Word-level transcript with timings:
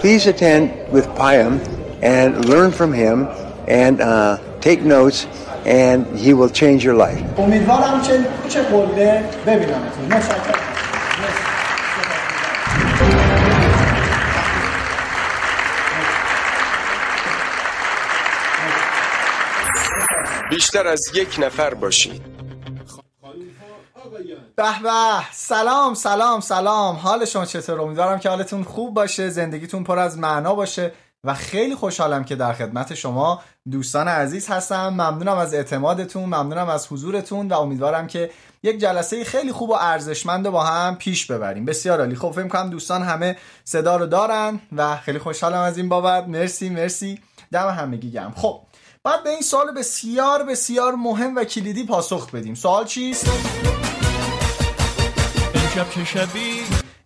please 0.00 0.26
attend 0.26 0.70
with 0.92 1.06
Payam 1.18 1.60
and 2.02 2.44
learn 2.44 2.70
from 2.72 2.92
him 2.92 3.28
and 3.66 4.00
uh, 4.00 4.38
take 4.60 4.82
notes 4.82 5.26
and 5.64 6.06
he 6.18 6.34
will 6.34 6.50
change 6.50 6.84
your 6.84 6.94
life. 6.94 7.22
امیدوارم 7.38 8.02
که 8.02 8.18
چه 8.48 8.62
قله 8.62 9.24
ببینمتون 9.46 10.04
متشکرم 10.10 10.64
بیشتر 20.50 20.86
از 20.86 21.02
یک 21.14 21.36
نفر 21.38 21.74
باشید 21.74 22.22
به 24.59 24.79
به. 24.83 25.31
سلام 25.31 25.93
سلام 25.93 26.39
سلام. 26.39 26.95
حال 26.95 27.25
شما 27.25 27.45
چطور؟ 27.45 27.81
امیدوارم 27.81 28.19
که 28.19 28.29
حالتون 28.29 28.63
خوب 28.63 28.93
باشه 28.93 29.29
زندگیتون 29.29 29.83
پر 29.83 29.99
از 29.99 30.17
معنا 30.17 30.55
باشه 30.55 30.91
و 31.23 31.33
خیلی 31.33 31.75
خوشحالم 31.75 32.23
که 32.23 32.35
در 32.35 32.53
خدمت 32.53 32.93
شما 32.93 33.41
دوستان 33.71 34.07
عزیز 34.07 34.47
هستم. 34.47 34.87
ممنونم 34.87 35.37
از 35.37 35.53
اعتمادتون 35.53 36.23
ممنونم 36.23 36.69
از 36.69 36.87
حضورتون 36.87 37.47
و 37.47 37.53
امیدوارم 37.53 38.07
که 38.07 38.31
یک 38.63 38.79
جلسه 38.79 39.23
خیلی 39.23 39.51
خوب 39.51 39.69
و 39.69 39.73
ارزشمند 39.73 40.49
با 40.49 40.63
هم 40.63 40.95
پیش 40.95 41.25
ببریم. 41.25 41.65
بسیار 41.65 41.99
عالی. 41.99 42.15
خب 42.15 42.31
فکر 42.31 42.47
کنم 42.47 42.69
دوستان 42.69 43.03
همه 43.03 43.37
صدا 43.63 43.95
رو 43.95 44.05
دارن 44.05 44.59
و 44.75 44.95
خیلی 44.97 45.19
خوشحالم 45.19 45.59
از 45.59 45.77
این 45.77 45.89
بابت. 45.89 46.27
مرسی 46.27 46.69
مرسی. 46.69 47.19
دم 47.51 47.69
همگی 47.69 48.11
گم 48.11 48.33
خب 48.35 48.61
بعد 49.03 49.23
به 49.23 49.29
این 49.29 49.41
سوال 49.41 49.71
بسیار 49.71 50.43
بسیار 50.43 50.95
مهم 50.95 51.35
و 51.35 51.43
کلیدی 51.43 51.85
پاسخ 51.85 52.31
بدیم. 52.31 52.55
سوال 52.55 52.85
چیست؟ 52.85 53.29
امشب 55.69 55.89
چه 55.89 56.05
شبی؟ 56.05 56.61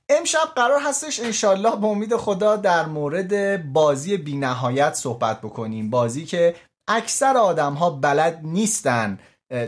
امشب 0.10 0.48
قرار 0.56 0.80
هستش 0.86 1.20
انشالله 1.20 1.76
به 1.76 1.88
امید 1.88 2.16
خدا 2.16 2.56
در 2.56 2.86
مورد 2.86 3.64
بازی 3.74 4.18
بی 4.18 4.38
نهایت 4.38 4.94
صحبت 4.94 5.42
بکنیم. 5.42 5.90
بازی 5.90 6.26
که 6.26 6.56
اکثر 6.88 7.38
آدم 7.38 7.74
ها 7.74 7.90
بلد 7.90 8.40
نیستن. 8.44 9.20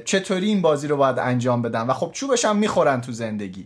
چطوری 0.05 0.47
این 0.47 0.61
بازی 0.61 0.88
رو 0.88 0.97
باید 0.97 1.20
انجام 1.20 1.61
بدن؟ 1.61 1.81
و 1.81 1.94
خب 1.94 2.11
چوبش 2.11 2.45
هم 2.45 2.55
می‌خورن 2.55 3.02
تو 3.02 3.11
زندگی. 3.11 3.66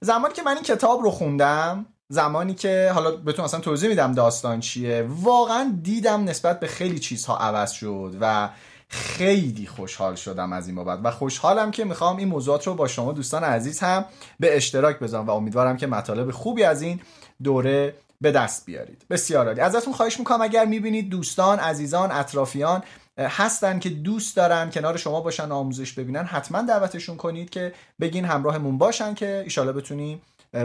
زمانی 0.00 0.34
که 0.34 0.42
من 0.42 0.54
این 0.54 0.62
کتاب 0.62 1.00
رو 1.02 1.10
خوندم 1.10 1.86
زمانی 2.08 2.54
که 2.54 2.90
حالا 2.94 3.10
بهتون 3.10 3.44
اصلا 3.44 3.60
توضیح 3.60 3.88
میدم 3.88 4.12
داستان 4.12 4.60
چیه 4.60 5.06
واقعا 5.08 5.72
دیدم 5.82 6.24
نسبت 6.24 6.60
به 6.60 6.66
خیلی 6.66 6.98
چیزها 6.98 7.36
عوض 7.38 7.70
شد 7.70 8.16
و 8.20 8.48
خیلی 8.90 9.66
خوشحال 9.66 10.14
شدم 10.14 10.52
از 10.52 10.66
این 10.66 10.76
بابت 10.76 11.00
و 11.02 11.10
خوشحالم 11.10 11.70
که 11.70 11.84
می‌خوام 11.84 12.16
این 12.16 12.28
موضوعات 12.28 12.66
رو 12.66 12.74
با 12.74 12.88
شما 12.88 13.12
دوستان 13.12 13.44
عزیز 13.44 13.80
هم 13.80 14.04
به 14.40 14.56
اشتراک 14.56 14.98
بذارم 14.98 15.26
و 15.26 15.30
امیدوارم 15.30 15.76
که 15.76 15.86
مطالب 15.86 16.30
خوبی 16.30 16.64
از 16.64 16.82
این 16.82 17.00
دوره 17.42 17.94
به 18.20 18.32
دست 18.32 18.66
بیارید. 18.66 19.06
بسیار 19.10 19.46
عالی. 19.46 19.60
ازتون 19.60 19.94
خواهش 19.94 20.18
می‌کنم 20.18 20.42
اگر 20.42 20.64
می‌بینید 20.64 21.10
دوستان 21.10 21.58
عزیزان 21.58 22.12
اطرافیان 22.12 22.82
هستن 23.18 23.78
که 23.78 23.88
دوست 23.88 24.36
دارن 24.36 24.70
کنار 24.70 24.96
شما 24.96 25.20
باشن 25.20 25.52
آموزش 25.52 25.92
ببینن 25.92 26.24
حتما 26.24 26.62
دعوتشون 26.62 27.16
کنید 27.16 27.50
که 27.50 27.72
بگین 28.00 28.24
همراهمون 28.24 28.78
باشن 28.78 29.14
که 29.14 29.40
ایشالا 29.44 29.72
بتونیم 29.72 30.22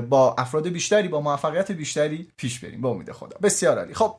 با 0.09 0.35
افراد 0.37 0.67
بیشتری 0.67 1.07
با 1.07 1.21
موفقیت 1.21 1.71
بیشتری 1.71 2.27
پیش 2.37 2.59
بریم. 2.59 2.81
به 2.81 2.87
امید 2.87 3.11
خدا. 3.11 3.37
بسیار 3.43 3.77
عالی. 3.77 3.93
خب 3.93 4.15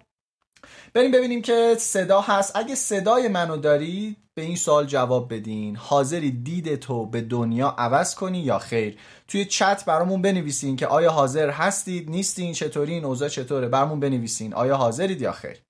بریم 0.94 1.10
ببینیم 1.10 1.42
که 1.42 1.76
صدا 1.78 2.20
هست. 2.20 2.52
اگه 2.56 2.74
صدای 2.74 3.28
منو 3.28 3.56
دارید 3.56 4.16
به 4.34 4.42
این 4.42 4.56
سوال 4.56 4.86
جواب 4.86 5.34
بدین. 5.34 5.76
حاضری 5.76 6.30
دید 6.30 6.76
تو 6.76 7.06
به 7.06 7.20
دنیا 7.20 7.68
عوض 7.78 8.14
کنی 8.14 8.38
یا 8.38 8.58
خیر؟ 8.58 8.98
توی 9.28 9.44
چت 9.44 9.84
برامون 9.84 10.22
بنویسین 10.22 10.76
که 10.76 10.86
آیا 10.86 11.10
حاضر 11.10 11.50
هستید 11.50 12.10
نیستین 12.10 12.52
چطوری 12.52 12.92
این 12.94 13.04
اوضاع 13.04 13.28
چطوره؟ 13.28 13.68
برامون 13.68 14.00
بنویسین. 14.00 14.54
آیا 14.54 14.76
حاضرید 14.76 15.20
یا 15.22 15.32
خیر؟ 15.32 15.62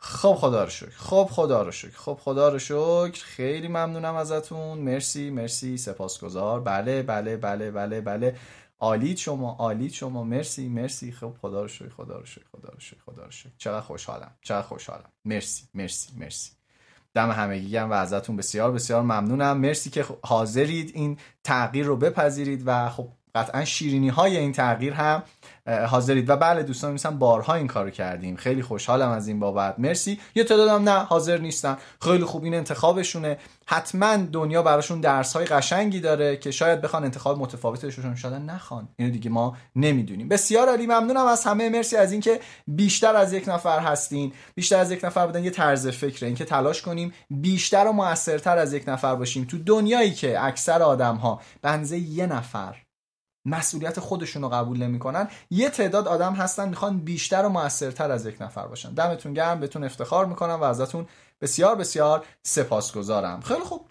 خب 0.00 0.34
خدا 0.34 0.64
رو 0.64 0.70
شکر. 0.70 0.90
خب 0.90 1.28
خدا 1.32 1.62
رو 1.62 1.72
شکر. 1.72 1.96
خب 1.96 2.18
خدا 2.22 2.48
رو 2.48 2.58
شکر. 2.58 3.24
خیلی 3.24 3.68
ممنونم 3.68 4.14
ازتون. 4.16 4.78
مرسی 4.78 5.30
مرسی. 5.30 5.78
سپاسگزار. 5.78 6.60
بله 6.60 7.02
بله 7.02 7.36
بله 7.36 7.70
بله 7.70 8.00
بله. 8.00 8.36
عالیت 8.78 9.16
شما 9.16 9.52
عالیت 9.52 9.92
شما. 9.92 10.24
مرسی 10.24 10.68
مرسی. 10.68 11.12
خب 11.12 11.34
خدا 11.42 11.62
رو 11.62 11.68
شکر 11.68 11.88
خدا 11.88 12.18
رو 12.18 12.26
شکر 12.26 12.44
خدا 12.52 12.68
رو 12.68 12.80
شکر 12.80 13.00
خدا 13.06 13.24
رو 13.24 13.30
شکر. 13.30 13.50
چقدر 13.58 13.80
خوشحالم 13.80 14.34
چقدر 14.42 14.66
خوشحالم. 14.66 15.12
مرسی 15.24 15.64
مرسی 15.74 16.12
مرسی. 16.16 16.52
دم 17.14 17.30
همگی 17.30 17.78
و 17.78 17.92
ازتون 17.92 18.36
بسیار 18.36 18.72
بسیار 18.72 19.02
ممنونم. 19.02 19.58
مرسی 19.58 19.90
که 19.90 20.04
حاضرید 20.22 20.90
این 20.94 21.18
تغییر 21.44 21.86
رو 21.86 21.96
بپذیرید 21.96 22.62
و 22.66 22.88
خب 22.88 23.08
قطعا 23.34 23.64
شیرینی 23.64 24.08
های 24.08 24.36
این 24.36 24.52
تغییر 24.52 24.92
هم 24.92 25.22
حاضرید. 25.88 26.30
و 26.30 26.36
بله 26.36 26.62
دوستان 26.62 26.92
میسن 26.92 27.18
بارها 27.18 27.54
این 27.54 27.66
کارو 27.66 27.90
کردیم. 27.90 28.36
خیلی 28.36 28.62
خوشحالم 28.62 29.10
از 29.10 29.28
این 29.28 29.40
بابت. 29.40 29.78
مرسی. 29.78 30.20
یه 30.34 30.44
تعدادم 30.44 30.88
نه 30.88 30.98
حاضر 31.04 31.38
نیستن. 31.38 31.76
خیلی 32.02 32.24
خوب 32.24 32.44
این 32.44 32.54
انتخابشونه. 32.54 33.38
حتما 33.66 34.16
دنیا 34.16 34.62
براشون 34.62 35.00
درس 35.00 35.36
های 35.36 35.44
قشنگی 35.44 36.00
داره 36.00 36.36
که 36.36 36.50
شاید 36.50 36.80
بخوان 36.80 37.04
انتخاب 37.04 37.38
متفاوتشون. 37.38 38.14
شده 38.14 38.38
نخوان. 38.38 38.88
اینو 38.96 39.12
دیگه 39.12 39.30
ما 39.30 39.56
نمی‌دونیم. 39.76 40.28
بسیار 40.28 40.68
عالی. 40.68 40.86
ممنونم 40.86 41.26
از 41.26 41.44
همه. 41.44 41.68
مرسی 41.68 41.96
از 41.96 42.12
اینکه 42.12 42.40
بیشتر 42.66 43.16
از 43.16 43.32
یک 43.32 43.48
نفر 43.48 43.80
هستین. 43.80 44.32
بیشتر 44.54 44.78
از 44.78 44.92
یک 44.92 45.04
نفر 45.04 45.26
بودن. 45.26 45.44
یه 45.44 45.50
طرز 45.50 45.88
فکره. 45.88 46.26
اینکه 46.26 46.44
تلاش 46.44 46.82
کنیم 46.82 47.12
بیشتر 47.30 47.86
و 47.86 47.92
موثرتر 47.92 48.58
از 48.58 48.72
یک 48.72 48.88
نفر 48.88 49.14
باشیم. 49.14 49.44
تو 49.44 49.58
دنیایی 49.58 50.14
که 50.14 50.44
اکثر 50.44 50.82
آدم 50.82 51.16
ها 51.16 51.40
یه 51.90 52.26
نفر 52.26 52.87
مسئولیت 53.48 54.00
خودشون 54.00 54.42
رو 54.42 54.48
قبول 54.48 54.82
نمی‌کنن. 54.82 55.28
یه 55.50 55.70
تعداد 55.70 56.08
آدم 56.08 56.32
هستن 56.34 56.68
می‌خوان 56.68 56.98
بیشتر 56.98 57.42
و 57.42 57.48
موثرتر 57.48 58.10
از 58.10 58.26
یک 58.26 58.42
نفر 58.42 58.66
باشن. 58.66 58.94
دمتون 58.94 59.34
گرم 59.34 59.60
بهتون 59.60 59.84
افتخار 59.84 60.26
می‌کنم 60.26 60.60
و 60.60 60.64
ازتون 60.64 61.06
بسیار 61.40 61.76
بسیار 61.76 62.24
سپاسگزارم. 62.42 63.40
خیلی 63.40 63.60
خوب. 63.60 63.90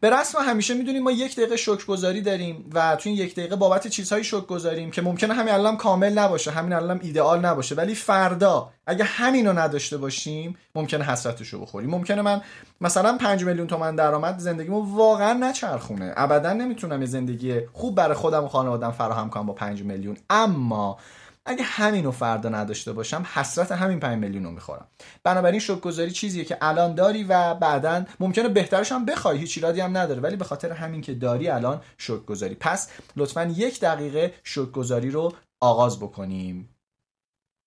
به 0.00 0.10
رسم 0.10 0.38
همیشه 0.38 0.74
می‌دونیم 0.74 1.02
ما 1.02 1.10
یک 1.10 1.36
دقیقه 1.36 1.56
شکرگزاری 1.56 2.20
داریم 2.20 2.70
و 2.74 2.96
تو 2.96 3.08
این 3.08 3.18
یک 3.18 3.34
دقیقه 3.34 3.56
بابت 3.56 3.86
چیزهایی 3.86 4.24
شکر 4.24 4.40
گذاریم 4.40 4.90
که 4.90 5.02
ممکنه 5.02 5.34
همین 5.34 5.54
الان 5.54 5.76
کامل 5.76 6.18
نباشه 6.18 6.50
همین 6.50 6.72
الان 6.72 7.00
ایدئال 7.02 7.40
نباشه 7.40 7.74
ولی 7.74 7.94
فردا 7.94 8.70
اگه 8.86 9.04
همین 9.04 9.46
رو 9.46 9.58
نداشته 9.58 9.96
باشیم 9.96 10.56
ممکنه 10.74 11.04
حسرتش 11.04 11.48
رو 11.48 11.60
بخوریم. 11.60 11.90
ممکنه 11.90 12.22
من 12.22 12.42
مثلا 12.80 13.18
5 13.18 13.44
میلیون 13.44 13.66
تومن 13.66 13.96
درآمد 13.96 14.38
زندگیمو 14.38 14.96
واقعا 14.96 15.32
نچرخونه. 15.32 16.12
ابدا 16.16 16.52
نمی‌تونم 16.52 17.00
یه 17.00 17.06
زندگی 17.06 17.60
خوب 17.72 17.94
برای 17.94 18.14
خودم 18.14 18.44
و 18.44 18.48
خانوادم 18.48 18.90
فراهم 18.90 19.30
کنم 19.30 19.46
با 19.46 19.52
5 19.52 19.82
میلیون. 19.82 20.16
اما 20.30 20.98
اگه 21.46 21.62
همینو 21.64 22.10
فردا 22.10 22.48
نداشته 22.48 22.92
باشم 22.92 23.26
حسرت 23.34 23.72
همین 23.72 24.00
5 24.00 24.18
میلیون 24.18 24.44
رو 24.44 24.50
می‌خورم. 24.50 24.86
بنابراین 25.24 25.60
شکرگزاری 25.60 26.10
چیزیه 26.10 26.44
که 26.44 26.58
الان 26.60 26.94
داری 26.94 27.24
و 27.24 27.54
بعدا 27.54 28.04
ممکنه 28.20 28.48
بهترش 28.48 28.92
هم 28.92 29.04
بخوای 29.04 29.38
هیچ 29.38 29.58
ایرادی 29.58 29.80
هم 29.80 29.96
نداره 29.96 30.20
ولی 30.20 30.36
به 30.36 30.44
خاطر 30.44 30.72
همین 30.72 31.00
که 31.00 31.14
داری 31.14 31.48
الان 31.48 31.80
شکرگزاری. 31.98 32.54
پس 32.54 32.90
لطفا 33.16 33.44
یک 33.44 33.80
دقیقه 33.80 34.34
شکرگزاری 34.44 35.10
رو 35.10 35.32
آغاز 35.60 36.00
بکنیم. 36.00 36.76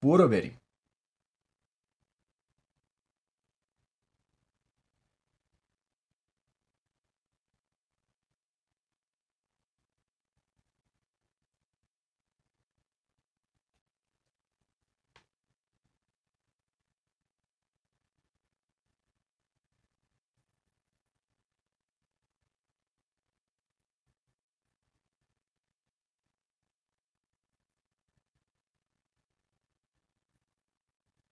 برو 0.04 0.28
بریم. 0.28 0.58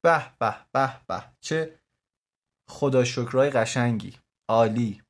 به 0.08 0.32
به 0.40 0.56
به 0.74 1.02
به. 1.08 1.24
چه 1.42 1.80
خدا 2.70 3.04
شکرای 3.04 3.50
قشنگی. 3.50 4.18
عالی. 4.50 5.04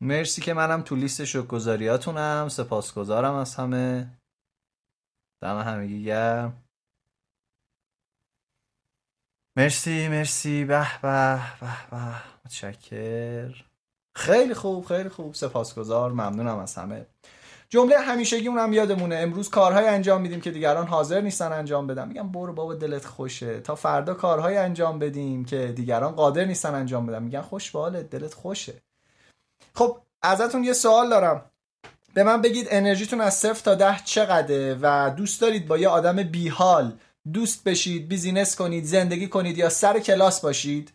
مرسی 0.00 0.42
که 0.42 0.54
منم 0.54 0.82
تو 0.82 0.96
لیست 0.96 1.24
شکرگزاریاتونم. 1.24 2.48
سپاسگزارم 2.48 3.34
از 3.34 3.54
همه. 3.54 4.18
دم 5.42 5.58
همگی 5.60 6.04
گرم. 6.04 6.65
مرسی 9.56 10.08
مرسی. 10.08 10.64
به 10.64 10.86
به 11.02 11.40
به 11.60 11.66
به. 11.90 11.96
متشکر. 12.44 13.54
خیلی 14.14 14.54
خوب 14.54 14.84
خیلی 14.84 15.08
خوب. 15.08 15.34
سپاسگزار. 15.34 16.12
ممنونم 16.12 16.58
از 16.58 16.74
همه. 16.74 17.06
جمله 17.68 17.98
همیشگی 17.98 18.48
اونم 18.48 18.72
یادمونه. 18.72 19.16
امروز 19.16 19.50
کارهای 19.50 19.86
انجام 19.86 20.20
میدیم 20.20 20.40
که 20.40 20.50
دیگران 20.50 20.86
حاضر 20.86 21.20
نیستن 21.20 21.52
انجام 21.52 21.86
بدن. 21.86 22.08
میگم 22.08 22.32
برو 22.32 22.52
بابا 22.52 22.74
دلت 22.74 23.04
خوشه. 23.04 23.60
تا 23.60 23.74
فردا 23.74 24.14
کارهای 24.14 24.56
انجام 24.56 24.98
بدیم 24.98 25.44
که 25.44 25.72
دیگران 25.76 26.12
قادر 26.12 26.44
نیستن 26.44 26.74
انجام 26.74 27.06
بدن. 27.06 27.22
میگن 27.22 27.40
خوش 27.40 27.70
به 27.70 27.78
حالت 27.78 28.10
دلت 28.10 28.34
خوشه. 28.34 28.74
خب 29.74 29.98
ازتون 30.22 30.64
یه 30.64 30.72
سوال 30.72 31.10
دارم. 31.10 31.50
به 32.14 32.22
من 32.22 32.42
بگید 32.42 32.68
انرژیتون 32.70 33.20
از 33.20 33.34
صفر 33.34 33.64
تا 33.64 33.74
ده 33.74 33.96
چقدره 34.04 34.78
و 34.82 35.10
دوست 35.16 35.40
دارید 35.40 35.68
با 35.68 35.78
یه 35.78 35.88
آدم 35.88 36.22
بیحال 36.22 36.98
دوست 37.32 37.64
بشید 37.64 38.08
بیزینس 38.08 38.56
کنید 38.56 38.84
زندگی 38.84 39.28
کنید 39.28 39.58
یا 39.58 39.68
سر 39.68 39.98
کلاس 39.98 40.40
باشید 40.40 40.92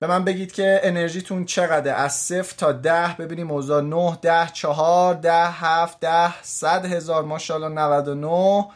به 0.00 0.06
من 0.06 0.24
بگید 0.24 0.52
که 0.52 0.80
انرژیتون 0.82 1.44
چقدره؟ 1.44 1.92
از 1.92 2.12
صفر 2.12 2.54
تا 2.56 2.72
ده 2.72 3.16
ببینیم 3.18 3.50
اوضاع. 3.50 3.82
9 3.82 4.18
ده 4.22 4.50
چهار 4.52 5.14
ده 5.14 5.50
هفت 5.50 6.00
ده 6.00 6.42
صد 6.42 6.84
هزار. 6.84 7.24
ماشاءالله 7.24 7.68
99 7.68 8.66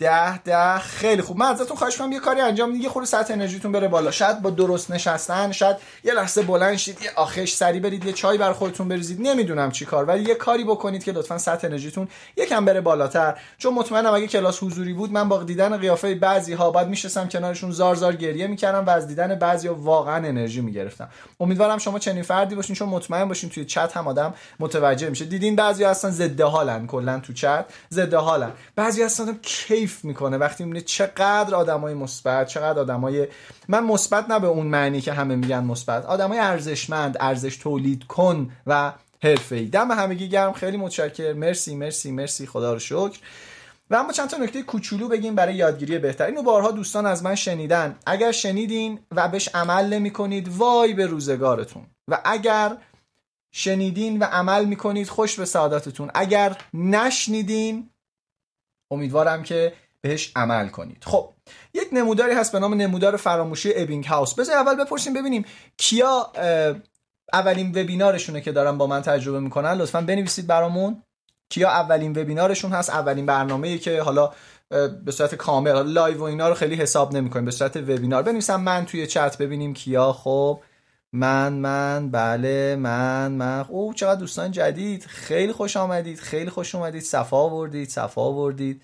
ده 0.00 0.38
ده 0.38 0.78
خیلی 0.78 1.22
خوب. 1.22 1.36
من 1.36 1.46
ازتون 1.46 1.76
خواهش 1.76 1.96
کنم 1.96 2.12
یه 2.12 2.18
کاری 2.20 2.40
انجام 2.40 2.70
بدید 2.70 2.82
یه 2.82 2.88
خورده 2.88 3.08
سطح 3.08 3.32
انرژیتون 3.32 3.72
بره 3.72 3.88
بالا. 3.88 4.10
شاید 4.10 4.42
با 4.42 4.50
درست 4.50 4.90
نشستن 4.90 5.52
شاید 5.52 5.76
یه 6.04 6.14
لحظه 6.14 6.42
بلند 6.42 6.76
شید 6.76 7.02
یه 7.02 7.10
آخش 7.16 7.52
سری 7.52 7.80
برید 7.80 8.04
یه 8.04 8.12
چای 8.12 8.38
بر 8.38 8.52
خودتون 8.52 8.88
بریزید. 8.88 9.20
نمی‌دونم 9.20 9.70
چی 9.70 9.84
کار 9.84 10.04
ولی 10.04 10.24
یه 10.24 10.34
کاری 10.34 10.64
بکنید 10.64 11.04
که 11.04 11.12
لطفا 11.12 11.38
سطح 11.38 11.66
انرژیتون 11.66 12.08
یکم 12.36 12.64
بره 12.64 12.80
بالاتر. 12.80 13.38
چون 13.58 13.74
مطمئنم 13.74 14.14
اگه 14.14 14.26
کلاس 14.26 14.62
حضوری 14.62 14.92
بود 14.92 15.12
من 15.12 15.28
با 15.28 15.42
دیدن 15.42 15.76
قیافه 15.76 16.14
بعضی 16.14 16.52
ها 16.52 16.70
بعد 16.70 16.88
میشستم 16.88 17.28
کنارشون 17.28 17.70
زار 17.70 17.94
زار 17.94 18.16
گریه 18.16 18.46
می‌کردم 18.46 18.86
و 18.86 18.90
از 18.90 19.06
دیدن 19.06 19.34
بعضی 19.34 19.68
ها 19.68 19.74
واقعا 19.74 20.16
انرژی 20.16 20.60
می‌گرفتم. 20.60 21.08
امیدوارم 21.40 21.78
شما 21.78 21.98
چنین 21.98 22.22
فردی 22.22 22.54
باشین 22.54 22.76
چون 22.76 22.88
مطمئن 22.88 23.28
باشین 23.28 23.50
توی 23.50 23.64
چت 23.64 23.96
هم 23.96 24.08
آدم 24.08 24.34
متوجه 24.60 25.10
میشه. 25.10 25.24
دیدین 25.24 25.56
بعضی 25.56 25.84
هستن 25.84 26.10
ضد 26.10 26.40
حالن 26.40 26.86
کلا 26.86 27.20
تو 27.20 27.32
چت 27.32 27.64
ضد 27.90 28.14
حالن 28.14 28.52
بعضی 28.76 29.02
هستن 29.02 29.38
کیف 29.42 29.87
می‌کنه 30.04 30.36
وقتی 30.36 30.64
می‌بینه 30.64 30.84
چقدر 30.84 31.54
آدمای 31.54 31.94
مثبت 31.94 32.46
چقدر 32.46 32.78
آدمای 32.78 33.28
من 33.68 33.84
مثبت 33.84 34.30
نه 34.30 34.38
به 34.38 34.46
اون 34.46 34.66
معنی 34.66 35.00
که 35.00 35.12
همه 35.12 35.36
میگن 35.36 35.64
مثبت. 35.64 36.04
آدمای 36.04 36.38
ارزشمند 36.38 37.16
ارزش 37.20 37.56
تولید 37.56 38.04
کن 38.04 38.50
و 38.66 38.92
حرفه‌ای. 39.22 39.66
دم 39.66 39.90
همگی 39.90 40.28
گرم. 40.28 40.52
خیلی 40.52 40.76
متشکر 40.76 41.32
مرسی 41.32 41.76
مرسی 41.76 42.12
مرسی. 42.12 42.46
خدا 42.46 42.72
رو 42.72 42.78
شکر. 42.78 43.18
و 43.90 43.96
اما 43.96 44.12
چند 44.12 44.28
تا 44.28 44.36
نکته 44.36 44.62
کوچولو 44.62 45.08
بگیم 45.08 45.34
برای 45.34 45.54
یادگیری 45.54 45.98
بهتر. 45.98 46.24
اینو 46.24 46.42
بارها 46.42 46.70
دوستان 46.70 47.06
از 47.06 47.22
من 47.22 47.34
شنیدن. 47.34 47.96
اگر 48.06 48.32
شنیدین 48.32 48.98
و 49.12 49.28
بهش 49.28 49.48
عمل 49.54 49.94
نمی 49.94 50.10
کنید 50.10 50.48
وای 50.48 50.94
به 50.94 51.06
روزگارتون. 51.06 51.86
و 52.08 52.20
اگر 52.24 52.76
شنیدین 53.52 54.18
و 54.18 54.24
عمل 54.24 54.64
می‌کنید 54.64 55.08
خوش 55.08 55.38
به 55.38 55.44
سعادتتون. 55.44 56.10
اگر 56.14 56.56
نشنیدین 56.74 57.90
امیدوارم 58.90 59.42
که 59.42 59.72
بهش 60.00 60.32
عمل 60.36 60.68
کنید. 60.68 61.04
خب 61.06 61.30
یک 61.74 61.88
نموداری 61.92 62.34
هست 62.34 62.52
به 62.52 62.58
نام 62.58 62.74
نمودار 62.74 63.16
فراموشی 63.16 63.72
ابینگ 63.76 64.04
هاوس 64.04 64.34
بذار 64.34 64.56
اول 64.56 64.84
بپرسیم 64.84 65.14
ببینیم 65.14 65.44
کیا 65.76 66.32
اولین 67.32 67.68
وبینارشونه 67.70 68.40
که 68.40 68.52
دارن 68.52 68.78
با 68.78 68.86
من 68.86 69.02
تجربه 69.02 69.40
می‌کنن. 69.40 69.72
لطفا 69.72 70.00
بنویسید 70.00 70.46
برامون. 70.46 71.02
کیا 71.50 71.70
اولین 71.70 72.10
وبینارشون 72.10 72.72
هست؟ 72.72 72.90
اولین 72.90 73.26
برنامه‌ای 73.26 73.78
که 73.78 74.02
حالا 74.02 74.32
به 75.04 75.12
صورت 75.12 75.34
کامل 75.34 75.82
live 75.82 76.18
و 76.18 76.22
اینا 76.22 76.48
رو 76.48 76.54
خیلی 76.54 76.74
حساب 76.74 77.16
نمی‌کنیم 77.16 77.44
به 77.44 77.50
صورت 77.50 77.76
وبینار. 77.76 78.22
بنویسم 78.22 78.60
من 78.60 78.86
توی 78.86 79.06
چت 79.06 79.38
ببینیم 79.38 79.74
کیا. 79.74 80.12
خب 80.12 80.60
من 81.12 81.52
من 81.52 82.10
بله 82.10 82.76
من 82.76 83.32
من. 83.32 83.64
او 83.68 83.94
چقدر 83.94 84.20
دوستان 84.20 84.50
جدید. 84.50 85.04
خیلی 85.04 85.52
خوش 85.52 85.76
آمدید 85.76 86.18
خیلی 86.20 86.50
خوش 86.50 86.74
آمدید 86.74 87.02
صفا 87.02 87.36
آوردید 87.36 87.88
صفا 87.88 88.22
آوردید. 88.22 88.82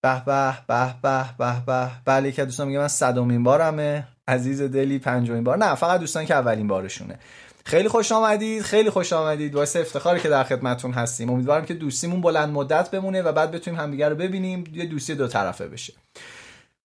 به 0.00 0.22
به 0.26 0.54
به 0.68 0.94
به 1.02 1.24
به 1.38 1.62
به. 1.66 1.90
بله 2.04 2.32
که 2.32 2.44
دوستان 2.44 2.66
میگه 2.66 2.78
من 2.78 2.88
صدومین 2.88 3.42
بارمه. 3.42 4.08
عزیز 4.28 4.62
دلی 4.62 4.98
پنجمین 4.98 5.44
بار. 5.44 5.56
نه 5.56 5.74
فقط 5.74 6.00
دوستان 6.00 6.26
که 6.26 6.34
اولین 6.34 6.68
بارشونه. 6.68 7.18
خیلی 7.64 7.88
خوش 7.88 8.12
آمدید 8.12 8.62
خیلی 8.62 8.90
خوش 8.90 9.12
آمدید. 9.12 9.54
واسه 9.54 9.80
افتخاری 9.80 10.20
که 10.20 10.28
در 10.28 10.44
خدمتتون 10.44 10.92
هستیم. 10.92 11.30
امیدوارم 11.30 11.64
که 11.64 11.74
دوستیمون 11.74 12.20
بلند 12.20 12.48
مدت 12.48 12.90
بمونه 12.90 13.22
و 13.22 13.32
بعد 13.32 13.50
بتونیم 13.50 13.80
همدیگه 13.80 14.08
رو 14.08 14.16
ببینیم. 14.16 14.64
یه 14.72 14.86
دوستی 14.86 15.14
دو 15.14 15.28
طرفه 15.28 15.68
بشه. 15.68 15.92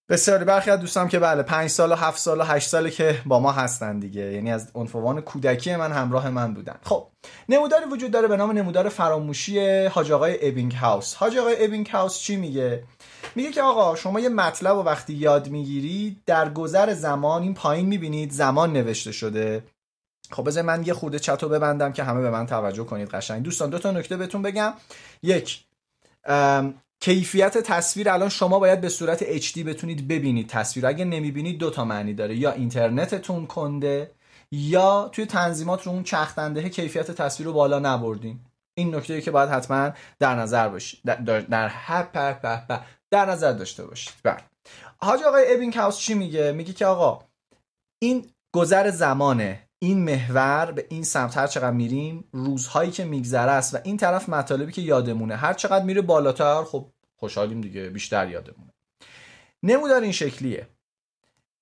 بسیاری 0.10 0.46
برخی 0.46 0.72
از 0.72 0.80
دوستان 0.80 1.08
که 1.08 1.20
بله 1.20 1.44
پنج 1.44 1.70
سال 1.70 1.92
و 1.92 1.96
هفت 1.96 2.20
سال 2.20 2.40
و 2.42 2.44
هشت 2.44 2.70
ساله 2.70 2.92
که 2.92 3.22
با 3.26 3.40
ما 3.40 3.52
هستن 3.52 4.00
دیگه. 4.00 4.22
یعنی 4.22 4.52
از 4.52 4.72
عنفوان 4.76 5.22
کودکی 5.22 5.76
من 5.76 5.92
همراه 5.92 6.30
من 6.30 6.54
بودن. 6.54 6.76
خب 6.84 7.08
نموداری 7.50 7.86
وجود 7.86 8.12
داره 8.12 8.28
به 8.28 8.38
نام 8.38 8.52
نمودار 8.52 8.90
فراموشی 8.90 9.86
حاج 9.86 10.12
آقای 10.12 10.50
ابینگ 10.50 10.74
هاوس 10.74 11.16
حاج 11.16 11.38
آقای 11.38 11.66
ابینگ 11.66 11.88
هاوس 11.88 12.20
چی 12.20 12.36
میگه؟ 12.36 12.84
میگه 13.36 13.52
که 13.52 13.62
آقا 13.62 13.96
شما 13.96 14.20
یه 14.20 14.30
مطلب 14.30 14.78
و 14.78 14.82
وقتی 14.82 15.14
یاد 15.14 15.50
می‌گیری 15.50 16.22
در 16.26 16.50
گذر 16.50 16.94
زمان 16.94 17.42
این 17.42 17.54
پایین 17.54 17.86
می‌بینید 17.86 18.32
زمان 18.32 18.74
نوشته 18.74 19.12
شده. 19.12 19.64
خب 20.32 20.48
بذار 20.48 20.64
من 20.64 20.84
یه 20.84 20.94
خورده 20.94 21.20
چتو 21.20 21.50
ببندم 21.50 21.94
که 21.94 22.04
همه 22.04 22.22
به 22.22 22.30
من 22.30 22.46
توجه 22.46 22.84
کنید 22.84 23.10
قشنگ. 23.10 23.44
دوستان 23.44 23.70
دو 23.70 23.80
تا 23.80 23.92
نکته 23.92 24.18
بهتون 24.18 24.42
بگم. 24.42 24.74
یک 25.24 25.64
کیفیت 27.04 27.58
تصویر 27.58 28.10
الان 28.10 28.30
شما 28.30 28.60
باید 28.60 28.82
به 28.82 28.90
صورت 28.90 29.40
HD 29.40 29.58
بتونید 29.58 30.08
ببینید. 30.08 30.48
تصویر 30.50 30.88
اگه 30.88 31.06
نمی‌بینید 31.06 31.58
دو 31.58 31.70
تا 31.70 31.86
معنی 31.86 32.14
داره. 32.14 32.36
یا 32.36 32.52
اینترنتتون 32.52 33.46
کنده 33.46 34.12
یا 34.52 35.10
توی 35.12 35.26
تنظیمات 35.26 35.84
رو 35.84 35.92
اون 35.92 36.04
چختنده 36.04 36.70
کیفیت 36.70 37.12
تصویر 37.12 37.48
رو 37.48 37.54
بالا 37.54 37.80
نبردین. 37.80 38.40
این 38.74 38.96
نکته 38.96 39.22
که 39.22 39.32
باید 39.32 39.50
حتما 39.50 39.92
در 40.20 40.36
نظر 40.36 40.70
باشید 40.70 41.00
در, 41.06 41.16
در, 41.16 41.40
در 43.12 43.26
نظر 43.26 43.52
داشته 43.52 43.86
باشید. 43.86 44.14
بله. 44.24 44.38
حاج 44.98 45.24
آقای 45.24 45.54
ابین 45.56 45.72
کاوس 45.72 45.98
چی 45.98 46.14
میگه؟ 46.14 46.52
میگه 46.52 46.74
که 46.74 46.86
آقا 46.86 47.26
این 48.00 48.30
گذر 48.56 48.90
زمانه. 48.90 49.70
این 49.84 50.04
محور 50.04 50.72
به 50.72 50.86
این 50.90 51.04
سمت 51.04 51.38
هر 51.38 51.48
چقدر 51.48 51.72
میریم 51.72 52.24
روزهایی 52.32 52.92
که 52.92 53.06
میگذره 53.06 53.52
است 53.52 53.76
و 53.76 53.78
این 53.84 53.98
طرف 53.98 54.30
مطالبی 54.30 54.72
که 54.72 54.82
یادمونه. 54.82 55.36
هر 55.36 55.54
چقدر 55.54 55.86
میره 55.86 56.02
بالاتر 56.02 56.64
خب 56.64 56.88
خوشحالیم 57.16 57.62
دیگه 57.62 57.90
بیشتر 57.90 58.30
یادمونه. 58.30 58.74
نمودار 59.64 60.02
این 60.02 60.12
شکلیه. 60.12 60.68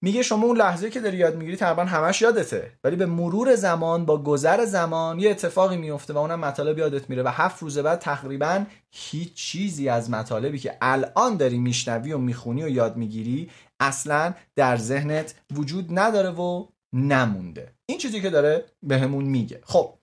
میگه 0.01 0.23
شما 0.23 0.45
اون 0.45 0.57
لحظه 0.57 0.89
که 0.89 0.99
داری 0.99 1.17
یاد 1.17 1.35
می‌گیری 1.35 1.57
تقریبا 1.57 1.85
همش 1.85 2.21
یادته 2.21 2.71
ولی 2.83 2.95
به 2.95 3.05
مرور 3.05 3.55
زمان 3.55 4.05
با 4.05 4.23
گذر 4.23 4.65
زمان 4.65 5.19
یه 5.19 5.31
اتفاقی 5.31 5.77
میفته 5.77 6.13
و 6.13 6.17
اونم 6.17 6.39
مطالب 6.39 6.77
یادت 6.77 7.09
میره 7.09 7.23
و 7.23 7.27
هفت 7.27 7.61
روز 7.61 7.77
بعد 7.77 7.99
تقریبا 7.99 8.65
هیچ 8.91 9.33
چیزی 9.33 9.89
از 9.89 10.09
مطالبی 10.09 10.59
که 10.59 10.77
الان 10.81 11.37
داری 11.37 11.57
میشنوی 11.57 12.13
و 12.13 12.17
می‌خونی 12.17 12.63
و 12.63 12.69
یاد 12.69 12.97
می‌گیری 12.97 13.49
اصلا 13.79 14.33
در 14.55 14.77
ذهنت 14.77 15.35
وجود 15.53 15.99
نداره 15.99 16.29
و 16.29 16.67
نمونده. 16.93 17.73
این 17.85 17.97
چیزی 17.97 18.21
که 18.21 18.29
داره 18.29 18.65
بهمون 18.83 19.23
میگه. 19.25 19.61
خب 19.63 19.97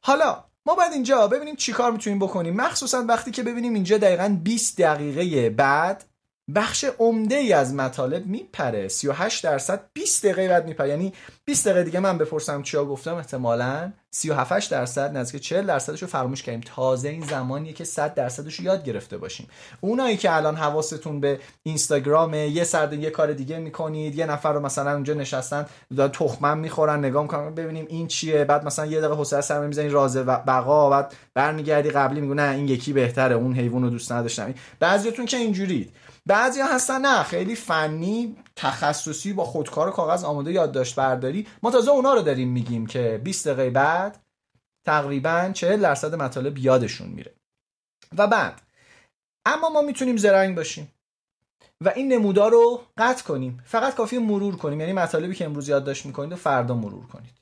حالا 0.00 0.44
ما 0.66 0.74
باید 0.74 0.92
اینجا 0.92 1.28
ببینیم 1.28 1.56
چیکار 1.56 1.92
می‌تونیم 1.92 2.18
بکنیم. 2.18 2.54
مخصوصا 2.54 3.04
وقتی 3.08 3.30
که 3.30 3.42
ببینیم 3.42 3.74
اینجا 3.74 3.98
دقیقا 3.98 4.38
20 4.42 4.80
دقیقه 4.80 5.50
بعد 5.50 6.04
بخش 6.54 6.84
عمده 6.98 7.34
ای 7.34 7.52
از 7.52 7.74
مطالب 7.74 8.26
میپره. 8.26 8.88
38 8.88 9.44
درصد 9.44 9.80
20 9.92 10.26
دقیقه 10.26 10.48
بعد 10.48 10.66
میپره. 10.66 10.88
یعنی 10.88 11.12
20 11.44 11.68
دقیقه 11.68 11.84
دیگه 11.84 12.00
من 12.00 12.18
بپرسم 12.18 12.62
چیا 12.62 12.84
گفتم 12.84 13.14
احتمالا. 13.14 13.92
37 14.10 14.70
درصد 14.70 15.16
نزدیک 15.16 15.42
40 15.42 15.66
درصدش 15.66 16.02
رو 16.02 16.08
فراموش 16.08 16.42
کردیم. 16.42 16.60
تازه 16.60 17.08
این 17.08 17.26
زمانیه 17.26 17.72
که 17.72 17.84
100 17.84 18.14
درصدش 18.14 18.54
رو 18.54 18.64
یاد 18.64 18.84
گرفته 18.84 19.18
باشیم. 19.18 19.48
اونایی 19.80 20.16
که 20.16 20.36
الان 20.36 20.56
حواستون 20.56 21.20
به 21.20 21.40
اینستاگرام 21.62 22.34
یه 22.34 22.64
سرد 22.64 22.92
یه 22.92 23.10
کار 23.10 23.32
دیگه 23.32 23.58
می‌کنید 23.58 24.14
یه 24.14 24.26
نفر 24.26 24.52
رو 24.52 24.60
مثلا 24.60 24.92
اونجا 24.92 25.14
نشستن 25.14 25.66
دارن 25.96 26.12
تخمم 26.12 26.58
می‌خورن 26.58 26.98
نگاه 26.98 27.22
می‌کنن 27.22 27.54
ببینیم 27.54 27.86
این 27.88 28.06
چیه. 28.06 28.44
بعد 28.44 28.64
مثلا 28.64 28.86
یه 28.86 28.98
دقیقه 28.98 29.14
حوصله 29.14 29.40
سر 29.40 29.66
می‌زنین 29.66 29.90
راز 29.90 30.16
بقا 30.16 30.90
بعد 30.90 31.14
برمیگردی 31.34 31.90
قبلی 31.90 32.20
میگه 32.20 32.34
نه 32.34 32.54
این 32.54 32.68
یکی 32.68 32.92
بهتره 32.92 33.34
اون 33.34 33.54
حیوان 33.54 33.82
رو 33.82 33.90
دوست 33.90 34.12
نداشتم. 34.12 34.54
بعضیتون 34.80 35.26
که 35.26 35.36
اینجورید. 35.36 35.92
بعضی 36.26 36.60
هستن 36.60 37.00
نه 37.00 37.22
خیلی 37.22 37.54
فنی 37.54 38.36
تخصصی 38.56 39.32
با 39.32 39.44
خودکار 39.44 39.88
و 39.88 39.90
کاغذ 39.90 40.24
آماده 40.24 40.52
یادداشت 40.52 40.94
برداری. 40.94 41.46
ما 41.62 41.70
تازه 41.70 41.90
اونا 41.90 42.14
رو 42.14 42.22
داریم 42.22 42.48
میگیم 42.48 42.86
که 42.86 43.20
20 43.24 43.48
دقیقه 43.48 43.70
بعد 43.70 44.24
تقریبا 44.86 45.50
40 45.54 45.80
درصد 45.80 46.14
مطالب 46.14 46.58
یادشون 46.58 47.08
میره. 47.08 47.34
و 48.18 48.26
بعد 48.26 48.62
اما 49.46 49.68
ما 49.68 49.82
می‌تونیم 49.82 50.16
زرنگ 50.16 50.56
باشیم 50.56 50.92
و 51.80 51.88
این 51.88 52.12
نمودار 52.12 52.50
رو 52.50 52.82
قطع 52.96 53.24
کنیم. 53.24 53.62
فقط 53.66 53.94
کافی 53.94 54.18
مرور 54.18 54.56
کنیم. 54.56 54.80
یعنی 54.80 54.92
مطالبی 54.92 55.34
که 55.34 55.44
امروز 55.44 55.68
یادداشت 55.68 56.06
می‌کنید 56.06 56.32
و 56.32 56.36
فردا 56.36 56.74
مرور 56.74 57.06
کنید. 57.06 57.35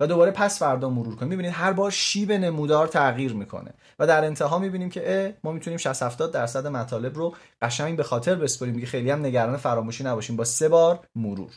و 0.00 0.06
دوباره 0.06 0.30
پس 0.30 0.58
فردا 0.58 0.90
مرور 0.90 1.16
کنیم. 1.16 1.28
می‌بینید 1.28 1.52
هر 1.54 1.72
بار 1.72 1.90
شیب 1.90 2.32
نمودار 2.32 2.86
تغییر 2.86 3.32
می‌کنه. 3.32 3.74
و 3.98 4.06
در 4.06 4.24
انتها 4.24 4.58
می‌بینیم 4.58 4.90
که 4.90 5.36
ما 5.44 5.52
می‌تونیم 5.52 5.78
60 5.78 6.02
70 6.02 6.32
درصد 6.32 6.66
مطالب 6.66 7.16
رو 7.16 7.34
قشنگ 7.62 7.96
به 7.96 8.02
خاطر 8.02 8.34
بسپریم. 8.34 8.74
دیگه 8.74 8.86
خیلی 8.86 9.10
هم 9.10 9.26
نگران 9.26 9.56
فراموشی 9.56 10.04
نباشیم. 10.04 10.36
با 10.36 10.44
سه 10.44 10.68
بار 10.68 11.00
مرور. 11.16 11.50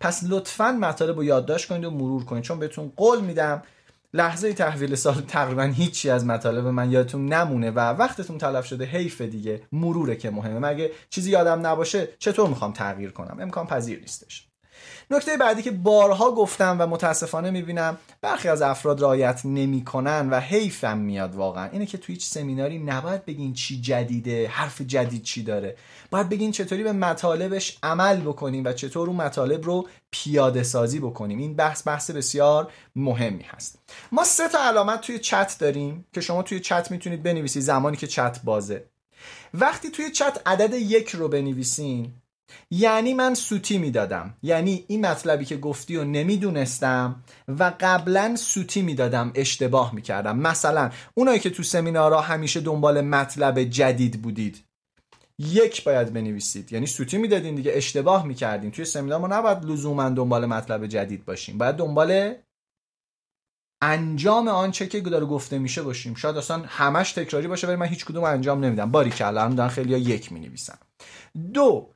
پس 0.00 0.24
لطفا 0.28 0.72
مطالب 0.72 1.16
رو 1.16 1.24
یادداشت 1.24 1.68
کنید 1.68 1.84
و 1.84 1.90
مرور 1.90 2.24
کنید. 2.24 2.44
چون 2.44 2.58
بهتون 2.58 2.92
قول 2.96 3.20
میدم 3.20 3.62
لحظه 4.14 4.52
تحویل 4.52 4.94
سال 4.94 5.14
تقریبا 5.14 5.62
هیچی 5.62 6.10
از 6.10 6.26
مطالب 6.26 6.66
من 6.66 6.90
یادتون 6.90 7.26
نمونه 7.26 7.70
و 7.70 7.78
وقتتون 7.78 8.38
تلف 8.38 8.66
شده 8.66 8.84
حیف 8.84 9.20
دیگه. 9.20 9.62
مروره 9.72 10.16
که 10.16 10.30
مهمه. 10.30 10.58
مگه 10.58 10.90
چیزی 11.10 11.30
یادم 11.30 11.66
نباشه 11.66 12.08
چطور 12.18 12.48
می‌خوام 12.48 12.72
تغییر 12.72 13.10
کنم؟ 13.10 13.36
امکان 13.40 13.66
پذیر 13.66 14.00
نیستش. 14.00 14.47
نکته 15.10 15.36
بعدی 15.36 15.62
که 15.62 15.70
بارها 15.70 16.30
گفتم 16.30 16.76
و 16.80 16.86
متاسفانه 16.86 17.50
می‌بینم 17.50 17.98
برخی 18.20 18.48
از 18.48 18.62
افراد 18.62 19.02
رعایت 19.02 19.40
نمی‌کنن 19.44 20.28
و 20.30 20.40
حیفم 20.40 20.98
میاد 20.98 21.34
واقعا. 21.34 21.68
اینه 21.68 21.86
که 21.86 21.98
توی 21.98 22.14
هیچ 22.14 22.26
سمیناری 22.26 22.78
نباید 22.78 23.24
بگین 23.24 23.52
چی 23.52 23.80
جدیده 23.80 24.48
حرف 24.48 24.80
جدید 24.80 25.22
چی 25.22 25.42
داره. 25.42 25.76
باید 26.10 26.28
بگین 26.28 26.52
چطوری 26.52 26.82
به 26.82 26.92
مطالبش 26.92 27.78
عمل 27.82 28.20
بکنیم 28.20 28.64
و 28.64 28.72
چطور 28.72 29.08
اون 29.08 29.16
مطالب 29.16 29.64
رو 29.64 29.88
پیاده 30.10 30.62
سازی 30.62 31.00
بکنیم. 31.00 31.38
این 31.38 31.54
بحث 31.54 31.86
بحث 31.86 32.10
بسیار 32.10 32.72
مهمی 32.96 33.44
هست. 33.48 33.78
ما 34.12 34.24
سه 34.24 34.48
تا 34.48 34.58
علامت 34.58 35.00
توی 35.00 35.18
چت 35.18 35.56
داریم 35.58 36.04
که 36.12 36.20
شما 36.20 36.42
توی 36.42 36.60
چت 36.60 36.90
می‌تونید 36.90 37.22
بنویسید 37.22 37.62
زمانی 37.62 37.96
که 37.96 38.06
چت 38.06 38.40
بازه. 38.44 38.84
وقتی 39.54 39.90
توی 39.90 40.10
چت 40.10 40.42
عدد 40.46 40.74
یک 40.74 41.10
رو 41.10 41.28
بنویسین 41.28 42.12
یعنی 42.70 43.14
من 43.14 43.34
سوتی 43.34 43.78
می‌دادم. 43.78 44.34
یعنی 44.42 44.84
این 44.88 45.06
مطلبی 45.06 45.44
که 45.44 45.56
گفتی 45.56 45.96
و 45.96 46.04
نمی‌دونستم 46.04 47.24
و 47.48 47.72
قبلا 47.80 48.36
سوتی 48.36 48.82
می‌دادم 48.82 49.32
اشتباه 49.34 49.94
می‌کردم. 49.94 50.38
مثلا 50.38 50.90
اونایی 51.14 51.40
که 51.40 51.50
تو 51.50 51.62
سمینارها 51.62 52.20
همیشه 52.20 52.60
دنبال 52.60 53.00
مطلب 53.00 53.62
جدید 53.62 54.22
بودید 54.22 54.64
یک 55.38 55.84
باید 55.84 56.12
بنویسید. 56.12 56.72
یعنی 56.72 56.86
سوتی 56.86 57.18
می‌دادین 57.18 57.54
دیگه 57.54 57.72
اشتباه 57.74 58.26
می‌کردین. 58.26 58.70
توی 58.70 58.84
سمینار 58.84 59.20
ما 59.20 59.26
نباید 59.26 59.64
لزوما 59.64 60.08
دنبال 60.08 60.46
مطلب 60.46 60.86
جدید 60.86 61.24
باشیم. 61.24 61.58
باید 61.58 61.76
دنبال 61.76 62.34
انجام 63.82 64.48
آنچه 64.48 64.86
که 64.86 65.00
داره 65.00 65.26
گفته 65.26 65.58
میشه 65.58 65.82
باشیم. 65.82 66.14
شاید 66.14 66.36
اصلا 66.36 66.62
همش 66.66 67.12
تکراری 67.12 67.48
باشه 67.48 67.66
ولی 67.66 67.76
من 67.76 67.86
هیچ 67.86 68.04
کدوم 68.04 68.24
انجام 68.24 68.64
نمیدم. 68.64 68.90
باری 68.90 69.10
که 69.10 69.26
الان 69.26 69.54
دارن 69.54 69.68
خیلی 69.68 69.98
یک 69.98 70.32
می‌نویسن 70.32 70.78
دو 71.54 71.94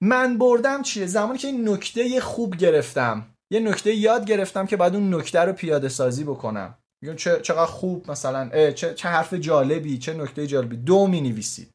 من 0.00 0.38
بردم 0.38 0.82
چیه؟ 0.82 1.06
زمانی 1.06 1.38
که 1.38 1.48
این 1.48 1.68
نکته 1.68 2.20
خوب 2.20 2.56
گرفتم. 2.56 3.26
یه 3.52 3.60
نکته 3.60 3.94
یاد 3.94 4.24
گرفتم 4.24 4.66
که 4.66 4.76
بعد 4.76 4.94
اون 4.94 5.14
نکته 5.14 5.40
رو 5.40 5.52
پیاده 5.52 5.88
سازی 5.88 6.24
بکنم. 6.24 6.78
میگم 7.02 7.16
چه 7.16 7.40
چقدر 7.40 7.66
خوب 7.66 8.10
مثلا 8.10 8.70
چه 8.72 8.94
چه 8.94 9.08
حرف 9.08 9.34
جالبی 9.34 9.98
چه 9.98 10.14
نکته 10.14 10.46
جالبی. 10.46 10.76
دو 10.76 11.06
می 11.06 11.20
نویسید 11.20 11.70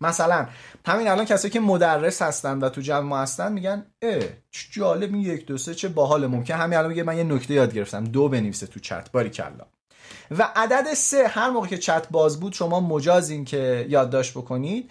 مثلا 0.00 0.48
همین 0.86 1.08
الان 1.08 1.24
کسایی 1.24 1.52
که 1.52 1.60
مدرس 1.60 2.22
هستن 2.22 2.58
و 2.58 2.68
تو 2.68 2.80
جمع 2.80 3.22
هستن 3.22 3.52
میگن 3.52 3.86
اه 4.02 4.20
چه 4.50 4.68
جالب 4.70 5.14
این 5.14 5.22
یک 5.22 5.46
دو 5.46 5.58
سه 5.58 5.74
چه 5.74 5.88
باحال. 5.88 6.26
ممکن 6.26 6.54
همین 6.54 6.78
الان 6.78 6.90
میگه 6.90 7.02
من 7.02 7.16
یه 7.16 7.24
نکته 7.24 7.54
یاد 7.54 7.74
گرفتم. 7.74 8.04
دو 8.04 8.28
بنویسه 8.28 8.66
تو 8.66 8.80
چت. 8.80 9.12
باری 9.12 9.30
کلا 9.30 9.66
و 10.30 10.48
عدد 10.56 10.94
سه 10.94 11.28
هر 11.28 11.50
موقع 11.50 11.66
که 11.66 11.78
چت 11.78 12.08
باز 12.08 12.40
بود 12.40 12.52
شما 12.52 12.80
مجازین 12.80 13.44
که 13.44 13.86
یادداشت 13.88 14.32
بکنید. 14.32 14.90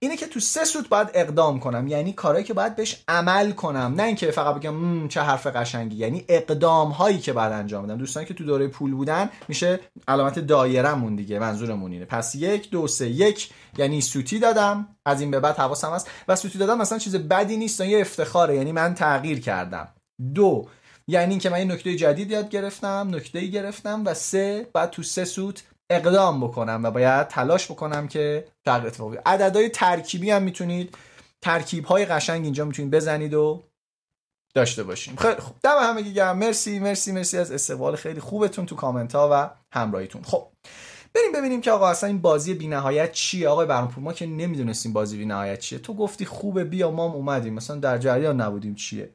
اینه 0.00 0.16
که 0.16 0.26
تو 0.26 0.40
سه 0.40 0.64
سوت 0.64 0.88
باید 0.88 1.10
اقدام 1.14 1.60
کنم. 1.60 1.88
یعنی 1.88 2.12
کارهایی 2.12 2.44
که 2.44 2.54
باید 2.54 2.76
بهش 2.76 3.04
عمل 3.08 3.52
کنم. 3.52 3.94
نه 3.96 4.02
اینکه 4.02 4.30
فقط 4.30 4.54
بگم 4.54 5.08
چه 5.08 5.20
حرف 5.20 5.46
قشنگی. 5.46 5.96
یعنی 5.96 6.24
اقدام 6.28 6.90
هایی 6.90 7.18
که 7.18 7.32
باید 7.32 7.52
انجام 7.52 7.84
بدم. 7.84 7.96
دوستانی 7.96 8.26
که 8.26 8.34
تو 8.34 8.44
دوره 8.44 8.68
پول 8.68 8.94
بودن 8.94 9.30
میشه 9.48 9.80
علامت 10.08 10.38
دایرمون 10.38 11.16
دیگه 11.16 11.38
منظورمون 11.38 11.92
اینه. 11.92 12.04
پس 12.04 12.34
یک 12.34 12.70
دو 12.70 12.86
سه 12.86 13.08
یک. 13.08 13.50
یعنی 13.78 14.00
سوتی 14.00 14.38
دادم. 14.38 14.88
از 15.06 15.20
این 15.20 15.30
به 15.30 15.40
بعد 15.40 15.56
حواسم 15.56 15.92
هست. 15.92 16.10
و 16.28 16.36
سوتی 16.36 16.58
دادم 16.58 16.78
مثلا 16.78 16.98
چیز 16.98 17.16
بدی 17.16 17.56
نیست 17.56 17.80
یه 17.80 18.00
افتخاره. 18.00 18.56
یعنی 18.56 18.72
من 18.72 18.94
تغییر 18.94 19.40
کردم. 19.40 19.88
دو. 20.34 20.68
یعنی 21.08 21.30
اینکه 21.30 21.50
من 21.50 21.58
یه 21.58 21.64
نکته 21.64 21.96
جدید 21.96 22.30
یاد 22.30 22.48
گرفتم 22.48 23.08
نکته 23.10 23.46
گرفتم. 23.46 24.02
و 24.06 24.14
سه 24.14 24.66
بعد 24.72 24.90
تو 24.90 25.02
سه 25.02 25.24
سوت 25.24 25.62
اقدام 25.90 26.40
بکنم 26.40 26.80
و 26.84 26.90
باید 26.90 27.28
تلاش 27.28 27.70
بکنم 27.70 28.08
که 28.08 28.48
تغییر 28.66 28.86
اتفاق 28.86 29.10
بیفته 29.10 29.30
عددهای 29.30 29.68
ترکیبی 29.68 30.30
هم 30.30 30.42
می‌تونید 30.42 30.94
ترکیب 31.42 31.84
های 31.84 32.04
قشنگ 32.04 32.44
اینجا 32.44 32.64
می‌تونید 32.64 32.90
بزنید 32.90 33.34
و 33.34 33.62
داشته 34.54 34.82
باشیم. 34.82 35.16
خیلی 35.16 35.40
خوب. 35.40 35.56
دم 35.62 35.78
همه 35.80 36.02
گرم. 36.02 36.38
مرسی 36.38 36.78
مرسی 36.78 37.12
مرسی 37.12 37.38
از 37.38 37.52
استقبال. 37.52 37.96
خیلی 37.96 38.20
خوبتون 38.20 38.66
تو 38.66 38.76
کامنت 38.76 39.14
ها 39.14 39.28
و 39.32 39.50
همراهیتون. 39.72 40.22
خب 40.22 40.46
بریم 41.14 41.32
ببینیم 41.34 41.60
که 41.60 41.70
آقا 41.70 41.88
اصلا 41.88 42.08
این 42.08 42.18
بازی 42.20 42.54
بینهایت 42.54 43.12
چیه؟ 43.12 43.48
آقای 43.48 43.66
برانپور 43.66 44.04
ما 44.04 44.12
که 44.12 44.26
نمی‌دونستیم 44.26 44.92
بازی 44.92 45.18
بینهایت 45.18 45.58
چیه. 45.58 45.78
تو 45.78 45.94
گفتی 45.94 46.24
خوبه 46.24 46.64
بیا 46.64 46.90
ما 46.90 47.04
اومدیم. 47.04 47.54
مثلا 47.54 47.76
در 47.76 47.98
جریان 47.98 48.40
نبودیم 48.40 48.74
چیه. 48.74 49.10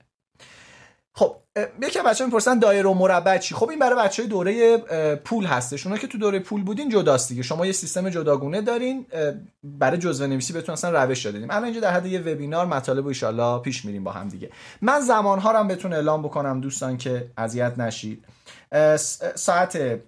خب 1.16 1.36
یکی 1.82 2.00
بچه 2.06 2.26
می‌پرسن 2.26 2.60
دایره 2.60 2.90
و 2.90 2.94
مربع 2.94 3.38
چی؟ 3.38 3.56
خب 3.56 3.70
این 3.70 3.80
برای 3.80 3.96
بچه 4.08 4.22
های 4.22 4.30
دوره 4.30 4.78
پول 5.16 5.46
هستش. 5.46 5.86
اونا 5.86 5.98
که 5.98 6.08
تو 6.08 6.18
دوره 6.18 6.40
پول 6.40 6.64
بودین 6.64 6.90
جداست 6.90 7.30
دیگه. 7.30 7.42
شما 7.42 7.66
یه 7.66 7.72
سیستم 7.72 8.10
جداگونه 8.10 8.62
دارین 8.62 9.06
برای 9.64 9.98
جزوه 9.98 10.28
نویسی 10.28 10.54
بهتون 10.54 10.74
اصلا 10.74 11.04
روش 11.04 11.26
دادیم 11.26 11.52
الان 11.52 11.64
اینجا 11.64 11.80
در 11.80 11.92
حد 11.92 12.06
یه 12.06 12.20
وبینار 12.20 12.66
مطالب 12.66 13.06
و 13.06 13.60
پیش 13.60 13.86
میریم 13.86 14.04
با 14.04 14.12
هم 14.12 14.28
دیگه. 14.28 14.50
من 14.82 15.00
زمان 15.00 15.40
ها 15.40 15.52
رو 15.52 15.64
بهتون 15.64 15.94
اعلام 15.94 16.22
بکنم 16.22 16.62
دوستان 16.62 16.98
که 16.98 17.32
اذیت 17.38 17.78
نشید. 17.78 18.26
ساعت 19.36 20.00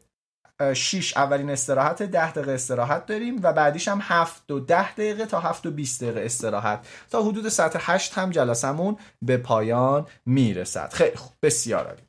6 0.73 1.17
اولین 1.17 1.49
استراحت 1.49 2.03
10 2.03 2.31
دقیقه 2.31 2.51
استراحت 2.51 3.05
داریم 3.05 3.39
و 3.43 3.53
بعدیش 3.53 3.87
هم 3.87 3.99
7 4.01 4.51
و 4.51 4.59
10 4.59 4.93
دقیقه 4.93 5.25
تا 5.25 5.39
7 5.39 5.65
و 5.65 5.71
20 5.71 6.03
دقیقه 6.03 6.21
استراحت. 6.21 6.87
تا 7.09 7.23
حدود 7.23 7.49
ساعت 7.49 7.77
8 7.79 8.13
هم 8.13 8.29
جلسمون 8.29 8.97
به 9.21 9.37
پایان 9.37 10.07
می‌رسد. 10.25 10.93
خیلی 10.93 11.15
خوب. 11.15 11.33
بسیار 11.43 11.87
عالی. 11.87 12.01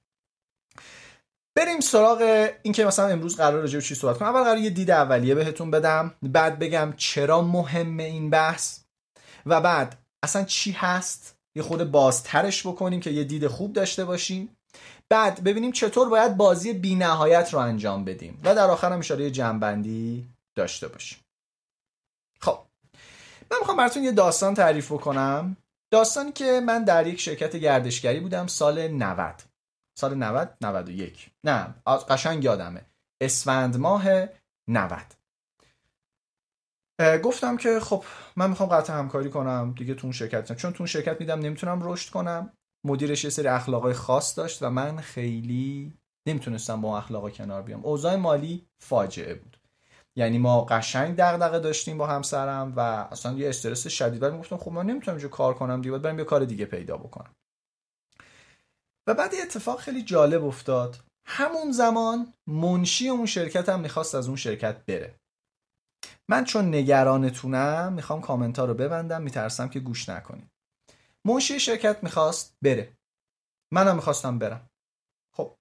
بریم 1.57 1.81
سراغ 1.81 2.51
اینکه 2.63 2.85
مثلا 2.85 3.07
امروز 3.07 3.37
قرار 3.37 3.61
راجع 3.61 3.79
به 3.79 3.85
چی 3.85 3.95
صحبت 3.95 4.19
کنم. 4.19 4.29
اول 4.29 4.45
قرار 4.45 4.59
یه 4.59 4.71
دید 4.71 4.91
اولیه 4.91 5.35
بهتون 5.35 5.71
بدم. 5.71 6.15
بعد 6.23 6.59
بگم 6.59 6.95
چرا 6.97 7.43
مهمه 7.43 8.03
این 8.03 8.31
بحث. 8.31 8.81
و 9.47 9.61
بعد 9.61 9.99
اصلا 10.23 10.45
چی 10.45 10.73
هست؟ 10.73 11.37
یه 11.57 11.63
خود 11.63 11.91
بازترش 11.91 12.67
بکنیم 12.67 13.01
که 13.01 13.11
یه 13.11 13.25
دید 13.25 13.47
خوب 13.47 13.73
داشته 13.73 14.05
باشیم. 14.05 14.56
بعد 15.11 15.45
ببینیم 15.45 15.73
چطور 15.73 16.09
باید 16.09 16.37
بازی 16.37 16.73
بی 16.73 16.95
نهایت 16.95 17.55
رو 17.55 17.59
انجام 17.59 18.05
بدیم 18.05 18.41
و 18.45 18.55
در 18.55 18.71
آخر 18.71 18.93
هم 18.93 18.99
اشاره 18.99 19.31
جنبندی 19.31 20.29
داشته 20.57 20.89
باشیم. 20.89 21.19
خب 22.41 22.59
من 23.51 23.59
می‌خوام 23.59 23.77
براتون 23.77 24.05
یه 24.05 24.13
داستان 24.13 24.55
تعریف 24.55 24.93
بکنم. 24.93 25.57
داستانی 25.93 26.33
که 26.33 26.61
من 26.67 26.85
در 26.85 27.07
یک 27.07 27.21
شرکت 27.21 27.57
گردشگری 27.57 28.21
بودم 28.21 28.47
سال 28.47 28.89
90 28.89 29.43
سال 29.99 30.15
90 30.15 30.57
91 30.61 31.31
نه 31.45 31.75
قشنگ 31.87 32.45
یادمه. 32.45 32.87
اسفند 33.21 33.77
ماه 33.77 34.05
90 34.69 35.03
گفتم 37.23 37.57
که 37.57 37.81
خب 37.81 38.05
من 38.37 38.51
می‌خوام 38.51 38.69
قطع 38.69 38.93
همکاری 38.93 39.31
کنم 39.31 39.75
دیگه 39.79 39.95
تو 39.95 40.07
اون 40.07 40.13
شرکت 40.13 40.53
چون 40.57 40.73
تو 40.73 40.77
اون 40.79 40.87
شرکت 40.87 41.21
میدم 41.21 41.39
نمی‌تونم 41.39 41.81
رشد 41.83 42.11
کنم. 42.11 42.53
مدیرش 42.85 43.25
یه 43.25 43.31
سری 43.31 43.49
اخلاقای 43.49 43.95
خاص 43.95 44.39
داشت 44.39 44.63
و 44.63 44.71
من 44.71 45.01
خیلی 45.01 45.93
نمی‌تونستم 46.29 46.81
با 46.81 46.89
اون 46.89 46.99
اخلاقا 46.99 47.31
کنار 47.31 47.63
بیام. 47.63 47.85
اوضاع 47.85 48.17
مالی 48.17 48.67
فاجعه 48.79 49.35
بود. 49.35 49.57
یعنی 50.19 50.39
ما 50.39 50.65
قشنگ 50.65 51.17
دغدغه 51.17 51.59
داشتیم 51.59 51.99
با 51.99 52.07
همسرم 52.07 52.73
و 52.77 52.81
اصلا 52.81 53.33
یه 53.33 53.49
استرس 53.49 53.87
شدید. 53.87 54.23
ولی 54.23 54.39
گفتم 54.39 54.57
خب 54.57 54.73
من 54.73 54.87
نمی‌تونم 54.87 55.17
اینجا 55.17 55.29
کار 55.29 55.55
کنم 55.55 55.83
دیگه 55.83 55.99
برم 55.99 56.19
یه 56.19 56.25
کار 56.25 56.45
دیگه 56.45 56.65
پیدا 56.65 56.97
بکنم. 56.97 57.33
و 59.07 59.15
بعد 59.15 59.35
یه 59.35 59.43
اتفاق 59.43 59.81
خیلی 59.81 60.03
جالب 60.03 60.45
افتاد. 60.45 60.99
همون 61.27 61.73
زمان 61.73 62.33
منشی 62.47 63.09
اون 63.09 63.27
شرکت 63.27 63.69
هم 63.69 63.81
می‌خواست 63.81 64.15
از 64.15 64.27
اون 64.27 64.37
شرکت 64.37 64.85
بره. 64.85 65.15
من 66.31 66.45
چون 66.45 66.75
نگرانتونم 66.75 67.93
می‌خوام 67.93 68.21
کامنت 68.21 68.59
رو 68.59 68.75
ببندم 68.75 69.23
میترسم 69.23 69.69
که 69.69 69.81
گوش 69.81 70.09
نکنید. 70.09 70.51
منشی 71.27 71.61
شرکت 71.61 72.03
می‌خواست 72.03 72.57
بره. 72.63 72.93
منم 73.73 73.97
می‌خواستم 73.97 74.39
برم. 74.39 74.71
خب. 75.37 75.53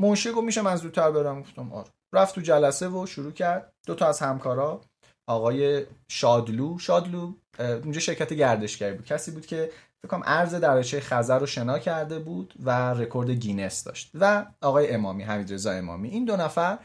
منشی 0.00 0.32
گفت 0.32 0.44
میشه 0.44 0.62
من 0.62 0.76
زودتر 0.76 1.10
برم. 1.10 1.40
گفتم 1.40 1.72
آره. 1.72 1.90
رفت 2.12 2.34
تو 2.34 2.40
جلسه 2.40 2.88
و 2.88 3.06
شروع 3.06 3.32
کرد. 3.32 3.72
دو 3.86 3.94
تا 3.94 4.06
از 4.06 4.20
همکارا 4.20 4.80
آقای 5.26 5.86
شادلو 6.08 6.78
شادلو 6.78 7.32
اونجا 7.58 8.00
شرکت 8.00 8.32
گردشگری 8.32 8.94
بود. 8.94 9.06
کسی 9.06 9.30
بود 9.30 9.46
که 9.46 9.72
فکر 10.02 10.10
کنم 10.10 10.22
عرض 10.24 10.54
دریاچه 10.54 11.00
خزر 11.00 11.38
رو 11.38 11.46
شنا 11.46 11.78
کرده 11.78 12.18
بود 12.18 12.54
و 12.64 12.70
رکورد 12.94 13.30
گینس 13.30 13.84
داشت. 13.84 14.10
و 14.14 14.46
آقای 14.60 14.90
امامی 14.90 15.22
حمید 15.22 15.52
رضا 15.52 15.70
امامی. 15.70 16.08
این 16.08 16.24
دو 16.24 16.36
نفر 16.36 16.78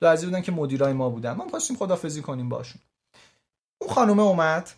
دو 0.00 0.06
عزیز 0.06 0.24
بودن 0.24 0.40
که 0.40 0.52
مدیرای 0.52 0.92
ما 0.92 1.10
بودن. 1.10 1.32
ما 1.32 1.48
خواستیم 1.48 1.76
خدافزی 1.76 2.22
کنیم 2.22 2.48
باشون. 2.48 2.82
اون 3.82 3.94
خانومه 3.94 4.22
اومد. 4.22 4.70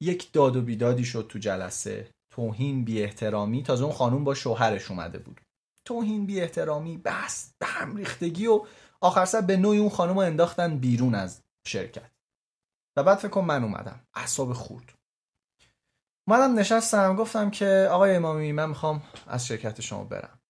یک 0.00 0.32
داد 0.32 0.56
و 0.56 0.62
بیدادی 0.62 1.04
شد 1.04 1.26
تو 1.28 1.38
جلسه. 1.38 2.10
توهین 2.30 2.84
بی 2.84 3.02
احترامی 3.02 3.62
تازه 3.62 3.84
اون 3.84 3.92
خانوم 3.92 4.24
با 4.24 4.34
شوهرش 4.34 4.90
اومده 4.90 5.18
بود. 5.18 5.40
توهین 5.84 6.26
بی 6.26 6.40
احترامی 6.40 6.98
بس 6.98 7.52
به 7.58 7.66
هم 7.66 7.96
ریختگی 7.96 8.46
و 8.46 8.66
آخر 9.00 9.24
سر 9.24 9.40
به 9.40 9.56
نوعی 9.56 9.78
اون 9.78 9.88
خانوم 9.90 10.14
رو 10.14 10.22
انداختن 10.22 10.78
بیرون 10.78 11.14
از 11.14 11.42
شرکت. 11.66 12.10
و 12.96 13.02
بعد 13.02 13.18
فکر 13.18 13.40
من 13.40 13.64
اومدم. 13.64 14.00
اعصاب 14.14 14.52
خورد 14.52 14.92
اومدم 16.28 16.58
نشستم 16.58 17.16
گفتم 17.16 17.50
که 17.50 17.88
آقای 17.90 18.16
امامی 18.16 18.52
من 18.52 18.68
می‌خوام 18.68 19.02
از 19.26 19.46
شرکت 19.46 19.80
شما 19.80 20.04
برم. 20.04 20.40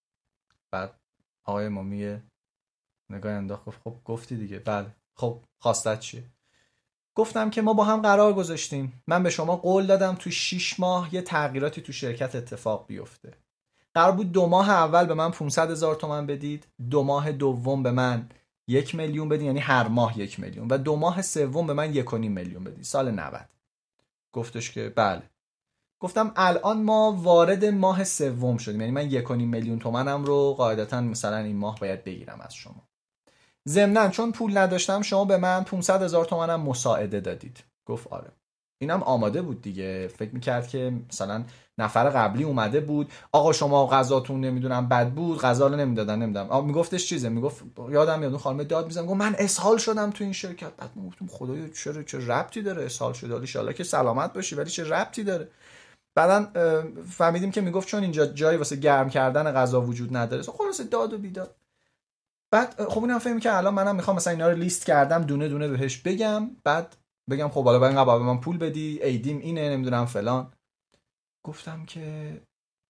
بعد 0.71 0.99
آقای 1.45 1.65
امامی 1.65 2.21
نگاه 3.11 3.31
انداخت 3.31 3.69
خب 3.69 3.95
گفتی 4.05 4.37
دیگه. 4.37 4.59
بله. 4.59 4.95
خب 5.17 5.43
خواستت 5.61 5.99
چیه؟ 5.99 6.23
گفتم 7.17 7.49
که 7.49 7.61
ما 7.61 7.73
با 7.73 7.83
هم 7.83 8.01
قرار 8.01 8.33
گذاشتیم. 8.33 9.01
من 9.07 9.23
به 9.23 9.29
شما 9.29 9.55
قول 9.55 9.85
دادم 9.85 10.15
تو 10.15 10.31
6 10.31 10.79
ماه 10.79 11.15
یه 11.15 11.21
تغییراتی 11.21 11.81
تو 11.81 11.91
شرکت 11.91 12.35
اتفاق 12.35 12.85
بیفته. 12.87 13.33
قرار 13.93 14.11
بود 14.11 14.31
دو 14.31 14.47
ماه 14.47 14.69
اول 14.69 15.05
به 15.05 15.13
من 15.13 15.31
500 15.31 15.71
هزار 15.71 15.95
تومن 15.95 16.25
بدید 16.25 16.67
دو 16.89 17.03
ماه 17.03 17.31
دوم 17.31 17.83
به 17.83 17.91
من 17.91 18.29
یک 18.67 18.95
میلیون 18.95 19.29
بدید 19.29 19.45
یعنی 19.45 19.59
هر 19.59 19.87
ماه 19.87 20.19
یک 20.19 20.39
میلیون. 20.39 20.67
و 20.67 20.77
دو 20.77 20.95
ماه 20.95 21.21
سوم 21.21 21.67
به 21.67 21.73
من 21.73 21.93
یک 21.93 22.13
و 22.13 22.17
میلیون 22.17 22.63
بدید. 22.63 22.83
سال 22.83 23.11
90 23.11 23.49
گفتش 24.33 24.71
که 24.71 24.89
بله. 24.89 25.23
گفتم 25.99 26.31
الان 26.35 26.83
ما 26.83 27.11
وارد 27.11 27.65
ماه 27.65 28.03
سوم 28.03 28.57
شدیم. 28.57 28.81
یعنی 28.81 28.93
من 28.93 29.11
یک 29.11 29.31
و 29.31 29.35
نیم 29.35 29.49
میلیون 29.49 29.79
تومنم 29.79 30.23
رو 30.23 30.53
قاعدتا 30.53 31.01
مثلا 31.01 31.37
این 31.37 31.57
ماه 31.57 31.79
باید 31.79 32.03
بگیرم 32.03 32.41
از 32.41 32.55
شما. 32.55 32.86
ضمنا 33.69 34.09
چون 34.09 34.31
پول 34.31 34.57
نداشتم 34.57 35.01
شما 35.01 35.25
به 35.25 35.37
من 35.37 35.63
500 35.63 36.03
هزار 36.03 36.25
تومنم 36.25 36.61
مساعده 36.61 37.19
دادید. 37.19 37.63
گفت 37.87 38.07
آره. 38.07 38.31
اینم 38.81 39.03
آماده 39.03 39.41
بود 39.41 39.61
دیگه. 39.61 40.07
فکر 40.07 40.33
می‌کرد 40.33 40.67
که 40.67 40.93
مثلا 41.09 41.43
نفر 41.77 42.09
قبلی 42.09 42.43
اومده 42.43 42.79
بود. 42.79 43.11
آقا 43.31 43.53
شما 43.53 43.87
غذاتون 43.87 44.41
نمی‌دونم 44.41 44.89
بد 44.89 45.09
بود 45.09 45.39
غذا 45.39 45.67
رو 45.67 45.75
نمی‌دادن 45.75 46.19
نمی‌دونم. 46.19 46.65
میگفتش 46.65 47.05
چیزه؟ 47.05 47.29
می‌گفت 47.29 47.63
یادم 47.89 48.19
میاد 48.19 48.31
اون 48.31 48.41
خانم 48.41 48.63
داد 48.63 48.85
می‌زنم 48.85 49.05
گفت 49.05 49.19
من 49.19 49.35
اسهال 49.39 49.77
شدم 49.77 50.11
تو 50.11 50.23
این 50.23 50.33
شرکت. 50.33 50.71
بعد 50.77 50.89
ما 50.95 51.07
گفتم 51.07 51.27
خدایا 51.27 51.69
چرا 51.69 52.03
چه 52.03 52.27
ربطی 52.27 52.61
داره 52.61 52.85
اسهال 52.85 53.13
شده؟ 53.13 53.59
ان 53.59 53.73
که 53.73 53.83
سلامت 53.83 54.33
باشی 54.33 54.55
ولی 54.55 54.69
چه 54.69 54.83
ربطی 54.83 55.23
داره؟ 55.23 55.47
بعدا 56.15 56.47
فهمیدیم 57.09 57.51
که 57.51 57.61
می‌گفت 57.61 57.87
چون 57.87 58.03
اینجا 58.03 58.25
جایی 58.25 58.57
واسه 58.57 58.75
گرم 58.75 59.09
کردن 59.09 59.51
غذا 59.51 59.81
وجود 59.81 60.17
نداره 60.17 60.43
خلاص 60.43 60.81
داد 60.91 61.13
و 61.13 61.17
بیداد. 61.17 61.55
بعد 62.53 62.83
خب 62.89 63.01
اینم 63.01 63.19
فهمی 63.19 63.41
که 63.41 63.57
الان 63.57 63.73
منم 63.73 63.95
می‌خوام 63.95 64.17
مثلا 64.17 64.33
اینا 64.33 64.49
رو 64.49 64.57
لیست 64.57 64.85
کردم 64.85 65.21
دونه 65.21 65.49
دونه 65.49 65.67
بهش 65.67 65.97
بگم 65.97 66.55
بعد 66.63 66.97
بگم 67.29 67.49
خب 67.49 67.63
حالا 67.63 67.87
اینقدر 67.87 68.17
به 68.17 68.23
من 68.25 68.39
پول 68.39 68.57
بدی 68.57 69.03
ایدیم 69.03 69.39
اینه 69.39 69.69
نمی‌دونم 69.69 70.05
فلان. 70.05 70.53
گفتم 71.45 71.85
که 71.85 72.41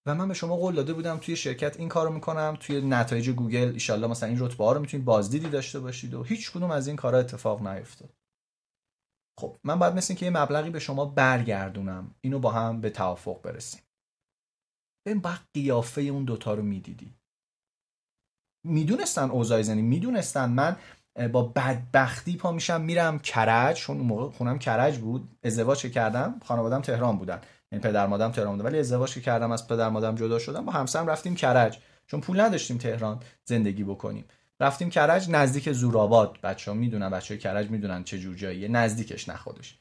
و 0.08 0.16
من 0.16 0.28
به 0.28 0.34
شما 0.34 0.56
قول 0.56 0.76
داده 0.76 0.94
بودم 0.94 1.18
توی 1.18 1.36
شرکت 1.36 1.80
این 1.80 1.90
کارو 1.90 2.14
می‌کنم 2.14 2.58
توی 2.60 2.82
نتایج 2.82 3.30
گوگل 3.30 3.72
ایشالله 3.74 4.08
مثلا 4.08 4.30
این 4.30 4.40
رتبه 4.40 4.64
ها 4.64 4.72
رو 4.72 4.80
می‌تونید 4.80 5.06
بازدیدی 5.06 5.50
داشته 5.50 5.80
باشید 5.80 6.14
و 6.14 6.24
هیچ 6.24 6.52
کدوم 6.52 6.72
از 6.72 6.88
این 6.88 6.96
کارا 6.96 7.18
اتفاق 7.18 7.68
نیفتاد. 7.68 8.14
خب 9.40 9.58
من 9.64 9.80
باید 9.80 9.94
مثل 9.94 10.14
که 10.14 10.26
یه 10.26 10.32
مبلغی 10.32 10.70
به 10.70 10.80
شما 10.80 11.06
برگردونم 11.06 12.16
اینو 12.22 12.40
با 12.40 12.52
هم 12.52 12.82
به 12.82 12.90
توافق 12.90 13.42
برسیم. 13.42 13.82
ببین 15.06 15.22
بعد 15.22 15.40
قیافه 15.54 16.02
اون 16.02 16.26
دوتا 16.26 16.54
رو 16.54 16.64
می‌دیدی. 16.64 17.14
می‌دونستن 18.68 19.30
اوضاع 19.30 19.62
زنی 19.62 19.82
می‌دونستن 19.82 20.50
من 20.50 20.76
با 21.32 21.44
بدبختی 21.44 22.38
پا 22.38 22.52
میشم 22.52 22.82
میرم 22.82 23.20
کرج. 23.20 23.78
چون 23.78 23.98
اون 23.98 24.08
موقع 24.08 24.30
خونم 24.30 24.60
کرج 24.60 24.98
بود. 24.98 25.30
ازدواج 25.44 25.86
کردم 25.86 26.42
خانوادم 26.46 26.82
تهران 26.82 27.18
بودن. 27.18 27.42
یعنی 27.72 27.84
پدر 27.84 28.08
مادرم 28.08 28.32
تهران 28.32 28.58
بودن. 28.58 28.70
ولی 28.70 28.80
ازدواج 28.80 29.20
کردم 29.20 29.52
از 29.52 29.68
پدر 29.68 29.90
مادرم 29.90 30.16
جدا 30.16 30.40
شدم 30.40 30.66
با 30.66 30.72
همسرم 30.72 31.08
رفتیم 31.08 31.36
کرج. 31.36 31.78
چون 32.08 32.22
پول 32.22 32.40
نداشتیم 32.40 32.78
تهران 32.78 33.20
زندگی 33.46 33.84
بکنیم. 33.84 34.26
رفتیم 34.60 34.90
کرج 34.90 35.30
نزدیک 35.30 35.72
زورآباد. 35.72 36.38
بچه 36.44 36.72
ها 36.72 36.78
می‌دونن 36.78 37.10
بچه 37.10 37.34
های 37.34 37.40
کرج 37.40 37.70
می‌دونن 37.70 38.04
چه 38.04 38.20
جور 38.20 38.36
جاییه. 38.36 38.68
نزدیکش 38.68 39.30
نه 39.30 39.36
خودش 39.36 39.78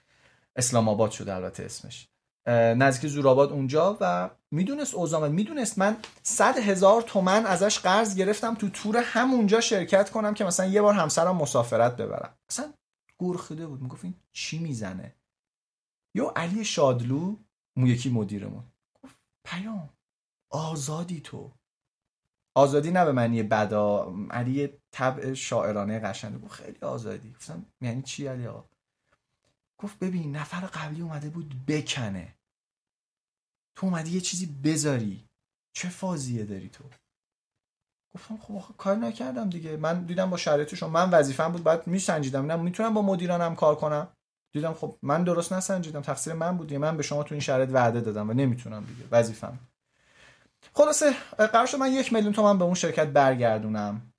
اسلام 0.57 0.89
آباد 0.89 1.11
شده 1.11 1.35
البته 1.35 1.63
اسمش. 1.63 2.09
نزدیک 2.53 3.11
زورآباد 3.11 3.53
اونجا 3.53 3.97
و 4.01 4.31
می‌دونست 4.51 4.95
اوزامت 4.95 5.31
می‌دونست 5.31 5.79
من 5.79 5.97
صد 6.23 6.59
هزار 6.59 7.03
تومن 7.03 7.47
ازش 7.47 7.79
قرض 7.79 8.17
گرفتم 8.17 8.55
تو 8.55 8.69
تور 8.69 8.97
همونجا 8.97 9.61
شرکت 9.61 10.11
کنم 10.11 10.35
که 10.35 10.45
مثلا 10.45 10.67
یه 10.67 10.83
بار 10.83 10.95
همسرم 10.95 11.37
مسافرت 11.37 11.97
ببرم. 11.97 12.35
اصلا 12.51 12.73
گرخیده 13.19 13.67
بود. 13.67 13.83
می‌گفت 13.83 14.05
این 14.05 14.15
چی 14.33 14.59
می‌زنه؟ 14.59 15.15
یا 16.15 16.33
علی 16.37 16.65
شادلو 16.65 17.37
اون 17.77 17.87
یکی 17.87 18.11
مدیرمون. 18.11 18.65
گفت 19.03 19.17
پیام. 19.45 19.91
آزادی 20.51 21.21
تو. 21.21 21.53
آزادی 22.55 22.91
نه 22.91 23.05
به 23.05 23.13
معنی 23.13 23.43
بدا 23.43 24.15
علی 24.31 24.69
طبع 24.91 25.35
شاعرانه 25.35 25.99
قشنگ 25.99 26.41
گفت 26.41 26.53
خیلی 26.53 26.79
آزادی. 26.81 27.33
گفتم 27.33 27.67
یعنی 27.81 28.03
چی 28.03 28.27
علی 28.27 28.47
آقا؟ 28.47 28.69
گفت 29.79 29.99
ببین 29.99 30.37
نفر 30.37 30.61
قبلی 30.61 31.03
اومده 31.03 31.31
بود 31.31 31.67
بکنه. 31.67 32.36
تو 33.77 33.87
اومدی 33.87 34.11
یه 34.11 34.21
چیزی 34.21 34.47
بذاری. 34.47 35.29
چه 35.73 35.89
فازیه 35.89 36.45
داری 36.45 36.69
تو؟ 36.69 36.85
گفتم 38.15 38.37
خب 38.37 38.77
کار 38.77 38.97
نکردم 38.97 39.51
دیگه. 39.51 39.77
من 39.77 40.05
دیدم 40.05 40.31
با 40.31 40.37
شرایطشون 40.37 40.91
من 40.91 41.11
وظیفم 41.11 41.53
بود 41.53 41.63
باید 41.63 41.87
میسنجیدم. 41.87 42.43
اینم 42.43 42.61
می‌تونم 42.61 42.95
با 42.95 43.03
مدیرانم 43.03 43.57
کار 43.57 43.75
کنم. 43.75 44.09
دیدم 44.53 44.73
خب 44.73 44.99
من 45.03 45.25
درست 45.25 45.53
نسنجیدم. 45.53 46.01
تقصیر 46.01 46.33
من 46.33 46.57
بود 46.57 46.75
من 46.75 46.97
به 46.97 47.03
شما 47.03 47.23
تو 47.23 47.35
این 47.35 47.41
شرایط 47.41 47.71
وعده 47.73 48.01
دادم 48.01 48.31
و 48.31 48.33
نمی‌تونم 48.33 48.85
دیگه. 48.85 49.05
وظیفم 49.11 49.59
خلاصه 50.75 51.13
قرار 51.37 51.67
شد 51.67 51.79
من 51.79 51.93
یک 51.93 52.13
میلیون 52.13 52.33
تومن 52.33 52.59
به 52.59 52.65
اون 52.65 52.75
شرکت 52.75 53.07
برگردونم. 53.07 54.13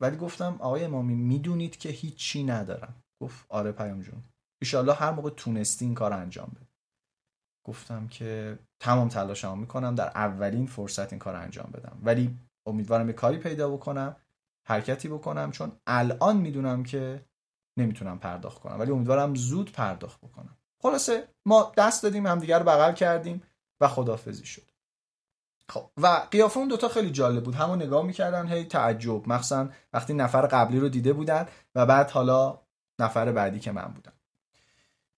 ولی 0.00 0.16
گفتم 0.16 0.56
آقای 0.58 0.84
امامی 0.84 1.14
می‌دونید 1.14 1.76
که 1.76 1.88
هیچی 1.88 2.44
ندارم. 2.44 2.94
گفت 3.20 3.46
آره 3.48 3.72
پیام 3.72 4.02
جون. 4.02 4.24
ایشالله 4.62 4.94
هر 4.94 5.10
موقع 5.10 5.30
تونستی 5.30 5.84
این 5.84 5.94
کار 5.94 6.12
انجام 6.12 6.52
بده. 6.56 6.69
گفتم 7.70 8.08
که 8.08 8.58
تمام 8.80 9.08
تلاشمو 9.08 9.56
می‌کنم 9.56 9.94
در 9.94 10.06
اولین 10.06 10.66
فرصت 10.66 11.12
این 11.12 11.18
کار 11.18 11.36
انجام 11.36 11.70
بدم. 11.74 11.98
ولی 12.02 12.36
امیدوارم 12.66 13.06
یه 13.06 13.12
کاری 13.12 13.38
پیدا 13.38 13.70
بکنم 13.70 14.16
حرکتی 14.64 15.08
بکنم 15.08 15.50
چون 15.50 15.72
الان 15.86 16.36
می‌دونم 16.36 16.82
که 16.82 17.24
نمی‌تونم 17.76 18.18
پرداخت 18.18 18.58
کنم. 18.58 18.80
ولی 18.80 18.90
امیدوارم 18.90 19.34
زود 19.34 19.72
پرداخت 19.72 20.20
بکنم. 20.20 20.56
خلاصه 20.82 21.28
ما 21.46 21.72
دست 21.76 22.02
دادیم 22.02 22.26
همدیگه 22.26 22.58
رو 22.58 22.64
بغل 22.64 22.92
کردیم 22.92 23.42
و 23.80 23.88
خدافزی 23.88 24.46
شد. 24.46 24.70
خب 25.68 25.90
و 25.96 26.06
قیافه 26.30 26.58
اون 26.58 26.68
دوتا 26.68 26.88
خیلی 26.88 27.10
جالب 27.10 27.44
بود. 27.44 27.54
همون 27.54 27.82
نگاه 27.82 28.06
می‌کردن 28.06 28.46
هی 28.48 28.64
تعجب. 28.64 29.28
مخصوصا 29.28 29.68
وقتی 29.92 30.14
نفر 30.14 30.46
قبلی 30.46 30.80
رو 30.80 30.88
دیده 30.88 31.12
بودن 31.12 31.46
و 31.74 31.86
بعد 31.86 32.10
حالا 32.10 32.60
نفر 32.98 33.32
بعدی 33.32 33.60
که 33.60 33.72
من 33.72 33.88
بودم. 33.88 34.12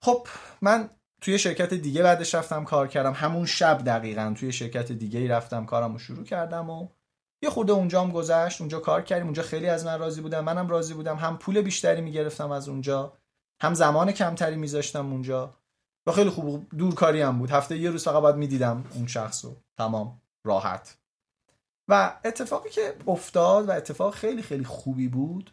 خب 0.00 0.26
من 0.60 0.90
توی 1.22 1.38
شرکت 1.38 1.74
دیگه 1.74 2.02
بعدش 2.02 2.34
رفتم 2.34 2.64
کار 2.64 2.88
کردم. 2.88 3.12
همون 3.12 3.46
شب 3.46 3.84
دقیقا 3.84 4.34
توی 4.38 4.52
شرکت 4.52 4.92
دیگه 4.92 5.20
ای 5.20 5.28
رفتم 5.28 5.66
کارم 5.66 5.92
رو 5.92 5.98
شروع 5.98 6.24
کردم 6.24 6.70
و 6.70 6.88
یه 7.42 7.50
خورده 7.50 7.72
اونجا 7.72 8.02
هم 8.02 8.10
گذشت. 8.10 8.60
اونجا 8.60 8.80
کار 8.80 9.02
کردیم. 9.02 9.24
اونجا 9.24 9.42
خیلی 9.42 9.68
از 9.68 9.86
من 9.86 9.98
راضی 9.98 10.20
بودم 10.20 10.44
منم 10.44 10.68
راضی 10.68 10.94
بودم. 10.94 11.16
هم 11.16 11.38
پول 11.38 11.60
بیشتری 11.60 12.00
می‌گرفتم 12.00 12.50
از 12.50 12.68
اونجا 12.68 13.12
هم 13.62 13.74
زمان 13.74 14.12
کمتری 14.12 14.56
میذاشتم 14.56 15.12
اونجا. 15.12 15.54
و 16.06 16.12
خیلی 16.12 16.30
خوب 16.30 16.66
دورکاری 16.78 17.22
هم 17.22 17.38
بود. 17.38 17.50
هفته 17.50 17.76
یه 17.76 17.90
روز 17.90 18.04
فقط 18.04 18.22
باید 18.22 18.36
می‌دیدم 18.36 18.84
اون 18.94 19.06
شخص 19.06 19.44
رو 19.44 19.56
تمام. 19.78 20.20
راحت. 20.44 20.98
و 21.88 22.16
اتفاقی 22.24 22.70
که 22.70 22.94
افتاد 23.06 23.68
و 23.68 23.72
اتفاق 23.72 24.14
خیلی 24.14 24.42
خیلی 24.42 24.64
خوبی 24.64 25.08
بود 25.08 25.50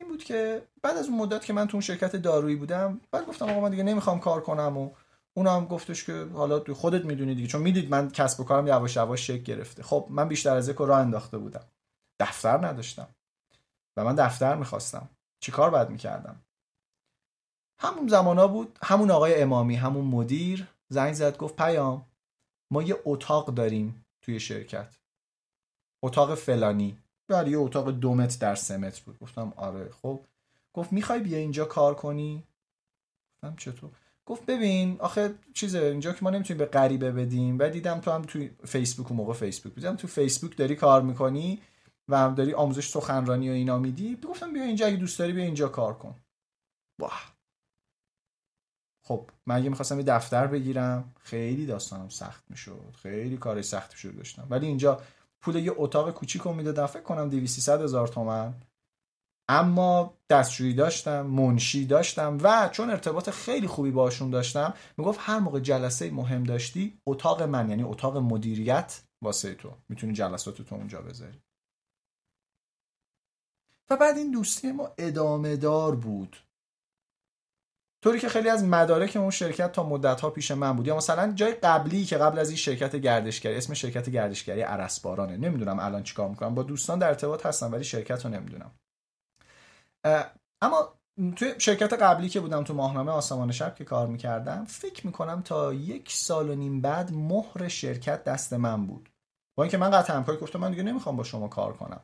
این 0.00 0.08
بود 0.08 0.24
که 0.24 0.62
بعد 0.82 0.96
از 0.96 1.08
اون 1.08 1.18
مدت 1.18 1.44
که 1.44 1.52
من 1.52 1.66
تو 1.66 1.76
اون 1.76 1.80
شرکت 1.80 2.16
دارویی 2.16 2.56
بودم 2.56 3.00
بعد 3.10 3.26
گفتم 3.26 3.50
آقا 3.50 3.60
من 3.60 3.70
دیگه 3.70 3.82
نمی‌خوام 3.82 4.20
کار 4.20 4.40
کنم 4.40 4.76
و 4.76 4.90
اون 5.34 5.46
هم 5.46 5.66
گفتش 5.66 6.04
که 6.04 6.24
حالا 6.34 6.58
تو 6.58 6.74
خودت 6.74 7.04
می‌دونی 7.04 7.34
دیگه 7.34 7.48
چون 7.48 7.62
می‌دید 7.62 7.90
من 7.90 8.10
کسب 8.10 8.40
و 8.40 8.44
کارم 8.44 8.66
یواش 8.66 8.96
یواش 8.96 9.26
شکل 9.26 9.42
گرفته. 9.42 9.82
خب 9.82 10.06
من 10.10 10.28
بیشتر 10.28 10.56
از 10.56 10.68
یک 10.68 10.76
راه 10.76 11.00
انداخته 11.00 11.38
بودم. 11.38 11.64
دفتر 12.20 12.66
نداشتم. 12.66 13.08
و 13.96 14.04
من 14.04 14.14
دفتر 14.14 14.54
می‌خواستم. 14.54 15.08
چیکار 15.40 15.70
باید 15.70 15.90
می‌کردم؟ 15.90 16.42
همون 17.78 18.08
زمانا 18.08 18.48
بود 18.48 18.78
همون 18.82 19.10
آقای 19.10 19.42
امامی 19.42 19.76
همون 19.76 20.04
مدیر 20.04 20.68
زنگ 20.88 21.12
زد 21.12 21.36
گفت 21.36 21.56
پیام 21.56 22.06
ما 22.70 22.82
یه 22.82 22.96
اتاق 23.04 23.54
داریم 23.54 24.04
توی 24.22 24.40
شرکت. 24.40 24.98
اتاق 26.02 26.34
فلانی. 26.34 26.98
بله 27.28 27.50
یه 27.50 27.58
اتاق 27.58 27.90
دو 27.90 28.14
متر 28.14 28.38
در 28.38 28.54
سه 28.54 28.76
متر 28.76 29.02
بود. 29.04 29.18
گفتم 29.18 29.52
آره 29.56 29.90
خب. 30.02 30.24
گفت 30.72 30.92
می‌خوای 30.92 31.20
بیا 31.20 31.38
اینجا 31.38 31.64
کار 31.64 31.94
کنی؟ 31.94 32.46
گفتم 33.34 33.56
چطور؟ 33.56 33.90
گفت 34.26 34.46
ببین 34.46 34.96
آخه 35.00 35.34
چیزه 35.54 35.78
اینجا 35.78 36.12
که 36.12 36.18
ما 36.22 36.30
نمی‌تونیم 36.30 36.58
به 36.58 36.66
غریبه 36.66 37.12
بدیم 37.12 37.58
و 37.58 37.68
دیدم 37.68 38.00
تو 38.00 38.10
هم 38.10 38.22
تو 38.22 38.46
فیسبوک 38.64 39.10
و 39.10 39.14
موقع 39.14 39.32
فیسبوک 39.32 39.74
دیدم 39.74 39.96
تو 39.96 40.08
فیسبوک 40.08 40.56
داری 40.56 40.76
کار 40.76 41.02
می‌کنی 41.02 41.62
و 42.08 42.18
هم 42.18 42.34
داری 42.34 42.54
آموزش 42.54 42.88
سخنرانی 42.88 43.50
و 43.50 43.52
اینا 43.52 43.78
میدی. 43.78 44.16
گفتم 44.28 44.52
بیا 44.52 44.62
اینجا 44.62 44.86
اگه 44.86 44.96
دوست 44.96 45.18
داری 45.18 45.32
بیا 45.32 45.44
اینجا 45.44 45.68
کار 45.68 45.94
کن. 45.94 46.14
واه 47.00 47.32
خب 49.04 49.30
من 49.46 49.56
اگه 49.56 49.68
می‌خواستم 49.68 49.98
یه 49.98 50.04
دفتر 50.04 50.46
بگیرم 50.46 51.14
خیلی 51.20 51.66
داستانم 51.66 52.08
سخت 52.08 52.44
می‌شد 52.50 52.96
خیلی 53.02 53.36
کار 53.36 53.62
سخت 53.62 53.96
شده 53.96 54.12
داشتم. 54.12 54.46
ولی 54.50 54.66
اینجا 54.66 55.00
پول 55.40 55.56
یه 55.56 55.72
اتاق 55.76 56.10
کوچیک 56.10 56.42
رو 56.42 56.52
می‌دادم 56.52 56.86
فکر 56.86 57.02
کنم 57.02 57.28
200 57.28 57.68
هزار 57.68 58.08
تومن. 58.08 58.54
اما 59.48 60.18
دستشویی 60.30 60.74
داشتم 60.74 61.26
منشی 61.26 61.86
داشتم 61.86 62.38
و 62.42 62.68
چون 62.72 62.90
ارتباط 62.90 63.30
خیلی 63.30 63.66
خوبی 63.66 63.90
باشون 63.90 64.30
داشتم 64.30 64.74
می‌گفت 64.96 65.18
هر 65.22 65.38
موقع 65.38 65.60
جلسه 65.60 66.10
مهم 66.10 66.44
داشتی 66.44 66.98
اتاق 67.06 67.42
من 67.42 67.70
یعنی 67.70 67.82
اتاق 67.82 68.16
مدیریت 68.16 69.02
واسه 69.22 69.54
تو. 69.54 69.72
می‌تونی 69.88 70.12
جلسات 70.12 70.62
تو 70.62 70.74
اونجا 70.74 71.02
بذاری. 71.02 71.42
و 73.90 73.96
بعد 73.96 74.16
این 74.16 74.30
دوستی 74.30 74.72
ما 74.72 74.90
ادامه 74.98 75.56
دار 75.56 75.96
بود. 75.96 76.36
طوری 78.04 78.18
که 78.18 78.28
خیلی 78.28 78.48
از 78.48 78.64
مدارک 78.64 79.16
اون 79.16 79.30
شرکت 79.30 79.72
تا 79.72 79.88
مدت 79.88 80.20
ها 80.20 80.30
پیش 80.30 80.50
من 80.50 80.76
بود. 80.76 80.86
یا 80.86 80.96
مثلا 80.96 81.32
جای 81.32 81.52
قبلی 81.52 82.04
که 82.04 82.16
قبل 82.18 82.38
از 82.38 82.48
این 82.48 82.56
شرکت 82.56 82.96
گردشگری 82.96 83.56
اسم 83.56 83.74
شرکت 83.74 84.10
گردشگری 84.10 84.60
عرسبارانه. 84.60 85.36
نمی‌دونم 85.36 85.78
الان 85.78 86.02
چیکار 86.02 86.28
می‌کنم. 86.28 86.54
با 86.54 86.62
دوستان 86.62 86.98
در 86.98 87.08
ارتباط 87.08 87.46
هستم 87.46 87.72
ولی 87.72 87.84
شرکت 87.84 88.24
رو 88.24 88.30
نمی‌دونم. 88.30 88.70
اما 90.60 90.94
توی 91.36 91.54
شرکت 91.58 91.92
قبلی 91.92 92.28
که 92.28 92.40
بودم 92.40 92.64
تو 92.64 92.74
ماهنامه 92.74 93.12
آسمان 93.12 93.52
شب 93.52 93.74
که 93.74 93.84
کار 93.84 94.06
می‌کردم 94.06 94.64
فکر 94.64 95.06
می‌کنم 95.06 95.42
تا 95.42 95.72
یک 95.72 96.12
سال 96.12 96.50
و 96.50 96.54
نیم 96.54 96.80
بعد 96.80 97.12
مهر 97.12 97.68
شرکت 97.68 98.24
دست 98.24 98.52
من 98.52 98.86
بود. 98.86 99.08
با 99.54 99.64
اینکه 99.64 99.78
من 99.78 99.90
قطع 99.90 100.14
همکاری 100.14 100.38
گفتم 100.38 100.58
من 100.58 100.70
دیگه 100.70 100.82
نمی‌خوام 100.82 101.16
با 101.16 101.24
شما 101.24 101.48
کار 101.48 101.72
کنم. 101.72 102.00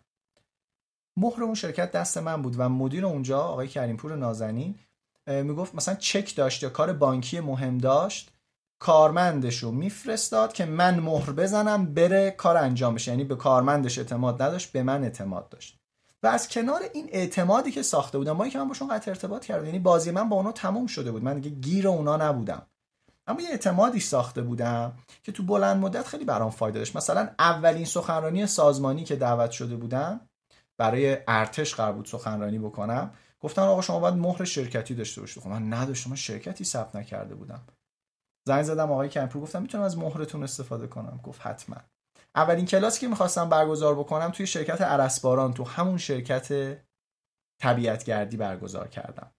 مهر 1.16 1.42
اون 1.42 1.54
شرکت 1.54 1.92
دست 1.92 2.18
من 2.18 2.42
بود 2.42 2.54
و 2.58 2.68
مدیر 2.68 3.06
اونجا 3.06 3.40
آقای 3.40 3.68
کریمپور 3.68 4.16
نازنین 4.16 4.78
می‌گفت 5.26 5.74
مثلا 5.74 5.94
چک 5.94 6.36
داشت 6.36 6.62
یا 6.62 6.70
کار 6.70 6.92
بانکی 6.92 7.40
مهم 7.40 7.78
داشت 7.78 8.32
کارمندش 8.78 9.58
رو 9.58 9.70
میفرستاد 9.70 10.52
که 10.52 10.64
من 10.64 11.00
مهر 11.00 11.32
بزنم 11.32 11.94
بره 11.94 12.30
کار 12.30 12.56
انجام 12.56 12.94
بشه. 12.94 13.10
یعنی 13.10 13.24
به 13.24 13.36
کارمندش 13.36 13.98
اعتماد 13.98 14.42
نداشت 14.42 14.72
به 14.72 14.82
من 14.82 15.04
اعتماد 15.04 15.48
داشت. 15.48 15.77
و 16.22 16.26
از 16.26 16.48
کنار 16.48 16.82
این 16.94 17.08
اعتمادی 17.12 17.70
که 17.70 17.82
ساخته 17.82 18.18
بودم 18.18 18.48
که 18.48 18.58
من 18.58 18.68
باشون 18.68 18.88
قطع 18.88 19.10
ارتباط 19.10 19.44
کردم 19.44 19.64
یعنی 19.64 19.78
بازی 19.78 20.10
من 20.10 20.28
با 20.28 20.36
اونا 20.36 20.52
تموم 20.52 20.86
شده 20.86 21.12
بود. 21.12 21.24
من 21.24 21.40
دیگه 21.40 21.56
گیر 21.56 21.88
اونا 21.88 22.16
نبودم. 22.16 22.66
اما 23.26 23.40
یه 23.40 23.48
اعتمادی 23.48 24.00
ساخته 24.00 24.42
بودم 24.42 24.98
که 25.22 25.32
تو 25.32 25.42
بلند 25.42 25.76
مدت 25.76 26.06
خیلی 26.06 26.24
برام 26.24 26.50
فایده 26.50 26.78
داشت. 26.78 26.96
مثلا 26.96 27.28
اولین 27.38 27.84
سخنرانی 27.84 28.46
سازمانی 28.46 29.04
که 29.04 29.16
دعوت 29.16 29.50
شده 29.50 29.76
بودم 29.76 30.20
برای 30.78 31.18
ارتش 31.28 31.74
قرار 31.74 31.92
بود 31.92 32.06
سخنرانی 32.06 32.58
بکنم 32.58 33.14
گفتن 33.40 33.62
آقا 33.62 33.80
شما 33.80 34.00
باید 34.00 34.14
مهر 34.14 34.44
شرکتی 34.44 34.94
داشته 34.94 35.20
باشید 35.20 35.46
من 35.46 35.72
نداشتم 35.72 36.10
من 36.10 36.16
شرکتی 36.16 36.64
ثبت 36.64 36.96
نکرده 36.96 37.34
بودم. 37.34 37.66
زنگ 38.48 38.62
زدم 38.62 38.92
آقای 38.92 39.08
کمپرو 39.08 39.40
گفتم 39.40 39.62
می‌تونم 39.62 39.84
از 39.84 39.98
مهرتون 39.98 40.42
استفاده 40.42 40.86
کنم. 40.86 41.20
گفت 41.22 41.46
حتما. 41.46 41.76
اولین 42.34 42.66
کلاسی 42.66 43.00
که 43.00 43.08
می‌خواستم 43.08 43.48
برگزار 43.48 43.94
بکنم 43.94 44.30
توی 44.30 44.46
شرکت 44.46 44.80
عرسباران 44.80 45.54
تو 45.54 45.64
همون 45.64 45.98
شرکت 45.98 46.78
طبیعتگردی 47.58 48.36
برگزار 48.36 48.88
کردم. 48.88 49.30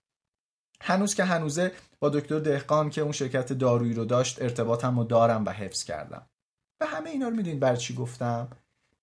هنوز 0.82 1.16
که 1.16 1.24
هنوزه 1.24 1.72
با 2.00 2.10
دکتر 2.10 2.40
دهقان 2.40 2.90
که 2.90 3.02
اون 3.02 3.12
شرکت 3.12 3.54
دارویی 3.54 3.94
رو 3.94 4.06
داشت 4.06 4.42
ارتباطم 4.42 5.00
رو 5.00 5.04
دارم 5.04 5.46
و 5.46 5.50
حفظ 5.50 5.84
کردم. 5.84 6.30
و 6.82 6.86
همه 6.86 7.10
اینا 7.10 7.28
رو 7.28 7.36
می‌دونید 7.36 7.60
بر 7.60 7.76
چی 7.76 7.96
گفتم؟ 7.96 8.48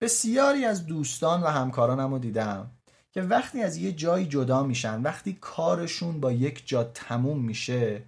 بسیاری 0.01 0.64
از 0.64 0.87
دوستان 0.87 1.42
و 1.42 1.46
همکارانم 1.46 2.12
رو 2.12 2.18
دیدم 2.18 2.70
که 3.11 3.22
وقتی 3.22 3.62
از 3.62 3.77
یه 3.77 3.92
جایی 3.92 4.27
جدا 4.27 4.62
میشن 4.62 5.03
وقتی 5.03 5.33
کارشون 5.33 6.20
با 6.20 6.33
یک 6.33 6.68
جا 6.68 6.85
تموم 6.85 7.44
میشه 7.44 8.03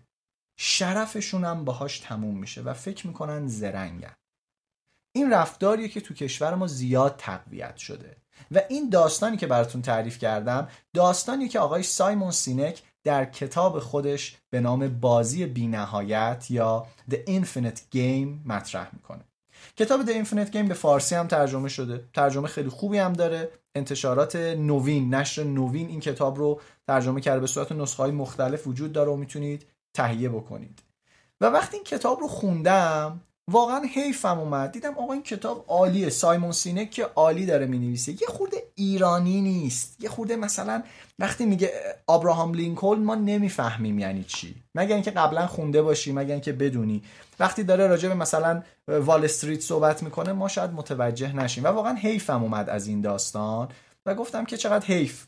شرفشون 0.57 1.45
هم 1.45 1.65
باهاش 1.65 1.99
تموم 1.99 2.39
میشه 2.39 2.63
و 2.63 2.75
فکر 2.75 3.07
می‌کنن 3.07 3.47
زرنگن. 3.47 4.17
این 5.19 5.33
رفتاریه 5.33 5.89
که 5.89 6.01
تو 6.01 6.15
کشور 6.15 6.55
ما 6.55 6.67
زیاد 6.67 7.15
تقویت 7.19 7.77
شده. 7.77 8.17
و 8.51 8.61
این 8.69 8.89
داستانی 8.89 9.37
که 9.37 9.47
براتون 9.47 9.83
تعریف 9.83 10.19
کردم 10.19 10.69
داستانی 10.95 11.49
که 11.49 11.59
آقای 11.59 11.83
سایمون 11.83 12.31
سینک 12.31 12.83
در 13.05 13.25
کتاب 13.25 13.79
خودش 13.79 14.37
به 14.51 14.61
نام 14.61 14.89
بازی 14.89 15.47
بینهایت 15.47 16.47
یا 16.51 16.87
The 17.11 17.15
Infinite 17.15 17.79
Game 17.95 18.47
مطرح 18.47 18.89
می‌کنه. 18.93 19.25
کتاب 19.77 20.07
The 20.07 20.27
Infinite 20.27 20.53
Game 20.53 20.69
به 20.69 20.75
فارسی 20.75 21.15
هم 21.15 21.27
ترجمه 21.27 21.69
شده. 21.69 22.05
ترجمه 22.15 22.49
خیلی 22.49 22.69
خوبی 22.69 22.99
هم 22.99 23.13
داره. 23.13 23.51
انتشارات 23.75 24.37
نوین 24.37 25.15
نشر 25.15 25.43
نوین 25.43 25.89
این 25.89 26.01
کتاب 26.01 26.39
رو 26.39 26.61
ترجمه 26.87 27.21
کرده. 27.21 27.41
به 27.41 27.47
صورت 27.47 27.73
نسخه 27.73 28.03
های 28.03 28.13
مختلف 28.13 28.67
وجود 28.67 28.93
داره 28.93 29.11
و 29.11 29.17
می‌تونید 29.17 29.67
تهیه 29.95 30.29
بکنید. 30.29 30.83
و 31.41 31.47
وقتی 31.47 31.77
این 31.77 31.85
کتاب 31.85 32.21
رو 32.21 32.29
خوندم 32.29 33.21
واقعا 33.51 33.83
حیفم 33.95 34.39
اومد. 34.39 34.73
دیدم 34.73 34.95
آقا 34.99 35.13
این 35.13 35.23
کتاب 35.23 35.65
عالیه. 35.69 36.11
سایمون 36.11 36.53
سینک 36.53 36.91
که 36.91 37.05
عالی 37.05 37.47
داره 37.47 37.67
می‌نویسه. 37.67 38.13
یه 38.13 38.29
خورده 38.29 38.57
ایرانی 38.75 39.41
نیست. 39.41 39.97
یه 40.01 40.09
خورده 40.09 40.37
مثلا 40.37 40.83
وقتی 41.19 41.47
میگه 41.47 41.73
آبراهام 42.07 42.55
لینکلن 42.55 43.03
ما 43.03 43.15
نمی‌فهمیم 43.15 43.99
یعنی 43.99 44.25
چی. 44.25 44.55
مگر 44.75 44.95
اینکه 44.95 45.11
قبلا 45.11 45.47
خونده 45.47 45.83
باشی 45.83 46.13
مگر 46.13 46.33
اینکه 46.33 46.53
بدونی. 46.53 47.03
وقتی 47.41 47.63
داره 47.65 47.87
راجع 47.87 48.09
به 48.09 48.15
مثلا 48.15 48.63
وال 48.89 49.25
استریت 49.25 49.61
صحبت 49.61 50.03
می‌کنه 50.03 50.33
ما 50.33 50.49
شاید 50.49 50.71
متوجه 50.73 51.37
نشیم. 51.37 51.65
و 51.65 51.67
واقعا 51.67 51.95
حیفم 51.95 52.43
اومد 52.43 52.69
از 52.69 52.87
این 52.87 53.01
داستان. 53.01 53.69
و 54.07 54.15
گفتم 54.15 54.45
که 54.45 54.57
چقدر 54.57 54.87
حیف. 54.87 55.27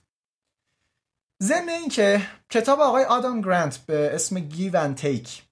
ضمن 1.43 1.69
اینکه 1.69 2.23
کتاب 2.51 2.81
آقای 2.81 3.05
آدام 3.05 3.41
گرانت 3.41 3.79
به 3.79 4.15
اسم 4.15 4.41
Give 4.41 4.77
and 4.77 4.97
Take 4.97 5.43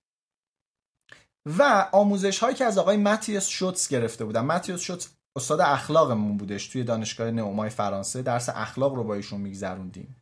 و 1.59 1.89
آموزش 1.93 2.39
هایی 2.39 2.55
که 2.55 2.65
از 2.65 2.79
آقای 2.79 2.97
ماتیاس 2.97 3.47
شوتس 3.49 3.89
گرفته 3.89 4.25
بودم 4.25 4.45
ماتیاس 4.45 4.81
شوتس 4.81 5.09
استاد 5.37 5.61
اخلاقمون 5.61 6.37
بودش 6.37 6.69
توی 6.69 6.85
دانشگاه 6.85 7.31
نئومای 7.31 7.71
فرانسه. 7.71 8.23
درس 8.23 8.49
اخلاق 8.49 8.95
رو 8.95 9.05
با 9.05 9.15
ایشون 9.15 9.41
میگذروندیم. 9.41 10.17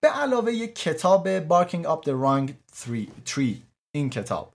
به 0.00 0.08
علاوه 0.08 0.52
یک 0.52 0.74
کتاب 0.74 1.38
Barking 1.38 1.86
Up 1.86 2.04
the 2.04 2.12
Wrong 2.12 2.50
tree. 3.30 3.54
این 3.92 4.10
کتاب. 4.10 4.54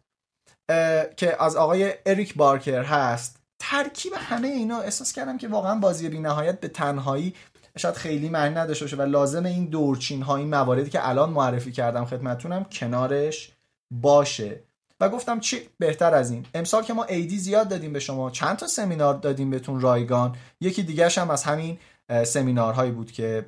که 1.18 1.44
از 1.44 1.56
آقای 1.56 1.94
اریک 2.06 2.36
بارکر 2.36 2.84
هست. 2.84 3.38
ترکیب 3.60 4.14
همه 4.16 4.48
اینا 4.48 4.80
احساس 4.80 5.14
کردم 5.14 5.38
که 5.38 5.48
واقعا 5.48 5.80
بازی 5.80 6.10
بی 6.10 6.20
نهایت 6.20 6.60
به 6.60 6.68
تنهایی 6.68 7.36
شاید 7.78 7.96
خیلی 7.96 8.30
معنی 8.30 8.56
نداشته 8.56 8.86
باشه 8.86 8.96
و 8.96 9.02
لازم 9.02 9.46
این 9.46 9.66
دورچین 9.66 10.22
ها 10.22 10.36
این 10.36 10.50
مواردی 10.50 10.90
که 10.90 11.10
الان 11.10 11.30
معرفی 11.30 11.72
کردم 11.72 12.06
خدمتونم 12.06 12.64
کنارش 12.64 13.52
باشه. 13.92 14.64
و 15.02 15.10
گفتم 15.10 15.40
چی؟ 15.40 15.60
بهتر 15.78 16.14
از 16.14 16.32
این. 16.32 16.46
امسال 16.54 16.84
که 16.84 16.94
ما 16.94 17.04
ایدی 17.04 17.38
زیاد 17.38 17.68
دادیم 17.68 17.94
به 17.94 18.00
شما 18.00 18.30
چند 18.32 18.58
تا 18.58 18.68
سمینار 18.68 19.14
دادیم 19.14 19.50
بهتون 19.50 19.82
رایگان؟ 19.82 20.36
یکی 20.62 20.84
دیگرش 20.84 21.18
هم 21.18 21.30
از 21.30 21.44
همین 21.44 21.78
سمینارهایی 22.26 22.92
بود 22.92 23.12
که 23.12 23.46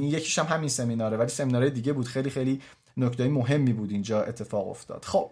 یکیش 0.00 0.38
هم 0.38 0.46
همین 0.46 0.68
سمیناره 0.68 1.16
ولی 1.16 1.28
سمینارهای 1.28 1.70
دیگه 1.70 1.92
بود. 1.92 2.06
خیلی 2.06 2.30
خیلی 2.30 2.60
نکته 2.96 3.28
مهمی 3.28 3.72
بود 3.72 3.90
اینجا 3.90 4.22
اتفاق 4.22 4.68
افتاد. 4.68 5.04
خب 5.04 5.30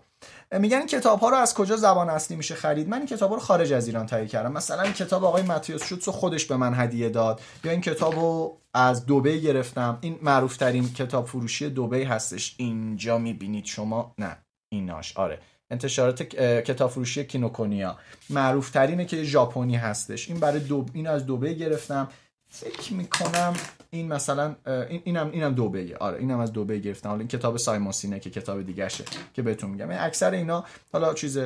میگن 0.52 0.86
کتاب 0.86 1.20
ها 1.20 1.28
رو 1.28 1.36
از 1.36 1.54
کجا 1.54 1.76
زبان 1.76 2.10
اصلی 2.10 2.36
میشه 2.36 2.54
خرید؟ 2.54 2.88
من 2.88 2.96
این 2.96 3.06
کتاب 3.06 3.32
رو 3.32 3.40
خارج 3.40 3.72
از 3.72 3.86
ایران 3.86 4.06
تهیه 4.06 4.26
کردم. 4.26 4.52
مثلا 4.52 4.92
کتاب 4.92 5.24
آقای 5.24 5.42
ماتیوس 5.42 5.84
شوتس 5.84 6.08
رو 6.08 6.12
خودش 6.12 6.44
به 6.44 6.56
من 6.56 6.74
هدیه 6.74 7.08
داد. 7.08 7.40
یا 7.64 7.72
این 7.72 7.80
کتاب 7.80 8.14
رو 8.14 8.56
از 8.74 9.06
دوبی 9.06 9.40
گرفتم. 9.40 9.98
این 10.00 10.18
معروف 10.22 10.56
ترین 10.56 10.92
کتاب 10.92 11.26
فروشی 11.26 11.70
دوبی 11.70 12.02
هستش. 12.02 12.54
اینجا 12.58 13.18
می‌بینید 13.18 13.64
شما. 13.64 14.14
نه. 14.18 14.36
ایناش. 14.72 15.16
آره. 15.16 15.38
انتشارات 15.70 16.22
کتاب 16.62 16.90
فروشی 16.90 17.24
کینوکونیا. 17.24 17.98
معروف 18.30 18.70
ترینه 18.70 19.04
که 19.04 19.22
ژاپنی 19.22 19.76
هستش. 19.76 20.28
این 20.28 20.40
برای 20.40 20.60
دو 20.60 20.86
این 20.92 21.06
از 21.06 21.26
دوبه 21.26 21.54
گرفتم. 21.54 22.08
فکر 22.48 22.92
می‌کنم 22.92 23.54
این 23.90 24.08
مثلا 24.08 24.56
این 24.66 25.02
اینم 25.04 25.30
اینم 25.30 25.54
دوبه 25.54 25.96
آره 26.00 26.18
اینم 26.18 26.40
از 26.40 26.52
دوبه 26.52 26.78
گرفتم. 26.78 27.08
حالا 27.08 27.18
این 27.18 27.28
کتاب 27.28 27.56
سایمون 27.56 27.92
سینه 27.92 28.20
که 28.20 28.30
کتاب 28.30 28.62
دیگه 28.62 28.88
شه 28.88 29.04
که 29.34 29.42
بهتون 29.42 29.70
میگم. 29.70 29.88
اکثر 29.90 30.30
اینا 30.30 30.64
حالا 30.92 31.14
چیز 31.14 31.38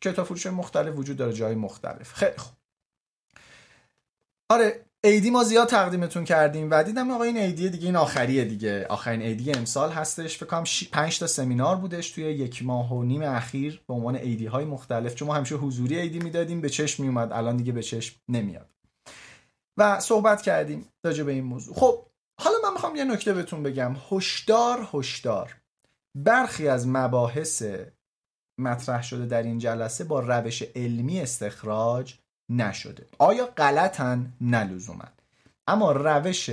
کتاب 0.00 0.26
فروشی 0.26 0.48
مختلف 0.48 0.98
وجود 0.98 1.16
داره 1.16 1.32
جای 1.32 1.54
مختلف. 1.54 2.12
خیلی 2.12 2.36
خوب. 2.36 2.54
آره 4.48 4.84
ایدی 5.04 5.30
ما 5.30 5.44
زیاد 5.44 5.68
تقدیمتون 5.68 6.24
کردیم 6.24 6.68
و 6.70 6.82
دیدم 6.82 7.10
آقا 7.10 7.24
این 7.24 7.36
ایدی 7.36 7.70
دیگه 7.70 7.86
این 7.86 7.96
آخریه 7.96 8.44
دیگه. 8.44 8.86
آخرین 8.86 9.22
ایدی 9.22 9.52
امسال 9.52 9.90
هستش. 9.90 10.36
فکر 10.36 10.46
کنم 10.46 10.64
5 10.92 11.18
تا 11.18 11.26
سمینار 11.26 11.76
بودش 11.76 12.10
توی 12.10 12.24
یک 12.24 12.64
ماه 12.64 12.92
و 12.92 13.02
نیم 13.02 13.22
اخیر 13.22 13.82
به 13.88 13.94
عنوان 13.94 14.16
ایدی 14.16 14.46
های 14.46 14.64
مختلف. 14.64 15.14
چون 15.14 15.28
ما 15.28 15.34
همیشه 15.34 15.54
حضوری 15.54 15.98
ایدی 15.98 16.18
می‌دادیم 16.18 16.60
به 16.60 16.68
چشم 16.68 17.02
میومد. 17.02 17.32
الان 17.32 17.56
دیگه 17.56 17.72
به 17.72 17.82
چشم 17.82 18.16
نمیاد. 18.28 18.68
و 19.76 20.00
صحبت 20.00 20.42
کردیم 20.42 20.88
راجع 21.04 21.24
به 21.24 21.32
این 21.32 21.44
موضوع. 21.44 21.74
خب 21.74 22.06
حالا 22.40 22.56
من 22.64 22.72
می‌خوام 22.72 22.96
یه 22.96 23.04
نکته 23.04 23.32
بهتون 23.32 23.62
بگم. 23.62 23.96
هشدار 24.10 24.88
هشدار. 24.94 25.56
برخی 26.14 26.68
از 26.68 26.88
مباحث 26.88 27.62
مطرح 28.58 29.02
شده 29.02 29.26
در 29.26 29.42
این 29.42 29.58
جلسه 29.58 30.04
با 30.04 30.20
روش 30.20 30.62
علمی 30.62 31.20
استخراج 31.20 32.14
نشده. 32.48 33.06
آیا 33.18 33.46
غلطن؟ 33.46 34.32
نلزومن 34.40 35.08
اما 35.66 35.92
روش 35.92 36.50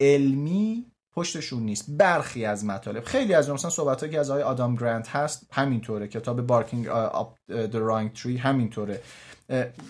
علمی 0.00 0.86
پشتشون 1.12 1.62
نیست. 1.62 1.84
برخی 1.88 2.44
از 2.44 2.64
مطالب 2.64 3.04
خیلی 3.04 3.34
از 3.34 3.50
مثلا 3.50 3.70
صحبت 3.70 4.10
که 4.10 4.20
از 4.20 4.30
آقای 4.30 4.42
آدام 4.42 4.76
گرانت 4.76 5.08
هست 5.08 5.46
همینطوره 5.52 6.08
کتاب 6.08 6.40
بارکینگ 6.40 6.88
آپ 6.88 7.36
the 7.50 7.76
wrong 7.88 8.18
tree 8.18 8.38
همینطوره. 8.38 9.02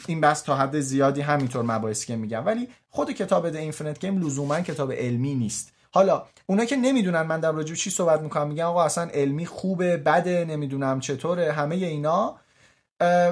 این 0.06 0.20
بس 0.20 0.42
تا 0.42 0.56
حد 0.56 0.80
زیادی 0.80 1.20
همینطور 1.20 1.62
مباحثی 1.62 2.06
که 2.06 2.16
میگم. 2.16 2.46
ولی 2.46 2.68
خود 2.88 3.10
کتاب 3.10 3.52
The 3.52 3.74
Infinite 3.74 3.98
Game 3.98 4.04
لزوما 4.04 4.60
کتاب 4.60 4.92
علمی 4.92 5.34
نیست. 5.34 5.72
حالا 5.92 6.26
اونا 6.46 6.64
که 6.64 6.76
نمی‌دونن 6.76 7.22
من 7.22 7.40
در 7.40 7.52
راجع 7.52 7.74
چی 7.74 7.90
صحبت 7.90 8.20
می‌کنم 8.20 8.48
میگن 8.48 8.64
آقا 8.64 8.84
اصلا 8.84 9.10
علمی 9.14 9.46
خوبه 9.46 9.96
بده 9.96 10.44
نمی‌دونم 10.44 11.00
چطوره 11.00 11.52
همه 11.52 11.74
اینا. 11.74 12.38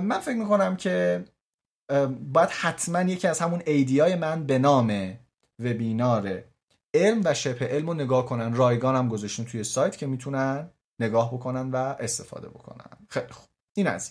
من 0.03 0.19
فکر 0.19 0.37
می‌کنم 0.37 0.77
که 0.77 1.25
باید 2.33 2.51
حتما 2.51 3.03
یکی 3.03 3.29
از 3.29 3.41
همون 3.41 3.63
ایدی 3.67 4.01
های 4.01 4.15
من 4.15 4.47
به 4.47 4.59
نام 4.59 5.19
وبینار 5.59 6.45
علم 6.95 7.21
و 7.25 7.35
شبه 7.35 7.67
علم 7.67 7.87
رو 7.87 7.95
نگاه 7.95 8.27
کنن. 8.27 8.55
رایگان 8.55 8.97
هم 8.97 9.09
گذاشتیم 9.09 9.45
توی 9.45 9.65
سایت 9.65 9.97
که 9.97 10.07
می‌تونن 10.07 10.71
نگاه 11.01 11.35
بکنن 11.35 11.71
و 11.71 11.77
استفاده 11.77 12.49
بکنن. 12.49 13.07
خیلی 13.09 13.33
خوب. 13.33 13.49
این 13.77 13.87
از 13.87 14.11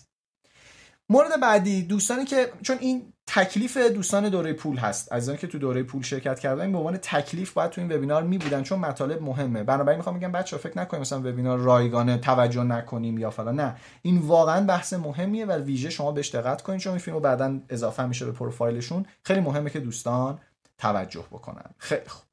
مورد 1.09 1.41
بعدی 1.41 1.83
دوستانی 1.83 2.25
که 2.25 2.53
چون 2.61 2.77
این 2.77 3.12
تکلیف 3.35 3.77
دوستان 3.77 4.29
دوره 4.29 4.53
پول 4.53 4.77
هست. 4.77 5.11
از 5.11 5.29
که 5.29 5.47
تو 5.47 5.59
دوره 5.59 5.83
پول 5.83 6.01
شرکت 6.01 6.39
کردن 6.39 6.71
به 6.71 6.77
عنوان 6.77 6.97
تکلیف 6.97 7.53
باید 7.53 7.71
تو 7.71 7.81
این 7.81 7.91
وبینار 7.91 8.23
می 8.23 8.37
بودن 8.37 8.63
چون 8.63 8.79
مطالب 8.79 9.21
مهمه. 9.21 9.63
بنابراین 9.63 9.97
می‌خوام 9.97 10.19
بگم 10.19 10.31
بچه 10.31 10.57
فکر 10.57 10.79
نکنیم 10.79 11.01
مثلا 11.01 11.19
وبینار 11.19 11.59
رایگانه 11.59 12.17
توجه 12.17 12.63
نکنیم 12.63 13.17
یا 13.17 13.29
فلان. 13.29 13.55
نه. 13.55 13.75
این 14.01 14.17
واقعا 14.17 14.65
بحث 14.65 14.93
مهمیه 14.93 15.45
و 15.45 15.51
ویژه 15.51 15.89
شما 15.89 16.11
بهش 16.11 16.35
دقت 16.35 16.61
کنید 16.61 16.79
چون 16.79 16.91
این 16.91 16.99
فیلمو 16.99 17.19
بعدا 17.19 17.59
اضافه 17.69 18.05
میشه 18.05 18.25
به 18.25 18.31
پروفایلشون. 18.31 19.05
خیلی 19.23 19.39
مهمه 19.39 19.69
که 19.69 19.79
دوستان 19.79 20.39
توجه 20.77 21.25
بکنن. 21.31 21.69
خیلی 21.77 22.07
خوب. 22.07 22.23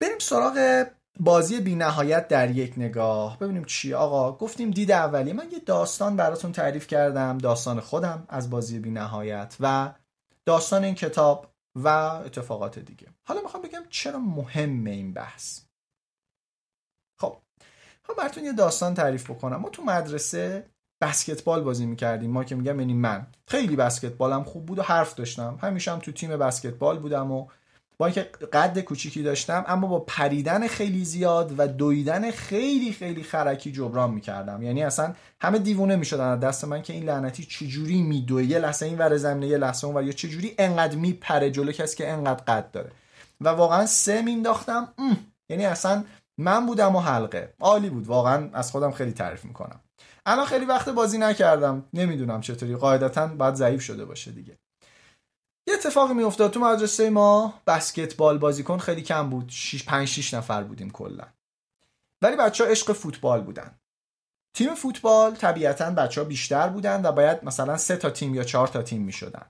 بریم 0.00 0.18
سراغ 0.18 0.86
بازی 1.20 1.60
بی 1.60 1.74
نهایت 1.74 2.28
در 2.28 2.50
یک 2.50 2.74
نگاه. 2.76 3.38
ببینیم 3.38 3.64
چی 3.64 3.94
آقا 3.94 4.32
گفتیم 4.32 4.70
دید 4.70 4.92
اولی 4.92 5.32
من 5.32 5.46
یه 5.52 5.58
داستان 5.58 6.16
براتون 6.16 6.52
تعریف 6.52 6.86
کردم 6.86 7.38
داستان 7.38 7.80
خودم 7.80 8.24
از 8.28 8.50
بازی 8.50 8.78
بی 8.78 8.90
نهایت 8.90 9.56
و 9.60 9.92
داستان 10.44 10.84
این 10.84 10.94
کتاب 10.94 11.50
و 11.74 11.88
اتفاقات 11.88 12.78
دیگه. 12.78 13.06
حالا 13.24 13.40
می‌خوام 13.40 13.62
بگم 13.62 13.82
چرا 13.90 14.18
مهمه 14.18 14.90
این 14.90 15.12
بحث. 15.12 15.60
خب 17.18 17.36
خب 18.02 18.14
براتون 18.18 18.44
یه 18.44 18.52
داستان 18.52 18.94
تعریف 18.94 19.30
بکنم. 19.30 19.56
ما 19.56 19.68
تو 19.68 19.82
مدرسه 19.82 20.66
بسکتبال 21.00 21.62
بازی 21.62 21.86
می‌کردیم. 21.86 22.30
ما 22.30 22.44
که 22.44 22.54
میگم 22.54 22.80
یعنی 22.80 22.94
من. 22.94 23.26
خیلی 23.46 23.76
بسکتبالم 23.76 24.44
خوب 24.44 24.66
بود 24.66 24.78
و 24.78 24.82
حرف 24.82 25.14
داشتم. 25.14 25.58
همیشه 25.62 25.92
هم 25.92 25.98
تو 25.98 26.12
تیم 26.12 26.36
بسکتبال 26.36 26.98
بودم 26.98 27.32
و 27.32 27.46
با 27.98 28.06
اینکه 28.06 28.22
قد 28.52 28.80
کوچیکی 28.80 29.22
داشتم 29.22 29.64
اما 29.68 29.86
با 29.86 30.00
پریدن 30.00 30.66
خیلی 30.66 31.04
زیاد 31.04 31.54
و 31.58 31.68
دویدن 31.68 32.30
خیلی 32.30 32.92
خیلی 32.92 33.22
خرکی 33.22 33.72
جبران 33.72 34.10
می‌کردم. 34.10 34.62
یعنی 34.62 34.82
اصلا 34.82 35.14
همه 35.40 35.58
دیوونه 35.58 35.96
می‌شدن. 35.96 36.24
از 36.24 36.40
دست 36.40 36.64
من 36.64 36.82
که 36.82 36.92
این 36.92 37.04
لعنتی 37.04 37.44
چجوری 37.44 38.02
میدوه؟ 38.02 38.44
یه 38.44 38.58
لحظه 38.58 38.86
این 38.86 38.98
ور 38.98 39.16
زمینه 39.16 39.46
یه 39.46 39.58
لحظه 39.58 39.86
اون 39.86 39.96
ور. 39.96 40.04
یا 40.04 40.12
چجوری 40.12 40.54
انقدر 40.58 40.96
میپره 40.96 41.50
جلو 41.50 41.72
کسی 41.72 41.96
که 41.96 42.10
انقدر 42.10 42.42
قد 42.44 42.70
داره؟ 42.70 42.90
و 43.40 43.48
واقعا 43.48 43.86
سه 43.86 44.22
مینداختم 44.22 44.88
یعنی 45.48 45.66
اصلا 45.66 46.04
من 46.38 46.66
بودم 46.66 46.96
و 46.96 47.00
حلقه. 47.00 47.54
عالی 47.60 47.90
بود. 47.90 48.06
واقعا 48.06 48.50
از 48.52 48.70
خودم 48.70 48.90
خیلی 48.90 49.12
تعریف 49.12 49.44
می‌کنم. 49.44 49.80
الان 50.26 50.46
خیلی 50.46 50.64
وقت 50.64 50.88
بازی 50.88 51.18
نکردم. 51.18 51.84
نمی‌دونم 51.94 52.40
چطوری. 52.40 52.76
قاعدتا 52.76 53.26
باید 53.26 53.54
ضعیف 53.54 53.82
شده 53.82 54.04
باشه 54.04 54.30
دیگه. 54.30 54.58
یه 55.68 55.74
اتفاقی 55.74 56.14
میافتاد 56.14 56.50
تو 56.50 56.60
مدرسه 56.60 57.10
ما 57.10 57.54
بسکتبال 57.66 58.38
بازیکن 58.38 58.78
خیلی 58.78 59.02
کم 59.02 59.30
بود 59.30 59.48
6 59.48 59.84
5 59.84 60.08
6 60.08 60.34
نفر 60.34 60.62
بودیم 60.62 60.90
کلا. 60.90 61.24
ولی 62.22 62.36
بچه 62.36 62.64
ها 62.64 62.70
عشق 62.70 62.92
فوتبال 62.92 63.40
بودن. 63.40 63.78
تیم 64.54 64.74
فوتبال 64.74 65.34
طبیعتا 65.34 65.90
بچه 65.90 66.20
ها 66.20 66.26
بیشتر 66.26 66.68
بودن 66.68 67.06
و 67.06 67.12
باید 67.12 67.44
مثلا 67.44 67.76
سه 67.76 67.96
تا 67.96 68.10
تیم 68.10 68.34
یا 68.34 68.44
چهار 68.44 68.68
تا 68.68 68.82
تیم 68.82 69.02
می‌شدن. 69.02 69.46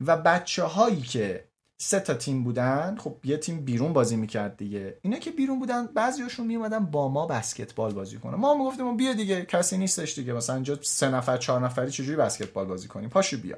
و 0.00 0.16
بچه 0.16 0.62
هایی 0.62 1.02
که 1.02 1.48
سه 1.80 2.00
تا 2.00 2.14
تیم 2.14 2.44
بودن 2.44 2.96
خب 3.00 3.16
یه 3.24 3.36
تیم 3.36 3.64
بیرون 3.64 3.92
بازی 3.92 4.16
می‌کرد 4.16 4.56
دیگه. 4.56 4.98
اینا 5.02 5.18
که 5.18 5.30
بیرون 5.30 5.58
بودن 5.58 5.86
بعضیاشون 5.86 6.46
میومدن 6.46 6.86
با 6.86 7.08
ما 7.08 7.26
بسکتبال 7.26 7.92
بازی 7.92 8.18
کنه 8.18 8.36
ما 8.36 8.54
می‌گفتیم 8.54 8.96
بیا 8.96 9.12
دیگه 9.12 9.44
کسی 9.44 9.78
نیستش 9.78 10.14
دیگه. 10.14 10.32
مثلا 10.32 10.54
اینجا 10.54 10.78
سه 10.82 11.08
نفر 11.08 11.36
چهار 11.36 11.60
نفری 11.60 11.90
چجوری 11.90 12.16
بسکتبال 12.16 12.66
بازی 12.66 12.88
کنیم؟ 12.88 13.08
پاشو 13.08 13.38
بیا. 13.38 13.56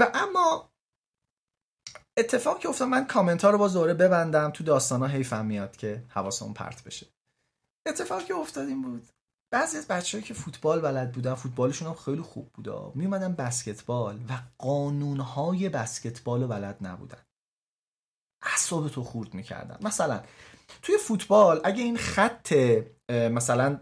و 0.00 0.10
اما 0.14 0.70
اتفاقی 2.16 2.60
که 2.60 2.68
افتاد 2.68 2.88
من 2.88 3.06
کامنت 3.06 3.44
ها 3.44 3.50
رو 3.50 3.58
با 3.58 3.68
دوره 3.68 3.94
ببندم 3.94 4.50
تو 4.50 4.64
داستان 4.64 5.02
ها 5.02 5.06
حیفم 5.06 5.46
میاد 5.46 5.76
که 5.76 6.04
حواسمون 6.08 6.54
پرت 6.54 6.84
بشه. 6.84 7.06
اتفاقی 7.86 8.24
که 8.24 8.34
افتاد 8.34 8.68
این 8.68 8.82
بود 8.82 9.08
بعضی 9.50 9.78
از 9.78 9.86
بچه‌ای 9.86 10.24
که 10.24 10.34
فوتبال 10.34 10.80
بلد 10.80 11.12
بودن 11.12 11.34
فوتبالشون 11.34 11.88
هم 11.88 11.94
خیلی 11.94 12.22
خوب 12.22 12.50
بودا. 12.52 12.92
میومدن 12.94 13.34
بسکتبال 13.34 14.16
و 14.16 14.32
قانونهای 14.58 15.68
بسکتبال 15.68 16.42
رو 16.42 16.48
بلد 16.48 16.76
نبودن. 16.80 17.22
اعصاب 18.42 18.88
تو 18.88 19.04
خورد 19.04 19.34
می‌کردن. 19.34 19.78
مثلا 19.82 20.22
توی 20.82 20.98
فوتبال 20.98 21.60
اگه 21.64 21.82
این 21.82 21.96
خط 21.96 22.54
مثلا 23.08 23.80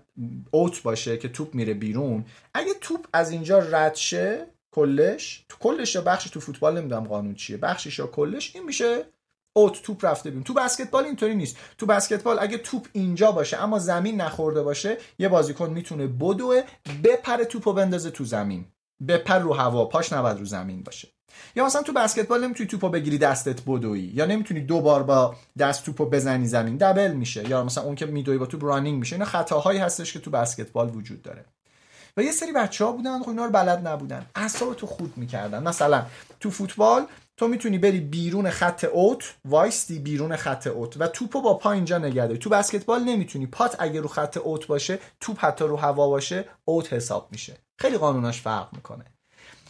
اوت 0.51 0.83
باشه 0.83 1.19
که 1.19 1.29
توپ 1.29 1.55
میره 1.55 1.75
بیرون 1.75 2.25
اگه 2.55 2.75
توپ 2.75 3.07
از 3.13 3.31
اینجا 3.31 3.59
رد 3.59 3.95
شه 3.95 4.47
کلش. 4.77 5.45
تو 5.49 5.57
کلش 5.61 5.95
یا 5.95 6.01
بخشی 6.01 6.31
تو 6.31 6.41
فوتبال 6.41 6.79
نمی‌دونم 6.79 7.05
قانون 7.05 7.35
چیه. 7.35 7.57
بخشش 7.57 7.99
یا 7.99 8.07
کلش 8.07 8.53
این 8.55 8.65
میشه 8.65 9.05
اوت 9.53 9.83
توپ 9.83 10.05
رفته 10.05 10.31
بیرون. 10.31 10.45
تو 10.45 10.55
بسکتبال 10.55 11.05
اینطوری 11.05 11.35
نیست. 11.35 11.57
تو 11.79 11.87
بسکتبال 11.87 12.39
اگه 12.41 12.59
توپ 12.59 12.87
اینجا 12.93 13.33
باشه 13.33 13.63
اما 13.63 13.79
زمین 13.79 14.21
نخورده 14.21 14.63
باشه 14.63 14.99
یه 15.19 15.29
بازیکن 15.29 15.71
می‌تونه 15.71 16.07
بدوه 16.07 16.63
بپره 17.05 17.45
توپو 17.45 17.73
بندازه 17.73 18.11
تو 18.11 18.25
زمین. 18.25 18.65
بپر 19.09 19.39
رو 19.39 19.53
هوا. 19.53 19.85
پاش 19.85 20.13
نباید 20.13 20.39
رو 20.39 20.45
زمین 20.45 20.83
باشه. 20.83 21.09
یا 21.57 21.67
مثلا 21.67 21.83
تو 21.83 21.93
بسکتبال 21.93 22.45
نمی‌تونی 22.45 22.69
توپو 22.69 22.89
بگیری 22.89 23.19
دستت 23.19 23.61
بدوی. 23.67 24.13
یا 24.15 24.27
نمی‌تونی 24.27 24.61
دو 24.61 24.81
بار 24.81 25.03
با 25.03 25.37
دست 25.59 25.85
توپو 25.85 26.07
بزنی 26.07 26.47
زمین. 26.47 26.77
دبل 26.77 27.13
میشه. 27.13 27.49
یا 27.49 27.65
مثلا 27.65 27.85
اون 27.85 27.95
که 27.95 28.07
میدوی 28.07 28.39
با 28.39 28.47
توپ 28.47 28.65
رانینگ 28.65 28.99
میشه. 28.99 29.17
اینا 29.17 29.25
خطاهایی 29.25 29.79
هستش 29.79 30.13
که 30.13 30.19
تو 30.19 30.31
بسکتبال 30.31 30.97
وجود 30.97 31.23
داره. 31.23 31.45
و 32.17 32.23
یه 32.23 32.33
سری 32.33 32.53
بچه 32.53 32.85
ها 32.85 32.93
بودن 32.93 33.23
خب 33.23 33.29
اینا 33.29 33.45
رو 33.45 33.51
بلد 33.51 33.87
نبودن. 33.87 34.27
اعصاب 34.35 34.75
تو 34.75 34.87
خود 34.87 35.13
می‌کردن. 35.17 35.63
مثلا 35.63 36.03
تو 36.41 36.51
فوتبال 36.51 37.07
تو 37.37 37.49
می‌تونی 37.49 37.79
بری 37.79 38.01
بیرون 38.01 38.51
خط 38.51 38.85
اوت 38.85 39.35
وایستی 39.45 39.99
بیرون 39.99 40.37
خط 40.37 40.67
اوت 40.67 40.97
و 41.01 41.07
توپو 41.07 41.41
با 41.41 41.55
پا 41.55 41.73
اینجا 41.73 41.99
نگه 41.99 42.37
تو 42.37 42.51
بسکتبال 42.51 43.05
نمی‌تونی. 43.05 43.47
پات 43.47 43.77
اگه 43.79 44.01
رو 44.01 44.09
خط 44.09 44.37
اوت 44.37 44.67
باشه 44.67 44.99
توپ 45.21 45.45
حتی 45.45 45.65
رو 45.65 45.77
هوا 45.77 46.09
باشه 46.09 46.45
اوت 46.65 46.93
حساب 46.93 47.29
میشه. 47.31 47.57
خیلی 47.79 47.99
قانوناش 47.99 48.41
فرق 48.41 48.69
می‌کنه. 48.73 49.05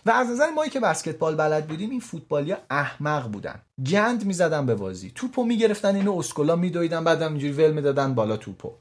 و 0.07 0.11
از 0.11 0.31
نظر 0.31 0.51
ما 0.51 0.67
که 0.67 0.81
بسکتبال 0.81 1.35
بلد 1.35 1.67
بودیم 1.67 1.91
این 1.91 2.01
فوتبالیا 2.01 2.59
احمق 2.71 3.29
بودن. 3.29 3.61
گند 3.87 4.25
می‌زدن 4.25 4.67
به 4.67 4.75
بازی. 4.75 5.13
توپو 5.15 5.45
می‌گرفتن 5.45 5.97
اینو 5.97 6.19
اسکولا 6.19 6.57
میدویدن 6.57 7.05
بعدم 7.05 7.33
اینجوری 7.33 7.53
ول 7.53 7.73
می‌دادن 7.73 8.15
بالا 8.15 8.37
توپو. 8.37 8.73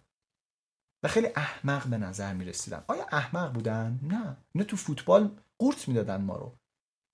و 1.05 1.07
خیلی 1.07 1.27
احمق 1.35 1.87
به 1.87 1.97
نظر 1.97 2.33
می 2.33 2.45
رسیدن 2.45 2.83
آیا 2.87 3.05
احمق 3.11 3.53
بودن؟ 3.53 3.99
نه. 4.03 4.37
اینا 4.53 4.67
تو 4.67 4.77
فوتبال 4.77 5.29
قورت 5.59 5.87
می‌دادن 5.87 6.21
ما 6.21 6.35
رو. 6.35 6.55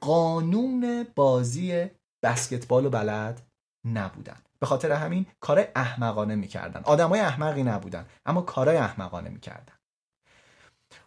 قانون 0.01 1.07
بازی 1.15 1.85
بسکتبال 2.23 2.85
و 2.85 2.89
بلد 2.89 3.41
نبودن. 3.85 4.37
به 4.59 4.65
خاطر 4.65 4.91
همین 4.91 5.25
کار 5.39 5.67
احمقانه 5.75 6.35
می‌کردن. 6.35 6.81
آدمای 6.83 7.19
احمقی 7.19 7.63
نبودن 7.63 8.05
اما 8.25 8.41
کارای 8.41 8.77
احمقانه 8.77 9.29
می‌کردن. 9.29 9.73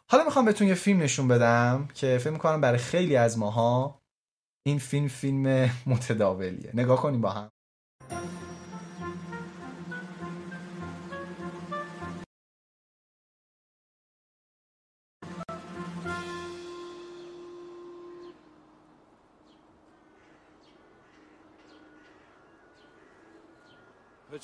حالا 0.09 0.25
می‌خوام 0.25 0.45
بهتون 0.45 0.69
یه 0.69 0.75
فیلم 0.75 1.03
نشون 1.03 1.29
بدم 1.29 1.89
که 1.95 2.19
فکر 2.19 2.31
می‌کنم 2.31 2.61
برای 2.61 2.79
خیلی 2.79 3.17
از 3.17 3.39
ماها 3.39 4.01
این 4.63 4.79
فیلم 4.79 5.09
فیلم 5.09 5.71
متداولیه. 5.87 6.71
نگاه 6.75 7.03
کنیم 7.03 7.21
با 7.21 7.31
هم. 7.31 7.51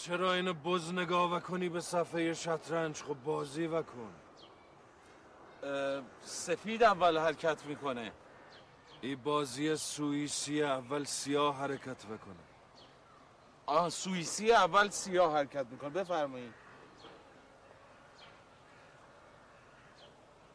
چرا 0.01 0.33
اینو 0.35 0.55
بز 0.55 0.93
نگاه 0.93 1.33
و 1.35 1.41
کنی 1.41 1.69
به 1.69 1.81
صفحه 1.81 2.35
شطرنج؟ 2.35 3.03
خب 3.03 3.15
بازی 3.25 3.67
و 3.67 3.83
کن 3.83 4.15
سفید 6.23 6.83
اول 6.83 7.19
حرکت 7.19 7.67
می‌کنه. 7.67 8.13
این 9.01 9.23
بازی 9.23 9.77
سوئیسی 9.77 10.63
اول 10.63 11.05
سیاه 11.05 11.57
حرکت 11.57 12.07
بکنه. 12.07 12.45
آه 13.67 13.89
سوئیسی 13.89 14.53
اول 14.53 14.91
سیاه 14.91 15.33
حرکت 15.33 15.67
می‌کنه. 15.71 15.91
بفرمایید 15.91 16.55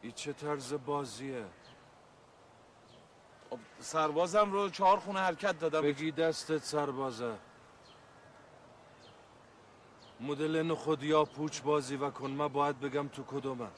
این 0.02 0.12
چه 0.12 0.32
طرز 0.32 0.74
بازیه؟ 0.86 1.44
خب، 3.50 3.58
سربازم 3.78 4.52
رو 4.52 4.70
چهار 4.70 4.98
خونه 4.98 5.20
حرکت 5.20 5.58
دادم. 5.58 5.80
بگی 5.80 6.12
دستت 6.12 6.62
سربازه. 6.62 7.38
مدل 10.20 10.62
نخود 10.62 11.02
یا 11.02 11.24
پوچ 11.24 11.60
بازی 11.60 11.96
و 11.96 12.10
کن 12.10 12.30
من 12.30 12.48
باید 12.48 12.80
بگم 12.80 13.08
تو 13.08 13.24
کدومه 13.24 13.68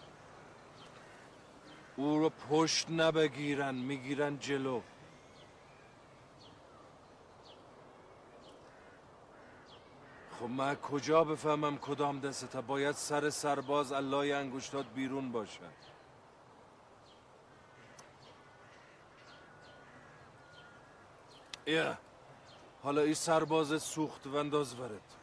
او 1.97 2.19
رو 2.19 2.31
پشت 2.31 2.91
نبگیرن 2.91 3.75
می‌گیرن 3.75 4.39
جلو. 4.39 4.81
خب 10.41 10.47
من 10.47 10.75
کجا 10.75 11.25
بفهمم 11.25 11.79
کدام 11.79 12.21
دسته 12.21 12.61
باید 12.61 12.95
سر 12.95 13.31
سرباز 13.31 13.93
اللای 13.93 14.33
انگشتات 14.33 14.87
بیرون 14.87 15.33
باشه. 15.33 15.61
یا 21.67 21.99
حالا 22.83 23.01
این 23.01 23.15
سرباز 23.15 23.83
سوخت 23.83 24.27
و 24.27 24.37
انداز 24.37 24.81
ورد. 24.81 25.18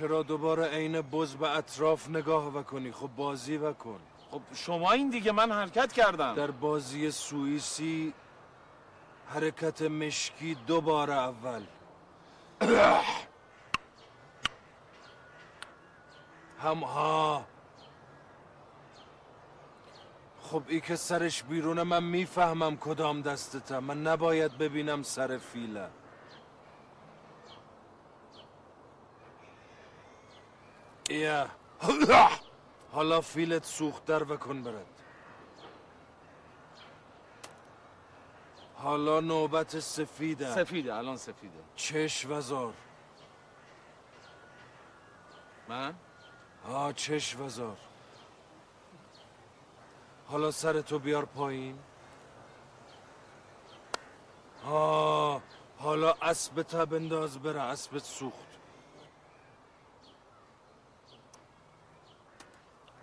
چرا 0.00 0.22
دوباره 0.22 0.66
عین 0.66 1.00
بز 1.00 1.34
به 1.34 1.56
اطراف 1.56 2.08
نگاه 2.08 2.56
وکنی 2.56 2.92
خب 2.92 3.10
بازی 3.16 3.56
وکن 3.56 4.00
خب 4.30 4.40
شما 4.54 4.92
این 4.92 5.10
دیگه 5.10 5.32
من 5.32 5.52
حرکت 5.52 5.92
کردم. 5.92 6.34
در 6.34 6.50
بازی 6.50 7.10
سوئیسی 7.10 8.14
حرکت 9.26 9.82
مشکی 9.82 10.56
دوباره 10.66 11.12
اول. 11.12 11.62
هم 16.62 16.78
ها. 16.78 17.44
خب 20.40 20.62
ای 20.68 20.80
که 20.80 20.96
سرش 20.96 21.42
بیرونه 21.42 21.82
من 21.82 22.04
می‌فهمم 22.04 22.76
کدام 22.76 23.22
دستته. 23.22 23.78
من 23.78 24.02
نباید 24.02 24.58
ببینم 24.58 25.02
سر 25.02 25.38
فیله 25.38 25.88
یا 31.10 31.48
حالا 32.92 33.20
فیلت 33.20 33.64
سوخت 33.64 34.04
در 34.04 34.32
وکن 34.32 34.62
برد 34.62 34.86
حالا 38.76 39.20
نوبت 39.20 39.80
سفیده 39.80 40.54
سفیده 40.54 40.94
الان 40.94 41.16
سفیده 41.16 41.58
چش 41.76 42.26
وزار 42.26 42.74
من 45.68 45.94
آ 46.68 46.92
چش 46.92 47.36
وزار 47.36 47.76
حالا 50.26 50.50
سرتو 50.50 50.98
بیار 50.98 51.24
پایین 51.24 51.78
آه 54.66 55.42
حالا 55.78 56.14
اسب 56.22 56.62
تا 56.62 56.84
بنداز 56.84 57.38
بره 57.38 57.60
اسبت 57.60 58.02
سوخت 58.02 58.49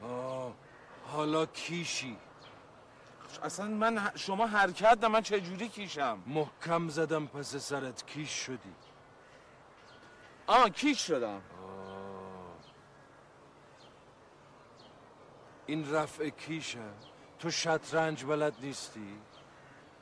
آه 0.03 0.53
حالا 1.11 1.45
کیشی؟ 1.45 2.17
اصلا 3.43 3.65
من 3.67 4.11
شما 4.15 4.47
حرکت 4.47 4.97
نه 5.01 5.07
من 5.07 5.21
چه 5.21 5.41
جوری 5.41 5.69
کیشم؟ 5.69 6.23
محکم 6.27 6.89
زدم 6.89 7.27
پس 7.27 7.55
سرت 7.55 8.07
کیش 8.07 8.29
شدی. 8.29 8.73
آه 10.47 10.69
کیش 10.69 11.07
شدم. 11.07 11.41
این 15.65 15.93
رفع 15.93 16.29
کیشه 16.29 16.79
تو 17.39 17.51
شطرنج 17.51 18.23
بلد 18.23 18.53
نیستی؟ 18.61 19.19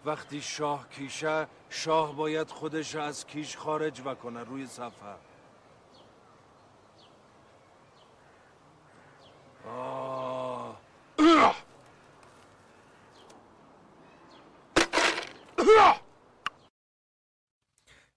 وقتی 0.06 0.42
شاه 0.42 0.90
کیشه 0.90 1.48
شاه 1.70 2.16
باید 2.16 2.50
خودش 2.50 2.96
از 2.96 3.26
کیش 3.26 3.58
خارج 3.58 4.02
بکنه 4.02 4.44
روی 4.44 4.68
صفحه. 4.68 5.16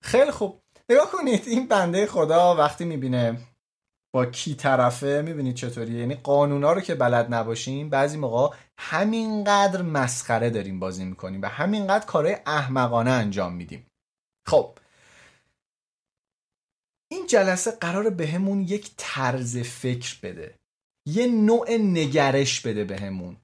خیلی 0.03 0.31
خوب. 0.31 0.63
نگاه 0.91 1.11
کنید 1.11 1.49
این 1.49 1.67
بنده 1.69 2.07
خدا 2.07 2.55
وقتی 2.55 2.85
می‌بینه 2.85 3.41
با 4.15 4.27
کی 4.27 4.55
طرفه 4.55 5.23
می‌بینید 5.25 5.57
چطوریه. 5.57 6.01
یعنی 6.01 6.15
قانونا 6.15 6.73
رو 6.73 6.81
که 6.81 6.95
بلد 6.95 7.35
نباشیم 7.35 7.91
بعضی 7.91 8.19
موقع 8.19 8.57
همینقدر 8.79 9.83
مسخره 9.83 10.51
داریم 10.51 10.81
بازی 10.81 11.05
می‌کنیم 11.05 11.43
و 11.43 11.47
همینقدر 11.47 12.07
کارهای 12.07 12.37
احمقانه 12.47 13.11
انجام 13.11 13.53
میدیم. 13.53 13.87
خب. 14.47 14.79
این 17.11 17.27
جلسه 17.27 17.71
قرار 17.71 18.11
بهمون 18.11 18.61
یک 18.61 18.95
طرز 18.97 19.59
فکر 19.59 20.19
بده. 20.23 20.58
یه 21.09 21.27
نوع 21.27 21.77
نگرش 21.77 22.61
بده 22.61 22.85
بهمون. 22.85 23.37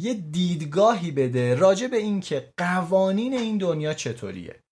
یه 0.00 0.14
دیدگاهی 0.14 1.10
بده 1.10 1.54
راجع 1.54 1.86
به 1.86 1.96
اینکه 1.96 2.52
قوانین 2.56 3.34
این 3.34 3.58
دنیا 3.58 3.94
چطوریه. 3.94 4.62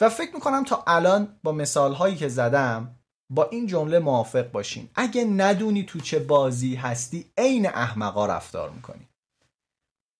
و 0.00 0.08
فکر 0.08 0.34
می‌کنم 0.34 0.64
تا 0.64 0.84
الان 0.86 1.40
با 1.42 1.52
مثال 1.52 1.94
هایی 1.94 2.16
که 2.16 2.28
زدم 2.28 2.96
با 3.30 3.44
این 3.44 3.66
جمله 3.66 3.98
موافق 3.98 4.50
باشین. 4.50 4.88
اگه 4.94 5.24
ندونی 5.24 5.82
تو 5.82 6.00
چه 6.00 6.18
بازی 6.18 6.74
هستی 6.74 7.32
عین 7.38 7.66
احمقا 7.66 8.26
رفتار 8.26 8.70
می‌کنی. 8.70 9.08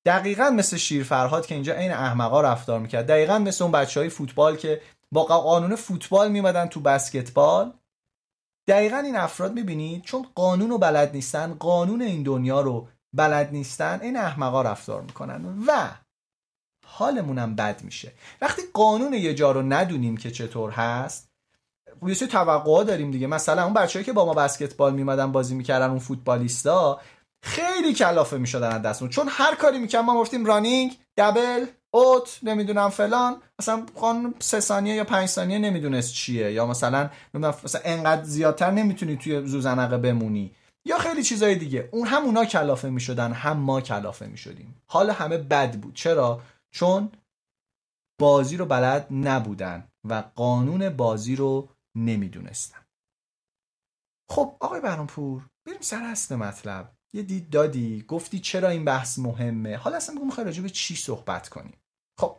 دقیقا 0.07 0.51
مثل 0.51 0.77
شیر 0.77 1.05
فرهاد 1.05 1.47
که 1.47 1.55
اینجا 1.55 1.75
عین 1.75 1.93
احمقا 1.93 2.41
رفتار 2.41 2.81
می‌کرد. 2.81 3.07
دقیقا 3.07 3.39
مثل 3.39 3.65
اون 3.65 3.73
بچه 3.73 4.01
های 4.01 4.09
فوتبال 4.09 4.57
که 4.57 4.83
با 5.13 5.25
قانون 5.25 5.77
فوتبال 5.77 6.33
میمدن 6.33 6.67
تو 6.67 6.81
بسکتبال. 6.81 7.73
دقیقا 8.71 8.97
این 8.97 9.17
افراد 9.17 9.53
می‌بینید 9.53 10.03
چون 10.03 10.27
قانون 10.35 10.71
رو 10.71 10.79
بلد 10.79 11.13
نیستن 11.15 11.55
قانون 11.55 12.03
این 12.03 12.23
دنیا 12.23 12.61
رو 12.61 12.89
بلد 13.13 13.53
نیستن 13.53 13.99
این 14.03 14.17
احمقا 14.17 14.63
رفتار 14.63 15.03
می‌کنن. 15.03 15.65
و 15.67 15.91
حالمونم 16.87 17.57
بد 17.57 17.83
میشه. 17.83 18.13
وقتی 18.41 18.63
قانون 18.75 19.15
یه 19.15 19.35
جا 19.35 19.53
رو 19.53 19.63
ندونیم 19.63 20.17
که 20.17 20.31
چطور 20.31 20.71
هست 20.71 21.31
یه 22.07 22.15
سری 22.15 22.29
توقعا 22.29 22.83
داریم 22.83 23.11
دیگه. 23.11 23.27
مثلا 23.27 23.65
اون 23.65 23.75
بچه‌ای 23.75 24.05
که 24.05 24.13
با 24.13 24.27
ما 24.27 24.35
بسکتبال 24.35 24.95
میمدن 24.95 25.33
بازی 25.33 25.55
می‌کردن 25.55 25.91
اون 25.91 25.99
فوتبالیستا 25.99 27.01
خیلی 27.43 27.95
کلافه 27.95 28.37
می‌شدن 28.37 28.73
از 28.73 28.83
دستمون. 28.83 29.11
چون 29.11 29.27
هر 29.31 29.55
کاری 29.55 29.79
می‌کنن 29.79 30.01
ما 30.01 30.21
گفتیم 30.21 30.47
رانینگ 30.47 30.99
دبل 31.17 31.67
اوت 31.95 32.39
نمی‌دونم 32.43 32.89
فلان. 32.89 33.43
مثلا 33.59 33.87
قانون 33.95 34.35
سه 34.39 34.61
ثانیه 34.61 34.95
یا 34.95 35.05
پنج 35.05 35.29
ثانیه 35.29 35.59
نمی‌دونست 35.59 36.15
چیه. 36.15 36.53
یا 36.53 36.67
مثلا 36.67 37.11
مثلا 37.35 37.81
انقدر 37.85 38.25
زیادتر 38.25 38.71
نمی‌تونی 38.71 39.17
توی 39.17 39.47
زوزنقه 39.47 39.99
بمونی. 39.99 40.55
یا 40.85 40.99
خیلی 40.99 41.23
چیزای 41.23 41.55
دیگه. 41.55 41.89
اون 41.93 42.07
هم 42.07 42.23
اونا 42.23 42.45
کلافه 42.45 42.91
می‌شدن 42.91 43.33
هم 43.33 43.57
ما 43.57 43.81
کلافه 43.81 44.27
می‌شدیم. 44.27 44.83
حال 44.87 45.11
همه 45.11 45.39
بد 45.39 45.77
بود. 45.77 45.95
چرا؟ 45.95 46.43
چون 46.71 47.13
بازی 48.21 48.57
رو 48.57 48.67
بلد 48.67 49.07
نبودن 49.11 49.89
و 50.09 50.25
قانون 50.35 50.89
بازی 50.89 51.37
رو 51.37 51.69
نمی‌دونستن. 51.97 52.79
خب 54.31 54.57
آقای 54.61 54.81
برانپور 54.81 55.47
بریم 55.67 55.81
سر 55.81 56.03
اصل 56.03 56.37
مطلب. 56.37 56.93
یه 57.13 57.23
دید 57.23 57.51
دادی؟ 57.51 58.05
گفتی 58.09 58.39
چرا 58.39 58.69
این 58.69 58.85
بحث 58.85 59.19
مهمه؟ 59.19 59.77
حالا 59.77 59.97
اصلا 59.97 60.15
بگو 60.15 60.25
می‌خوای 60.25 60.47
راجع 60.47 60.63
به 60.63 60.71
چی 60.71 60.97
صحبت 60.97 61.49
کنیم؟ 61.49 61.80
خب 62.21 62.37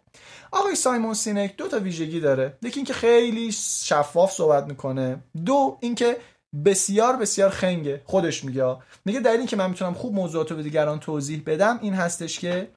آقای 0.51 0.75
سایمون 0.75 1.13
سینک 1.13 1.55
دو 1.55 1.67
تا 1.67 1.79
ویژگی 1.79 2.19
داره. 2.19 2.57
یکی 2.61 2.79
اینکه 2.79 2.93
خیلی 2.93 3.51
شفاف 3.51 4.31
صحبت 4.31 4.67
می‌کنه. 4.67 5.23
دو 5.45 5.77
اینکه 5.81 6.17
بسیار 6.65 7.15
بسیار 7.15 7.49
خنگه. 7.49 8.01
خودش 8.05 8.43
میگه. 8.43 8.77
میگه 9.05 9.19
دلیل 9.19 9.37
اینکه 9.37 9.55
من 9.55 9.69
می‌تونم 9.69 9.93
خوب 9.93 10.13
موضوعات 10.13 10.51
رو 10.51 10.57
به 10.57 10.63
دیگران 10.63 10.99
توضیح 10.99 11.43
بدم 11.45 11.79
این 11.81 11.93
هستش 11.93 12.39
که 12.39 12.71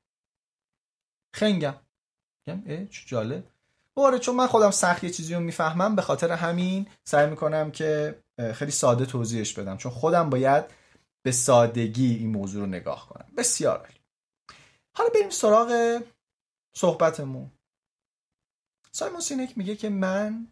خنگم. 1.34 1.74
میگم 2.46 2.86
چه 2.86 3.02
جالب. 3.06 3.44
باره 3.94 4.18
چون 4.18 4.36
من 4.36 4.46
خودم 4.46 4.70
سخت 4.70 5.04
یه 5.04 5.10
چیزی 5.10 5.34
رو 5.34 5.40
می‌فهمم 5.40 5.96
به 5.96 6.02
خاطر 6.02 6.32
همین 6.32 6.86
سعی 7.04 7.30
می‌کنم 7.30 7.70
که 7.70 8.18
خیلی 8.54 8.70
ساده 8.70 9.06
توضیحش 9.06 9.52
بدم. 9.52 9.76
چون 9.76 9.92
خودم 9.92 10.30
باید 10.30 10.64
به 11.22 11.32
سادگی 11.32 12.14
این 12.14 12.30
موضوع 12.30 12.60
رو 12.60 12.66
نگاه 12.66 13.08
کنم. 13.08 13.26
بسیار 13.36 13.88
حالا 14.96 15.10
بریم 15.14 15.30
سراغ 15.30 16.00
صحبتمون. 16.76 17.50
سایمون 18.92 19.20
سینک 19.20 19.58
میگه 19.58 19.76
که 19.76 19.88
من 19.88 20.46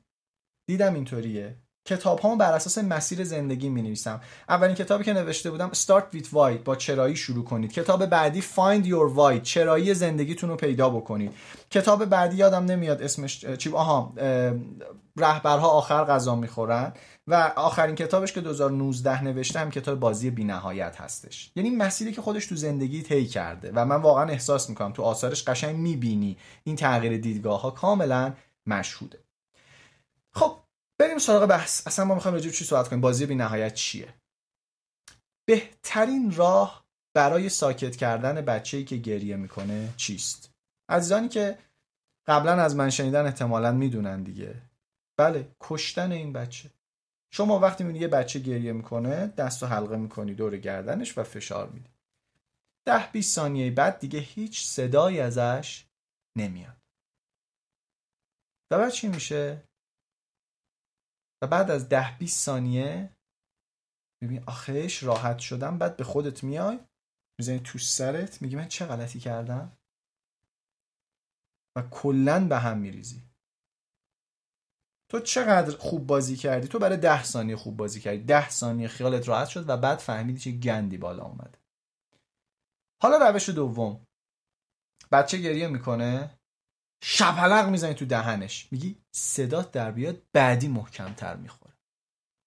دیدم 0.68 0.94
اینطوریه. 0.94 1.56
کتاب 1.84 2.20
ها 2.20 2.36
بر 2.36 2.52
اساس 2.52 2.78
مسیر 2.78 3.24
زندگی 3.24 3.68
می 3.68 3.82
نویسم 3.82 4.20
اولین 4.48 4.74
کتابی 4.74 5.04
که 5.04 5.12
نوشته 5.12 5.50
بودم 5.50 5.70
Start 5.70 6.14
with 6.14 6.26
Why 6.26 6.58
با 6.64 6.76
چرایی 6.76 7.16
شروع 7.16 7.44
کنید. 7.44 7.72
کتاب 7.72 8.06
بعدی 8.06 8.42
Find 8.42 8.84
Your 8.84 9.16
Why 9.16 9.42
چرایی 9.42 9.94
زندگیتون 9.94 10.50
رو 10.50 10.56
پیدا 10.56 10.90
بکنید. 10.90 11.32
کتاب 11.70 12.04
بعدی 12.04 12.36
یادم 12.36 12.64
نمیاد 12.64 13.02
اسمش 13.02 13.44
چی 13.44 13.72
آها 13.72 14.12
رهبرها 15.16 15.68
آخر 15.68 16.04
غذا 16.04 16.34
می‌خورن. 16.34 16.92
و 17.26 17.52
آخرین 17.56 17.94
کتابش 17.94 18.32
که 18.32 18.40
2019 18.40 19.24
نوشتم 19.24 19.70
کتاب 19.70 20.00
بازی 20.00 20.30
بینهایت 20.30 21.00
هستش. 21.00 21.52
یعنی 21.56 21.70
مسیری 21.70 22.12
که 22.12 22.22
خودش 22.22 22.46
تو 22.46 22.56
زندگی 22.56 23.02
طی 23.02 23.26
کرده 23.26 23.72
و 23.74 23.84
من 23.84 23.96
واقعا 23.96 24.28
احساس 24.28 24.68
می‌کنم 24.68 24.92
تو 24.92 25.02
آثارش 25.02 25.44
قشنگ 25.44 25.76
می‌بینی. 25.76 26.38
این 26.64 26.76
تغییر 26.76 27.16
دیدگاه 27.16 27.60
ها 27.60 27.70
کاملا 27.70 28.34
مشهوده. 28.66 29.18
خب 30.34 30.58
بریم 30.98 31.18
سراغ 31.18 31.46
بحث. 31.46 31.86
اصلا 31.86 32.04
ما 32.04 32.14
می‌خوایم 32.14 32.34
راجع 32.34 32.50
چی 32.50 32.64
صحبت 32.64 32.88
کنیم؟ 32.88 33.00
بازی 33.00 33.26
بی 33.26 33.34
نهایت 33.34 33.74
چیه؟ 33.74 34.08
بهترین 35.44 36.34
راه 36.34 36.84
برای 37.14 37.48
ساکت 37.48 37.96
کردن 37.96 38.40
بچه‌ای 38.40 38.84
که 38.84 38.96
گریه 38.96 39.36
می‌کنه 39.36 39.88
چیست؟ 39.96 40.50
عزیزانی 40.88 41.28
که 41.28 41.58
قبلا 42.26 42.52
از 42.52 42.76
من 42.76 42.90
شنیدن 42.90 43.26
احتمالا 43.26 43.72
می‌دونن 43.72 44.22
دیگه. 44.22 44.54
بله 45.16 45.48
کشتن 45.60 46.12
این 46.12 46.32
بچه. 46.32 46.70
شما 47.34 47.58
وقتی 47.58 47.84
می‌بینی 47.84 48.02
یه 48.02 48.08
بچه 48.08 48.38
گریه 48.38 48.72
می‌کنه 48.72 49.26
دست 49.26 49.62
و 49.62 49.66
حلقه 49.66 49.96
می‌کنی 49.96 50.34
دور 50.34 50.56
گردنش 50.56 51.18
و 51.18 51.22
فشار 51.22 51.70
میدی 51.70 51.90
ده 52.86 53.12
20 53.12 53.34
ثانیه 53.34 53.70
بعد 53.70 53.98
دیگه 53.98 54.18
هیچ 54.18 54.66
صدایی 54.66 55.20
ازش 55.20 55.86
نمیاد. 56.38 56.76
و 58.70 58.78
بعد 58.78 58.92
چی 58.92 59.08
میشه؟ 59.08 59.68
و 61.42 61.46
بعد 61.46 61.70
از 61.70 61.88
ده 61.88 62.18
20 62.18 62.44
ثانیه 62.44 63.16
ببین 64.22 64.44
آخرش 64.46 65.02
راحت 65.02 65.38
شدم 65.38 65.78
بعد 65.78 65.96
به 65.96 66.04
خودت 66.04 66.44
میای 66.44 66.80
می‌زنی 67.38 67.60
تو 67.60 67.78
سرت 67.78 68.42
میگی 68.42 68.56
من 68.56 68.68
چه 68.68 68.86
غلطی 68.86 69.20
کردم؟ 69.20 69.76
و 71.76 71.82
کلا 71.82 72.48
به 72.48 72.58
هم 72.58 72.78
میریزی. 72.78 73.31
تو 75.12 75.20
چقدر 75.20 75.76
خوب 75.76 76.06
بازی 76.06 76.36
کردی؟ 76.36 76.68
تو 76.68 76.78
برای 76.78 76.96
ده 76.96 77.24
ثانیه 77.24 77.56
خوب 77.56 77.76
بازی 77.76 78.00
کردی. 78.00 78.18
ده 78.18 78.50
ثانیه 78.50 78.88
خیالت 78.88 79.28
راحت 79.28 79.48
شد 79.48 79.68
و 79.68 79.76
بعد 79.76 79.98
فهمیدی 79.98 80.38
چه 80.38 80.50
گندی 80.50 80.98
بالا 80.98 81.24
اومده 81.24 81.58
حالا 83.02 83.28
روش 83.28 83.48
دوم. 83.48 84.06
بچه 85.12 85.38
گریه 85.38 85.68
می‌کنه. 85.68 86.38
شپلق 87.04 87.68
می‌زنی 87.68 87.94
تو 87.94 88.04
دهنش. 88.04 88.68
میگی 88.70 88.98
صدات 89.14 89.72
در 89.72 89.90
بیاد 89.90 90.22
بعدی 90.32 90.68
محکمتر 90.68 91.36
می‌خوره. 91.36 91.74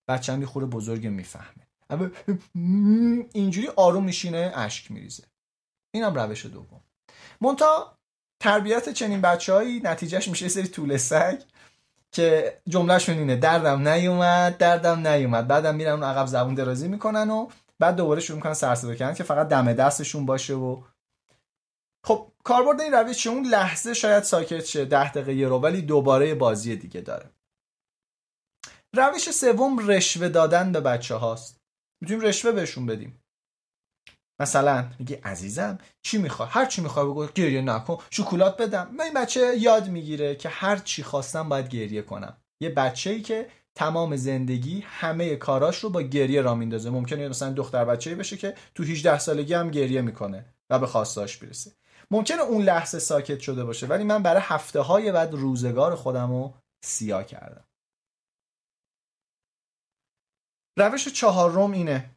بچه 0.09 0.33
هم 0.33 0.45
خوره 0.45 0.65
بزرگ 0.65 1.07
می‌فهمه. 1.07 1.67
اینجوری 3.33 3.67
آروم 3.67 4.03
میشینه 4.03 4.51
اشک 4.55 4.91
میریزه. 4.91 5.23
اینم 5.93 6.19
روش 6.19 6.45
دوم. 6.45 6.83
مونتا 7.41 7.97
تربیت 8.41 8.89
چنین 8.89 9.21
بچههایی 9.21 9.79
نتیجهش 9.79 10.27
میشه 10.27 10.49
سری 10.49 10.67
طول 10.67 10.97
سگ. 10.97 11.41
که 12.15 12.57
جملهش 12.67 13.09
اینه 13.09 13.35
دردم 13.35 13.87
نیومد 13.87 14.57
دردم 14.57 15.07
نیومد. 15.07 15.47
بعدم 15.47 15.75
میرن 15.75 15.91
اون 15.91 16.03
عقب 16.03 16.25
زبون 16.25 16.55
درازی 16.55 16.87
می‌کنن 16.87 17.29
و 17.29 17.47
بعد 17.79 17.95
دوباره 17.95 18.21
شروع 18.21 18.35
می‌کنن 18.35 18.53
سرصدا 18.53 18.95
کردن 18.95 19.13
که 19.13 19.23
فقط 19.23 19.47
دم 19.47 19.73
دستشون 19.73 20.25
باشه 20.25 20.53
و 20.53 20.81
خب 22.05 22.31
کاربرد 22.43 22.81
این 22.81 22.93
روش 22.93 23.17
چه؟ 23.17 23.29
اون 23.29 23.45
لحظه 23.45 23.93
شاید 23.93 24.23
ساکت 24.23 24.65
شه 24.65 24.85
ده 24.85 25.11
دقیقه 25.11 25.33
یه 25.33 25.47
رو 25.47 25.59
ولی 25.59 25.81
دوباره 25.81 26.35
بازی 26.35 26.75
دیگه 26.75 27.01
داره. 27.01 27.29
روش 28.93 29.31
سوم 29.31 29.89
رشوه 29.89 30.29
دادن 30.29 30.71
به 30.71 30.81
بچه 30.81 31.15
هاست 31.15 31.61
می‌تونیم 32.01 32.23
رشوه 32.23 32.51
بهشون 32.51 32.85
بدیم. 32.85 33.24
مثلا 34.39 34.89
میگه 34.99 35.21
عزیزم 35.23 35.77
چی 36.01 36.17
می‌خوای؟ 36.17 36.49
هر 36.51 36.65
چی 36.65 36.81
می‌خوای 36.81 37.05
بگو 37.05 37.27
گریه 37.27 37.61
نکن 37.61 37.97
شکلات 38.09 38.61
بدم. 38.61 38.89
من 38.97 39.03
این 39.03 39.13
بچه 39.13 39.57
یاد 39.57 39.89
می‌گیره 39.89 40.35
که 40.35 40.49
هر 40.49 40.77
چی 40.77 41.03
خواستم 41.03 41.49
باید 41.49 41.69
گریه 41.69 42.01
کنم. 42.01 42.37
یه 42.59 42.69
بچه 42.69 43.09
ای 43.09 43.21
که 43.21 43.49
تمام 43.75 44.15
زندگی 44.15 44.83
همه 44.87 45.35
کاراش 45.35 45.79
رو 45.79 45.89
با 45.89 46.01
گریه 46.01 46.41
را 46.41 46.55
میندازه. 46.55 46.89
ممکنه 46.89 47.29
مثلا 47.29 47.53
دختر 47.53 47.85
بچه‌ای 47.85 48.15
بشه 48.15 48.37
که 48.37 48.55
تو 48.75 48.83
18 48.83 49.19
سالگی 49.19 49.53
هم 49.53 49.71
گریه 49.71 50.01
می‌کنه 50.01 50.45
و 50.69 50.79
به 50.79 50.87
خواستاش 50.87 51.37
برسه. 51.37 51.71
ممکنه 52.11 52.41
اون 52.41 52.63
لحظه 52.63 52.99
ساکت 52.99 53.39
شده 53.39 53.63
باشه 53.63 53.87
ولی 53.87 54.03
من 54.03 54.23
برای 54.23 54.41
هفته 54.45 54.79
های 54.79 55.11
بعد 55.11 55.33
روزگار 55.33 55.95
خودم 55.95 56.31
رو 56.31 56.53
سیاه 56.85 57.25
کردم. 57.25 57.63
روش 60.77 61.07
چهارم 61.07 61.71
اینه. 61.71 62.14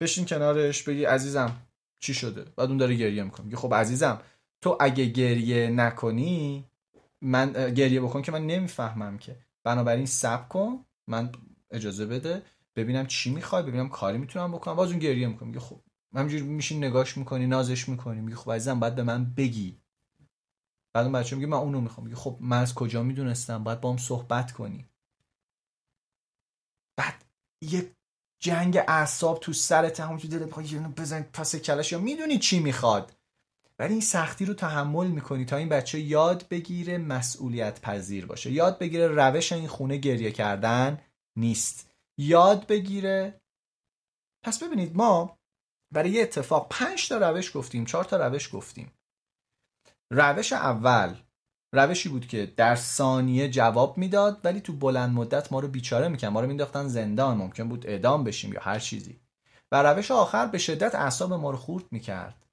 بشین 0.00 0.26
کنارش 0.26 0.82
بگی 0.82 1.04
عزیزم 1.04 1.56
چی 1.98 2.14
شده؟ 2.14 2.44
بعد 2.44 2.68
اون 2.68 2.76
داره 2.76 2.94
گریه 2.94 3.22
می‌کنه. 3.22 3.56
خب 3.56 3.74
عزیزم 3.74 4.20
تو 4.62 4.76
اگه 4.80 5.04
گریه 5.04 5.70
نکنی 5.70 6.64
من 7.20 7.52
گریه 7.74 8.00
بکن 8.00 8.22
که 8.22 8.32
من 8.32 8.46
نمی‌فهمم 8.46 9.18
که. 9.18 9.36
بنابراین 9.64 10.06
سب 10.06 10.48
کن 10.48 10.84
من 11.06 11.32
اجازه 11.70 12.06
بده 12.06 12.42
ببینم 12.76 13.06
چی 13.06 13.34
می‌خوای 13.34 13.62
ببینم 13.62 13.88
کاری 13.88 14.18
می‌تونم 14.18 14.52
بکنم. 14.52 14.74
باز 14.74 14.90
اون 14.90 14.98
گریه 14.98 15.28
می‌کنه. 15.28 15.48
میگه 15.48 15.60
خب 15.60 15.80
همینجوری 16.14 16.42
میشین 16.42 16.84
نگاش 16.84 17.16
می‌کنی 17.16 17.46
نازش 17.46 17.88
می‌کنی. 17.88 18.20
میگه 18.20 18.36
خب 18.36 18.52
عزیزم 18.52 18.80
باید 18.80 18.94
به 18.94 19.02
من 19.02 19.34
بگی. 19.34 19.80
بعد 20.94 21.04
اون 21.04 21.12
بچه 21.12 21.36
میگه 21.36 21.48
من 21.48 21.56
اونو 21.56 21.80
می‌خوام. 21.80 22.06
میگه 22.06 22.16
خب 22.16 22.38
من 22.40 22.58
از 22.60 22.74
کجا 22.74 23.02
می‌دونستم؟ 23.02 23.64
باید 23.64 23.80
با 23.80 23.90
هم 23.90 23.96
صحبت 23.96 24.52
کنی. 24.52 24.88
بعد 26.96 27.24
یه 27.62 27.90
جنگ 28.42 28.76
اعصاب 28.88 29.40
تو 29.40 29.52
سرت 29.52 30.00
همون 30.00 30.18
تو 30.18 30.28
دلت 30.28 30.42
می‌خوای 30.42 30.78
بزن 30.78 31.22
پس 31.22 31.56
کلش 31.56 31.92
یا 31.92 31.98
می‌دونی 31.98 32.38
چی 32.38 32.58
می‌خواد. 32.58 33.12
ولی 33.78 33.92
این 33.92 34.02
سختی 34.02 34.44
رو 34.44 34.54
تحمل 34.54 35.06
می‌کنی 35.06 35.44
تا 35.44 35.56
این 35.56 35.68
بچه 35.68 36.00
یاد 36.00 36.48
بگیره 36.48 36.98
مسئولیت 36.98 37.80
پذیر 37.80 38.26
باشه. 38.26 38.50
یاد 38.52 38.78
بگیره 38.78 39.08
روش 39.08 39.52
این 39.52 39.68
خونه 39.68 39.96
گریه 39.96 40.32
کردن 40.32 41.00
نیست. 41.38 41.90
یاد 42.18 42.66
بگیره 42.66 43.40
پس 44.44 44.62
ببینید 44.62 44.96
ما 44.96 45.38
برای 45.94 46.10
یه 46.10 46.22
اتفاق 46.22 46.68
پنج 46.70 47.08
تا 47.08 47.30
روش 47.30 47.56
گفتیم 47.56 47.84
چهار 47.84 48.04
تا 48.04 48.26
روش 48.26 48.54
گفتیم. 48.54 48.92
روش 50.10 50.52
اول 50.52 51.16
روشی 51.76 52.08
بود 52.08 52.26
که 52.26 52.52
در 52.56 52.76
ثانیه 52.76 53.50
جواب 53.50 53.98
می‌داد 53.98 54.40
ولی 54.44 54.60
تو 54.60 54.72
بلند 54.72 55.14
مدت 55.14 55.52
ما 55.52 55.60
رو 55.60 55.68
بیچاره 55.68 56.08
میکن 56.08 56.28
ما 56.28 56.40
رو 56.40 56.46
مینداختن 56.46 56.88
زندان 56.88 57.36
ممکن 57.36 57.68
بود 57.68 57.86
اعدام 57.86 58.24
بشیم 58.24 58.52
یا 58.52 58.60
هر 58.62 58.78
چیزی. 58.78 59.20
و 59.72 59.82
روش 59.82 60.10
آخر 60.10 60.46
به 60.46 60.58
شدت 60.58 60.94
اعصاب 60.94 61.32
ما 61.32 61.50
رو 61.50 61.56
خورد 61.56 61.84
می‌کرد. 61.90 62.46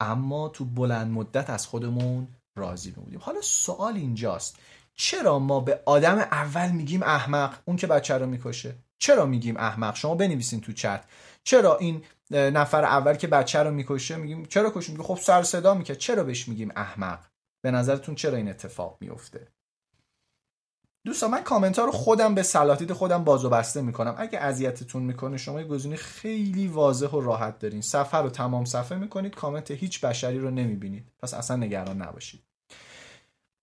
اما 0.00 0.48
تو 0.48 0.64
بلند 0.64 1.12
مدت 1.12 1.50
از 1.50 1.66
خودمون 1.66 2.28
راضی 2.56 2.90
بودیم 2.90 3.20
حالا 3.22 3.40
سوال 3.40 3.94
اینجاست. 3.94 4.58
چرا 4.94 5.38
ما 5.38 5.60
به 5.60 5.80
آدم 5.86 6.18
اول 6.18 6.70
میگیم 6.70 7.02
احمق؟ 7.02 7.58
اون 7.64 7.76
که 7.76 7.86
بچه 7.86 8.18
رو 8.18 8.26
می‌کشه. 8.26 8.74
چرا 8.98 9.26
میگیم 9.26 9.56
احمق؟ 9.56 9.96
شما 9.96 10.14
بنویسین 10.14 10.60
تو 10.60 10.72
چت. 10.72 11.04
چرا 11.44 11.76
این 11.76 12.04
نفر 12.30 12.84
اول 12.84 13.14
که 13.14 13.26
بچه 13.26 13.62
رو 13.62 13.70
می‌کشه 13.70 14.16
میگیم 14.16 14.44
چرا 14.44 14.72
کش 14.74 14.90
میگه 14.90 15.02
خب 15.02 15.18
سر 15.22 15.42
صدا 15.42 15.74
می‌کرد. 15.74 15.98
چرا 15.98 16.24
بهش 16.24 16.48
میگیم 16.48 16.72
احمق؟ 16.76 17.18
به 17.64 17.70
نظرتون 17.70 18.14
چرا 18.14 18.36
این 18.36 18.48
اتفاق 18.48 18.98
میفته 19.00 19.48
دوستان 21.06 21.30
من 21.30 21.42
کامنت 21.42 21.78
رو 21.78 21.92
خودم 21.92 22.34
به 22.34 22.42
سلاتید 22.42 22.92
خودم 22.92 23.24
باز 23.24 23.44
و 23.44 23.50
بسته 23.50 23.82
می‌کنم. 23.82 24.14
اگه 24.18 24.38
اذیتتون 24.38 25.02
می‌کنه 25.02 25.36
شما 25.36 25.60
یه 25.60 25.66
گزینه 25.66 25.96
خیلی 25.96 26.66
واضح 26.66 27.06
و 27.06 27.20
راحت 27.20 27.58
دارین. 27.58 27.80
صفحه 27.80 28.20
رو 28.20 28.30
تمام 28.30 28.64
صفحه 28.64 28.98
می‌کنید 28.98 29.34
کامنت 29.34 29.70
هیچ 29.70 30.00
بشری 30.00 30.38
رو 30.38 30.50
نمی‌بینید. 30.50 31.12
پس 31.18 31.34
اصلا 31.34 31.56
نگران 31.56 32.02
نباشید. 32.02 32.44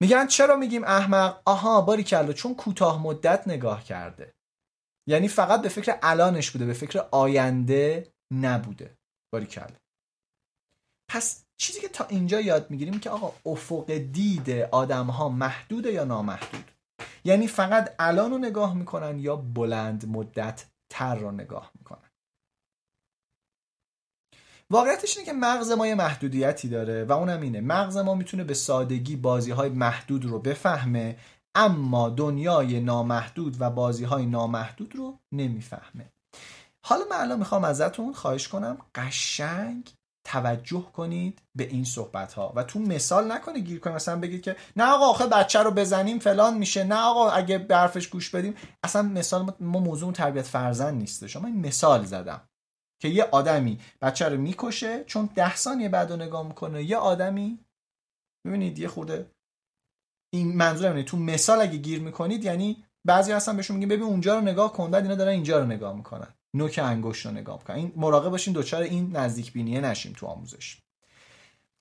میگن 0.01 0.27
چرا 0.27 0.55
میگیم 0.55 0.83
احمق؟ 0.83 1.41
آها 1.45 1.81
باری 1.81 2.03
کلا 2.03 2.33
چون 2.33 2.55
کوتاه 2.55 3.03
مدت 3.03 3.47
نگاه 3.47 3.83
کرده. 3.83 4.33
یعنی 5.07 5.27
فقط 5.27 5.61
به 5.61 5.69
فکر 5.69 5.97
الانش 6.03 6.51
بوده 6.51 6.65
به 6.65 6.73
فکر 6.73 7.05
آینده 7.11 8.13
نبوده. 8.31 8.97
باری 9.33 9.45
کلا 9.45 9.77
پس 11.09 11.45
چیزی 11.61 11.81
که 11.81 11.87
تا 11.87 12.05
اینجا 12.05 12.41
یاد 12.41 12.71
می‌گیریم 12.71 12.99
که 12.99 13.09
آقا 13.09 13.33
افق 13.45 13.91
دید 13.91 14.49
آدم 14.49 15.05
ها 15.05 15.29
محدوده 15.29 15.91
یا 15.91 16.03
نامحدود؟ 16.03 16.71
یعنی 17.23 17.47
فقط 17.47 17.95
الان 17.99 18.31
رو 18.31 18.37
نگاه 18.37 18.73
می‌کنن 18.73 19.19
یا 19.19 19.35
بلند 19.35 20.07
مدت 20.07 20.65
تر 20.89 21.15
رو 21.15 21.31
نگاه 21.31 21.71
می‌کنن؟ 21.79 22.09
واقعیتش 24.69 25.17
اینه 25.17 25.25
که 25.25 25.33
مغز 25.33 25.71
ما 25.71 25.87
یه 25.87 25.95
محدودیتی 25.95 26.69
داره 26.69 27.03
و 27.03 27.11
اونم 27.11 27.41
اینه 27.41 27.61
مغز 27.61 27.97
ما 27.97 28.15
می‌تونه 28.15 28.43
به 28.43 28.53
سادگی 28.53 29.15
بازی 29.15 29.51
های 29.51 29.69
محدود 29.69 30.25
رو 30.25 30.39
بفهمه 30.39 31.17
اما 31.55 32.09
دنیای 32.09 32.79
نامحدود 32.79 33.55
و 33.59 33.69
بازی 33.69 34.03
های 34.03 34.25
نامحدود 34.25 34.95
رو 34.95 35.19
نمی‌فهمه. 35.31 36.11
حالا 36.81 37.05
من 37.11 37.17
الان 37.17 37.39
می‌خوام 37.39 37.63
ازتون 37.63 38.13
خواهش 38.13 38.47
کنم 38.47 38.77
قشنگ 38.95 39.93
توجه 40.23 40.81
کنید 40.93 41.41
به 41.55 41.67
این 41.67 41.83
صحبت 41.83 42.33
ها 42.33 42.53
و 42.55 42.63
تو 42.63 42.79
مثال 42.79 43.31
نکنه 43.31 43.59
گیر 43.59 43.79
کنید 43.79 43.95
مثلا 43.95 44.19
بگید 44.19 44.41
که 44.41 44.55
نه 44.75 44.83
آقا 44.83 45.05
آخه 45.05 45.27
بچه 45.27 45.59
رو 45.59 45.71
بزنیم 45.71 46.19
فلان 46.19 46.57
میشه. 46.57 46.83
نه 46.83 46.95
آقا 47.01 47.29
اگه 47.29 47.57
برفش 47.57 48.07
گوش 48.07 48.29
بدیم. 48.29 48.55
اصلا 48.83 49.01
مثال 49.01 49.53
ما 49.59 49.79
موضوع 49.79 50.13
تربیت 50.13 50.45
فرزند 50.45 50.93
نیسته 50.93 51.27
شما 51.27 51.47
این 51.47 51.67
مثال 51.67 52.05
زدم 52.05 52.41
که 53.01 53.07
یه 53.07 53.23
آدمی 53.23 53.79
بچه 54.01 54.29
رو 54.29 54.37
می‌کشه 54.37 55.03
چون 55.03 55.29
ده 55.35 55.55
ثانیه 55.55 55.89
بعد 55.89 56.11
رو 56.11 56.17
نگاه 56.17 56.47
می‌کنه. 56.47 56.83
یه 56.83 56.97
آدمی 56.97 57.59
ببینید 58.45 58.79
یه 58.79 58.87
خورده 58.87 59.31
این 60.33 60.57
منظورم 60.57 61.01
تو 61.01 61.17
مثال 61.17 61.61
اگه 61.61 61.77
گیر 61.77 61.99
می‌کنید 61.99 62.43
یعنی 62.43 62.83
بعضی 63.07 63.31
هستن 63.31 63.55
بهشون 63.57 63.75
میگیم 63.77 63.89
ببین 63.89 64.03
اونجا 64.03 64.35
رو 64.35 64.41
نگاه 64.41 64.73
کن. 64.73 64.91
بعد 64.91 65.03
اینا 65.03 65.15
دارن 65.15 65.31
اینجا 65.31 65.59
رو 65.59 65.65
نگاه 65.65 65.95
می‌کنن. 65.95 66.33
نوک 66.53 66.79
انگشت 66.83 67.25
رو 67.25 67.31
نگاه 67.31 67.63
کن 67.63 67.73
این 67.73 67.93
مراقب 67.95 68.29
باشین 68.29 68.53
دوچار 68.53 68.81
این 68.81 69.17
نزدیک 69.17 69.53
بینیه 69.53 69.81
نشیم 69.81 70.13
تو 70.13 70.27
آموزش. 70.27 70.77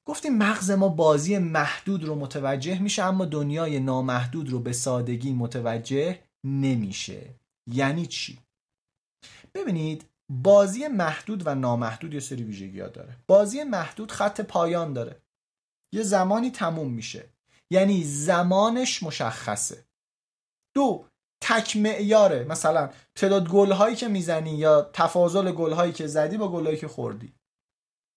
گفتیم 0.04 0.38
مغز 0.38 0.70
ما 0.70 0.88
بازی 0.88 1.38
محدود 1.38 2.04
رو 2.04 2.14
متوجه 2.14 2.78
میشه 2.78 3.02
اما 3.04 3.24
دنیای 3.24 3.80
نامحدود 3.80 4.48
رو 4.48 4.60
به 4.60 4.72
سادگی 4.72 5.32
متوجه 5.32 6.18
نمیشه. 6.44 7.34
یعنی 7.66 8.06
چی؟ 8.06 8.38
ببینید 9.54 10.04
بازی 10.28 10.88
محدود 10.88 11.46
و 11.46 11.54
نامحدود 11.54 12.14
یه 12.14 12.20
سری 12.20 12.42
ویژگی 12.42 12.80
ها 12.80 12.88
داره. 12.88 13.16
بازی 13.26 13.62
محدود 13.62 14.12
خط 14.12 14.40
پایان 14.40 14.92
داره. 14.92 15.22
یه 15.92 16.02
زمانی 16.02 16.50
تموم 16.50 16.90
میشه. 16.90 17.28
یعنی 17.70 18.04
زمانش 18.04 19.02
مشخصه. 19.02 19.84
دو 20.74 21.09
تک 21.40 21.76
معیاره. 21.76 22.44
مثلا 22.44 22.90
تعداد 23.14 23.48
گل 23.48 23.72
هایی 23.72 23.96
که 23.96 24.08
می‌زنی 24.08 24.50
یا 24.50 24.90
تفاضل 24.92 25.52
گل 25.52 25.72
هایی 25.72 25.92
که 25.92 26.06
زدی 26.06 26.36
با 26.36 26.52
گل 26.52 26.66
هایی 26.66 26.78
که 26.78 26.88
خوردی. 26.88 27.34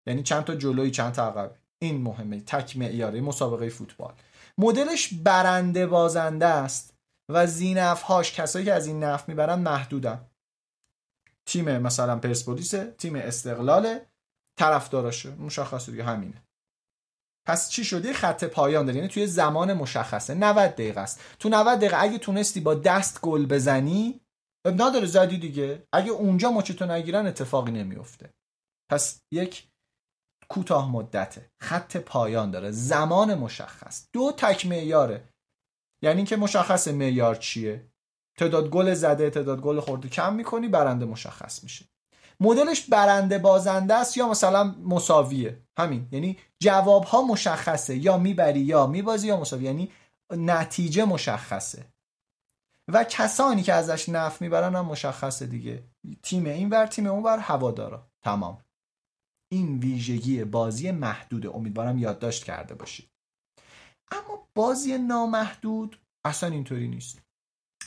یعنی 0.08 0.24
چند 0.24 0.44
تا 0.44 0.56
جلوی 0.56 0.92
چند 0.92 1.14
تا 1.14 1.28
عقب. 1.28 1.56
این 1.82 2.02
مهمه 2.02 2.42
تک 2.42 2.78
معیاره 2.78 3.22
مسابقه 3.22 3.70
فوتبال. 3.70 4.14
مدلش 4.58 5.14
برنده 5.14 5.88
بازنده 5.88 6.46
است 6.46 6.94
و 7.30 7.48
زینف 7.48 8.02
هاش 8.02 8.34
کسایی 8.34 8.66
که 8.66 8.74
از 8.74 8.88
این 8.88 9.04
نف 9.04 9.30
می‌برن 9.30 9.60
محدودن. 9.60 10.26
تیم 11.46 11.78
مثلا 11.78 12.20
پرسپولیس 12.20 12.74
تیم 12.98 13.16
استقلال 13.16 14.00
طرفداراشه 14.60 15.36
مشخصه 15.36 15.92
دیگه 15.92 16.04
همینه. 16.04 16.44
پس 17.46 17.70
چی 17.70 17.84
شده 17.84 18.14
خط 18.14 18.44
پایان 18.44 18.86
داره. 18.86 18.98
یعنی 18.98 19.10
توی 19.10 19.28
زمان 19.28 19.74
مشخصه. 19.74 20.34
90 20.34 20.72
دقیقه 20.72 21.02
است. 21.02 21.22
تو 21.40 21.50
90 21.50 21.80
دقیقه 21.80 22.02
اگه 22.02 22.18
تونستی 22.18 22.60
با 22.60 22.74
دست 22.74 23.22
گل 23.22 23.46
بزنی 23.46 24.22
نداره 24.66 25.06
زدی 25.06 25.38
دیگه. 25.38 25.88
اگه 25.94 26.12
اونجا 26.12 26.52
مچتو 26.52 26.86
نگیرن 26.86 27.26
اتفاقی 27.26 27.72
نمیفته. 27.72 28.34
پس 28.92 29.22
یک 29.32 29.68
کوتاه 30.50 30.92
مدته. 30.92 31.52
خط 31.62 31.98
پایان 31.98 32.52
داره. 32.52 32.72
زمان 32.72 33.36
مشخص. 33.36 34.08
دو 34.14 34.32
تک 34.38 34.66
معیاره. 34.66 35.30
یعنی 36.04 36.24
که 36.24 36.38
مشخص 36.38 36.88
معیار 36.88 37.36
چیه؟ 37.36 37.90
تعداد 38.38 38.70
گل 38.70 38.94
زده 38.94 39.30
تعداد 39.30 39.62
گل 39.62 39.80
خورده. 39.80 40.10
کم 40.10 40.36
می‌کنی 40.36 40.68
برنده 40.68 41.06
مشخص 41.06 41.64
میشه. 41.64 41.86
مدلش 42.44 42.82
برنده 42.82 43.38
بازنده 43.38 43.94
است 43.94 44.18
یا 44.18 44.30
مثلا 44.30 44.64
مساویه؟ 44.64 45.64
همین. 45.78 46.08
یعنی 46.12 46.38
جواب 46.60 47.04
ها 47.04 47.22
مشخصه. 47.22 47.98
یا 47.98 48.18
می‌بری 48.18 48.60
یا 48.60 48.88
میبازی 48.88 49.28
یا 49.28 49.38
مساوی. 49.38 49.64
یعنی 49.64 49.92
نتیجه 50.32 51.06
مشخصه. 51.06 51.86
و 52.88 53.04
کسانی 53.04 53.64
که 53.64 53.74
ازش 53.74 54.10
نف 54.10 54.42
می‌برن 54.42 54.76
هم 54.76 54.86
مشخصه 54.86 55.46
دیگه. 55.46 55.84
تیم 56.24 56.46
این 56.46 56.70
بر 56.70 56.88
تیم 56.88 57.08
اون 57.08 57.24
بر 57.24 57.38
هوادارا. 57.38 58.08
تمام. 58.22 58.66
این 59.52 59.80
ویژگی 59.80 60.44
بازی 60.44 60.92
محدوده. 60.92 61.56
امیدوارم 61.56 61.98
یادداشت 61.98 62.44
کرده 62.44 62.76
باشید. 62.76 63.10
اما 64.12 64.48
بازی 64.56 64.98
نامحدود 64.98 66.00
اصلا 66.26 66.50
اینطوری 66.50 66.88
نیست. 66.88 67.22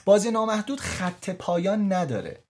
بازی 0.05 0.31
نامحدود 0.31 0.81
خط 0.81 1.31
پایان 1.31 1.93
نداره. 1.93 2.46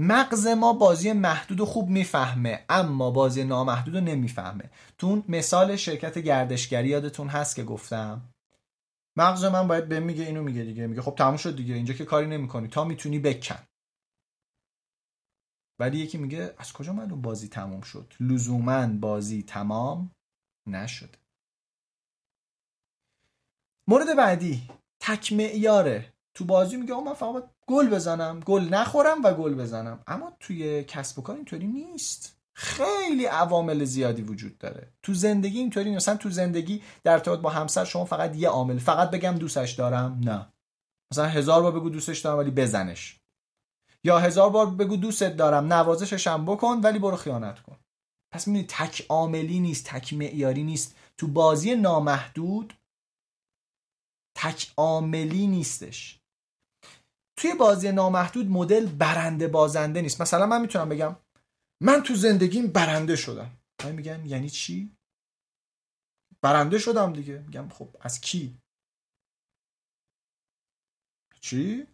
مغز 0.00 0.46
ما 0.46 0.72
بازی 0.72 1.12
محدود 1.12 1.60
و 1.60 1.66
خوب 1.66 1.88
می‌فهمه 1.88 2.64
اما 2.68 3.10
بازی 3.10 3.44
نامحدود 3.44 3.94
رو 3.94 4.00
نمی‌فهمه. 4.00 4.70
تو 4.98 5.22
مثال 5.28 5.76
شرکت 5.76 6.18
گردشگری 6.18 6.88
یادتون 6.88 7.28
هست 7.28 7.56
که 7.56 7.64
گفتم؟ 7.64 8.34
مغز 9.16 9.44
من 9.44 9.68
باید 9.68 9.88
به 9.88 10.00
میگه 10.00 10.24
اینو 10.24 10.42
میگه 10.42 10.62
دیگه. 10.64 10.86
میگه 10.86 11.02
خب 11.02 11.14
تموم 11.14 11.36
شد 11.36 11.56
دیگه 11.56 11.74
اینجا 11.74 11.94
که 11.94 12.04
کاری 12.04 12.26
نمی‌کنی. 12.26 12.68
تا 12.68 12.84
می‌تونی 12.84 13.18
بکن. 13.18 13.58
ولی 15.80 15.98
یکی 15.98 16.18
میگه 16.18 16.54
از 16.58 16.72
کجا 16.72 16.92
معلوم 16.92 17.22
بازی 17.22 17.48
تموم 17.48 17.80
شد؟ 17.80 18.14
لزوما 18.20 18.86
بازی 18.86 19.42
تمام 19.42 20.10
نشد. 20.66 21.16
مورد 23.88 24.16
بعدی 24.16 24.70
تک 25.00 25.32
معیاره 25.32 26.12
تو 26.34 26.44
بازی 26.44 26.76
میگه 26.76 26.94
من 26.94 27.14
فقط 27.14 27.50
گل 27.68 27.88
بزنم 27.88 28.40
گل 28.40 28.62
نخورم 28.62 29.22
و 29.24 29.34
گل 29.34 29.54
بزنم. 29.54 30.02
اما 30.06 30.32
توی 30.40 30.84
کسب 30.84 31.18
و 31.18 31.22
کار 31.22 31.36
اینطوری 31.36 31.66
نیست. 31.66 32.38
خیلی 32.54 33.24
عوامل 33.24 33.84
زیادی 33.84 34.22
وجود 34.22 34.58
داره. 34.58 34.92
تو 35.02 35.14
زندگی 35.14 35.58
اینطوری 35.58 35.94
مثلا 35.94 36.16
تو 36.16 36.30
زندگی 36.30 36.82
در 37.04 37.12
ارتباط 37.12 37.40
با 37.40 37.50
همسر 37.50 37.84
شما 37.84 38.04
فقط 38.04 38.36
یه 38.36 38.48
عامل. 38.48 38.78
فقط 38.78 39.10
بگم 39.10 39.34
دوستش 39.34 39.72
دارم. 39.72 40.20
نه. 40.24 40.52
مثلا 41.12 41.26
هزار 41.26 41.62
بار 41.62 41.72
بگو 41.72 41.90
دوستش 41.90 42.18
دارم 42.18 42.38
ولی 42.38 42.50
بزنش. 42.50 43.20
یا 44.04 44.18
هزار 44.18 44.50
بار 44.50 44.66
بگو 44.66 44.96
دوستت 44.96 45.36
دارم. 45.36 45.72
نوازششم 45.72 46.44
بکن 46.46 46.80
ولی 46.84 46.98
برو 46.98 47.16
خیانت 47.16 47.60
کن. 47.60 47.76
پس 48.34 48.46
می‌بینی 48.46 48.66
تک 48.68 49.06
عاملی 49.08 49.60
نیست 49.60 49.86
تک 49.86 50.12
معیاری 50.12 50.64
نیست. 50.64 50.96
تو 51.18 51.26
بازی 51.26 51.74
نامحدود 51.74 52.74
تک 54.36 54.72
عاملی 54.76 55.46
نیستش. 55.46 56.18
توی 57.38 57.54
بازی 57.54 57.92
نامحدود 57.92 58.46
مدل 58.46 58.86
برنده 58.86 59.48
بازنده 59.48 60.02
نیست. 60.02 60.22
مثلا 60.22 60.46
من 60.46 60.60
می‌تونم 60.60 60.88
بگم 60.88 61.16
من 61.82 62.02
تو 62.02 62.14
زندگیم 62.14 62.66
برنده 62.66 63.16
شدم. 63.16 63.50
من 63.84 63.92
میگن 63.92 64.26
یعنی 64.26 64.50
چی؟ 64.50 64.96
برنده 66.42 66.78
شدم 66.78 67.12
دیگه. 67.12 67.38
میگم 67.38 67.68
خب 67.68 67.96
از 68.00 68.20
کی؟ 68.20 68.58
چی؟ 71.40 71.86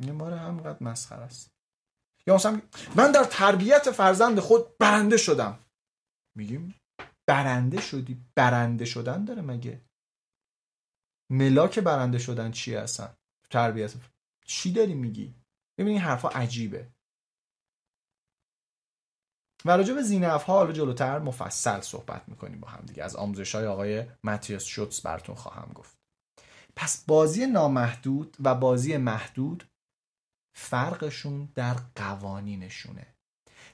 این 0.00 0.12
ماره 0.12 0.36
همقدر 0.36 0.82
مسخره 0.82 1.22
است. 1.22 1.50
یا 2.26 2.34
مثلا 2.34 2.62
من 2.96 3.12
در 3.12 3.24
تربیت 3.24 3.90
فرزند 3.90 4.40
خود 4.40 4.78
برنده 4.78 5.16
شدم. 5.16 5.64
میگیم 6.36 6.74
برنده 7.28 7.80
شدی؟ 7.80 8.24
برنده 8.36 8.84
شدن 8.84 9.24
داره 9.24 9.42
مگه؟ 9.42 9.80
ملاک 11.30 11.78
برنده 11.78 12.18
شدن 12.18 12.50
چی 12.50 12.74
هستن؟ 12.74 13.16
تربیت. 13.50 13.94
چی 14.44 14.72
داری 14.72 14.94
میگی؟ 14.94 15.34
ببین 15.78 15.92
این 15.92 16.00
حرفا 16.00 16.28
عجیبه. 16.28 16.88
و 19.64 19.70
راجع 19.70 19.94
به 19.94 20.02
زینف 20.02 20.42
ها 20.42 20.54
حالا 20.54 20.72
جلوتر 20.72 21.18
مفصل 21.18 21.80
صحبت 21.80 22.28
می‌کنیم 22.28 22.60
با 22.60 22.68
هم 22.68 22.84
دیگه. 22.86 23.04
از 23.04 23.16
آموزش 23.16 23.54
های 23.54 23.66
آقای 23.66 24.06
متیاس 24.24 24.64
شوتس 24.64 25.00
براتون 25.00 25.34
خواهم 25.34 25.72
گفت. 25.72 25.98
پس 26.76 27.04
بازی 27.04 27.46
نامحدود 27.46 28.36
و 28.40 28.54
بازی 28.54 28.96
محدود 28.96 29.68
فرقشون 30.56 31.48
در 31.54 31.74
قوانینشونه. 31.94 33.14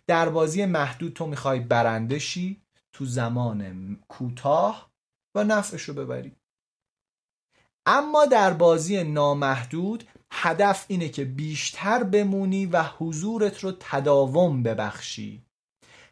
در 0.07 0.29
بازی 0.29 0.67
محدود 0.67 1.13
تو 1.13 1.27
می‌خوای 1.27 1.61
برنده 1.61 2.19
شی 2.19 2.63
تو 2.93 3.05
زمان 3.05 3.95
کوتاه 4.09 4.93
و 5.35 5.45
نفعشو 5.45 5.95
ببری. 5.95 6.37
اما 7.87 8.27
در 8.27 8.53
بازی 8.53 9.05
نامحدود 9.05 10.05
هدف 10.31 10.85
اینه 10.89 11.09
که 11.09 11.25
بیشتر 11.25 12.03
بمونی 12.03 12.67
و 12.67 12.83
حضورت 12.83 13.65
رو 13.65 13.73
تداوم 13.81 14.63
ببخشی. 14.63 15.47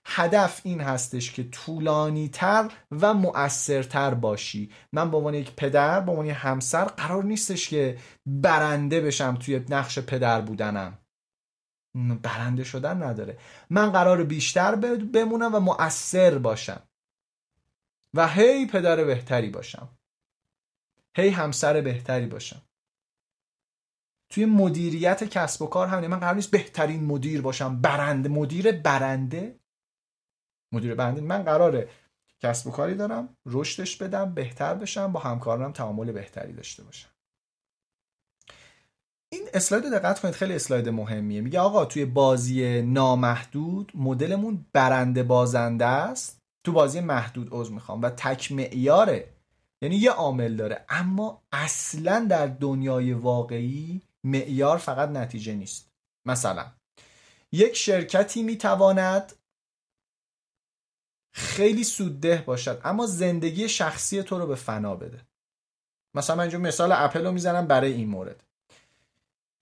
هدف 0.07 0.61
این 0.64 0.81
هستش 0.81 1.33
که 1.33 1.45
طولانی 1.45 2.29
تر 2.29 2.70
و 2.91 3.14
مؤثرتر 3.14 4.14
باشی. 4.14 4.70
من 4.93 5.11
به 5.11 5.16
عنوان 5.16 5.35
یک 5.35 5.55
پدر 5.57 6.01
به 6.01 6.12
عنوان 6.12 6.29
همسر 6.29 6.85
قرار 6.85 7.25
نیستش 7.25 7.68
که 7.68 7.99
برنده 8.27 9.01
بشم 9.01 9.35
توی 9.35 9.64
نقش 9.68 9.99
پدر 9.99 10.41
بودنم. 10.41 10.99
برنده 12.22 12.64
شدن 12.64 13.03
نداره. 13.03 13.39
من 13.70 13.93
قرار 13.93 14.25
بیشتر 14.25 14.75
بمونم 15.12 15.55
و 15.55 15.61
مؤثر 15.61 16.39
باشم. 16.39 16.83
و 18.14 18.29
هی 18.29 18.66
پدر 18.66 19.05
بهتری 19.05 19.51
باشم. 19.51 19.89
هی 21.17 21.29
همسر 21.29 21.81
بهتری 21.81 22.27
باشم. 22.27 22.62
توی 24.31 24.45
مدیریت 24.45 25.25
کسب 25.25 25.62
و 25.62 25.67
کار 25.67 25.89
همینه 25.89 26.09
من 26.09 26.19
قرار 26.19 26.35
نیست 26.35 26.51
بهترین 26.51 27.05
مدیر 27.05 27.43
باشم. 27.43 27.81
برنده 27.81 28.29
مدیر 28.29 28.73
برنده. 28.73 29.61
مدیر 30.73 30.95
برنده 30.95 31.21
من 31.21 31.43
قراره 31.43 31.89
کسب 32.41 32.67
و 32.67 32.71
کاری 32.71 32.95
دارم 32.95 33.37
رشدش 33.47 33.97
بدم 33.97 34.35
بهتر 34.35 34.75
بشم 34.75 35.12
با 35.12 35.21
همکارانم 35.21 35.73
تعامل 35.73 36.12
بهتری 36.12 36.53
داشته 36.53 36.83
باشم. 36.83 37.09
این 39.33 39.49
اسلاید 39.55 39.85
دقت 39.85 40.21
کنید 40.21 40.35
خیلی 40.35 40.55
اسلاید 40.55 40.89
مهمیه. 40.89 41.41
میگه 41.41 41.61
آقا 41.61 41.85
توی 41.85 42.05
بازی 42.05 42.83
نامحدود 42.83 43.93
مدلمون 43.95 44.67
برنده 44.73 45.23
بازنده 45.23 45.87
است. 45.87 46.43
تو 46.65 46.73
بازی 46.73 47.01
محدود 47.01 47.49
عضو 47.51 47.75
می‌خوام 47.75 48.03
و 48.03 48.11
تک 48.11 48.53
معیاره 48.53 49.34
یعنی 49.85 49.97
یه 49.97 50.11
عامل 50.11 50.57
داره. 50.57 50.85
اما 50.89 51.43
اصلا 51.53 52.26
در 52.30 52.47
دنیای 52.47 53.12
واقعی 53.12 54.03
معیار 54.24 54.78
فقط 54.78 55.09
نتیجه 55.09 55.55
نیست. 55.55 55.91
مثلا 56.26 56.72
یک 57.53 57.76
شرکتی 57.76 58.43
می‌تواند 58.43 59.32
خیلی 61.35 61.85
سودده 61.85 62.45
باشد 62.47 62.80
اما 62.85 63.07
زندگی 63.07 63.68
شخصی 63.68 64.22
تو 64.22 64.39
رو 64.39 64.47
به 64.47 64.55
فنا 64.55 64.97
بده. 64.97 65.26
مثلا 66.14 66.37
من 66.37 66.43
اینجا 66.43 66.59
مثال 66.59 66.93
اپل 66.93 67.24
رو 67.24 67.32
می‌زنم 67.32 67.66
برای 67.66 67.93
این 67.93 68.09
مورد. 68.09 68.45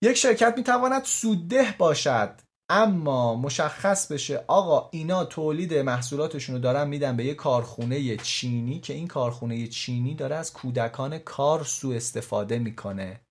یک 0.01 0.17
شرکت 0.17 0.53
می‌تواند 0.57 1.03
سودده 1.03 1.75
باشد 1.77 2.41
اما 2.69 3.35
مشخص 3.35 4.11
بشه 4.11 4.43
آقا 4.47 4.89
اینا 4.91 5.25
تولید 5.25 5.73
محصولاتشون 5.73 6.55
رو 6.55 6.61
دارن 6.61 6.87
میدن 6.87 7.17
به 7.17 7.25
یه 7.25 7.33
کارخونه 7.33 8.17
چینی 8.17 8.79
که 8.79 8.93
این 8.93 9.07
کارخونه 9.07 9.67
چینی 9.67 10.15
داره 10.15 10.35
از 10.35 10.53
کودکان 10.53 11.17
کار 11.17 11.63
سوء 11.63 11.95
استفاده 11.95 12.59
می‌کنه. 12.59 13.21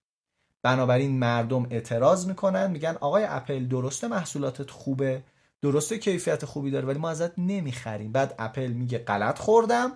بنابراین 0.63 1.19
مردم 1.19 1.67
اعتراض 1.71 2.27
می‌کنن 2.27 2.71
میگن 2.71 2.97
آقای 3.01 3.25
اپل 3.25 3.67
درسته 3.69 4.09
محصولاتت 4.09 4.71
خوبه 4.71 5.23
درسته 5.63 5.99
کیفیت 5.99 6.45
خوبی 6.45 6.71
داره 6.71 6.87
ولی 6.87 6.99
ما 6.99 7.11
ازت 7.11 7.39
نمی‌خریم. 7.39 8.13
بعد 8.13 8.35
اپل 8.39 8.67
میگه 8.67 8.99
غلط 8.99 9.39
خوردم 9.39 9.93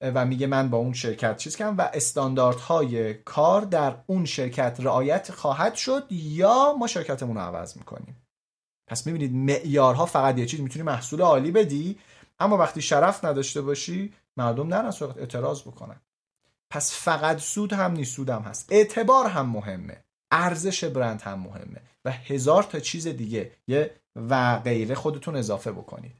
و 0.00 0.26
میگه 0.26 0.46
من 0.46 0.70
با 0.70 0.78
اون 0.78 0.92
شرکت 0.92 1.36
چیز 1.36 1.56
کردم 1.56 1.78
و 1.78 1.90
استانداردهای 1.94 3.14
کار 3.14 3.60
در 3.62 3.96
اون 4.06 4.24
شرکت 4.24 4.76
رعایت 4.80 5.32
خواهد 5.32 5.74
شد 5.74 6.06
یا 6.10 6.74
ما 6.78 6.86
شرکتمون 6.86 7.36
رو 7.36 7.42
عوض 7.42 7.76
می‌کنیم. 7.76 8.23
پس 8.94 9.06
می‌بینید 9.06 9.34
معیارها 9.34 10.06
فقط 10.06 10.38
یه 10.38 10.46
چیز 10.46 10.60
می‌تونی 10.60 10.82
محصول 10.82 11.20
عالی 11.20 11.50
بدی 11.50 11.98
اما 12.38 12.56
وقتی 12.56 12.82
شرف 12.82 13.24
نداشته 13.24 13.62
باشی 13.62 14.12
مردم 14.36 14.68
نرن 14.68 14.90
سراغت 14.90 15.18
اعتراض 15.18 15.62
بکنن. 15.62 16.00
پس 16.70 16.94
فقط 16.94 17.38
سود 17.38 17.72
هم 17.72 17.92
نیست 17.92 18.16
سود 18.16 18.30
هم 18.30 18.42
هست. 18.42 18.66
اعتبار 18.72 19.26
هم 19.26 19.46
مهمه. 19.46 20.04
ارزش 20.30 20.84
برند 20.84 21.22
هم 21.22 21.38
مهمه. 21.38 21.80
و 22.04 22.12
هزار 22.12 22.62
تا 22.62 22.80
چیز 22.80 23.08
دیگه. 23.08 23.52
یه 23.68 23.90
و 24.16 24.58
غیره 24.58 24.94
خودتون 24.94 25.36
اضافه 25.36 25.72
بکنید. 25.72 26.16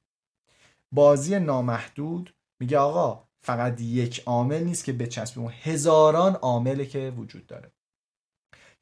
بازی 0.92 1.38
نامحدود 1.38 2.34
میگه 2.60 2.78
آقا 2.78 3.24
فقط 3.42 3.80
یک 3.80 4.22
عامل 4.26 4.64
نیست 4.64 4.84
که 4.84 4.92
بچسبیم. 4.92 5.52
هزاران 5.62 6.34
عامله 6.34 6.86
که 6.86 7.12
وجود 7.16 7.46
داره. 7.46 7.72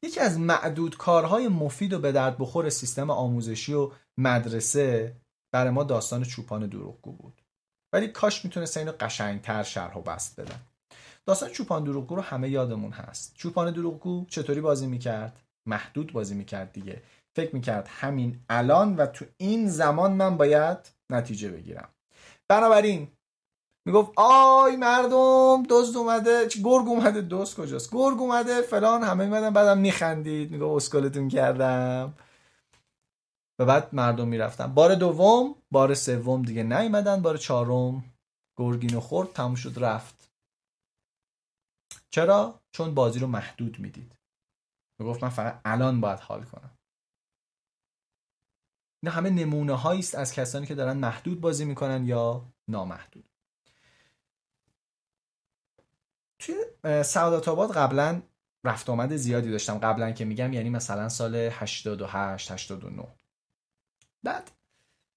یکی 0.03 0.19
از 0.19 0.39
معدود 0.39 0.97
کارهای 0.97 1.47
مفید 1.47 1.93
و 1.93 1.99
به 1.99 2.11
درد 2.11 2.37
بخور 2.37 2.69
سیستم 2.69 3.09
آموزشی 3.09 3.73
و 3.73 3.91
مدرسه 4.17 5.15
برای 5.53 5.69
ما 5.71 5.83
داستان 5.83 6.23
چوپان 6.23 6.67
دروغگو 6.67 7.11
بود. 7.11 7.41
ولی 7.93 8.07
کاش 8.07 8.45
می‌تونست 8.45 8.77
اینو 8.77 8.91
قشنگتر 8.99 9.63
شرح 9.63 9.97
و 9.97 10.01
بست 10.01 10.39
بدن. 10.39 10.59
داستان 11.25 11.49
چوپان 11.49 11.83
دروغگو 11.83 12.15
رو 12.15 12.21
همه 12.21 12.49
یادمون 12.49 12.91
هست. 12.91 13.33
چوپان 13.35 13.71
دروغگو 13.71 14.25
چطوری 14.29 14.61
بازی 14.61 14.87
می‌کرد؟ 14.87 15.39
محدود 15.67 16.13
بازی 16.13 16.35
می‌کرد 16.35 16.71
دیگه. 16.71 17.01
فکر 17.35 17.55
می‌کرد 17.55 17.87
همین 17.87 18.39
الان 18.49 18.95
و 18.95 19.05
تو 19.05 19.25
این 19.37 19.69
زمان 19.69 20.13
من 20.13 20.37
باید 20.37 20.77
نتیجه 21.09 21.49
بگیرم. 21.49 21.89
بنابراین 22.49 23.07
می‌گفت 23.85 24.11
آی 24.15 24.75
مردم 24.75 25.63
دزد 25.69 25.97
اومده 25.97 26.47
گرگ 26.47 26.87
اومده. 26.87 27.27
دزد 27.29 27.57
کجاست؟ 27.57 27.93
گرگ 27.93 28.17
اومده 28.19 28.61
فلان 28.61 29.03
همه 29.03 29.25
میمدن 29.25 29.53
بعدم 29.53 29.77
میخندید. 29.77 30.51
می‌گفت 30.51 30.75
اسکلتون 30.75 31.27
کردم. 31.29 32.13
و 33.59 33.65
بعد 33.65 33.95
مردم 33.95 34.27
می‌رفتن. 34.27 34.73
بار 34.73 34.95
دوم 34.95 35.55
بار 35.71 35.93
سوم 35.93 36.41
دیگه 36.41 36.63
نیومدن. 36.63 37.21
بار 37.21 37.37
چهارم 37.37 38.03
گرگینو 38.57 38.99
خورد 38.99 39.33
تموم 39.33 39.55
شد 39.55 39.83
رفت. 39.83 40.29
چرا؟ 42.09 42.59
چون 42.71 42.93
بازی 42.93 43.19
رو 43.19 43.27
محدود 43.27 43.79
می‌دید. 43.79 44.15
می‌گفت 44.99 45.23
من 45.23 45.29
فقط 45.29 45.61
الان 45.65 46.01
باید 46.01 46.19
حال 46.19 46.43
کنم. 46.43 46.71
اینا 49.03 49.15
همه 49.15 49.29
نمونه 49.29 49.73
هایی 49.73 49.99
است 49.99 50.15
از 50.15 50.33
کسانی 50.33 50.65
که 50.65 50.75
دارن 50.75 50.97
محدود 50.97 51.41
بازی 51.41 51.65
می‌کنن 51.65 52.05
یا 52.05 52.45
نامحدود. 52.67 53.32
توی 56.43 56.55
سعادت 57.03 57.47
آباد 57.47 57.71
قبلا 57.71 58.21
رفت 58.63 58.89
آمد 58.89 59.15
زیادی 59.15 59.51
داشتم. 59.51 59.77
قبلا 59.77 60.11
که 60.11 60.25
میگم 60.25 60.53
یعنی 60.53 60.69
مثلا 60.69 61.09
سال 61.09 61.35
88 61.35 62.51
89 62.51 63.07
بعد 64.23 64.51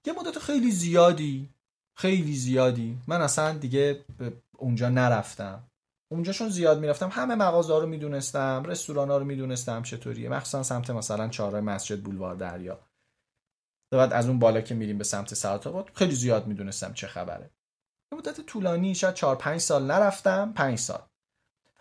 یه 0.06 0.12
مدت 0.12 0.38
خیلی 0.38 0.70
زیادی 0.70 1.48
خیلی 1.96 2.36
زیادی 2.36 2.98
من 3.06 3.20
اصلا 3.20 3.58
دیگه 3.58 4.04
اونجا 4.52 4.88
نرفتم. 4.88 5.62
اونجاشون 6.12 6.48
زیاد 6.48 6.80
می‌رفتم. 6.80 7.08
همه 7.12 7.34
مغازه 7.34 7.72
ها 7.72 7.78
رو 7.78 7.86
می‌دونستم 7.86 8.62
رستوران 8.66 9.10
ها 9.10 9.18
رو 9.18 9.24
می‌دونستم 9.24 9.82
چطوریه. 9.82 10.28
مخصوصا 10.28 10.62
سمت 10.62 10.90
مثلا 10.90 11.28
چهارراه 11.28 11.60
مسجد 11.60 12.00
بولوار 12.00 12.34
دریا. 12.34 12.80
بعد 13.92 14.12
از 14.12 14.28
اون 14.28 14.38
بالا 14.38 14.60
که 14.60 14.74
میریم 14.74 14.98
به 14.98 15.04
سمت 15.04 15.34
سعادت 15.34 15.66
آباد 15.66 15.90
خیلی 15.94 16.14
زیاد 16.14 16.46
می‌دونستم 16.46 16.92
چه 16.92 17.06
خبره. 17.06 17.50
یه 18.12 18.18
مدت 18.18 18.40
طولانی 18.40 18.94
شاید 18.94 19.14
4 19.14 19.36
5 19.36 19.60
سال 19.60 19.90
نرفتم. 19.90 20.52
5 20.52 20.78
سال. 20.78 21.02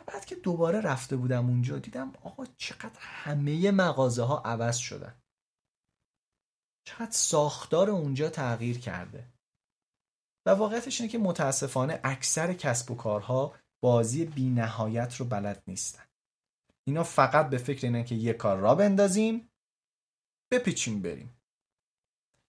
بعد 0.07 0.25
که 0.25 0.35
دوباره 0.35 0.81
رفته 0.81 1.15
بودم 1.15 1.47
اونجا 1.47 1.79
دیدم 1.79 2.13
آقا 2.23 2.45
چقدر 2.57 2.99
همه 2.99 3.71
مغازه 3.71 4.23
ها 4.23 4.41
عوض 4.45 4.77
شدن. 4.77 5.21
چقدر 6.87 7.11
ساختار 7.11 7.89
اونجا 7.89 8.29
تغییر 8.29 8.79
کرده. 8.79 9.33
و 10.47 10.49
واقعیتش 10.49 11.01
اینه 11.01 11.11
که 11.11 11.17
متاسفانه 11.17 11.99
اکثر 12.03 12.53
کسب 12.53 12.91
و 12.91 12.95
کارها 12.95 13.55
بازی 13.83 14.25
بی 14.25 14.49
نهایت 14.49 15.15
رو 15.15 15.25
بلد 15.25 15.63
نیستن. 15.67 16.03
اینا 16.87 17.03
فقط 17.03 17.49
به 17.49 17.57
فکر 17.57 17.85
اینن 17.85 18.03
که 18.03 18.15
یه 18.15 18.33
کار 18.33 18.57
را 18.57 18.75
بندازیم 18.75 19.49
بپیچیم 20.51 21.01
بریم. 21.01 21.34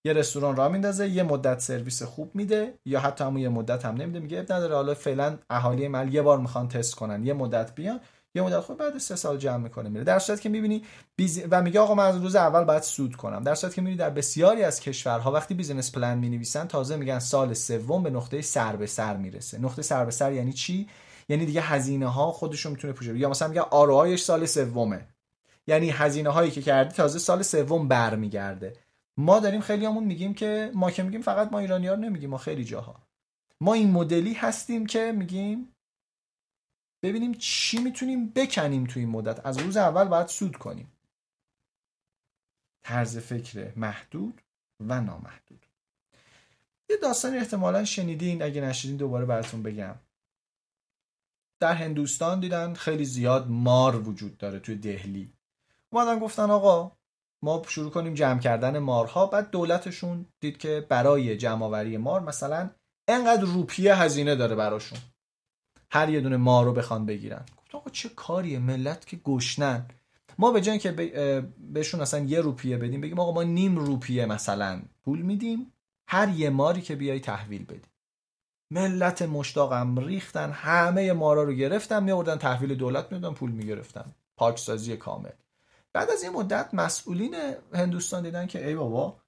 یه 0.06 0.12
رستوران 0.12 0.56
را 0.56 0.68
میندازه 0.68 1.08
یه 1.08 1.22
مدت 1.22 1.60
سرویس 1.60 2.02
خوب 2.02 2.30
میده 2.34 2.78
یا 2.84 3.00
حتی 3.00 3.24
همون 3.24 3.40
یه 3.40 3.48
مدت 3.48 3.84
هم 3.84 3.94
نمیده 3.94 4.20
میگه 4.20 4.38
عیب 4.38 4.52
نداره 4.52 4.74
حالا 4.74 4.94
فعلا 4.94 5.38
اهالی 5.50 5.88
محل 5.88 6.14
یه 6.14 6.22
بار 6.22 6.38
می‌خوان 6.38 6.68
تست 6.68 6.94
کنن 6.94 7.24
یه 7.24 7.32
مدت 7.32 7.74
بیان 7.74 8.00
یه 8.34 8.42
مدت 8.42 8.60
خود 8.60 8.76
بعد 8.76 8.98
سه 8.98 9.16
سال 9.16 9.38
جمع 9.38 9.56
می‌کنه 9.56 9.88
میره. 9.88 10.04
در 10.04 10.18
صورتی 10.18 10.42
که 10.42 10.48
می‌بینی 10.48 10.84
biz... 11.16 11.42
و 11.50 11.62
میگه 11.62 11.80
آقا 11.80 11.94
من 11.94 12.04
از 12.04 12.16
روز 12.16 12.36
اول 12.36 12.64
باید 12.64 12.82
سود 12.82 13.16
کنم. 13.16 13.42
در 13.42 13.54
صورتی 13.54 13.76
که 13.76 13.80
می‌بینی 13.80 13.98
در 13.98 14.10
بسیاری 14.10 14.62
از 14.62 14.80
کشورها 14.80 15.32
وقتی 15.32 15.54
business 15.54 15.92
plan 15.92 16.18
می‌نویسن 16.18 16.66
تازه 16.66 16.96
میگن 16.96 17.18
سال 17.18 17.54
سوم 17.54 18.02
به 18.02 18.10
نقطه 18.10 18.42
سر 18.42 18.76
به 18.76 18.86
سر 18.86 19.16
می‌رسه. 19.16 19.58
نقطه 19.58 19.82
سر 19.82 20.04
به 20.04 20.10
سر 20.10 20.32
یعنی 20.32 20.52
چی؟ 20.52 20.88
یعنی 21.28 21.46
دیگه 21.46 21.60
هزینه 21.60 22.06
ها 22.06 22.32
خودشون 22.32 22.72
می‌تونه 22.72 22.92
پوشه 22.92 23.18
یا 23.18 23.28
مثلا 23.28 23.48
میگن 23.48 23.64
آرایش 23.70 24.22
سال 24.22 24.46
سومه. 24.46 25.06
یعنی 25.66 25.90
هزینه 25.90 26.30
هایی 26.30 26.50
که 26.50 26.62
کردی 26.62 26.94
تازه 26.94 27.18
سال 27.18 27.42
سوم 27.42 27.88
برمیگرده. 27.88 28.72
ما 29.16 29.40
داریم 29.40 29.60
خیلی 29.60 29.86
همون 29.86 30.04
میگیم 30.04 30.34
که 30.34 30.70
ما 30.74 30.90
که 30.90 31.02
میگیم 31.02 31.22
فقط 31.22 31.52
ما 31.52 31.58
ایرانی 31.58 31.86
ها 31.86 31.94
نمیگیم 31.94 32.30
ما 32.30 32.38
خیلی 32.38 32.64
جاها. 32.64 33.02
ما 33.60 33.74
این 33.74 33.90
مدلی 33.90 34.32
هستیم 34.34 34.86
که 34.86 35.12
میگیم 35.12 35.72
ببینیم 37.02 37.34
چی 37.34 37.78
می‌تونیم 37.78 38.28
بکنیم 38.28 38.84
توی 38.84 39.02
این 39.02 39.10
مدت. 39.12 39.46
از 39.46 39.58
روز 39.58 39.76
اول 39.76 40.04
باید 40.04 40.26
سود 40.26 40.56
کنیم. 40.56 40.92
طرز 42.82 43.18
فکر 43.18 43.72
محدود 43.76 44.42
و 44.80 45.00
نامحدود. 45.00 45.66
یه 46.90 46.96
داستانی 46.96 47.36
احتمالا 47.36 47.84
شنیدین 47.84 48.42
اگه 48.42 48.60
نشیدین 48.60 48.96
دوباره 48.96 49.24
براتون 49.24 49.62
بگم. 49.62 49.94
در 51.60 51.74
هندوستان 51.74 52.40
دیدن 52.40 52.74
خیلی 52.74 53.04
زیاد 53.04 53.48
مار 53.48 54.08
وجود 54.08 54.38
داره 54.38 54.58
توی 54.58 54.74
دهلی. 54.74 55.32
اومدن 55.90 56.18
گفتن 56.18 56.50
آقا 56.50 56.92
ما 57.42 57.62
شروع 57.68 57.90
کنیم 57.90 58.14
جمع 58.14 58.40
کردن 58.40 58.78
مارها. 58.78 59.26
بعد 59.26 59.50
دولتشون 59.50 60.26
دید 60.40 60.58
که 60.58 60.86
برای 60.88 61.36
جمع 61.36 61.96
مار 61.96 62.20
مثلا 62.20 62.70
انقدر 63.08 63.44
روپیه 63.44 63.94
هزینه 63.94 64.34
داره 64.34 64.54
براشون. 64.54 64.98
هر 65.90 66.08
یه 66.08 66.20
دونه 66.20 66.36
مار 66.36 66.64
رو 66.64 66.72
بخوان 66.72 67.06
بگیرن. 67.06 67.44
گفت 67.56 67.74
آقا 67.74 67.90
چه 67.90 68.08
کاریه؟ 68.08 68.58
ملت 68.58 69.06
که 69.06 69.16
گشنن. 69.16 69.86
ما 70.38 70.50
به 70.50 70.60
جای 70.60 70.78
که 70.78 70.92
بهشون 71.72 72.00
اصلا 72.00 72.20
یه 72.20 72.40
روپیه 72.40 72.76
بدیم 72.76 73.00
بگیم 73.00 73.20
آقا 73.20 73.32
ما 73.32 73.42
نیم 73.42 73.76
روپیه 73.76 74.26
مثلا 74.26 74.82
پول 75.04 75.22
میدیم. 75.22 75.72
هر 76.08 76.28
یه 76.28 76.50
ماری 76.50 76.82
که 76.82 76.96
بیای 76.96 77.20
تحویل 77.20 77.64
بدیم 77.64 77.90
ملت 78.72 79.22
مشتاقم 79.22 79.98
ریختن 79.98 80.50
همه 80.50 81.12
مارا 81.12 81.42
رو 81.42 81.52
گرفتن 81.52 82.02
میوردن 82.02 82.36
تحویل 82.36 82.74
دولت 82.74 83.12
می‌دادن 83.12 83.34
پول 83.34 83.50
می‌گرفتن. 83.50 84.04
پاکسازی 84.36 84.96
کامل. 84.96 85.30
بعد 85.96 86.10
از 86.10 86.22
این 86.22 86.32
مدت 86.32 86.74
مسئولین 86.74 87.34
هندوستان 87.72 88.22
دیدن 88.22 88.46
که 88.46 88.66
ای 88.66 88.74
بابا 88.74 89.20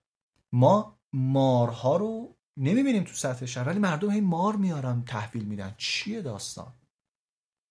ما 0.52 0.98
مارها 1.12 1.96
رو 1.96 2.36
نمی‌بینیم 2.56 3.04
تو 3.04 3.12
سطح 3.12 3.46
شهر 3.46 3.68
ولی 3.68 3.78
مردم 3.78 4.10
هی 4.10 4.20
مار 4.20 4.56
میارن 4.56 5.04
تحویل 5.04 5.44
میدن. 5.44 5.74
چیه 5.78 6.22
داستان؟ 6.22 6.72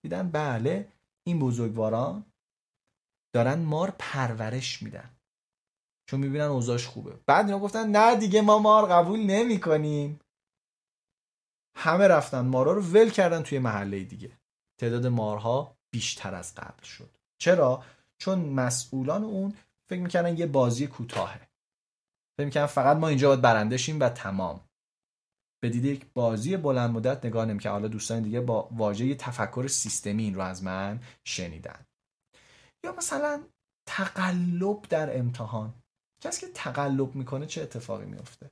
دیدن 0.03 0.31
بله 0.31 0.93
این 1.27 1.39
بزرگواران 1.39 2.25
دارن 3.33 3.59
مار 3.59 3.95
پرورش 3.99 4.83
میدن. 4.83 5.17
چون 6.09 6.19
می‌بینن 6.19 6.45
اوضاعش 6.45 6.87
خوبه. 6.87 7.19
بعد 7.25 7.45
اینا 7.45 7.59
گفتن 7.59 7.87
نه 7.87 8.15
دیگه 8.15 8.41
ما 8.41 8.59
مار 8.59 8.85
قبول 8.85 9.19
نمی 9.19 9.59
کنیم 9.59 10.19
همه 11.75 12.07
رفتن 12.07 12.41
مارها 12.41 12.73
رو 12.73 12.81
ول 12.81 13.09
کردن 13.09 13.43
توی 13.43 13.59
محله 13.59 14.03
دیگه. 14.03 14.37
تعداد 14.79 15.07
مارها 15.07 15.77
بیشتر 15.91 16.35
از 16.35 16.55
قبل 16.55 16.83
شد. 16.83 17.17
چرا؟ 17.37 17.83
چون 18.17 18.39
مسئولان 18.39 19.23
اون 19.23 19.53
فکر 19.89 20.01
می‌کنن 20.01 20.37
یه 20.37 20.45
بازی 20.45 20.87
کوتاهه. 20.87 21.47
فکر 22.37 22.45
می‌کنن 22.45 22.65
فقط 22.65 22.97
ما 22.97 23.07
اینجا 23.07 23.27
باید 23.27 23.41
برنده 23.41 23.77
شیم 23.77 23.99
و 23.99 24.09
تمام. 24.09 24.61
به 25.59 25.69
دید 25.69 25.85
یک 25.85 26.05
بازی 26.13 26.57
بلند 26.57 26.89
مدت 26.89 27.25
نگاه 27.25 27.45
نمی‌کنن 27.45 27.71
حالا 27.71 27.87
دوستان 27.87 28.23
دیگه 28.23 28.41
با 28.41 28.69
واژه 28.71 29.15
تفکر 29.15 29.67
سیستمی 29.67 30.23
این 30.23 30.35
رو 30.35 30.41
از 30.41 30.63
من 30.63 30.99
شنیدن. 31.23 31.85
یا 32.83 32.95
مثلا 32.97 33.43
تقلب 33.85 34.81
در 34.81 35.17
امتحان. 35.17 35.73
کسی 36.21 36.41
که 36.41 36.51
تقلب 36.53 37.15
می‌کنه 37.15 37.45
چه 37.45 37.61
اتفاقی 37.61 38.05
میفته 38.05 38.51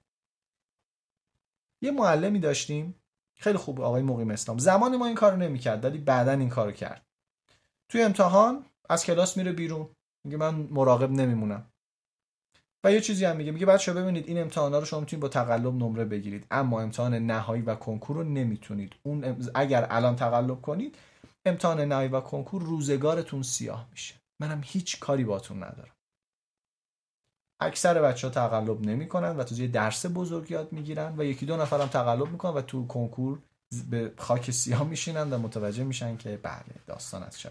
یه 1.82 1.92
معلمی 1.92 2.40
داشتیم. 2.40 2.96
خیلی 3.38 3.58
خوب 3.58 3.82
آقای 3.82 4.02
مقیم 4.02 4.32
اسلام. 4.32 4.58
زمان 4.58 4.98
ما 4.98 5.06
این 5.06 5.16
کارو 5.16 5.38
نمی‌کرد 5.38 5.84
ولی 5.84 5.98
بعدا 5.98 6.32
این 6.32 6.50
کارو 6.50 6.72
کرد. 6.72 7.06
توی 7.90 8.02
امتحان 8.02 8.66
از 8.90 9.06
کلاس 9.06 9.38
میره 9.38 9.52
بیرون. 9.52 9.90
میگه 10.26 10.38
من 10.38 10.56
مراقب 10.56 11.12
نمیمونم. 11.12 11.66
و 12.84 12.92
یه 12.92 13.02
چیزی 13.02 13.26
هم 13.26 13.36
میگه. 13.36 13.52
میگه 13.52 13.66
بچه 13.66 13.94
ببینید 13.94 14.28
این 14.28 14.42
امتحانا 14.42 14.80
رو 14.80 14.86
شما 14.86 15.00
می‌تونید 15.00 15.22
با 15.22 15.28
تقلب 15.28 15.76
نمره 15.76 16.06
بگیرید. 16.06 16.48
اما 16.52 16.82
امتحان 16.82 17.14
نهایی 17.14 17.62
و 17.62 17.76
کنکور 17.76 18.16
رو 18.16 18.24
نمی‌تونید. 18.24 18.94
اون 19.04 19.50
اگر 19.56 19.88
الان 19.90 20.16
تقلب 20.16 20.62
کنید 20.62 20.98
امتحان 21.46 21.82
نهایی 21.82 22.10
و 22.10 22.22
کنکور 22.22 22.62
روزگارتون 22.62 23.44
سیاه 23.44 23.88
میشه. 23.92 24.16
منم 24.40 24.62
هیچ 24.66 25.00
کاری 25.00 25.24
باتون 25.24 25.58
ندارم. 25.58 25.96
اکثر 27.62 28.02
بچه 28.02 28.28
ها 28.28 28.34
تقلب 28.34 28.82
نمی‌کنن 28.82 29.38
و 29.38 29.44
تو 29.44 29.56
یه 29.56 29.68
درس 29.68 30.06
بزرگ 30.06 30.52
یاد 30.52 30.74
می‌گیرن 30.74 31.16
و 31.18 31.24
یکی 31.24 31.46
دو 31.46 31.58
نفرم 31.58 31.88
تقلب 31.88 32.32
می‌کنن 32.32 32.54
و 32.54 32.62
تو 32.62 32.88
کنکور 32.88 33.40
به 33.90 34.14
خاک 34.18 34.52
سیاه 34.52 34.84
میشینن 34.84 35.34
و 35.34 35.38
متوجه 35.38 35.84
میشن 35.84 36.18
که 36.18 36.38
بله 36.38 36.76
داستان 36.88 37.24
از 37.24 37.40
چه 37.40 37.50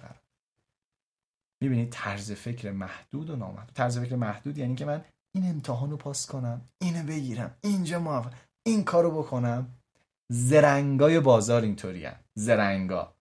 می‌بینید 1.69 1.93
طرز 1.93 2.33
فکر 2.33 2.71
محدود 2.71 3.31
و 3.31 3.37
نامحدود. 3.37 3.75
طرز 3.75 3.99
فکر 3.99 4.17
محدود 4.17 4.59
یعنی 4.59 4.75
که 4.75 4.85
من 4.85 5.05
این 5.35 5.51
امتحان 5.51 5.91
رو 5.91 5.97
پاس 5.97 6.27
کنم 6.27 6.61
اینو 6.79 7.03
بگیرم 7.07 7.57
اینجا 7.61 7.99
موفق 7.99 8.33
این 8.62 8.85
کارو 8.85 9.23
بکنم. 9.23 9.75
زرنگای 10.29 11.21
بازار 11.21 11.62
اینطوری 11.62 12.09
زرنگا. 12.35 13.15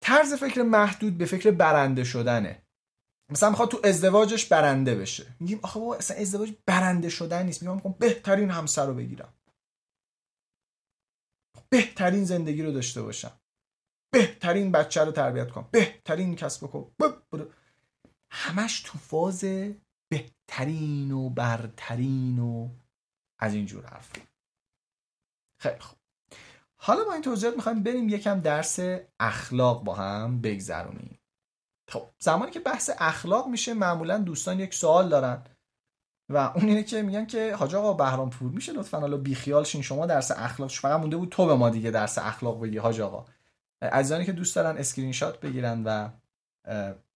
طرز 0.00 0.34
فکر 0.34 0.62
محدود 0.62 1.18
به 1.18 1.26
فکر 1.26 1.50
برنده 1.50 2.04
شدنه. 2.04 2.62
مثلا 3.30 3.50
می‌خواد 3.50 3.68
تو 3.68 3.80
ازدواجش 3.84 4.46
برنده 4.46 4.94
بشه. 4.94 5.26
میگیم 5.40 5.60
آخه 5.62 5.80
بابا 5.80 5.96
اصلا 5.96 6.16
ازدواج 6.16 6.52
برنده 6.66 7.08
شدن 7.08 7.46
نیست. 7.46 7.62
میگم 7.62 7.74
می‌خوام 7.74 7.94
بهترین 7.98 8.50
همسر 8.50 8.86
رو 8.86 8.94
بگیرم. 8.94 9.34
بهترین 11.68 12.24
زندگی 12.24 12.62
رو 12.62 12.72
داشته 12.72 13.02
باشم. 13.02 13.39
بهترین 14.10 14.72
بچه 14.72 15.04
رو 15.04 15.12
تربیت 15.12 15.50
کنم 15.50 15.68
بهترین 15.70 16.36
کسب 16.36 16.74
و 16.74 16.90
همش 18.30 18.80
تو 18.80 18.98
فاز 18.98 19.44
بهترین 20.08 21.10
و 21.10 21.30
برترین 21.30 22.38
و 22.38 22.68
از 23.38 23.54
اینجور 23.54 23.86
حرف. 23.86 24.12
خیلی 25.60 25.80
خوب. 25.80 25.98
حالا 26.76 27.04
با 27.04 27.12
این 27.12 27.22
توضیحات 27.22 27.56
می‌خوایم 27.56 27.82
بریم 27.82 28.08
یکم 28.08 28.40
درس 28.40 28.78
اخلاق 29.20 29.84
با 29.84 29.94
هم 29.94 30.40
بگذرونیم. 30.40 31.18
خب 31.88 32.02
زمانی 32.18 32.50
که 32.50 32.60
بحث 32.60 32.90
اخلاق 32.98 33.48
میشه 33.48 33.74
معمولا 33.74 34.18
دوستان 34.18 34.60
یک 34.60 34.74
سوال 34.74 35.08
دارن 35.08 35.42
و 36.28 36.36
اون 36.36 36.68
اینه 36.68 36.82
که 36.82 37.02
میگن 37.02 37.26
که 37.26 37.54
حاج 37.54 37.74
آقا 37.74 37.92
بهرام 37.92 38.30
پور 38.30 38.50
میشه 38.50 38.72
لطفا 38.72 39.00
حالا 39.00 39.16
بیخیال 39.16 39.64
شین 39.64 39.82
شما 39.82 40.06
درس 40.06 40.30
اخلاق 40.30 40.70
فقط 40.70 41.00
مونده 41.00 41.16
بود 41.16 41.28
تو 41.28 41.46
به 41.46 41.54
ما 41.54 41.70
دیگه 41.70 41.90
درس 41.90 42.18
اخلاق 42.18 42.62
بگی 42.62 42.78
حاج 42.78 43.00
آقا. 43.00 43.26
عزیزانی 43.82 44.24
که 44.24 44.32
دوست 44.32 44.56
دارن 44.56 44.76
اسکرین 44.76 45.12
شات 45.12 45.40
بگیرن 45.40 45.82
و 45.84 46.08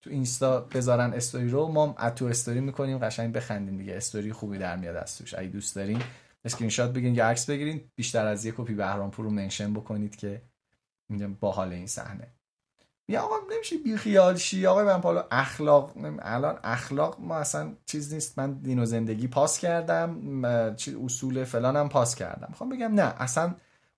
تو 0.03 0.11
اینستا 0.11 0.61
بذارن 0.61 1.13
استوری 1.13 1.49
رو 1.49 1.69
ما 1.69 1.95
add 1.95 2.13
to 2.13 2.25
story 2.25 2.61
می‌کنیم 2.61 2.99
قشنگ 2.99 3.33
بخندیم 3.33 3.79
دیگه. 3.79 3.97
استوری 3.97 4.33
خوبی 4.33 4.59
در 4.59 4.77
میاد 4.77 4.97
از 4.97 5.19
توش. 5.19 5.35
اگه 5.35 5.49
دوست 5.49 5.77
دارین 5.77 6.03
اسکرین 6.45 6.71
شات 6.71 6.93
بگیرین 6.93 7.15
یا 7.15 7.29
عکس 7.29 7.51
بگیرین 7.51 7.91
بیشتر 7.95 8.27
از 8.27 8.45
یک 8.45 8.55
کپی 8.57 8.75
بهرام 8.75 9.11
پور 9.11 9.25
رو 9.25 9.31
mention 9.31 9.75
بکنید 9.75 10.17
که 10.17 10.43
میگم 11.09 11.35
باحال 11.35 11.73
این 11.73 11.87
صحنه. 11.87 12.27
یا 13.09 13.23
آقا 13.23 13.35
نمیشه 13.55 13.79
بی 13.79 13.97
خیال 13.97 14.37
شی؟ 14.37 14.67
آقا 14.67 14.85
من 14.85 15.01
حالا 15.01 15.29
اخلاق 15.31 15.93
الان 16.19 16.59
اخلاق 16.65 17.21
ما 17.21 17.37
اصلا 17.37 17.73
چیز 17.87 18.15
نیست. 18.15 18.39
من 18.39 18.53
دین 18.53 18.79
و 18.79 18.85
زندگی 18.85 19.29
پاس 19.29 19.59
کردم 19.59 20.45
اصول 21.05 21.45
فلانم 21.45 21.89
پاس 21.89 22.15
کردم. 22.15 22.47
می‌خوام 22.49 22.71
بگم 22.71 22.95
نه 22.95 23.23
اصلا 23.23 23.55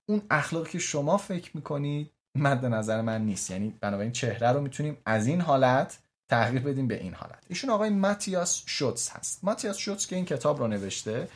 اون 0.09 0.23
اخلاقی 0.31 0.71
که 0.71 0.79
شما 0.79 1.17
فکر 1.17 1.51
می‌کنید 1.57 2.13
مد 2.37 2.65
نظر 2.65 3.01
من 3.01 3.25
نیست. 3.25 3.51
یعنی 3.51 3.79
بنابراین 3.81 4.13
چهره 4.13 4.53
رو 4.53 4.61
می‌تونیم 4.61 4.97
از 5.07 5.27
این 5.27 5.41
حالت 5.41 5.99
تغییر 6.29 6.63
بدیم 6.63 6.89
به 6.89 7.01
این 7.01 7.15
حالت. 7.15 7.45
ایشون 7.49 7.71
آقای 7.71 7.91
ماتیاس 7.91 8.63
شوتس 8.67 9.11
هست. 9.11 9.45
ماتیاس 9.45 9.77
شوتس 9.77 10.07
که 10.07 10.17
این 10.17 10.25
کتاب 10.25 10.59
رو 10.59 10.67
نوشته 10.69 11.29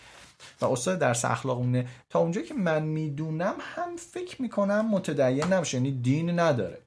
و 0.61 0.65
استاد 0.65 0.99
درس 0.99 1.25
اخلاق 1.25 1.67
تا 2.09 2.19
اونجایی 2.19 2.47
که 2.47 2.55
من 2.55 2.83
می‌دونم 2.83 3.55
هم 3.61 3.97
فکر 3.97 4.43
می‌کنم 4.43 4.89
متدین 4.91 5.45
نمیشه 5.45 5.77
یعنی 5.77 5.93
دین 5.93 6.41
نداره. 6.41 6.83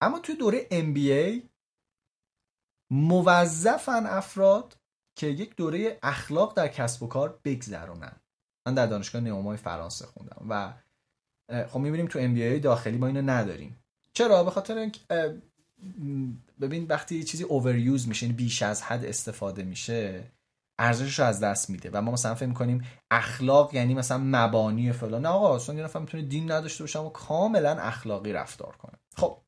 اما 0.00 0.18
توی 0.18 0.36
دوره 0.36 0.66
MBA 0.70 1.42
موظفن 2.90 4.06
افراد 4.06 4.76
که 5.16 5.26
یک 5.26 5.56
دوره 5.56 5.98
اخلاق 6.02 6.56
در 6.56 6.68
کسب 6.68 7.02
و 7.02 7.06
کار 7.06 7.40
بگذرونن. 7.44 8.16
من 8.66 8.74
در 8.74 8.86
دانشگاه 8.86 9.22
نیومای 9.22 9.56
فرانسه 9.56 10.06
خوندم 10.06 10.46
و 10.48 10.72
خب 11.50 11.78
می‌بینیم 11.78 12.06
تو 12.06 12.18
MBA 12.18 12.62
داخلی 12.62 12.98
ما 12.98 13.06
اینو 13.06 13.22
نداریم. 13.22 13.76
چرا؟ 14.12 14.44
به 14.44 14.50
خاطر 14.50 14.78
اینکه 14.78 15.00
ببین 16.60 16.86
وقتی 16.86 17.24
چیزی 17.24 17.44
اووریوز 17.44 18.08
میشه 18.08 18.26
یعنی 18.26 18.36
بیش 18.36 18.62
از 18.62 18.82
حد 18.82 19.04
استفاده 19.04 19.62
میشه 19.62 20.24
ارزشش 20.78 21.18
رو 21.18 21.24
از 21.24 21.40
دست 21.40 21.70
میده. 21.70 21.90
و 21.92 22.00
ما 22.00 22.12
مثلا 22.12 22.34
فکر 22.34 22.46
می‌کنیم 22.46 22.86
اخلاق 23.10 23.74
یعنی 23.74 23.94
مثلا 23.94 24.18
مبانی 24.24 24.92
فلان. 24.92 25.22
نه 25.22 25.28
آقا 25.28 25.56
اصلا 25.56 25.74
یه 25.74 25.84
نفر 25.84 26.00
می‌تونه 26.00 26.22
دین 26.22 26.52
نداشته 26.52 26.84
باشه 26.84 26.98
و 26.98 27.08
کاملا 27.08 27.70
اخلاقی 27.80 28.32
رفتار 28.32 28.76
کنه. 28.76 28.98
خب 29.16 29.38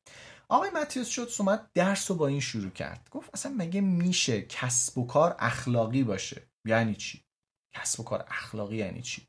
آقای 0.49 0.69
متیوس 0.69 1.07
شد 1.07 1.29
اومد 1.39 1.71
درس 1.73 2.11
رو 2.11 2.17
با 2.17 2.27
این 2.27 2.39
شروع 2.39 2.69
کرد. 2.69 3.07
گفت 3.11 3.29
اصلا 3.33 3.53
مگه 3.57 3.81
میشه 3.81 4.41
کسب 4.41 4.97
و 4.97 5.07
کار 5.07 5.35
اخلاقی 5.39 6.03
باشه؟ 6.03 6.41
یعنی 6.65 6.95
چی؟ 6.95 7.23
کسب 7.73 7.99
و 7.99 8.03
کار 8.03 8.25
اخلاقی 8.27 8.77
یعنی 8.77 9.01
چی؟ 9.01 9.27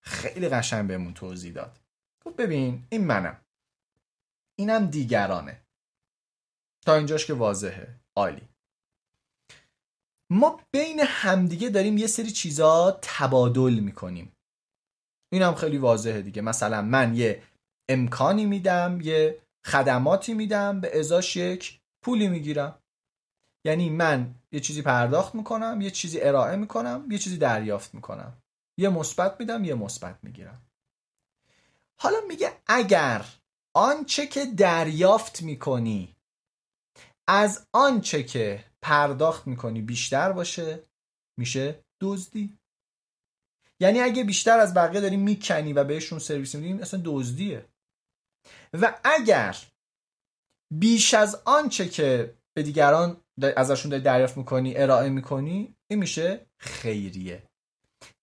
خیلی 0.00 0.48
قشنگ 0.48 0.88
بهمون 0.88 1.14
توضیح 1.14 1.52
داد. 1.52 1.80
گفت 2.26 2.36
ببین 2.36 2.86
این 2.90 3.04
منم. 3.04 3.40
اینم 4.58 4.86
دیگرانه. 4.86 5.60
تا 6.86 6.94
اینجاش 6.94 7.26
که 7.26 7.34
واضحه. 7.34 8.00
عالی. 8.16 8.48
ما 10.30 10.60
بین 10.70 11.00
همدیگه 11.00 11.68
داریم 11.68 11.98
یه 11.98 12.06
سری 12.06 12.30
چیزا 12.30 12.98
تبادل 13.02 13.74
می‌کنیم. 13.74 14.32
این 15.32 15.42
هم 15.42 15.54
خیلی 15.54 15.78
واضحه 15.78 16.22
دیگه. 16.22 16.42
مثلا 16.42 16.82
من 16.82 17.14
یه 17.14 17.42
امکانی 17.88 18.46
میدم 18.46 18.98
یه 19.02 19.42
خدماتی 19.66 20.34
میدم 20.34 20.80
به 20.80 20.98
ازاش 20.98 21.36
یک 21.36 21.80
پولی 22.02 22.28
می‌گیرم. 22.28 22.78
یعنی 23.66 23.90
من 23.90 24.34
یه 24.52 24.60
چیزی 24.60 24.82
پرداخت 24.82 25.34
می‌کنم 25.34 25.80
یه 25.80 25.90
چیزی 25.90 26.20
ارائه 26.20 26.56
می‌کنم 26.56 27.06
یه 27.10 27.18
چیزی 27.18 27.38
دریافت 27.38 27.94
می‌کنم. 27.94 28.42
یه 28.78 28.88
مثبت 28.88 29.40
میدم 29.40 29.64
یه 29.64 29.74
مثبت 29.74 30.18
می‌گیرم. 30.22 30.62
حالا 32.04 32.20
میگه 32.28 32.52
اگر 32.66 33.24
آنچه 33.76 34.26
که 34.26 34.46
دریافت 34.46 35.42
می‌کنی 35.42 36.16
از 37.28 37.66
آنچه 37.72 38.22
که 38.22 38.64
پرداخت 38.82 39.46
می‌کنی 39.46 39.82
بیشتر 39.82 40.32
باشه 40.32 40.82
میشه 41.38 41.84
دزدی. 42.00 42.58
یعنی 43.80 44.00
اگه 44.00 44.24
بیشتر 44.24 44.58
از 44.58 44.74
بقیه 44.74 45.00
داری 45.00 45.16
می‌کنی 45.16 45.72
و 45.72 45.84
بهشون 45.84 46.18
سرویس 46.18 46.54
میدی 46.54 46.82
اصلا 46.82 47.02
دزدیه. 47.04 47.68
و 48.72 49.00
اگر 49.04 49.56
بیش 50.72 51.14
از 51.14 51.42
آنچه 51.44 51.88
که 51.88 52.34
به 52.56 52.62
دیگران 52.62 53.20
ازشون 53.56 53.90
داری 53.90 54.02
دریافت 54.02 54.36
می‌کنی 54.36 54.76
ارائه 54.76 55.08
می‌کنی 55.08 55.74
این 55.90 55.98
میشه 55.98 56.46
خیریه. 56.58 57.42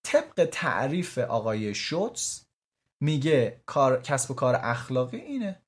طبق 0.03 0.49
تعریف 0.51 1.17
آقای 1.17 1.75
شوتس 1.75 2.45
میگه 3.01 3.61
کار، 3.65 4.01
کسب 4.01 4.31
و 4.31 4.33
کار 4.33 4.55
اخلاقی 4.55 5.17
اینه. 5.17 5.61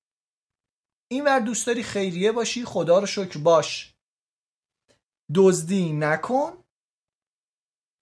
این 1.12 1.26
ور 1.26 1.40
دوست 1.40 1.68
داری 1.68 1.84
خیریه 1.84 2.32
باشی 2.32 2.66
خدا 2.66 3.00
رو 3.00 3.06
شکر 3.06 3.40
باش. 3.40 3.96
دزدی 5.36 5.94
نکن. 5.94 6.64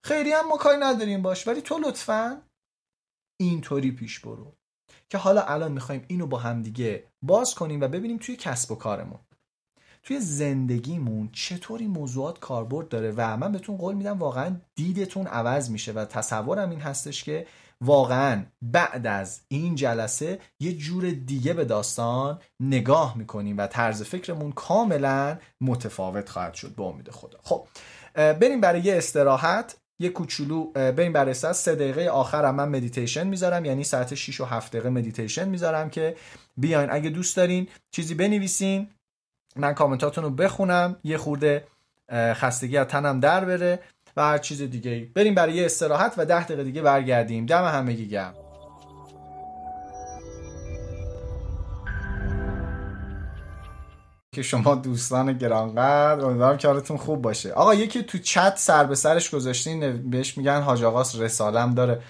خیریه 0.04 0.38
هم 0.38 0.48
ما 0.48 0.56
کاری 0.56 0.78
نداریم 0.80 1.22
باش. 1.22 1.48
ولی 1.48 1.60
تو 1.60 1.78
لطفا 1.78 2.42
اینطوری 3.40 3.92
پیش 3.92 4.20
برو. 4.20 4.56
که 5.10 5.18
حالا 5.18 5.42
الان 5.42 5.72
می‌خوایم 5.72 6.04
اینو 6.08 6.26
با 6.26 6.38
همدیگه 6.38 7.08
باز 7.22 7.54
کنیم 7.54 7.80
و 7.80 7.88
ببینیم 7.88 8.18
توی 8.18 8.36
کسب 8.36 8.72
و 8.72 8.74
کارمون. 8.74 9.20
توی 10.02 10.20
زندگیمون 10.20 11.30
چطوری 11.32 11.86
موضوعات 11.86 12.38
کاربرد 12.38 12.88
داره؟ 12.88 13.14
و 13.16 13.36
من 13.36 13.52
بهتون 13.52 13.76
قول 13.76 13.94
میدم 13.94 14.18
واقعا 14.18 14.56
دیدتون 14.74 15.26
عوض 15.26 15.70
میشه 15.70 15.92
و 15.92 16.04
تصورم 16.04 16.70
این 16.70 16.80
هستش 16.80 17.24
که 17.24 17.46
واقعا 17.84 18.42
بعد 18.62 19.06
از 19.06 19.40
این 19.48 19.74
جلسه 19.74 20.38
یه 20.60 20.72
جور 20.72 21.10
دیگه 21.10 21.52
به 21.52 21.64
داستان 21.64 22.40
نگاه 22.60 23.18
می‌کنیم 23.18 23.58
و 23.58 23.66
طرز 23.66 24.02
فکرمون 24.02 24.52
کاملا 24.52 25.38
متفاوت 25.60 26.28
خواهد 26.28 26.54
شد 26.54 26.74
به 26.74 26.82
امید 26.82 27.10
خدا. 27.10 27.38
خب 27.42 27.66
بریم 28.14 28.60
برای 28.60 28.80
یه 28.80 28.96
استراحت 28.96 29.76
یه 29.98 30.08
کوچولو 30.08 30.64
بریم 30.72 31.12
برای 31.12 31.34
سه 31.34 31.74
دقیقه 31.74 32.08
آخر 32.08 32.44
هم 32.44 32.54
من 32.54 32.68
مدیتیشن 32.68 33.26
می‌ذارم 33.26 33.64
یعنی 33.64 33.84
ساعت 33.84 34.14
6 34.14 34.40
و 34.40 34.44
7 34.44 34.72
دقیقه 34.72 34.90
مدیتیشن 34.90 35.48
می‌ذارم 35.48 35.90
که 35.90 36.16
بیاین. 36.56 36.90
اگه 36.90 37.10
دوست 37.10 37.36
دارین 37.36 37.68
چیزی 37.90 38.14
بنویسین 38.14 38.88
من 39.56 39.74
کامنتاتون 39.74 40.24
رو 40.24 40.30
بخونم 40.30 40.96
یه 41.04 41.18
خورده 41.18 41.64
خستگی 42.12 42.76
از 42.76 42.86
تنم 42.86 43.20
در 43.20 43.44
بره. 43.44 43.80
و 44.16 44.22
هر 44.22 44.38
چیز 44.38 44.62
دیگه 44.62 45.08
بریم 45.14 45.34
برای 45.34 45.54
یه 45.54 45.64
استراحت 45.64 46.14
و 46.16 46.24
ده 46.24 46.44
دقیقه 46.44 46.64
دیگه 46.64 46.82
برگردیم. 46.82 47.46
دم 47.46 47.64
همگی 47.64 48.08
گرم. 48.08 48.34
که 54.34 54.42
شما 54.42 54.74
دوستان 54.74 55.32
گرانقدر 55.32 56.24
امیدوارم 56.24 56.58
کارتون 56.58 56.96
خوب 56.96 57.22
باشه. 57.22 57.52
آقا 57.52 57.74
یکی 57.74 58.02
تو 58.02 58.18
چت 58.18 58.56
سر 58.56 58.84
به 58.84 58.94
سرش 58.94 59.30
گذاشتین 59.30 60.10
بهش 60.10 60.38
میگن 60.38 60.60
حاج 60.60 60.84
آقاس 60.84 61.16
رسالم 61.16 61.74
داره. 61.74 62.02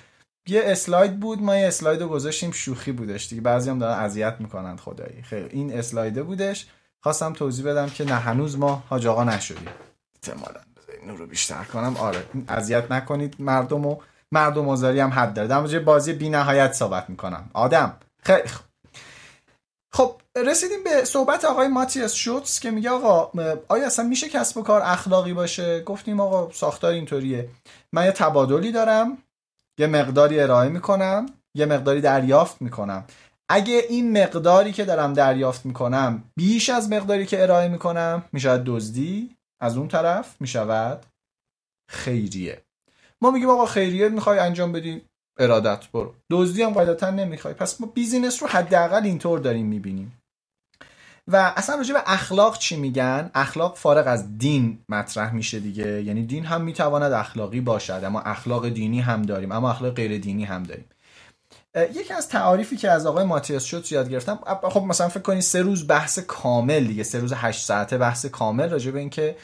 یه 0.47 0.63
اسلاید 0.65 1.21
بود 1.21 1.43
ما 1.43 1.57
یه 1.57 1.67
اسلاید 1.67 2.03
رو 2.03 2.09
گذاشتیم 2.09 2.51
شوخی 2.51 2.93
بودش 2.93 3.29
دیگه. 3.29 3.43
بعضی 3.43 3.71
هم 3.71 3.79
دارن 3.79 3.99
اذیت 3.99 4.37
می‌کنن 4.39 4.77
خدایی. 4.77 5.23
خیلی. 5.23 5.49
این 5.51 5.79
اسلایده 5.79 6.23
بودش. 6.23 6.67
خواستم 7.01 7.33
توضیح 7.33 7.67
بدم 7.67 7.91
که 7.91 8.05
نه 8.05 8.15
هنوز 8.15 8.59
ما 8.59 8.85
حاج 8.89 9.07
آقا 9.07 9.25
نشدیم. 9.25 9.69
احتمالاً. 10.15 10.72
اینو 11.03 11.17
رو 11.17 11.27
بیشتر 11.27 11.65
کنم. 11.65 11.97
آره 11.97 12.25
اذیت 12.49 12.93
نکنید 12.93 13.37
مردمو 13.39 13.97
مردم 14.33 14.69
آزاری 14.69 15.01
هم 15.01 15.11
حد 15.11 15.35
داره. 15.35 15.49
در 15.49 15.79
بازی 15.79 16.13
بی 16.13 16.29
نهایت 16.29 16.73
صحبت 16.73 17.11
می‌کنم. 17.11 17.51
آدم 17.53 17.97
خیلی 18.23 18.49
خوب 18.49 18.67
خب 19.95 20.17
رسیدیم 20.47 20.85
به 20.85 21.05
صحبت 21.05 21.45
آقای 21.45 21.69
ماتیاس 21.69 22.15
شوتس 22.15 22.61
که 22.61 22.71
میگه 22.71 22.91
آقا 22.91 23.31
آیا 23.69 23.87
اصلا 23.87 24.05
میشه 24.05 24.29
کسب 24.29 24.57
و 24.57 24.63
کار 24.63 24.83
اخلاقی 24.85 25.33
باشه؟ 25.33 25.83
گفتیم 25.83 26.21
آقا 26.21 26.53
ساختار 26.53 26.93
اینطوریه. 26.93 27.49
من 27.93 28.05
یه 28.05 28.13
تبادلی 28.13 28.73
دارم 28.73 29.19
یه 29.79 29.87
مقداری 29.87 30.41
ارائه 30.41 30.69
می‌کنم 30.69 31.27
یه 31.55 31.67
مقداری 31.67 32.01
دریافت 32.01 32.63
می‌کنم. 32.63 33.05
اگه 33.49 33.85
این 33.89 34.23
مقداری 34.23 34.73
که 34.73 34.85
دارم 34.85 35.13
دریافت 35.13 35.67
می‌کنم 35.67 36.23
بیش 36.37 36.71
از 36.71 36.91
مقداری 36.91 37.27
که 37.27 37.43
ارائه 37.43 37.69
می‌کنم 37.69 38.23
می‌شود 38.33 38.63
دزدی؟ 38.67 39.37
از 39.63 39.77
اون 39.77 39.89
طرف 39.89 40.37
می‌شود 40.41 41.07
خیریه. 41.91 42.63
ما 43.21 43.31
میگیم 43.31 43.51
آقا 43.51 43.67
خیریه 43.67 44.09
می‌خوای 44.09 44.39
انجام 44.39 44.73
بدیم 44.73 45.03
ارادت 45.39 45.89
برو. 45.93 46.15
دزدی 46.31 46.63
هم 46.63 46.71
قاعدتا 46.71 47.11
نمی‌خوای. 47.11 47.55
پس 47.55 47.81
ما 47.81 47.87
بیزینس 47.87 48.43
رو 48.43 48.49
حداقل 48.49 49.05
اینطور 49.05 49.39
داریم 49.39 49.67
می‌بینیم. 49.67 50.19
و 51.29 51.53
اصلا 51.57 51.77
راجع 51.77 51.95
به 51.95 52.03
اخلاق 52.07 52.59
چی 52.59 52.77
میگن؟ 52.77 53.31
اخلاق 53.35 53.77
فارغ 53.77 54.07
از 54.07 54.39
دین 54.39 54.79
مطرح 54.89 55.35
میشه 55.35 55.61
دیگه. 55.61 56.03
یعنی 56.03 56.27
دین 56.27 56.45
هم 56.45 56.61
می‌تواند 56.61 57.13
اخلاقی 57.13 57.61
باشد 57.61 58.01
اما 58.05 58.21
اخلاق 58.21 58.69
دینی 58.69 59.01
هم 59.01 59.23
داریم 59.23 59.53
اما 59.53 59.71
اخلاق 59.71 59.95
غیر 59.95 60.19
دینی 60.19 60.45
هم 60.45 60.63
داریم. 60.63 60.85
یکی 61.95 62.15
از 62.15 62.29
تعاریفی 62.29 62.77
که 62.77 62.91
از 62.91 63.07
آقای 63.07 63.25
ماتیاس 63.25 63.65
شد 63.65 63.93
یاد 63.93 64.09
گرفتم. 64.09 64.39
خب 64.63 64.83
مثلا 64.83 65.09
فکر 65.09 65.23
کنید 65.23 65.41
سه 65.41 65.63
روز 65.63 65.87
بحث 65.87 66.19
کامل 66.19 66.85
دیگه 66.85 67.03
سه 67.03 67.21
روز 67.21 67.33
هشت 67.37 67.65
ساعته 67.65 67.99
بحث 67.99 68.27
کامل 68.27 68.69
راجع 68.71 68.91
به 68.91 68.99
اینکه 68.99 69.37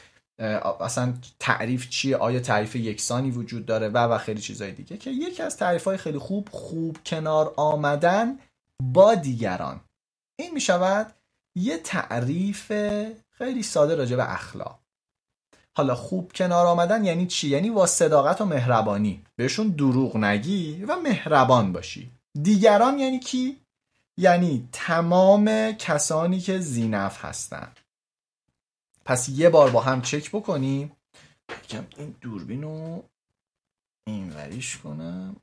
اصلا 0.79 1.13
تعریف 1.39 1.89
چیه؟ 1.89 2.17
آیا 2.17 2.39
تعریف 2.39 2.75
یکسانی 2.75 3.31
وجود 3.31 3.65
داره؟ 3.65 3.89
و 3.89 3.97
و 3.97 4.17
خیلی 4.17 4.41
چیزای 4.41 4.71
دیگه 4.71 4.97
که 4.97 5.09
یکی 5.09 5.43
از 5.43 5.57
تعریف 5.57 5.83
های 5.83 5.97
خیلی 5.97 6.17
خوب 6.17 6.49
خوب 6.51 6.97
کنار 7.05 7.53
آمدن 7.57 8.39
با 8.83 9.15
دیگران. 9.15 9.79
این 10.39 10.53
می 10.53 10.61
شود 10.61 11.13
یه 11.55 11.77
تعریف 11.77 12.71
خیلی 13.29 13.63
ساده 13.63 13.95
راجع 13.95 14.15
به 14.15 14.33
اخلاق. 14.33 14.79
حالا 15.77 15.95
خوب 15.95 16.31
کنار 16.35 16.65
آمدن 16.65 17.05
یعنی 17.05 17.27
چی؟ 17.27 17.49
یعنی 17.49 17.69
با 17.69 17.85
صداقت 17.85 18.41
و 18.41 18.45
مهربانی. 18.45 19.23
بهشون 19.35 19.67
دروغ 19.67 20.17
نگی 20.17 20.85
و 20.87 20.95
مهربان 20.95 21.73
باشی. 21.73 22.11
دیگران 22.41 22.99
یعنی 22.99 23.19
کی؟ 23.19 23.57
یعنی 24.17 24.69
تمام 24.71 25.71
کسانی 25.71 26.39
که 26.39 26.59
زینف 26.59 27.25
هستن. 27.25 27.71
پس 29.09 29.29
یه 29.29 29.49
بار 29.49 29.69
با 29.69 29.81
هم 29.81 30.01
چک 30.01 30.31
بکنیم. 30.31 30.91
بگم 31.49 31.85
این 31.97 32.15
دوربین 32.21 32.63
رو 32.63 33.03
اینوریش 34.07 34.77
کنم. 34.77 35.35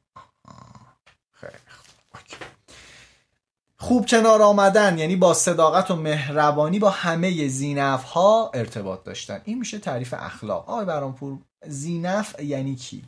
خوب. 3.76 4.06
کنار 4.06 4.42
آمدن 4.42 4.98
یعنی 4.98 5.16
با 5.16 5.34
صداقت 5.34 5.90
و 5.90 5.96
مهربانی 5.96 6.78
با 6.78 6.90
همه 6.90 7.48
زینف 7.48 8.02
ها 8.02 8.50
ارتباط 8.54 9.04
داشتن. 9.04 9.40
این 9.44 9.58
میشه 9.58 9.78
تعریف 9.78 10.14
اخلاق. 10.18 10.70
آقای 10.70 10.84
برانپور 10.84 11.38
زینف 11.66 12.40
یعنی 12.40 12.76
کی؟ 12.76 13.04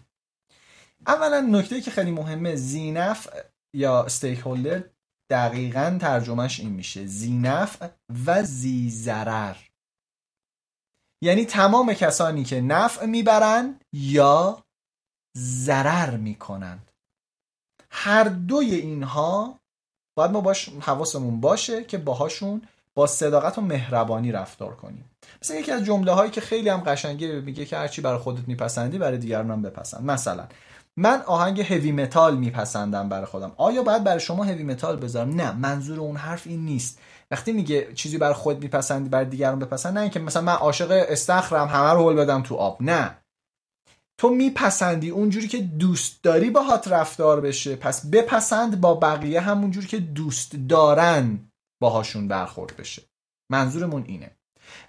اولا 1.06 1.40
نکته 1.40 1.80
که 1.80 1.90
خیلی 1.90 2.11
مهمه 2.11 2.56
زینف 2.56 3.28
یا 3.74 4.02
استیک 4.02 4.38
هولدر 4.38 4.84
دقیقا 5.30 5.98
ترجمهش 6.00 6.61
این 6.61 6.70
میشه. 6.70 7.06
زینف 7.06 7.82
و 8.26 8.42
ذی‌ضرر 8.43 9.57
یعنی 11.23 11.45
تمام 11.45 11.93
کسانی 11.93 12.45
که 12.45 12.61
نفع 12.61 13.07
می‌برند 13.07 13.85
یا 13.93 14.62
ضرر 15.37 16.16
می‌کنند. 16.16 16.91
هر 17.91 18.25
دوی 18.25 18.75
اینها 18.75 19.59
باید 20.16 20.31
ما 20.31 20.41
باش 20.41 20.69
حواسمون 20.81 21.41
باشه 21.41 21.85
که 21.85 21.99
باهاشون 21.99 22.62
با 22.95 23.07
صداقت 23.07 23.59
و 23.59 23.61
مهربانی 23.61 24.33
رفتار 24.33 24.77
کنیم. 24.77 25.11
مثلا 25.43 25.57
یکی 25.57 25.73
از 25.73 25.85
جمله 25.85 26.12
هایی 26.12 26.31
که 26.31 26.41
خیلی 26.41 26.69
هم 26.69 26.81
قشنگه 26.81 27.41
میگه 27.41 27.64
که 27.64 27.77
هرچی 27.77 28.01
برای 28.01 28.19
خودت 28.19 28.49
میپسندی 28.49 28.99
برای 28.99 29.19
دیگران 29.19 29.51
هم 29.51 29.62
بپسند. 29.62 30.05
مثلا 30.05 30.49
من 30.97 31.23
آهنگ 31.23 31.61
heavy 31.61 31.93
metal 31.93 32.36
میپسندم 32.37 33.09
برای 33.09 33.27
خودم. 33.27 33.53
آیا 33.57 33.83
باید 33.83 34.05
برای 34.05 34.21
شما 34.21 34.45
heavy 34.45 34.62
metal 34.62 34.97
بذارم؟ 34.97 35.35
نه 35.35 35.53
منظور 35.53 36.01
اون 36.01 36.16
حرف 36.16 36.47
این 36.47 36.64
نیست. 36.64 36.99
وقتی 37.31 37.53
میگه 37.53 37.93
چیزی 37.95 38.18
برای 38.18 38.35
خود 38.35 38.62
میپسندی 38.62 39.09
برای 39.09 39.24
دیگران 39.24 39.59
بپسند 39.59 39.95
نه 39.95 40.01
اینکه 40.01 40.20
مثلا 40.20 40.43
من 40.43 40.53
عاشق 40.53 41.05
استخرم 41.09 41.68
همه 41.68 41.91
رو 41.93 42.01
هول 42.01 42.14
بدم 42.14 42.43
تو 42.43 42.55
آب. 42.55 42.83
نه. 42.83 43.18
تو 44.20 44.29
میپسندی 44.29 45.11
اونجوری 45.11 45.49
که 45.49 45.59
دوست 45.59 46.22
داری 46.22 46.51
باهات 46.51 46.89
رفتار 46.89 47.41
بشه 47.41 47.76
پس 47.76 48.07
بپسند 48.07 48.81
با 48.81 48.95
بقیه 48.95 49.41
همونجوری 49.41 49.87
که 49.87 49.99
دوست 49.99 50.57
دارن 50.68 51.51
باهاشون 51.81 52.29
برخورد 52.29 52.76
بشه. 52.76 53.03
منظورمون 53.51 54.05
اینه. 54.07 54.31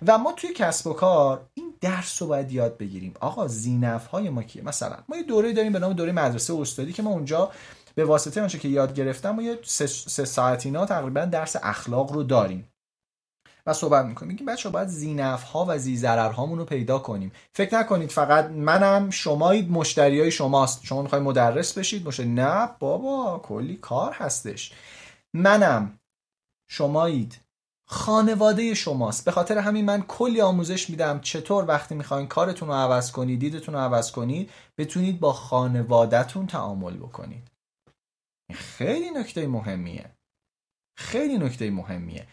و 0.07 0.17
ما 0.17 0.31
توی 0.31 0.53
کسب 0.53 0.87
و 0.87 0.93
کار 0.93 1.49
این 1.53 1.73
درس 1.81 2.21
رو 2.21 2.27
باید 2.27 2.51
یاد 2.51 2.77
بگیریم. 2.77 3.13
آقا 3.19 3.47
زینف 3.47 4.07
های 4.07 4.29
ما 4.29 4.43
کیه؟ 4.43 4.63
مثلا 4.63 4.97
ما 5.09 5.17
یه 5.17 5.23
دوره 5.23 5.53
داریم 5.53 5.73
به 5.73 5.79
نام 5.79 5.93
دوره 5.93 6.11
مدرسه 6.11 6.53
استادی 6.53 6.93
که 6.93 7.01
ما 7.01 7.09
اونجا 7.09 7.51
به 7.99 8.05
واسطه 8.05 8.41
آنچه 8.41 8.59
که 8.59 8.67
یاد 8.67 8.93
گرفتم 8.93 9.31
ما 9.31 9.41
یه 9.41 9.59
سه, 9.63 9.87
سه 9.87 10.25
ساعتینا 10.25 10.85
تقریبا 10.85 11.25
درس 11.25 11.55
اخلاق 11.63 12.11
رو 12.11 12.23
داریم. 12.23 12.67
و 13.65 13.73
صحبت 13.73 14.05
می‌کنیم. 14.05 14.31
میگیم 14.31 14.45
بچه 14.45 14.69
باید 14.69 14.87
زینف 14.87 15.43
ها 15.43 15.65
و 15.67 15.77
زی 15.77 16.05
هامون 16.05 16.59
رو 16.59 16.65
پیدا 16.65 16.99
کنیم. 16.99 17.31
فکر 17.53 17.79
نکنید 17.79 18.11
فقط 18.11 18.45
منم 18.45 19.09
شمایید 19.09 19.71
مشتری 19.71 20.19
های 20.19 20.31
شماست. 20.31 20.83
شما 20.83 21.01
می‌خوای 21.01 21.21
مدرس 21.21 21.77
بشید 21.77 22.07
مشتری 22.07 22.29
نه 22.29 22.69
بابا 22.79 23.39
کلی 23.43 23.75
کار 23.75 24.13
هستش. 24.13 24.73
منم 25.33 25.99
شمایید 26.69 27.37
خانواده 27.87 28.73
شماست. 28.73 29.25
به 29.25 29.31
خاطر 29.31 29.57
همین 29.57 29.85
من 29.85 30.01
کلی 30.01 30.41
آموزش 30.41 30.89
میدم. 30.89 31.19
چطور 31.19 31.65
وقتی 31.67 31.95
می‌خواین 31.95 32.27
کارتون 32.27 32.67
رو 32.67 32.73
عوض 32.73 33.11
کنید 33.11 33.39
دیدتون 33.39 33.75
رو 33.75 33.81
عوض 33.81 34.11
کنید 34.11 34.51
بتونید 34.77 35.19
با 35.19 35.33
خانوادهتون 35.33 36.47
تعامل 36.47 36.97
بکنید. 36.97 37.58
خیلی 38.53 39.11
نکته 39.11 39.47
مهمیه. 39.47 40.05
خیلی 40.97 41.37
نکته 41.37 41.71
مهمیه. 41.71 42.27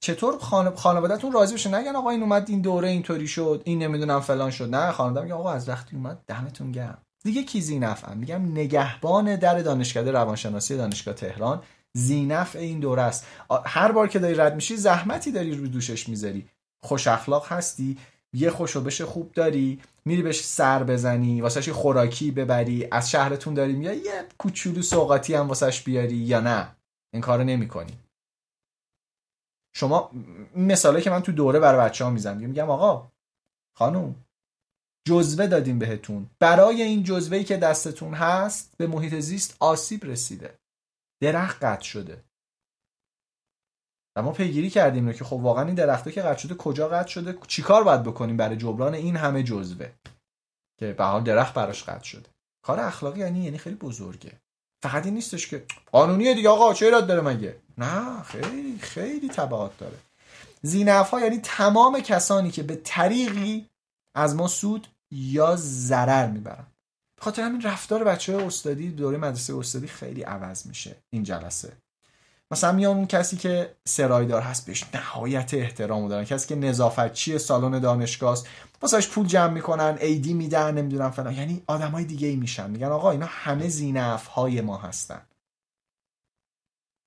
چطور 0.00 0.38
خانو... 0.38 0.74
خانوادهتون 0.74 1.32
راضی 1.32 1.54
بشه 1.54 1.74
نگن 1.74 1.96
آقا 1.96 2.10
این 2.10 2.22
اومد 2.22 2.50
این 2.50 2.60
دوره 2.60 2.88
اینطوری 2.88 3.28
شد 3.28 3.62
این 3.64 3.82
نمی‌دونم 3.82 4.20
فلان 4.20 4.50
شد. 4.50 4.74
نه 4.74 4.92
خانواده 4.92 5.20
میگه 5.20 5.34
آقا 5.34 5.52
از 5.52 5.68
وقتی 5.68 5.96
اومد 5.96 6.22
دمتون 6.26 6.72
گرم. 6.72 7.02
دیگه 7.24 7.42
کی 7.42 7.60
زینفم 7.60 8.16
میگم 8.16 8.52
نگهبان 8.52 9.36
در 9.36 9.58
دانشکده 9.58 10.10
روانشناسی 10.10 10.76
دانشگاه 10.76 11.14
تهران 11.14 11.62
زینف 11.92 12.56
این 12.56 12.80
دوره 12.80 13.02
است. 13.02 13.26
هر 13.66 13.92
بار 13.92 14.08
که 14.08 14.18
داری 14.18 14.34
رد 14.34 14.54
میشی 14.54 14.76
زحمتی 14.76 15.32
داری 15.32 15.56
رو 15.56 15.66
دوشش 15.66 16.08
می‌ذاری. 16.08 16.48
خوش 16.82 17.06
اخلاق 17.06 17.52
هستی 17.52 17.98
یه 18.32 18.50
خوشو 18.50 18.80
بشه 18.80 19.06
خوب 19.06 19.32
داری. 19.32 19.80
میری 20.06 20.22
بهش 20.22 20.44
سر 20.44 20.84
بزنی 20.84 21.40
واسهش 21.40 21.68
خوراکی 21.68 22.30
ببری 22.30 22.88
از 22.92 23.10
شهرتون 23.10 23.54
داریم 23.54 23.82
یا 23.82 23.92
یه 23.92 24.28
کوچولو 24.38 24.82
سوقاتی 24.82 25.34
هم 25.34 25.48
واسهش 25.48 25.82
بیاری 25.82 26.16
یا 26.16 26.40
نه؟ 26.40 26.76
این 27.14 27.22
کارو 27.22 27.44
نمی‌کنی. 27.44 27.98
شما 29.76 30.10
مثاله 30.56 31.00
که 31.00 31.10
من 31.10 31.22
تو 31.22 31.32
دوره 31.32 31.60
برای 31.60 31.88
بچه 31.88 32.04
ها 32.04 32.10
می‌زنم 32.10 32.36
میگم 32.36 32.70
آقا 32.70 33.10
خانوم 33.76 34.24
جزوه 35.08 35.46
دادیم 35.46 35.78
بهتون. 35.78 36.30
برای 36.38 36.82
این 36.82 37.02
جزوهی 37.02 37.44
که 37.44 37.56
دستتون 37.56 38.14
هست 38.14 38.76
به 38.76 38.86
محیط 38.86 39.14
زیست 39.14 39.56
آسیب 39.60 40.04
رسیده. 40.04 40.58
درخت 41.22 41.64
قطع 41.64 41.84
شده. 41.84 42.24
و 44.16 44.22
ما 44.22 44.32
پیگیری 44.32 44.70
کردیم 44.70 45.12
که 45.12 45.24
خب 45.24 45.32
واقعا 45.32 45.64
این 45.64 45.74
درخته 45.74 46.12
که 46.12 46.22
قطع 46.22 46.38
شده 46.38 46.54
کجا 46.54 46.88
قطع 46.88 47.08
شده؟ 47.08 47.38
چیکار 47.46 47.84
باید 47.84 48.02
بکنیم 48.02 48.36
برای 48.36 48.56
جبران 48.56 48.94
این 48.94 49.16
همه 49.16 49.42
جزوه؟ 49.42 49.90
که 50.78 50.92
به 50.92 51.04
حال 51.04 51.24
درخت 51.24 51.54
براش 51.54 51.84
قطع 51.84 52.04
شده. 52.04 52.28
کار 52.64 52.80
اخلاقی 52.80 53.20
یعنی 53.20 53.44
یعنی 53.44 53.58
خیلی 53.58 53.76
بزرگه. 53.76 54.32
فقط 54.82 55.04
این 55.04 55.14
نیستش 55.14 55.46
که 55.46 55.64
قانونیه 55.92 56.34
دیگه 56.34 56.48
آقا 56.48 56.74
چه 56.74 56.84
ایراد 56.84 57.06
داره 57.06 57.20
مگه؟ 57.20 57.56
نه 57.78 58.22
خیلی 58.22 58.78
خیلی 58.78 59.28
تبعات 59.28 59.78
داره. 59.78 59.96
زینف 60.62 61.10
ها 61.10 61.20
یعنی 61.20 61.38
تمام 61.38 62.00
کسانی 62.00 62.50
که 62.50 62.62
به 62.62 62.76
طریقی 62.76 63.66
از 64.14 64.36
ما 64.36 64.48
سود 64.48 64.88
یا 65.10 65.56
ضرر 65.56 66.26
می‌برن. 66.26 66.66
خاطر 67.20 67.42
همین 67.42 67.62
رفتار 67.62 68.04
بچه 68.04 68.36
استادی 68.36 68.90
دوره 68.90 69.18
مدرسه 69.18 69.56
استادی 69.56 69.86
خیلی 69.86 70.22
عوض 70.22 70.66
میشه 70.66 70.96
این 71.10 71.22
جلسه. 71.22 71.72
مثلا 72.54 72.72
میان 72.72 72.96
اون 72.96 73.06
کسی 73.06 73.36
که 73.36 73.76
سرایدار 73.88 74.42
هست 74.42 74.66
بهش 74.66 74.84
نهایت 74.94 75.54
احترام 75.54 76.08
دارن. 76.08 76.24
کسی 76.24 76.48
که 76.48 76.56
نظافتچی 76.56 77.38
سالن 77.38 77.78
دانشگاه 77.78 78.32
است. 78.32 78.48
واسهش 78.82 79.08
پول 79.08 79.26
جمع 79.26 79.52
می‌کنن 79.52 79.98
ایدی 80.00 80.34
میدن 80.34 80.74
نمی‌دونم 80.74 81.10
فلان. 81.10 81.34
یعنی 81.34 81.62
آدمای 81.66 82.04
دیگه 82.04 82.28
ای 82.28 82.36
میشن. 82.36 82.70
میگن 82.70 82.86
آقا 82.86 83.10
اینا 83.10 83.26
همه 83.28 83.68
زینف 83.68 84.26
های 84.26 84.60
ما 84.60 84.76
هستن. 84.76 85.22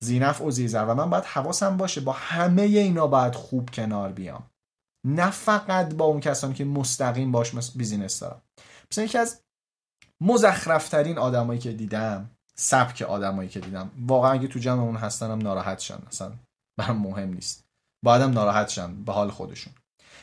زینف 0.04 0.42
و 0.42 0.52
زیزر 0.52 0.86
و 0.86 0.94
من 0.94 1.10
باید 1.10 1.24
حواسم 1.24 1.78
باشه 1.78 2.02
با 2.02 2.12
همه 2.12 2.62
اینا 2.62 3.08
باید 3.08 3.36
خوب 3.36 3.70
کنار 3.70 4.12
بیام. 4.12 4.50
نه 5.08 5.32
فقط 5.32 5.94
با 5.94 6.06
اون 6.06 6.20
کسانی 6.20 6.54
که 6.54 6.66
مستقیم 6.66 7.32
باش 7.32 7.72
بیزینس 7.76 8.20
دارم 8.20 8.42
مثلا 8.92 9.04
یکی 9.04 9.18
از 9.18 9.42
مزخرفترین 10.22 11.18
آدمایی 11.18 11.60
که 11.60 11.72
دیدم 11.72 12.37
سبک 12.60 13.02
آدمایی 13.02 13.50
که 13.50 13.60
دیدم. 13.60 13.92
واقعا 14.08 14.32
اگه 14.32 14.48
تو 14.48 14.60
جمع 14.60 14.82
اون 14.82 14.96
هستنم 14.96 15.38
ناراحت 15.38 15.80
شن. 15.80 16.00
اصلا 16.08 16.32
برام 16.78 16.98
مهم 16.98 17.34
نیست. 17.34 17.64
بعدم 18.06 18.32
ناراحت 18.32 18.70
شن 18.70 19.04
به 19.04 19.14
حال 19.14 19.32
خودشون. 19.32 19.74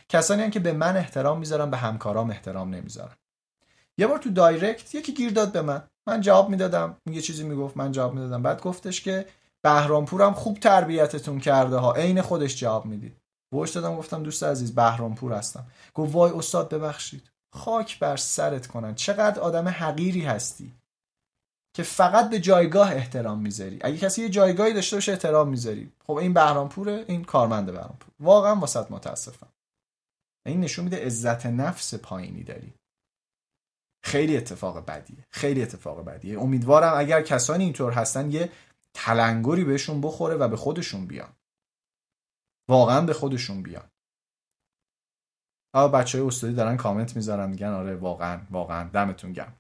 کسانی 0.09 0.43
هم 0.43 0.51
که 0.51 0.61
به 0.61 0.73
من 0.73 0.97
احترام 0.97 1.39
می‌ذارن 1.39 1.71
به 1.71 1.77
همکارام 1.77 2.31
احترام 2.31 2.75
نمی‌ذارن. 2.75 3.15
یه 3.99 4.07
بار 4.07 4.19
تو 4.19 4.31
دایرکت 4.31 4.95
یکی 4.95 5.15
گیر 5.15 5.31
داد 5.31 5.53
به 5.53 5.63
من. 5.63 5.83
من 6.07 6.21
جواب 6.21 6.51
می‌دادم. 6.51 6.97
یه 7.11 7.21
چیزی 7.21 7.45
می‌گفت 7.45 7.77
من 7.77 7.93
جواب 7.93 8.15
می‌دادم. 8.15 8.43
بعد 8.43 8.61
گفتش 8.61 9.01
که 9.01 9.27
بهرامپورم 9.63 10.35
خوب 10.35 10.59
تربیتتون 10.59 11.41
کرده 11.41 11.77
ها 11.77 11.95
عین 11.95 12.23
خودش 12.23 12.57
جواب 12.57 12.87
می‌دید. 12.87 13.17
وش 13.53 13.71
دادم 13.71 13.97
گفتم 13.97 14.23
دوست 14.23 14.43
عزیز 14.43 14.75
بهرامپور 14.75 15.33
هستم. 15.33 15.67
گفت 15.95 16.15
وای 16.15 16.33
استاد 16.33 16.75
ببخشید. 16.75 17.31
خاک 17.53 17.99
بر 17.99 18.17
سرت 18.17 18.67
کنن. 18.67 18.95
چقدر 18.95 19.41
آدم 19.41 19.69
حقیری 19.69 20.25
هستی. 20.25 20.73
که 21.77 21.83
فقط 21.83 22.31
به 22.31 22.41
جایگاه 22.41 22.93
احترام 22.93 23.41
می‌ذاری. 23.41 23.79
اگه 23.83 23.97
کسی 23.97 24.23
یه 24.23 24.29
جایگاهی 24.29 24.73
داشته 24.73 24.97
باشه 24.97 25.13
احترام 25.13 25.49
می‌ذاری. 25.49 25.93
خب 26.07 26.13
این 26.13 26.33
بهرامپوره 26.33 27.05
این 27.09 27.25
کارمند 27.25 27.67
بهرامپور. 27.67 28.15
واقعا 28.21 28.57
واسط 28.57 28.91
متاسفم. 28.91 29.49
این 30.47 30.61
نشون 30.61 30.85
میده 30.85 31.07
عزت 31.07 31.47
نفس 31.47 31.95
پایینی 31.95 32.43
داری. 32.43 32.75
خیلی 34.05 34.37
اتفاق 34.37 34.87
بدیه. 34.87 35.27
خیلی 35.31 35.63
اتفاق 35.63 36.05
بدیه. 36.05 36.41
امیدوارم 36.41 36.99
اگر 36.99 37.23
کسانی 37.23 37.65
اینطور 37.65 37.93
هستن 37.93 38.31
یه 38.31 38.53
تلنگری 38.95 39.65
بهشون 39.65 40.01
بخوره 40.01 40.35
و 40.35 40.49
به 40.49 40.57
خودشون 40.57 41.07
بیان. 41.07 41.33
واقعا 42.69 43.01
به 43.01 43.13
خودشون 43.13 43.63
بیان. 43.63 43.91
بچه 45.75 46.19
های 46.19 46.27
استادی 46.27 46.55
دارن 46.55 46.77
کامنت 46.77 47.17
می‌ذارن 47.17 47.51
میگن 47.51 47.69
آره 47.69 47.97
واقعا 47.97 48.41
واقعا. 48.51 48.89
دمتون 48.89 49.33
گرم. 49.33 49.57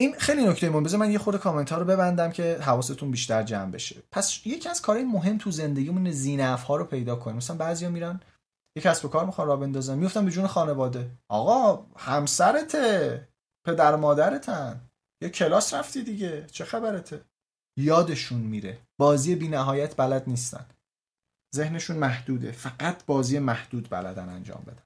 این 0.00 0.14
خیلی 0.18 0.46
نکته 0.46 0.70
مهم. 0.70 0.82
بذار 0.82 1.00
من 1.00 1.10
یه 1.12 1.18
خورده 1.18 1.38
کامنت 1.38 1.72
ها 1.72 1.78
رو 1.78 1.84
ببندم 1.84 2.30
که 2.30 2.58
حواستون 2.60 3.10
بیشتر 3.10 3.42
جمع 3.42 3.70
بشه. 3.70 4.02
پس 4.10 4.46
یکی 4.46 4.68
از 4.68 4.82
کارهای 4.82 5.04
مهم 5.04 5.38
تو 5.38 5.50
زندگیمون 5.50 6.10
زینف 6.10 6.62
ها 6.62 6.76
رو 6.76 6.84
پیدا 6.84 7.16
کنیم. 7.16 7.36
مثلا 7.36 7.56
بعضیا 7.56 7.90
میرن 7.90 8.20
یه 8.76 8.82
کسب 8.82 9.04
و 9.04 9.08
کار 9.08 9.26
می‌خوان 9.26 9.48
را 9.48 9.56
بندازن. 9.56 9.98
میفتن 9.98 10.24
به 10.24 10.30
جون 10.30 10.46
خانواده. 10.46 11.10
آقا 11.28 11.86
همسرته 11.96 13.28
پدر 13.66 13.96
مادرتن. 13.96 14.80
یه 15.22 15.28
کلاس 15.28 15.74
رفتی 15.74 16.02
دیگه. 16.02 16.46
چه 16.46 16.64
خبرته؟ 16.64 17.24
یادشون 17.78 18.40
میره. 18.40 18.78
بازی 18.98 19.34
بی 19.34 19.48
نهایت 19.48 19.96
بلد 19.96 20.24
نیستن. 20.26 20.66
ذهنشون 21.54 21.96
محدوده. 21.96 22.52
فقط 22.52 23.04
بازی 23.06 23.38
محدود 23.38 23.90
بلدن 23.90 24.28
انجام 24.28 24.62
بدن. 24.66 24.82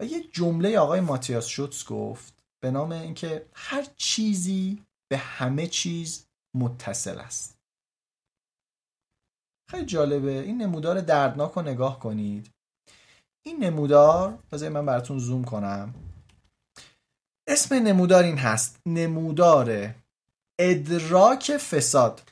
و 0.00 0.04
یه 0.04 0.22
جمله 0.32 0.78
آقای 0.78 1.00
ماتیاس 1.00 1.46
شوتس 1.46 1.84
گفت 1.84 2.35
به 2.60 2.70
نام 2.70 2.92
اینکه 2.92 3.46
هر 3.54 3.86
چیزی 3.96 4.82
به 5.08 5.16
همه 5.16 5.66
چیز 5.66 6.26
متصل 6.54 7.18
است. 7.18 7.58
خیلی 9.70 9.86
جالبه. 9.86 10.40
این 10.40 10.62
نمودار 10.62 11.00
دردناک 11.00 11.52
رو 11.52 11.62
نگاه 11.62 12.00
کنید. 12.00 12.50
این 13.42 13.64
نمودار 13.64 14.38
بذارید 14.52 14.74
من 14.74 14.86
براتون 14.86 15.18
زوم 15.18 15.44
کنم. 15.44 15.94
اسم 17.46 17.74
نمودار 17.74 18.24
این 18.24 18.38
هست. 18.38 18.80
نمودار 18.86 19.94
ادراک 20.58 21.56
فساد. 21.56 22.22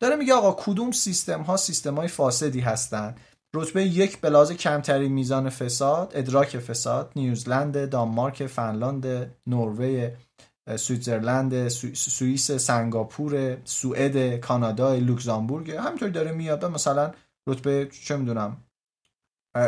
داره 0.00 0.16
میگه 0.16 0.34
آقا 0.34 0.64
کدوم 0.64 0.92
سیستم 0.92 1.42
ها 1.42 1.56
سیستم 1.56 1.94
های 1.94 2.08
فاسدی 2.08 2.60
هستند 2.60 3.20
رتبه 3.54 3.84
یک 3.84 4.20
بلاز 4.20 4.52
کمترین 4.52 5.12
میزان 5.12 5.50
فساد 5.50 6.12
ادراک 6.14 6.58
فساد 6.58 7.12
نیوزلند 7.16 7.90
دانمارک 7.90 8.46
فنلاند 8.46 9.06
نروژ 9.46 10.10
سوئیتزرلند 10.76 11.68
سوئیس 11.68 12.52
سنگاپور 12.52 13.56
سوئد 13.64 14.40
کانادا 14.40 14.94
لوکزامبورگ 14.94 15.70
همینطوری 15.70 16.12
داره 16.12 16.32
میاد 16.32 16.64
مثلا 16.64 17.12
رتبه 17.46 17.88
چه 18.04 18.16
می‌دونم 18.16 18.56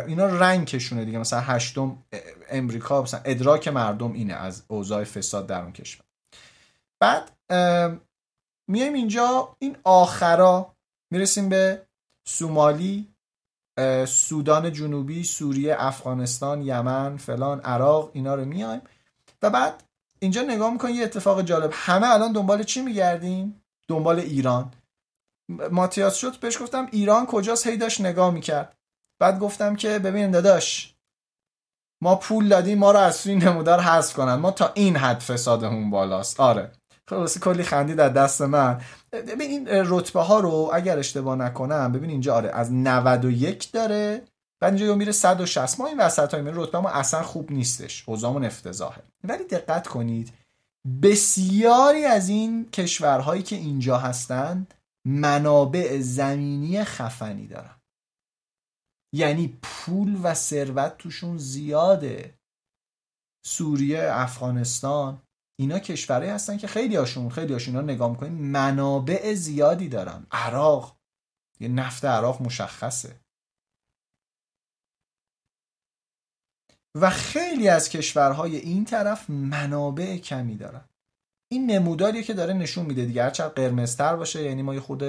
اینا 0.06 0.26
رنگشونه 0.26 1.04
دیگه. 1.04 1.18
مثلا 1.18 1.40
هشتم 1.40 2.02
امریکا 2.48 3.02
مثلا 3.02 3.20
ادراک 3.24 3.68
مردم 3.68 4.12
اینه 4.12 4.34
از 4.34 4.62
اوضاع 4.68 5.04
فساد 5.04 5.46
در 5.46 5.62
اون 5.62 5.72
کشور. 5.72 6.04
بعد 7.00 7.32
میایم 8.68 8.92
اینجا. 8.92 9.56
این 9.58 9.76
آخرا 9.84 10.74
می‌رسیم 11.10 11.48
به 11.48 11.82
سومالی. 12.28 13.15
سودان 14.08 14.72
جنوبی 14.72 15.24
سوریه 15.24 15.76
افغانستان 15.78 16.62
یمن 16.62 17.16
فلان 17.16 17.60
عراق 17.60 18.10
اینا 18.12 18.34
رو 18.34 18.44
میایم. 18.44 18.80
و 19.42 19.50
بعد 19.50 19.84
اینجا 20.18 20.42
نگاه 20.42 20.72
می‌کنیم 20.72 20.94
یه 20.94 21.04
اتفاق 21.04 21.42
جالب. 21.42 21.70
همه 21.72 22.10
الان 22.10 22.32
دنبال 22.32 22.62
چی 22.62 22.80
میگردیم؟ 22.80 23.62
دنبال 23.88 24.18
ایران. 24.18 24.72
ماتیاس 25.70 26.16
شد 26.16 26.40
بهش 26.40 26.62
گفتم 26.62 26.88
ایران 26.90 27.26
کجاست؟ 27.26 27.66
هی 27.66 27.76
داشت 27.76 28.00
نگاه 28.00 28.30
می‌کرد. 28.30 28.76
بعد 29.18 29.38
گفتم 29.38 29.76
که 29.76 29.98
ببین 29.98 30.30
داداش 30.30 30.94
ما 32.00 32.16
پول 32.16 32.48
دادیم 32.48 32.78
ما 32.78 32.92
رو 32.92 32.98
از 32.98 33.26
این 33.26 33.42
نمودار 33.42 33.80
حذف 33.80 34.14
کنن. 34.14 34.34
ما 34.34 34.50
تا 34.50 34.72
این 34.74 34.96
حد 34.96 35.20
فسادمون 35.20 35.90
بالاست. 35.90 36.40
آره. 36.40 36.72
خلاص 37.08 37.38
کلی 37.38 37.62
خندی 37.62 37.94
در 37.94 38.08
دست 38.08 38.42
من. 38.42 38.80
ببین 39.12 39.50
این 39.50 39.68
رتبه 39.68 40.20
ها 40.20 40.40
رو 40.40 40.70
اگر 40.74 40.98
اشتباه 40.98 41.36
نکنم 41.36 41.92
ببین 41.92 42.10
اینجا 42.10 42.34
آره 42.34 42.50
از 42.50 42.72
91 42.72 43.72
داره 43.72 44.22
بعد 44.60 44.74
اینجا 44.74 44.94
میره 44.94 45.12
160 45.12 45.80
ما 45.80 45.86
این 45.86 46.00
وسط 46.00 46.34
های 46.34 46.42
رتبه 46.54 46.80
ما 46.80 46.88
اصلا 46.88 47.22
خوب 47.22 47.52
نیستش. 47.52 48.08
اوضاعمون 48.08 48.44
افتضاحه. 48.44 49.02
ولی 49.24 49.44
دقت 49.44 49.86
کنید 49.86 50.32
بسیاری 51.02 52.04
از 52.04 52.28
این 52.28 52.70
کشورهایی 52.70 53.42
که 53.42 53.56
اینجا 53.56 53.98
هستند 53.98 54.74
منابع 55.06 56.00
زمینی 56.00 56.84
خفنی 56.84 57.46
دارن. 57.46 57.76
یعنی 59.14 59.58
پول 59.62 60.20
و 60.22 60.34
ثروت 60.34 60.98
توشون 60.98 61.38
زیاده. 61.38 62.34
سوریه 63.46 64.08
افغانستان 64.12 65.22
اینا 65.58 65.78
کشورهایی 65.78 66.30
هستن 66.30 66.56
که 66.56 66.66
خیلی 66.66 66.96
هاشون 66.96 67.28
خیلی 67.28 67.52
هاشون 67.52 67.76
نگاه 67.76 68.10
می‌کنین 68.10 68.32
منابع 68.32 69.34
زیادی 69.34 69.88
دارن. 69.88 70.26
عراق. 70.30 70.96
یه 71.60 71.68
نفت 71.68 72.04
عراق 72.04 72.42
مشخصه. 72.42 73.20
و 76.94 77.10
خیلی 77.10 77.68
از 77.68 77.88
کشورهای 77.88 78.56
این 78.56 78.84
طرف 78.84 79.30
منابع 79.30 80.16
کمی 80.16 80.56
دارن. 80.56 80.84
این 81.52 81.70
نموداریه 81.70 82.22
که 82.22 82.34
داره 82.34 82.54
نشون 82.54 82.86
میده 82.86 83.04
دیگه. 83.04 83.22
هرچند 83.22 83.50
قرمزتر 83.50 84.16
باشه 84.16 84.42
یعنی 84.42 84.62
ما 84.62 84.74
یه 84.74 84.80
خود 84.80 85.02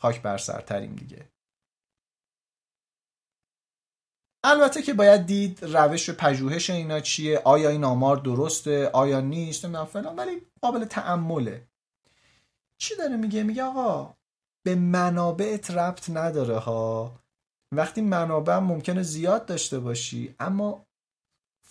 خاک 0.00 0.22
بر 0.22 0.38
سرتریم 0.38 0.94
دیگه. 0.94 1.28
البته 4.48 4.82
که 4.82 4.94
باید 4.94 5.26
دید 5.26 5.64
روش 5.64 6.10
پژوهش 6.10 6.70
اینا 6.70 7.00
چیه 7.00 7.42
آیا 7.44 7.68
این 7.68 7.84
آمار 7.84 8.16
درسته 8.16 8.90
آیا 8.92 9.20
نیست 9.20 9.64
نمی‌دونم 9.64 9.86
فلان 9.86 10.16
ولی 10.16 10.42
قابل 10.60 10.84
تعمله 10.84 11.66
چی 12.78 12.96
داره 12.96 13.16
میگه؟ 13.16 13.42
میگه 13.42 13.62
آقا 13.62 14.14
به 14.62 14.74
منابعت 14.74 15.70
ربط 15.70 16.10
نداره 16.10 16.58
ها. 16.58 17.12
وقتی 17.72 18.00
منابع 18.00 18.58
ممکنه 18.58 19.02
زیاد 19.02 19.46
داشته 19.46 19.78
باشی 19.78 20.34
اما 20.40 20.86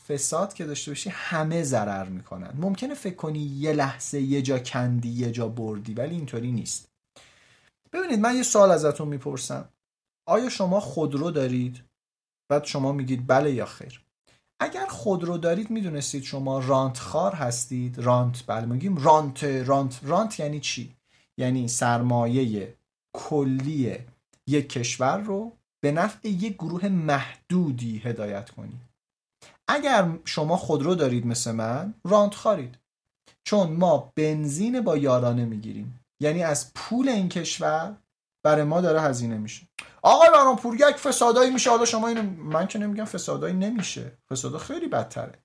فساد 0.08 0.54
که 0.54 0.66
داشته 0.66 0.92
باشی 0.92 1.10
همه 1.10 1.64
ضرر 1.64 2.10
می‌کنن. 2.10 2.54
ممکنه 2.56 2.94
فکر 2.94 3.16
کنی 3.16 3.40
یه 3.40 3.74
لحظه 3.74 4.22
یه 4.22 4.42
جا 4.42 4.60
کندی 4.60 5.10
یه 5.10 5.32
جا 5.32 5.48
بردی 5.48 5.94
ولی 5.94 6.16
اینطوری 6.16 6.52
نیست. 6.52 6.90
ببینید 7.94 8.20
من 8.20 8.36
یه 8.36 8.44
سوال 8.44 8.72
ازتون 8.72 9.08
می‌پرسم. 9.08 9.70
آیا 10.28 10.50
شما 10.50 10.80
خودرو 10.80 11.32
دارید؟ 11.32 11.84
بعد 12.50 12.64
شما 12.64 12.92
میگید 12.92 13.28
بله 13.28 13.54
یا 13.54 13.66
خیر. 13.66 14.02
اگر 14.60 14.86
خودرو 14.86 15.38
دارید 15.38 15.70
می‌دونستید 15.70 16.24
شما 16.24 16.60
رانت 16.60 17.00
خار 17.00 17.36
هستید. 17.36 18.00
رانت 18.00 18.44
بله 18.48 18.66
میگیم 18.66 18.98
رانت 18.98 19.44
رانت 19.44 20.00
رانت 20.04 20.40
یعنی 20.40 20.60
چی؟ 20.60 20.96
یعنی 21.38 21.68
سرمایه 21.68 22.74
کلی 23.16 23.98
یک 24.48 24.70
کشور 24.70 25.18
رو 25.18 25.52
به 25.84 25.92
نفع 25.92 26.30
یک 26.30 26.54
گروه 26.54 26.88
محدودی 26.88 27.98
هدایت 27.98 28.50
کنید. 28.50 28.82
اگر 29.68 30.18
شما 30.26 30.58
خودرو 30.58 30.96
دارید 30.96 31.26
مثل 31.26 31.52
من 31.52 31.94
رانت 32.04 32.36
خارید 32.36 32.78
چون 33.44 33.72
ما 33.72 34.12
بنزین 34.16 34.82
با 34.82 34.98
یارانه 34.98 35.46
می‌گیریم. 35.46 36.00
یعنی 36.22 36.44
از 36.44 36.74
پول 36.74 37.10
این 37.10 37.30
کشور 37.30 37.96
برای 38.46 38.64
ما 38.64 38.82
داره 38.82 39.02
هزینه 39.02 39.38
میشه. 39.38 39.68
آقای 40.02 40.30
برانپور 40.30 40.76
یک 40.76 40.96
فسادایی 40.96 41.52
میشه. 41.52 41.70
حالا 41.70 41.86
شما 41.86 42.08
اینو 42.08 42.22
من 42.22 42.68
که 42.68 42.80
نمیگم 42.80 43.06
فسادایی 43.06 43.54
نمیشه. 43.54 44.18
فسادا 44.30 44.58
خیلی 44.58 44.88
بدتره. 44.88 45.40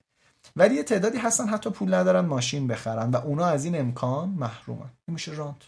ولی 0.55 0.75
یه 0.75 0.83
تعدادی 0.83 1.17
هستن 1.17 1.47
حتی 1.47 1.69
پول 1.69 1.93
ندارن 1.93 2.25
ماشین 2.25 2.67
بخرن 2.67 3.11
و 3.11 3.15
اونا 3.15 3.45
از 3.45 3.65
این 3.65 3.79
امکان 3.79 4.29
محرومن. 4.29 4.89
این 5.07 5.13
میشه 5.13 5.31
رانت. 5.31 5.61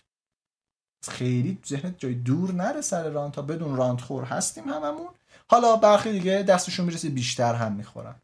خیلی 1.10 1.60
ذهنت 1.68 1.96
جای 1.98 2.14
دور 2.14 2.52
نره 2.52 2.82
سر 2.82 3.10
رانت 3.10 3.34
تا 3.34 3.42
بدون 3.42 3.76
رانت 3.76 4.02
خور. 4.02 4.24
هستیم 4.24 4.70
هممون. 4.70 5.10
حالا 5.50 5.76
برخی 5.76 6.12
دیگه 6.12 6.44
دستشون 6.44 6.86
می‌رسه 6.86 7.10
بیشتر 7.10 7.54
هم 7.54 7.72
می‌خورن. 7.72 8.16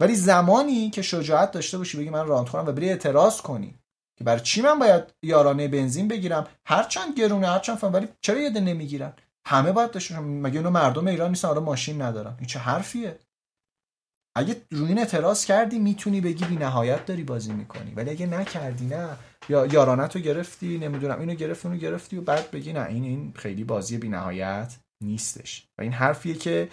ولی 0.00 0.14
زمانی 0.14 0.90
که 0.90 1.02
شجاعت 1.02 1.50
داشته 1.50 1.78
باشی 1.78 1.98
بگی 1.98 2.10
من 2.10 2.26
رانت 2.26 2.48
خورم 2.48 2.66
و 2.66 2.72
بری 2.72 2.88
اعتراض 2.88 3.40
کنی 3.40 3.77
که 4.18 4.24
برای 4.24 4.40
چی 4.40 4.62
من 4.62 4.78
باید 4.78 5.04
یارانه 5.22 5.68
بنزین 5.68 6.08
بگیرم؟ 6.08 6.46
هرچند 6.66 7.14
گرونه 7.16 7.46
هرچند 7.48 7.76
فهم 7.76 7.92
ولی 7.92 8.08
چرا 8.20 8.40
یه 8.40 8.50
نمی‌گیرن 8.50 9.12
همه 9.46 9.72
باید 9.72 9.90
داشته 9.90 10.20
مگه 10.20 10.58
اونو 10.58 10.70
مردم 10.70 11.06
ایران 11.06 11.30
نیستن؟ 11.30 11.48
حالا 11.48 11.60
ماشین 11.60 12.02
ندارن. 12.02 12.34
این 12.38 12.46
چه 12.46 12.58
حرفیه؟ 12.58 13.18
اگه 14.36 14.56
روی 14.70 14.88
این 14.88 14.98
اعتراض 14.98 15.44
کردی 15.44 15.78
می‌تونی 15.78 16.20
بگی 16.20 16.44
بی 16.44 16.56
نهایت 16.56 17.06
داری 17.06 17.24
بازی 17.24 17.52
می‌کنی. 17.52 17.94
ولی 17.94 18.10
اگه 18.10 18.26
نکردی 18.26 18.86
نه. 18.86 19.08
یا 19.48 19.66
یارانت 19.66 20.16
رو 20.16 20.22
گرفتی 20.22 20.78
نمی‌دونم 20.78 21.20
اینو 21.20 21.34
گرفتی 21.34 21.68
اونو 21.68 21.80
گرفتی 21.80 22.16
و 22.16 22.20
بعد 22.20 22.50
بگی 22.50 22.72
نه 22.72 22.86
این 22.86 23.04
این 23.04 23.32
خیلی 23.36 23.64
بازی 23.64 23.98
بی 23.98 24.08
نهایت 24.08 24.76
نیستش. 25.04 25.68
و 25.78 25.82
این 25.82 25.92
حرفیه 25.92 26.34
که 26.34 26.68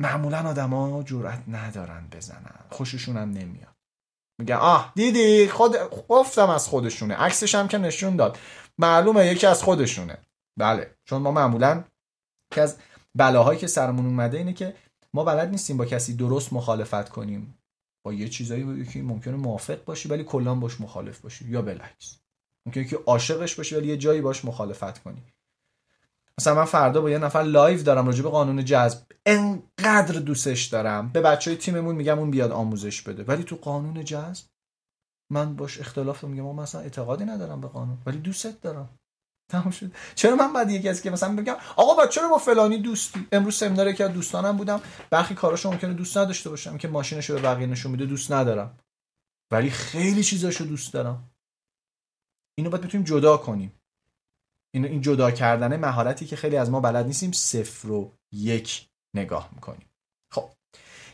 معمولا 0.00 0.48
آدما 0.48 1.02
جرأت 1.02 1.42
ندارن 1.48 2.08
بزنن. 2.12 2.60
خوششون 2.70 3.16
هم 3.16 3.30
نمیاد. 3.30 3.77
میگن 4.38 4.56
آه 4.56 4.92
دیدی 4.94 5.48
خود 5.48 5.76
گفتم 6.08 6.50
از 6.50 6.68
خودشونه. 6.68 7.14
عکسش 7.14 7.54
هم 7.54 7.68
که 7.68 7.78
نشون 7.78 8.16
داد. 8.16 8.38
معلومه 8.78 9.26
یکی 9.26 9.46
از 9.46 9.62
خودشونه. 9.62 10.18
بله 10.58 10.94
چون 11.04 11.22
ما 11.22 11.30
معمولا 11.30 11.84
که 12.52 12.60
از 12.60 12.76
بلاهایی 13.14 13.58
که 13.58 13.66
سرمون 13.66 14.06
اومده 14.06 14.38
اینه 14.38 14.52
که 14.52 14.74
ما 15.14 15.24
بلد 15.24 15.48
نیستیم 15.48 15.76
با 15.76 15.84
کسی 15.84 16.14
درست 16.14 16.52
مخالفت 16.52 17.08
کنیم. 17.08 17.58
با 18.04 18.12
یه 18.12 18.28
چیزایی 18.28 18.86
که 18.86 19.02
ممکنه 19.02 19.36
موافق 19.36 19.84
باشی 19.84 20.08
ولی 20.08 20.24
کلا 20.24 20.54
باش 20.54 20.80
مخالف 20.80 21.20
باشی. 21.20 21.48
یا 21.48 21.62
بلکس 21.62 22.18
ممکنه 22.66 22.84
که 22.84 22.98
عاشقش 23.06 23.54
باشی 23.54 23.74
ولی 23.74 23.88
یه 23.88 23.96
جایی 23.96 24.20
باش 24.20 24.44
مخالفت 24.44 24.98
کنی. 24.98 25.22
مثلا 26.38 26.54
من 26.54 26.64
فردا 26.64 27.00
با 27.00 27.10
یه 27.10 27.18
نفر 27.18 27.42
live 27.42 27.82
دارم 27.82 28.06
راجع 28.06 28.22
به 28.22 28.28
قانون 28.28 28.64
جذب. 28.64 29.02
انقدر 29.26 30.20
دوستش 30.20 30.64
دارم. 30.64 31.08
به 31.12 31.20
بچه 31.20 31.50
های 31.50 31.58
تیممون 31.58 31.94
میگم 31.94 32.18
اون 32.18 32.30
بیاد 32.30 32.52
آموزش 32.52 33.02
بده. 33.02 33.24
ولی 33.24 33.44
تو 33.44 33.56
قانون 33.56 34.04
جذب 34.04 34.46
من 35.32 35.56
باش 35.56 35.80
اختلاف 35.80 36.24
میگم. 36.24 36.42
ما 36.42 36.52
مثلا 36.52 36.80
اعتقادی 36.80 37.24
ندارم 37.24 37.60
به 37.60 37.68
قانون. 37.68 37.98
ولی 38.06 38.18
دوستت 38.18 38.60
دارم. 38.60 38.88
تمام 39.50 39.70
شد. 39.70 39.92
چرا 40.14 40.36
من 40.36 40.52
بعد 40.52 40.70
یکی 40.70 40.88
از 40.88 41.02
که 41.02 41.10
مثلا 41.10 41.36
بگم 41.36 41.56
آقا 41.76 41.94
با 41.94 42.06
چرا 42.06 42.28
با 42.28 42.38
فلانی 42.38 42.78
دوستی؟ 42.78 43.26
امروز 43.32 43.56
سمینار 43.56 43.92
که 43.92 44.08
دوستانم 44.08 44.56
بودم. 44.56 44.80
برخی 45.10 45.34
کاراشو 45.34 45.70
ممکنه 45.70 45.94
دوست 45.94 46.16
نداشته 46.16 46.50
باشم 46.50 46.78
که 46.78 46.88
ماشینشو 46.88 47.34
به 47.34 47.40
بقیه 47.40 47.66
نشون 47.66 47.92
میده 47.92 48.06
دوست 48.06 48.32
ندارم. 48.32 48.78
ولی 49.52 49.70
خیلی 49.70 50.24
چیزاشو 50.24 50.64
دوست 50.64 50.92
دارم. 50.92 51.30
اینو 52.58 52.70
باید 52.70 52.84
بتونیم 52.84 53.06
جدا 53.06 53.36
کنیم. 53.36 53.77
این 54.74 54.84
این 54.84 55.00
جدا 55.00 55.30
کردن 55.30 55.76
مهارتی 55.76 56.26
که 56.26 56.36
خیلی 56.36 56.56
از 56.56 56.70
ما 56.70 56.80
بلد 56.80 57.06
نیستیم 57.06 57.32
صفر 57.32 57.90
و 57.90 58.12
یک 58.32 58.88
نگاه 59.16 59.50
می‌کنیم. 59.52 59.86
خب 60.32 60.50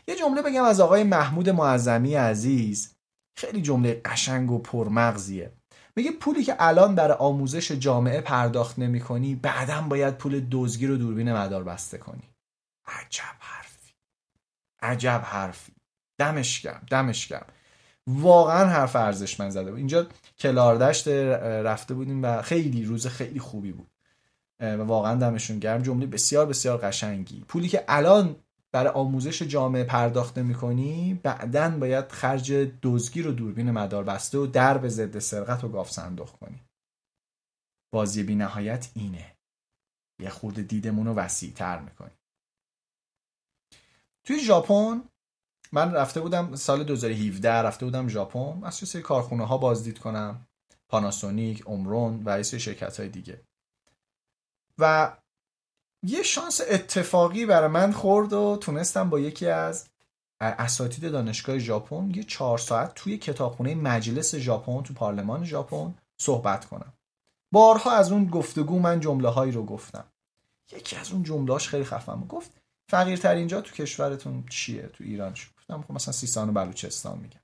یه 0.07 0.15
جمله 0.15 0.41
بگم 0.41 0.63
از 0.63 0.79
آقای 0.79 1.03
محمود 1.03 1.49
معظمی 1.49 2.15
عزیز. 2.15 2.95
خیلی 3.37 3.61
جمله 3.61 4.01
قشنگ 4.05 4.51
و 4.51 4.59
پرمغزیه. 4.59 5.51
میگه 5.95 6.11
پولی 6.11 6.43
که 6.43 6.55
الان 6.59 6.95
برای 6.95 7.17
آموزش 7.17 7.71
جامعه 7.71 8.21
پرداخت 8.21 8.79
نمی 8.79 9.01
کنی 9.01 9.35
بعدا 9.35 9.81
باید 9.81 10.17
پول 10.17 10.47
دزگیر 10.51 10.91
و 10.91 10.97
دوربین 10.97 11.33
مدار 11.33 11.63
بسته 11.63 11.97
کنی. 11.97 12.29
عجب 12.87 13.35
حرفی. 13.39 13.93
عجب 14.81 15.21
حرفی. 15.25 15.73
دمش 16.19 16.61
گرم 16.61 16.85
دمش 16.89 17.27
گرم. 17.27 17.47
واقعا 18.07 18.69
حرف 18.69 18.95
ارزش 18.95 19.39
من 19.39 19.49
زده. 19.49 19.73
اینجا 19.73 20.07
کلاردشت 20.37 21.07
رفته 21.07 21.93
بودیم 21.93 22.23
و 22.23 22.41
خیلی 22.41 22.85
روز 22.85 23.07
خیلی 23.07 23.39
خوبی 23.39 23.71
بود. 23.71 23.91
و 24.59 24.81
واقعا 24.83 25.15
دمشون 25.15 25.59
گرم. 25.59 25.81
جمله 25.81 26.05
بسیار 26.05 26.45
بسیار 26.45 26.77
قشنگی. 26.77 27.43
پولی 27.47 27.67
که 27.67 27.85
الان 27.87 28.35
برای 28.71 28.93
آموزش 28.93 29.41
جامعه 29.41 29.83
پرداخت 29.83 30.37
می‌کنی 30.37 31.19
بعدا 31.23 31.69
باید 31.69 32.11
خرج 32.11 32.51
دزگیر 32.81 33.27
و 33.27 33.31
دوربین 33.31 33.71
مدار 33.71 34.03
بسته 34.03 34.37
و 34.37 34.45
درب 34.45 34.87
ضد 34.87 35.19
سرقت 35.19 35.63
و 35.63 35.69
گاف 35.69 35.91
صندوق 35.91 36.31
کنی. 36.31 36.61
بازی 37.91 38.23
بی 38.23 38.35
نهایت 38.35 38.91
اینه. 38.93 39.35
یه 40.19 40.29
خورده 40.29 40.61
دیدمون 40.61 41.07
رو 41.07 41.13
وسیع 41.13 41.53
تر 41.53 41.79
می‌کنی. 41.79 42.17
توی 44.23 44.39
ژاپن 44.39 45.03
من 45.75 45.91
رفته 45.91 46.21
بودم 46.21 46.55
سال 46.55 46.83
2017 46.83 47.51
رفته 47.51 47.85
بودم 47.85 48.07
ژاپن. 48.07 48.63
از 48.63 48.75
سری 48.75 49.01
کارخونه 49.01 49.45
ها 49.45 49.57
بازدید 49.57 49.99
کنم. 49.99 50.47
پاناسونیک، 50.89 51.63
اومرون 51.67 52.23
و 52.25 52.43
سری 52.43 52.59
شرکت 52.59 52.99
های 52.99 53.09
دیگه. 53.09 53.41
و 54.77 55.13
یه 56.03 56.23
شانس 56.23 56.61
اتفاقی 56.69 57.45
برای 57.45 57.67
من 57.67 57.91
خورد 57.91 58.33
و 58.33 58.57
تونستم 58.61 59.09
با 59.09 59.19
یکی 59.19 59.47
از 59.47 59.85
اساتید 60.41 61.11
دانشگاه 61.11 61.59
ژاپن 61.59 62.11
یه 62.15 62.23
چهار 62.23 62.57
ساعت 62.57 62.95
توی 62.95 63.17
کتابخونه 63.17 63.75
مجلس 63.75 64.35
ژاپن 64.35 64.83
تو 64.83 64.93
پارلمان 64.93 65.45
ژاپن 65.45 65.93
صحبت 66.17 66.65
کنم. 66.65 66.93
بارها 67.51 67.91
از 67.91 68.11
اون 68.11 68.25
گفتگو 68.25 68.79
من 68.79 68.99
جمله 68.99 69.29
هایی 69.29 69.51
رو 69.51 69.65
گفتم. 69.65 70.05
یکی 70.71 70.95
از 70.95 71.11
اون 71.11 71.23
جملهاش 71.23 71.69
خیلی 71.69 71.85
خفم 71.85 72.25
گفت 72.29 72.51
فقیرتر 72.89 73.35
اینجا 73.35 73.61
تو 73.61 73.75
کشورتون 73.75 74.43
چیه؟ 74.49 74.87
تو 74.87 75.03
ایران 75.03 75.35
شو 75.35 75.54
گفتم 75.69 75.81
خب 75.81 75.91
مثلا 75.91 76.11
سیستان 76.11 76.49
و 76.49 76.53
بلوچستان 76.53 77.19
میگم 77.19 77.39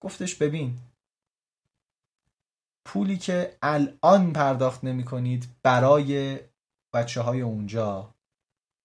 گفتش 0.00 0.34
ببین 0.34 0.78
پولی 2.84 3.18
که 3.18 3.56
الان 3.62 4.32
پرداخت 4.32 4.84
نمی 4.84 5.04
کنید 5.04 5.48
برای 5.62 6.40
بچه 6.92 7.20
های 7.20 7.40
اونجا 7.40 8.14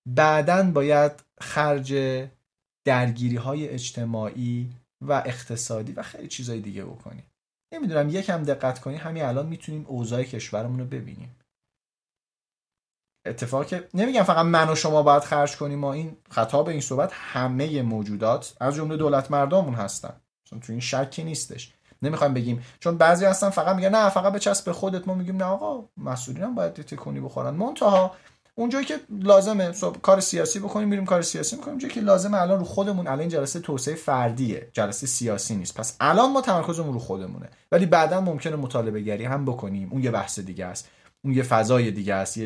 بعدا 0.05 0.71
باید 0.71 1.11
خرج 1.41 1.93
درگیری 2.85 3.35
های 3.35 3.69
اجتماعی 3.69 4.73
و 5.01 5.23
اقتصادی 5.25 5.91
و 5.91 6.03
خیلی 6.03 6.27
چیزهای 6.27 6.61
دیگه 6.61 6.85
بکنیم 6.85 7.23
نمی‌دونم 7.73 8.09
یکم 8.09 8.43
دقت 8.43 8.81
کنی 8.81 8.95
همین 8.95 9.23
الان 9.23 9.47
می‌تونیم 9.47 9.85
اوضاع 9.87 10.23
کشورمون 10.23 10.79
رو 10.79 10.85
ببینیم. 10.85 11.35
اتفاق 13.25 13.65
که 13.65 13.87
نمیگم 13.93 14.23
فقط 14.23 14.45
من 14.45 14.69
و 14.69 14.75
شما 14.75 15.03
باید 15.03 15.23
خرج 15.23 15.57
کنیم 15.57 15.79
ما 15.79 15.93
این 15.93 16.17
خطاب 16.29 16.67
این 16.67 16.81
صحبت 16.81 17.11
همه 17.13 17.81
موجودات 17.81 18.53
از 18.59 18.75
جمله 18.75 18.97
دولت 18.97 19.31
مردمون 19.31 19.73
هستن. 19.73 20.13
چون 20.43 20.59
تو 20.59 20.71
این 20.71 20.81
شکی 20.81 21.23
نیستش. 21.23 21.73
نمی‌خوایم 22.01 22.33
بگیم 22.33 22.63
چون 22.79 22.97
بعضی 22.97 23.25
هستن 23.25 23.49
فقط 23.49 23.75
میگن 23.75 23.89
نه 23.89 24.09
فقط 24.09 24.33
بچسب 24.33 24.65
به 24.65 24.73
خودت 24.73 25.07
ما 25.07 25.13
میگیم 25.13 25.37
نه 25.37 25.45
آقا 25.45 25.83
مسئولین 25.97 26.43
هم 26.43 26.55
باید 26.55 26.73
تکونی 26.73 27.19
بخورن. 27.19 27.49
منتها 27.49 28.15
اونجایی 28.55 28.85
که 28.85 28.99
لازمه 29.09 29.71
کار 30.01 30.19
سیاسی 30.19 30.59
بکنیم 30.59 30.87
میریم 30.87 31.05
کار 31.05 31.21
سیاسی 31.21 31.55
می‌کنیم. 31.55 31.77
جایی 31.77 31.93
که 31.93 32.01
لازمه 32.01 32.41
الان 32.41 32.59
رو 32.59 32.65
خودمون 32.65 33.07
الان 33.07 33.27
جلسه 33.27 33.59
توسعه 33.59 33.95
فردیه. 33.95 34.69
جلسه 34.73 35.07
سیاسی 35.07 35.55
نیست. 35.55 35.75
پس 35.75 35.95
الان 35.99 36.31
ما 36.31 36.41
تمرکزمون 36.41 36.93
رو 36.93 36.99
خودمونه. 36.99 37.49
ولی 37.71 37.85
بعدا 37.85 38.21
ممکنه 38.21 38.55
مطالبه 38.55 39.01
گری 39.01 39.25
هم 39.25 39.45
بکنیم. 39.45 39.89
اون 39.91 40.03
یه 40.03 40.11
بحث 40.11 40.39
دیگه 40.39 40.65
است. 40.65 40.89
اون 41.25 41.33
یه 41.33 41.43
فضای 41.43 41.91
دیگه 41.91 42.13
است. 42.13 42.37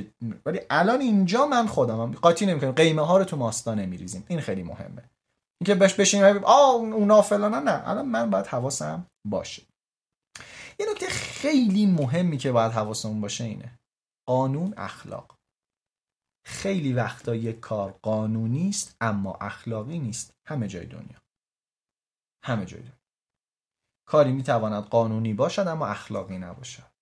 ولی 0.45 0.59
الان 0.69 1.01
اینجا 1.01 1.45
من 1.45 1.67
خودم 1.67 2.11
قاطی 2.11 2.45
نمی‌کنم. 2.45 2.71
قیمه 2.71 3.01
ها 3.01 3.17
رو 3.17 3.23
تو 3.23 3.37
ماستا 3.37 3.73
نمیریزیم. 3.73 4.25
این 4.27 4.41
خیلی 4.41 4.63
مهمه. 4.63 5.09
اینکه 5.61 5.75
بش 5.75 5.93
بشینیم 5.93 6.43
آ 6.43 6.71
اونا 6.71 7.21
فلان 7.21 7.63
نه 7.63 7.89
الان 7.89 8.05
من 8.05 8.29
باید 8.29 8.47
حواسم 8.47 9.05
باشه. 9.27 9.63
یه 10.79 10.85
نکته 10.91 11.07
خیلی 11.09 11.85
مهمی 11.85 12.37
که 12.37 12.51
باید 12.51 12.71
حواسمون 12.71 13.21
باشه 13.21 13.43
اینه. 13.43 13.79
قانون 14.27 14.73
اخلاق. 14.77 15.37
خیلی 16.45 16.93
وقتا 16.93 17.35
یک 17.35 17.59
کار 17.59 17.99
قانونی 18.01 18.69
است 18.69 18.95
اما 19.01 19.33
اخلاقی 19.41 19.99
نیست. 19.99 20.33
همه 20.47 20.67
جای 20.67 20.85
دنیا. 20.85 21.21
همه 22.43 22.65
جای 22.65 22.81
دنیا. 22.81 22.97
کاری 24.07 24.31
می‌تواند 24.31 24.83
قانونی 24.83 25.33
باشد 25.33 25.67
اما 25.67 25.87
اخلاقی 25.87 26.37
نباشد. 26.37 26.96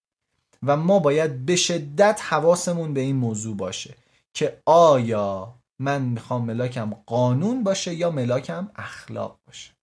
و 0.68 0.78
ما 0.78 1.00
باید 1.00 1.46
به 1.46 1.56
شدت 1.56 2.22
حواسمون 2.24 2.94
به 2.94 3.00
این 3.00 3.16
موضوع 3.16 3.58
باشه 3.58 3.96
که 4.34 4.62
آیا 4.66 5.60
من 5.82 6.02
می‌خوام 6.02 6.46
ملاکم 6.46 6.94
قانون 6.94 7.64
باشه 7.64 7.94
یا 7.94 8.12
ملاکم 8.12 8.72
اخلاق 8.76 9.40
باشه. 9.48 9.74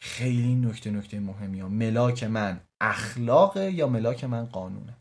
خیلی 0.00 0.54
نکته 0.54 0.90
نکته 0.90 1.20
مهمی 1.20 1.60
ها. 1.60 1.68
ملاک 1.68 2.24
من 2.24 2.60
اخلاقه 2.80 3.72
یا 3.72 3.86
ملاک 3.86 4.24
من 4.24 4.46
قانونه؟ 4.46 4.96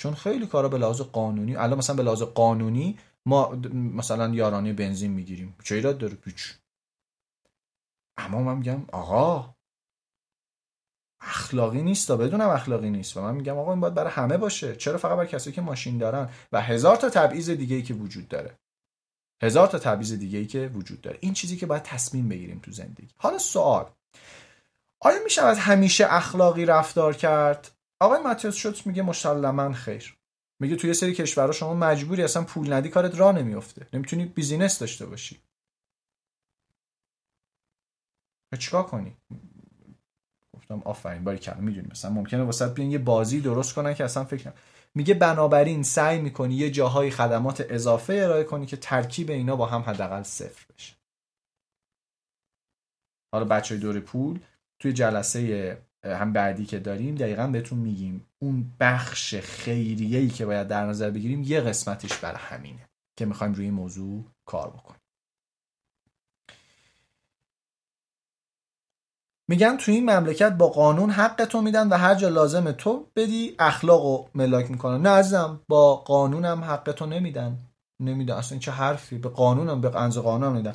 چون 0.00 0.14
خیلی 0.14 0.46
کارا 0.46 0.68
به 0.68 0.78
لحاظ 0.78 1.00
قانونی 1.00 1.56
الان 1.56 1.78
مثلا 1.78 1.96
به 1.96 2.02
لحاظ 2.02 2.22
قانونی 2.22 2.98
ما 3.26 3.48
مثلا 3.74 4.28
یارانه 4.34 4.72
بنزین 4.72 5.12
می‌گیریم. 5.12 5.56
چه 5.64 5.74
ایراد 5.74 5.98
داره؟ 5.98 6.14
پیچ 6.14 6.54
اما 8.18 8.42
من 8.42 8.58
میگم 8.58 8.84
آقا 8.92 9.54
اخلاقی 11.20 11.82
نیست 11.82 12.08
تا 12.08 12.16
بدونم 12.16 12.48
اخلاقی 12.48 12.90
نیست. 12.90 13.16
و 13.16 13.22
من 13.22 13.34
میگم 13.34 13.58
آقا 13.58 13.72
این 13.72 13.80
باید 13.80 13.94
برای 13.94 14.10
همه 14.10 14.36
باشه. 14.36 14.76
چرا 14.76 14.98
فقط 14.98 15.12
برای 15.12 15.26
کسایی 15.26 15.54
که 15.54 15.60
ماشین 15.60 15.98
دارن؟ 15.98 16.30
و 16.52 16.62
هزار 16.62 16.96
تا 16.96 17.10
تبعیض 17.10 17.50
دیگه 17.50 17.76
ای 17.76 17.82
که 17.82 17.94
وجود 17.94 18.28
داره. 18.28 18.58
هزار 19.42 19.66
تا 19.66 19.78
تبعیض 19.78 20.12
دیگه 20.12 20.38
ای 20.38 20.46
که 20.46 20.70
وجود 20.74 21.00
داره. 21.00 21.18
این 21.20 21.34
چیزی 21.34 21.56
که 21.56 21.66
باید 21.66 21.82
تصمیم 21.82 22.28
بگیریم 22.28 22.58
تو 22.58 22.70
زندگی. 22.70 23.08
حالا 23.16 23.38
سوال. 23.38 23.90
آیا 25.00 25.24
میشه 25.24 25.42
از 25.42 25.58
همیشه 25.58 26.06
اخلاقی 26.14 26.64
رفتار 26.64 27.14
کرد؟ 27.16 27.70
آقای 28.00 28.22
ماتیوس 28.22 28.56
شوتس 28.56 28.86
میگه 28.86 29.02
مسلما 29.02 29.72
خیر. 29.72 30.18
میگه 30.60 30.76
توی 30.76 30.94
سری 30.94 31.14
کشورها 31.14 31.52
شما 31.52 31.74
مجبوری 31.74 32.22
اصلا 32.22 32.44
پول 32.44 32.72
ندی 32.72 32.88
کارت 32.88 33.18
راه 33.18 33.32
نمیفته 33.32 33.86
نمی‌تونی 33.92 34.24
بیزینس 34.24 34.78
داشته 34.78 35.06
باشی. 35.06 35.40
چیکار 38.58 38.82
کنی؟ 38.82 39.16
گفتم 40.70 40.82
آفرین 40.88 41.24
باری 41.24 41.38
کردم 41.38 41.64
می‌دونی 41.64 41.88
مثلا 41.90 42.10
ممکنه 42.10 42.42
واسه 42.42 42.68
بیان 42.68 42.90
یه 42.90 42.98
بازی 42.98 43.40
درست 43.40 43.74
کنن 43.74 43.94
که 43.94 44.04
اصلا 44.04 44.24
فکر 44.24 44.52
میگه 44.94 45.14
بنابراین 45.14 45.82
سعی 45.82 46.20
می‌کنی 46.20 46.54
یه 46.54 46.70
جاهای 46.70 47.10
خدمات 47.10 47.66
اضافه 47.68 48.12
ارائه 48.12 48.44
کنی 48.44 48.66
که 48.66 48.76
ترکیب 48.76 49.30
اینا 49.30 49.56
با 49.56 49.66
هم 49.66 49.80
حداقل 49.80 50.22
صفر 50.22 50.66
بشه. 50.74 50.94
حالا 53.34 53.44
بچه 53.44 53.76
دور 53.76 54.00
پول 54.00 54.40
توی 54.78 54.92
جلسه 54.92 55.78
هم 56.04 56.32
بعدی 56.32 56.66
که 56.66 56.78
داریم 56.78 57.14
دقیقا 57.14 57.46
بهتون 57.46 57.78
میگیم. 57.78 58.26
اون 58.42 58.72
بخش 58.80 59.34
خیریه‌ای 59.34 60.28
که 60.28 60.46
باید 60.46 60.68
در 60.68 60.86
نظر 60.86 61.10
بگیریم 61.10 61.42
یه 61.42 61.60
قسمتش 61.60 62.18
برای 62.18 62.38
همینه 62.40 62.88
که 63.18 63.26
می‌خوایم 63.26 63.52
روی 63.54 63.64
این 63.64 63.74
موضوع 63.74 64.24
کار 64.44 64.70
بکنیم. 64.70 64.97
میگن 69.48 69.76
تو 69.76 69.92
این 69.92 70.10
مملکت 70.10 70.52
با 70.52 70.68
قانون 70.68 71.10
حق 71.10 71.44
تو 71.44 71.60
میدن 71.60 71.88
و 71.88 71.96
هر 71.96 72.14
جا 72.14 72.28
لازمه 72.28 72.72
تو 72.72 73.06
بدی 73.16 73.54
اخلاق 73.58 74.04
و 74.04 74.24
ملاک 74.34 74.70
می‌کنن. 74.70 75.02
نه 75.02 75.08
عزیزم 75.10 75.60
با 75.68 75.96
قانونم 75.96 76.64
حق 76.64 76.92
تو 76.92 77.06
نمیدن. 77.06 77.58
نمیدن. 78.00 78.34
اصلا 78.34 78.58
چه 78.58 78.70
حرفی؟ 78.70 79.18
به 79.18 79.28
قانونم 79.28 79.80
به 79.80 79.88
قنز 79.88 80.18
قانونم 80.18 80.52
نمیدن 80.52 80.74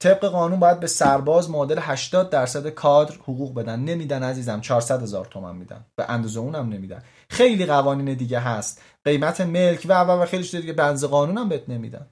طبق 0.00 0.24
قانون 0.24 0.60
باید 0.60 0.80
به 0.80 0.86
سرباز 0.86 1.50
معادل 1.50 1.78
80 1.80 2.30
درصد 2.30 2.68
کادر 2.68 3.14
حقوق 3.14 3.54
بدن. 3.54 3.80
نمیدن 3.80 4.22
عزیزم 4.22 4.60
400 4.60 5.02
هزار 5.02 5.24
تومن 5.24 5.56
میدن. 5.56 5.84
به 5.96 6.10
اندازه 6.10 6.40
اونم 6.40 6.68
نمیدن. 6.68 7.02
خیلی 7.28 7.66
قوانین 7.66 8.14
دیگه 8.14 8.40
هست. 8.40 8.82
قیمت 9.04 9.40
ملک 9.40 9.86
و 9.88 10.00
و 10.00 10.22
و 10.22 10.26
خیلی 10.26 10.44
چیز 10.44 10.60
دیگه 10.60 10.72
بنز 10.72 11.04
قانونم 11.04 11.48
بهت 11.48 11.68
نمیدن. 11.68 12.06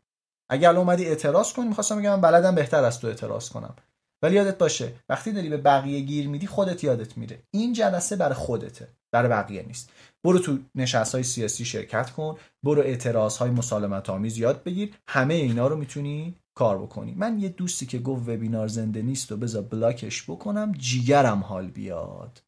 اگر 0.51 0.77
اومدی 0.77 1.07
اعتراض 1.07 1.53
کنی 1.53 1.69
می‌خواستم 1.69 1.99
بگم 1.99 2.21
بلدم 2.21 2.55
بهتر 2.55 2.85
از 2.85 3.01
تو 3.01 3.07
اعتراض 3.07 3.51
کنم. 3.51 3.75
ولی 4.23 4.37
یادت 4.37 4.59
باشه 4.59 4.93
وقتی 5.09 5.33
داری 5.33 5.49
به 5.49 5.57
بقیه 5.57 6.01
گیر 6.01 6.29
میدی 6.29 6.47
خودت 6.47 6.85
یادت 6.85 7.19
میره. 7.19 7.43
این 7.51 7.73
جلسه 7.73 8.17
برای 8.17 8.35
خودته 8.35 8.89
برای 9.13 9.29
بقیه 9.29 9.63
نیست. 9.63 9.91
برو 10.25 10.39
تو 10.39 10.59
نشست 10.75 11.15
های 11.15 11.25
سیاسی 11.25 11.65
شرکت 11.65 12.11
کن 12.11 12.37
برو 12.63 12.83
اعتراض 12.83 13.37
های 13.37 13.51
مسالمت 13.51 14.11
آمیز 14.11 14.39
یاد 14.39 14.63
بگیر. 14.63 14.95
همه 15.09 15.35
اینا 15.35 15.67
رو 15.67 15.77
می‌تونی 15.77 16.35
کار 16.55 16.79
بکنی. 16.79 17.15
من 17.15 17.39
یه 17.39 17.49
دوستی 17.49 17.87
که 17.87 17.99
گفت 17.99 18.29
وبینار 18.29 18.69
زنده 18.69 19.03
نیست 19.03 19.33
و 19.33 19.37
بذار 19.37 19.63
بلاکش 19.63 20.31
بکنم 20.31 20.73
جیگرم 20.73 21.41
حال 21.41 21.67
بیاد. 21.67 22.43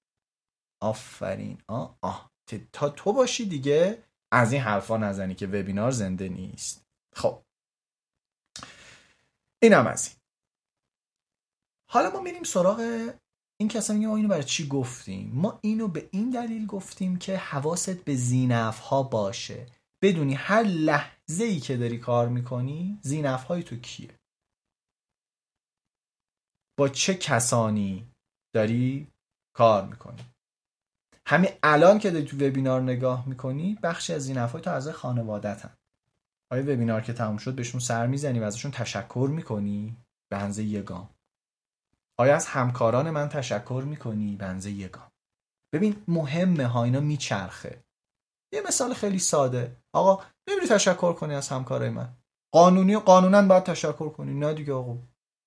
آفرین. 0.82 1.58
آه 1.68 1.98
آه. 2.02 2.30
تا 2.72 2.88
تو 2.88 3.12
باشی 3.12 3.46
دیگه 3.46 3.98
از 4.32 4.52
این 4.52 4.62
حرفا 4.62 4.96
نزنی 4.96 5.34
که 5.34 5.46
وبینار 5.46 5.90
زنده 5.90 6.28
نیست. 6.28 6.84
خب. 7.16 7.42
اینم 9.62 9.86
از 9.86 10.08
این. 10.08 10.23
حالا 11.94 12.10
ما 12.10 12.20
میریم 12.20 12.42
سراغ 12.42 12.80
این 13.60 13.68
که 13.68 13.78
اصلا 13.78 13.96
ما 13.96 14.16
اینو 14.16 14.28
برای 14.28 14.44
چی 14.44 14.68
گفتیم؟ 14.68 15.30
ما 15.34 15.58
اینو 15.62 15.88
به 15.88 16.08
این 16.12 16.30
دلیل 16.30 16.66
گفتیم 16.66 17.16
که 17.16 17.36
حواست 17.36 18.04
به 18.04 18.14
زینف 18.14 18.78
ها 18.78 19.02
باشه. 19.02 19.66
بدونی 20.02 20.34
هر 20.34 20.62
لحظه 20.62 21.44
ای 21.44 21.60
که 21.60 21.76
داری 21.76 21.98
کار 21.98 22.28
می‌کنی 22.28 22.98
زینف 23.02 23.44
های 23.44 23.62
تو 23.62 23.76
کیه؟ 23.76 24.10
با 26.78 26.88
چه 26.88 27.14
کسانی 27.14 28.08
داری 28.54 29.08
کار 29.56 29.86
می‌کنی؟ 29.86 30.24
همین 31.26 31.50
الان 31.62 31.98
که 31.98 32.10
داری 32.10 32.24
تو 32.24 32.36
وبینار 32.36 32.82
نگاه 32.82 33.28
می‌کنی 33.28 33.78
بخشی 33.82 34.12
از 34.12 34.22
زینف 34.22 34.52
های 34.52 34.62
تو 34.62 34.70
از 34.70 34.88
خانوادتن. 34.88 35.74
آیا 36.52 36.62
وبینار 36.62 37.00
که 37.00 37.12
تموم 37.12 37.36
شد 37.36 37.54
بهشون 37.54 37.80
سر 37.80 38.06
می‌زنی 38.06 38.40
و 38.40 38.44
ازشون 38.44 38.70
تشکر 38.70 39.28
می‌کنی؟ 39.32 39.96
به 40.32 40.38
هنزه 40.38 40.64
یه 40.64 40.82
آیا 42.18 42.36
از 42.36 42.46
همکاران 42.46 43.10
من 43.10 43.28
تشکر 43.28 43.82
می‌کنی؟ 43.86 44.36
بنزه 44.36 44.70
یگان 44.70 45.10
ببین 45.74 46.04
مهمه 46.08 46.66
ها 46.66 46.84
اینا 46.84 47.00
میچرخه. 47.00 47.84
یه 48.52 48.62
مثال 48.68 48.94
خیلی 48.94 49.18
ساده. 49.18 49.76
آقا 49.94 50.24
نمیری 50.48 50.68
تشکر 50.68 51.12
کنی 51.12 51.34
از 51.34 51.48
همکارای 51.48 51.90
من. 51.90 52.16
قانونی 52.52 52.94
و 52.94 53.00
قانونا 53.00 53.42
باید 53.42 53.62
تشکر 53.62 54.08
کنی. 54.08 54.34
نه 54.34 54.54
دیگه 54.54 54.72
آقا. 54.72 54.98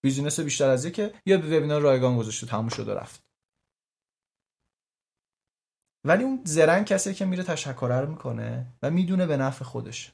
بیزینس 0.03 0.39
بیشتر 0.39 0.69
از 0.69 0.85
که 0.85 1.13
یه 1.25 1.37
وبینار 1.37 1.81
رایگان 1.81 2.17
گذاشته 2.17 2.47
تموم 2.47 2.69
شده 2.69 2.93
رفت. 2.93 3.23
ولی 6.05 6.23
اون 6.23 6.41
زرنگ 6.45 6.85
کسی 6.85 7.13
که 7.13 7.25
میره 7.25 7.43
تشکر 7.43 8.01
رو 8.01 8.09
می‌کنه 8.09 8.73
و 8.81 8.91
می‌دونه 8.91 9.25
به 9.25 9.37
نفع 9.37 9.65
خودش. 9.65 10.11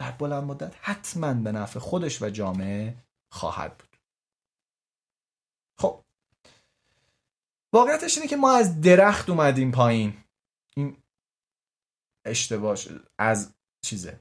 در 0.00 0.10
بلند 0.10 0.44
مدت 0.44 0.76
حتما 0.80 1.34
به 1.34 1.52
نفع 1.52 1.78
خودش 1.78 2.22
و 2.22 2.30
جامعه 2.30 2.96
خواهد 3.32 3.78
بود. 3.78 3.85
خب. 5.78 6.04
واقعیتش 7.72 8.16
اینه 8.16 8.28
که 8.28 8.36
ما 8.36 8.52
از 8.52 8.80
درخت 8.80 9.30
اومدیم 9.30 9.72
پایین. 9.72 10.14
این 10.76 10.96
اشتباه 12.26 12.78
از 13.18 13.54
چیزه. 13.84 14.20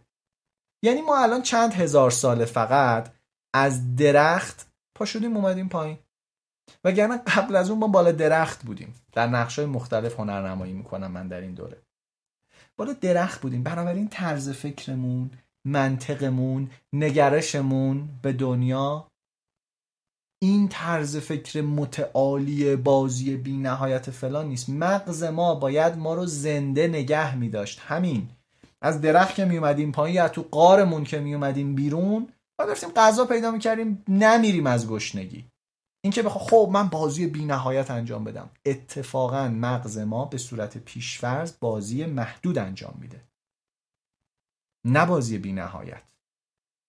یعنی 0.84 1.02
ما 1.02 1.18
الان 1.18 1.42
چند 1.42 1.74
هزار 1.74 2.12
سال 2.12 2.46
فقط 2.46 3.14
از 3.54 3.96
درخت 3.96 4.72
پا 4.96 5.06
شدیم 5.06 5.38
اومدیم 5.38 5.70
پایین. 5.70 5.98
وگرنه 6.84 7.18
قبل 7.18 7.56
از 7.56 7.70
اون 7.70 7.80
ما 7.80 7.88
بالا 7.88 8.12
درخت 8.12 8.64
بودیم. 8.64 8.96
در 9.12 9.28
نقش 9.28 9.60
های 9.60 9.68
مختلف 9.68 10.20
هنرنمایی 10.20 10.74
می‌کنم 10.74 11.12
من 11.12 11.28
در 11.28 11.42
این 11.42 11.54
دوره. 11.54 11.82
بالا 12.78 12.94
درخت 12.94 13.42
بودیم. 13.42 13.64
بنابراین 13.64 14.08
طرز 14.08 14.50
فکرمون 14.50 15.32
منطقمون 15.66 16.72
نگرشمون 16.94 18.20
به 18.22 18.34
دنیا 18.34 19.08
این 20.48 20.68
طرز 20.68 21.18
فکر 21.18 21.62
متعالی 21.62 22.76
بازی 22.76 23.36
بی 23.36 23.58
نهایت 23.58 24.12
فلان 24.12 24.48
نیست. 24.48 24.70
مغز 24.70 25.24
ما 25.24 25.56
باید 25.56 25.98
ما 25.98 26.14
رو 26.14 26.26
زنده 26.26 26.88
نگه 26.88 27.36
می 27.36 27.50
داشت 27.50 27.80
همین. 27.80 28.30
از 28.82 29.02
درخت 29.02 29.36
که 29.36 29.46
می 29.46 29.58
اومدیم 29.58 29.92
پایین 29.92 30.16
یا 30.16 30.30
تو 30.30 30.42
قارمون 30.42 31.04
که 31.04 31.20
می 31.20 31.34
اومدیم 31.34 31.76
بیرون 31.76 32.28
و 32.60 32.66
داشتیم 32.66 32.90
غذا 32.90 33.26
پیدا 33.26 33.52
می 33.52 33.60
کردیم 33.60 34.04
نمیریم 34.08 34.68
از 34.68 34.90
گشنگی. 34.90 35.46
اینکه 36.04 36.24
بخوا 36.24 36.40
خب 36.40 36.70
من 36.74 36.88
بازی 36.88 37.28
بی 37.28 37.46
نهایت 37.46 37.92
انجام 37.92 38.24
بدم. 38.24 38.50
اتفاقا 38.66 39.48
مغز 39.48 39.98
ما 39.98 40.26
به 40.26 40.38
صورت 40.38 40.78
پیشفرض 40.78 41.54
بازی 41.60 42.06
محدود 42.06 42.58
انجام 42.58 42.98
میده. 43.02 43.22
نه 44.86 45.06
بازی 45.06 45.38
بی 45.38 45.54
نهایت 45.54 46.04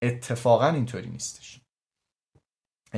اتفاقا 0.02 0.68
اینطوری 0.68 1.10
نیستش. 1.10 1.60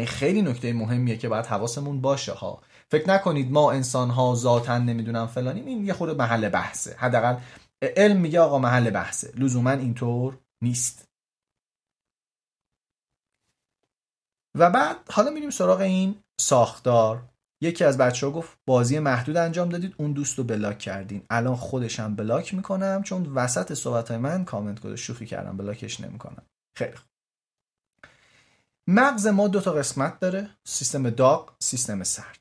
خیلی 0.06 0.42
نکته 0.42 0.72
مهمیه 0.72 1.16
که 1.16 1.28
باید 1.28 1.46
حواسمون 1.46 2.00
باشه 2.00 2.32
ها. 2.32 2.62
فکر 2.90 3.08
نکنید 3.08 3.52
ما 3.52 3.72
انسان 3.72 4.10
ها 4.10 4.34
ذاتا 4.34 4.78
نمی‌دونم 4.78 5.26
فلانی 5.26 5.60
این 5.60 5.86
یه 5.86 5.92
خود 5.92 6.10
محل 6.10 6.48
بحثه. 6.48 6.96
حداقل 6.98 7.36
علم 7.82 8.16
میگه 8.16 8.40
آقا 8.40 8.58
محل 8.58 8.90
بحثه. 8.90 9.32
لزوما 9.36 9.70
اینطور 9.70 10.38
نیست. 10.62 11.08
و 14.54 14.70
بعد 14.70 14.96
حالا 15.10 15.30
میریم 15.30 15.50
سراغ 15.50 15.80
این 15.80 16.14
ساختار. 16.40 17.22
یکی 17.62 17.84
از 17.84 17.98
بچه 17.98 18.26
ها 18.26 18.32
گفت 18.32 18.58
بازی 18.66 18.98
محدود 18.98 19.36
انجام 19.36 19.68
دادید 19.68 19.94
اون 19.98 20.12
دوست 20.12 20.38
رو 20.38 20.44
بلاک 20.44 20.78
کردین. 20.78 21.22
الان 21.30 21.56
خودشم 21.56 22.14
بلاک 22.14 22.54
می‌کنم 22.54 23.02
چون 23.02 23.26
وسط 23.26 23.74
صحبت 23.74 24.10
من 24.10 24.44
کامنت 24.44 24.80
گذاشت 24.80 25.04
شوخی 25.04 25.26
کردم 25.26 25.56
بلاکش 25.56 26.00
نمی‌کنم. 26.00 26.42
خیلی 26.76 26.96
خوب. 26.96 27.07
مغز 28.90 29.26
ما 29.26 29.48
دو 29.48 29.60
تا 29.60 29.72
قسمت 29.72 30.20
داره 30.20 30.50
سیستم 30.66 31.10
داغ 31.10 31.52
سیستم 31.62 32.02
سرد. 32.02 32.38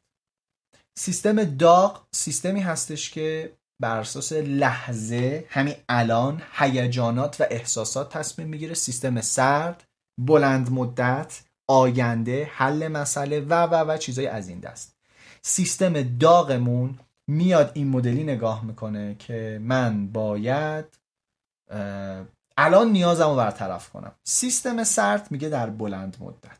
سیستم 0.97 1.43
داغ 1.43 2.07
سیستمی 2.11 2.61
هستش 2.61 3.11
که 3.11 3.57
بر 3.81 3.99
اساس 3.99 4.31
لحظه 4.33 5.45
همین 5.49 5.75
الان 5.89 6.41
هیجانات 6.53 7.41
و 7.41 7.45
احساسات 7.51 8.17
تصمیم 8.17 8.47
می‌گیره 8.47 8.73
سیستم 8.73 9.21
سرد 9.21 9.83
بلند 10.19 10.71
مدت 10.71 11.41
آینده 11.69 12.49
حل 12.53 12.87
مسئله 12.87 13.39
و 13.39 13.53
و 13.53 13.91
و 13.91 13.97
چیزای 13.97 14.27
از 14.27 14.49
این 14.49 14.59
دست. 14.59 14.95
سیستم 15.41 16.17
داغمون 16.17 16.99
میاد 17.29 17.71
این 17.73 17.87
مدلی 17.87 18.23
نگاه 18.23 18.65
می‌کنه 18.65 19.15
که 19.15 19.59
من 19.63 20.07
باید 20.07 20.85
الان 22.57 22.91
نیازم 22.91 23.29
رو 23.29 23.35
برطرف 23.35 23.89
کنم. 23.89 24.11
سیستم 24.23 24.83
سرد 24.83 25.31
میگه 25.31 25.49
در 25.49 25.69
بلند 25.69 26.17
مدت. 26.19 26.57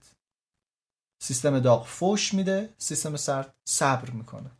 سیستم 1.24 1.60
داغ 1.60 1.86
فوش 1.86 2.34
میده 2.34 2.74
سیستم 2.78 3.15
سرد 3.15 3.53
صبر 3.65 4.10
می‌کنه. 4.10 4.52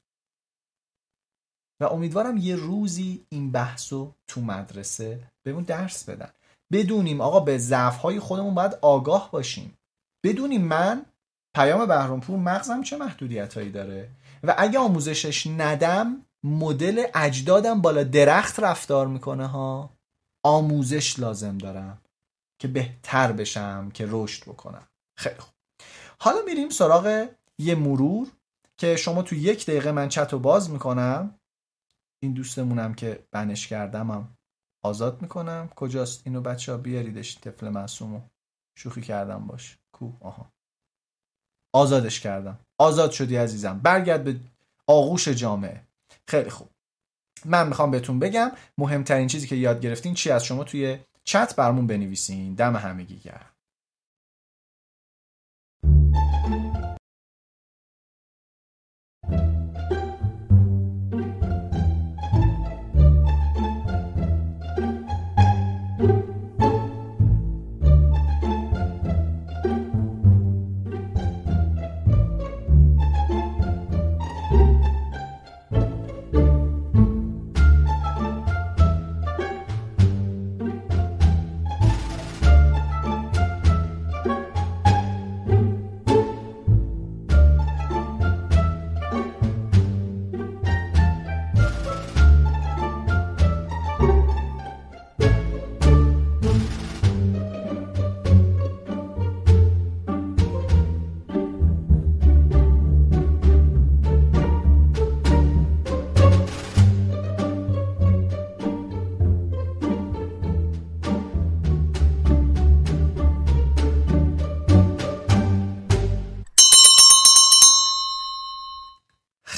و 1.82 1.86
امیدوارم 1.86 2.38
یه 2.38 2.56
روزی 2.56 3.26
این 3.30 3.52
بحثو 3.52 4.14
تو 4.28 4.42
مدرسه 4.42 5.20
بهمون 5.44 5.64
درس 5.64 6.10
بدن. 6.10 6.30
بدونیم 6.72 7.22
آقا 7.22 7.40
به 7.40 7.58
ضعف‌های 7.58 8.20
خودمون 8.20 8.56
باید 8.56 8.78
آگاه 8.82 9.32
باشیم. 9.32 9.78
بدونیم 10.24 10.62
من 10.62 11.06
پیام 11.56 11.86
بهرامپور 11.86 12.40
مغزم 12.40 12.84
چه 12.84 12.98
محدودیتهایی 12.98 13.72
داره؟ 13.72 14.10
و 14.44 14.56
اگه 14.58 14.80
آموزشش 14.80 15.48
ندم 15.48 16.26
مدل 16.44 17.06
اجدادم 17.14 17.82
بالا 17.82 18.04
درخت 18.04 18.60
رفتار 18.60 19.08
می‌کنه 19.08 19.48
ها؟ 19.48 19.97
آموزش 20.48 21.19
لازم 21.19 21.57
دارم 21.57 22.02
که 22.61 22.68
بهتر 22.68 23.32
بشم 23.32 23.91
که 23.94 24.06
رشد 24.10 24.44
بکنم. 24.44 24.88
خیلی 25.18 25.40
خوب. 25.40 25.53
حالا 26.19 26.38
میریم 26.45 26.69
سراغ 26.69 27.30
یه 27.60 27.76
مرور 27.76 28.32
که 28.78 28.95
شما 28.95 29.22
تو 29.22 29.36
یک 29.36 29.65
دقیقه 29.65 29.91
من 29.91 30.10
چت 30.10 30.34
رو 30.34 30.40
باز 30.40 30.69
می‌کنم. 30.69 31.40
این 32.24 32.34
دوستمونم 32.34 32.94
که 32.94 33.28
بنش 33.32 33.68
کردمم 33.68 34.38
آزاد 34.84 35.22
می‌کنم. 35.22 35.69
کجاست؟ 35.76 36.22
اینو 36.26 36.41
بچه 36.41 36.72
ها 36.72 36.78
بیاریدش 36.78 37.40
طفل 37.40 37.69
معصومو 37.69 38.22
شوخی 38.78 39.02
کردم 39.02 39.48
باش. 39.48 39.78
کو 39.91 40.11
آها. 40.22 40.52
آزادش 41.76 42.19
کردم. 42.19 42.60
آزاد 42.80 43.11
شدی 43.11 43.36
عزیزم. 43.36 43.80
برگرد 43.80 44.24
به 44.24 44.40
آغوش 44.88 45.28
جامعه. 45.28 45.88
خیلی 46.28 46.49
خوب. 46.49 46.69
من 47.46 47.68
می‌خوام 47.68 47.92
بهتون 47.92 48.20
بگم 48.20 48.52
مهمترین 48.78 49.28
چیزی 49.28 49.48
که 49.48 49.56
یاد 49.56 49.82
گرفتین 49.82 50.14
چی 50.14 50.32
از 50.32 50.46
شما 50.46 50.64
توی 50.64 50.98
چت 51.24 51.56
برمون 51.56 51.88
بنویسین. 51.88 52.54
دم 52.54 52.76
همگی 52.76 53.20
گرم. 53.20 53.57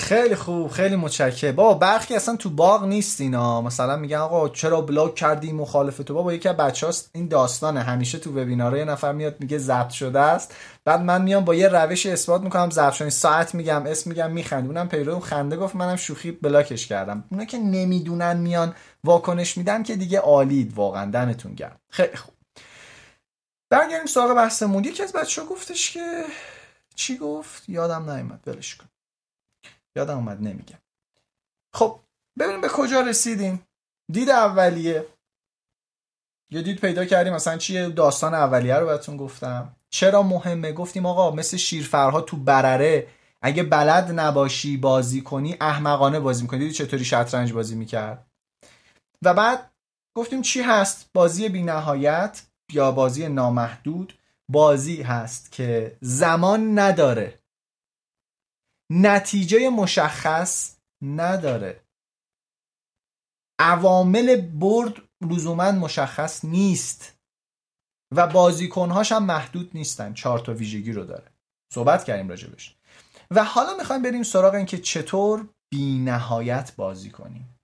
خیلی 0.09 0.35
خوب 0.35 0.71
خیلی 0.71 0.95
متشکرم. 0.95 1.55
بابا 1.55 1.73
برخی 1.73 2.15
اصلا 2.15 2.35
تو 2.35 2.49
باغ 2.49 2.83
نیست 2.83 3.21
اینا 3.21 3.61
مثلا 3.61 3.95
میگن 3.95 4.17
آقا 4.17 4.49
چرا 4.49 4.81
بلاک 4.81 5.15
کردی 5.15 5.51
مخالف 5.51 5.97
تو 5.97 6.13
بابا 6.13 6.33
یکی 6.33 6.49
از 6.49 6.57
بچه‌هاست 6.57 7.09
این 7.13 7.27
داستانه. 7.27 7.79
همیشه 7.79 8.19
تو 8.19 8.31
وبینارها 8.31 8.77
یه 8.77 8.85
نفر 8.85 9.11
میاد 9.11 9.35
میگه 9.39 9.57
ضبط 9.57 9.89
شده 9.89 10.19
است. 10.19 10.55
بعد 10.85 11.01
من 11.01 11.21
میام 11.21 11.45
با 11.45 11.55
یه 11.55 11.67
روش 11.67 12.05
اثبات 12.05 12.41
می‌کنم 12.41 12.69
ضبط 12.69 12.93
شده. 12.93 13.09
ساعت 13.09 13.55
میگم 13.55 13.85
اسم 13.85 14.09
میگم 14.09 14.31
میخند 14.31 14.67
اونم 14.67 14.89
پیرو 14.89 15.19
خنده 15.19 15.57
گفت 15.57 15.75
منم 15.75 15.95
شوخی 15.95 16.31
بلاکش 16.31 16.87
کردم. 16.87 17.23
اونا 17.31 17.45
که 17.45 17.57
نمی‌دونن 17.57 18.37
میان 18.37 18.75
واکنش 19.03 19.57
میدن 19.57 19.83
که 19.83 19.95
دیگه 19.95 20.19
عالید 20.19 20.73
واقعا. 20.73 21.11
دمتون 21.11 21.53
گرم. 21.53 21.79
خیلی 21.89 22.15
خوب. 22.15 22.33
برگردیم 23.69 24.05
سراغ 24.07 24.35
بحثمون. 24.35 24.83
یکی 24.83 25.03
از 25.03 25.13
بچه‌ها 25.13 25.47
گفتش 25.47 25.91
که 25.91 26.23
چی 26.95 27.17
گفت؟ 27.17 27.69
یادم 27.69 28.11
نیومد. 28.11 28.39
ولش 28.47 28.75
کن. 28.75 28.85
یادم 29.99 30.15
اومد 30.15 30.41
نمیگم. 30.41 30.77
خب 31.73 31.99
ببینیم 32.39 32.61
به 32.61 32.69
کجا 32.69 33.01
رسیدیم. 33.01 33.67
دید 34.11 34.29
اولیه. 34.29 35.05
یه 36.51 36.61
دید 36.61 36.79
پیدا 36.79 37.05
کردیم. 37.05 37.33
مثلا 37.33 37.57
چیه 37.57 37.89
داستان 37.89 38.33
اولیه 38.33 38.75
رو 38.75 38.85
بهتون 38.85 39.17
گفتم. 39.17 39.75
چرا 39.89 40.23
مهمه؟ 40.23 40.71
گفتیم 40.71 41.05
آقا 41.05 41.31
مثل 41.31 41.57
شیرفرها 41.57 42.21
تو 42.21 42.37
برره. 42.37 43.07
اگه 43.41 43.63
بلد 43.63 44.19
نباشی 44.19 44.77
بازی 44.77 45.21
کنی 45.21 45.57
احمقانه 45.61 46.19
بازی 46.19 46.41
می‌کنی. 46.41 46.59
دیدی 46.59 46.73
چطوری 46.73 47.05
شطرنج 47.05 47.53
بازی 47.53 47.75
می‌کرد؟ 47.75 48.25
و 49.21 49.33
بعد 49.33 49.71
گفتیم 50.17 50.41
چی 50.41 50.61
هست؟ 50.61 51.09
بازی 51.13 51.49
بی 51.49 51.63
نهایت 51.63 52.41
یا 52.71 52.91
بازی 52.91 53.27
نامحدود؟ 53.27 54.13
بازی 54.51 55.01
هست 55.01 55.51
که 55.51 55.97
زمان 56.01 56.79
نداره. 56.79 57.38
نتیجه 58.91 59.69
مشخص 59.69 60.77
نداره. 61.01 61.83
عوامل 63.59 64.41
برد 64.41 64.93
لزوما 65.21 65.71
مشخص 65.71 66.45
نیست 66.45 67.17
و 68.15 68.27
بازیکنهاش 68.27 69.11
هم 69.11 69.25
محدود 69.25 69.71
نیستن. 69.73 70.13
چهار 70.13 70.39
تا 70.39 70.53
ویژگی 70.53 70.91
رو 70.91 71.05
داره. 71.05 71.31
صحبت 71.73 72.03
کردیم 72.03 72.29
راجبش. 72.29 72.75
و 73.31 73.43
حالا 73.43 73.77
می‌خوایم 73.77 74.01
بریم 74.01 74.23
سراغ 74.23 74.53
این 74.53 74.65
که 74.65 74.77
چطور 74.77 75.49
بی 75.71 75.97
نهایت 75.97 76.75
بازی 76.75 77.09
کنیم. 77.09 77.55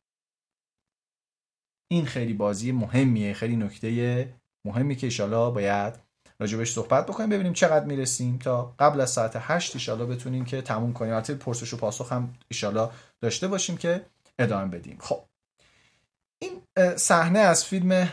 این 1.92 2.06
خیلی 2.06 2.34
بازی 2.34 2.72
مهمیه 2.72 3.34
خیلی 3.34 3.56
نکته 3.56 4.34
مهمی 4.68 4.96
که 4.96 5.08
ایشالا 5.08 5.52
باید 5.52 6.05
راجبش 6.40 6.72
صحبت 6.72 7.06
بکنیم 7.06 7.30
ببینیم 7.30 7.54
چقدر 7.54 7.86
می‌رسیم 7.86 8.38
تا 8.38 8.76
قبل 8.80 9.02
از 9.02 9.10
ساعت 9.10 9.32
8 9.36 9.76
ایشالا 9.76 10.06
بتونیم 10.06 10.46
که 10.46 10.62
تموم 10.62 10.94
کنیم. 10.94 11.14
البته 11.14 11.34
پرسش 11.34 11.74
و 11.74 11.78
پاسخ 11.78 12.12
هم 12.12 12.34
ایشالا 12.48 12.92
داشته 13.22 13.48
باشیم 13.48 13.78
که 13.78 14.06
ادامه 14.40 14.66
بدیم. 14.66 14.98
خب. 15.00 15.24
این 16.40 16.62
صحنه 16.96 17.40
از 17.40 17.66
فیلم 17.66 18.10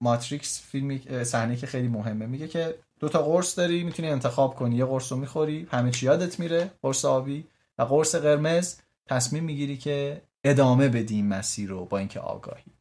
ماتریکس 0.00 0.62
فیلمی 0.62 1.24
صحنه 1.24 1.56
که 1.56 1.66
خیلی 1.66 1.88
مهمه. 1.88 2.26
میگه 2.26 2.48
که 2.48 2.78
دو 3.00 3.08
تا 3.08 3.22
قرص 3.22 3.58
داری 3.58 3.84
می‌تونی 3.84 4.08
انتخاب 4.08 4.54
کنی. 4.54 4.76
یه 4.76 4.84
قرص 4.84 5.12
رو 5.12 5.18
می‌خوری 5.18 5.68
همه 5.70 5.90
چی 5.90 6.06
یادت 6.06 6.40
میره 6.40 6.70
قرص 6.82 7.04
آبی 7.04 7.46
و 7.78 7.82
قرص 7.82 8.14
قرمز. 8.14 8.76
تصمیم 9.08 9.44
می‌گیری 9.44 9.76
که 9.76 10.22
ادامه 10.44 10.88
بدیم 10.88 11.26
مسیر 11.26 11.68
رو 11.68 11.84
با 11.84 11.98
اینکه 11.98 12.20
آگاهی. 12.20 12.72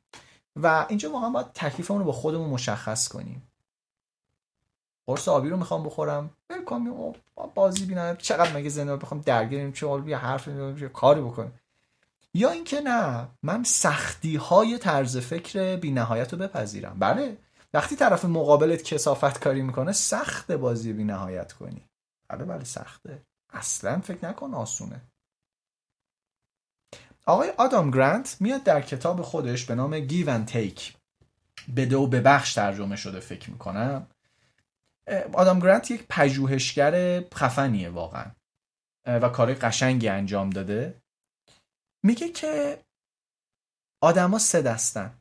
و 0.55 0.85
اینجا 0.89 1.11
واقعا 1.11 1.29
باید 1.29 1.51
تکلیفمون 1.53 1.99
رو 1.99 2.05
با 2.05 2.11
خودمون 2.11 2.49
مشخص 2.49 3.07
کنیم. 3.07 3.47
قرص 5.07 5.27
آبی 5.27 5.49
رو 5.49 5.57
می‌خوام 5.57 5.83
بخورم. 5.83 6.29
ول 6.49 6.63
کنم 6.63 7.13
بازی 7.55 7.85
بینم 7.85 8.15
چقدر 8.15 8.53
مگه 8.53 8.69
زنده 8.69 8.95
بخوام 8.95 9.21
درگیریم 9.21 9.71
چه 9.71 9.87
یه 10.07 10.17
حرف 10.17 10.47
یه 10.47 10.89
کاری 10.89 11.21
بکنم. 11.21 11.51
یا 12.33 12.49
اینکه 12.49 12.81
نه 12.81 13.27
من 13.43 13.63
سختی 13.63 14.35
های 14.35 14.77
طرز 14.77 15.17
فکر 15.17 15.75
بی 15.75 15.91
نهایت 15.91 16.33
رو 16.33 16.39
بپذیرم. 16.39 16.95
بله 16.99 17.37
وقتی 17.73 17.95
طرف 17.95 18.25
مقابلت 18.25 18.83
کسافت 18.83 19.43
کاری 19.43 19.61
می‌کنه 19.61 19.91
سخت 19.91 20.51
بازی 20.51 20.93
بی 20.93 21.03
نهایت 21.03 21.53
کنی. 21.53 21.81
بله 22.27 22.45
بله 22.45 22.63
سخته. 22.63 23.21
اصلا 23.53 23.99
فکر 23.99 24.27
نکن 24.27 24.53
آسونه. 24.53 25.01
آقای 27.25 27.49
آدام 27.57 27.91
گرانت 27.91 28.37
میاد 28.39 28.63
در 28.63 28.81
کتاب 28.81 29.21
خودش 29.21 29.65
به 29.65 29.75
نام 29.75 30.07
and 30.07 30.49
Take. 30.51 30.81
بده 31.75 31.97
و 31.97 32.07
به 32.07 32.21
بخش 32.21 32.53
ترجمه 32.53 32.95
شده 32.95 33.19
فکر 33.19 33.51
می‌کنم. 33.51 34.07
آدام 35.33 35.59
گرانت 35.59 35.91
یک 35.91 36.05
پژوهشگر 36.09 37.23
خفنیه 37.33 37.89
واقعا 37.89 38.31
و 39.05 39.29
کار 39.29 39.53
قشنگی 39.53 40.07
انجام 40.07 40.49
داده. 40.49 41.01
میگه 42.03 42.29
که 42.29 42.83
آدما 44.03 44.39
سه 44.39 44.61
دستن. 44.61 45.19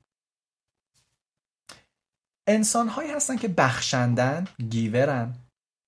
انسان 2.46 2.88
هایی 2.88 3.10
هستن 3.10 3.36
که 3.36 3.48
بخشندن 3.48 4.46
گیورن. 4.70 5.34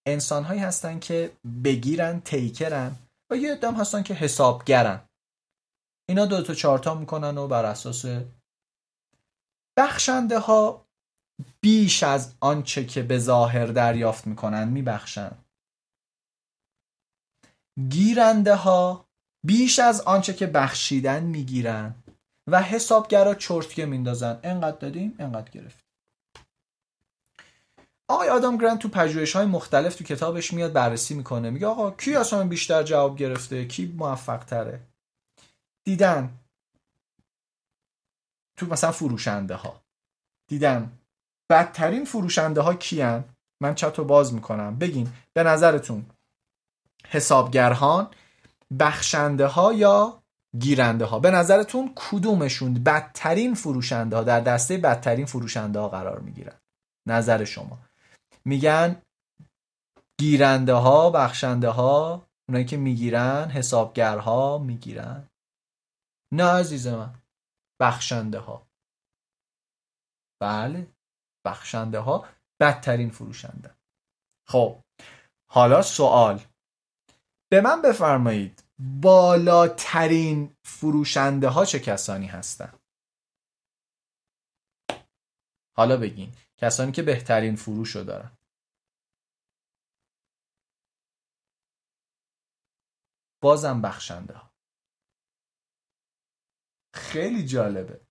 انسان 0.06 0.44
هایی 0.44 0.60
هستن 0.60 0.98
که 0.98 1.36
بگیرن 1.64 2.20
تیکرن. 2.20 2.96
و 3.30 3.36
یه 3.36 3.52
ادام 3.52 3.74
هستن 3.74 4.02
که 4.02 4.14
حسابگرن. 4.14 5.08
اینا 6.08 6.26
دو 6.26 6.42
تا 6.42 6.54
چارتا 6.54 6.94
می‌کنن 6.94 7.38
و 7.38 7.48
بر 7.48 7.64
اساس 7.64 8.04
بخشنده 9.78 10.38
ها 10.38 10.85
بیش 11.66 12.02
از 12.02 12.34
آنچه 12.40 12.86
که 12.86 13.02
به 13.02 13.18
ظاهر 13.18 13.66
دریافت 13.66 14.26
می‌کنن 14.26 14.68
میبخشن 14.68 15.30
گیرنده 17.88 18.54
ها 18.54 19.06
بیش 19.44 19.78
از 19.78 20.00
آنچه 20.00 20.34
که 20.34 20.46
بخشیدن 20.46 21.22
می‌گیرن 21.22 21.94
و 22.46 22.62
حسابگرا 22.62 23.34
چرتکه 23.34 23.86
میندازن 23.86 24.40
انقدر 24.42 24.76
دادیم 24.76 25.14
انقدر 25.18 25.50
گرفت 25.50 25.84
آقای 28.08 28.28
آدام 28.28 28.56
گرانت 28.56 28.78
تو 28.78 28.88
پژوهش 28.88 29.36
های 29.36 29.46
مختلف 29.46 29.96
تو 29.96 30.04
کتابش 30.04 30.52
میاد 30.52 30.72
بررسی 30.72 31.14
می‌کنه. 31.14 31.50
میگه 31.50 31.66
آقا 31.66 31.90
کی 31.90 32.14
اصلا 32.14 32.46
بیشتر 32.46 32.82
جواب 32.82 33.16
گرفته؟ 33.16 33.66
کی 33.66 33.86
موفق 33.86 34.44
تره 34.44 34.80
دیدن. 35.84 36.38
تو 38.56 38.66
مثلا 38.66 38.92
فروشنده 38.92 39.54
ها 39.54 39.80
دیدن. 40.46 40.98
بدترین 41.50 42.04
فروشنده 42.04 42.60
ها 42.60 42.74
کیان؟ 42.74 43.24
من 43.62 43.74
چطور 43.74 44.04
باز 44.04 44.34
می‌کنم. 44.34 44.78
بگین 44.78 45.12
به 45.32 45.42
نظرتون 45.42 46.06
حسابگرهان 47.08 48.10
بخشنده 48.80 49.46
ها 49.46 49.72
یا 49.72 50.22
گیرنده 50.58 51.04
ها 51.04 51.18
به 51.18 51.30
نظرتون 51.30 51.92
کدومشون 51.96 52.74
بدترین 52.74 53.54
فروشنده 53.54 54.16
ها 54.16 54.22
در 54.22 54.40
دسته 54.40 54.76
بدترین 54.76 55.26
فروشنده 55.26 55.78
ها 55.78 55.88
قرار 55.88 56.18
می‌گیرن؟ 56.18 56.56
نظر 57.06 57.44
شما. 57.44 57.78
میگن 58.44 59.02
گیرنده 60.18 60.74
ها 60.74 61.10
بخشنده 61.10 61.68
ها 61.68 62.26
اونایی 62.48 62.64
که 62.64 62.76
می‌گیرن 62.76 63.50
حسابگرها 63.50 64.58
می‌گیرن. 64.58 65.28
نه 66.32 66.44
عزیز 66.44 66.86
من 66.86 67.14
بخشنده 67.80 68.38
ها 68.38 68.66
بله. 70.40 70.86
بخشنده 71.46 71.98
ها 71.98 72.28
بدترین 72.60 73.10
فروشنده. 73.10 73.76
خب 74.48 74.82
حالا 75.50 75.82
سوال. 75.82 76.40
به 77.50 77.60
من 77.60 77.82
بفرمایید 77.82 78.64
بالاترین 78.78 80.56
فروشنده 80.64 81.48
ها 81.48 81.64
چه 81.64 81.80
کسانی 81.80 82.26
هستن؟ 82.26 82.78
حالا 85.76 85.96
بگین 85.96 86.32
کسانی 86.56 86.92
که 86.92 87.02
بهترین 87.02 87.56
فروش 87.56 87.96
رو 87.96 88.04
دارن. 88.04 88.36
بازم 93.42 93.82
بخشنده 93.82 94.34
ها 94.34 94.50
خیلی 96.94 97.46
جالبه. 97.46 98.05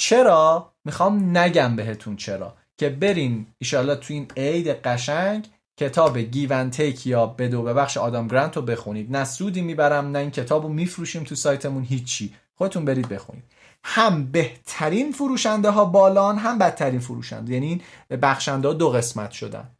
چرا؟ 0.00 0.72
می‌خوام 0.84 1.38
نگم 1.38 1.76
بهتون 1.76 2.16
چرا. 2.16 2.54
که 2.78 2.88
برین 2.88 3.46
ایشالله 3.58 3.96
تو 3.96 4.14
این 4.14 4.26
عید 4.36 4.68
قشنگ 4.68 5.48
کتاب 5.76 6.18
گیون 6.18 6.70
تیک 6.70 7.06
یا 7.06 7.26
بدو 7.26 7.62
به 7.62 7.74
بخش 7.74 7.96
آدام 7.96 8.28
گرانت 8.28 8.56
رو 8.56 8.62
بخونید. 8.62 9.16
نه 9.16 9.24
سودی 9.24 9.62
می‌برم 9.62 10.10
نه 10.10 10.18
این 10.18 10.30
کتاب 10.30 10.62
رو 10.62 10.68
میفروشیم 10.68 11.24
تو 11.24 11.34
سایتمون 11.34 11.82
هیچی. 11.84 12.34
خودتون 12.54 12.84
برید 12.84 13.08
بخونید. 13.08 13.44
هم 13.84 14.26
بهترین 14.26 15.12
فروشنده 15.12 15.70
ها 15.70 15.84
بالان 15.84 16.38
هم 16.38 16.58
بدترین 16.58 17.00
فروشنده. 17.00 17.52
یعنی 17.52 17.66
این 17.66 17.82
بخشنده 18.20 18.68
ها 18.68 18.74
دو 18.74 18.90
قسمت 18.90 19.30
شدن. 19.30 19.70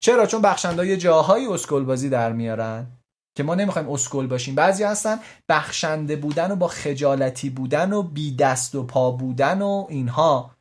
چرا؟ 0.00 0.26
چون 0.26 0.42
بخشنده 0.42 0.76
ها 0.76 0.84
یه 0.84 0.96
جاهایی 0.96 1.46
اسکل 1.46 1.84
بازی 1.84 2.08
در 2.08 2.32
میارن. 2.32 2.86
که 3.34 3.42
ما 3.42 3.54
نمی‌خوایم 3.54 3.90
اسکل 3.90 4.26
باشیم. 4.26 4.54
بعضی 4.54 4.84
هستن 4.84 5.18
بخشنده 5.48 6.16
بودن 6.16 6.50
و 6.50 6.56
با 6.56 6.68
خجالتی 6.68 7.50
بودن 7.50 7.92
و 7.92 8.02
بی 8.02 8.36
دست 8.36 8.74
و 8.74 8.82
پا 8.82 9.10
بودن 9.10 9.62
و 9.62 9.86
اینها. 9.88 10.56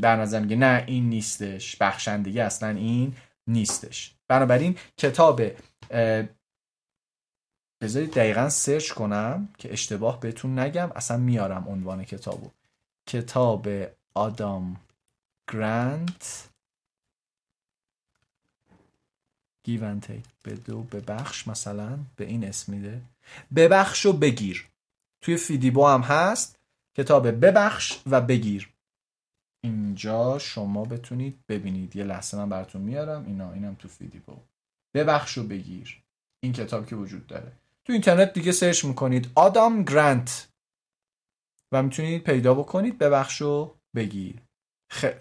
در 0.00 0.16
نظر 0.16 0.40
میگه 0.40 0.56
نه 0.56 0.84
این 0.86 1.08
نیستش. 1.08 1.76
بخشندگی 1.76 2.40
اصلا 2.40 2.68
این 2.68 3.16
نیستش. 3.46 4.14
بنابراین 4.28 4.78
کتاب 4.96 5.42
بذارید 7.82 8.14
دقیقا 8.14 8.48
سرچ 8.48 8.92
کنم 8.92 9.48
که 9.58 9.72
اشتباه 9.72 10.20
بهتون 10.20 10.58
نگم 10.58 10.90
اصلا 10.94 11.16
میارم 11.16 11.68
عنوان 11.68 12.04
کتابو. 12.04 12.50
کتاب 13.08 13.68
آدام 14.14 14.80
گرانت. 15.52 16.48
گیون 19.66 20.00
تیک 20.00 20.24
بدو 20.44 20.82
ببخش 20.82 21.48
مثلا 21.48 21.98
به 22.16 22.24
این 22.24 22.44
اسم 22.44 22.72
میده. 22.72 23.02
ببخش 23.56 24.06
و 24.06 24.12
بگیر. 24.12 24.68
توی 25.20 25.36
فیدیبو 25.36 25.86
هم 25.86 26.00
هست. 26.00 26.56
کتاب 26.96 27.44
ببخش 27.44 27.98
و 28.06 28.20
بگیر. 28.20 28.72
اینجا 29.64 30.38
شما 30.38 30.84
بتونید 30.84 31.38
ببینید. 31.48 31.96
یه 31.96 32.04
لحظه 32.04 32.36
من 32.36 32.48
براتون 32.48 32.82
میارم. 32.82 33.26
اینا 33.26 33.52
اینم 33.52 33.74
تو 33.74 33.88
فیدیبو 33.88 34.36
ببخش 34.94 35.38
و 35.38 35.42
بگیر. 35.42 36.02
این 36.42 36.52
کتاب 36.52 36.86
که 36.86 36.96
وجود 36.96 37.26
داره. 37.26 37.52
تو 37.84 37.92
اینترنت 37.92 38.32
دیگه 38.32 38.52
search 38.52 38.84
می‌کنید. 38.84 39.30
آدام 39.34 39.82
گرانت. 39.82 40.48
و 41.72 41.82
می‌تونید 41.82 42.22
پیدا 42.22 42.54
بکنید. 42.54 42.98
ببخش 42.98 43.42
و 43.42 43.74
بگیر. 43.94 44.42
خیلی 44.90 45.14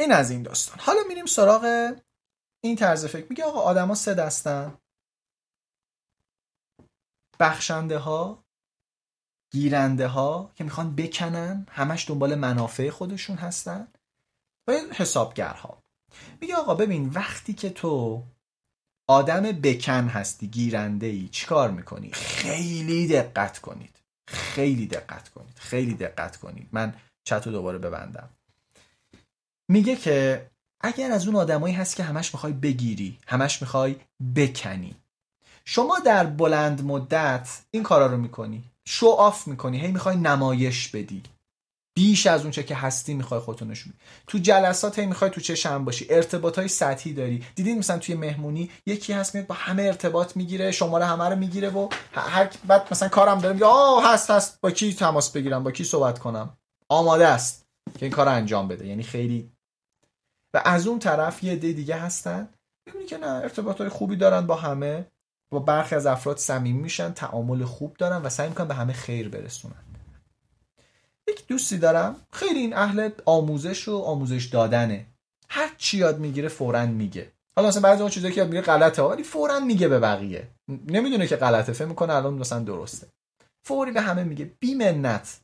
این 0.00 0.12
از 0.12 0.30
این 0.30 0.42
داستان. 0.42 0.78
حالا 0.80 1.00
میریم 1.08 1.26
سراغ 1.26 1.94
این 2.60 2.76
طرز 2.76 3.06
فکر. 3.06 3.26
میگه 3.30 3.44
آقا 3.44 3.60
آدما 3.60 3.94
سه 3.94 4.14
دستن. 4.14 4.78
بخشنده 7.40 7.98
ها 7.98 8.44
گیرنده 9.52 10.06
ها 10.06 10.52
که 10.54 10.64
می‌خوان 10.64 10.96
بکنن. 10.96 11.66
همش 11.70 12.08
دنبال 12.08 12.34
منافع 12.34 12.90
خودشون 12.90 13.36
هستن. 13.36 13.88
و 14.68 14.72
حسابگرها. 14.72 15.82
میگه 16.40 16.54
آقا 16.56 16.74
ببین 16.74 17.08
وقتی 17.08 17.52
که 17.52 17.70
تو 17.70 18.22
آدم 19.08 19.42
بکن 19.42 20.08
هستی 20.08 20.48
گیرنده 20.48 21.06
ای 21.06 21.28
چیکار 21.28 21.70
می‌کنی؟ 21.70 22.10
خیلی 22.12 23.08
دقت 23.08 23.58
کنید. 23.58 24.00
خیلی 24.28 24.86
دقت 24.86 25.28
کنید. 25.28 25.58
خیلی 25.58 25.94
دقت 25.94 26.36
کنید. 26.36 26.68
من 26.72 26.94
چطور 27.24 27.52
دوباره 27.52 27.78
ببندم. 27.78 28.30
میگه 29.70 29.96
که 29.96 30.46
اگر 30.80 31.12
از 31.12 31.26
اون 31.26 31.36
آدمایی 31.36 31.74
هست 31.74 31.96
که 31.96 32.02
همش 32.02 32.34
می‌خوای 32.34 32.52
بگیری 32.52 33.18
همش 33.26 33.62
می‌خوای 33.62 33.96
بکنی. 34.36 34.94
شما 35.64 35.98
در 35.98 36.26
بلند 36.26 36.84
مدت 36.84 37.48
این 37.70 37.82
کارا 37.82 38.06
رو 38.06 38.16
می‌کنی. 38.16 38.64
شو 38.84 39.06
آف 39.06 39.46
می‌کنی. 39.46 39.80
هی 39.80 39.92
می‌خوای 39.92 40.16
نمایش 40.16 40.88
بدی. 40.88 41.22
بیش 41.94 42.26
از 42.26 42.42
اونچه 42.42 42.62
که 42.62 42.74
هستی 42.74 43.14
می‌خوای 43.14 43.40
خودتو 43.40 43.64
نشون 43.64 43.92
تو 44.26 44.38
جلسات 44.38 44.98
هی 44.98 45.06
می‌خوای 45.06 45.30
تو 45.30 45.40
چشم 45.40 45.84
باشی. 45.84 46.06
ارتباط 46.10 46.58
های 46.58 46.68
سطحی 46.68 47.12
داری. 47.12 47.44
دیدین 47.54 47.78
مثلا 47.78 47.98
توی 47.98 48.14
مهمونی 48.14 48.70
یکی 48.86 49.12
هست 49.12 49.34
میاد 49.34 49.46
با 49.46 49.54
همه 49.54 49.82
ارتباط 49.82 50.36
می‌گیره 50.36 50.72
شماره 50.72 51.06
همه 51.06 51.24
رو 51.24 51.36
می‌گیره 51.36 51.68
و 51.70 51.88
هر 52.12 52.50
بعد 52.66 52.88
مثلا 52.90 53.08
کارم 53.08 53.38
داره 53.38 53.54
میگه 53.54 53.66
آه 53.66 54.12
هست 54.12 54.30
هست. 54.30 54.60
با 54.60 54.70
کی 54.70 54.94
تماس 54.94 55.30
بگیرم؟ 55.30 55.64
با 55.64 55.70
کی 55.70 55.84
صحبت 55.84 56.18
کنم؟ 56.18 56.56
آماده 56.88 57.26
است 57.26 57.66
که 57.98 58.06
این 58.06 58.10
کار 58.10 58.26
رو 58.26 58.32
انجام 58.32 58.68
بده. 58.68 58.86
یعنی 58.86 59.02
خیلی 59.02 59.50
و 60.54 60.62
از 60.64 60.86
اون 60.86 60.98
طرف 60.98 61.44
یه 61.44 61.52
عده 61.52 61.72
دیگه 61.72 61.96
هستن. 61.96 62.48
می‌بینی 62.86 63.06
که 63.06 63.18
نه 63.18 63.26
ارتباط 63.26 63.82
خوبی 63.82 64.16
دارن 64.16 64.46
با 64.46 64.56
همه. 64.56 65.06
با 65.52 65.58
برخی 65.58 65.94
از 65.94 66.06
افراد 66.06 66.36
صمیم 66.36 66.76
میشن 66.76 67.12
تعامل 67.12 67.64
خوب 67.64 67.96
دارن 67.96 68.22
و 68.22 68.28
سعی 68.28 68.48
می‌کنن 68.48 68.68
به 68.68 68.74
همه 68.74 68.92
خیر 68.92 69.28
برسونن. 69.28 69.84
یک 71.28 71.46
دوستی 71.46 71.78
دارم. 71.78 72.16
خیلی 72.32 72.58
این 72.58 72.74
اهل 72.74 73.10
آموزش 73.26 73.88
و 73.88 73.98
آموزش 73.98 74.44
دادنه. 74.44 75.06
هر 75.48 75.74
چی 75.78 75.98
یاد 75.98 76.18
می‌گیره 76.18 76.48
فورا 76.48 76.86
میگه. 76.86 77.32
حالا 77.56 77.68
مثلا 77.68 77.82
بعضی 77.82 78.02
اون 78.02 78.10
چیزایی 78.10 78.34
که 78.34 78.40
یاد 78.40 78.48
می‌گیره 78.48 78.66
غلطه 78.66 79.02
ولی 79.02 79.22
فورا 79.22 79.60
میگه 79.60 79.88
به 79.88 79.98
بقیه. 79.98 80.48
نمی‌دونه 80.68 81.26
که 81.26 81.36
غلطه 81.36 81.72
فهم 81.72 81.88
می‌کنه 81.88 82.14
الان 82.14 82.34
مثلا 82.34 82.58
درسته. 82.58 83.06
فوری 83.62 83.92
به 83.92 84.00
همه 84.00 84.24
میگه 84.24 84.44
بی 84.60 84.74
منت 84.74 85.40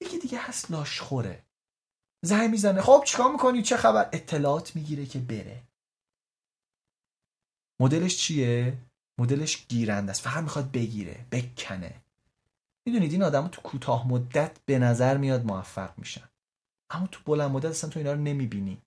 یکی 0.00 0.18
دیگه 0.18 0.38
هست 0.38 0.70
لاشخوره 0.70 1.38
زنگ 2.24 2.50
می‌زنه. 2.50 2.80
خب 2.80 3.02
چیکار 3.06 3.32
می‌کنی؟ 3.32 3.62
چه 3.62 3.76
خبر؟ 3.76 4.08
اطلاعات 4.12 4.76
می‌گیره 4.76 5.06
که 5.06 5.18
بره. 5.18 5.62
مدلش 7.80 8.16
چیه؟ 8.16 8.78
مدلش 9.20 9.66
گیرنده 9.66 10.10
است. 10.10 10.20
فقط 10.20 10.42
می‌خواد 10.42 10.72
بگیره 10.72 11.26
بکنه. 11.30 11.94
می‌دونید 12.86 13.12
این 13.12 13.22
آدم 13.22 13.48
تو 13.48 13.60
کوتاه 13.60 14.08
مدت 14.08 14.58
به 14.66 14.78
نظر 14.78 15.16
میاد 15.16 15.44
موفق 15.44 15.98
میشن. 15.98 16.28
اما 16.90 17.06
تو 17.06 17.20
بلند 17.24 17.50
مدت 17.50 17.70
اصلا 17.70 17.90
تو 17.90 17.98
اینا 17.98 18.12
رو 18.12 18.20
نمی‌بینی. 18.20 18.82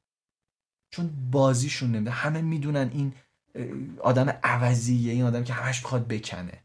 چون 0.94 1.32
بازیشون 1.32 1.92
نمیده. 1.92 2.12
همه 2.12 2.42
می‌دونن 2.42 2.90
این 2.94 3.14
آدم 4.00 4.40
عوضیه 4.44 5.14
این 5.14 5.24
آدم 5.24 5.44
که 5.44 5.54
همش 5.54 5.84
می‌خواد 5.84 6.08
بکنه. 6.08 6.65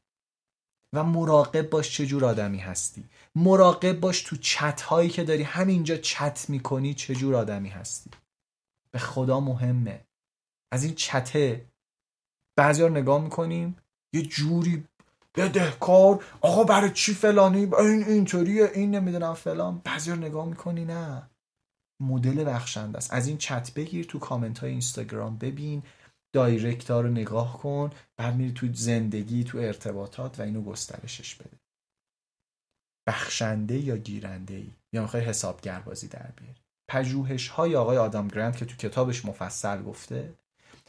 و 0.94 1.04
مراقب 1.04 1.70
باش 1.70 1.92
چه 1.96 2.06
جور 2.06 2.24
آدمی 2.24 2.58
هستی. 2.58 3.04
مراقب 3.34 4.00
باش 4.00 4.22
تو 4.22 4.36
چت 4.36 4.80
هایی 4.80 5.08
که 5.10 5.24
داری. 5.24 5.42
همینجا 5.42 5.96
چت 5.96 6.50
می‌کنی 6.50 6.94
چه 6.94 7.14
جور 7.14 7.34
آدمی 7.36 7.68
هستی. 7.68 8.10
به 8.92 8.98
خدا 8.98 9.40
مهمه. 9.40 10.04
از 10.72 10.84
این 10.84 10.94
چته 10.94 11.66
بعضی 12.58 12.82
رو 12.82 12.88
نگاه 12.88 13.22
می‌کنیم 13.22 13.76
یه 14.14 14.22
جوری 14.22 14.84
بدهکار 15.36 16.24
آقا 16.40 16.64
برای 16.64 16.90
چی 16.90 17.14
فلانی؟ 17.14 17.74
این 17.74 18.04
اینطوریه 18.04 18.70
این 18.74 18.94
نمی‌دونم 18.94 19.34
فلان. 19.34 19.78
بعضی 19.84 20.10
رو 20.10 20.16
نگاه 20.16 20.46
می‌کنی 20.46 20.84
نه. 20.84 21.30
مدل 22.02 22.44
بخشنده 22.44 22.98
است. 22.98 23.12
از 23.12 23.28
این 23.28 23.38
چت 23.38 23.74
بگیر 23.74 24.04
تو 24.06 24.18
کامنت 24.18 24.58
های 24.58 24.70
اینستاگرام 24.70 25.38
ببین. 25.38 25.82
direct 26.32 26.90
ها 26.90 27.00
رو 27.00 27.08
نگاه 27.08 27.58
کن 27.58 27.90
بعد 28.16 28.36
میری 28.36 28.52
تو 28.52 28.66
زندگی 28.72 29.44
تو 29.44 29.58
ارتباطات 29.58 30.40
و 30.40 30.42
اینو 30.42 30.62
گسترشش 30.62 31.34
بده. 31.34 31.58
بخشنده 33.06 33.78
یا 33.78 33.96
گیرنده 33.96 34.54
ای 34.54 34.70
یا 34.92 35.02
می‌خوای 35.02 35.22
حسابگر 35.22 35.80
بازی 35.80 36.08
در 36.08 36.30
بیاری؟ 36.36 36.60
پژوهش 36.88 37.48
های 37.48 37.76
آقای 37.76 37.98
آدام 37.98 38.28
گرانت 38.28 38.56
که 38.56 38.64
تو 38.64 38.76
کتابش 38.76 39.24
مفصل 39.24 39.82
گفته 39.82 40.34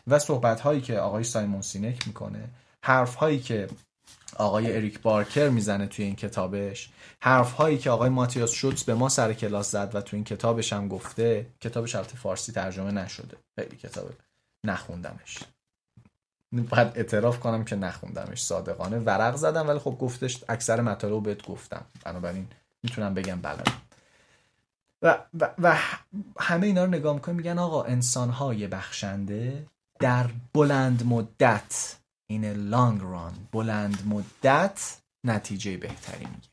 و 0.08 0.20
صحبت 0.20 0.62
هایی 0.62 0.82
که 0.82 1.00
آقای 1.00 1.24
سایمون 1.24 1.62
سینک 1.62 2.08
می‌کنه 2.08 2.50
حرف 2.84 3.16
هایی 3.16 3.40
که 3.40 3.68
آقای 4.36 4.76
اریک 4.76 5.02
بارکر 5.02 5.50
می‌زنه 5.50 5.88
توی 5.88 6.06
این 6.06 6.16
کتابش 6.16 6.90
حرف 7.22 7.52
هایی 7.52 7.78
که 7.78 7.90
آقای 7.90 8.10
ماتیاس 8.10 8.52
شوتز 8.52 8.84
به 8.84 8.94
ما 8.94 9.10
سر 9.10 9.34
کلاس 9.34 9.72
زد 9.72 9.96
و 9.96 10.02
توی 10.02 10.18
این 10.18 10.24
کتابش 10.24 10.74
هم 10.74 10.88
گفته 10.88 11.46
کتابش 11.62 11.96
البته 11.96 12.18
فارسی 12.18 12.52
ترجمه 12.52 12.92
نشده. 12.92 13.38
خیلی 13.60 13.78
کتاب 13.78 14.10
نخوندمش. 14.64 15.38
باید 16.52 16.88
اعتراف 16.96 17.40
کنم 17.40 17.66
که 17.66 17.76
نخوندمش. 17.76 18.44
صادقانه 18.44 19.00
ورق 19.00 19.36
زدم 19.36 19.68
ولی 19.68 19.80
خب 19.80 19.98
گفتش 20.00 20.44
اکثر 20.50 20.82
مطالب 20.82 21.24
بهت 21.24 21.46
گفتم. 21.48 21.86
بنابراین 22.06 22.48
می‌تونم 22.84 23.14
بگم 23.14 23.42
بلدم 23.42 23.82
و, 25.02 25.18
و, 25.40 25.50
و 25.58 25.78
همه 26.40 26.68
اینا 26.68 26.84
رو 26.84 26.90
نگاه 26.90 27.14
می‌کنیم 27.14 27.38
میگن 27.38 27.60
آقا 27.60 27.84
انسان 27.84 28.30
های 28.30 28.68
بخشنده 28.68 29.68
در 30.00 30.30
بلند 30.54 31.06
مدت 31.06 31.98
این 32.28 32.46
لانگ 32.46 33.02
ران 33.02 33.48
بلند 33.52 34.08
مدت 34.08 34.98
نتیجه 35.24 35.78
بهتری 35.78 36.26
می‌گیرن. 36.26 36.52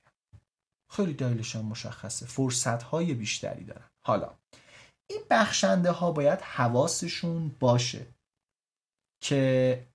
خیلی 0.90 1.14
دلیلش 1.14 1.56
مشخصه. 1.56 2.26
فرصت 2.26 2.82
های 2.82 3.14
بیشتری 3.14 3.64
دارن. 3.64 3.90
حالا 4.00 4.30
این 5.10 5.20
بخشنده 5.30 5.90
ها 5.90 6.12
باید 6.12 6.40
حواسشون 6.40 7.48
باشه 7.60 8.06
که 9.22 9.86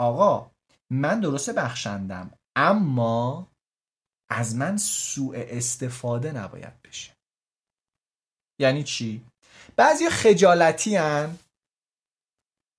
آقا 0.00 0.50
من 0.90 1.20
درسته 1.20 1.52
بخشندم 1.52 2.30
اما 2.56 3.48
از 4.30 4.56
من 4.56 4.76
سوء 4.76 5.36
استفاده 5.36 6.32
نباید 6.32 6.82
بشه. 6.82 7.16
یعنی 8.60 8.84
چی؟ 8.84 9.24
بعضی 9.76 10.10
خجالتی 10.10 10.96
هن. 10.96 11.38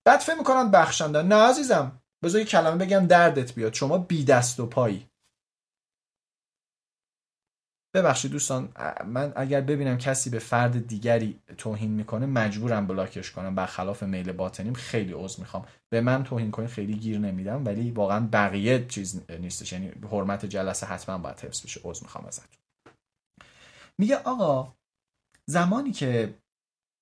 بعد 0.05 0.19
فکر 0.19 0.35
می‌کنن 0.35 0.71
بخشندن. 0.71 1.27
نه 1.27 1.35
عزیزم 1.35 2.01
بذار 2.23 2.43
کلمه 2.43 2.85
بگم 2.85 3.07
دردت 3.07 3.53
بیاد. 3.53 3.73
شما 3.73 3.97
بی 3.97 4.23
دست 4.23 4.59
و 4.59 4.65
پایی. 4.65 5.09
ببخشید 7.93 8.31
دوستان 8.31 8.73
من 9.05 9.33
اگر 9.35 9.61
ببینم 9.61 9.97
کسی 9.97 10.29
به 10.29 10.39
فرد 10.39 10.87
دیگری 10.87 11.39
توهین 11.57 11.91
می‌کنه 11.91 12.25
مجبورم 12.25 12.87
بلاکش 12.87 13.31
کنم. 13.31 13.55
برخلاف 13.55 14.03
میل 14.03 14.31
باطنیم 14.31 14.73
خیلی 14.73 15.13
عذر 15.13 15.39
می‌خوام. 15.39 15.65
به 15.89 16.01
من 16.01 16.23
توهین 16.23 16.51
کنید 16.51 16.69
خیلی 16.69 16.93
گیر 16.93 17.19
نمیدم 17.19 17.65
ولی 17.65 17.91
واقعا 17.91 18.27
بقیه 18.31 18.85
چیز 18.85 19.21
نیستش. 19.29 19.73
یعنی 19.73 19.91
حرمت 20.11 20.45
جلسه 20.45 20.85
حتما 20.85 21.17
باید 21.17 21.39
حفظ 21.39 21.63
بشه. 21.63 21.81
عذر 21.83 22.03
می‌خوام 22.03 22.25
ازتون. 22.25 22.59
میگه 23.97 24.17
آقا 24.17 24.73
زمانی 25.45 25.91
که 25.91 26.33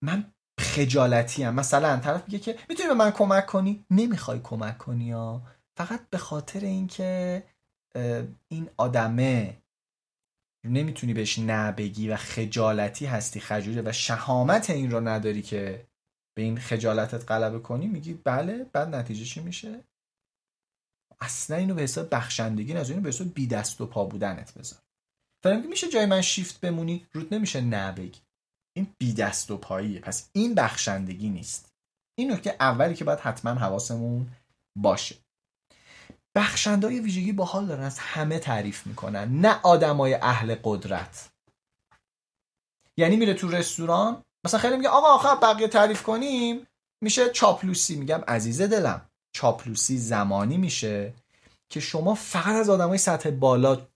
من 0.04 0.34
خجالتی 0.60 1.44
هم 1.44 1.56
مثلا 1.56 1.98
طرف 1.98 2.24
میگه 2.28 2.40
که 2.40 2.58
می‌تونی 2.70 2.90
به 2.90 2.96
من 2.96 3.12
کمک 3.12 3.46
کنی؟ 3.46 3.86
نمی‌خوای 3.92 4.40
کمک 4.44 4.78
کنی 4.78 5.06
یا 5.06 5.42
فقط 5.78 6.10
به 6.10 6.18
خاطر 6.18 6.60
اینکه 6.60 7.44
این 8.48 8.70
آدمه 8.78 9.58
نمی‌تونی 10.70 11.14
بهش 11.14 11.40
نبگی 11.40 12.10
و 12.10 12.16
خجالتی 12.16 13.06
هستی 13.06 13.40
خجوله 13.40 13.82
و 13.86 13.92
شهامت 13.92 14.70
این 14.70 14.92
رو 14.92 15.08
نداری 15.08 15.42
که 15.42 15.88
به 16.38 16.44
این 16.44 16.58
خجالتت 16.60 17.32
غلبه 17.32 17.60
کنی 17.60 17.88
میگی 17.88 18.14
بله 18.14 18.64
بعد 18.64 18.96
نتیجه 18.96 19.26
چی 19.26 19.40
میشه؟ 19.40 19.84
اصلا 21.20 21.58
اینو 21.58 21.76
به 21.76 21.82
حساب 21.82 22.08
بخشندگی 22.12 22.74
نذار 22.74 22.92
اینو 22.92 23.02
به 23.02 23.10
حساب 23.10 23.34
بی 23.34 23.48
دست 23.48 23.82
و 23.82 23.86
پا 23.86 24.06
بودنت 24.06 24.54
بذار. 24.54 24.80
فرام 25.44 25.68
میشه 25.70 25.90
جای 25.90 26.06
من 26.06 26.22
شیفت 26.22 26.60
بمونی 26.60 27.08
رود 27.14 27.34
نمیشه 27.34 27.62
نبگی 27.62 28.22
این 28.76 28.88
بی 28.98 29.14
دست 29.14 29.52
و 29.52 29.58
پاییه. 29.58 30.00
پس 30.00 30.30
این 30.34 30.56
بخشندگی 30.56 31.30
نیست. 31.30 31.74
این 32.20 32.32
نکته 32.32 32.56
اولی 32.60 32.96
که 32.96 33.04
باید 33.04 33.20
حتما 33.20 33.52
حواسمون 33.52 34.28
باشه. 34.78 35.16
بخشندای 36.38 37.00
ویژگی 37.00 37.32
باحال 37.32 37.66
دارن 37.66 37.84
از 37.84 38.00
همه 38.00 38.40
تعریف 38.40 38.88
می‌کنن 38.88 39.42
نه 39.42 39.60
آدمای 39.64 40.14
اهل 40.14 40.56
قدرت. 40.64 41.30
یعنی 42.98 43.16
میره 43.16 43.34
تو 43.34 43.48
رستوران 43.48 44.24
مثلا 44.46 44.60
خیلی 44.60 44.78
میگه 44.78 44.90
آقا 44.90 45.08
آخر 45.08 45.36
بقیه 45.36 45.68
تعریف 45.68 46.04
کنیم. 46.04 46.68
میشه 47.02 47.30
چاپلوسی 47.30 47.96
میگم 47.96 48.22
عزیز 48.28 48.62
دلم. 48.62 49.10
چاپلوسی 49.32 49.98
زمانی 49.98 50.58
میشه 50.58 51.14
که 51.70 51.80
شما 51.80 52.16
فقط 52.16 52.56
از 52.56 52.70
آدمای 52.70 52.98
سطح 52.98 53.30
بالا 53.30 53.88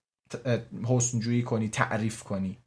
حسنجویی 0.88 1.42
کنی 1.42 1.68
تعریف 1.68 2.22
کنی. 2.22 2.58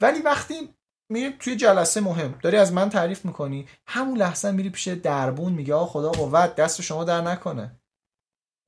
ولی 0.00 0.22
وقتی 0.22 0.74
میری 1.08 1.36
توی 1.40 1.56
جلسه 1.56 2.00
مهم 2.00 2.38
داری 2.42 2.56
از 2.56 2.72
من 2.72 2.90
تعریف 2.90 3.24
می‌کنی 3.24 3.68
همون 3.86 4.18
لحظه 4.18 4.50
میری 4.50 4.70
پیش 4.70 4.88
دربون 4.88 5.52
میگه 5.52 5.74
آقا 5.74 5.86
خدا 5.86 6.10
قوت 6.10 6.54
دست 6.54 6.82
شما 6.82 7.04
در 7.04 7.20
نکنه. 7.20 7.76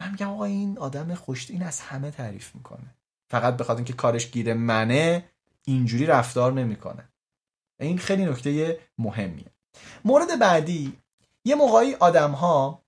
من 0.01 0.11
میگم 0.11 0.29
آقا 0.29 0.45
این 0.45 0.79
آدم 0.79 1.15
خوشت 1.15 1.51
این 1.51 1.63
از 1.63 1.81
همه 1.81 2.11
تعریف 2.11 2.55
می‌کنه. 2.55 2.95
فقط 3.31 3.57
بخاطر 3.57 3.77
اینکه 3.77 3.93
کارش 3.93 4.31
گیر 4.31 4.55
منه 4.55 5.25
اینجوری 5.65 6.07
رفتار 6.07 6.53
نمی‌کنه. 6.53 7.09
این 7.81 7.99
خیلی 7.99 8.25
نکته 8.25 8.79
مهمیه. 8.99 9.51
مورد 10.05 10.39
بعدی 10.39 10.99
یه 11.45 11.55
موقعی 11.55 11.95
آدم 11.95 12.31
ها 12.31 12.83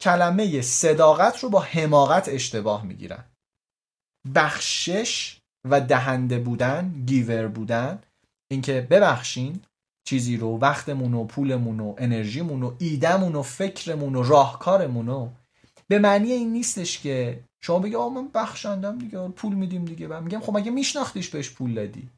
کلمه 0.00 0.60
صداقت 0.60 1.38
رو 1.38 1.50
با 1.50 1.60
حماقت 1.60 2.28
اشتباه 2.28 2.84
می‌گیرن. 2.84 3.24
بخشش 4.34 5.40
و 5.64 5.80
دهنده 5.80 6.38
بودن 6.38 7.04
گیور 7.06 7.48
بودن 7.48 8.02
اینکه 8.50 8.86
ببخشین 8.90 9.62
چیزی 10.04 10.36
رو 10.36 10.58
وقتمون 10.58 11.14
و 11.14 11.24
پولمون 11.24 11.80
و 11.80 11.94
انرژیمون 11.98 12.62
و 12.62 12.74
ایدمون 12.78 13.34
و 13.34 13.42
فکرمون 13.42 14.14
و 14.14 14.22
راهکارمون 14.22 15.06
رو 15.06 15.30
به 15.92 15.98
معنی 15.98 16.32
این 16.32 16.52
نیستش 16.52 16.98
که 16.98 17.44
شما 17.60 17.78
بگی 17.78 17.96
آقا 17.96 18.08
من 18.08 18.28
بخشندم 18.28 18.98
دیگه 18.98 19.28
پول 19.28 19.54
میدیم 19.54 19.84
دیگه. 19.84 20.08
و 20.08 20.20
میگم 20.20 20.40
خب 20.40 20.56
مگه 20.56 20.70
میشناختیش 20.70 21.28
بهش 21.28 21.50
پول 21.50 21.74
دادی؟ 21.74 22.10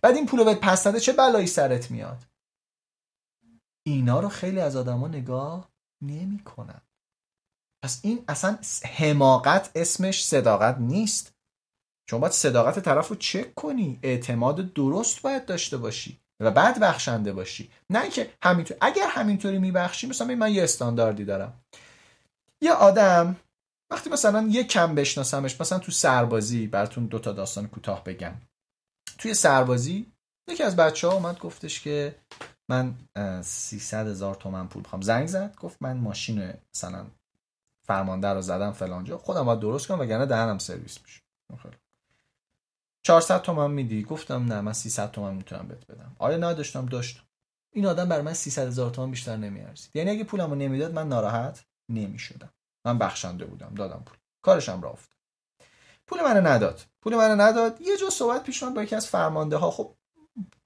بعد 0.00 0.16
این 0.16 0.26
پول 0.26 0.38
رو 0.38 0.44
بهت 0.44 0.60
پس 0.60 0.96
چه 0.96 1.12
بلایی 1.12 1.46
سرت 1.46 1.90
میاد؟ 1.90 2.18
اینا 3.86 4.20
رو 4.20 4.28
خیلی 4.28 4.60
از 4.60 4.76
آدما 4.76 5.08
نگاه 5.08 5.70
نمی‌کنن. 6.02 6.80
پس 7.84 8.00
این 8.02 8.24
اصلا 8.28 8.58
حماقت 8.84 9.70
اسمش 9.74 10.24
صداقت 10.24 10.78
نیست. 10.78 11.32
شما 12.10 12.20
باید 12.20 12.32
صداقت 12.32 12.78
طرف 12.78 13.08
رو 13.08 13.16
چک 13.16 13.54
کنی. 13.54 13.98
اعتماد 14.02 14.72
درست 14.72 15.22
باید 15.22 15.46
داشته 15.46 15.76
باشی 15.76 16.20
و 16.40 16.50
بعد 16.50 16.80
بخشنده 16.80 17.32
باشی. 17.32 17.70
نه 17.90 18.02
اینکه 18.02 18.32
همینطور 18.42 18.76
اگر 18.80 19.08
همینطوری 19.08 19.58
میبخشی 19.58 20.06
مثلا 20.06 20.34
من 20.34 20.52
یه 20.52 20.64
استانداردی 20.64 21.24
دارم. 21.24 21.60
یه 22.60 22.72
آدم 22.72 23.36
وقتی 23.90 24.10
مثلا 24.10 24.48
یه 24.50 24.64
کم 24.64 24.94
بشناسمش 24.94 25.60
مثلا 25.60 25.78
تو 25.78 25.92
سربازی 25.92 26.66
براتون 26.66 27.06
دو 27.06 27.18
تا 27.18 27.32
داستان 27.32 27.68
کوتاه 27.68 28.04
بگم. 28.04 28.34
توی 29.18 29.34
سربازی 29.34 30.12
یکی 30.48 30.62
از 30.62 30.76
بچه 30.76 31.08
ها 31.08 31.14
اومد 31.14 31.38
گفتش 31.38 31.80
که 31.80 32.14
من 32.68 32.94
300 33.42 34.06
هزار 34.06 34.34
تومن 34.34 34.68
پول 34.68 34.82
بخوام 34.82 35.02
زنگ 35.02 35.26
زد 35.26 35.56
گفت 35.56 35.76
من 35.80 35.96
ماشین 35.96 36.52
مثلا 36.74 37.06
فرمانده 37.86 38.28
رو 38.28 38.42
زدم 38.42 38.72
فلانجا 38.72 39.18
خودم 39.18 39.44
باید 39.44 39.60
درست 39.60 39.86
کنم 39.86 40.00
وگرنه 40.00 40.26
دهنم 40.26 40.58
سرویس 40.58 40.98
میشه. 41.02 41.20
400 43.02 43.42
تومن 43.42 43.70
میدی؟ 43.70 44.02
گفتم 44.02 44.44
نه 44.52 44.60
من 44.60 44.72
300 44.72 45.10
تومن 45.10 45.34
می‌تونم 45.34 45.68
بهت 45.68 45.86
بدم. 45.86 46.16
آیا 46.18 46.36
نداشتم 46.36 46.86
داشتم 46.86 47.22
این 47.72 47.86
آدم 47.86 48.08
بر 48.08 48.20
من 48.20 48.34
300 48.34 48.66
هزار 48.66 48.90
تومن 48.90 49.10
بیشتر 49.10 49.36
نمیارزید. 49.36 49.96
یعنی 49.96 50.10
اگه 50.10 50.24
پولمو 50.24 50.54
نمی‌داد 50.54 50.92
من 50.92 51.08
ناراحت. 51.08 51.64
نمی‌شدم. 51.88 52.50
من 52.84 52.98
بخشنده 52.98 53.44
بودم 53.44 53.72
دادم 53.76 54.02
پول. 54.06 54.16
کارشم 54.42 54.82
را 54.82 54.90
افتاد. 54.90 55.18
پول 56.06 56.20
منو 56.22 56.46
نداد. 56.46 56.80
پول 57.02 57.16
منو 57.16 57.40
نداد. 57.40 57.80
یه 57.80 57.96
جا 57.96 58.10
صحبت 58.10 58.42
پیش 58.42 58.64
با 58.64 58.82
یکی 58.82 58.96
از 58.96 59.06
فرمانده 59.06 59.56
ها 59.56 59.70
خب 59.70 59.94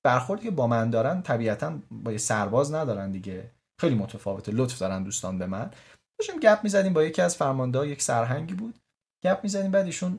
برخوردی 0.03 0.43
که 0.43 0.51
با 0.51 0.67
من 0.67 0.91
دارن 0.91 1.23
طبیعتا 1.23 1.79
با 1.91 2.13
یه 2.13 2.19
سرباز 2.19 2.75
ندارن 2.75 3.11
دیگه. 3.11 3.51
خیلی 3.81 3.95
متفاوته. 3.95 4.53
لطف 4.53 4.79
دارن 4.79 5.03
دوستان 5.03 5.39
به 5.39 5.47
من. 5.47 5.71
داشتیم 6.19 6.41
گپ 6.41 6.61
می‌زدیم 6.63 6.93
با 6.93 7.05
یکی 7.05 7.23
از 7.23 7.37
فرمانده 7.37 7.79
ها 7.79 7.87
یک 7.87 8.03
سرهنگی 8.03 8.55
بود. 8.55 8.79
گپ 9.25 9.41
می‌زدیم. 9.43 9.71
بعد 9.71 9.87
ایشون 9.87 10.19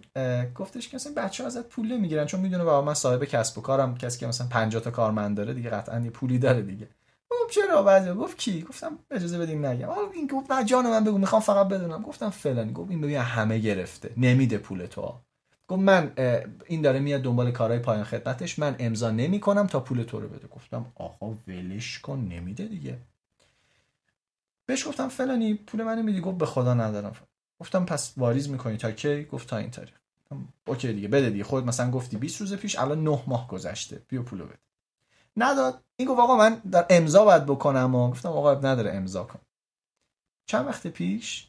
گفتش 0.55 0.89
که 0.89 0.95
مثلا 0.95 1.13
بچه 1.13 1.43
ازت 1.43 1.69
پول 1.69 1.91
نمی‌گیرن 1.91 2.25
چون 2.25 2.39
می‌دونه 2.39 2.63
بابا 2.63 2.85
من 2.85 2.93
صاحب 2.93 3.23
کسب 3.23 3.57
و 3.57 3.61
کارم. 3.61 3.97
کسی 3.97 4.19
که 4.19 4.27
مثلا 4.27 4.47
50 4.47 4.81
تا 4.83 4.91
کارمند 4.91 5.37
داره 5.37 5.53
دیگه 5.53 5.69
قطعا 5.69 5.99
یه 5.99 6.09
پولی 6.09 6.39
داره 6.39 6.61
دیگه. 6.61 6.87
گفت 7.29 7.53
چرا 7.53 7.83
بعضی 7.83 8.11
گفت 8.11 8.37
کی؟ 8.37 8.61
گفتم 8.61 8.99
اجازه 9.11 9.37
بدیم 9.39 9.65
نگم. 9.65 9.87
حالا 9.87 10.11
این 10.13 10.27
گفت 10.27 10.51
نه 10.51 10.65
جان 10.65 10.87
من 10.89 11.03
بگو 11.03 11.17
می‌خوام 11.17 11.41
فقط 11.41 11.67
بدونم. 11.67 12.01
گفتم 12.01 12.29
فلانی. 12.29 12.73
گفت 12.73 12.91
این 12.91 13.01
ببین 13.01 13.17
همه 13.17 13.59
گرفته. 13.59 14.13
نمیده 14.17 14.57
پول 14.57 14.85
تو. 14.85 15.15
گفت 15.67 15.81
من 15.81 16.13
این 16.65 16.81
داره 16.81 16.99
میاد 16.99 17.21
دنبال 17.21 17.51
کارهای 17.51 17.79
پایان 17.79 18.03
خدمتش. 18.03 18.59
من 18.59 18.75
امضا 18.79 19.11
نمی‌کنم 19.11 19.67
تا 19.67 19.79
پول 19.79 20.03
تو 20.03 20.19
رو 20.19 20.27
بده. 20.27 20.47
گفتم 20.47 20.85
آقا 20.95 21.35
ولش 21.47 21.99
کن 21.99 22.19
نمیده 22.19 22.65
دیگه. 22.65 22.97
بهش 24.65 24.87
گفتم 24.87 25.07
فلانی 25.07 25.53
پول 25.53 25.83
منو 25.83 26.03
میدی؟ 26.03 26.21
گفت 26.21 26.37
به 26.37 26.45
خدا 26.45 26.73
ندارم. 26.73 27.15
گفتم 27.59 27.85
پس 27.85 28.13
واریز 28.17 28.49
می‌کنی 28.49 28.77
تا 28.77 28.91
کی؟ 28.91 29.23
گفت 29.25 29.47
تا 29.47 29.57
این 29.57 29.71
تاریخ 29.71 29.93
اوکی 30.67 30.93
دیگه 30.93 31.07
بده 31.07 31.29
دیگه. 31.29 31.43
خود 31.43 31.65
مثلا 31.65 31.91
گفتی 31.91 32.17
20 32.17 32.41
روز 32.41 32.53
پیش 32.53 32.79
الان 32.79 33.03
9 33.03 33.23
ماه 33.27 33.47
گذشته. 33.47 34.01
بیا 34.07 34.23
پولو 34.23 34.45
بده. 34.45 34.57
نداد. 35.37 35.83
این 35.99 36.07
گفت 36.07 36.19
آقا 36.19 36.37
من 36.37 36.55
در 36.55 36.85
امضا 36.89 37.25
باید 37.25 37.45
بکنم 37.45 37.95
و 37.95 38.11
گفتم 38.11 38.29
آقا 38.29 38.53
نداره 38.53 38.91
امضا 38.93 39.23
کن. 39.23 39.39
چند 40.49 40.67
وقت 40.67 40.87
پیش 40.87 41.47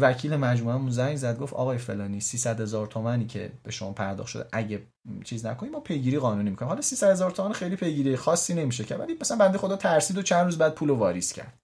وکیل 0.00 0.36
مجموعه 0.36 0.90
زنگ 0.90 1.16
زد 1.16 1.38
گفت 1.38 1.54
آقای 1.54 1.78
فلانی 1.78 2.20
300 2.20 2.60
هزار 2.60 2.86
تومنی 2.86 3.26
که 3.26 3.52
به 3.62 3.70
شما 3.70 3.92
پرداخت 3.92 4.28
شده 4.28 4.48
اگه 4.52 4.86
چیز 5.24 5.46
نکنیم 5.46 5.72
ما 5.72 5.80
پیگیری 5.80 6.18
قانونی 6.18 6.50
می‌کنیم. 6.50 6.68
حالا 6.68 6.80
300 6.80 7.10
هزار 7.10 7.30
تومان 7.30 7.52
خیلی 7.52 7.76
پیگیری 7.76 8.16
خاصی 8.16 8.54
نمیشه 8.54 8.84
که 8.84 8.96
ولی 8.96 9.18
مثلا 9.20 9.36
بنده 9.36 9.58
خدا 9.58 9.76
ترسید 9.76 10.18
و 10.18 10.22
چند 10.22 10.44
روز 10.44 10.58
بعد 10.58 10.74
پول 10.74 10.90
واریز 10.90 11.32
کرد. 11.32 11.58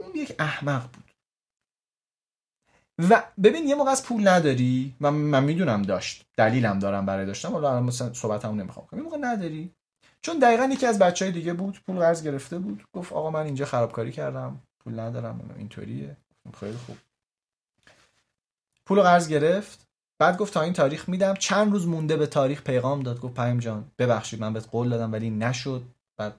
اون 0.00 0.10
یک 0.14 0.34
احمق 0.38 0.90
بود. 0.92 1.10
و 3.10 3.22
ببین 3.42 3.68
یه 3.68 3.74
موقع 3.74 3.90
از 3.90 4.04
پول 4.04 4.28
نداری؟ 4.28 4.96
من, 5.00 5.10
من 5.10 5.44
می‌دونم 5.44 5.82
داشت. 5.82 6.26
دلیلم 6.36 6.78
دارم 6.78 7.06
برای 7.06 7.26
داشتم 7.26 7.52
حالا 7.52 7.70
الان 7.70 7.82
مثلا 7.82 8.12
صحبتمو 8.12 8.54
نمی‌خوام 8.54 8.86
کنم. 8.86 9.00
یه 9.00 9.04
موقع 9.04 9.18
نداری؟ 9.20 9.74
چون 10.22 10.38
دقیقا 10.38 10.64
یکی 10.72 10.86
از 10.86 10.98
بچه 10.98 11.24
های 11.24 11.32
دیگه 11.32 11.52
بود 11.52 11.80
پول 11.86 11.98
قرض 11.98 12.22
گرفته 12.22 12.58
بود. 12.58 12.84
گفت 12.92 13.12
آقا 13.12 13.30
من 13.30 13.44
اینجا 13.44 13.64
خرابکاری 13.64 14.12
کردم 14.12 14.60
پول 14.84 15.00
ندارم 15.00 15.54
اینطوریه. 15.58 16.16
خیلی 16.60 16.76
خوب. 16.86 16.96
پول 18.86 19.02
قرض 19.02 19.28
گرفت. 19.28 19.88
بعد 20.18 20.36
گفت 20.36 20.54
تا 20.54 20.60
این 20.62 20.72
تاریخ 20.72 21.08
میدم. 21.08 21.34
چند 21.34 21.72
روز 21.72 21.86
مونده 21.86 22.16
به 22.16 22.26
تاریخ 22.26 22.62
پیغام 22.62 23.02
داد. 23.02 23.20
گفت 23.20 23.34
پیام 23.34 23.58
جان 23.58 23.84
ببخشید 23.98 24.40
من 24.40 24.52
بهت 24.52 24.68
قول 24.70 24.88
دادم 24.88 25.12
ولی 25.12 25.30
نشد. 25.30 25.82
بعد 26.16 26.34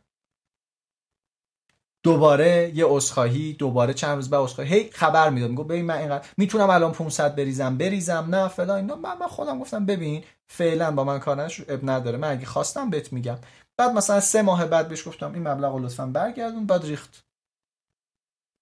دوباره 2.03 2.71
یه 2.75 2.85
اسخاهی 2.89 3.53
دوباره 3.53 3.93
چند 3.93 4.15
روز 4.15 4.29
بعد 4.29 4.41
اسخاهی 4.41 4.73
هی 4.73 4.91
خبر 4.91 5.29
می‌داد. 5.29 5.49
می‌گفت 5.49 5.67
ببین 5.67 5.85
من 5.85 5.97
اینقدر 5.97 6.27
می‌تونم 6.37 6.69
الان 6.69 6.91
500 6.91 7.35
بریزم 7.35 7.77
بریزم 7.77 8.27
نه 8.29 8.47
فلان 8.47 8.77
اینا. 8.77 8.95
من, 8.95 9.17
من 9.17 9.27
خودم 9.27 9.59
گفتم 9.59 9.85
ببین 9.85 10.23
فعلا 10.47 10.91
با 10.91 11.03
من 11.03 11.19
کار 11.19 11.51
اب 11.67 11.89
نداره. 11.89 12.17
من 12.17 12.31
اگه 12.31 12.45
خواستم 12.45 12.89
بهت 12.89 13.13
میگم. 13.13 13.37
بعد 13.77 13.91
مثلا 13.91 14.19
سه 14.19 14.41
ماه 14.41 14.65
بعد 14.65 14.89
بهش 14.89 15.07
گفتم 15.07 15.33
این 15.33 15.47
مبلغ 15.47 15.73
رو 15.73 15.79
لطفا 15.79 16.05
برگردون. 16.05 16.65
بعد 16.65 16.85
ریخت. 16.85 17.27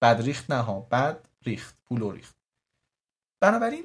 بعد 0.02 0.20
ریخت 0.20 0.50
نه 0.50 0.60
ها 0.60 0.80
بعد 0.80 1.28
ریخت. 1.42 1.78
پول 1.84 2.12
ریخت. 2.12 2.36
بنابراین 3.42 3.84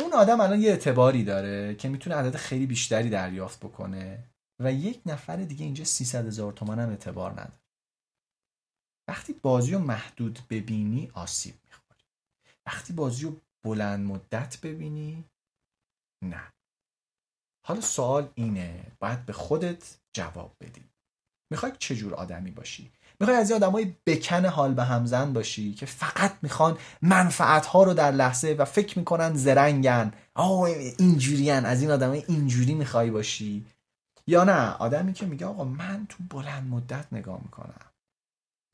اون 0.00 0.12
آدم 0.12 0.40
الان 0.40 0.60
یه 0.60 0.70
اعتباری 0.70 1.24
داره 1.24 1.74
که 1.74 1.88
می‌تونه 1.88 2.16
عدد 2.16 2.36
خیلی 2.36 2.66
بیشتری 2.66 3.10
دریافت 3.10 3.60
بکنه 3.60 4.28
و 4.60 4.72
یک 4.72 5.02
نفر 5.06 5.36
دیگه 5.36 5.64
اینجا 5.64 5.84
300 5.84 6.26
هزار 6.26 6.52
تومن 6.52 6.78
هم 6.78 6.88
اعتبار 6.88 7.32
نداره. 7.32 7.62
وقتی 9.08 9.32
بازی 9.32 9.72
رو 9.72 9.78
محدود 9.78 10.38
ببینی 10.50 11.10
آسیب 11.14 11.54
می‌خوری. 11.64 12.04
وقتی 12.66 12.92
بازی 12.92 13.24
رو 13.24 13.40
بلند 13.64 14.06
مدت 14.06 14.60
ببینی 14.60 15.24
نه. 16.24 16.52
حالا 17.66 17.80
سوال 17.80 18.32
اینه 18.34 18.92
باید 19.00 19.26
به 19.26 19.32
خودت 19.32 19.98
جواب 20.12 20.56
بدی. 20.60 20.84
می‌خوای 21.52 21.72
چجور 21.78 22.14
آدمی 22.14 22.50
باشی؟ 22.50 22.92
می‌خوای 23.20 23.38
از 23.38 23.50
این 23.50 23.62
آدمای 23.62 23.96
بکن 24.06 24.44
حال 24.44 24.74
به 24.74 24.84
همزن 24.84 25.32
باشی 25.32 25.74
که 25.74 25.86
فقط 25.86 26.38
می‌خوان 26.42 26.78
منفعت 27.02 27.66
ها 27.66 27.82
رو 27.82 27.94
در 27.94 28.10
لحظه 28.10 28.56
و 28.58 28.64
فکر 28.64 28.98
می‌کنن 28.98 29.34
زرنگن. 29.34 30.12
آه 30.34 30.60
اینجورین 30.98 31.64
از 31.64 31.82
این 31.82 31.90
آدمای 31.90 32.24
اینجوری 32.28 32.74
می‌خوای 32.74 33.10
باشی؟ 33.10 33.66
یا 34.26 34.44
نه 34.44 34.70
آدمی 34.70 35.12
که 35.12 35.26
میگه 35.26 35.46
آقا 35.46 35.64
من 35.64 36.06
تو 36.08 36.24
بلند 36.30 36.68
مدت 36.68 37.12
نگاه 37.12 37.40
می‌کنم. 37.42 37.90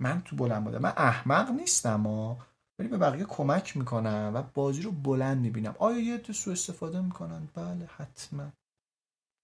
من 0.03 0.23
تو 0.23 0.37
بلند 0.37 0.63
مدت 0.69 0.81
من 0.81 0.93
احمق 0.97 1.51
نیستم 1.51 2.07
و 2.07 2.37
ولی 2.79 2.89
به 2.89 2.99
بقیه 2.99 3.25
کمک 3.25 3.77
می‌کنم 3.77 4.33
و 4.35 4.43
بازی 4.43 4.83
رو 4.83 4.93
بلند 4.93 5.39
می‌بینم. 5.39 5.75
آیا 5.79 5.99
یه 5.99 6.23
سو 6.33 6.51
استفاده 6.51 7.01
می‌کنن؟ 7.01 7.49
بله 7.55 7.87
حتما. 7.97 8.53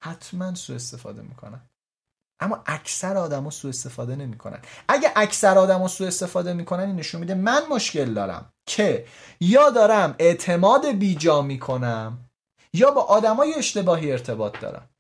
حتما 0.05 0.55
سو 0.55 0.73
استفاده 0.73 1.23
می‌کنن. 1.23 1.61
اما 2.41 2.63
اکثر 2.67 3.17
آدما 3.17 3.51
سوء 3.51 3.69
استفاده 3.69 4.17
نمی‌کنن. 4.17 4.59
اگه 4.89 5.13
اکثر 5.17 5.59
آدما 5.59 5.89
سوء 5.89 6.07
استفاده 6.07 6.53
می‌کنن 6.53 6.83
این 6.83 6.97
نشون 6.97 7.21
میده 7.21 7.35
من 7.35 7.63
مشکل 7.71 8.15
دارم. 8.15 8.51
که 8.67 9.07
یا 9.41 9.71
دارم 9.71 10.15
اعتماد 10.19 10.87
بیجا 10.87 11.43
می‌کنم 11.43 12.19
یا 12.73 12.91
با 12.91 13.03
آدمای 13.03 13.55
اشتباهی 13.55 14.13
ارتباط 14.13 14.61
دارم. 14.61 14.91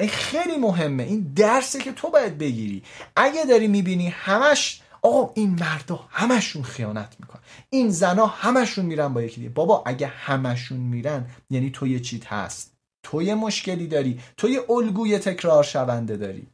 این 0.00 0.08
خیلی 0.08 0.56
مهمه. 0.56 1.02
این 1.02 1.32
درسه 1.36 1.80
که 1.80 1.92
تو 1.92 2.10
باید 2.10 2.38
بگیری. 2.38 2.82
اگه 3.16 3.44
داری 3.44 3.68
می‌بینی 3.68 4.08
همش 4.08 4.82
آقا 5.02 5.32
این 5.34 5.50
مردا 5.60 6.06
همشون 6.10 6.62
خیانت 6.62 7.16
می‌کنن. 7.20 7.42
این 7.70 7.90
زنا 7.90 8.26
همشون 8.26 8.86
میرن 8.86 9.14
با 9.14 9.22
یکی 9.22 9.36
دیگه. 9.36 9.48
بابا 9.48 9.82
اگه 9.86 10.06
همشون 10.06 10.78
میرن 10.78 11.30
یعنی 11.50 11.70
تو 11.70 11.86
یه 11.86 12.00
چیت 12.00 12.32
هست. 12.32 12.73
تو 13.04 13.22
یه 13.22 13.34
مشکلی 13.34 13.86
داری. 13.86 14.20
تو 14.36 14.48
یه 14.48 14.70
الگوی 14.70 15.18
تکرار 15.18 15.62
شونده 15.62 16.16
داری. 16.16 16.46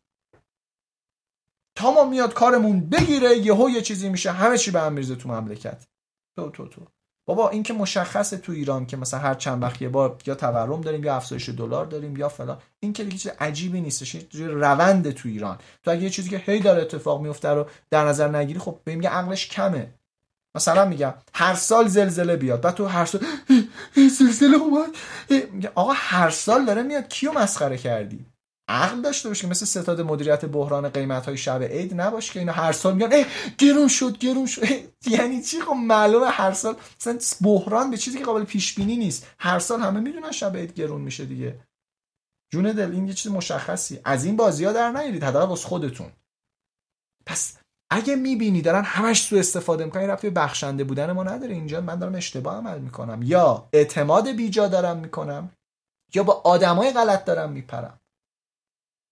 تا 1.77 1.91
ما 1.91 2.05
میاد 2.05 2.35
کارمون 2.35 2.81
بگیره 2.81 3.37
یهو 3.37 3.71
یه 3.71 3.83
چیزی 3.83 4.09
میشه. 4.09 4.31
همه 4.31 4.59
چی 4.59 4.71
به 4.71 4.81
هم 4.81 4.93
میرزه 4.93 5.17
تو 5.17 5.29
مملکت. 5.29 5.87
تو 6.37 6.51
تو 6.51 6.69
تو. 6.69 6.87
بابا 7.29 7.49
این 7.49 7.63
که 7.63 7.73
مشخصه 7.73 8.37
تو 8.37 8.53
ایران 8.53 8.87
که 8.87 8.97
مثلا 8.97 9.21
هر 9.21 9.35
چند 9.35 9.63
وقت 9.63 9.83
یه 9.83 9.89
بار 9.89 10.19
یا 10.27 10.35
تورم 10.35 10.81
داریم 10.81 11.05
یا 11.05 11.17
افزایش 11.17 11.49
دلار 11.49 11.87
داریم 11.87 12.17
یا 12.17 12.29
فلان. 12.29 12.59
این 12.81 12.93
که 12.93 13.09
چیز 13.09 13.27
عجیبی 13.27 13.81
نیستش. 13.81 14.15
یه 14.15 14.47
روند 14.47 15.11
تو 15.11 15.29
ایران. 15.29 15.59
تو 15.83 15.91
اگه 15.91 16.03
یه 16.03 16.11
چیزی 16.11 16.31
که 16.31 16.39
هی 16.39 16.61
داره 16.61 16.83
اتفاق 16.83 17.21
میفته 17.21 17.49
رو 17.49 17.67
در 17.91 18.05
نظر 18.05 18.29
نگیری 18.29 18.59
خب 18.59 18.81
به 18.85 18.95
میگه 18.95 19.09
عقلش 19.09 19.49
کمه. 19.49 20.00
مثلا 20.55 20.85
میگم 20.85 21.15
هر 21.35 21.55
سال 21.55 21.89
زلزله 21.89 22.37
بیاد. 22.37 22.61
بعد 22.61 22.75
تو 22.75 22.87
هر 22.87 23.05
سال 23.05 23.21
زلزله 24.19 24.57
اومد. 24.57 24.97
آقا 25.75 25.93
هر 25.97 26.31
سال 26.31 26.65
داره 26.65 26.83
میاد. 26.83 27.09
کیو 27.09 27.33
مسخره 27.33 27.79
کردی؟ 27.79 28.27
عقل 28.69 29.03
داشته 29.03 29.29
باشه 29.29 29.49
مثل 29.49 29.67
ستاد 29.67 30.01
مدیریت 30.01 30.45
بحران 30.45 30.89
قیمت 30.89 31.27
های 31.27 31.37
شب 31.37 31.63
عید 31.63 32.01
نباشه 32.01 32.33
که 32.33 32.39
اینا 32.39 32.53
هر 32.53 32.73
سال 32.73 32.95
میگن 32.95 33.13
ای 33.13 33.27
گرون 33.59 33.89
شد 33.89 34.19
گرون 34.19 34.47
شد. 34.47 34.63
یعنی 35.07 35.43
چی؟ 35.43 35.61
خب 35.61 35.73
معلومه 35.73 36.27
هر 36.27 36.53
سال 36.53 36.77
مثلا 37.01 37.19
بحران 37.41 37.91
به 37.91 37.97
چیزی 37.97 38.19
که 38.19 38.25
قابل 38.25 38.45
پیش 38.45 38.75
بینی 38.75 38.97
نیست. 38.97 39.27
هر 39.39 39.59
سال 39.59 39.81
همه 39.81 40.01
می‌دونن 40.01 40.31
شب 40.31 40.57
عید 40.57 40.75
گرون 40.75 41.01
میشه 41.01 41.25
دیگه. 41.25 41.61
جون 42.53 42.73
دل 42.73 42.93
این 42.93 43.09
یه 43.09 43.15
چیز 43.15 43.33
مشخصی. 43.33 44.01
از 44.05 44.25
این 44.25 44.37
بازی 44.37 44.65
ها 44.65 44.73
در 44.73 44.91
نیارید 44.91 45.25
حداقل 45.25 45.47
واسه 45.47 45.69
خودتون. 45.69 46.13
پس 47.27 47.57
اگه 47.91 48.17
می‌بینی 48.17 48.63
دارن 48.63 48.85
همش 48.85 49.23
سو 49.23 49.37
استفاده 49.37 49.85
می‌کنن 49.85 50.07
رفتی 50.07 50.31
بخشنده 50.31 50.85
بودن 50.85 51.13
ما 51.13 51.23
نداره. 51.23 51.55
اینجا 51.55 51.81
من 51.81 51.99
دارم 51.99 52.15
اشتباه 52.15 52.57
عمل 52.57 52.79
می‌کنم. 52.79 53.23
یا 53.23 53.69
اعتماد 53.73 54.29
بیجا 54.29 54.69
دارم 54.69 54.97
می‌کنم 54.97 55.51
یا 56.15 56.23
با 56.23 56.33
آدمای 56.45 56.93
غلط 56.93 57.25
دارم 57.25 57.53
میپرم. 57.53 58.01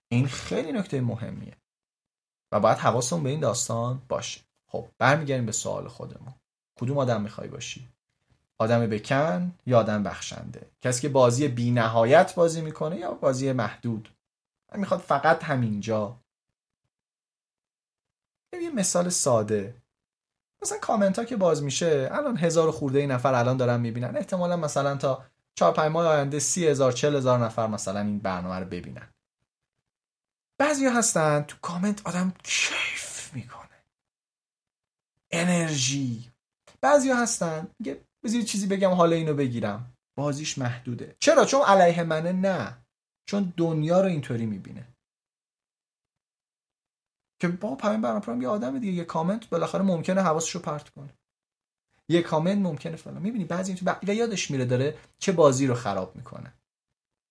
این 0.09 0.27
خیلی 0.27 0.73
نکته 0.73 1.01
مهمیه. 1.01 1.57
و 2.53 2.61
باید 2.61 2.79
حواسمون 2.79 3.23
به 3.23 3.31
این 3.31 3.41
داستان 3.41 4.03
باشه. 4.09 4.41
خب 4.67 4.89
برمیگردیم 4.99 5.47
به 5.47 5.53
سوال 5.53 5.89
خودمون. 5.89 6.35
کدوم 6.81 6.99
آدم 6.99 7.23
می‌خوای 7.23 7.49
باشی؟ 7.49 7.89
آدم 8.59 8.87
بکن 8.87 9.55
یا 9.67 9.79
آدم 9.79 10.03
بخشنده؟ 10.03 10.67
کسی 10.81 11.03
که 11.03 11.09
بازی 11.09 11.49
بی 11.49 11.71
نهایت 11.71 12.35
بازی 12.35 12.61
می‌کنه 12.61 12.97
یا 12.97 13.11
بازی 13.11 13.53
محدود؟ 13.53 14.09
می‌خواد 14.75 15.01
فقط 15.01 15.45
همینجا 15.45 16.17
یه 18.53 18.71
مثال 18.71 19.09
ساده. 19.09 19.75
مثلا 20.63 20.79
کامنت 20.79 21.19
ها 21.19 21.25
که 21.25 21.37
باز 21.37 21.63
میشه 21.63 22.09
الان 22.13 22.37
هزار 22.37 22.71
خورده 22.71 22.99
این 22.99 23.11
نفر 23.11 23.35
الان 23.35 23.57
دارن 23.57 23.81
می‌بینن. 23.81 24.17
احتمالا 24.17 24.57
مثلا 24.57 24.97
تا 24.97 25.25
چهار 25.55 25.73
پنج 25.73 25.93
ماه 25.93 26.07
آینده 26.07 26.39
سی 26.39 26.67
هزار 26.67 26.93
چل 26.93 27.15
هزار 27.17 27.39
نفر 27.39 27.67
مثلا 27.67 28.01
این 28.01 28.19
برنامه 28.19 28.59
رو 28.59 28.65
ببینن. 28.65 29.09
بعضی 30.59 30.87
هستن 30.87 31.43
تو 31.43 31.57
کامنت 31.63 32.07
آدم 32.07 32.33
کیف 32.43 33.35
می‌کنه. 33.35 33.69
انرژی. 35.31 36.31
بعضی 36.81 37.11
هستن 37.11 37.69
میگه 37.79 38.01
بذار 38.23 38.43
چیزی 38.43 38.67
بگم 38.67 38.91
حالا 38.91 39.17
اینو 39.17 39.35
بگیرم. 39.35 39.93
بازیش 40.17 40.59
محدوده. 40.59 41.17
چرا؟ 41.21 41.45
چون 41.45 41.63
علیه 41.63 42.03
منه 42.03 42.33
نه. 42.33 42.77
چون 43.27 43.53
دنیا 43.57 44.01
رو 44.01 44.07
اینطوری 44.07 44.47
می‌بینه. 44.47 44.89
که 47.41 47.49
با 47.49 47.75
پیام 47.75 48.01
برنامه 48.01 48.43
یه 48.43 48.49
آدم 48.49 48.79
دیگه 48.79 48.93
یه 48.93 49.05
کامنت 49.05 49.49
بالاخره 49.49 49.83
ممکنه 49.83 50.23
حواسشو 50.23 50.59
پرت 50.59 50.89
کنه. 50.89 51.15
یه 52.09 52.23
کامنت 52.23 52.59
ممکنه 52.59 52.97
فلان. 52.97 53.23
می‌بینی 53.23 53.45
بعضی 53.45 53.75
تو 53.75 53.95
و 54.09 54.15
یادش 54.15 54.51
میره 54.51 54.65
داره 54.65 54.95
چه 55.19 55.33
بازی 55.33 55.67
رو 55.67 55.75
خراب 55.75 56.17
می‌کنه. 56.17 56.53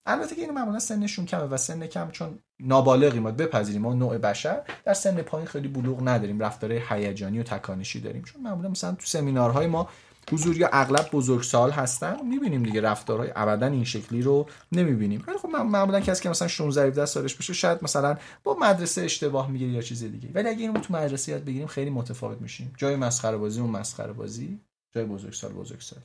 البته 0.05 0.35
که 0.35 0.41
اینو 0.41 0.53
معمولا 0.53 0.79
سنشون 0.79 1.25
کمه 1.25 1.43
و 1.43 1.57
سن 1.57 1.87
کم 1.87 2.11
چون 2.11 2.39
نابالغی 2.59 3.19
ما 3.19 3.31
بپذیریم. 3.31 3.81
ما 3.81 3.93
نوع 3.93 4.17
بشر. 4.17 4.63
در 4.85 4.93
سن 4.93 5.21
پایین 5.21 5.47
خیلی 5.47 5.67
بلوغ 5.67 6.07
نداریم. 6.07 6.39
رفتار 6.39 6.71
هیجانی 6.71 7.39
و 7.39 7.43
تکانشی 7.43 8.01
داریم. 8.01 8.23
چون 8.23 8.41
معمولا 8.41 8.69
مثلا 8.69 8.95
تو 8.95 9.05
سمینارهای 9.05 9.67
ما 9.67 9.89
حضور 10.31 10.57
یا 10.57 10.69
اغلب 10.73 11.09
بزرگسال 11.11 11.71
هستن؟ 11.71 12.25
می‌بینیم 12.25 12.63
دیگه 12.63 12.81
رفتارهای 12.81 13.31
ابدا 13.35 13.67
این 13.67 13.83
شکلی 13.83 14.21
رو 14.21 14.49
نمی‌بینیم. 14.71 15.23
ولی 15.27 15.37
خب 15.37 15.47
معمولا 15.47 15.99
کسی 15.99 16.23
که 16.23 16.29
مثلا 16.29 16.47
16 16.47 16.87
17 16.87 17.05
سالش 17.05 17.35
بشه 17.35 17.53
شاید 17.53 17.79
مثلا 17.81 18.17
با 18.43 18.57
مدرسه 18.59 19.01
اشتباه 19.01 19.51
می‌گیره 19.51 19.71
یا 19.71 19.81
چیز 19.81 20.03
دیگه. 20.03 20.29
ولی 20.33 20.49
اگه 20.49 20.61
اینو 20.61 20.79
تو 20.79 20.93
مدرسه 20.93 21.31
یاد 21.31 21.43
بگیریم 21.43 21.67
خیلی 21.67 21.89
متفاوت 21.89 22.41
میشیم. 22.41 22.73
جای 22.77 22.95
مسخره 22.95 23.37
بازی 23.37 23.61
اون 23.61 23.69
مسخره 23.69 24.13
بازی 24.13 24.59
جای 24.91 25.05
بزرگسال 25.05 25.51
بزرگسال. 25.53 25.99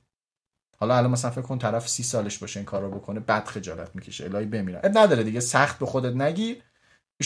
حالا 0.79 0.97
الان 0.97 1.11
مثلا 1.11 1.31
فکر 1.31 1.43
کن 1.43 1.59
طرف 1.59 1.89
سی 1.89 2.03
سالش 2.03 2.39
باشه 2.39 2.61
این 2.61 2.65
کارو 2.65 2.91
بکنه 2.91 3.21
بد 3.21 3.45
خجالت 3.45 3.91
می‌کشه 3.95 4.25
الهی 4.25 4.47
بمیره. 4.47 4.81
نداره 4.85 5.23
دیگه 5.23 5.41
سخت 5.41 5.79
به 5.79 5.87
خودت 5.87 6.15
نگیر 6.17 6.63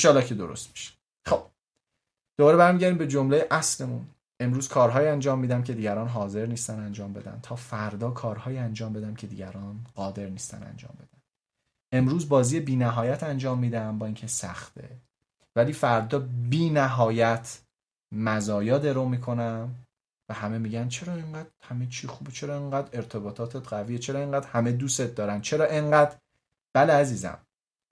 ان 0.05 0.23
که 0.23 0.35
درست 0.35 0.69
میشه. 0.71 0.93
خب 1.27 1.43
دوباره 2.39 2.57
برمیگردیم 2.57 2.99
به 2.99 3.07
جمله 3.07 3.47
اصلمون. 3.51 4.07
امروز 4.41 4.69
کارهای 4.69 5.09
انجام 5.09 5.39
میدم 5.39 5.63
که 5.63 5.75
دیگران 5.75 6.09
حاضر 6.09 6.47
نیستن 6.47 6.81
انجام 6.81 7.13
بدن. 7.13 7.41
تا 7.43 7.57
فردا 7.57 8.11
کارهای 8.11 8.59
انجام 8.59 8.93
بدم 8.93 9.15
که 9.15 9.27
دیگران 9.27 9.87
قادر 9.95 10.29
نیستن 10.29 10.63
انجام 10.63 10.95
بدن. 10.99 11.21
امروز 11.93 12.29
بازی 12.29 12.61
بی 12.61 12.77
نهایت 12.77 13.23
انجام 13.23 13.59
میدم 13.59 13.99
با 13.99 14.07
اینکه 14.07 14.27
سخته. 14.27 15.01
ولی 15.57 15.73
فردا 15.73 16.19
بی 16.19 16.71
نهایت 16.71 17.63
مزایا 18.15 18.79
درو 18.79 19.09
می‌کنم 19.09 19.75
و 20.31 20.35
همه 20.35 20.59
میگن 20.59 20.89
چرا 20.89 21.15
اینقدر 21.15 21.51
همه 21.63 21.87
چی 21.87 22.07
خوبه؟ 22.07 22.33
چرا 22.33 22.59
اینقدر 22.59 22.89
ارتباطاتت 22.93 23.69
قویه؟ 23.69 23.99
چرا 23.99 24.21
اینقدر 24.21 24.49
همه 24.49 24.73
دوستت 24.73 25.15
دارن؟ 25.15 25.41
چرا 25.41 25.65
اینقدر؟ 25.65 26.17
بله 26.75 26.93
عزیزم. 26.93 27.39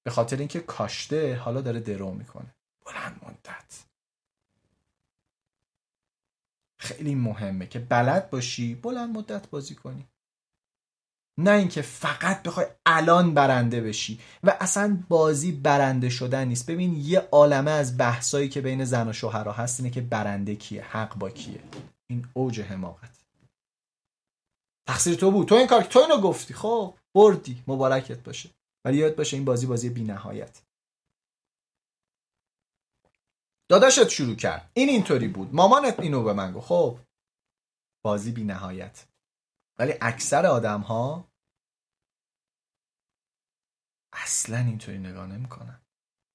به 0.06 0.10
خاطر 0.10 0.36
اینکه 0.36 0.60
کاشته 0.60 1.36
حالا 1.36 1.60
داره 1.60 1.80
درو 1.80 2.14
می‌کنه. 2.14 2.54
بلند 2.86 3.20
مدت. 3.26 3.84
خیلی 6.84 7.14
مهمه 7.14 7.66
که 7.66 7.78
بلد 7.78 8.30
باشی 8.30 8.74
بلند 8.74 9.16
مدت 9.16 9.50
بازی 9.50 9.74
کنی. 9.74 10.08
نه 11.38 11.50
اینکه 11.50 11.82
فقط 11.82 12.42
بخوای 12.42 12.66
الان 12.86 13.34
برنده 13.34 13.80
بشی 13.80 14.20
و 14.42 14.56
اصلا 14.60 15.02
بازی 15.08 15.52
برنده 15.52 16.08
شدن 16.08 16.48
نیست. 16.48 16.70
ببین 16.70 16.96
یه 16.96 17.28
عالمه 17.32 17.70
از 17.70 17.98
بحثایی 17.98 18.48
که 18.48 18.60
بین 18.60 18.84
زن 18.84 19.08
و 19.08 19.12
شوهرها 19.12 19.52
هست 19.52 19.80
اینه 19.80 19.90
که 19.90 20.00
برنده 20.00 20.56
کیه 20.56 20.84
حق 20.84 21.14
با 21.14 21.30
کیه. 21.30 21.60
این 22.06 22.26
اوج 22.34 22.60
حماقت. 22.60 23.24
تقصیر 24.88 25.14
تو 25.14 25.30
بود. 25.30 25.48
تو 25.48 25.54
این 25.54 25.66
کار 25.66 25.82
تو 25.82 25.98
اینو 25.98 26.20
گفتی. 26.20 26.54
خب 26.54 26.94
بردی. 27.14 27.62
مبارکت 27.66 28.18
باشه. 28.24 28.50
ولی 28.84 28.96
یاد 28.96 29.16
باشه 29.16 29.36
این 29.36 29.44
بازی 29.44 29.66
بازی 29.66 29.88
بی 29.88 30.04
نهایت 30.04 30.62
داداشت 33.68 34.08
شروع 34.08 34.36
کرد. 34.36 34.70
این 34.74 34.88
اینطوری 34.88 35.28
بود. 35.28 35.54
مامانت 35.54 36.00
اینو 36.00 36.22
به 36.22 36.32
من 36.32 36.52
گفت. 36.52 36.66
خب 36.66 36.98
بازی 38.04 38.32
بی 38.32 38.44
نهایت. 38.44 39.06
ولی 39.78 39.94
اکثر 40.00 40.46
آدم 40.46 40.80
ها 40.80 41.28
اصلا 44.12 44.58
اینطوری 44.58 44.98
نگاه 44.98 45.26
نمی‌کنن. 45.26 45.80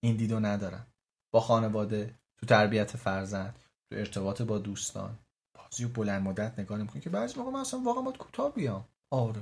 این 0.03 0.17
دیدو 0.17 0.39
ندارن. 0.39 0.85
با 1.33 1.39
خانواده 1.39 2.19
تو 2.37 2.45
تربیت 2.45 2.97
فرزند 2.97 3.59
تو 3.89 3.95
ارتباط 3.99 4.41
با 4.41 4.57
دوستان. 4.57 5.19
بازی 5.53 5.85
و 5.85 5.89
بلند 5.89 6.21
مدت 6.21 6.59
نگاه 6.59 6.77
نمی‌کنی 6.77 7.01
که 7.01 7.09
بعضی 7.09 7.39
موقع 7.39 7.51
من 7.51 7.59
اصلا 7.59 7.79
واقعا 7.79 8.01
باید 8.01 8.17
کوتاه 8.17 8.53
بیام. 8.53 8.85
آره. 9.11 9.41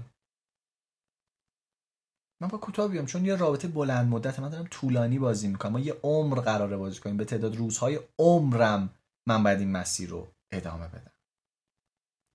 من 2.41 2.47
با 2.47 2.57
کوتاه 2.57 2.87
بیام 2.87 3.05
چون 3.05 3.25
یه 3.25 3.35
رابطه 3.35 3.67
بلند 3.67 4.07
مدت 4.09 4.39
من 4.39 4.49
دارم 4.49 4.67
طولانی 4.71 5.19
بازی 5.19 5.47
می‌کنم. 5.47 5.71
ما 5.71 5.79
یه 5.79 5.93
عمر 6.03 6.39
قراره 6.39 6.77
بازی 6.77 6.99
کنیم. 6.99 7.17
به 7.17 7.25
تعداد 7.25 7.55
روزهای 7.55 7.99
عمرم 8.19 8.89
من 9.27 9.43
باید 9.43 9.59
این 9.59 9.71
مسیر 9.71 10.09
رو 10.09 10.27
ادامه 10.51 10.87
بدم. 10.87 11.11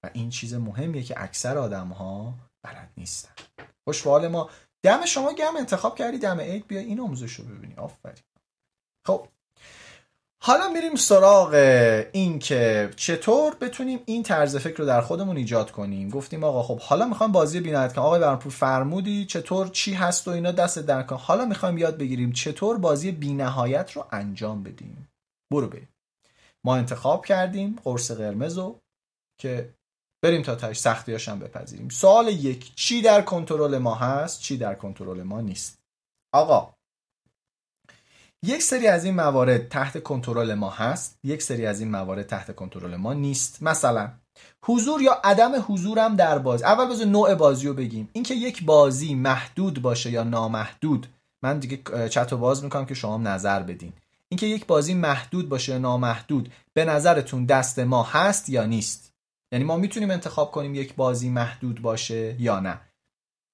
و 0.05 0.11
این 0.13 0.31
چیز 0.31 0.55
مهمیه 0.55 1.03
که 1.03 1.23
اکثر 1.23 1.59
آدم 1.59 1.89
ها 1.89 2.35
بلد 2.63 2.93
نیستن. 2.97 3.35
خوشحال 3.85 4.29
ما. 4.29 4.51
دم 4.83 5.07
شما 5.07 5.33
گم 5.33 5.57
انتخاب 5.57 5.97
کردی 5.99 6.19
دم 6.19 6.41
عید. 6.41 6.67
بیا 6.67 6.81
این 6.81 7.01
آموزش 7.01 7.33
رو 7.33 7.45
ببینی. 7.45 7.75
آفرین. 7.75 8.25
خب 9.07 9.29
حالا 10.45 10.69
میریم 10.69 10.95
سراغ 10.95 11.55
این 12.13 12.39
که 12.39 12.91
چطور 12.97 13.55
بتونیم 13.61 14.01
این 14.07 14.23
طرز 14.23 14.57
فکر 14.57 14.77
رو 14.77 14.87
در 14.87 15.01
خودمون 15.01 15.37
ایجاد 15.37 15.71
کنیم. 15.71 16.11
گفتیم 16.11 16.45
آقا 16.45 16.63
خب 16.63 16.81
حالا 16.81 17.07
می‌خوام 17.07 17.33
بازی 17.33 17.61
بینایت 17.61 17.93
کنم. 17.95 18.05
آقای 18.05 18.21
برانپور 18.21 18.53
فرمودی 18.53 19.27
چطور 19.27 19.69
چی 19.69 19.93
هست 19.93 20.29
و 20.29 20.31
اینا 20.31 20.53
دست 20.53 20.79
در 20.79 21.03
کن. 21.03 21.17
حالا 21.17 21.45
می‌خوایم 21.45 21.79
یاد 21.79 21.99
بگیریم 21.99 22.33
چطور 22.33 22.79
بازی 22.79 23.13
بینهایت 23.13 23.93
رو 23.93 24.05
انجام 24.13 24.63
بدیم. 24.63 25.09
برو 25.53 25.69
بریم. 25.69 25.89
ما 26.65 26.77
انتخاب 26.77 27.27
کردیم 27.27 27.79
قرص 27.85 28.11
قرمز 28.11 28.59
رو 28.59 28.79
که 29.41 29.75
بریم 30.23 30.43
تا 30.43 30.55
تاش 30.55 30.81
سختیاش 30.81 31.29
هم 31.29 31.39
بپذیریم. 31.39 31.89
سوال 31.89 32.29
یک 32.29 32.75
چی 32.75 33.03
در 33.03 33.23
کنترل 33.23 33.79
ما 33.79 33.95
هست؟ 33.95 34.41
چی 34.41 34.57
در 34.57 34.75
کنترل 34.75 35.23
ما 35.23 35.41
نیست؟ 35.41 35.79
آقا 36.35 36.75
یک 38.45 38.63
سری 38.63 38.87
از 38.87 39.05
این 39.05 39.15
موارد 39.15 39.69
تحت 39.69 40.03
کنترل 40.03 40.55
ما 40.55 40.71
هست 40.71 41.19
یک 41.25 41.43
سری 41.43 41.67
از 41.67 41.81
این 41.81 41.91
موارد 41.91 42.27
تحت 42.27 42.57
کنترل 42.57 42.97
ما 42.97 43.15
نیست. 43.15 43.63
مثلا 43.63 44.11
حضور 44.65 45.03
یا 45.03 45.13
عدم 45.25 45.65
حضورم 45.69 46.17
در 46.17 46.39
بازی. 46.39 46.65
اول 46.65 46.89
بذار 46.91 47.07
نوع 47.07 47.35
بازی 47.35 47.67
رو 47.67 47.75
بگیم. 47.75 48.09
اینکه 48.13 48.35
یک 48.35 48.65
بازی 48.65 49.15
محدود 49.15 49.83
باشه 49.83 50.11
یا 50.11 50.23
نامحدود. 50.23 51.07
من 51.43 51.59
دیگه 51.59 52.09
چت 52.09 52.33
رو 52.33 52.39
باز 52.39 52.65
می‌کنم 52.65 52.87
که 52.87 52.95
شما 52.95 53.17
نظر 53.19 53.63
بدین. 53.63 53.93
اینکه 54.29 54.47
یک 54.47 54.67
بازی 54.67 54.95
محدود 54.95 55.49
باشه 55.49 55.73
یا 55.73 55.79
نامحدود 55.79 56.53
به 56.75 56.85
نظرتون 56.85 57.45
دست 57.45 57.79
ما 57.79 58.03
هست 58.03 58.49
یا 58.49 58.65
نیست؟ 58.65 59.13
یعنی 59.53 59.65
ما 59.65 59.77
می‌تونیم 59.77 60.11
انتخاب 60.11 60.51
کنیم 60.51 60.75
یک 60.75 60.95
بازی 60.95 61.29
محدود 61.29 61.83
باشه 61.83 62.37
یا 62.41 62.61
نه. 62.61 62.81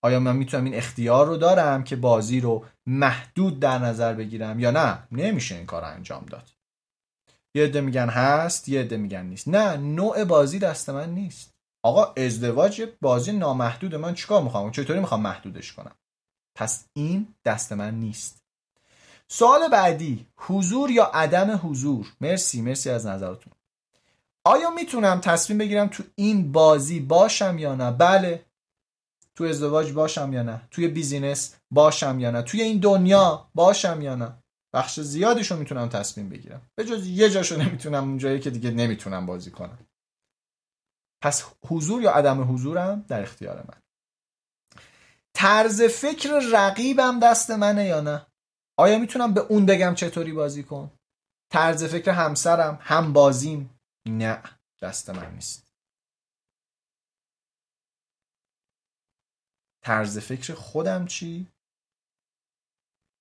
آیا 0.03 0.21
من 0.21 0.37
می‌تونم 0.37 0.65
این 0.65 0.75
اختیار 0.75 1.27
رو 1.27 1.37
دارم 1.37 1.85
که 1.85 1.97
بازی 1.97 2.41
رو 2.41 2.65
محدود 2.87 3.61
در 3.61 3.79
نظر 3.79 4.15
بگیرم 4.15 4.61
یا 4.61 4.71
نه؟ 4.71 4.99
نمیشه 5.13 5.55
این 5.55 5.67
کار 5.67 5.85
انجام 5.85 6.27
داد. 6.27 6.49
یه 7.55 7.65
عده 7.65 7.81
میگن 7.81 8.09
هست 8.09 8.69
یه 8.69 8.81
عده 8.81 8.97
میگن 8.97 9.27
نیست. 9.27 9.49
نه 9.49 9.77
نوع 9.77 10.25
بازی 10.25 10.59
دست 10.59 10.91
من 10.91 11.15
نیست. 11.15 11.55
آقا 11.83 12.15
ازدواج 12.17 12.89
بازی 13.01 13.33
نامحدود 13.33 13.95
من 13.95 14.15
چیکار 14.15 14.43
می‌خوام؟ 14.43 14.71
چطوری 14.71 15.01
می‌خوام 15.01 15.23
محدودش 15.23 15.73
کنم؟ 15.73 15.95
پس 16.55 16.85
این 16.93 17.35
دست 17.45 17.73
من 17.73 17.95
نیست. 17.95 18.43
سوال 19.29 19.69
بعدی 19.69 20.27
حضور 20.37 20.91
یا 20.91 21.05
عدم 21.05 21.61
حضور؟ 21.63 22.07
مرسی 22.21 22.63
مرسی 22.63 22.91
از 22.91 23.07
نظرتون. 23.07 23.53
آیا 24.45 24.71
می‌تونم 24.71 25.21
تصمیم 25.21 25.59
بگیرم 25.59 25.87
تو 25.87 26.03
این 26.15 26.53
بازی 26.53 27.01
باشم 27.01 27.59
یا 27.59 27.75
نه؟ 27.75 27.91
بله. 27.91 28.45
تو 29.39 29.45
ازدواج 29.45 29.93
باشم 29.93 30.33
یا 30.33 30.43
نه؟ 30.43 30.61
توی 30.71 30.89
بیزینس 30.89 31.57
باشم 31.71 32.21
یا 32.21 32.31
نه؟ 32.31 32.43
توی 32.43 32.63
این 32.63 32.79
دنیا 32.79 33.49
باشم 33.55 34.01
یا 34.03 34.15
نه؟ 34.15 34.33
بخش 34.73 35.01
زیادیشو 35.01 35.57
می‌تونم 35.57 35.89
تصمیم 35.89 36.29
بگیرم. 36.29 36.63
به 36.75 36.85
جز 36.85 37.07
یه 37.07 37.31
جاشو 37.31 37.57
نمی‌تونم 37.57 38.05
اونجایی 38.05 38.41
که 38.41 38.51
دیگه 38.51 38.71
نمی‌تونم 38.71 39.27
بازی 39.27 39.51
کنم. 39.51 39.79
پس 41.23 41.45
حضور 41.67 42.03
یا 42.03 42.13
عدم 42.13 42.55
حضورم 42.55 43.05
در 43.09 43.23
اختیار 43.23 43.57
من. 43.57 43.83
طرز 45.35 45.83
فکر 45.83 46.41
رقیبم 46.53 47.21
دست 47.21 47.51
منه 47.51 47.85
یا 47.85 48.01
نه؟ 48.01 48.27
آیا 48.79 48.99
می‌تونم 48.99 49.35
به 49.35 49.41
اون 49.41 49.67
بگم 49.67 49.95
چطوری 49.95 50.33
بازی 50.33 50.63
کن؟ 50.63 50.91
طرز 51.51 51.85
فکر 51.85 52.11
همسرم 52.11 52.79
هم 52.83 53.13
بازیم 53.13 53.81
نه 54.09 54.43
دست 54.83 55.11
من 55.11 55.35
نیست. 55.35 55.68
طرز 59.89 60.19
فکر 60.19 60.55
خودم 60.55 61.07
چی؟ 61.07 61.49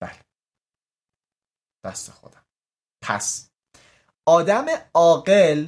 بله. 0.01 0.19
دست 1.85 2.11
خودم. 2.11 2.45
پس 3.03 3.51
آدم 4.25 4.65
عاقل 4.93 5.67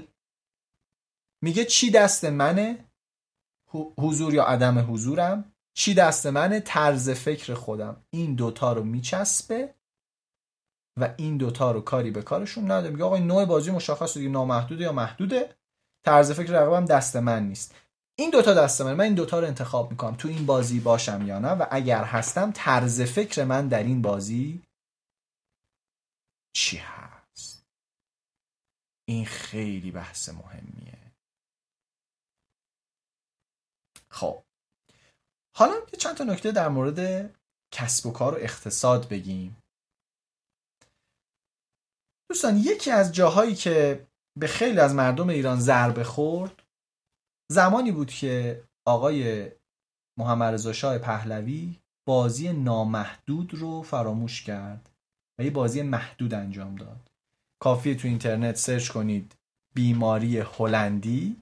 میگه 1.43 1.65
چی 1.65 1.91
دست 1.91 2.25
منه؟ 2.25 2.85
حضور 3.97 4.33
یا 4.33 4.43
عدم 4.43 4.93
حضورم؟ 4.93 5.53
چی 5.73 5.93
دست 5.93 6.25
منه؟ 6.25 6.59
طرز 6.59 7.09
فکر 7.09 7.53
خودم. 7.53 8.05
این 8.09 8.35
دوتا 8.35 8.73
رو 8.73 8.83
میچسبه 8.83 9.75
و 10.99 11.15
این 11.17 11.37
دوتا 11.37 11.71
رو 11.71 11.81
کاری 11.81 12.11
به 12.11 12.21
کارشون 12.21 12.71
نده 12.71 12.89
میگه 12.89 13.03
آقا 13.03 13.17
نوع 13.17 13.45
بازی 13.45 13.71
مشخص 13.71 14.17
دیگه 14.17 14.29
نامحدوده 14.29 14.83
یا 14.83 14.91
محدوده؟ 14.91 15.55
طرز 16.05 16.31
فکر 16.31 16.51
رقبم 16.51 16.85
دست 16.85 17.15
من 17.15 17.47
نیست. 17.47 17.75
این 18.19 18.29
دوتا 18.29 18.53
دست 18.53 18.81
من 18.81 18.93
من 18.93 19.03
این 19.03 19.15
دوتا 19.15 19.39
رو 19.39 19.47
انتخاب 19.47 19.91
می‌کنم. 19.91 20.15
تو 20.15 20.27
این 20.27 20.45
بازی 20.45 20.79
باشم 20.79 21.21
یا 21.27 21.39
نه؟ 21.39 21.47
و 21.47 21.65
اگر 21.71 22.03
هستم 22.03 22.51
طرز 22.51 23.01
فکر 23.01 23.43
من 23.43 23.67
در 23.67 23.83
این 23.83 24.01
بازی 24.01 24.63
چی 26.55 26.77
هست؟ 26.77 27.65
این 29.07 29.25
خیلی 29.25 29.91
بحث 29.91 30.29
مهمیه. 30.29 30.97
خب. 34.11 34.43
حالا 35.55 35.73
یه 35.75 35.99
چند 35.99 36.17
تا 36.17 36.23
نکته 36.23 36.51
در 36.51 36.67
مورد 36.69 37.29
کسب 37.71 38.05
و 38.05 38.11
کار 38.11 38.33
و 38.35 38.37
اقتصاد 38.37 39.09
بگیم. 39.09 39.57
دوستان 42.29 42.57
یکی 42.57 42.91
از 42.91 43.11
جاهایی 43.13 43.55
که 43.55 44.07
به 44.39 44.47
خیلی 44.47 44.79
از 44.79 44.93
مردم 44.93 45.29
ایران 45.29 45.59
ضربه 45.59 46.03
خورد 46.03 46.58
زمانی 47.51 47.91
بود 47.91 48.11
که 48.11 48.63
آقای 48.85 49.51
محمد 50.19 50.53
رضا 50.53 50.73
شاه 50.73 50.97
پهلوی 50.97 51.79
بازی 52.07 52.53
نامحدود 52.53 53.53
رو 53.53 53.81
فراموش 53.81 54.43
کرد 54.43 54.89
و 55.39 55.43
یه 55.43 55.51
بازی 55.51 55.81
محدود 55.81 56.33
انجام 56.33 56.75
داد. 56.75 57.11
کافیه 57.61 57.95
تو 57.95 58.07
اینترنت 58.07 58.55
سرچ 58.55 58.89
کنید 58.89 59.35
بیماری 59.73 60.39
هلندی. 60.39 61.41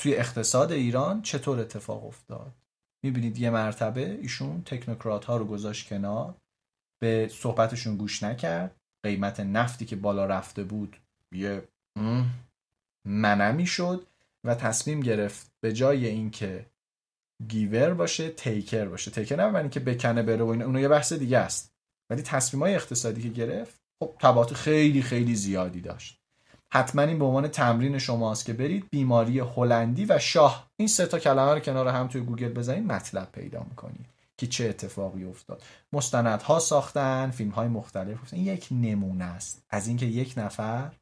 توی 0.00 0.14
اقتصاد 0.14 0.72
ایران 0.72 1.22
چطور 1.22 1.60
اتفاق 1.60 2.06
افتاد؟ 2.06 2.52
می‌بینید 3.04 3.38
یه 3.38 3.50
مرتبه 3.50 4.10
ایشون 4.10 4.62
تکنوکرات 4.62 5.24
ها 5.24 5.36
رو 5.36 5.44
گذاشت 5.44 5.88
کنار 5.88 6.34
به 7.02 7.28
صحبتشون 7.32 7.96
گوش 7.96 8.22
نکرد. 8.22 8.76
قیمت 9.04 9.40
نفتی 9.40 9.86
که 9.86 9.96
بالا 9.96 10.26
رفته 10.26 10.64
بود 10.64 10.96
یه 11.34 11.68
منمی 13.04 13.66
شد 13.66 14.06
و 14.44 14.54
تصمیم 14.54 15.00
گرفت 15.00 15.52
به 15.60 15.72
جای 15.72 16.06
اینکه 16.06 16.66
giver 17.48 17.94
باشه 17.94 18.28
taker 18.28 18.84
باشه. 18.84 19.10
taker 19.10 19.36
نه 19.36 19.50
معنی 19.50 19.68
که 19.68 19.80
بکنه 19.80 20.22
بره 20.22 20.44
و 20.44 20.48
این 20.48 20.62
اونو 20.62 20.80
یه 20.80 20.88
بحث 20.88 21.12
دیگه 21.12 21.38
است. 21.38 21.72
ولی 22.10 22.22
تصمیم 22.22 22.62
های 22.62 22.74
اقتصادی 22.74 23.22
که 23.22 23.28
گرفت 23.28 23.80
خب 23.98 24.14
تبعات 24.20 24.54
خیلی 24.54 25.02
خیلی 25.02 25.34
زیادی 25.34 25.80
داشت. 25.80 26.18
حتما 26.72 27.02
این 27.02 27.18
به 27.18 27.24
عنوان 27.24 27.48
تمرین 27.48 27.98
شماست 27.98 28.44
که 28.44 28.52
برید 28.52 28.88
بیماری 28.90 29.38
هلندی 29.38 30.04
و 30.04 30.18
شاه. 30.18 30.70
این 30.76 30.88
سه 30.88 31.06
تا 31.06 31.18
کلمه 31.18 31.54
رو 31.54 31.60
کنار 31.60 31.88
هم 31.88 32.08
توی 32.08 32.20
گوگل 32.20 32.48
بزنید 32.48 32.92
مطلب 32.92 33.32
پیدا 33.32 33.66
می‌کنید 33.68 34.06
که 34.36 34.46
چه 34.46 34.68
اتفاقی 34.68 35.24
افتاد. 35.24 35.62
مستندها 35.92 36.58
ساختن 36.58 37.30
فیلم 37.30 37.50
های 37.50 37.68
مختلف 37.68 38.18
این 38.32 38.46
یک 38.46 38.68
نمونه 38.70 39.24
است. 39.24 39.62
از 39.70 39.88
اینکه 39.88 40.06
یک 40.06 40.34
نفر 40.36 40.92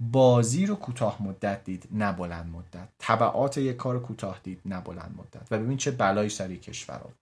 بازی 0.00 0.66
رو 0.66 0.74
کوتاه 0.74 1.22
مدت 1.22 1.64
دید 1.64 1.88
نه 1.90 2.12
بلند 2.12 2.50
مدت. 2.50 2.88
تبعات 2.98 3.58
یک 3.58 3.76
کار 3.76 4.02
کوتاه 4.02 4.40
دید 4.42 4.60
نه 4.64 4.80
بلند 4.80 5.14
مدت. 5.18 5.52
و 5.52 5.58
ببین 5.58 5.76
چه 5.76 5.90
بلایی 5.90 6.28
سر 6.28 6.42
یه 6.42 6.56
کشور 6.56 6.96
آورد. 6.96 7.18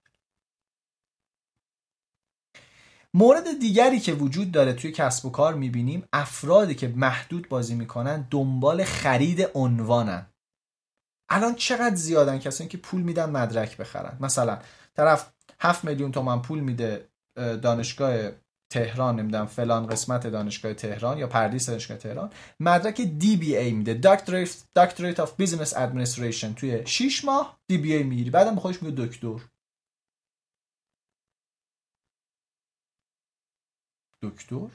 مورد 3.14 3.58
دیگری 3.60 4.00
که 4.00 4.12
وجود 4.12 4.52
داره 4.52 4.72
توی 4.72 4.92
کسب 4.92 5.26
و 5.26 5.30
کار 5.30 5.54
می‌بینیم 5.54 6.08
افرادی 6.12 6.74
که 6.74 6.88
محدود 6.88 7.48
بازی 7.48 7.74
می‌کنن 7.74 8.28
دنبال 8.30 8.84
خرید 8.84 9.50
عنوانن. 9.54 10.26
الان 11.28 11.54
چقدر 11.54 11.94
زیادن 11.94 12.38
کسانی 12.38 12.70
که 12.70 12.78
پول 12.78 13.02
میدن 13.02 13.30
مدرک 13.30 13.76
بخرن؟ 13.76 14.16
مثلا 14.20 14.58
طرف 14.94 15.32
7 15.60 15.84
میلیون 15.84 16.12
تومن 16.12 16.42
پول 16.42 16.60
میده 16.60 17.08
دانشگاه 17.36 18.30
تهران 18.74 19.20
نمی‌دونم 19.20 19.46
فلان 19.46 19.86
قسمت 19.86 20.26
دانشگاه 20.26 20.74
تهران 20.74 21.18
یا 21.18 21.26
پردیس 21.26 21.70
دانشگاه 21.70 21.98
تهران 21.98 22.30
مدرک 22.60 23.00
DBA 23.00 23.72
میده. 23.72 23.94
Doctorate 24.76 25.20
of 25.20 25.36
Business 25.36 25.76
Administration 25.76 26.54
توی 26.54 26.86
6 26.86 27.24
ماه 27.24 27.60
DBA 27.68 28.02
می‌گیری. 28.02 28.30
بعدم 28.30 28.56
خودش 28.56 28.82
میگه 28.82 29.06
دکتر. 29.06 29.40
دکتر؟ 34.22 34.68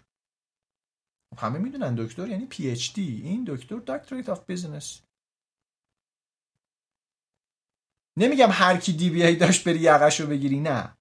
همه 1.37 1.59
می‌دونن 1.59 1.95
دکتر 1.95 2.27
یعنی 2.27 2.45
PhD 2.45 3.21
این 3.23 3.45
دکتر 3.47 3.77
Doctorate 3.87 4.29
of 4.29 4.45
Business 4.45 5.01
نمیگم 8.17 8.49
هر 8.51 8.77
کی 8.77 8.93
DBA 8.93 9.35
داشت 9.35 9.63
بری 9.69 9.79
یقش 9.79 10.21
رو 10.21 10.27
بگیری 10.27 10.59
نه. 10.59 10.98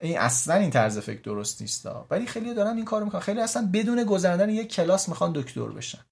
این 0.00 0.18
اصلا 0.18 0.54
این 0.54 0.70
طرز 0.70 0.98
فکر 0.98 1.20
درست 1.20 1.60
نیست 1.60 1.86
ولی 2.10 2.26
خیلی 2.26 2.54
دارن 2.54 2.76
این 2.76 2.84
کارو 2.84 3.04
می‌کنن. 3.04 3.20
خیلی 3.20 3.40
اصلا 3.40 3.70
بدون 3.72 4.04
گذراندن 4.04 4.50
یک 4.50 4.72
کلاس 4.72 5.08
می‌خوان 5.08 5.32
دکتر 5.32 5.68
بشن. 5.68 6.04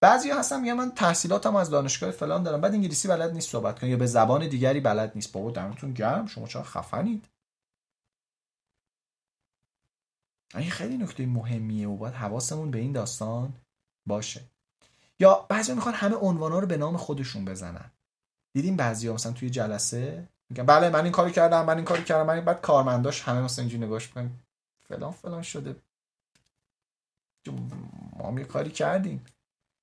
بعضی 0.00 0.30
هستن 0.30 0.60
میگن 0.60 0.72
من 0.72 0.90
تحصیلاتم 0.90 1.56
از 1.56 1.70
دانشگاه 1.70 2.10
فلان 2.10 2.42
دارم. 2.42 2.60
بعد 2.60 2.74
انگلیسی 2.74 3.08
بلد 3.08 3.32
نیست 3.32 3.50
صحبت 3.50 3.80
کنه 3.80 3.90
یا 3.90 3.96
به 3.96 4.06
زبان 4.06 4.48
دیگری 4.48 4.80
بلد 4.80 5.12
نیست. 5.14 5.32
بابا 5.32 5.50
دمتون 5.50 5.92
گرم. 5.92 6.26
شما 6.26 6.46
چرا 6.46 6.62
خفنید. 6.62 7.28
این 10.54 10.70
خیلی 10.70 10.96
نکته 10.98 11.26
مهمیه 11.26 11.88
و 11.88 11.96
باید 11.96 12.14
حواسمون 12.14 12.70
به 12.70 12.78
این 12.78 12.92
داستان 12.92 13.52
باشه. 14.06 14.40
یا 15.20 15.46
بعضی 15.48 15.74
می‌خوان 15.74 15.94
همه 15.94 16.16
عنوانا 16.16 16.58
رو 16.58 16.66
به 16.66 16.76
نام 16.76 16.96
خودشون 16.96 17.44
بزنن. 17.44 17.90
دیدیم 18.52 18.76
بعضی 18.76 19.08
ها 19.08 19.14
مثلا 19.14 19.32
توی 19.32 19.50
جلسه 19.50 20.28
میگن 20.50 20.66
بله 20.66 20.90
من 20.90 21.02
این 21.02 21.12
کاری 21.12 21.32
کردم 21.32 21.64
من 21.64 21.76
این 21.76 21.84
کاری 21.84 22.04
کردم 22.04 22.26
من 22.26 22.40
بعد 22.40 22.60
کارمنداش 22.60 23.22
همه 23.22 23.40
مثلا 23.40 23.62
اینجوری 23.62 23.86
نگاش 23.86 24.06
می‌کنن. 24.06 24.30
فلان 24.88 25.12
فلان 25.12 25.42
شده. 25.42 25.82
ما 28.16 28.40
یه 28.40 28.44
کاری 28.44 28.70
کردیم. 28.70 29.24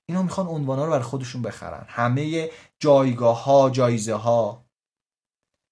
اینا 0.10 0.24
می‌خوان 0.24 0.48
عنوانا 0.48 0.86
رو 0.86 0.92
برای 0.92 1.04
خودشون 1.04 1.42
بخرن. 1.42 1.86
همه 1.88 2.52
جایگاه 2.80 3.44
ها 3.44 3.70
جایزه 3.70 4.14
ها 4.14 4.66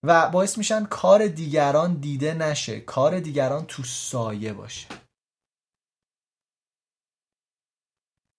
و 0.03 0.29
باعث 0.29 0.57
میشن 0.57 0.85
کار 0.85 1.27
دیگران 1.27 1.93
دیده 1.93 2.33
نشه 2.33 2.79
کار 2.81 3.19
دیگران 3.19 3.65
تو 3.65 3.83
سایه 3.83 4.53
باشه. 4.53 4.87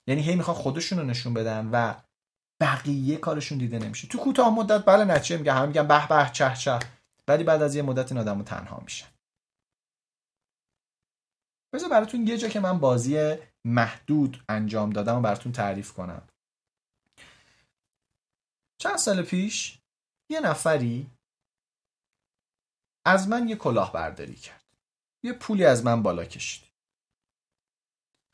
یعنی 0.07 0.23
هی 0.23 0.37
می‌خوان 0.37 0.57
خودشون 0.57 0.99
رو 0.99 1.05
نشون 1.05 1.35
بدن 1.35 1.71
و 1.73 1.95
بقیه 2.61 3.17
کارشون 3.17 3.59
دیده 3.59 3.79
نمیشه. 3.79 4.09
تو 4.09 4.19
کوتاه 4.19 4.55
مدت 4.55 4.85
بله 4.85 5.05
نچه 5.05 5.37
میگه 5.37 5.53
هم 5.53 5.69
میگن 5.69 5.89
به 5.89 6.09
به 6.09 6.31
چه 6.33 6.55
چه 6.55 6.79
ولی 7.29 7.45
بعد 7.45 7.63
از 7.63 7.75
یه 7.75 7.83
مدت 7.83 8.13
این 8.13 8.21
آدمو 8.21 8.43
تنها 8.43 8.81
میشن. 8.81 9.09
بذار 11.75 11.91
براتون 11.91 12.27
یه 12.27 12.39
جا 12.39 12.49
که 12.49 12.61
من 12.61 12.79
بازی 12.79 13.37
محدود 13.65 14.45
انجام 14.49 14.91
دادم 14.91 15.19
و 15.19 15.21
براتون 15.21 15.53
تعریف 15.53 15.93
کنم. 15.93 16.29
چند 18.81 18.97
سال 18.97 19.23
پیش 19.23 19.79
یه 20.31 20.41
نفری 20.41 21.11
از 23.07 23.29
من 23.29 23.49
یه 23.49 23.57
کلاه 23.57 23.93
برداری 23.93 24.35
کرد. 24.35 24.65
یه 25.25 25.33
پولی 25.33 25.65
از 25.65 25.85
من 25.85 26.03
بالا 26.03 26.25
کشید. 26.25 26.71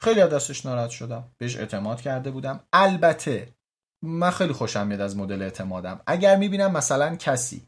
خیلی 0.01 0.21
دستش 0.21 0.67
ناراحت 0.67 0.91
شدم. 0.91 1.35
بهش 1.39 1.57
اعتماد 1.57 2.01
کرده 2.01 2.31
بودم. 2.31 2.69
البته 2.73 3.56
من 4.03 4.31
خیلی 4.31 4.53
خوشم 4.53 4.87
میاد 4.87 5.01
از 5.01 5.17
مدل 5.17 5.43
اعتمادم. 5.43 6.01
اگر 6.07 6.37
می‌بینم 6.37 6.73
مثلا 6.73 7.17
کسی 7.17 7.67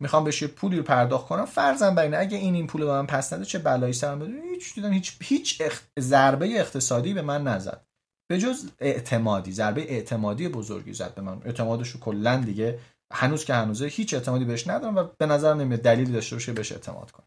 می‌خوام 0.00 0.24
بهش 0.24 0.42
یه 0.42 0.48
پولی 0.48 0.76
رو 0.76 0.82
پرداخت 0.82 1.26
کنم 1.26 1.44
فرضاً 1.44 1.90
بر 1.90 2.20
اگه 2.20 2.38
این 2.38 2.54
این 2.54 2.66
پول 2.66 2.84
به 2.84 2.90
من 2.90 3.06
پس 3.06 3.32
نده 3.32 3.44
چه 3.44 3.58
بلایی 3.58 3.92
سرم 3.92 4.18
بده 4.18 4.32
هیچ 4.42 4.74
دیدم 4.74 4.92
هیچ 4.92 5.16
هیچ 5.22 5.62
ضربه 6.00 6.60
اقتصادی 6.60 7.14
به 7.14 7.22
من 7.22 7.42
نزد. 7.42 7.86
به 8.28 8.38
جز 8.38 8.70
اعتمادی 8.78 9.52
ضربه 9.52 9.80
اعتمادی 9.80 10.48
بزرگی 10.48 10.92
زد 10.92 11.14
به 11.14 11.22
من. 11.22 11.42
اعتمادش 11.44 11.88
رو 11.88 12.00
کلا 12.00 12.36
دیگه 12.36 12.78
هنوز 13.12 13.44
که 13.44 13.54
هنوزه 13.54 13.86
هیچ 13.86 14.14
اعتمادی 14.14 14.44
بهش 14.44 14.68
ندارم 14.68 14.96
و 14.96 15.04
به 15.18 15.26
نظر 15.26 15.54
نمیاد 15.54 15.80
دلیلی 15.80 16.12
داشته 16.12 16.36
باشه 16.36 16.52
بهش 16.52 16.72
اعتماد 16.72 17.10
کنم. 17.10 17.26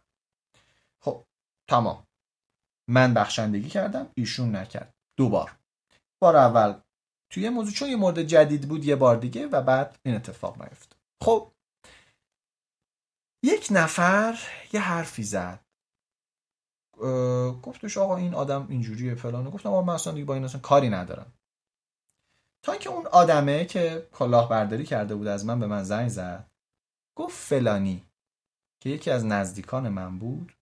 خب 1.01 1.23
تمام. 1.69 2.07
من 2.89 3.13
بخشندگی 3.13 3.69
کردم 3.69 4.07
ایشون 4.15 4.55
نکرد. 4.55 4.93
دوبار. 5.17 5.51
بار 6.21 6.35
اول 6.35 6.73
توی 7.29 7.49
موضوع 7.49 7.73
چون 7.73 7.89
یه 7.89 7.95
مورد 7.95 8.23
جدید 8.23 8.69
بود 8.69 8.85
یه 8.85 8.95
بار 8.95 9.15
دیگه 9.15 9.47
و 9.47 9.61
بعد 9.61 9.99
این 10.03 10.15
اتفاق 10.15 10.61
نیفت 10.61 10.95
خب 11.23 11.51
یک 13.43 13.67
نفر 13.71 14.39
یه 14.73 14.81
حرفی 14.81 15.23
زد. 15.23 15.65
گفتش 17.63 17.97
آقا 17.97 18.17
این 18.17 18.33
آدم 18.33 18.67
اینجوریه 18.69 19.15
فلانه 19.15 19.49
گفتم 19.49 19.69
آقا 19.69 19.81
من 19.81 19.93
اصلا 19.93 20.13
دیگه 20.13 20.25
با 20.25 20.33
این 20.33 20.43
اصلا 20.43 20.61
کاری 20.61 20.89
ندارم. 20.89 21.33
تا 22.63 22.71
اینکه 22.71 22.89
اون 22.89 23.07
آدمه 23.07 23.65
که 23.65 24.07
کلاهبرداری 24.11 24.85
کرده 24.85 25.15
بود 25.15 25.27
از 25.27 25.45
من 25.45 25.59
به 25.59 25.67
من 25.67 25.83
زنگ 25.83 26.09
زد 26.09 26.51
گفت 27.17 27.37
فلانی 27.37 28.05
که 28.79 28.89
یکی 28.89 29.11
از 29.11 29.25
نزدیکان 29.25 29.89
من 29.89 30.19
بود 30.19 30.53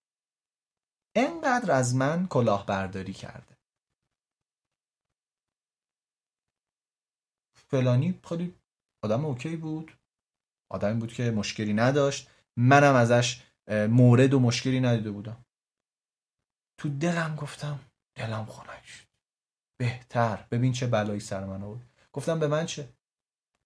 انقدر 1.15 1.71
از 1.71 1.95
من 1.95 2.27
کلاهبرداری 2.27 3.13
کرده. 3.13 3.56
فلانی 7.71 8.19
خیلی 8.29 8.55
آدم 9.03 9.25
اوکی 9.25 9.55
بود. 9.55 9.97
آدمی 10.71 10.99
بود 10.99 11.13
که 11.13 11.31
مشکلی 11.31 11.73
نداشت. 11.73 12.29
منم 12.57 12.95
ازش 12.95 13.43
مورد 13.89 14.33
و 14.33 14.39
مشکلی 14.39 14.79
ندیده 14.79 15.11
بودم. 15.11 15.45
تو 16.77 16.89
دلم 16.89 17.35
گفتم 17.35 17.79
دلم 18.15 18.47
شد. 18.85 19.07
بهتر. 19.79 20.47
ببین 20.51 20.73
چه 20.73 20.87
بلایی 20.87 21.19
سر 21.19 21.45
من 21.45 21.59
بود 21.59 21.83
گفتم 22.13 22.39
به 22.39 22.47
من 22.47 22.65
چه؟ 22.65 22.89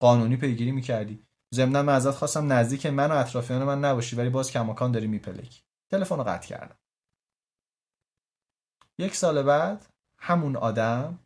قانونی 0.02 0.38
پیگیری 0.38 0.72
می‌کردی. 0.72 1.26
ضمنا 1.56 1.84
من 1.84 1.94
ازت 1.94 2.12
خواستم 2.12 2.54
نزدیک 2.54 2.86
من 2.86 3.12
و 3.12 3.16
اطرافیان 3.16 3.64
من 3.64 3.86
نباشی 3.86 4.16
ولی 4.16 4.30
باز 4.30 4.52
کماکان 4.52 4.92
داری 4.92 5.08
میپلکی. 5.08 5.62
تلفن 5.90 6.18
رو 6.18 6.24
قطع 6.24 6.48
کردم. 6.48 6.78
یک 8.98 9.16
سال 9.16 9.44
بعد 9.44 9.86
همون 10.18 10.56
آدم 10.56 11.20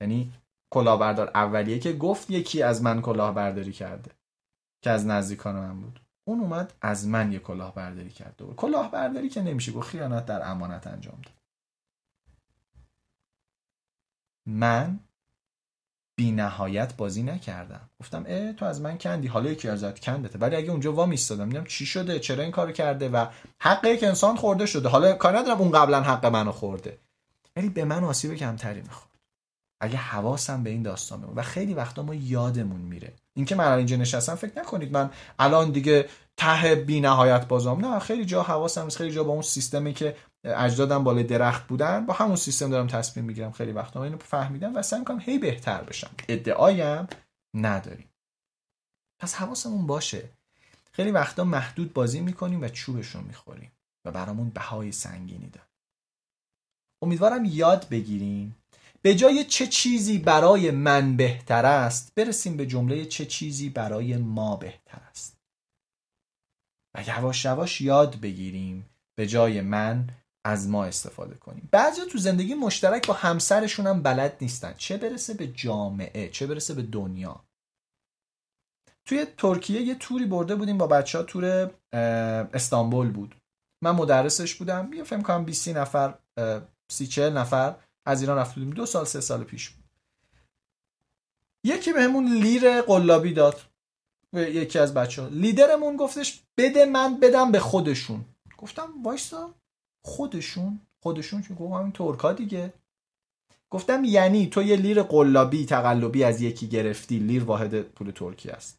یعنی 0.00 0.32
کلاهبردار 0.70 1.30
اولیه 1.34 1.78
که 1.78 1.92
گفت 1.92 2.30
یکی 2.30 2.62
از 2.62 2.82
من 2.82 3.02
کلاهبرداری 3.02 3.72
کرده 3.72 4.10
که 4.82 4.90
از 4.90 5.06
نزدیکان 5.06 5.54
من 5.54 5.80
بود. 5.80 6.00
اون 6.28 6.40
اومد 6.40 6.74
از 6.80 7.06
من 7.06 7.32
یه 7.32 7.38
کلاهبرداری 7.38 8.10
کرد 8.10 8.36
کلاه 8.36 8.56
کلاهبرداری 8.56 9.28
که 9.28 9.42
نمیشه 9.42 9.72
گفت 9.72 9.90
خیانت 9.90 10.26
در 10.26 10.50
امانت 10.50 10.86
انجام 10.86 11.20
داد. 11.22 11.34
من 14.46 15.00
بی 16.16 16.32
نهایت 16.32 16.96
بازی 16.96 17.22
نکردم. 17.22 17.90
گفتم 18.00 18.24
اه 18.26 18.52
تو 18.52 18.64
از 18.64 18.80
من 18.80 18.98
کندی. 18.98 19.28
حالا 19.28 19.50
یکی 19.50 19.68
ازت 19.68 20.00
کندته 20.00 20.38
ولی 20.38 20.56
اگه 20.56 20.70
اونجا 20.70 20.92
وا 20.92 21.06
میستادم 21.06 21.48
میدم 21.48 21.64
چی 21.64 21.86
شده؟ 21.86 22.20
چرا 22.20 22.42
این 22.42 22.52
کارو 22.52 22.72
کرده؟ 22.72 23.08
و 23.08 23.26
حق 23.60 23.84
یک 23.84 24.04
انسان 24.04 24.36
خورده 24.36 24.66
شده. 24.66 24.88
حالا 24.88 25.12
کار 25.12 25.38
ندارم 25.38 25.60
اون 25.60 25.70
قبلا 25.70 26.02
حق 26.02 26.26
منو 26.26 26.52
خورده. 26.52 26.98
ولی 27.56 27.68
به 27.68 27.84
من 27.84 28.04
آسیب 28.04 28.34
کمتری 28.34 28.82
می‌خورد. 28.82 29.15
اگه 29.80 29.96
حواسم 29.96 30.62
به 30.62 30.70
این 30.70 30.82
داستان 30.82 31.20
بود 31.20 31.38
و 31.38 31.42
خیلی 31.42 31.74
وقتا 31.74 32.02
ما 32.02 32.14
یادمون 32.14 32.80
میره. 32.80 33.14
اینکه 33.36 33.54
من 33.54 33.72
اینجا 33.72 33.96
نشستم 33.96 34.34
فکر 34.34 34.60
نکنید 34.60 34.92
من 34.92 35.10
الان 35.38 35.70
دیگه 35.70 36.08
ته 36.36 36.74
بی 36.74 37.00
نهایت 37.00 37.48
بازم 37.48 37.86
نه 37.86 37.98
خیلی 37.98 38.24
جا 38.24 38.42
حواسم 38.42 38.88
خیلی 38.88 39.10
جا 39.10 39.24
با 39.24 39.32
اون 39.32 39.42
سیستمی 39.42 39.94
که 39.94 40.16
اجدادم 40.44 41.04
بالای 41.04 41.24
درخت 41.24 41.66
بودن 41.66 42.06
با 42.06 42.14
همون 42.14 42.36
سیستم 42.36 42.70
دارم 42.70 42.86
تصمیم 42.86 43.26
می‌گیرم 43.26 43.52
خیلی 43.52 43.72
وقتا. 43.72 44.04
اینو 44.04 44.18
فهمیدم 44.18 44.76
و 44.76 44.82
سعی 44.82 44.98
می‌کنم 44.98 45.20
هی 45.20 45.38
بهتر 45.38 45.82
بشم. 45.82 46.10
ادعایم 46.28 47.06
نداریم. 47.54 48.08
پس 49.18 49.34
حواسمون 49.34 49.86
باشه. 49.86 50.30
خیلی 50.92 51.10
وقتا 51.10 51.44
محدود 51.44 51.92
بازی 51.92 52.20
می‌کنیم 52.20 52.62
و 52.62 52.68
چوبشون 52.68 53.24
می‌خوریم 53.24 53.72
و 54.04 54.10
برامون 54.10 54.50
بهای 54.50 54.92
سنگینی 54.92 55.48
داره 55.48 55.66
امیدوارم 57.02 57.44
یاد 57.44 57.88
بگیریم 57.88 58.56
به 59.02 59.14
جای 59.14 59.44
چه 59.44 59.66
چیزی 59.66 60.18
برای 60.18 60.70
من 60.70 61.16
بهتر 61.16 61.66
است 61.66 62.14
برسیم 62.14 62.56
به 62.56 62.66
جمله 62.66 63.04
چه 63.04 63.26
چیزی 63.26 63.68
برای 63.68 64.16
ما 64.16 64.56
بهتر 64.56 65.00
است. 65.10 65.36
و 66.96 67.04
یواش 67.08 67.44
یواش 67.44 67.80
یاد 67.80 68.20
بگیریم 68.20 68.90
به 69.18 69.26
جای 69.26 69.60
من 69.60 70.08
از 70.46 70.68
ما 70.68 70.84
استفاده 70.84 71.34
کنیم. 71.34 71.68
بعضی 71.72 72.00
تو 72.10 72.18
زندگی 72.18 72.54
مشترک 72.54 73.06
با 73.06 73.14
همسرشون 73.14 73.86
هم 73.86 74.02
بلد 74.02 74.36
نیستن. 74.40 74.74
چه 74.78 74.96
برسه 74.96 75.34
به 75.34 75.46
جامعه 75.46 76.28
چه 76.28 76.46
برسه 76.46 76.74
به 76.74 76.82
دنیا. 76.82 77.44
توی 79.04 79.26
ترکیه 79.38 79.80
یه 79.80 79.94
توری 79.94 80.26
برده 80.26 80.54
بودیم 80.54 80.78
با 80.78 80.86
بچه 80.86 81.18
ها 81.18 81.24
تور 81.24 81.74
استانبول 82.54 83.10
بود. 83.10 83.34
من 83.84 83.90
مدرسش 83.90 84.54
بودم. 84.54 84.92
یه 84.92 85.04
فهم 85.04 85.22
کنم 85.22 85.44
20 85.44 85.68
نفر 85.68 86.18
سی 86.92 87.06
چهل 87.06 87.32
نفر 87.32 87.76
از 88.06 88.20
ایران 88.20 88.38
رفته 88.38 88.54
بودیم. 88.54 88.74
دو 88.74 88.86
سال 88.86 89.04
سه 89.04 89.20
سال 89.20 89.44
پیش 89.44 89.70
بود. 89.70 89.84
یکی 91.64 91.92
بهمون 91.92 92.32
لیر 92.32 92.80
قلابی 92.80 93.32
داد. 93.32 93.60
یکی 94.32 94.78
از 94.78 94.94
بچه 94.94 95.22
ها 95.22 95.28
لیدرمون 95.28 95.96
گفتش 95.96 96.42
بده 96.56 96.84
من 96.84 97.20
بدم 97.20 97.52
به 97.52 97.60
خودشون. 97.60 98.24
گفتم 98.58 99.02
وایسا 99.02 99.54
خودشون؟ 100.04 100.80
خودشون 101.02 101.42
چون 101.42 101.56
گفتم 101.56 101.74
همین 101.74 101.92
ترکا 101.92 102.32
دیگه. 102.32 102.72
گفتم 103.70 104.04
یعنی 104.04 104.46
تو 104.46 104.62
یه 104.62 104.76
لیر 104.76 105.02
قلابی 105.02 105.66
تقلبی 105.66 106.24
از 106.24 106.40
یکی 106.40 106.68
گرفتی. 106.68 107.18
لیر 107.18 107.44
واحد 107.44 107.82
پول 107.82 108.10
ترکی 108.10 108.50
است. 108.50 108.78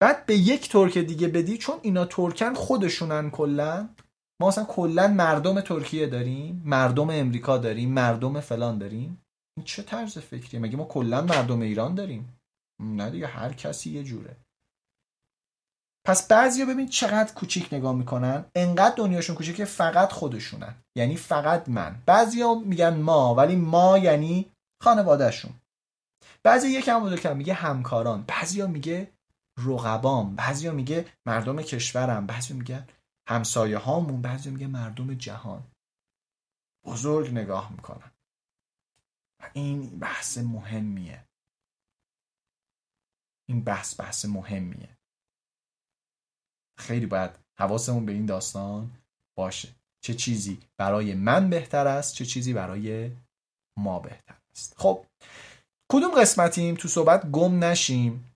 بعد 0.00 0.26
به 0.26 0.36
یک 0.36 0.68
ترک 0.68 0.98
دیگه 0.98 1.28
بدی 1.28 1.58
چون 1.58 1.78
اینا 1.82 2.04
ترکن 2.04 2.54
خودشونن 2.54 3.30
کلا. 3.30 3.88
ما 4.40 4.48
اصلا 4.48 4.64
کلا 4.64 5.08
مردم 5.08 5.60
ترکیه 5.60 6.06
داریم 6.06 6.62
مردم 6.64 7.10
امریکا 7.10 7.58
داریم 7.58 7.92
مردم 7.92 8.40
فلان 8.40 8.78
داریم. 8.78 9.22
این 9.56 9.64
چه 9.64 9.82
طرز 9.82 10.18
فکریه؟ 10.18 10.60
مگه 10.60 10.76
ما 10.76 10.84
کلا 10.84 11.22
مردم 11.22 11.60
ایران 11.60 11.94
داریم؟ 11.94 12.38
نه 12.82 13.10
دیگه 13.10 13.26
هر 13.26 13.52
کسی 13.52 13.90
یه 13.90 14.04
جوره. 14.04 14.36
پس 16.06 16.28
بعضیا 16.28 16.66
ببین 16.66 16.88
چقدر 16.88 17.34
کوچیک 17.34 17.74
نگاه 17.74 17.94
می‌کنن. 17.94 18.44
انقدر 18.54 18.94
دنیاشون 18.96 19.36
کوچیکه 19.36 19.64
فقط 19.64 20.12
خودشونن. 20.12 20.74
یعنی 20.96 21.16
فقط 21.16 21.68
من. 21.68 22.02
بعضیا 22.06 22.54
میگن 22.54 22.94
ما 22.96 23.34
ولی 23.34 23.56
ما 23.56 23.98
یعنی 23.98 24.52
خانوادهشون. 24.82 25.52
بعضی 26.42 26.68
یکم 26.68 27.04
بزرگتر 27.04 27.34
میگه 27.34 27.54
همکاران. 27.54 28.24
بعضیا 28.28 28.66
میگه 28.66 29.12
رقبام. 29.58 30.36
بعضیا 30.36 30.72
میگه 30.72 31.04
مردم 31.26 31.62
کشورم. 31.62 32.26
بعضیا 32.26 32.56
میگه 32.56 32.86
همسایه 33.28 33.78
هامون 33.78 34.22
بعضی 34.22 34.50
میگه 34.50 34.66
مردم 34.66 35.14
جهان. 35.14 35.70
بزرگ 36.84 37.30
نگاه 37.30 37.72
می‌کنن. 37.72 38.10
این 39.52 39.98
بحث 39.98 40.38
مهمیه. 40.38 41.24
این 43.48 43.64
بحث 43.64 44.00
بحث 44.00 44.24
مهمیه. 44.24 44.96
خیلی 46.78 47.06
باید 47.06 47.30
حواسمون 47.58 48.06
به 48.06 48.12
این 48.12 48.26
داستان 48.26 48.90
باشه. 49.38 49.74
چه 50.04 50.14
چیزی 50.14 50.60
برای 50.76 51.14
من 51.14 51.50
بهتر 51.50 51.86
است 51.86 52.14
چه 52.14 52.24
چیزی 52.26 52.52
برای 52.52 53.16
ما 53.78 53.98
بهتر 53.98 54.36
است. 54.52 54.74
خب 54.78 55.06
کدوم 55.92 56.20
قسمتیم؟ 56.20 56.74
تو 56.74 56.88
صحبت 56.88 57.30
گم 57.30 57.64
نشیم. 57.64 58.34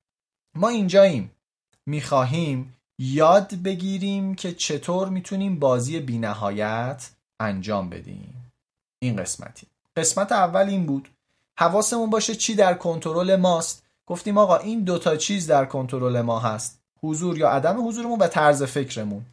ما 0.57 0.69
اینجاییم. 0.69 1.31
می‌خواهیم 1.87 2.78
یاد 2.99 3.55
بگیریم 3.55 4.35
که 4.35 4.53
چطور 4.53 5.09
می‌تونیم 5.09 5.59
بازی 5.59 6.01
بینهایت 6.01 7.11
انجام 7.41 7.91
بدیم. 7.91 8.53
این 9.03 9.17
قسمتی. 9.17 9.67
قسمت 9.97 10.33
اول 10.33 10.69
این 10.69 10.87
بود. 10.87 11.09
حواسمون 11.59 12.11
باشه 12.11 12.35
چی 12.35 12.55
در 12.55 12.75
کنترل 12.75 13.37
ماست. 13.37 13.83
گفتیم 14.07 14.39
آقا 14.39 14.57
این 14.57 14.85
دوتا 14.85 15.17
چیز 15.17 15.47
در 15.47 15.65
کنترل 15.65 16.21
ما 16.21 16.39
هست. 16.39 16.81
حضور 17.03 17.39
یا 17.39 17.51
عدم 17.51 17.89
حضورمون 17.89 18.19
و 18.19 18.27
طرز 18.27 18.63
فکرمون. 18.63 19.25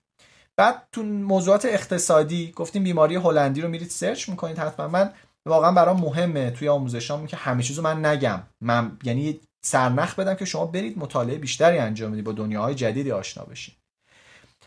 بعد 0.57 0.87
تو 0.91 1.03
موضوعات 1.03 1.65
اقتصادی 1.65 2.51
گفتیم 2.51 2.83
بیماری 2.83 3.15
هلندی 3.15 3.61
رو 3.61 3.67
میرید 3.67 3.89
سرچ 3.89 4.29
می‌کنید 4.29 4.59
حتما. 4.59 4.87
من 4.87 5.11
واقعا 5.45 5.71
برام 5.71 6.01
مهمه 6.01 6.51
توی 6.51 6.69
آموزشام 6.69 7.27
که 7.27 7.37
همه 7.37 7.63
چیزو 7.63 7.81
من 7.81 8.05
نگم. 8.05 8.43
من 8.61 8.97
یعنی 9.03 9.39
سرنخ 9.65 10.19
بدم 10.19 10.33
که 10.33 10.45
شما 10.45 10.65
برید 10.65 10.97
مطالعه 10.97 11.37
بیشتری 11.37 11.77
انجام 11.77 12.11
بدید 12.11 12.23
با 12.23 12.31
دنیاهای 12.31 12.75
جدیدی 12.75 13.11
آشنا 13.11 13.43
بشید 13.43 13.75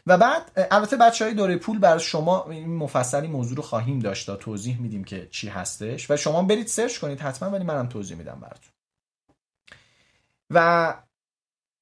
و 0.06 0.18
بعد 0.18 0.68
البته 0.70 0.96
بچه 0.96 1.24
های 1.24 1.34
دوره 1.34 1.56
پول 1.56 1.78
برای 1.78 2.00
شما 2.00 2.50
این 2.50 2.76
مفصلی 2.76 3.28
موضوع 3.28 3.56
رو 3.56 3.62
خواهیم 3.62 3.98
داشت 3.98 4.36
توضیح 4.36 4.80
میدیم 4.80 5.04
که 5.04 5.28
چی 5.30 5.48
هستش. 5.48 6.10
و 6.10 6.16
شما 6.16 6.42
برید 6.42 6.66
search 6.66 6.98
کنید 6.98 7.20
حتما 7.20 7.50
ولی 7.50 7.64
منم 7.64 7.88
توضیح 7.88 8.16
میدم 8.16 8.40
براتون. 8.40 8.72
و 10.50 10.94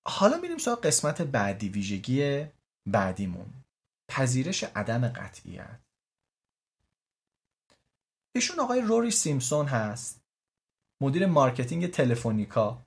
حالا 0.06 0.36
میریم 0.36 0.59
سراغ 0.59 0.86
قسمت 0.86 1.22
بعدی 1.22 1.68
ویژگی 1.68 2.47
بعدیمون. 2.86 3.47
پذیرش 4.09 4.64
عدم 4.64 5.09
قطعیت. 5.09 5.80
ایشون 8.34 8.60
آقای 8.60 8.80
روری 8.80 9.10
سیمسون 9.10 9.66
هست 9.66 10.20
مدیر 11.02 11.26
marketing 11.27 11.90
تلفنیکا 11.90 12.86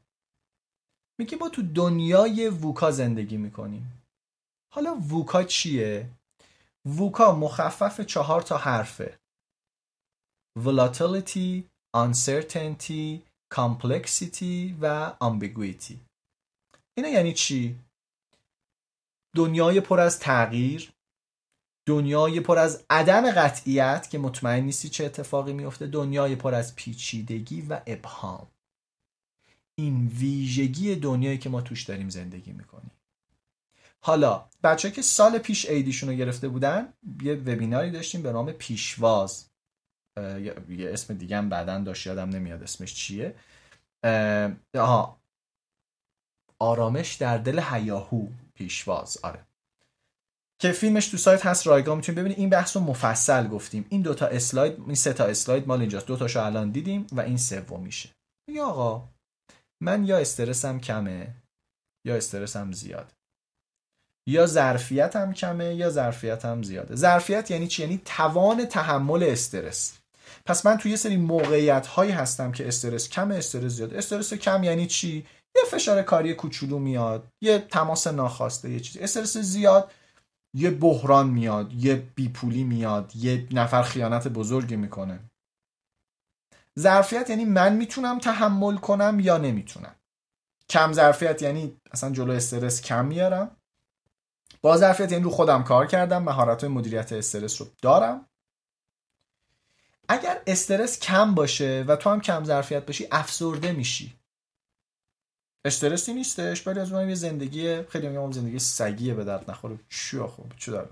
میگه 1.20 1.38
ما 1.38 1.50
تو 1.50 1.62
دنیای 1.62 2.48
ووکا 2.48 2.92
زندگی 2.92 3.38
می‌کنیم 3.38 4.04
حالا 4.74 4.96
ووکا 4.96 5.44
چیه؟ 5.44 6.10
ووکا 6.86 7.36
مخفف 7.36 8.02
چهار 8.02 8.42
تا 8.42 8.58
حرفه 8.58 9.20
volatility, 10.60 11.64
uncertainty, 11.96 13.20
complexity 13.54 14.76
و 14.82 15.14
ambiguity 15.24 15.96
اینا 16.98 17.10
یعنی 17.10 17.34
چی؟ 17.34 17.80
دنیای 19.36 19.82
پر 19.82 20.00
از 20.00 20.20
تغییر 20.20 20.92
دنیای 21.88 22.40
پر 22.40 22.58
از 22.58 22.86
عدم 22.90 23.32
قطعیت 23.32 24.10
که 24.10 24.18
مطمئن 24.18 24.64
نیستی 24.64 24.90
چه 24.90 25.06
اتفاقی 25.06 25.54
میفته 25.54 25.88
دنیای 25.88 26.36
پر 26.36 26.54
از 26.54 26.76
پیچیدگی 26.76 27.62
و 27.62 27.82
ابهام 27.88 28.48
این 29.82 30.08
ویژگی 30.08 30.96
دنیایی 30.96 31.38
که 31.38 31.50
ما 31.50 31.62
توش 31.62 31.84
داریم 31.84 32.10
زندگی 32.10 32.52
می‌کنیم. 32.52 32.92
حالا 34.02 34.50
بچه 34.64 34.92
که 34.92 35.02
سال 35.02 35.38
پیش 35.38 35.70
ایدیشون 35.70 36.10
رو 36.10 36.16
گرفته 36.16 36.48
بودن 36.48 36.94
یه 37.22 37.34
وبیناری 37.34 37.92
داشتیم 37.92 38.22
به 38.22 38.32
نام 38.32 38.52
پیشواز. 38.52 39.50
یه 40.70 40.90
اسم 40.94 41.14
دیگه 41.14 41.38
هم 41.38 41.50
بعدا 41.50 41.80
داشت 41.80 42.08
یادم 42.08 42.30
نمیاد 42.30 42.64
اسمش 42.64 42.94
چیه. 42.94 43.36
آها. 44.76 45.20
آرامش 46.60 47.14
در 47.14 47.38
دل 47.38 47.60
هیاهو 47.60 48.28
پیشواز 48.54 49.18
آره. 49.24 49.46
که 50.60 50.72
فیلمش 50.72 51.08
تو 51.08 51.18
سایت 51.18 51.46
هست 51.46 51.68
رایگان 51.68 51.98
می‌تونید 51.98 52.20
ببینید. 52.20 52.40
این 52.40 52.50
بحث 52.50 52.78
رو 52.78 52.84
مفصل 52.84 53.48
گفتیم. 53.48 53.86
این 53.90 54.02
دوتا 54.02 54.26
اسلاید 54.26 54.80
این 54.80 54.96
سه 54.96 55.14
تا 55.14 55.26
اسلاید 55.26 55.68
مال 55.68 55.80
اینجاست. 55.80 56.08
دو 56.08 56.18
تاشو 56.18 56.46
الان 56.46 56.72
دیدیم 56.72 57.08
و 57.12 57.22
این 57.22 57.38
سوم 57.38 57.84
میشه 57.84 58.10
یا 58.48 58.66
آقا 58.66 59.10
من 59.82 60.08
یا 60.08 60.18
استرسم 60.18 60.80
کمه 60.80 61.36
یا 62.06 62.16
استرسم 62.16 62.72
زیاد 62.72 63.14
یا 64.28 64.46
ظرفیتم 64.46 65.34
کمه 65.34 65.76
یا 65.76 65.90
ظرفیتم 65.90 66.64
زیاده. 66.64 66.96
ظرفیت 66.96 67.52
یعنی 67.52 67.68
چی؟ 67.68 67.82
یعنی 67.82 68.02
توان 68.06 68.66
تحمل 68.66 69.24
استرس. 69.24 69.98
پس 70.46 70.66
من 70.66 70.78
توی 70.78 70.92
یه 70.92 70.98
سری 70.98 71.18
موقعیت 71.18 71.88
هایی 71.88 72.12
هستم 72.12 72.52
که 72.52 72.68
استرس 72.68 73.10
کم 73.10 73.32
استرس 73.32 73.72
زیاد. 73.72 73.94
استرس 73.94 74.34
کم 74.34 74.64
یعنی 74.64 74.88
چی؟ 74.88 75.26
یه 75.56 75.62
فشار 75.72 76.02
کاری 76.02 76.34
کوچولو 76.34 76.80
میاد 76.80 77.28
یه 77.42 77.60
تماس 77.60 78.08
ناخواسته 78.08 78.70
یه 78.70 78.80
چیزی. 78.80 79.00
استرس 79.00 79.38
زیاد 79.38 79.92
یه 80.56 80.70
بحران 80.70 81.30
میاد 81.30 81.74
یه 81.74 81.96
بیپولی 81.96 82.64
میاد 82.64 83.16
یه 83.16 83.48
نفر 83.52 83.84
خیانت 83.84 84.28
بزرگی 84.28 84.76
می‌کنه. 84.76 85.20
ظرفیت 86.80 87.30
یعنی 87.30 87.46
من 87.46 87.74
می‌تونم 87.74 88.20
تحمل 88.20 88.78
کنم 88.78 89.20
یا 89.20 89.38
نمی‌تونم. 89.38 89.96
کم 90.70 90.94
ظرفیت 90.94 91.42
یعنی 91.42 91.82
اصلا 91.92 92.10
جلو 92.12 92.34
استرس 92.34 92.82
کم 92.82 93.06
میارم. 93.06 93.56
با 94.62 94.78
ظرفیت 94.78 95.12
یعنی 95.12 95.24
رو 95.24 95.30
خودم 95.30 95.64
کار 95.64 95.88
کردم 95.88 96.24
مهارت 96.24 96.64
مدیریت 96.64 97.14
استرس 97.14 97.62
رو 97.62 97.68
دارم. 97.82 98.26
اگر 100.08 100.42
استرس 100.48 101.00
کم 101.00 101.36
باشه 101.36 101.86
و 101.88 101.96
تو 101.96 102.10
هم 102.10 102.22
کم 102.22 102.44
ظرفیت 102.44 102.86
باشی 102.86 103.08
افسرده 103.12 103.72
میشی. 103.72 104.20
استرسی 105.66 106.14
نیستش 106.14 106.68
ولی 106.68 106.80
از 106.80 106.92
یه 106.92 107.16
زندگی 107.16 107.84
خیلی 107.84 108.08
میگم 108.08 108.32
زندگی 108.32 108.60
سگیه 108.60 109.14
به 109.14 109.24
درد 109.24 109.52
نخوره. 109.52 109.80
چی 109.90 110.20
خوب 110.20 110.54
چی 110.58 110.72
داره 110.72 110.90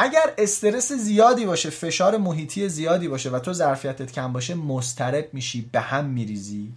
اگر 0.00 0.34
استرس 0.38 0.92
زیادی 0.92 1.46
باشه 1.46 1.70
فشار 1.70 2.16
محیطی 2.16 2.68
زیادی 2.68 3.08
باشه 3.08 3.30
و 3.30 3.38
تو 3.38 3.52
ظرفیتت 3.52 4.12
کم 4.12 4.32
باشه 4.32 4.54
مسترب 4.54 5.34
میشی 5.34 5.62
به 5.72 5.80
هم 5.80 6.04
میریزی. 6.04 6.72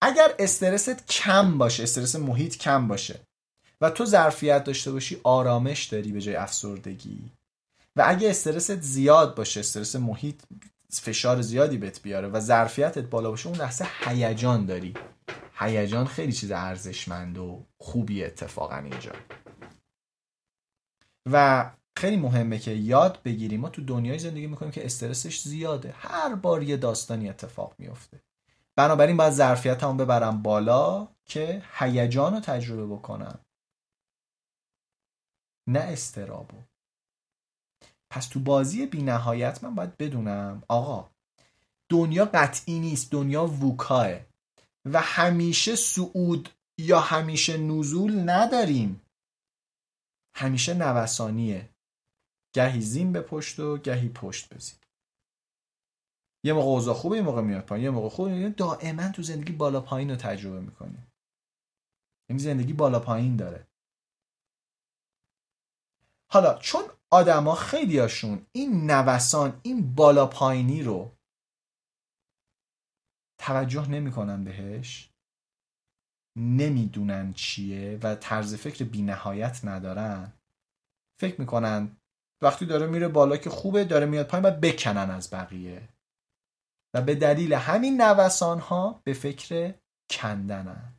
اگر 0.00 0.34
استرست 0.38 1.06
کم 1.06 1.58
باشه 1.58 1.82
استرس 1.82 2.16
محیط 2.16 2.58
کم 2.58 2.88
باشه 2.88 3.20
و 3.80 3.90
تو 3.90 4.04
ظرفیت 4.04 4.64
داشته 4.64 4.92
باشی 4.92 5.20
آرامش 5.22 5.84
داری 5.84 6.12
به 6.12 6.20
جای 6.20 6.36
افسردگی. 6.36 7.30
و 7.96 8.04
اگه 8.06 8.30
استرست 8.30 8.80
زیاد 8.80 9.34
باشه 9.34 9.60
استرس 9.60 9.96
محیط 9.96 10.42
فشار 10.92 11.42
زیادی 11.42 11.78
بهت 11.78 12.02
بیاره 12.02 12.28
و 12.28 12.40
ظرفیتت 12.40 13.04
بالا 13.04 13.30
باشه 13.30 13.48
اون 13.48 13.58
لحظه 13.58 13.86
هیجان 14.04 14.66
داری. 14.66 14.94
هیجان 15.58 16.06
خیلی 16.06 16.32
چیز 16.32 16.50
ارزشمند 16.50 17.38
و 17.38 17.66
خوبی 17.78 18.24
اتفاقا 18.24 18.76
اینجا. 18.76 19.12
و 21.32 21.70
خیلی 21.96 22.16
مهمه 22.16 22.58
که 22.58 22.70
یاد 22.70 23.22
بگیریم. 23.22 23.60
ما 23.60 23.68
تو 23.68 23.84
دنیای 23.84 24.18
زندگی 24.18 24.46
می‌کنیم 24.46 24.72
که 24.72 24.84
استرسش 24.84 25.40
زیاده. 25.40 25.92
هر 25.96 26.34
بار 26.34 26.62
یه 26.62 26.76
داستانی 26.76 27.28
اتفاق 27.28 27.74
میفته 27.78 28.20
بنابراین 28.76 29.16
باید 29.16 29.32
ظرفیت 29.32 29.84
هم 29.84 29.96
ببرم 29.96 30.42
بالا 30.42 31.08
که 31.26 31.62
هیجان 31.78 32.34
رو 32.34 32.40
تجربه 32.40 32.86
بکنم. 32.86 33.38
نه 35.68 35.80
استرابو 35.80 36.56
پس 38.12 38.26
تو 38.26 38.40
بازی 38.40 38.86
بی 38.86 39.02
نهایت 39.02 39.64
من 39.64 39.74
باید 39.74 39.96
بدونم 39.96 40.62
آقا 40.68 41.10
دنیا 41.90 42.24
قطعی 42.24 42.78
نیست 42.78 43.12
دنیا 43.12 43.46
ووکاه 43.46 44.20
و 44.84 45.00
همیشه 45.00 45.76
سعود 45.76 46.48
یا 46.78 47.00
همیشه 47.00 47.56
نزول 47.56 48.30
نداریم. 48.30 49.02
همیشه 50.36 50.74
نوسانیه. 50.74 51.68
گهی 52.52 52.80
زین 52.80 53.12
به 53.12 53.20
پشت 53.20 53.60
و 53.60 53.78
گهی 53.78 54.08
پشت 54.08 54.54
بزین 54.54 54.78
یه 56.44 56.52
موقع 56.52 56.66
اوضاع 56.66 56.94
خوبه 56.94 57.16
یه 57.16 57.22
موقع 57.22 57.42
میاد 57.42 57.66
پایین 57.66 57.84
یه 57.84 57.90
موقع 57.90 58.08
خوبه. 58.08 58.48
دائما 58.48 59.08
تو 59.08 59.22
زندگی 59.22 59.52
بالا 59.52 59.80
پایین 59.80 60.10
رو 60.10 60.16
تجربه 60.16 60.60
می‌کنیم 60.60 61.12
یعنی 62.30 62.42
زندگی 62.42 62.72
بالا 62.72 63.00
پایین 63.00 63.36
داره. 63.36 63.66
حالا 66.30 66.58
چون 66.58 66.82
آدما 67.10 67.54
خیلیاشون 67.54 68.46
این 68.52 68.90
نوسان 68.90 69.60
این 69.62 69.94
بالا 69.94 70.26
پایینی 70.26 70.82
رو 70.82 71.16
توجه 73.38 73.88
نمی‌کنن 73.88 74.44
بهش 74.44 75.10
نمی‌دونن 76.36 77.32
چیه 77.32 77.98
و 78.02 78.14
طرز 78.14 78.54
فکر 78.54 78.84
بینهایت 78.84 79.64
ندارن 79.64 80.32
فکر 81.20 81.40
می‌کنن 81.40 81.96
وقتی 82.42 82.66
داره 82.66 82.86
میره 82.86 83.08
بالا 83.08 83.36
که 83.36 83.50
خوبه 83.50 83.84
داره 83.84 84.06
میاد 84.06 84.26
پایین 84.26 84.42
باید 84.42 84.60
بکنن 84.60 85.10
از 85.10 85.30
بقیه. 85.30 85.88
و 86.94 87.02
به 87.02 87.14
دلیل 87.14 87.52
همین 87.52 88.00
نوسان 88.02 88.58
ها 88.58 89.00
به 89.04 89.12
فکر 89.12 89.74
کندنن. 90.10 90.94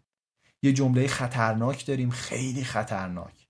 یه 0.64 0.74
جمله 0.74 1.08
خطرناک 1.08 1.86
داریم 1.86 2.10
خیلی 2.10 2.64
خطرناک. 2.64 3.48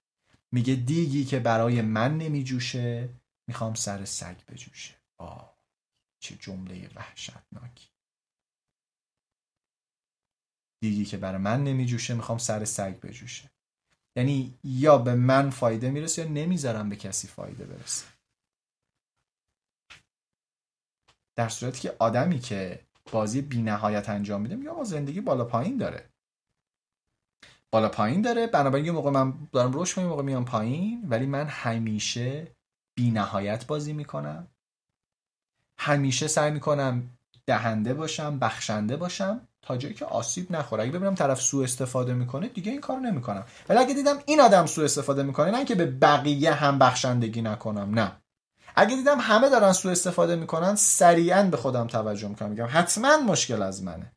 میگه 0.51 0.75
دیگی 0.75 1.25
که 1.25 1.39
برای 1.39 1.81
من 1.81 2.17
نمیجوشه 2.17 3.09
می‌خوام 3.47 3.73
سر 3.73 4.05
سگ 4.05 4.45
بجوشه. 4.47 4.95
آه 5.17 5.57
چه 6.19 6.35
جمله 6.35 6.89
وحشتناکی 6.95 7.89
دیگی 10.81 11.05
که 11.05 11.17
برای 11.17 11.41
من 11.41 11.63
نمیجوشه 11.63 12.13
می‌خوام 12.13 12.37
سر 12.37 12.65
سگ 12.65 12.99
بجوشه. 12.99 13.50
یعنی 14.15 14.57
یا 14.63 14.97
به 14.97 15.15
من 15.15 15.49
فایده 15.49 15.91
می‌رسه 15.91 16.21
یا 16.21 16.27
نمی‌ذارم 16.27 16.89
به 16.89 16.95
کسی 16.95 17.27
فایده 17.27 17.65
برسه. 17.65 18.05
در 21.35 21.49
صورتی 21.49 21.79
که 21.81 21.95
آدمی 21.99 22.39
که 22.39 22.79
بازی 23.11 23.41
بی 23.41 23.61
نهایت 23.61 24.09
انجام 24.09 24.41
میده 24.41 24.55
یا 24.55 24.73
با 24.73 24.83
زندگی 24.83 25.21
بالا 25.21 25.45
پایین 25.45 25.77
داره. 25.77 26.09
بالا 27.71 27.89
پایین 27.89 28.21
داره 28.21 28.47
بنابراین 28.47 28.85
یه 28.85 28.91
موقع 28.91 29.11
من 29.11 29.33
دارم 29.51 29.71
روش 29.71 29.97
یه 29.97 30.03
موقع 30.03 30.23
میام 30.23 30.45
پایین 30.45 31.07
ولی 31.09 31.25
من 31.25 31.47
همیشه 31.47 32.55
بی 32.95 33.11
نهایت 33.11 33.67
بازی 33.67 33.93
می‌کنم. 33.93 34.47
همیشه 35.77 36.27
سعی 36.27 36.51
می‌کنم 36.51 37.17
دهنده 37.45 37.93
باشم 37.93 38.39
بخشنده 38.39 38.97
باشم. 38.97 39.47
تا 39.61 39.77
جایی 39.77 39.93
که 39.93 40.05
آسیب 40.05 40.51
نخوره. 40.51 40.83
اگه 40.83 40.91
ببینم 40.91 41.15
طرف 41.15 41.41
سوء 41.41 41.63
استفاده 41.63 42.13
می‌کنه 42.13 42.47
دیگه 42.47 42.71
این 42.71 42.81
کارو 42.81 42.99
نمی‌کنم. 42.99 43.45
ولی 43.69 43.79
اگه 43.79 43.93
دیدم 43.93 44.19
این 44.25 44.41
آدم 44.41 44.65
سوء 44.65 44.85
استفاده 44.85 45.23
می‌کنه 45.23 45.51
نه 45.51 45.65
که 45.65 45.75
به 45.75 45.85
بقیه 45.85 46.53
هم 46.53 46.79
بخشندگی 46.79 47.41
نکنم 47.41 47.99
نه. 47.99 48.11
اگه 48.75 48.95
دیدم 48.95 49.17
همه 49.19 49.49
دارن 49.49 49.73
سوء 49.73 49.91
استفاده 49.91 50.35
می‌کنن 50.35 50.75
سریعا 50.75 51.43
به 51.43 51.57
خودم 51.57 51.87
توجه 51.87 52.27
می‌کنم. 52.27 52.49
میگم 52.49 52.67
حتما 52.69 53.17
مشکل 53.17 53.61
از 53.61 53.83
منه. 53.83 54.11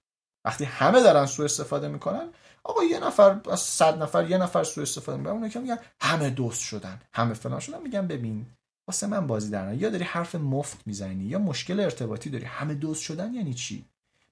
وقتی 0.45 0.65
همه 0.65 1.03
دارن 1.03 1.27
سوء 1.27 1.45
استفاده 1.45 1.89
می‌کنن 1.89 2.29
آقا 2.65 2.85
یه 2.85 3.01
نفر 3.01 3.41
از 3.51 3.61
صد 3.61 4.03
نفر 4.03 4.31
یه 4.31 4.39
نفر 4.39 4.65
سوء 4.65 4.83
استفاده 4.83 5.19
می‌کنه. 5.19 5.33
اون 5.33 5.49
که 5.49 5.61
میگن 5.61 5.79
همه 6.01 6.31
دوست 6.31 6.61
شدن 6.61 7.01
همه 7.13 7.35
فلان 7.35 7.61
شدن 7.61 7.83
میگم 7.83 8.07
ببین 8.07 8.47
واسه 8.89 9.07
من 9.07 9.27
بازی 9.27 9.51
در 9.51 9.75
یا 9.75 9.91
داری 9.91 10.05
حرف 10.05 10.35
مفت 10.35 10.87
می‌زنی 10.87 11.25
یا 11.25 11.39
مشکل 11.39 11.81
ارتباطی 11.81 12.31
داری. 12.31 12.45
همه 12.45 12.75
دوست 12.75 13.03
شدن 13.03 13.35
یعنی 13.35 13.55
چی؟ 13.55 13.85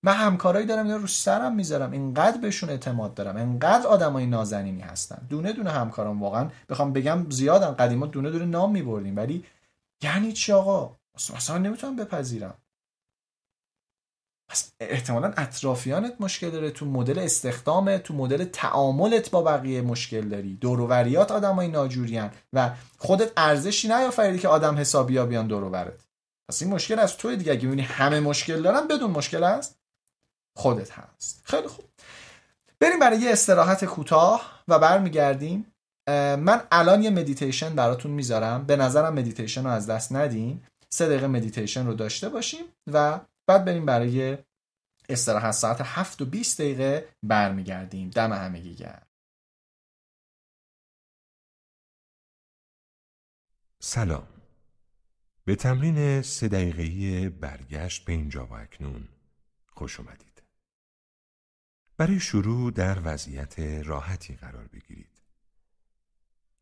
من 0.04 0.12
همکارایی 0.12 0.66
دارم 0.66 0.86
اینا 0.86 0.96
رو 0.96 1.06
سرم 1.06 1.54
می‌ذارم. 1.54 1.92
اینقدر 1.92 2.40
بهشون 2.40 2.70
اعتماد 2.70 3.14
دارم. 3.14 3.36
اینقدر 3.36 3.86
آدمای 3.86 4.26
نازنینی 4.26 4.80
هستن. 4.80 5.26
دونه 5.30 5.52
دونه 5.52 5.70
همکارم 5.70 6.22
واقعا 6.22 6.50
بخوام 6.68 6.92
بگم 6.92 7.26
زیادن. 7.30 7.74
قدیما 7.74 8.06
دونه 8.06 8.30
دونه 8.30 8.44
نام 8.44 8.72
میبردیم. 8.72 9.16
ولی 9.16 9.44
یعنی 10.02 10.32
چی 10.32 10.52
آقا؟ 10.52 10.96
اصلا 11.14 11.58
نمی‌تونم 11.58 11.96
بپذیرم. 11.96 12.54
پس 14.48 14.72
احتمالا 14.80 15.32
اطرافیانت 15.36 16.14
مشکل 16.20 16.50
داره. 16.50 16.70
تو 16.70 16.86
مدل 16.86 17.18
استخدام 17.18 17.98
تو 17.98 18.14
مدل 18.14 18.44
تعاملت 18.44 19.30
با 19.30 19.42
بقیه 19.42 19.80
مشکل 19.80 20.28
داری. 20.28 20.54
دوروریات 20.54 21.30
آدمای 21.30 21.68
ناجوریان 21.68 22.30
و 22.52 22.70
خودت 22.98 23.32
ارزشی 23.36 23.88
نیافریدی 23.88 24.38
که 24.38 24.48
آدم 24.48 24.78
حسابیا 24.78 25.26
بیان 25.26 25.46
دوروبرت 25.46 26.06
پس 26.48 26.62
این 26.62 26.70
مشکل 26.70 26.98
از 26.98 27.16
توئه 27.16 27.36
دیگه. 27.36 27.52
اگه 27.52 27.82
همه 27.82 28.20
مشکل 28.20 28.62
دارن 28.62 28.88
بدون 28.88 29.10
مشکل 29.10 29.44
از 29.44 29.81
خودت 30.56 30.92
هست. 30.92 31.42
خیلی 31.44 31.68
خوب. 31.68 31.84
بریم 32.80 32.98
برای 32.98 33.18
یه 33.18 33.32
استراحت 33.32 33.84
کوتاه 33.84 34.64
و 34.68 34.78
برمیگردیم. 34.78 35.66
من 36.38 36.66
الان 36.72 37.02
یه 37.02 37.10
مدیتیشن 37.10 37.74
براتون 37.74 38.10
می‌ذارم. 38.10 38.66
به 38.66 38.76
نظرم 38.76 39.14
مدیتیشن 39.14 39.64
رو 39.64 39.70
از 39.70 39.86
دست 39.86 40.12
ندین. 40.12 40.62
سه 40.88 41.06
دقیقه 41.06 41.26
مدیتیشن 41.26 41.86
رو 41.86 41.94
داشته 41.94 42.28
باشیم 42.28 42.64
و 42.92 43.20
بعد 43.46 43.64
بریم 43.64 43.86
برای 43.86 44.38
استراحت. 45.08 45.50
ساعت 45.50 45.80
7 45.80 46.22
و 46.22 46.26
20 46.26 46.60
دقیقه 46.60 47.08
برمیگردیم. 47.22 48.10
دم 48.10 48.32
همگی 48.32 48.74
گرم. 48.74 49.06
سلام. 53.82 54.26
به 55.44 55.56
تمرین 55.56 56.22
سه 56.22 56.48
دقیقه‌ای 56.48 57.28
برگشت 57.28 58.04
به 58.04 58.12
اینجا 58.12 58.46
و 58.46 58.52
اکنون. 58.52 59.08
خوش 59.72 60.00
اومدید. 60.00 60.31
برای 61.96 62.20
شروع 62.20 62.70
در 62.70 63.00
وضعیت 63.04 63.58
راحتی 63.60 64.34
قرار 64.34 64.66
بگیرید. 64.66 65.22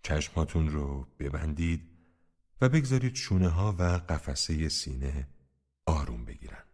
چشماتون 0.03 0.69
رو 0.69 1.07
ببندید 1.19 1.91
و 2.61 2.69
بگذارید 2.69 3.15
شونه 3.15 3.49
ها 3.49 3.73
و 3.79 3.83
قفسه 3.83 4.69
سینه 4.69 5.29
آروم 5.87 6.25
بگیرن. 6.25 6.65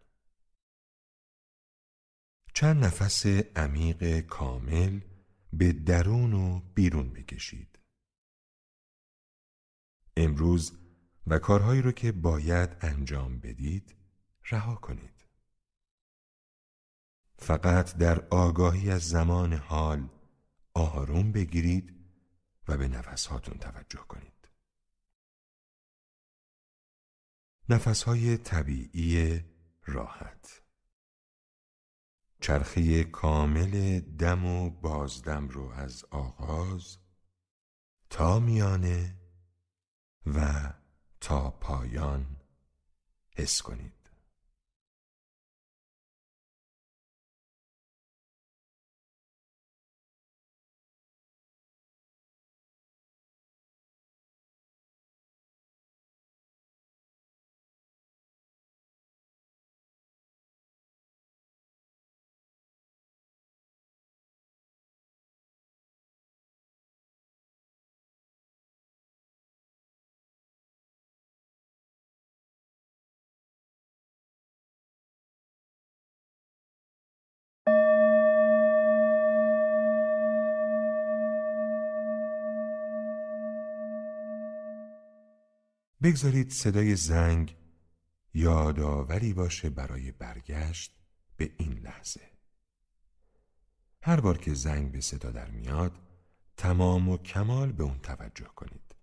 چند 2.55 2.85
نفس 2.85 3.27
عمیق 3.57 4.21
کامل 4.21 5.01
به 5.53 5.73
درون 5.73 6.33
و 6.33 6.61
بیرون 6.75 7.13
بکشید. 7.13 7.79
امروز 10.17 10.79
و 11.27 11.39
کارهایی 11.39 11.83
رو 11.83 11.93
که 11.93 12.13
باید 12.13 12.77
انجام 12.81 13.39
بدید 13.39 13.97
رها 14.51 14.75
کنید. 14.75 15.16
فقط 17.39 17.97
در 17.97 18.21
آگاهی 18.29 18.91
از 18.91 19.09
زمان 19.09 19.53
حال 19.53 20.09
آروم 20.75 21.33
بگیرید 21.33 21.97
و 22.69 22.77
به 22.77 22.89
نفسهاتون 22.89 23.59
توجه 23.59 23.99
کنید. 23.99 24.49
نفسهای 27.69 28.37
طبیعی 28.37 29.45
راحت. 29.87 30.63
چرخه 32.41 33.05
کامل 33.05 34.01
دم 34.01 34.45
و 34.45 34.71
بازدم 34.71 35.49
رو 35.49 35.71
از 35.71 36.05
آغاز 36.05 36.99
تا 38.11 38.39
میانه 38.39 39.17
و 40.27 40.73
تا 41.21 41.51
پایان 41.51 42.37
حس 43.37 43.63
کنید. 43.63 43.96
بگذارید 86.07 86.51
صدای 86.51 86.97
زنگ 86.97 87.57
یادآوری 88.35 89.33
باشه 89.33 89.71
برای 89.71 90.13
برگشت 90.13 90.99
به 91.37 91.53
این 91.59 91.79
لحظه. 91.79 92.31
هر 94.03 94.21
بار 94.21 94.39
که 94.39 94.55
زنگ 94.55 94.93
به 94.93 95.01
صدا 95.01 95.31
در 95.31 95.51
میاد 95.51 95.93
تمام 96.57 97.09
و 97.09 97.17
کمال 97.17 97.73
به 97.73 97.85
اون 97.85 97.99
توجه 97.99 98.45
کنید. 98.45 98.95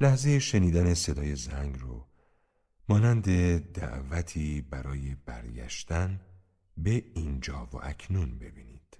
لحظه 0.00 0.38
شنیدن 0.38 0.94
صدای 0.94 1.36
زنگ 1.36 1.80
رو 1.80 2.06
مانند 2.88 3.24
دعوتی 3.72 4.60
برای 4.60 5.14
برگشتن 5.14 6.20
به 6.76 7.04
اینجا 7.14 7.66
و 7.72 7.76
اکنون 7.82 8.38
ببینید. 8.38 8.96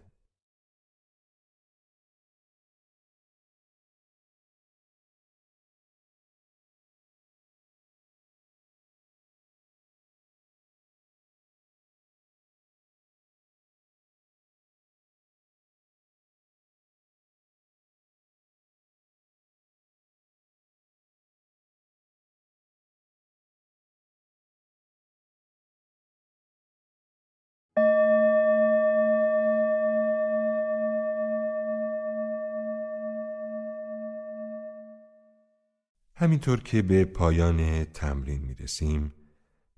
همینطور 36.33 36.61
که 36.61 36.83
به 36.83 37.05
پایان 37.05 37.85
تمرین 37.85 38.43
می 38.43 38.55
رسیم 38.55 39.15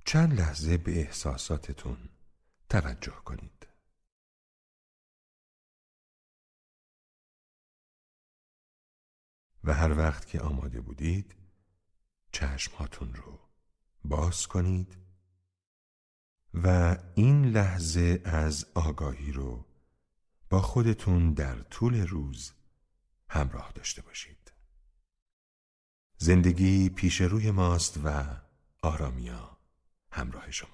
چند 0.05 0.41
لحظه 0.41 0.77
به 0.77 1.01
احساساتتون 1.01 2.09
توجه 2.69 3.13
کنید. 3.25 3.67
و 9.65 9.75
هر 9.75 9.99
وقت 9.99 10.27
که 10.27 10.41
آماده 10.41 10.81
بودید 10.81 11.35
چشمهاتون 12.33 13.15
رو 13.15 13.41
باز 14.05 14.47
کنید 14.47 14.97
و 16.55 16.97
این 17.15 17.45
لحظه 17.45 18.21
از 18.25 18.67
آگاهی 18.75 19.33
رو 19.33 19.67
با 20.51 20.63
خودتون 20.63 21.33
در 21.33 21.63
طول 21.63 22.07
روز 22.07 22.53
همراه 23.29 23.73
داشته 23.75 24.03
باشید. 24.03 24.44
زندگی 26.25 26.89
پیش 26.89 27.21
روی 27.21 27.51
ماست 27.51 28.01
و 28.05 28.25
آرامیا 28.83 29.59
همراه 30.11 30.51
شما. 30.51 30.74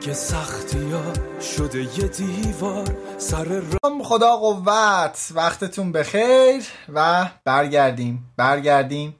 اگه 0.00 0.14
سختی 0.14 0.90
ها 0.90 1.12
شده 1.40 1.82
یه 1.82 2.08
دیوار 2.08 2.96
سر 3.18 3.44
رام 3.44 4.02
خدا 4.02 4.36
قوت. 4.36 5.32
وقتتون 5.34 5.92
بخیر 5.92 6.62
و 6.88 7.30
برگردیم 7.44 8.32
برگردیم. 8.36 9.16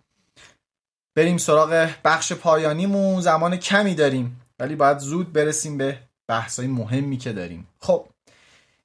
بریم 1.16 1.38
سراغ 1.38 1.90
بخش 2.04 2.32
پایانیمون. 2.32 3.20
زمان 3.20 3.56
کمی 3.56 3.94
داریم 3.94 4.40
ولی 4.58 4.76
باید 4.76 4.98
زود 4.98 5.32
برسیم 5.32 5.78
به 5.78 5.98
بحثای 6.28 6.66
مهمی 6.66 7.16
که 7.16 7.32
داریم. 7.32 7.68
خب 7.80 8.06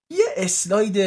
یه 0.10 0.26
اسلاید 0.38 0.98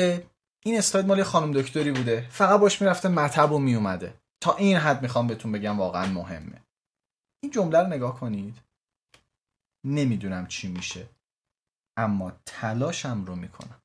این 0.65 0.78
اسلاید 0.78 1.06
مال 1.06 1.23
خانم 1.23 1.52
دکتری 1.52 1.93
بوده. 1.93 2.27
فقط 2.31 2.60
باش 2.60 2.82
می‌رفته 2.82 3.09
مطب 3.09 3.52
و 3.52 3.59
میومده 3.59 4.15
تا 4.40 4.56
این 4.56 4.77
حد 4.77 5.02
می‌خوام 5.02 5.27
بهتون 5.27 5.52
بگم 5.52 5.78
واقعا 5.78 6.06
مهمه. 6.06 6.62
این 7.43 7.52
جمله 7.52 7.78
رو 7.78 7.86
نگاه 7.86 8.20
کنید. 8.20 8.68
نمی‌دونم 9.84 10.46
چی 10.46 10.68
میشه. 10.68 11.09
اما 11.96 12.32
تلاشم 12.46 13.24
رو 13.24 13.36
می‌کنم. 13.36 13.82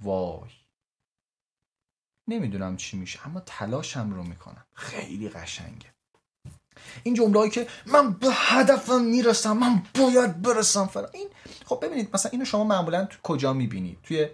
وای. 0.00 0.50
نمی‌دونم 2.28 2.76
چی 2.76 2.96
میشه 2.96 3.26
اما 3.26 3.40
تلاشم 3.40 4.10
رو 4.10 4.22
می‌کنم. 4.22 4.66
خیلی 4.72 5.28
قشنگه. 5.28 5.94
این 7.02 7.14
جمله 7.14 7.50
که 7.50 7.68
من 7.86 8.12
به 8.12 8.28
هدفم 8.30 9.02
می‌رسم 9.02 9.56
من 9.56 9.82
باید 9.94 10.42
برسم 10.42 10.86
فرا 10.86 11.08
این 11.08 11.28
خب 11.66 11.78
ببینید 11.82 12.14
مثلا 12.14 12.30
اینو 12.30 12.44
شما 12.44 12.64
معمولا 12.64 13.04
تو 13.04 13.18
کجا 13.22 13.52
می‌بینید؟ 13.52 13.98
توی 14.02 14.28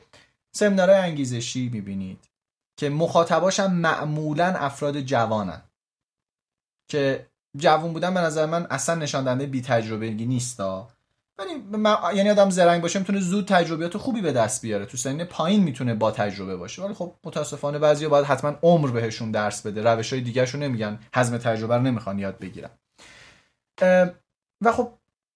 سمینارهای 0.52 1.00
انگیزشی 1.00 1.68
می‌بینید 1.68 2.28
که 2.76 2.88
مخاطباشم 2.88 3.72
معمولا 3.72 4.46
افراد 4.46 5.00
جوانن. 5.00 5.62
که 6.88 7.29
جوون 7.56 7.92
بودن 7.92 8.14
به 8.14 8.20
نظر 8.20 8.46
من 8.46 8.66
اصلا 8.70 8.94
نشان 8.94 9.24
دهنده 9.24 9.46
بی 9.46 9.62
تجربگی 9.62 10.26
نیستا. 10.26 10.88
ولی 11.38 11.50
یعنی 12.16 12.30
آدم 12.30 12.50
زرنگ 12.50 12.82
باشه 12.82 12.98
می‌تونه 12.98 13.20
زود 13.20 13.48
تجربیات 13.48 13.96
خوبی 13.96 14.20
به 14.20 14.32
دست 14.32 14.62
بیاره. 14.62 14.86
تو 14.86 14.96
سن 14.96 15.24
پایین 15.24 15.62
می‌تونه 15.62 15.94
با 15.94 16.10
تجربه 16.10 16.56
باشه. 16.56 16.82
ولی 16.82 16.94
خب 16.94 17.14
متاسفانه 17.24 17.78
بعضیا 17.78 18.08
باید 18.08 18.24
حتما 18.24 18.54
عمر 18.62 18.90
بهشون 18.90 19.30
درس 19.30 19.66
بده. 19.66 19.82
روش 19.82 20.12
های 20.12 20.22
دیگه 20.22 20.56
نمیگن. 20.56 20.98
حزم 21.14 21.38
تجربه 21.38 21.76
رو 21.76 21.82
نمی‌خوان 21.82 22.18
یاد 22.18 22.38
بگیرن. 22.38 22.70
و 24.60 24.72
خب 24.72 24.92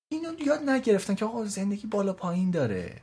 اینو 0.09 0.41
یاد 0.47 0.61
نگرفتن 0.69 1.15
که 1.15 1.24
آقا 1.24 1.45
زندگی 1.45 1.86
بالا 1.86 2.12
پایین 2.12 2.51
داره. 2.51 3.03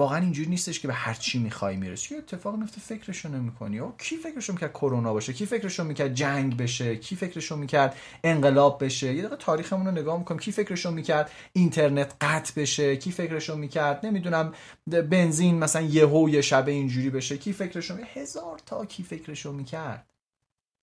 واقعا 0.00 0.18
اینجوری 0.18 0.50
نیستش 0.50 0.80
که 0.80 0.88
به 0.88 0.94
هر 0.94 1.14
چی 1.14 1.38
می‌خوای 1.38 1.76
می‌رسی. 1.76 2.14
یه 2.14 2.18
اتفاق 2.20 2.56
میفته 2.56 2.80
فکرشو 2.80 3.28
نمی‌کنی. 3.28 3.78
او 3.78 3.94
کی 3.98 4.16
فکرشو 4.16 4.52
می‌کرد 4.52 4.72
کرونا 4.72 5.12
باشه؟ 5.12 5.32
کی 5.32 5.46
فکرشو 5.46 5.84
می‌کرد 5.84 6.14
جنگ 6.14 6.56
بشه؟ 6.56 6.96
کی 6.96 7.16
فکرشو 7.16 7.56
می‌کرد 7.56 7.96
انقلاب 8.24 8.84
بشه؟ 8.84 9.06
یه 9.14 9.22
دقیقه 9.22 9.36
تاریخمون 9.36 9.86
رو 9.86 9.92
نگاه 9.92 10.18
می‌کنم 10.18 10.38
کی 10.38 10.52
فکرشو 10.52 10.90
می‌کرد 10.90 11.30
اینترنت 11.52 12.14
قطع 12.20 12.60
بشه؟ 12.60 12.96
کی 12.96 13.12
فکرشو 13.12 13.56
می‌کرد 13.56 14.06
نمی‌دونم 14.06 14.54
بنزین 14.86 15.58
مثلا 15.58 15.82
یهو 15.82 16.28
یه 16.28 16.40
شبه 16.40 16.72
اینجوری 16.72 17.10
بشه؟ 17.10 17.36
کی 17.38 17.52
فکرشو 17.52 17.94
می‌کرد 17.94 18.16
هزار 18.16 18.58
تا 18.66 18.84
کی 18.84 19.02
فکرشو 19.02 19.52
می‌کرد. 19.52 20.06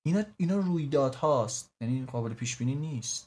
اینا 0.05 0.23
اینا 0.37 0.57
رویدادهاست. 0.57 1.71
یعنی 1.81 2.05
قابل 2.05 2.33
پیش 2.33 2.55
بینی 2.57 2.75
نیست. 2.75 3.26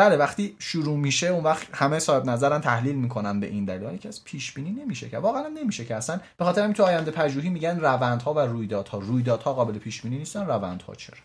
بله 0.00 0.16
وقتی 0.16 0.56
شروع 0.58 0.96
میشه 0.96 1.26
اون 1.26 1.44
وقت 1.44 1.68
همه 1.74 1.98
صاحب 1.98 2.30
نظرن 2.30 2.60
تحلیل 2.60 2.94
می‌کنن 2.96 3.40
به 3.40 3.46
این 3.46 3.64
دلیل. 3.64 3.96
که 3.96 4.08
از 4.08 4.24
پیش 4.24 4.52
بینی 4.52 4.70
نمیشه 4.70 5.08
که. 5.08 5.18
واقعا 5.18 5.48
نمیشه 5.48 5.84
که. 5.84 5.96
اصلا 5.96 6.20
به 6.36 6.44
خاطر 6.44 6.62
همین 6.62 6.74
تو 6.74 6.82
آینده 6.82 7.10
پژوهی 7.10 7.48
میگن 7.48 7.80
روندها 7.80 8.34
و 8.34 8.38
رویدادها. 8.38 8.98
رویدادها 8.98 9.52
قابل 9.52 9.78
پیش 9.78 10.02
بینی 10.02 10.18
نیستن 10.18 10.46
روندها 10.46 10.94
چرا؟ 10.94 11.18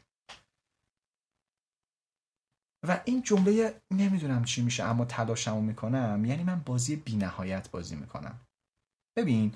و 2.87 3.01
این 3.05 3.21
جمله 3.21 3.81
نمی‌دونم 3.91 4.43
چی 4.43 4.61
میشه 4.61 4.83
اما 4.83 5.05
تلاشمو 5.05 5.61
می‌کنم. 5.61 6.25
یعنی 6.25 6.43
من 6.43 6.61
بازی 6.65 6.95
بینهایت 6.95 7.71
بازی 7.71 7.95
می‌کنم. 7.95 8.39
ببین 9.17 9.53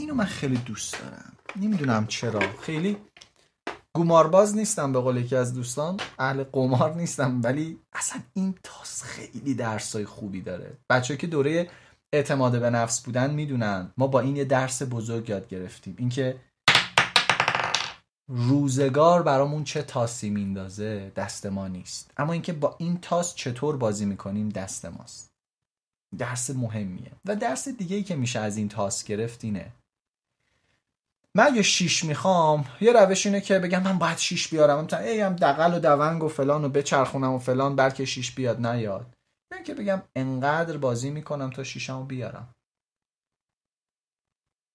اینو 0.00 0.14
من 0.14 0.24
خیلی 0.24 0.56
دوست 0.56 1.00
دارم. 1.00 1.32
نمی‌دونم 1.56 2.06
چرا. 2.06 2.40
خیلی 2.62 2.96
گمارباز 3.96 4.56
نیستم 4.56 4.92
به 4.92 5.00
قول 5.00 5.16
یکی 5.16 5.36
از 5.36 5.54
دوستان. 5.54 5.96
اهل 6.18 6.44
قمار 6.44 6.94
نیستم 6.94 7.40
ولی 7.44 7.78
اصلا 7.92 8.22
این 8.34 8.54
تاس 8.62 9.02
خیلی 9.02 9.54
درسای 9.54 10.04
خوبی 10.04 10.40
داره. 10.42 10.78
بچه 10.90 11.16
که 11.16 11.26
دوره 11.26 11.70
اعتماد 12.12 12.60
به 12.60 12.70
نفس 12.70 13.00
بودن 13.00 13.30
می‌دونن. 13.30 13.92
ما 13.96 14.06
با 14.06 14.20
این 14.20 14.36
یه 14.36 14.44
درس 14.44 14.82
بزرگ 14.82 15.28
یاد 15.28 15.48
گرفتیم. 15.48 15.94
اینکه 15.98 16.40
روزگار 18.28 19.22
برامون 19.22 19.64
چه 19.64 19.82
تاسی 19.82 20.30
میندازه 20.30 21.12
دست 21.16 21.46
ما 21.46 21.68
نیست. 21.68 22.10
اما 22.16 22.32
اینکه 22.32 22.52
با 22.52 22.76
این 22.78 22.98
تاس 23.00 23.34
چطور 23.34 23.76
بازی 23.76 24.04
می‌کنیم 24.04 24.48
دست 24.48 24.84
ماست. 24.84 25.30
درس 26.18 26.50
مهمیه. 26.50 27.12
و 27.24 27.36
درس 27.36 27.68
دیگه 27.68 27.96
ای 27.96 28.02
که 28.02 28.16
میشه 28.16 28.40
از 28.40 28.56
این 28.56 28.68
تاس 28.68 29.04
گرفت 29.04 29.44
اینه. 29.44 29.72
من 31.36 31.46
اگه 31.46 31.62
شیش 31.62 32.04
می‌خوام 32.04 32.64
یه 32.80 32.92
روش 32.92 33.26
اینه 33.26 33.40
که 33.40 33.58
بگم 33.58 33.82
من 33.82 33.98
باید 33.98 34.18
شیش 34.18 34.48
بیارم. 34.48 34.84
مثلا 34.84 34.98
ای 34.98 35.20
هم 35.20 35.36
دقل 35.36 35.74
و 35.74 35.80
دونگ 35.80 36.22
و 36.22 36.28
فلان 36.28 36.64
و 36.64 36.68
بچرخونم 36.68 37.32
و 37.32 37.38
فلان 37.38 37.76
بلکه 37.76 38.04
شیش 38.04 38.34
بیاد 38.34 38.66
نیاد. 38.66 39.14
یا 39.52 39.62
که 39.62 39.74
بگم 39.74 40.02
انقدر 40.16 40.76
بازی 40.76 41.10
می‌کنم 41.10 41.50
تا 41.50 41.64
شیشمو 41.64 42.04
بیارم. 42.04 42.54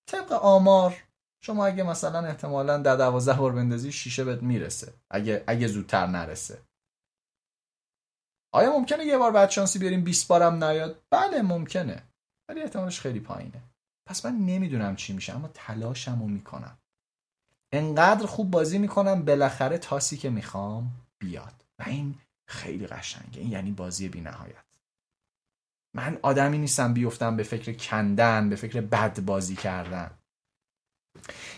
طبق 0.10 0.32
آمار 0.32 1.04
شما 1.44 1.66
اگه 1.66 1.84
مثلا 1.84 2.20
احتمالا 2.20 2.78
در 2.78 2.96
دوازده 2.96 3.40
بار 3.40 3.52
بندازی 3.52 3.92
شیشه 3.92 4.24
بهت 4.24 4.44
می‌رسه. 4.44 4.94
اگه 5.12 5.44
اگه 5.48 5.68
زودتر 5.68 6.08
نرسه. 6.08 6.62
آیا 8.54 8.72
ممکنه 8.80 9.06
یه 9.06 9.18
بار 9.18 9.32
بعد 9.32 9.50
شانسی 9.50 9.80
بیاریم 9.80 10.04
20 10.04 10.28
بارم 10.28 10.64
نیاد؟ 10.64 11.04
بله 11.10 11.42
ممکنه. 11.42 12.04
ولی 12.50 12.62
احتمالش 12.62 13.00
خیلی 13.00 13.20
پایینه. 13.20 13.64
پس 14.06 14.26
من 14.26 14.38
نمی‌دونم 14.38 14.96
چی 14.96 15.14
میشه 15.14 15.36
اما 15.36 15.48
تلاشم 15.54 16.20
رو 16.20 16.28
می‌کنم. 16.28 16.78
انقدر 17.72 18.26
خوب 18.26 18.52
بازی 18.52 18.78
می‌کنم 18.78 19.26
بالاخره 19.26 19.78
تاسی 19.78 20.18
که 20.18 20.30
می‌خوام 20.30 20.92
بیاد. 21.20 21.66
و 21.80 21.84
این 21.88 22.16
خیلی 22.48 22.88
قشنگه. 22.88 23.42
این 23.42 23.52
یعنی 23.52 23.72
بازی 23.72 24.10
بی 24.10 24.22
نهایت 24.22 24.66
من 25.96 26.20
آدمی 26.22 26.58
نیستم 26.58 26.94
بیفتم 26.94 27.38
به 27.38 27.44
فکر 27.44 27.74
کندن 27.74 28.50
به 28.50 28.56
فکر 28.56 28.82
بد 28.82 29.20
بازی 29.20 29.56
کردن. 29.56 30.12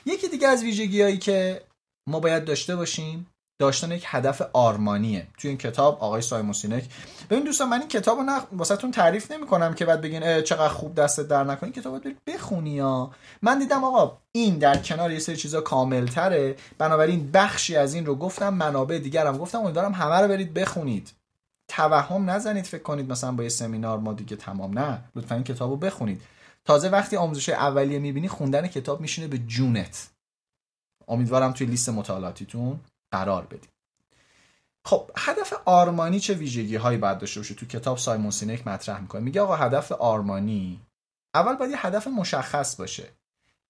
یکی 0.06 0.30
دیگه 0.30 0.48
از 0.48 0.64
ویژگی 0.64 1.02
هایی 1.02 1.18
که 1.18 1.66
ما 2.10 2.20
باید 2.20 2.46
داشته 2.46 2.76
باشیم 2.76 3.28
داشتن 3.60 3.92
یک 3.92 4.04
هدف 4.08 4.42
آرمانیه. 4.54 5.28
توی 5.38 5.50
این 5.50 5.58
کتاب 5.58 5.98
آقای 6.04 6.22
سایمون 6.22 6.54
سینک 6.54 6.84
ببین 7.30 7.44
دوستان 7.44 7.70
من 7.70 7.80
این 7.80 7.88
کتاب 7.88 8.18
رو 8.18 8.24
نه 8.24 8.42
واسهتون 8.52 8.92
تعریف 8.92 9.32
نمی 9.32 9.48
کنم 9.48 9.74
که 9.74 9.86
بعد 9.86 10.02
بگین 10.02 10.42
چقدر 10.42 10.68
خوب 10.68 10.96
دست 10.96 11.20
در 11.20 11.44
نکنین 11.44 11.74
کتاب 11.74 11.94
رو 11.94 12.12
بخونی 12.28 12.80
ها. 12.80 13.12
من 13.42 13.60
دیدم 13.60 13.84
آقا 13.84 14.18
این 14.32 14.58
در 14.58 14.78
کنار 14.78 15.12
یه 15.12 15.20
سری 15.20 15.36
چیزا 15.36 15.62
کامل 15.62 16.06
تره 16.06 16.56
بنابراین 16.78 17.32
بخشی 17.32 17.76
از 17.76 17.94
این 17.94 18.06
رو 18.06 18.16
گفتم 18.16 18.54
منابع 18.54 19.00
دیگرم 19.00 19.38
گفتم 19.38 19.60
امیدوارم 19.60 19.94
همه 19.94 20.16
رو 20.16 20.28
برید 20.28 20.54
بخونید. 20.54 21.12
توهم 21.68 22.30
نزنید 22.30 22.66
فکر 22.66 22.84
کنید 22.84 23.12
مثلا 23.12 23.32
با 23.32 23.44
یه 23.44 23.50
سمینار 23.50 24.00
ما 24.00 24.14
دیگه 24.14 24.36
تمام. 24.36 24.80
نه 24.80 25.02
لطفا 25.16 25.36
این 25.36 25.44
کتاب 25.44 25.70
رو 25.70 25.78
بخونید. 25.78 26.22
تازه 26.66 26.90
وقتی 26.90 27.18
آموزش 27.18 27.50
اولیه 27.50 28.00
می‌بینی 28.00 28.28
خوندن 28.28 28.68
کتاب 28.68 29.02
میشینه 29.02 29.28
به 29.28 29.38
جونت. 29.38 30.08
امیدوارم 31.08 31.52
توی 31.52 31.68
لیست 31.68 31.90
مطالعاتیتون 31.90 32.80
قرار 33.12 33.46
بدید 33.46 33.70
خب 34.86 35.12
هدف 35.18 35.54
آرمانی 35.66 36.20
چه 36.20 36.34
ویژگی 36.34 36.76
هایی 36.76 36.98
باید 36.98 37.18
داشته 37.18 37.40
باشه؟ 37.40 37.54
تو 37.54 37.66
کتاب 37.66 37.98
سایمون 37.98 38.32
سینک 38.32 38.68
مطرح 38.68 39.00
می‌کنه. 39.00 39.22
میگه 39.22 39.42
آقا 39.42 39.56
هدف 39.56 39.92
آرمانی 39.92 40.82
اول 41.34 41.56
باید 41.56 41.72
یه 41.72 41.86
هدف 41.86 42.08
مشخص 42.08 42.76
باشه. 42.76 43.10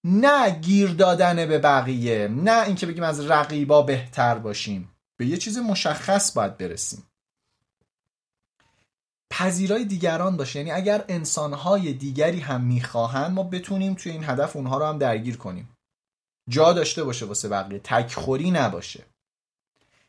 نه 0.04 0.50
گیر 0.50 0.90
دادن 0.90 1.46
به 1.46 1.58
بقیه 1.58 2.28
نه 2.28 2.66
اینکه 2.66 2.86
بگیم 2.86 3.02
از 3.02 3.20
رقیبا 3.20 3.82
بهتر 3.82 4.38
باشیم. 4.38 4.90
به 5.16 5.26
یه 5.26 5.36
چیز 5.36 5.58
مشخص 5.58 6.32
باید 6.32 6.58
برسیم. 6.58 7.06
پذیرای 9.30 9.84
دیگران 9.84 10.36
باشه. 10.36 10.58
یعنی 10.58 10.70
اگر 10.70 11.04
انسانهای 11.08 11.92
دیگری 11.92 12.40
هم 12.40 12.60
می‌خواهند 12.60 13.30
ما 13.30 13.42
بتونیم 13.42 13.94
توی 13.94 14.12
این 14.12 14.24
هدف 14.24 14.56
اونها 14.56 14.78
رو 14.78 14.86
هم 14.86 14.98
درگیر 14.98 15.36
کنیم. 15.36 15.68
جا 16.48 16.72
داشته 16.72 17.04
باشه 17.04 17.26
واسه 17.26 17.48
بقیه. 17.48 17.78
تکخوری 17.78 18.50
نباشه. 18.50 19.04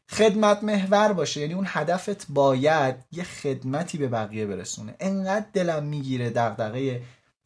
خدمت 0.09 0.63
محور 0.63 1.13
باشه. 1.13 1.41
یعنی 1.41 1.53
اون 1.53 1.65
هدفت 1.67 2.31
باید 2.31 2.95
یه 3.11 3.23
خدمتی 3.23 3.97
به 3.97 4.07
بقیه 4.07 4.45
برسونه. 4.45 4.95
انقدر 4.99 5.45
دلم 5.53 5.83
می‌گیره 5.83 6.29
دغدغه 6.29 7.01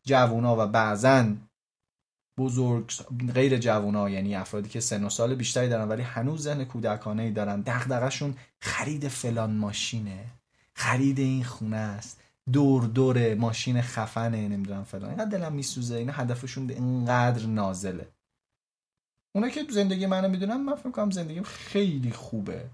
جوونا 0.06 0.56
و 0.60 0.68
بعضا 0.68 1.26
بزرگ 2.38 2.92
غیر 3.34 3.58
جوونا 3.58 4.10
یعنی 4.10 4.36
افرادی 4.36 4.70
که 4.70 4.80
سن 4.80 5.04
و 5.04 5.10
سال 5.10 5.36
بیشتری 5.36 5.70
دارن 5.70 5.88
ولی 5.88 6.02
هنوز 6.02 6.42
ذهن 6.42 6.66
کودکانه 6.66 7.24
ای 7.24 7.32
دارن. 7.32 7.62
دغدغه‌شون 7.62 8.36
خرید 8.60 9.08
فلان 9.08 9.56
ماشینه. 9.56 10.26
خرید 10.76 11.20
این 11.20 11.44
خونه 11.44 11.78
است. 11.78 12.20
دور 12.52 12.84
دور 12.84 13.36
ماشین 13.36 13.82
خفنه 13.82 14.48
نمی‌دونم 14.48 14.84
فلان. 14.84 15.10
اینقدر 15.10 15.38
دلم 15.38 15.54
میسوزه. 15.54 15.96
اینا 15.96 16.14
هدفشون 16.14 16.70
اینقدر 16.70 17.46
نازله. 17.46 18.08
اونا 19.36 19.50
که 19.50 19.66
زندگی 19.70 20.06
منو 20.06 20.28
می‌دونم 20.28 20.66
من 20.66 20.76
فکر 20.76 20.92
کنم 20.92 21.12
زندگیم 21.12 21.44
خیلی 21.44 22.12
خوبه. 22.12 22.66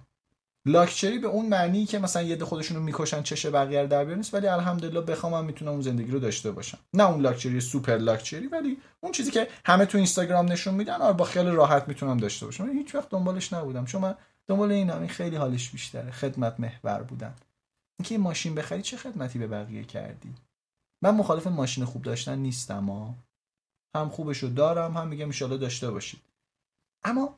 لاکچری 0.66 1.20
به 1.20 1.28
اون 1.28 1.46
معنی 1.46 1.86
که 1.86 2.00
مثلا 2.00 2.22
یه 2.22 2.38
خودشون 2.38 2.78
رو 2.78 2.84
می‌کشن 2.84 3.24
چشه 3.24 3.50
بقیه 3.50 3.88
در 3.88 4.04
نیست 4.04 4.34
ولی 4.34 4.48
الحمدلله 4.48 5.02
بخوام 5.02 5.32
من 5.32 5.46
می‌تونم 5.46 5.72
اون 5.72 5.82
زندگی 5.82 6.12
رو 6.12 6.20
داشته 6.20 6.52
باشم. 6.52 6.78
نه 6.94 7.10
اون 7.10 7.22
لاکچری 7.22 7.62
سوپر 7.62 7.98
لاکچری 7.98 8.48
ولی 8.48 8.78
اون 9.00 9.12
چیزی 9.12 9.32
که 9.32 9.48
همه 9.66 9.86
تو 9.86 9.98
اینستاگرام 9.98 10.52
نشون 10.52 10.74
میدن 10.74 11.02
آره 11.02 11.14
با 11.14 11.26
خیلی 11.26 11.50
راحت 11.50 11.88
می‌تونم 11.88 12.18
داشته 12.18 12.46
باشم. 12.46 12.64
من 12.64 12.74
هیچ 12.74 12.96
وقت 12.96 13.10
دنبالش 13.10 13.54
نبودم 13.54 13.86
چون 13.86 14.02
من 14.02 14.16
دنبال 14.48 14.72
این 14.72 14.92
این 14.92 15.08
خیلی 15.08 15.36
حالش 15.36 15.70
بیشتره. 15.70 16.12
خدمت 16.12 16.60
محور 16.60 17.04
بودن. 17.04 17.34
اینکه 18.00 18.16
یه 18.16 18.22
ماشین 18.22 18.56
بخری 18.56 18.82
چه 18.82 18.98
خدمتی 18.98 19.40
به 19.40 19.48
بقیه 19.48 19.84
کردی؟ 19.84 20.36
من 21.02 21.16
مخالف 21.16 21.48
ماشین 21.48 21.86
خوب 21.86 22.02
داشتن 22.02 22.40
نیستم 22.40 22.90
ها 22.90 23.16
هم 23.96 24.10
خوبشو 24.10 24.48
دارم 24.48 24.98
هم 24.98 25.08
میگم 25.08 25.30
ان 25.42 25.58
داشته 25.58 25.92
باشید. 25.92 26.29
اما 27.04 27.36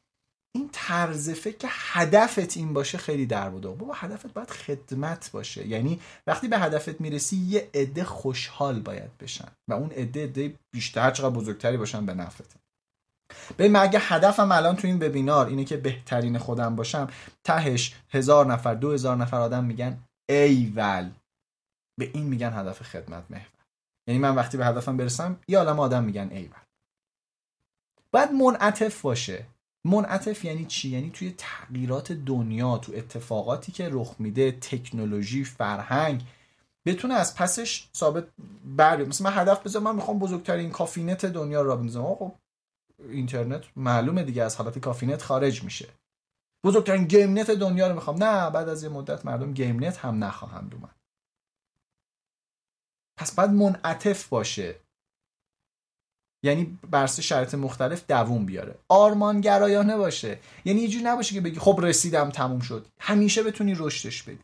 این 0.56 0.70
طرز 0.72 1.30
فکر 1.30 1.58
که 1.58 1.68
هدفت 1.72 2.58
این 2.58 2.74
باشه 2.74 2.98
خیلی 2.98 3.26
در 3.26 3.50
بوده 3.50 3.68
بابا 3.68 3.94
هدفت 3.94 4.34
باید 4.34 4.50
خدمت 4.50 5.32
باشه. 5.32 5.68
یعنی 5.68 6.00
وقتی 6.28 6.48
به 6.48 6.60
هدفت 6.60 7.02
می‌رسی 7.02 7.36
یه 7.38 7.70
عده 7.74 8.04
خوشحال 8.04 8.80
باید 8.80 9.18
بشن. 9.18 9.48
و 9.70 9.74
اون 9.74 9.92
عده 9.92 10.24
عده 10.24 10.56
بیشتر 10.74 11.12
چقدر 11.12 11.30
بزرگتری 11.30 11.78
باشن 11.78 12.06
به 12.06 12.14
نفعت. 12.14 12.56
به 13.58 13.70
من 13.70 13.80
اگه 13.80 14.00
هدفم 14.00 14.52
الان 14.52 14.76
تو 14.76 14.88
این 14.88 15.04
وبینار 15.04 15.48
اینه 15.48 15.66
که 15.66 15.78
بهترین 15.78 16.38
خودم 16.38 16.76
باشم 16.76 17.10
تهش 17.44 17.96
هزار 18.10 18.46
نفر 18.46 18.74
دو 18.74 18.92
هزار 18.92 19.18
نفر 19.18 19.38
آدم 19.38 19.64
میگن 19.64 20.04
ایول 20.30 21.12
به 22.00 22.12
این 22.14 22.24
میگن 22.24 22.54
هدف 22.54 22.82
خدمت 22.82 23.24
محور. 23.30 23.48
یعنی 24.08 24.20
من 24.20 24.36
وقتی 24.36 24.58
به 24.58 24.66
هدفم 24.66 24.98
برسم 24.98 25.40
یه 25.48 25.58
عالم 25.58 25.80
آدم 25.80 26.04
میگن 26.04 26.30
ایول 26.32 26.60
باید 28.12 28.32
منعطف 28.32 29.02
باشه. 29.02 29.46
منعطف 29.86 30.46
یعنی 30.46 30.66
چی؟ 30.66 30.90
یعنی 30.90 31.10
توی 31.10 31.36
تغییرات 31.38 32.12
دنیا 32.12 32.78
تو 32.78 32.92
اتفاقاتی 32.96 33.72
که 33.72 33.90
رخ 33.92 34.16
میده 34.20 34.52
تکنولوژی 34.52 35.44
فرهنگ 35.44 36.24
بتونه 36.86 37.14
از 37.14 37.36
پسش 37.36 37.88
ثابت 37.96 38.28
بر 38.78 39.04
مثلا 39.04 39.30
من 39.30 39.38
هدف 39.38 39.64
بذارم 39.64 39.84
من 39.84 39.96
می‌خوام 39.96 40.20
بزرگترین 40.20 40.72
کافینت 40.72 41.26
دنیا 41.26 41.62
رو 41.62 41.69
راه 41.69 41.76
بندازم. 41.76 42.16
خب 42.16 42.32
اینترنت 43.00 43.64
معلومه 43.76 44.24
دیگه 44.24 44.44
از 44.44 44.56
حالت 44.56 44.80
کافینت 44.80 45.22
خارج 45.22 45.64
میشه. 45.64 45.90
بزرگترین 46.64 47.06
گیم 47.06 47.40
نت 47.40 47.52
دنیا 47.52 47.88
رو 47.88 47.96
می‌خوام. 47.96 48.24
نه 48.24 48.50
بعد 48.50 48.70
از 48.70 48.84
یه 48.84 48.90
مدت 48.90 49.26
مردم 49.26 49.54
گیم 49.54 49.84
نت 49.84 49.98
هم 49.98 50.24
نخواهند 50.24 50.74
اومد. 50.74 50.96
پس 53.18 53.36
باید 53.36 53.50
منعطف 53.50 54.28
باشه. 54.28 54.76
یعنی 56.44 56.80
بر 56.92 57.08
شرایط 57.08 57.56
مختلف 57.56 58.04
دووم 58.08 58.46
بیاره. 58.46 58.76
آرمانگرایانه 58.90 59.98
باشه. 59.98 60.40
یعنی 60.66 60.82
یه 60.82 61.02
نباشه 61.02 61.34
که 61.36 61.42
بگی 61.42 61.60
خب 61.60 61.80
رسیدم 61.82 62.30
تموم 62.30 62.60
شد. 62.60 62.88
همیشه 63.00 63.44
بتونی 63.44 63.76
رشدش 63.78 64.24
بدی. 64.24 64.44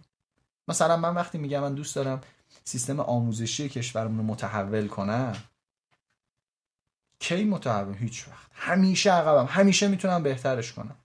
مثلا 0.67 0.97
من 0.97 1.15
وقتی 1.15 1.37
میگم 1.37 1.59
من 1.59 1.73
دوست 1.73 1.95
دارم 1.95 2.21
سیستم 2.63 2.99
آموزشی 2.99 3.69
کشورمون 3.69 4.17
رو 4.17 4.23
متحول 4.23 4.87
کنم 4.87 5.35
کی 7.19 7.43
متحول؟ 7.43 7.95
هیچ 7.95 8.27
وقت. 8.27 8.47
همیشه 8.53 9.11
عقبم. 9.11 9.45
همیشه 9.49 9.87
می‌تونم 9.87 10.23
بهترش 10.23 10.73
کنم. 10.73 10.95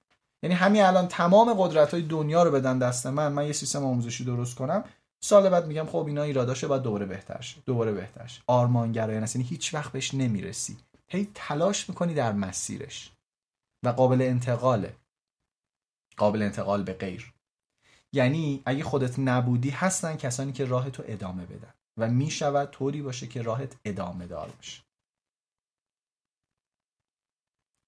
یعنی 0.42 0.54
همین 0.54 0.82
الان 0.82 1.08
تمام 1.08 1.54
قدرت 1.54 1.90
های 1.90 2.02
دنیا 2.02 2.42
رو 2.42 2.50
بدن 2.50 2.78
دست 2.78 3.06
من. 3.06 3.32
من 3.32 3.46
یه 3.46 3.52
سیستم 3.52 3.84
آموزشی 3.84 4.24
درست 4.24 4.54
کنم. 4.54 4.84
سال 5.24 5.48
بعد 5.48 5.66
میگم 5.66 5.86
خب 5.86 6.06
اینا 6.06 6.22
ایراداشه 6.22 6.68
بعد 6.68 6.82
دوباره 6.82 7.06
بهتر 7.06 7.40
شه. 7.40 7.60
دوباره 7.60 7.92
بهتر 7.92 8.26
شه. 8.26 8.42
آرمانگرایانه 8.46 9.26
یعنی 9.34 9.48
هیچ 9.48 9.74
وقت 9.74 9.92
بهش 9.92 10.14
نمی‌رسی. 10.14 10.78
هی 11.08 11.30
تلاش 11.34 11.88
می‌کنی 11.88 12.14
در 12.14 12.32
مسیرش. 12.32 13.12
و 13.84 13.88
قابل 13.88 14.22
انتقاله. 14.22 14.96
قابل 16.16 16.42
انتقال 16.42 16.82
به 16.82 16.92
غیر. 16.92 17.32
یعنی 18.12 18.62
اگه 18.66 18.84
خودت 18.84 19.18
نبودی 19.18 19.70
هستن 19.70 20.16
کسانی 20.16 20.52
که 20.52 20.64
راه 20.64 20.90
تو 20.90 21.02
ادامه 21.06 21.46
بدن. 21.46 21.74
و 21.96 22.08
می‌شود 22.08 22.70
طوری 22.70 23.02
باشه 23.02 23.26
که 23.26 23.42
راهت 23.42 23.76
ادامه 23.84 24.26
دار 24.26 24.50
باشه. 24.50 24.82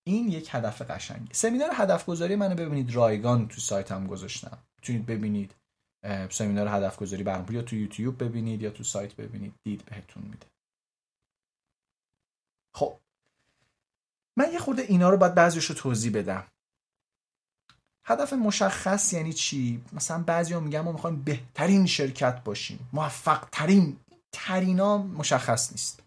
این 0.06 0.28
یک 0.28 0.48
هدف 0.52 0.82
قشنگه. 0.82 1.32
سمینار 1.32 1.70
هدف 1.72 2.06
گذاری 2.06 2.36
منو 2.36 2.54
ببینید 2.54 2.94
رایگان 2.94 3.48
تو 3.48 3.60
سایتم 3.60 4.06
گذاشتم. 4.06 4.58
می‌تونید 4.78 5.06
ببینید 5.06 5.54
سمینار 6.30 6.68
هدف 6.68 6.98
گذاری 6.98 7.22
برنامه 7.22 7.52
یا 7.52 7.62
تو 7.62 7.76
یوتیوب 7.76 8.24
ببینید 8.24 8.62
یا 8.62 8.70
تو 8.70 8.84
سایت 8.84 9.16
ببینید. 9.16 9.54
دید 9.62 9.84
بهتون 9.84 10.22
میده. 10.22 10.46
خب. 12.74 13.00
من 14.38 14.52
یه 14.52 14.58
خورده 14.58 14.82
اینا 14.82 15.10
رو 15.10 15.16
باید 15.16 15.34
بعضیش 15.34 15.64
رو 15.64 15.74
توضیح 15.74 16.12
بدم. 16.14 16.46
هدف 18.06 18.32
مشخص 18.32 19.12
یعنی 19.12 19.32
چی؟ 19.32 19.84
مثلا 19.92 20.22
بعضی 20.22 20.54
میگن 20.60 20.80
ما 20.80 20.92
می‌خوایم 20.92 21.22
بهترین 21.22 21.86
شرکت 21.86 22.44
باشیم. 22.44 22.88
موفق 22.92 23.48
ترین 23.52 24.00
ترینا 24.32 24.98
مشخص 24.98 25.72
نیست. 25.72 26.02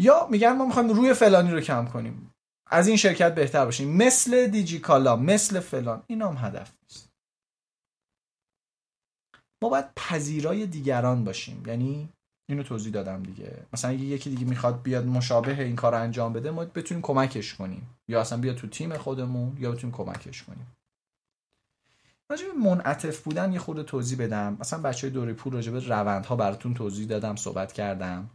یا 0.00 0.26
میگن 0.30 0.52
ما 0.52 0.66
می‌خوایم 0.66 0.88
روی 0.88 1.14
فلانی 1.14 1.50
رو 1.50 1.60
کم 1.60 1.88
کنیم. 1.92 2.34
از 2.66 2.88
این 2.88 2.96
شرکت 2.96 3.34
بهتر 3.34 3.64
باشیم. 3.64 3.96
مثل 3.96 4.46
دیجیکالا 4.46 5.16
مثل 5.16 5.60
فلان 5.60 6.02
این 6.06 6.22
هم 6.22 6.36
هدف 6.38 6.72
نیست. 6.82 7.08
ما 9.62 9.68
باید 9.68 9.94
پذیرای 9.96 10.66
دیگران 10.66 11.24
باشیم. 11.24 11.62
یعنی 11.66 12.08
اینو 12.48 12.62
توضیح 12.62 12.92
دادم 12.92 13.22
دیگه. 13.22 13.66
مثلا 13.72 13.90
اگه 13.90 14.00
یکی 14.00 14.30
دیگه 14.30 14.44
می‌خواد 14.44 14.82
بیاد 14.82 15.06
مشابه 15.06 15.62
این 15.62 15.76
کار 15.76 15.94
انجام 15.94 16.32
بده 16.32 16.50
ما 16.50 16.64
بتونیم 16.64 17.02
کمکش 17.02 17.54
کنیم. 17.54 17.96
یا 18.08 18.20
اصلا 18.20 18.38
بیاد 18.38 18.56
تو 18.56 18.66
تیم 18.66 18.96
خودمون 18.96 19.56
یا 19.60 19.72
بتونیم 19.72 19.96
کمکش 19.96 20.42
کنیم. 20.42 20.76
راجع 22.30 22.44
منعطف 22.64 23.20
بودن 23.20 23.52
یه 23.52 23.58
خورده 23.58 23.82
توضیح 23.82 24.18
بدم. 24.18 24.56
مثلا 24.60 24.82
بچه 24.82 25.10
دوره 25.10 25.32
پول 25.32 25.52
راجع 25.52 25.72
به 25.72 25.80
روندها 25.80 26.36
براتون 26.36 26.74
توضیح 26.74 27.06
دادم 27.06 27.36
صحبت 27.36 27.72
کردم. 27.72 28.30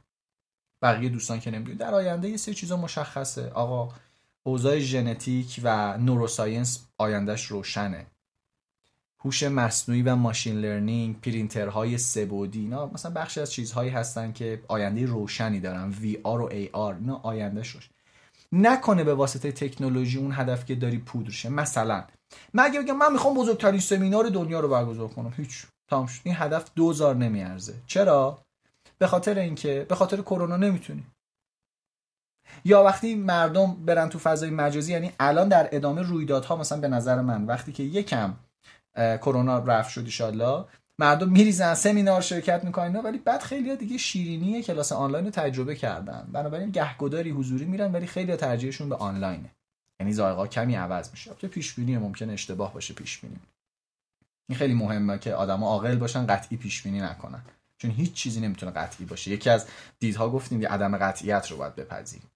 بقیه 0.82 1.10
دوستان 1.10 1.40
که 1.40 1.52
نمی‌دونید 1.52 1.80
در 1.80 1.94
آینده 1.94 2.30
یه 2.30 2.38
سری 2.38 2.56
چیزا 2.56 2.78
مشخصه. 2.78 3.50
آقا 3.50 3.96
اوضاع 4.44 4.80
ژنتیک 4.80 5.60
و 5.64 5.98
neuroscience 5.98 6.88
آیندهش 6.98 7.46
روشنه. 7.46 8.06
هوش 9.20 9.44
مصنوعی 9.44 10.02
و 10.02 10.16
machine 10.16 10.58
learning 10.58 11.22
پرینترهای 11.22 11.98
سه‌بعدی 11.98 12.60
اینا 12.60 12.86
مثلا 12.86 13.12
بخشی 13.12 13.40
از 13.40 13.52
چیزهایی 13.52 13.90
هستن 13.90 14.32
که 14.32 14.64
آینده 14.68 15.06
روشنی 15.06 15.60
دارن. 15.60 15.90
VR 15.90 16.42
و 16.42 16.50
AR 16.52 16.94
اینا 16.94 17.16
آینده 17.24 17.60
روشن 17.60 17.90
نکنه 18.52 19.04
به 19.04 19.14
واسطه 19.14 19.52
تکنولوژی 19.52 20.18
اون 20.18 20.32
هدف 20.34 20.66
که 20.66 20.76
داری 20.76 20.98
پودر 20.98 21.27
شه 21.27 21.50
مثلا 21.50 22.04
من 22.54 22.64
اگه 22.64 22.82
بگم 22.82 22.98
من 22.98 23.14
می‌خوام 23.14 23.34
بزرگترین 23.34 23.80
سمینار 23.80 24.30
دنیا 24.30 24.60
رو 24.60 24.70
برگزار 24.70 25.08
کنم 25.08 25.34
هیچ 25.38 25.66
تمام 25.88 26.06
شد. 26.06 26.22
این 26.24 26.36
هدف 26.38 26.72
دوزار 26.76 27.16
نمیارزه. 27.16 27.74
چرا؟ 27.88 28.42
به 28.98 29.08
خاطر 29.08 29.40
اینکه 29.40 29.86
به 29.90 29.96
خاطر 29.96 30.22
کرونا 30.22 30.58
نمی‌تونی. 30.58 31.04
یا 32.66 32.84
وقتی 32.84 33.16
مردم 33.16 33.86
برن 33.86 34.10
تو 34.10 34.20
فضای 34.20 34.50
مجازی 34.50 34.92
یعنی 34.92 35.12
الان 35.20 35.50
در 35.50 35.70
ادامه 35.72 36.02
رویدادها 36.02 36.56
مثلا 36.56 36.80
به 36.80 36.88
نظر 36.88 37.22
من 37.22 37.46
وقتی 37.46 37.72
که 37.72 37.84
یکم 37.84 38.34
کرونا 38.96 39.60
رفت 39.60 39.90
شد 39.90 40.06
ایشالله 40.06 40.66
مردم 41.00 41.30
میریزن 41.30 41.74
سمینار 41.74 42.22
شرکت 42.22 42.64
می‌کنن 42.64 42.96
ولی 42.96 43.18
بعد 43.18 43.42
خیلی 43.42 43.76
دیگه 43.76 43.98
شیرینی 43.98 44.64
کلاس 44.64 44.92
آنلاین 44.92 45.26
رو 45.26 45.32
تجربه 45.32 45.76
کردن. 45.76 46.28
بنابراین 46.32 46.72
گهگداری 46.72 47.30
حضوری 47.30 47.66
میرن 47.66 47.92
ولی 47.92 48.08
خیلی 48.08 48.36
ترجیحشون 48.36 48.90
به 48.90 48.96
آنلاینه. 48.96 49.50
یعنی 50.00 50.14
ذائقه 50.14 50.48
کمی 50.48 50.76
عوض 50.76 51.12
میشه. 51.12 51.32
تو 51.34 51.48
پیش 51.48 51.74
بینی 51.74 51.98
ممکن 51.98 52.30
اشتباه 52.30 52.74
باشه 52.74 52.94
پیش 52.94 53.20
بینی 53.20 53.36
این 54.50 54.58
خیلی 54.58 54.74
مهمه 54.74 55.18
که 55.18 55.34
آدما 55.34 55.68
عاقل 55.68 55.96
باشن 55.96 56.28
قطعی 56.28 56.58
پیش 56.58 56.82
بینی 56.82 57.02
نکنن. 57.02 57.42
چون 57.78 57.92
هیچ 57.92 58.14
چیزی 58.14 58.42
نمی‌تونه 58.42 58.72
قطعی 58.72 59.06
باشه. 59.06 59.32
یکی 59.32 59.50
از 59.50 59.68
دیدها 60.00 60.30
گفتیم 60.30 60.62
یه 60.62 60.70
عدم 60.70 60.98
قطعیت 60.98 61.52
رو 61.52 61.58
باید 61.58 61.76
بپذیریم. 61.76 62.31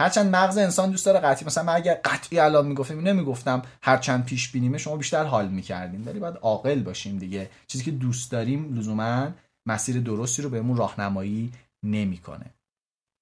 هرچند 0.00 0.36
مغز 0.36 0.58
انسان 0.58 0.90
دوست 0.90 1.06
داره 1.06 1.20
قطعی 1.20 1.46
مثلا 1.46 1.64
من 1.64 1.74
اگر 1.74 2.00
قطعی 2.04 2.38
الان 2.38 2.66
می‌گفتم 2.66 3.00
نمی‌گفتم 3.00 3.62
هرچند 3.82 4.24
پیش 4.24 4.52
بینیمه 4.52 4.78
شما 4.78 4.96
بیشتر 4.96 5.24
حال 5.24 5.48
می‌کردیم. 5.48 6.06
ولی 6.06 6.18
باید 6.18 6.36
عاقل 6.36 6.82
باشیم 6.82 7.18
دیگه. 7.18 7.50
چیزی 7.66 7.84
که 7.84 7.90
دوست 7.90 8.30
داریم 8.30 8.78
لزوما 8.78 9.32
مسیر 9.66 10.00
درستی 10.00 10.42
رو 10.42 10.50
بهمون 10.50 10.76
راهنمایی 10.76 11.52
نمی‌کنه. 11.82 12.54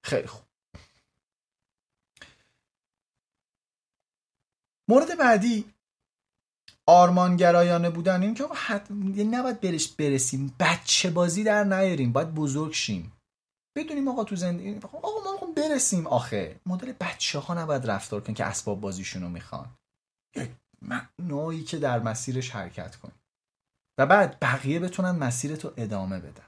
خیلی 0.03 0.27
خوب. 0.27 0.41
مورد 4.89 5.17
بعدی 5.17 5.65
آرمانگرایانه 6.87 7.89
بودن 7.89 8.21
این 8.21 8.33
که 8.33 8.43
حت... 8.55 8.91
یعنی 8.91 9.23
نباید 9.23 9.61
برش 9.61 9.87
برسیم. 9.87 10.55
بچه 10.59 11.09
بازی 11.09 11.43
در 11.43 11.63
نیاریم. 11.63 12.11
باید 12.11 12.35
بزرگ 12.35 12.73
شیم. 12.73 13.13
بدونیم 13.83 14.07
آقا 14.07 14.23
تو 14.23 14.35
زندگی 14.35 14.79
آقا 14.87 15.23
ما 15.25 15.31
می‌خوام 15.31 15.53
برسیم. 15.53 16.07
آخه. 16.07 16.59
مدل 16.65 16.91
بچه 16.91 17.39
ها 17.39 17.53
نباید 17.53 17.89
رفتار 17.89 18.21
کن 18.21 18.33
که 18.33 18.45
اسباب 18.45 18.81
بازیشون 18.81 19.21
رو 19.21 19.29
می‌خوان 19.29 19.69
یک 20.35 20.51
معنایی 20.81 21.63
که 21.63 21.77
در 21.77 21.99
مسیرش 21.99 22.51
حرکت 22.51 22.95
کن 22.95 23.11
و 23.97 24.05
بعد 24.05 24.39
بقیه 24.39 24.79
بتونن 24.79 25.11
مسیرتو 25.11 25.73
ادامه 25.77 26.19
بدن. 26.19 26.47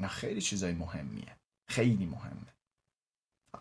نه 0.00 0.08
خیلی 0.08 0.40
چیزای 0.40 0.72
مهمیه. 0.72 1.36
خیلی 1.68 2.06
مهمه. 2.06 2.54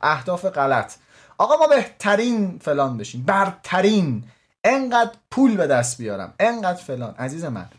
اهداف 0.01 0.45
غلط. 0.45 0.97
آقا 1.37 1.57
ما 1.57 1.67
بهترین 1.67 2.59
فلان 2.59 2.97
بشیم. 2.97 3.23
برترین. 3.23 4.29
انقدر 4.63 5.17
پول 5.31 5.57
به 5.57 5.67
دست 5.67 5.97
بیارم. 5.97 6.33
انقدر 6.39 6.83
فلان. 6.83 7.15
عزیز 7.15 7.45
من. 7.45 7.69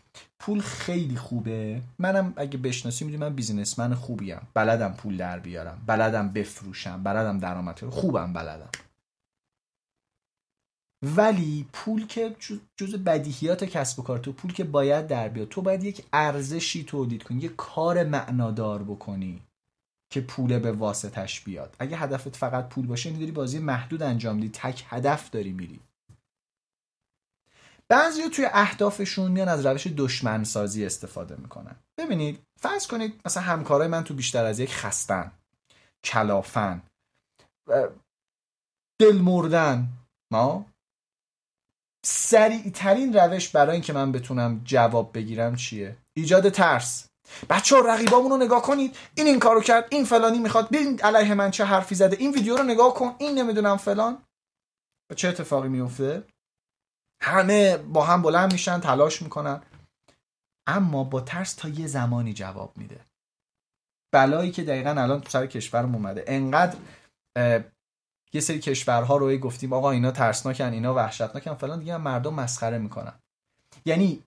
پول 0.45 0.61
خیلی 0.61 1.15
خوبه. 1.15 1.81
منم 1.99 2.33
اگه 2.35 2.57
بشناسی 2.57 3.05
می‌دونی 3.05 3.23
من 3.23 3.35
بیزینسمن 3.35 3.93
خوبیم. 3.95 4.47
بلدم 4.53 4.93
پول 4.93 5.17
در 5.17 5.39
بیارم. 5.39 5.83
بلدم 5.85 6.29
بفروشم. 6.29 7.03
بلدم 7.03 7.39
درآمد 7.39 7.79
خوبم 7.89 8.33
بلدم. 8.33 8.69
ولی 11.03 11.65
پول 11.73 12.07
که 12.07 12.35
جز 12.77 12.95
بدیهیات 12.95 13.63
کسب 13.63 13.99
و 13.99 14.03
کار 14.03 14.19
تو 14.19 14.33
پول 14.33 14.53
که 14.53 14.63
باید 14.63 15.07
در 15.07 15.29
بیاد. 15.29 15.47
تو 15.47 15.61
باید 15.61 15.83
یک 15.83 16.05
ارزشی 16.13 16.83
تولید 16.83 17.23
کنی. 17.23 17.39
یک 17.39 17.55
کار 17.57 18.03
معنادار 18.03 18.83
بکنی 18.83 19.41
که 20.13 20.21
پول 20.21 20.59
به 20.59 20.71
واسطش 20.71 21.41
بیاد. 21.41 21.75
اگه 21.79 21.97
هدفت 21.97 22.35
فقط 22.35 22.69
پول 22.69 22.85
باشه 22.85 23.09
میداری 23.09 23.31
بازی 23.31 23.59
محدود 23.59 24.03
انجام 24.03 24.35
میدی. 24.35 24.49
تک 24.49 24.85
هدف 24.87 25.29
داری 25.29 25.51
میری. 25.51 25.79
بعضی 27.93 28.29
توی 28.29 28.45
اهدافشون 28.53 29.31
میان 29.31 29.49
از 29.49 29.65
روش 29.65 29.87
دشمن 29.87 30.43
سازی 30.43 30.85
استفاده 30.85 31.35
می‌کنن. 31.35 31.75
ببینید 31.99 32.43
فرض 32.59 32.87
کنید 32.87 33.21
مثلا 33.25 33.43
همکارای 33.43 33.87
من 33.87 34.03
تو 34.03 34.13
بیشتر 34.13 34.45
از 34.45 34.59
یک 34.59 34.73
خستن 34.73 35.31
کلافن 36.03 36.81
دل 39.01 39.17
مردن 39.17 39.87
ما 40.31 40.65
سریع 42.05 42.69
ترین 42.69 43.13
روش 43.13 43.49
برای 43.49 43.73
اینکه 43.73 43.93
من 43.93 44.11
بتونم 44.11 44.61
جواب 44.63 45.13
بگیرم 45.13 45.55
چیه؟ 45.55 45.97
ایجاد 46.17 46.49
ترس. 46.49 47.07
بچه 47.49 47.75
رقیبامون 47.85 48.31
رو 48.31 48.37
نگاه 48.37 48.61
کنید. 48.61 48.97
این 49.15 49.27
این 49.27 49.39
کارو 49.39 49.61
کرد 49.61 49.87
این 49.91 50.05
فلانی 50.05 50.39
می‌خواد. 50.39 50.69
ببین 50.69 51.01
علیه 51.01 51.33
من 51.33 51.51
چه 51.51 51.65
حرفی 51.65 51.95
زده. 51.95 52.17
این 52.19 52.31
ویدیو 52.31 52.57
رو 52.57 52.63
نگاه 52.63 52.93
کن. 52.93 53.15
این 53.19 53.39
نمی‌دونم 53.39 53.77
فلان. 53.77 54.23
و 55.11 55.15
چه 55.15 55.27
اتفاقی 55.27 55.69
میفته 55.69 56.23
همه 57.23 57.77
با 57.77 58.05
هم 58.05 58.21
بلند 58.21 58.51
میشن 58.51 58.79
تلاش 58.79 59.21
می‌کنن. 59.21 59.61
اما 60.67 61.03
با 61.03 61.21
ترس 61.21 61.53
تا 61.53 61.69
یه 61.69 61.87
زمانی 61.87 62.33
جواب 62.33 62.77
میده. 62.77 63.05
بلایی 64.13 64.51
که 64.51 64.63
دقیقا 64.63 64.89
الان 64.89 65.21
تو 65.21 65.29
سر 65.29 65.47
کشورم 65.47 65.95
اومده. 65.95 66.23
انقدر 66.27 66.77
یه 68.33 68.41
سری 68.41 68.59
کشورها 68.59 69.17
رو 69.17 69.37
گفتیم 69.37 69.73
آقا 69.73 69.91
اینا 69.91 70.11
ترسناکن 70.11 70.73
اینا 70.73 70.93
وحشتناکن 70.93 71.53
فلان 71.55 71.79
دیگه 71.79 71.97
مردم 71.97 72.33
مسخره 72.33 72.77
می‌کنن. 72.77 73.13
یعنی 73.85 74.23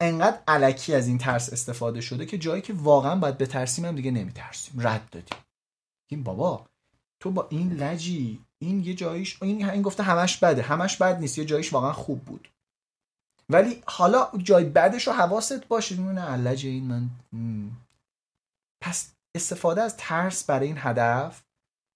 انقدر 0.00 0.38
علکی 0.48 0.94
از 0.94 1.06
این 1.06 1.18
ترس 1.18 1.52
استفاده 1.52 2.00
شده 2.00 2.26
که 2.26 2.38
جایی 2.38 2.62
که 2.62 2.72
واقعا 2.72 3.16
باید 3.16 3.38
بترسیم 3.38 3.84
هم 3.84 3.96
دیگه 3.96 4.10
نمیترسیم. 4.10 4.80
رد 4.80 5.10
دادیم. 5.10 5.38
این 6.10 6.22
بابا 6.22 6.66
تو 7.20 7.30
با 7.30 7.46
این 7.50 7.72
لجی 7.72 8.45
این 8.62 8.84
یه 8.84 8.94
جاییش 8.94 9.42
این 9.42 9.70
این 9.70 9.82
گفته 9.82 10.02
همش 10.02 10.36
بده. 10.36 10.62
همش 10.62 10.96
بد 10.96 11.18
نیست. 11.18 11.38
یه 11.38 11.44
جاییش 11.44 11.72
واقعا 11.72 11.92
خوب 11.92 12.24
بود. 12.24 12.48
ولی 13.48 13.82
حالا 13.86 14.30
جای 14.38 14.64
بدش 14.64 15.06
رو 15.06 15.12
حواست 15.12 15.68
باشه. 15.68 16.00
نه 16.00 16.20
علج 16.20 16.66
این 16.66 16.84
من 16.84 17.10
پس 18.82 19.12
استفاده 19.36 19.82
از 19.82 19.96
ترس 19.96 20.44
برای 20.44 20.66
این 20.66 20.78
هدف 20.78 21.42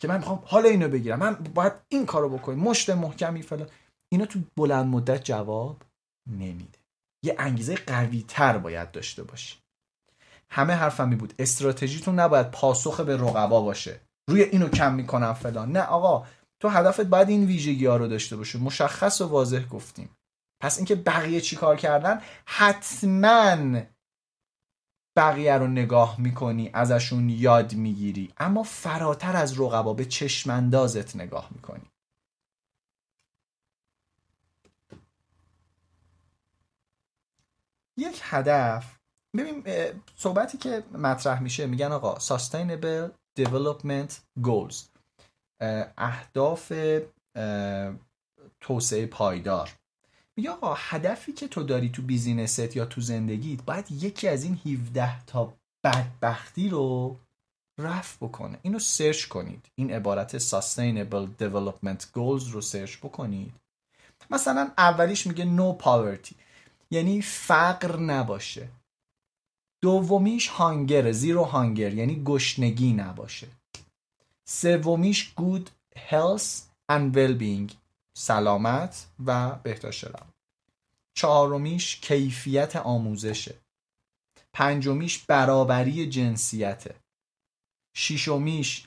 که 0.00 0.08
من 0.08 0.16
می‌خوام 0.16 0.42
حالا 0.46 0.68
اینو 0.68 0.88
بگیرم. 0.88 1.18
من 1.18 1.34
باید 1.34 1.72
این 1.88 2.06
کارو 2.06 2.28
بکنم. 2.28 2.58
مشت 2.58 2.90
محکمی 2.90 3.42
فلان. 3.42 3.68
اینا 4.12 4.26
تو 4.26 4.40
بلند 4.56 4.86
مدت 4.86 5.24
جواب 5.24 5.82
نمیده. 6.30 6.78
یه 7.24 7.36
انگیزه 7.38 7.74
قوی 7.74 8.24
تر 8.28 8.58
باید 8.58 8.90
داشته 8.90 9.22
باشی. 9.22 9.56
همه 10.50 10.72
حرفم 10.72 11.10
بود. 11.10 11.34
استراتژیتون 11.38 12.18
نباید 12.20 12.50
پاسخ 12.50 13.00
به 13.00 13.16
رقبا 13.16 13.60
باشه. 13.60 14.00
روی 14.30 14.42
اینو 14.42 14.68
کم 14.68 14.94
می‌کنم 14.94 15.34
فلان. 15.34 15.72
نه 15.72 15.82
آقا. 15.82 16.26
تو 16.60 16.68
هدفت 16.68 17.00
باید 17.00 17.28
این 17.28 17.44
ویژگی 17.44 17.86
ها 17.86 17.96
رو 17.96 18.08
داشته 18.08 18.36
باشه 18.36 18.58
مشخص 18.58 19.20
و 19.20 19.28
واضح 19.28 19.66
گفتیم. 19.68 20.16
پس 20.60 20.76
اینکه 20.76 20.94
بقیه 20.94 21.40
چی 21.40 21.56
کار 21.56 21.76
کردن؟ 21.76 22.22
حتما 22.46 23.80
بقیه 25.16 25.54
رو 25.54 25.66
نگاه 25.66 26.20
می‌کنی 26.20 26.70
ازشون 26.72 27.28
یاد 27.28 27.74
می‌گیری. 27.74 28.32
اما 28.36 28.62
فراتر 28.62 29.36
از 29.36 29.60
رقبا 29.60 29.94
به 29.94 30.04
چشماندازت 30.04 31.16
نگاه 31.16 31.48
می‌کنی. 31.50 31.90
یک 37.96 38.20
هدف 38.22 38.96
ببین 39.36 39.64
صحبتی 40.16 40.58
که 40.58 40.84
مطرح 40.92 41.42
میشه 41.42 41.66
میگن 41.66 41.92
آقا 41.92 42.18
Sustainable 42.18 43.10
Development 43.40 44.12
Goals. 44.42 44.89
اهداف 45.98 46.72
توسعه 48.60 49.06
پایدار. 49.06 49.70
میگه 50.36 50.50
هدفی 50.76 51.32
که 51.32 51.48
تو 51.48 51.62
داری 51.62 51.88
تو 51.88 52.02
business 52.02 52.68
ت 52.68 52.76
یا 52.76 52.86
تو 52.86 53.00
زندگیت 53.00 53.62
باید 53.62 53.86
یکی 53.90 54.28
از 54.28 54.44
این 54.44 54.60
17 54.66 55.24
تا 55.24 55.52
بدبختی 55.84 56.68
رو 56.68 57.16
رفع 57.78 58.26
بکنه. 58.26 58.58
اینو 58.62 58.78
search 58.78 59.24
کنید. 59.24 59.66
این 59.74 59.92
عبارت 59.92 60.38
Sustainable 60.38 61.26
Development 61.40 62.02
Goals 62.02 62.50
رو 62.50 62.60
search 62.60 62.96
بکنید. 62.96 63.52
مثلا 64.30 64.70
اولیش 64.78 65.26
میگه 65.26 65.44
No 65.56 65.82
Poverty. 65.82 66.34
یعنی 66.90 67.22
فقر 67.22 67.96
نباشه. 67.96 68.68
دومیش 69.80 70.48
هانگر 70.48 71.12
زیرو 71.12 71.44
هانگر. 71.44 71.94
یعنی 71.94 72.22
گشنگی 72.24 72.92
نباشه. 72.92 73.46
سومیش 74.50 75.32
گود 75.34 75.70
health 75.96 76.60
and 76.92 77.14
well-being 77.14 77.72
سلامت 78.16 79.06
و 79.26 79.54
بهداشت 79.54 80.04
روان 80.04 80.32
چهارمیش 81.16 82.00
کیفیت 82.00 82.76
آموزشه 82.76 83.54
پنجمیش 84.52 85.18
برابری 85.18 86.08
جنسیته 86.08 86.94
ششمیش 87.96 88.86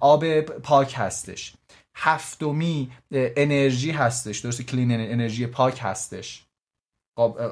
آب 0.00 0.40
پاک 0.40 0.94
هستش. 0.96 1.54
هفتمی 1.94 2.92
انرژی 3.10 3.90
هستش. 3.90 4.38
درسته 4.38 4.64
کلین 4.64 4.92
انرژی 4.92 5.46
پاک 5.46 5.78
هستش. 5.82 6.46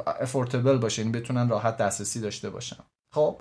افورتبل 0.06 0.78
باشه 0.78 1.02
یعنی 1.02 1.12
بتونن 1.20 1.48
راحت 1.48 1.76
دسترسی 1.76 2.20
داشته 2.20 2.50
باشن. 2.50 2.84
خب 3.14 3.40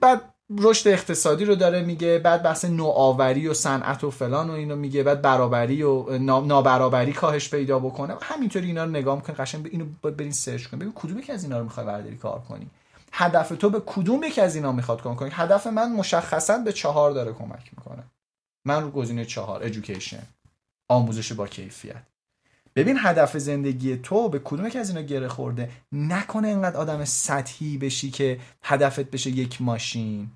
بعد 0.00 0.31
رشد 0.58 0.88
اقتصادی 0.88 1.44
رو 1.44 1.54
داره 1.54 1.82
میگه 1.82 2.18
بعد 2.18 2.42
بحث 2.42 2.64
نوآوری 2.64 3.48
و 3.48 3.54
صنعت 3.54 4.04
و 4.04 4.10
فلان 4.10 4.50
و 4.50 4.52
اینو 4.52 4.76
میگه 4.76 5.02
بعد 5.02 5.22
برابری 5.22 5.82
و 5.82 6.18
نابرابری 6.18 7.12
کاهش 7.12 7.50
پیدا 7.50 7.78
بکنه. 7.78 8.14
همینطوری 8.22 8.66
اینا 8.66 8.84
رو 8.84 8.90
نگاه 8.90 9.16
می‌کنه 9.16 9.36
قشنگ 9.36 9.68
اینو 9.72 9.84
برین 10.02 10.32
سرچ 10.32 10.66
کن 10.66 10.78
ببین 10.78 10.92
کدوم 10.94 11.18
یکی 11.18 11.32
از 11.32 11.44
اینا 11.44 11.58
رو 11.58 11.64
می‌خوای 11.64 11.86
برداری 11.86 12.16
کار 12.16 12.40
کنی؟ 12.40 12.70
هدف 13.12 13.48
تو 13.48 13.70
به 13.70 13.82
کدوم 13.86 14.22
یکی 14.22 14.40
از 14.40 14.54
اینا 14.54 14.72
می‌خواد 14.72 15.02
کار 15.02 15.14
کنی؟ 15.14 15.30
هدف 15.32 15.66
من 15.66 15.92
مشخصا 15.92 16.58
به 16.58 16.72
چهار 16.72 17.10
داره 17.10 17.32
کمک 17.32 17.70
می‌کنه. 17.76 18.02
من 18.64 18.82
رو 18.82 18.90
گزینه 18.90 19.24
چهار 19.24 19.72
education 19.72 20.22
آموزش 20.88 21.32
با 21.32 21.46
کیفیت. 21.46 22.02
ببین 22.76 22.96
هدف 23.00 23.38
زندگی 23.38 23.96
تو 23.96 24.28
به 24.28 24.38
کدوم 24.38 24.68
که 24.68 24.78
از 24.78 24.88
اینا 24.88 25.02
گره 25.02 25.28
خورده؟ 25.28 25.70
نکنه 25.92 26.48
اینقدر 26.48 26.76
آدم 26.76 27.04
سطحی 27.04 27.78
بشی 27.78 28.10
که 28.10 28.40
هدفت 28.62 29.00
بشه 29.00 29.30
یک 29.30 29.62
ماشین. 29.62 30.30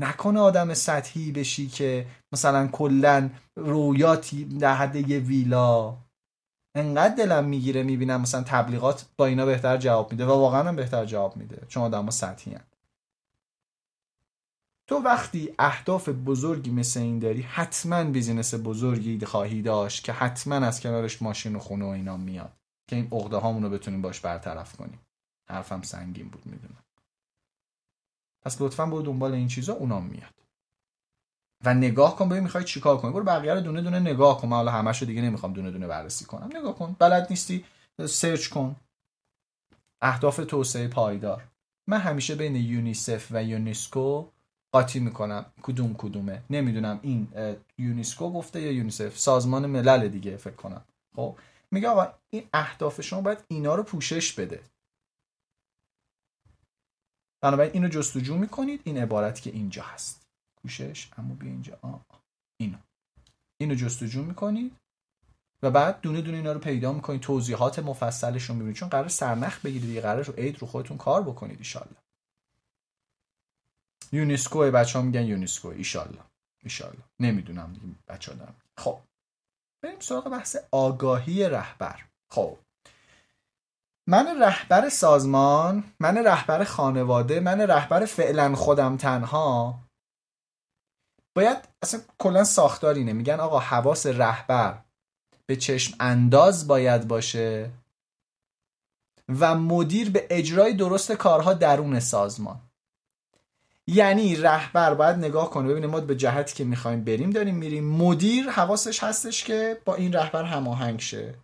نکنه 0.00 0.40
آدم 0.40 0.74
سطحی 0.74 1.32
بشی 1.32 1.68
که 1.68 2.06
مثلا 2.32 2.66
کلا 2.66 3.30
رویاتی 3.56 4.44
در 4.44 4.74
حد 4.74 4.96
یه 4.96 5.18
ویلا. 5.18 5.96
انقدر 6.74 7.14
دلم 7.14 7.44
می‌گیره 7.44 7.82
می‌بینم 7.82 8.20
مثلا 8.20 8.42
تبلیغات 8.42 9.06
با 9.16 9.26
اینا 9.26 9.46
بهتر 9.46 9.76
جواب 9.76 10.12
میده 10.12 10.26
و 10.26 10.28
واقعا 10.28 10.68
هم 10.68 10.76
بهتر 10.76 11.04
جواب 11.04 11.36
میده 11.36 11.66
چون 11.68 11.82
آدم 11.82 12.10
سطحی 12.10 12.54
هن. 12.54 12.64
تو 14.88 14.96
وقتی 14.96 15.54
اهداف 15.58 16.08
بزرگی 16.08 16.70
مثل 16.70 17.00
این 17.00 17.18
داری 17.18 17.42
حتما 17.42 18.04
بیزینس 18.04 18.54
بزرگی 18.54 19.26
خواهی 19.26 19.62
داشت 19.62 20.04
که 20.04 20.12
حتما 20.12 20.54
از 20.54 20.80
کنارش 20.80 21.22
ماشین 21.22 21.56
و 21.56 21.58
خونه 21.58 21.84
و 21.84 21.88
اینا 21.88 22.16
میاد. 22.16 22.52
که 22.88 22.96
این 22.96 23.08
عقده 23.12 23.36
هامون 23.36 23.62
رو 23.62 23.70
بتونیم 23.70 24.02
باش 24.02 24.20
برطرف 24.20 24.76
کنیم. 24.76 25.00
حرفم 25.50 25.82
سنگین 25.82 26.28
بود 26.28 26.46
می‌دونم. 26.46 26.82
پس 28.42 28.62
لطفا 28.62 28.86
برو 28.86 29.02
دنبال 29.02 29.34
این 29.34 29.48
چیزا 29.48 29.72
اونام 29.72 30.04
میاد. 30.04 30.34
و 31.64 31.74
نگاه 31.74 32.16
کن 32.16 32.28
ببین 32.28 32.42
می‌خوای 32.42 32.64
چیکار 32.64 32.98
کنی؟ 32.98 33.12
برو 33.12 33.24
بقیه 33.24 33.54
رو 33.54 33.60
دونه 33.60 33.82
دونه 33.82 33.98
نگاه 33.98 34.40
کن. 34.40 34.48
من 34.48 34.56
حالا 34.56 34.72
همشو 34.72 35.06
دیگه 35.06 35.22
نمی‌خوام 35.22 35.52
دونه 35.52 35.70
دونه 35.70 35.86
بررسی 35.86 36.24
کنم. 36.24 36.50
نگاه 36.56 36.74
کن. 36.74 36.96
بلد 36.98 37.26
نیستی؟ 37.30 37.64
سرچ 38.06 38.48
کن. 38.48 38.76
اهداف 40.00 40.36
توسعه 40.36 40.88
پایدار. 40.88 41.42
من 41.86 41.98
همیشه 41.98 42.34
بین 42.34 42.56
یونیسف 42.56 43.26
و 43.30 43.44
یونسکو 43.44 44.26
قاطی 44.72 45.00
می‌کنم. 45.00 45.46
کدوم 45.62 45.94
کدومه؟ 45.98 46.42
نمی‌دونم 46.50 47.00
این 47.02 47.28
یونسکو 47.78 48.32
گفته 48.32 48.60
یا 48.60 48.72
یونیسف؟ 48.72 49.18
سازمان 49.18 49.66
ملل 49.66 50.08
دیگه 50.08 50.36
فکر 50.36 50.54
کنم. 50.54 50.84
خب؟ 51.16 51.36
میگه 51.70 51.88
آقا 51.88 52.08
این 52.30 52.42
اهداف 52.52 53.00
شما 53.00 53.20
باید 53.20 53.38
اینا 53.48 53.74
رو 53.74 53.82
پوشش 53.82 54.32
بده. 54.32 54.60
بنابراین 57.40 57.72
اینو 57.72 57.88
جستجو 57.88 58.34
می‌کنید 58.34 58.80
این 58.84 58.98
عبارت 58.98 59.40
که 59.42 59.50
اینجا 59.50 59.82
هست. 59.82 60.26
پوشش 60.62 61.08
اما 61.18 61.34
بیا 61.34 61.50
اینجا. 61.50 61.78
آه. 61.82 62.00
اینو. 62.56 62.78
اینو 63.58 63.74
جستجو 63.74 64.22
می‌کنید 64.22 64.76
و 65.62 65.70
بعد 65.70 66.00
دونه 66.00 66.20
دونه 66.20 66.36
اینا 66.36 66.52
رو 66.52 66.60
پیدا 66.60 66.92
می‌کنید. 66.92 67.20
توضیحات 67.20 67.78
مفصلش 67.78 68.44
رو 68.44 68.54
می‌بینید. 68.54 68.76
چون 68.76 68.88
قرار 68.88 69.08
سرنخ 69.08 69.60
بگیرید 69.60 69.88
دیگه 69.88 70.00
قرار 70.00 70.24
رو 70.24 70.34
عید 70.34 70.58
رو 70.58 70.66
خودتون 70.66 70.96
کار 70.96 71.22
بکنید 71.22 71.58
ایشالله. 71.58 71.96
یونسکو 74.12 74.58
بچه 74.58 74.98
ها 74.98 75.04
میگن 75.04 75.24
یونسکو 75.24 75.68
ایشالله. 75.68 76.22
ایشالله. 76.62 77.02
نمی‌دونم 77.20 77.72
دیگه 77.72 77.86
بچه 78.08 78.32
ها 78.32 78.38
دارم 78.38 78.54
خب 78.76 79.00
بریم 79.82 80.00
سراغ 80.00 80.28
بحث 80.28 80.56
آگاهی 80.72 81.48
رهبر. 81.48 82.04
خب. 82.30 82.58
من 84.10 84.42
رهبر 84.42 84.88
سازمان 84.88 85.84
من 86.00 86.18
رهبر 86.18 86.64
خانواده 86.64 87.40
من 87.40 87.60
رهبر 87.60 88.04
فعلا 88.04 88.54
خودم 88.54 88.96
تنها. 88.96 89.78
باید 91.34 91.56
اصلا 91.82 92.00
کلا 92.18 92.44
ساختار 92.44 92.94
اینه. 92.94 93.12
میگن 93.12 93.40
آقا 93.40 93.58
حواس 93.58 94.06
رهبر 94.06 94.78
به 95.46 95.56
چشم 95.56 95.96
انداز 96.00 96.66
باید 96.66 97.08
باشه 97.08 97.70
و 99.40 99.54
مدیر 99.54 100.10
به 100.10 100.26
اجرای 100.30 100.72
درست 100.72 101.12
کارها 101.12 101.54
درون 101.54 102.00
سازمان. 102.00 102.60
یعنی 103.86 104.36
رهبر 104.36 104.94
باید 104.94 105.16
نگاه 105.16 105.50
کنه. 105.50 105.68
ببینه 105.68 105.86
ما 105.86 106.00
به 106.00 106.16
جهتی 106.16 106.54
که 106.54 106.64
می‌خوایم 106.64 107.04
بریم 107.04 107.30
داریم 107.30 107.54
میریم. 107.54 107.84
مدیر 107.84 108.50
حواسش 108.50 109.04
هستش 109.04 109.44
که 109.44 109.82
با 109.84 109.94
این 109.94 110.12
رهبر 110.12 110.44
هماهنگ 110.44 111.00
شه. 111.00 111.34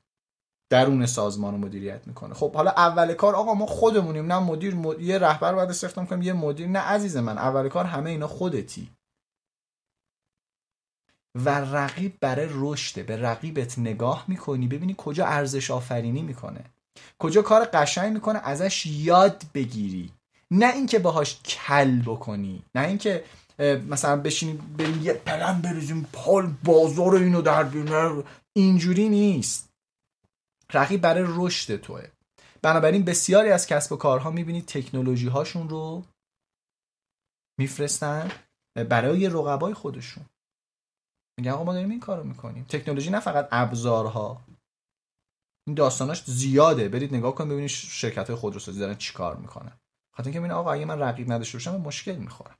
درون 0.70 1.06
سازمان 1.06 1.54
رو 1.54 1.58
مدیریت 1.58 2.06
می‌کنه. 2.06 2.34
خب 2.34 2.54
حالا 2.54 2.70
اول 2.70 3.14
کار 3.14 3.34
آقا 3.34 3.54
ما 3.54 3.66
خودمونیم 3.66 4.32
نه 4.32 4.38
مدیر, 4.38 4.74
مدیر 4.74 5.00
یه 5.00 5.18
رهبر 5.18 5.54
باید 5.54 5.70
استخدام 5.70 6.06
کنیم 6.06 6.22
یه 6.22 6.32
مدیر 6.32 6.66
نه 6.66 6.78
عزیز 6.78 7.16
من 7.16 7.38
اول 7.38 7.68
کار 7.68 7.84
همه 7.84 8.10
اینا 8.10 8.26
خودتی. 8.26 8.90
و 11.34 11.48
رقیب 11.48 12.16
برای 12.20 12.48
رشده 12.50 13.02
به 13.02 13.22
رقیبت 13.22 13.78
نگاه 13.78 14.24
می‌کنی 14.28 14.66
ببینی 14.66 14.94
کجا 14.98 15.26
ارزش 15.26 15.70
آفرینی 15.70 16.22
می‌کنه. 16.22 16.64
کجا 17.18 17.42
کار 17.42 17.64
قشنگ 17.64 18.12
می‌کنه 18.12 18.40
ازش 18.44 18.86
یاد 18.86 19.42
بگیری. 19.54 20.12
نه 20.50 20.72
اینکه 20.74 20.98
باهاش 20.98 21.40
کل 21.44 22.00
بکنی 22.00 22.62
نه 22.74 22.86
اینکه 22.86 23.24
مثلا 23.88 24.16
بشینی 24.16 24.52
بریم 24.78 25.02
یه 25.02 25.12
پلن 25.12 25.60
بریزیم 25.60 26.08
پال 26.12 26.54
بازار 26.64 27.14
اینو 27.14 27.42
در 27.42 27.62
بیونه 27.62 28.22
اینجوری 28.52 29.08
نیست. 29.08 29.65
رقیب 30.72 31.00
برای 31.00 31.24
رشد 31.26 31.76
توه. 31.76 32.10
بنابراین 32.62 33.04
بسیاری 33.04 33.50
از 33.50 33.66
کسب 33.66 33.92
و 33.92 33.96
کارها 33.96 34.30
می‌بینید 34.30 34.66
تکنولوژی 34.66 35.28
هاشون 35.28 35.68
رو 35.68 36.04
میفرستن 37.58 38.30
برای 38.76 39.28
رقبای 39.28 39.74
خودشون. 39.74 40.26
میگن 41.38 41.52
آقا 41.52 41.64
ما 41.64 41.72
داریم 41.72 41.90
این 41.90 42.00
کارو 42.00 42.24
می‌کنیم. 42.24 42.64
تکنولوژی 42.64 43.10
نه 43.10 43.20
فقط 43.20 43.48
ابزارها. 43.50 44.44
این 45.66 45.74
داستاناش 45.76 46.24
زیاده. 46.24 46.88
برید 46.88 47.14
نگاه 47.14 47.34
کنید 47.34 47.50
ببینید 47.50 47.70
شرکت 47.70 48.26
های 48.26 48.36
خودروسازی 48.36 48.80
دارن 48.80 48.94
چیکار 48.94 49.36
می‌کنن. 49.36 49.78
خاطر 50.16 50.30
اینکه 50.30 50.54
آقا 50.54 50.72
اگه 50.72 50.84
من 50.84 50.98
رقیب 50.98 51.32
نداشته 51.32 51.58
باشم 51.58 51.76
مشکل 51.76 52.16
می‌خورم. 52.16 52.58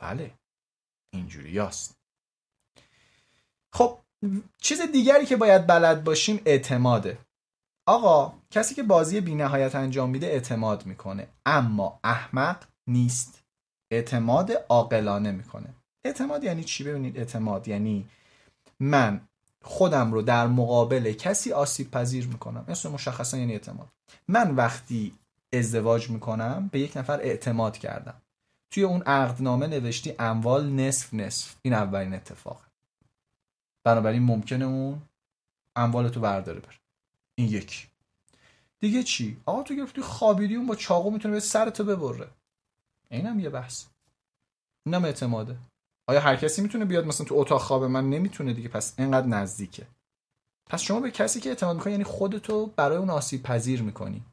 بله. 0.00 0.34
اینجوری 1.14 1.50
یاست. 1.50 1.96
خب 3.74 4.05
چیز 4.58 4.80
دیگری 4.92 5.26
که 5.26 5.36
باید 5.36 5.66
بلد 5.66 6.04
باشیم 6.04 6.40
اعتماده. 6.44 7.18
آقا 7.86 8.32
کسی 8.50 8.74
که 8.74 8.82
بازی 8.82 9.20
بی 9.20 9.34
نهایت 9.34 9.74
انجام 9.74 10.10
میده 10.10 10.26
اعتماد 10.26 10.86
می‌کنه. 10.86 11.28
اما 11.46 12.00
احمق 12.04 12.64
نیست. 12.86 13.42
اعتماد 13.90 14.52
عاقلانه 14.68 15.30
می‌کنه. 15.30 15.74
اعتماد 16.04 16.44
یعنی 16.44 16.64
چی؟ 16.64 16.84
ببینید 16.84 17.18
اعتماد 17.18 17.68
یعنی 17.68 18.08
من 18.80 19.20
خودم 19.62 20.12
رو 20.12 20.22
در 20.22 20.46
مقابل 20.46 21.12
کسی 21.12 21.52
آسیب 21.52 21.90
پذیر 21.90 22.26
می‌کنم. 22.26 22.64
اسم 22.68 22.90
مشخصا 22.90 23.38
یعنی 23.38 23.52
اعتماد. 23.52 23.88
من 24.28 24.54
وقتی 24.54 25.14
ازدواج 25.52 26.10
می‌کنم 26.10 26.68
به 26.72 26.80
یک 26.80 26.96
نفر 26.96 27.20
اعتماد 27.20 27.78
کردم. 27.78 28.22
توی 28.70 28.82
اون 28.82 29.02
عقدنامه 29.02 29.66
نوشتی 29.66 30.14
اموال 30.18 30.70
نصف 30.70 31.14
نصف. 31.14 31.54
این 31.62 31.74
اولین 31.74 32.14
اتفاق 32.14 32.60
بنابراین 33.86 34.22
ممکنه 34.22 34.64
اون 34.64 35.02
اموال 35.76 36.08
تو 36.08 36.20
برداره 36.20 36.60
بره. 36.60 36.74
این 37.34 37.48
یکی. 37.48 37.86
دیگه 38.80 39.02
چی؟ 39.02 39.36
آقا 39.46 39.62
تو 39.62 39.74
گرفتی 39.74 40.00
خوابیدی 40.00 40.54
اون 40.54 40.66
با 40.66 40.74
چاقو 40.74 41.10
می‌تونه 41.10 41.34
به 41.34 41.40
سرتو 41.40 41.84
ببره. 41.84 42.30
اینم 43.10 43.40
یه 43.40 43.50
بحث. 43.50 43.84
اینم 44.86 45.04
اعتماده. 45.04 45.56
آیا 46.06 46.20
هر 46.20 46.36
کسی 46.36 46.62
می‌تونه 46.62 46.84
بیاد 46.84 47.06
مثلا 47.06 47.26
تو 47.26 47.34
اتاق 47.34 47.60
خواب 47.60 47.84
من؟ 47.84 48.10
نمی‌تونه 48.10 48.52
دیگه. 48.52 48.68
پس 48.68 48.94
اینقدر 48.98 49.26
نزدیکه. 49.26 49.86
پس 50.66 50.80
شما 50.80 51.00
به 51.00 51.10
کسی 51.10 51.40
که 51.40 51.48
اعتماد 51.48 51.76
می‌کنی 51.76 51.92
یعنی 51.92 52.04
خودتو 52.04 52.66
برای 52.66 52.96
اون 52.96 53.10
آسیب 53.10 53.42
پذیر 53.42 53.82
می‌کنی. 53.82 54.24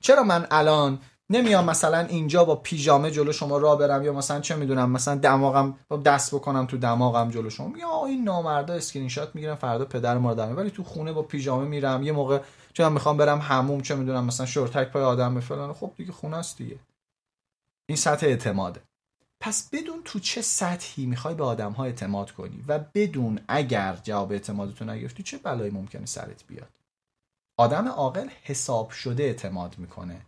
چرا 0.00 0.22
من 0.22 0.46
الان 0.50 1.00
نمیام 1.34 1.64
مثلا 1.64 1.98
اینجا 1.98 2.44
با 2.44 2.56
پیژامه 2.56 3.10
جلو 3.10 3.32
شما 3.32 3.58
راه 3.58 3.76
برم 3.76 4.02
یا 4.02 4.12
مثلا 4.12 4.40
چه 4.40 4.56
می‌دونم 4.56 4.90
مثلا 4.90 5.14
دماغم 5.14 5.78
دست 6.04 6.34
بکنم 6.34 6.66
تو 6.66 6.76
دماغم 6.76 7.30
جلو 7.30 7.50
شما. 7.50 7.78
یا 7.78 8.06
این 8.06 8.24
نامردا 8.24 8.74
اسکرین 8.74 9.08
شات 9.08 9.34
می‌گیرم 9.34 9.54
فردا 9.56 9.84
پدر 9.84 10.18
ما 10.18 10.32
رو 10.32 10.42
ولی 10.42 10.70
تو 10.70 10.84
خونه 10.84 11.12
با 11.12 11.22
پیژامه 11.22 11.64
میرم 11.64 12.02
یه 12.02 12.12
موقع 12.12 12.40
چون 12.72 12.92
می‌خوام 12.92 13.16
برم 13.16 13.38
هموم 13.38 13.80
چه 13.80 13.94
می‌دونم 13.94 14.24
مثلا 14.24 14.46
شورتک 14.46 14.90
پای 14.90 15.02
آدم 15.02 15.40
فلان. 15.40 15.72
خب 15.72 15.92
دیگه 15.96 16.12
خونه 16.12 16.36
است 16.36 16.58
دیگه. 16.58 16.78
این 17.88 17.96
سطح 17.96 18.26
اعتماده. 18.26 18.80
پس 19.40 19.68
بدون 19.72 20.02
تو 20.04 20.18
چه 20.18 20.42
سطحی 20.42 21.06
می‌خوای 21.06 21.34
به 21.34 21.44
آدم 21.44 21.72
ها 21.72 21.84
اعتماد 21.84 22.30
کنی 22.30 22.64
و 22.68 22.78
بدون 22.94 23.40
اگر 23.48 23.98
جواب 24.02 24.32
اعتمادتو 24.32 24.84
نگرفتی 24.84 25.22
چه 25.22 25.38
بلایی 25.38 25.70
ممکنه 25.70 26.06
سرت 26.06 26.44
بیاد؟ 26.48 26.70
آدم 27.58 27.88
عاقل 27.88 28.28
حساب 28.42 28.90
شده 28.90 29.22
اعتماد 29.22 29.74
می‌کنه. 29.78 30.20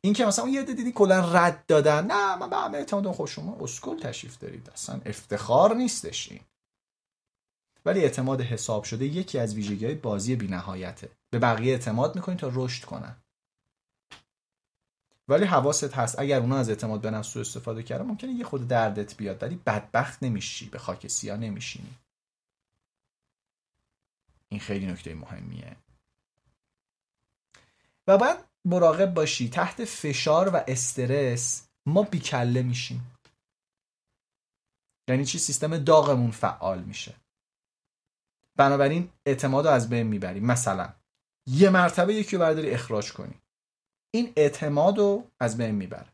این 0.00 0.12
که 0.14 0.26
مثلا 0.26 0.48
یه 0.48 0.62
دیدی 0.62 0.92
کلا 0.92 1.32
رد 1.32 1.66
دادن. 1.66 2.06
نه 2.06 2.36
من 2.36 2.50
به 2.50 2.56
همه 2.56 2.78
اعتماد 2.78 3.12
خوش 3.12 3.30
شما 3.30 3.56
اسکل 3.60 4.00
تشریف 4.00 4.38
دارید. 4.38 4.70
اصلا 4.70 5.00
افتخار 5.06 5.74
نیستش 5.74 6.32
این. 6.32 6.40
ولی 7.84 8.00
اعتماد 8.00 8.40
حساب 8.40 8.84
شده 8.84 9.04
یکی 9.04 9.38
از 9.38 9.54
ویژگی 9.54 9.86
های 9.86 9.94
بازی 9.94 10.36
بینهایته. 10.36 11.10
به 11.30 11.38
بقیه 11.38 11.72
اعتماد 11.72 12.16
می‌کنی 12.16 12.36
تا 12.36 12.50
رشد 12.54 12.84
کنن. 12.84 13.16
ولی 15.28 15.44
حواست 15.44 15.94
هست 15.94 16.18
اگر 16.18 16.40
اونا 16.40 16.56
از 16.56 16.68
اعتماد 16.68 17.00
به 17.00 17.10
نفس 17.10 17.36
استفاده 17.36 17.82
کردن 17.82 18.04
ممکنه 18.04 18.30
یه 18.30 18.44
خود 18.44 18.68
دردت 18.68 19.16
بیاد. 19.16 19.42
ولی 19.42 19.56
بدبخت 19.56 20.22
نمیشی 20.22 20.68
به 20.68 20.78
خاک 20.78 21.06
سیاه 21.06 21.36
نمیشینی. 21.36 21.94
این 24.48 24.60
خیلی 24.60 24.86
نکته 24.86 25.14
مهمیه. 25.14 25.76
و 28.06 28.18
باید 28.18 28.49
مراقب 28.64 29.14
باشی. 29.14 29.48
تحت 29.48 29.84
فشار 29.84 30.48
و 30.48 30.64
استرس 30.68 31.68
ما 31.86 32.02
بیکله 32.02 32.62
میشیم. 32.62 33.16
یعنی 35.08 35.24
چی؟ 35.24 35.38
سیستم 35.38 35.78
دفاعیمون 35.78 36.30
فعال 36.30 36.82
میشه. 36.82 37.14
بنابراین 38.56 39.10
اعتماد 39.26 39.66
رو 39.66 39.72
از 39.72 39.88
بین 39.88 40.06
می‌بریم. 40.06 40.46
مثلا 40.46 40.92
یه 41.48 41.70
مرتبه 41.70 42.14
یکی 42.14 42.36
رو 42.36 42.42
برداری 42.42 42.70
اخراج 42.70 43.12
کنی. 43.12 43.34
این 44.14 44.32
اعتماد 44.36 44.98
رو 44.98 45.30
از 45.40 45.56
بین 45.56 45.74
می‌بره. 45.74 46.06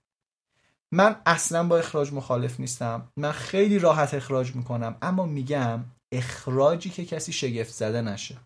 من 0.92 1.22
اصلا 1.26 1.64
با 1.64 1.78
اخراج 1.78 2.12
مخالف 2.12 2.60
نیستم. 2.60 3.08
من 3.16 3.32
خیلی 3.32 3.78
راحت 3.78 4.14
اخراج 4.14 4.54
می‌کنم. 4.54 4.98
اما 5.02 5.26
میگم 5.26 5.84
اخراجی 6.12 6.90
که 6.90 7.04
کسی 7.04 7.32
شگفت 7.32 7.72
زده 7.72 8.02
نشه. 8.02 8.36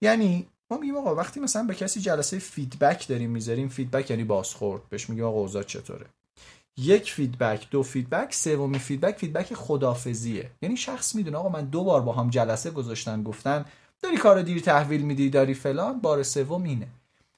یعنی 0.00 0.48
میگیم 0.78 0.96
آقا 0.96 1.14
وقتی 1.14 1.40
مثلا 1.40 1.62
به 1.62 1.74
کسی 1.74 2.00
جلسه 2.00 2.38
feedback 2.38 3.08
داریم 3.08 3.30
می‌ذاریم 3.30 3.68
feedback 3.68 4.10
یعنی 4.10 4.24
بازخورد. 4.24 4.82
بهش 4.88 5.10
میگیم 5.10 5.24
آقا 5.24 5.38
اوضاع 5.38 5.62
چطوره. 5.62 6.06
یک 6.76 7.12
feedback 7.12 7.70
دو 7.70 7.82
feedback 7.82 8.34
سومی 8.34 8.78
feedback 8.78 9.18
feedback 9.18 9.54
خداحافظیه 9.54 10.50
یعنی 10.62 10.76
شخص 10.76 11.14
می‌دونه 11.14 11.36
آقا 11.36 11.48
من 11.48 11.64
دو 11.64 11.84
بار 11.84 12.00
با 12.00 12.12
هم 12.12 12.30
جلسه 12.30 12.70
گذاشتن 12.70 13.22
گفتن 13.22 13.64
داری 14.02 14.16
کار 14.16 14.42
دیر 14.42 14.60
تحویل 14.60 15.02
میدی 15.02 15.30
داری 15.30 15.54
فلان. 15.54 16.00
بار 16.00 16.22
سوم 16.22 16.62
اینه. 16.62 16.88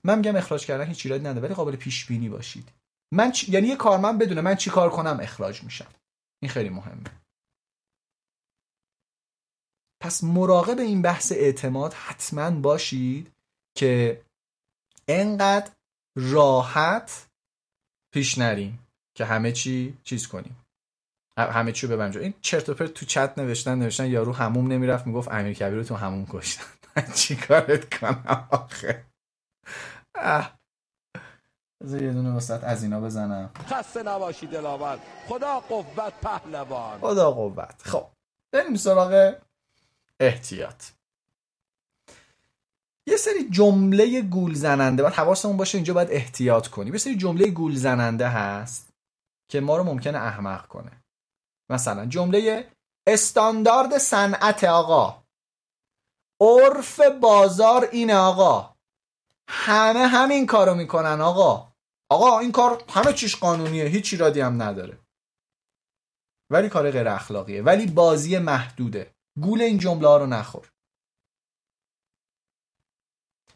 من 0.04 0.18
میگم 0.18 0.36
اخراج 0.36 0.66
کردن 0.66 0.84
هیچ 0.84 1.06
ایرادی 1.06 1.24
نداره 1.24 1.46
ولی 1.46 1.54
قابل 1.54 1.76
پیش 1.76 2.06
بینی 2.06 2.28
باشید. 2.28 2.68
من 3.12 3.32
چ... 3.32 3.48
یعنی 3.48 3.68
یه 3.68 3.76
کارمند 3.76 4.18
بدونه 4.18 4.40
من 4.40 4.54
چی 4.54 4.70
کار 4.70 4.90
کنم 4.90 5.18
اخراج 5.22 5.62
میشم. 5.62 5.86
این 6.42 6.50
خیلی 6.50 6.68
مهمه. 6.68 7.23
پس 10.04 10.24
مراقب 10.24 10.78
این 10.78 11.02
بحث 11.02 11.32
اعتماد 11.32 11.92
حتما 11.92 12.50
باشید 12.50 13.32
که 13.76 14.22
انقدر 15.08 15.70
راحت 16.16 17.26
پیش 18.14 18.38
نریم 18.38 18.86
که 19.16 19.24
همه 19.24 19.52
چی 19.52 19.98
چیز 20.02 20.28
کنیم. 20.28 20.56
همه 21.38 21.72
چی 21.72 21.86
ببرم 21.86 22.20
این 22.20 22.34
چرت 22.40 22.68
و 22.68 22.74
پرت 22.74 22.94
تو 22.94 23.06
چت 23.06 23.38
نوشتن 23.38 23.78
نوشتن 23.78 24.06
یارو 24.06 24.32
هموم 24.32 24.72
نمی‌رفت 24.72 25.06
می‌گفت 25.06 25.28
امیر 25.32 25.52
کبیر 25.54 25.78
رو 25.78 25.84
تو 25.84 25.94
هموم 25.94 26.26
کشتن. 26.30 26.64
چی 27.14 27.36
کارت 27.36 27.98
کنم 27.98 28.46
آخه؟ 28.50 29.04
بذار 31.82 32.02
یه 32.02 32.12
دونه 32.12 32.30
وسط 32.30 32.64
از 32.64 32.82
اینا 32.82 33.00
بزنم. 33.00 33.50
خسته 33.66 34.02
نباشی 34.02 34.46
دلاور. 34.46 34.98
خدا 35.28 35.60
قوت 35.60 36.12
پهلوان. 36.22 37.00
خدا 37.00 37.30
قوت. 37.30 37.82
خب 37.84 38.06
بریم 38.54 38.76
سراغ 38.76 39.34
احتیاط. 40.20 40.84
یه 43.06 43.16
سری 43.16 43.50
جمله 43.50 44.22
گول 44.22 44.54
زننده 44.54 45.02
باید 45.02 45.14
حواسمون 45.14 45.56
باشه 45.56 45.78
اینجا 45.78 45.94
باید 45.94 46.10
احتیاط 46.10 46.68
کنی 46.68 46.90
یه 46.90 46.98
سری 46.98 47.16
جمله 47.16 47.50
گول 47.50 47.74
زننده 47.74 48.28
هست 48.28 48.92
که 49.50 49.60
ما 49.60 49.76
رو 49.76 49.84
ممکنه 49.84 50.18
احمق 50.18 50.66
کنه. 50.66 51.02
مثلا 51.70 52.06
جمله 52.06 52.70
استاندارد 53.06 53.98
صنعت 53.98 54.64
آقا. 54.64 55.24
عرف 56.40 57.00
بازار 57.00 57.88
اینه 57.92 58.16
آقا. 58.16 58.74
همه 59.48 60.06
همین 60.06 60.46
کارو 60.46 60.74
می‌کنن 60.74 61.20
آقا. 61.20 61.72
آقا 62.10 62.38
این 62.38 62.52
کار 62.52 62.84
همه 62.88 63.12
چیش 63.12 63.36
قانونیه 63.36 63.84
هیچ 63.84 64.12
ایرادی 64.12 64.40
هم 64.40 64.62
نداره. 64.62 64.98
ولی 66.50 66.68
کار 66.68 66.90
غیر 66.90 67.08
اخلاقیه. 67.08 67.62
ولی 67.62 67.86
بازی 67.86 68.38
محدوده. 68.38 69.13
گول 69.40 69.62
این 69.62 69.78
جمله 69.78 70.08
ها 70.08 70.16
رو 70.16 70.26
نخور. 70.26 70.70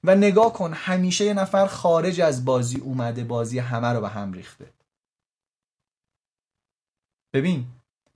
و 0.05 0.15
نگاه 0.15 0.53
کن 0.53 0.73
همیشه 0.73 1.25
یه 1.25 1.35
نفر 1.35 1.67
خارج 1.67 2.21
از 2.21 2.45
بازی 2.45 2.81
اومده 2.81 3.25
بازی 3.25 3.59
همه 3.59 3.89
رو 3.89 4.01
به 4.01 4.09
هم 4.09 4.33
ریخته. 4.33 4.73
ببین 7.33 7.67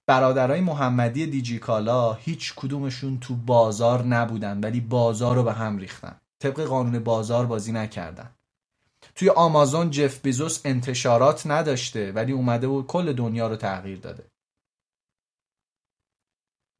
برادرای 0.07 0.61
محمدی 0.61 1.27
دیجیکالا 1.27 2.13
هیچ 2.13 2.55
کدومشون 2.57 3.21
تو 3.21 3.35
بازار 3.35 4.03
نبودن 4.03 4.61
ولی 4.61 4.81
بازار 4.81 5.37
رو 5.37 5.43
به 5.43 5.53
هم 5.53 5.79
ریختن. 5.79 6.21
طبق 6.39 6.61
قانون 6.61 7.05
بازار 7.05 7.47
بازی 7.47 7.73
نکردن. 7.73 8.35
توی 9.15 9.31
آمازون 9.31 9.91
جف 9.91 10.21
بیزوس 10.21 10.61
انتشارات 10.65 11.47
نداشته 11.47 12.13
ولی 12.13 12.33
اومده 12.33 12.67
و 12.67 12.83
کل 12.83 13.13
دنیا 13.13 13.49
رو 13.49 13.57
تغییر 13.57 13.99
داده. 13.99 14.32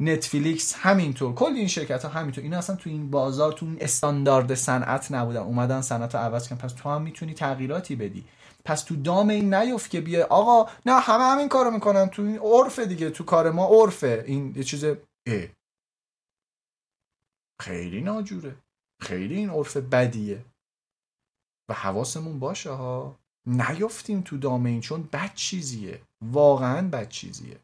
نتفلیکس 0.05 0.75
همینطور. 0.77 1.35
کل 1.35 1.53
این 1.53 1.69
شرکت 1.69 2.05
ها 2.05 2.09
همینطور. 2.09 2.45
اینا 2.45 2.59
اصلا 2.59 2.77
تو 2.77 2.91
این 2.91 3.11
بازار 3.11 3.53
تو 3.53 3.67
این 3.67 3.79
استاندارد 3.81 4.55
صنعت 4.55 5.13
نبودن. 5.13 5.41
اومدن 5.41 5.81
صنعت 5.81 6.15
رو 6.15 6.21
عوض 6.21 6.49
کردن. 6.49 6.63
پس 6.63 6.73
تو 6.73 6.89
هم 6.89 7.03
می‌تونی 7.03 7.35
تغییراتی 7.35 7.97
بدی. 7.97 8.25
پس 8.65 8.83
تو 8.83 8.97
دام 8.97 9.29
این 9.29 9.55
نیفت 9.55 9.91
که 9.91 10.01
بیه 10.01 10.25
آقا 10.25 10.71
نه 10.87 11.01
همه 11.01 11.25
همین 11.25 11.49
کارو 11.49 11.71
می‌کنن. 11.71 12.09
تو 12.09 12.23
این 12.23 12.39
عرف 12.39 12.79
دیگه 12.79 13.11
تو 13.11 13.25
کار 13.25 13.51
ما 13.51 13.67
عرفه. 13.67 14.25
این 14.27 14.53
یه 14.57 14.65
چیز 14.65 14.85
اه. 14.85 14.97
خیلی 17.61 18.01
ناجوره. 18.01 18.55
خیلی 19.03 19.35
این 19.37 19.51
عرف 19.51 19.77
بدیه. 19.77 20.45
و 21.69 21.75
حواسمون 21.75 22.39
باشه 22.39 22.71
ها. 22.71 23.19
نیفتیم 23.47 24.21
تو 24.21 24.39
دام 24.39 24.67
این 24.67 24.81
چون 24.81 25.03
بد 25.03 25.35
چیزیه. 25.35 26.01
واقعا 26.25 26.89
بد 26.89 27.09
چیزیه. 27.09 27.57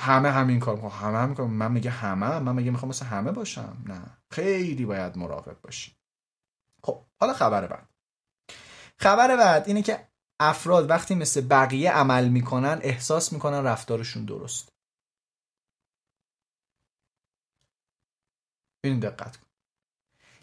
همه 0.00 0.30
همین 0.30 0.60
کار 0.60 0.76
می‌کنم 0.76 0.90
همه 0.90 1.18
همین 1.18 1.34
کار 1.34 1.46
من 1.46 1.72
میگه 1.72 1.90
همه 1.90 2.38
من 2.38 2.54
میگه 2.54 2.70
می‌خوام 2.70 2.88
مثل 2.88 3.06
همه 3.06 3.32
باشم. 3.32 3.76
نه. 3.86 4.02
خیلی 4.30 4.84
باید 4.86 5.18
مراقب 5.18 5.60
باشی. 5.60 5.96
خب 6.82 7.04
حالا 7.20 7.32
خبر 7.32 7.66
بعد. 7.66 7.88
خبر 8.96 9.36
بعد 9.36 9.68
اینه 9.68 9.82
که 9.82 10.08
افراد 10.40 10.90
وقتی 10.90 11.14
مثل 11.14 11.40
بقیه 11.40 11.92
عمل 11.92 12.28
می‌کنن 12.28 12.80
احساس 12.82 13.32
می‌کنن 13.32 13.64
رفتارشون 13.64 14.24
درست. 14.24 14.72
این 18.84 19.00
دقت 19.00 19.36
کن. 19.36 19.46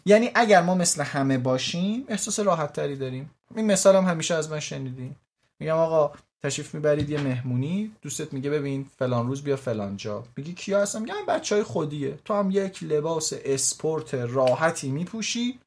یعنی 0.04 0.30
اگر 0.34 0.62
ما 0.62 0.74
مثل 0.74 1.02
همه 1.02 1.38
باشیم 1.38 2.04
احساس 2.08 2.40
راحت 2.40 2.72
تری 2.72 2.96
داریم. 2.96 3.30
این 3.56 3.66
مثال 3.66 3.96
هم 3.96 4.04
همیشه 4.04 4.34
از 4.34 4.50
من 4.50 4.60
شنیدیم 4.60 5.16
میگم 5.60 5.76
آقا 5.76 6.14
تشریف 6.42 6.74
می‌برید 6.74 7.10
یه 7.10 7.20
مهمونی. 7.20 7.92
دوستت 8.02 8.32
میگه 8.32 8.50
ببین 8.50 8.86
فلان 8.98 9.26
روز 9.26 9.42
بیا 9.42 9.56
فلان 9.56 9.96
جا. 9.96 10.24
میگی 10.36 10.52
کیا 10.52 10.82
هستم 10.82 11.02
میگم 11.02 11.26
بچه 11.28 11.54
های 11.54 11.64
خودیه. 11.64 12.18
تو 12.24 12.34
هم 12.34 12.50
یک 12.50 12.82
لباس 12.82 13.32
اسپورت 13.44 14.14
راحتی 14.14 14.90
میپوشی. 14.90 15.58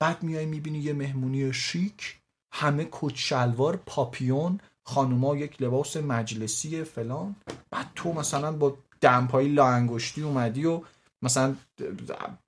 بعد 0.00 0.22
میای 0.22 0.46
می‌بینی 0.46 0.78
یه 0.78 0.92
مهمونی 0.92 1.52
شیک 1.52 2.18
همه 2.54 2.88
کت 2.92 3.14
شلوار 3.14 3.76
پاپیون 3.86 4.60
خانوما 4.86 5.36
یک 5.36 5.62
لباس 5.62 5.96
مجلسی 5.96 6.84
فلان. 6.84 7.36
بعد 7.70 7.90
تو 7.94 8.12
مثلا 8.12 8.52
با 8.52 8.76
دمپایی 9.00 9.48
لا 9.48 9.66
انگشتی 9.66 10.22
اومدی 10.22 10.64
و 10.64 10.82
مثلا 11.22 11.56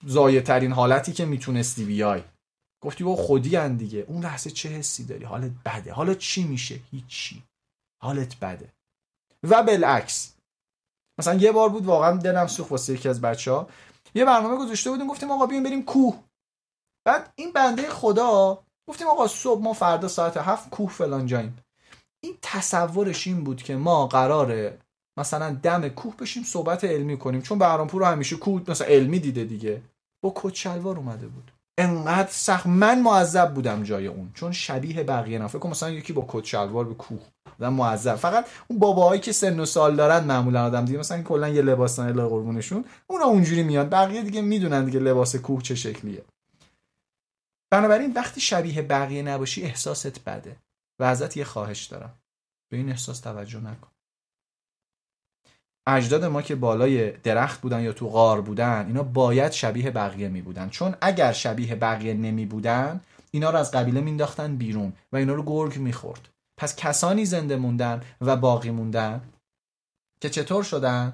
زایه 0.07 0.41
ترین 0.41 0.73
حالتی 0.73 1.12
که 1.12 1.25
می‌تونستی 1.25 1.84
بیای. 1.84 2.23
گفتی 2.83 3.05
با 3.05 3.17
خودی 3.17 3.68
دیگه. 3.68 4.05
اون 4.09 4.23
لحظه 4.23 4.50
چه 4.50 4.68
حسی 4.68 5.05
داری؟ 5.05 5.25
حالت 5.25 5.50
بده. 5.65 5.92
حالا 5.92 6.15
چی 6.15 6.44
میشه؟ 6.44 6.81
هیچی. 6.91 7.42
حالت 8.03 8.37
بده. 8.41 8.73
و 9.43 9.62
بالعکس. 9.62 10.35
مثلا 11.19 11.35
یه 11.35 11.53
بار 11.53 11.69
بود 11.69 11.87
واقعا 11.87 12.17
دلم 12.17 12.47
سوخت 12.47 12.70
واسه 12.70 12.93
یکی 12.93 13.09
از 13.09 13.20
بچه 13.20 13.53
ها 13.53 13.69
یه 14.15 14.25
برنامه 14.25 14.57
گذاشته 14.57 14.91
بودیم 14.91 15.07
گفتیم 15.07 15.31
آقا 15.31 15.47
بیایم 15.47 15.62
بریم 15.62 15.85
کوه. 15.85 16.23
بعد 17.07 17.33
این 17.35 17.53
بنده 17.53 17.91
خدا 17.91 18.62
گفتیم 18.89 19.07
آقا 19.07 19.27
صبح 19.27 19.62
ما 19.62 19.73
فردا 19.73 20.09
ساعت 20.09 20.37
هفت 20.37 20.70
کوه 20.70 20.91
فلان 20.91 21.27
جاییم. 21.27 21.59
این 22.25 22.39
تصورش 22.43 23.27
این 23.27 23.45
بود 23.45 23.62
که 23.62 23.77
ما 23.77 24.07
قراره 24.07 24.79
مثلا 25.19 25.51
دم 25.62 25.89
کوه 25.89 26.17
بشیم 26.17 26.43
صحبت 26.43 26.85
علمی 26.85 27.19
کنیم. 27.19 27.43
چون 27.43 27.59
بهرامپور 27.59 28.01
رو 28.01 28.07
همیشه 28.07 28.37
کوه 28.37 28.62
مثلا 28.69 28.87
علمی 28.87 29.19
دیده 29.19 29.45
دیگه. 29.45 29.83
با 30.25 30.33
کچلوار 30.37 30.97
اومده 30.97 31.27
بود. 31.27 31.50
انقدر 31.81 32.31
سخت. 32.31 32.67
من 32.67 33.02
معذب 33.02 33.55
بودم 33.55 33.83
جای 33.83 34.07
اون 34.07 34.31
چون 34.34 34.52
شبیه 34.52 35.02
بقیه 35.02 35.39
نه 35.39 35.47
فکر 35.47 35.67
مثلا 35.67 35.91
یکی 35.91 36.12
با 36.12 36.25
کت 36.28 36.44
شلوار 36.44 36.84
به 36.84 36.94
کوه 36.94 37.20
بودم 37.59 37.73
معذب. 37.73 38.15
فقط 38.15 38.47
اون 38.68 38.78
باباهایی 38.78 39.20
که 39.20 39.33
سن 39.33 39.60
و 39.60 39.65
سال 39.65 39.97
دارن 39.97 40.25
معمولا 40.25 40.65
آدم 40.65 40.84
دیگه 40.84 40.99
مثلا 40.99 41.23
کلا 41.23 41.49
یه 41.49 41.62
لباس 41.62 41.99
اله 41.99 42.25
قربونشون 42.25 42.84
اونا 43.07 43.25
اونجوری 43.25 43.62
میاد 43.62 43.91
بقیه 43.91 44.23
دیگه 44.23 44.42
می‌دونن 44.42 44.84
دیگه 44.84 45.00
لباس 45.00 45.36
کوه 45.36 45.62
چه 45.62 45.75
شکلیه. 45.75 46.25
بنابراین 47.73 48.12
وقتی 48.12 48.41
شبیه 48.41 48.83
بقیه 48.83 49.23
نباشی 49.23 49.62
احساست 49.62 50.25
بده. 50.25 50.57
و 51.00 51.05
ازت 51.05 51.36
یه 51.36 51.44
خواهش 51.44 51.84
دارم. 51.84 52.18
به 52.70 52.76
این 52.76 52.91
احساس 52.91 53.20
توجه 53.20 53.60
نکن. 53.60 53.90
اجداد 55.86 56.25
ما 56.25 56.42
که 56.42 56.55
بالای 56.55 57.10
درخت 57.10 57.60
بودن 57.60 57.81
یا 57.83 57.92
تو 57.92 58.09
غار 58.09 58.41
بودن 58.41 58.86
اینا 58.86 59.02
باید 59.02 59.52
شبیه 59.52 59.91
بقیه 59.91 60.28
می 60.28 60.42
بودن 60.42 60.68
چون 60.68 60.94
اگر 61.00 61.33
شبیه 61.33 61.75
بقیه 61.75 62.15
نمی 62.15 62.47
بودن 62.47 63.00
اینا 63.31 63.50
رو 63.50 63.59
از 63.59 63.70
قبیله 63.70 64.00
مینداختن 64.00 64.57
بیرون 64.57 64.92
و 65.12 65.17
اینا 65.17 65.34
رو 65.34 65.42
گرگ 65.42 65.78
می‌خورد. 65.78 66.28
پس 66.57 66.76
کسانی 66.76 67.25
زنده 67.25 67.57
موندن 67.57 68.02
و 68.20 68.36
باقی 68.36 68.70
موندن 68.70 69.20
که 70.20 70.31
چطور 70.31 70.62
شدن؟ 70.62 71.12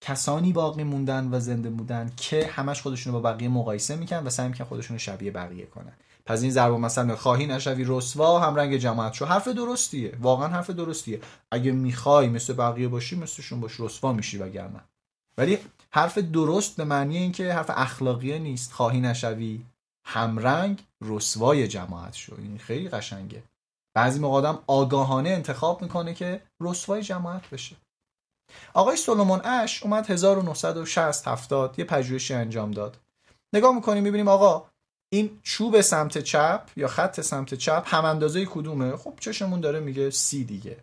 کسانی 0.00 0.52
باقی 0.52 0.84
موندن 0.84 1.28
و 1.32 1.40
زنده 1.40 1.68
موندن 1.68 2.12
که 2.16 2.46
همش 2.46 2.82
خودشون 2.82 3.12
رو 3.12 3.20
با 3.20 3.32
بقیه 3.32 3.48
مقایسه 3.48 3.96
می‌کنن 3.96 4.26
و 4.26 4.30
سعی 4.30 4.48
می‌کنن 4.48 4.66
خودشون 4.66 4.94
رو 4.94 4.98
شبیه 4.98 5.30
بقیه 5.30 5.66
کنن. 5.66 5.92
پس 6.28 6.42
این 6.42 6.50
ضرب 6.50 6.72
مثلا 6.72 7.16
خواهی 7.16 7.46
نشوی 7.46 7.84
رسوا 7.88 8.38
هم 8.38 8.54
رنگ 8.54 8.76
جماعت 8.76 9.12
شو. 9.12 9.24
حرف 9.24 9.48
درستیه. 9.48 10.16
واقعا 10.20 10.48
حرف 10.48 10.70
درستیه. 10.70 11.20
اگه 11.50 11.72
می‌خوای 11.72 12.28
مثل 12.28 12.52
بقیه 12.52 12.88
باشی 12.88 13.16
مثلشون 13.16 13.60
باش 13.60 13.80
رسوا 13.80 14.12
میشی 14.12 14.38
وگرنه. 14.38 14.80
ولی 15.38 15.58
حرف 15.90 16.18
درست 16.18 16.76
به 16.76 16.84
معنی 16.84 17.16
اینکه 17.16 17.52
حرف 17.52 17.70
اخلاقیه 17.74 18.38
نیست. 18.38 18.72
خواهی 18.72 19.00
نشوی 19.00 19.64
همرنگ 20.06 20.84
رسوای 21.02 21.68
جماعت 21.68 22.14
شو. 22.14 22.34
این 22.38 22.58
خیلی 22.58 22.88
قشنگه. 22.88 23.42
بعضی 23.94 24.20
موقع 24.20 24.36
آدم 24.36 24.58
آگاهانه 24.66 25.30
انتخاب 25.30 25.82
می‌کنه 25.82 26.14
که 26.14 26.42
رسوای 26.60 27.02
جماعت 27.02 27.50
بشه. 27.50 27.76
آقای 28.74 28.96
سولومون 28.96 29.40
اش 29.44 29.82
اومد 29.82 30.10
1960 30.10 31.28
70 31.28 31.78
یه 31.78 31.84
پژوهشی 31.84 32.34
انجام 32.34 32.70
داد. 32.70 32.96
نگاه 33.52 33.74
می‌کنیم 33.74 34.02
می‌بینیم 34.02 34.28
آقا 34.28 34.64
این 35.10 35.40
چوب 35.42 35.80
سمت 35.80 36.18
چپ 36.18 36.60
یا 36.76 36.88
خط 36.88 37.20
سمت 37.20 37.54
چپ 37.54 37.82
هم 37.86 38.04
اندازه 38.04 38.44
کدومه؟ 38.44 38.96
خب 38.96 39.14
چشمون 39.20 39.60
داره 39.60 39.80
میگه 39.80 40.10
سی 40.10 40.44
دیگه. 40.44 40.76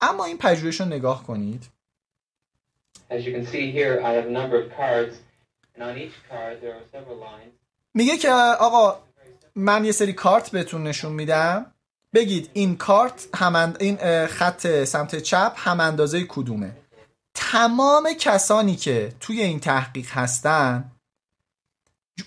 اما 0.00 0.24
این 0.24 0.38
پژوهش 0.38 0.80
رو 0.80 0.86
نگاه 0.86 1.22
کنید. 1.22 1.64
میگه 7.94 8.16
که 8.16 8.30
آقا 8.60 8.98
من 9.54 9.84
یه 9.84 9.92
سری 9.92 10.12
کارت 10.12 10.50
بهتون 10.50 10.82
نشون 10.82 11.12
میدم. 11.12 11.72
بگید 12.14 12.50
این 12.52 12.76
کارت 12.76 13.28
همند... 13.34 13.76
این 13.80 14.26
خط 14.26 14.84
سمت 14.84 15.16
چپ 15.16 15.52
هم 15.56 15.80
اندازه 15.80 16.24
کدومه؟ 16.28 16.76
تمام 17.34 18.12
کسانی 18.12 18.76
که 18.76 19.12
توی 19.20 19.42
این 19.42 19.60
تحقیق 19.60 20.10
هستن 20.10 20.92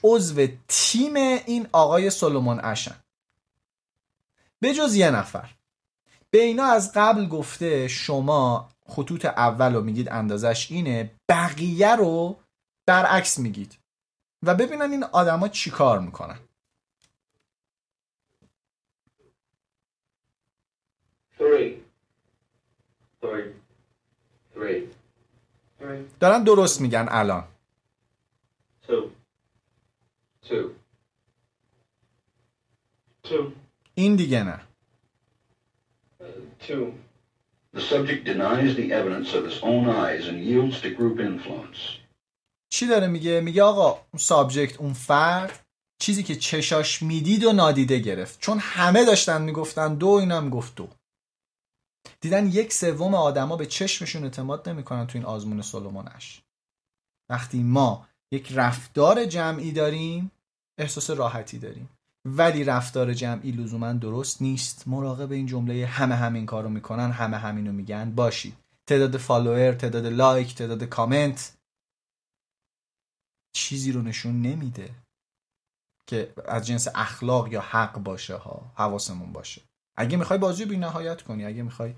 عضو 0.03 0.47
تیم 0.67 1.15
این 1.15 1.67
آقای 1.71 2.09
سلومون 2.09 2.59
اشن 2.63 2.95
به 4.59 4.73
جز 4.73 4.95
یه 4.95 5.11
نفر. 5.11 5.49
به 6.31 6.43
اینا 6.43 6.63
از 6.63 6.91
قبل 6.95 7.27
گفته 7.27 7.87
شما 7.87 8.69
خطوط 8.87 9.25
اول 9.25 9.73
رو 9.73 9.81
میگید 9.81 10.09
اندازش 10.09 10.71
اینه 10.71 11.11
بقیه 11.29 11.95
رو 11.95 12.39
برعکس 12.85 13.39
میگید. 13.39 13.77
و 14.43 14.55
ببینن 14.55 14.91
این 14.91 15.03
آدما 15.03 15.47
چی 15.47 15.71
کار 15.71 15.99
می‌کنن. 15.99 16.39
دارن 26.19 26.43
درست 26.43 26.81
میگن 26.81 27.07
الان. 27.09 27.47
Two. 28.87 29.18
Two. 30.49 30.69
این 33.95 34.15
دیگه 34.15 34.43
نه. 34.43 34.61
Two. 36.67 36.93
The 37.75 37.81
subject 37.81 38.25
denies 38.25 38.75
the 38.75 38.91
evidence 38.91 39.33
of 39.33 39.43
his 39.49 39.61
own 39.61 39.85
eyes 39.89 40.27
and 40.27 40.37
yields 40.49 40.81
to 40.81 40.89
group 40.99 41.19
influence. 41.19 41.99
چی 42.69 42.87
داره 42.87 43.07
میگه؟ 43.07 43.41
میگه 43.41 43.63
آقا 43.63 43.89
اون 43.91 44.19
سابجکت 44.19 44.79
اون 44.79 44.93
فرد 44.93 45.65
چیزی 46.01 46.23
که 46.23 46.35
چشاش 46.35 47.01
می‌دید 47.01 47.43
و 47.43 47.53
نادیده 47.53 47.99
گرفت 47.99 48.39
چون 48.39 48.59
همه 48.59 49.05
داشتن 49.05 49.41
می‌گفتن 49.41 49.95
دو 49.95 50.07
اینم 50.07 50.49
گفت 50.49 50.75
دو 50.75 50.89
دیدن 52.21 52.47
یک 52.47 52.73
سوم 52.73 53.15
آدما 53.15 53.55
به 53.55 53.65
چشمشون 53.65 54.23
اعتماد 54.23 54.69
نمی‌کنن 54.69 55.07
تو 55.07 55.17
این 55.17 55.25
آزمون 55.25 55.61
سلومونش 55.61 56.41
وقتی 57.29 57.63
ما 57.63 58.07
یک 58.31 58.51
رفتار 58.55 59.25
جمعی 59.25 59.71
داریم 59.71 60.31
احساس 60.79 61.09
راحتی 61.09 61.59
داریم. 61.59 61.89
ولی 62.25 62.63
رفتار 62.63 63.13
جمعی 63.13 63.51
لزوما 63.51 63.93
درست 63.93 64.41
نیست. 64.41 64.87
مراقب 64.87 65.31
این 65.31 65.45
جمله 65.45 65.85
همه 65.85 66.15
همین 66.15 66.45
کارو 66.45 66.69
می‌کنن 66.69 67.11
همه 67.11 67.37
همینو 67.37 67.71
میگن. 67.71 68.11
باشید. 68.11 68.57
تعداد 68.87 69.17
فالوور 69.17 69.73
تعداد 69.73 70.05
لایک 70.05 70.55
تعداد 70.55 70.83
کامنت. 70.83 71.57
چیزی 73.53 73.91
رو 73.91 74.01
نشون 74.01 74.41
نمیده 74.41 74.95
که 76.07 76.33
از 76.47 76.67
جنس 76.67 76.87
اخلاق 76.95 77.53
یا 77.53 77.61
حق 77.61 77.97
باشه 77.97 78.35
ها 78.35 78.71
حواسمون 78.75 79.31
باشه. 79.31 79.61
اگه 79.97 80.17
می‌خوای 80.17 80.39
بازی 80.39 80.65
بی 80.65 80.77
نهایت 80.77 81.21
کنی 81.21 81.45
اگه 81.45 81.63
می‌خوای 81.63 81.95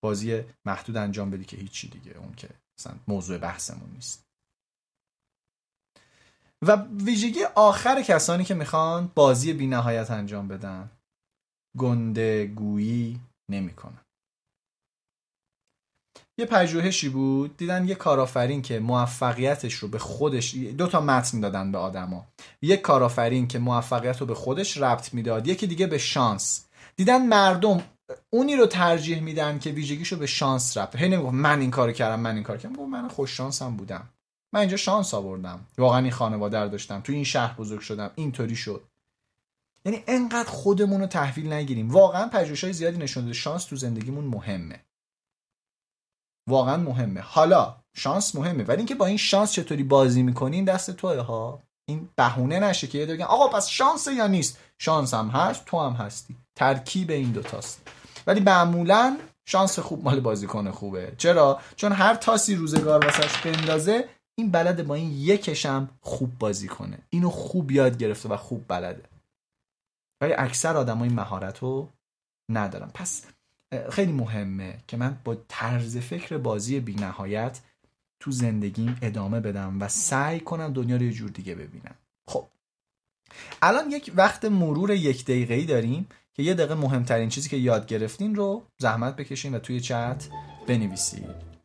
بازی 0.00 0.42
محدود 0.64 0.96
انجام 0.96 1.30
بدی 1.30 1.44
که 1.44 1.56
هیچی 1.56 1.88
دیگه 1.88 2.16
اون 2.18 2.34
که 2.34 2.48
مثلا 2.78 2.94
موضوع 3.08 3.38
بحثمون 3.38 3.90
نیست. 3.94 4.25
و 6.62 6.84
ویژگی 7.04 7.44
آخر 7.54 8.02
کسانی 8.02 8.44
که 8.44 8.54
می‌خوان 8.54 9.10
بازی 9.14 9.52
بی 9.52 9.66
نهایت 9.66 10.10
انجام 10.10 10.48
بدن. 10.48 10.90
گنده 11.78 12.46
گویی 12.46 13.20
نمی‌کنن. 13.50 14.00
یه 16.38 16.46
پژوهشی 16.46 17.08
بود. 17.08 17.56
دیدن 17.56 17.88
یه 17.88 17.94
کارآفرین 17.94 18.62
که 18.62 18.78
موفقیتش 18.78 19.74
رو 19.74 19.88
به 19.88 19.98
خودش 19.98 20.54
دو 20.54 20.86
تا 20.86 21.00
متن 21.00 21.40
دادن 21.40 21.72
به 21.72 21.78
آدما. 21.78 22.26
یک 22.62 22.80
کارآفرین 22.80 23.48
که 23.48 23.58
موفقیت 23.58 24.20
رو 24.20 24.26
به 24.26 24.34
خودش 24.34 24.76
ربط 24.76 25.14
می‌داد. 25.14 25.46
یکی 25.46 25.66
دیگه 25.66 25.86
به 25.86 25.98
شانس. 25.98 26.66
دیدن 26.96 27.26
مردم 27.26 27.82
اونی 28.30 28.56
رو 28.56 28.66
ترجیح 28.66 29.20
میدن 29.20 29.58
که 29.58 29.70
ویژگیشو 29.70 30.16
به 30.16 30.26
شانس 30.26 30.76
ربط 30.76 30.96
هی 30.96 31.08
نمی‌گفت 31.08 31.34
من 31.34 31.60
این 31.60 31.70
کارو 31.70 31.92
کردم 31.92 32.20
من 32.20 32.34
این 32.34 32.42
کار 32.42 32.58
کردم. 32.58 32.86
من 32.90 33.08
خوش 33.08 33.36
شانسم 33.36 33.76
بودم. 33.76 34.08
من 34.52 34.60
اینجا 34.60 34.76
شانس 34.76 35.14
آوردم. 35.14 35.66
واقعا 35.78 35.98
این 35.98 36.10
خانواده 36.10 36.58
رو 36.58 36.68
داشتم. 36.68 37.00
تو 37.00 37.12
این 37.12 37.24
شهر 37.24 37.54
بزرگ 37.54 37.80
شدم. 37.80 38.10
اینطوری 38.14 38.56
شد. 38.56 38.82
یعنی 39.84 40.04
انقدر 40.06 40.48
خودمون 40.48 41.00
رو 41.00 41.06
تحویل 41.06 41.52
نگیریم. 41.52 41.90
واقعا 41.90 42.28
پژوهش 42.28 42.64
های 42.64 42.72
زیادی 42.72 42.98
نشون 42.98 43.22
داده 43.22 43.34
شانس 43.34 43.64
تو 43.64 43.76
زندگیمون 43.76 44.24
مهمه. 44.24 44.80
واقعا 46.48 46.76
مهمه. 46.76 47.20
حالا 47.20 47.76
شانس 47.94 48.34
مهمه. 48.34 48.64
ولی 48.64 48.76
اینکه 48.76 48.94
با 48.94 49.06
این 49.06 49.16
شانس 49.16 49.52
چطوری 49.52 49.82
بازی 49.82 50.22
می‌کنین 50.22 50.64
دست 50.64 50.90
توه 50.90 51.20
ها. 51.20 51.62
این 51.88 52.08
بهونه 52.16 52.60
نشه 52.60 52.86
که 52.86 52.98
یه 52.98 53.06
بگن 53.06 53.24
آقا 53.24 53.48
پس 53.48 53.68
شانس 53.68 54.08
یا 54.16 54.26
نیست؟ 54.26 54.58
شانس 54.78 55.14
هم 55.14 55.28
هست 55.28 55.64
تو 55.64 55.80
هم 55.80 55.92
هستی. 55.92 56.36
ترکیب 56.54 57.10
این 57.10 57.32
دوتاست 57.32 57.88
ولی 58.26 58.40
معمولا 58.40 59.18
شانس 59.44 59.78
خوب 59.78 60.04
مال 60.04 60.20
بازیکن 60.20 60.70
خوبه. 60.70 61.12
چرا؟ 61.18 61.60
چون 61.76 61.92
هر 61.92 62.14
تاسی 62.14 62.54
روزگار 62.54 63.04
واسش 63.04 63.36
بندازه 63.44 64.08
این 64.38 64.50
بلده 64.50 64.82
با 64.82 64.94
این 64.94 65.12
یکشم 65.12 65.88
خوب 66.00 66.38
بازی 66.38 66.68
کنه. 66.68 66.98
اینو 67.10 67.30
خوب 67.30 67.70
یاد 67.70 67.98
گرفته 67.98 68.28
و 68.28 68.36
خوب 68.36 68.64
بلده. 68.68 69.02
ولی 70.20 70.32
اکثر 70.32 70.76
آدم 70.76 71.02
این 71.02 71.12
مهارت 71.12 71.58
رو 71.58 71.88
ندارن. 72.50 72.90
پس 72.94 73.26
خیلی 73.90 74.12
مهمه 74.12 74.78
که 74.86 74.96
من 74.96 75.18
با 75.24 75.36
طرز 75.48 75.96
فکر 75.96 76.36
بازی 76.38 76.80
بی 76.80 76.94
نهایت 76.94 77.60
تو 78.20 78.30
زندگیم 78.30 78.98
ادامه 79.02 79.40
بدم 79.40 79.76
و 79.80 79.88
سعی 79.88 80.40
کنم 80.40 80.72
دنیا 80.72 80.96
رو 80.96 81.02
یه 81.02 81.12
جور 81.12 81.30
دیگه 81.30 81.54
ببینم. 81.54 81.94
خب. 82.28 82.46
الان 83.62 83.90
یک 83.90 84.12
وقت 84.16 84.44
مرور 84.44 84.90
یک 84.90 85.24
دقیقه 85.24 85.64
داریم 85.64 86.08
که 86.34 86.42
یه 86.42 86.54
دقیقه 86.54 86.74
مهمترین 86.74 87.28
چیزی 87.28 87.48
که 87.48 87.56
یاد 87.56 87.86
گرفتین 87.86 88.34
رو 88.34 88.62
زحمت 88.78 89.16
بکشین 89.16 89.54
و 89.54 89.58
توی 89.58 89.80
چت 89.80 90.28
بنویسید. 90.66 91.56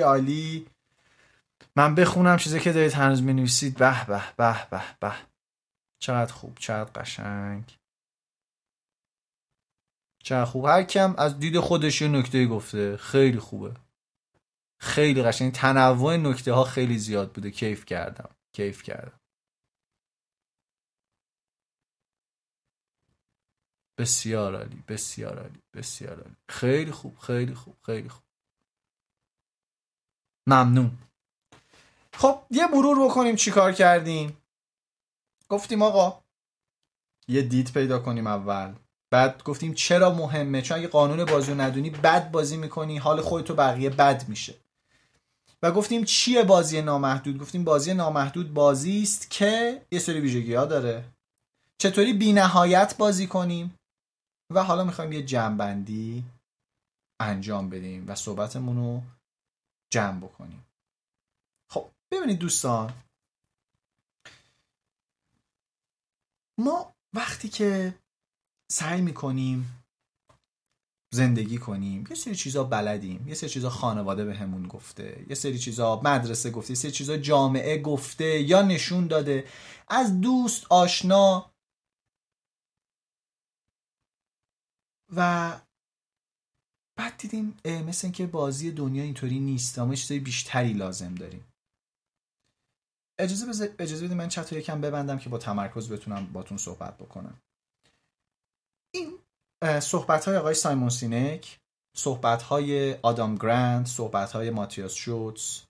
عالی. 0.00 0.66
من 1.76 1.94
بخونم 1.94 2.36
چیزی 2.36 2.60
که 2.60 2.72
دارید 2.72 2.92
هنوز 2.92 3.22
می 3.22 3.32
نویسید 3.32 3.78
به 3.78 4.06
به 4.06 4.22
به 4.36 4.68
به 4.70 4.82
به. 5.00 5.14
چقدر 6.02 6.32
خوب 6.32 6.58
چقدر 6.58 6.90
قشنگ. 6.92 7.76
چقدر 10.24 10.44
خوب. 10.44 10.64
هر 10.66 10.82
کم 10.82 11.14
از 11.18 11.38
دید 11.38 11.60
خودش 11.60 12.02
یه 12.02 12.08
نکته 12.08 12.46
گفته. 12.46 12.96
خیلی 12.96 13.38
خوبه. 13.38 13.74
خیلی 14.80 15.22
قشنگ. 15.22 15.52
تنوع 15.52 16.16
نکته 16.16 16.52
ها 16.52 16.64
خیلی 16.64 16.98
زیاد 16.98 17.32
بوده. 17.32 17.50
کیف 17.50 17.84
کردم. 17.84 18.30
کیف 18.52 18.82
کردم. 18.82 19.20
بسیار 23.98 24.56
عالی. 24.56 24.82
بسیار 24.88 25.38
عالی. 25.38 25.60
بسیار 25.74 26.16
عالی. 26.20 26.36
خیلی 26.50 26.92
خوب 26.92 27.18
خیلی 27.18 27.54
خوب 27.54 27.76
خیلی 27.86 28.08
خوب. 28.08 28.24
ممنون. 30.46 30.98
خب 32.12 32.42
یه 32.50 32.66
مرور 32.66 33.04
بکنیم 33.04 33.36
چیکار 33.36 33.72
کردیم؟ 33.72 34.36
گفتیم 35.48 35.82
آقا 35.82 36.22
یه 37.28 37.42
دید 37.42 37.72
پیدا 37.72 37.98
کنیم 37.98 38.26
اول. 38.26 38.74
بعد 39.10 39.42
گفتیم 39.42 39.74
چرا 39.74 40.14
مهمه؟ 40.14 40.62
چون 40.62 40.78
اگه 40.78 40.88
قانون 40.88 41.24
بازی 41.24 41.52
رو 41.52 41.60
ندونی 41.60 41.90
بد 41.90 42.30
بازی 42.30 42.56
می‌کنی 42.56 42.98
حال 42.98 43.20
خودتو 43.20 43.54
بقیه 43.54 43.90
بد 43.90 44.28
میشه. 44.28 44.54
و 45.62 45.72
گفتیم 45.72 46.04
چیه 46.04 46.42
بازی 46.42 46.82
نامحدود؟ 46.82 47.38
گفتیم 47.38 47.64
بازی 47.64 47.94
نامحدود 47.94 48.54
بازی 48.54 49.02
است 49.02 49.30
که 49.30 49.82
یه 49.90 49.98
سری 49.98 50.20
ویژگی 50.20 50.54
ها 50.54 50.64
داره. 50.64 51.04
چطوری 51.78 52.12
بی 52.12 52.32
نهایت 52.32 52.96
بازی 52.96 53.26
کنیم؟ 53.26 53.74
و 54.50 54.64
حالا 54.64 54.84
می‌خوایم 54.84 55.12
یه 55.12 55.22
جمعبندی 55.22 56.24
انجام 57.20 57.70
بدیم 57.70 58.04
و 58.08 58.14
صحبتمون 58.14 58.76
رو 58.76 59.02
جمع 59.92 60.20
بکنیم. 60.20 60.66
خب 61.70 61.90
ببینید 62.10 62.38
دوستان. 62.38 62.92
ما 66.58 66.94
وقتی 67.12 67.48
که 67.48 67.94
سعی 68.72 69.00
می‌کنیم 69.00 69.84
زندگی 71.14 71.58
کنیم 71.58 72.06
یه 72.10 72.16
سری 72.16 72.36
چیزا 72.36 72.64
بلدیم 72.64 73.28
یه 73.28 73.34
سری 73.34 73.50
چیزا 73.50 73.70
خانواده 73.70 74.24
به 74.24 74.34
همون 74.34 74.68
گفته 74.68 75.26
یه 75.28 75.34
سری 75.34 75.58
چیزا 75.58 76.00
مدرسه 76.04 76.50
گفته 76.50 76.70
یه 76.70 76.76
سری 76.76 76.90
چیزا 76.90 77.16
جامعه 77.16 77.82
گفته 77.82 78.24
یا 78.24 78.62
نشون 78.62 79.06
داده. 79.06 79.48
از 79.88 80.20
دوست 80.20 80.66
آشنا 80.70 81.52
و 85.16 85.60
بعد 87.02 87.16
دیدیم 87.18 87.56
مثل 87.64 88.06
اینکه 88.06 88.26
بازی 88.26 88.72
دنیا 88.72 89.02
اینطوری 89.02 89.40
نیست 89.40 89.78
ما 89.78 89.94
چیزای 89.94 90.18
بیشتری 90.18 90.72
لازم 90.72 91.14
داریم. 91.14 91.44
اجازه. 93.20 93.74
اجازه 93.78 94.06
بدید 94.06 94.16
من 94.16 94.28
چت 94.28 94.52
یکم 94.52 94.80
ببندم 94.80 95.18
که 95.18 95.28
با 95.28 95.38
تمرکز 95.38 95.92
بتونم 95.92 96.32
باتون 96.32 96.58
صحبت 96.58 96.98
بکنم. 96.98 97.40
این 98.94 99.18
صحبت 99.80 100.24
های 100.24 100.36
آقای 100.36 100.54
سایمون 100.54 100.88
سینک 100.88 101.58
صحبت 101.96 102.42
های 102.42 102.94
آدام 102.94 103.34
گرند 103.34 103.86
صحبت 103.86 104.32
های 104.32 104.50
ماتیاس 104.50 104.94
شوتس 104.94 105.64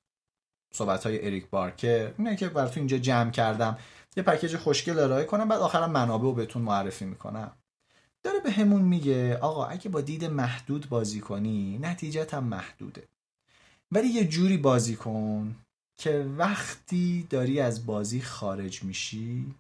صحبت 0.75 1.07
های 1.07 1.27
اریک 1.27 1.51
بارکر 1.51 2.15
اینه 2.19 2.36
که 2.36 2.49
براتون 2.49 2.78
اینجا 2.78 2.99
جمع 2.99 3.31
کردم. 3.31 3.78
یه 4.17 4.23
پکیج 4.23 4.57
خوشگل 4.57 4.99
ارائه 4.99 5.25
کنم 5.25 5.49
بعد 5.49 5.61
آخرم 5.61 5.91
منابع 5.91 6.23
رو 6.23 6.33
بهتون 6.33 6.62
معرفی 6.62 7.05
می‌کنم. 7.05 7.62
داره 8.23 8.41
به 8.41 8.51
همون 8.51 8.83
میگه 8.83 9.36
آقا 9.36 9.67
اگه 9.67 9.91
با 9.91 10.01
دید 10.01 10.25
محدود 10.25 10.89
بازی 10.89 11.20
کنی 11.20 11.78
نتیجت 11.78 12.34
هم 12.34 12.44
محدوده. 12.44 13.09
ولی 13.92 14.09
یه 14.09 14.25
جوری 14.25 14.57
بازی 14.57 14.97
کن 14.97 15.57
که 15.97 16.26
وقتی 16.39 17.26
داری 17.31 17.60
از 17.60 17.86
بازی 17.86 18.20
خارج 18.20 18.83
میشی 18.83 19.55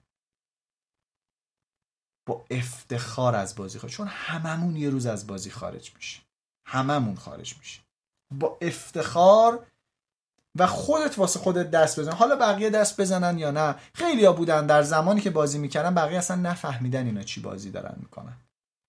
با 2.26 2.44
افتخار 2.50 3.34
از 3.34 3.54
بازی 3.54 3.78
خارج 3.78 3.92
چون 3.92 4.06
هممون 4.06 4.76
یه 4.76 4.90
روز 4.90 5.06
از 5.06 5.26
بازی 5.26 5.50
خارج 5.50 5.92
میشی 5.94 6.22
هممون 6.66 7.16
خارج 7.16 7.58
میشی 7.58 7.80
با 8.30 8.58
افتخار 8.60 9.66
و 10.58 10.66
خودت 10.66 11.18
واسه 11.18 11.38
خودت 11.38 11.70
دست 11.70 12.00
بزن. 12.00 12.12
حالا 12.12 12.36
بقیه 12.36 12.70
دست 12.70 13.00
بزنن 13.00 13.38
یا 13.38 13.50
نه؟ 13.50 13.74
خیلی 13.94 14.24
ها 14.24 14.32
بودن 14.32 14.66
در 14.66 14.82
زمانی 14.82 15.20
که 15.20 15.30
بازی 15.30 15.58
می‌کردن 15.58 15.94
بقیه 15.94 16.18
اصلا 16.18 16.36
نفهمیدن 16.36 17.06
اینا 17.06 17.22
چی 17.22 17.40
بازی 17.40 17.70
دارن 17.70 17.96
می‌کنن. 18.00 18.36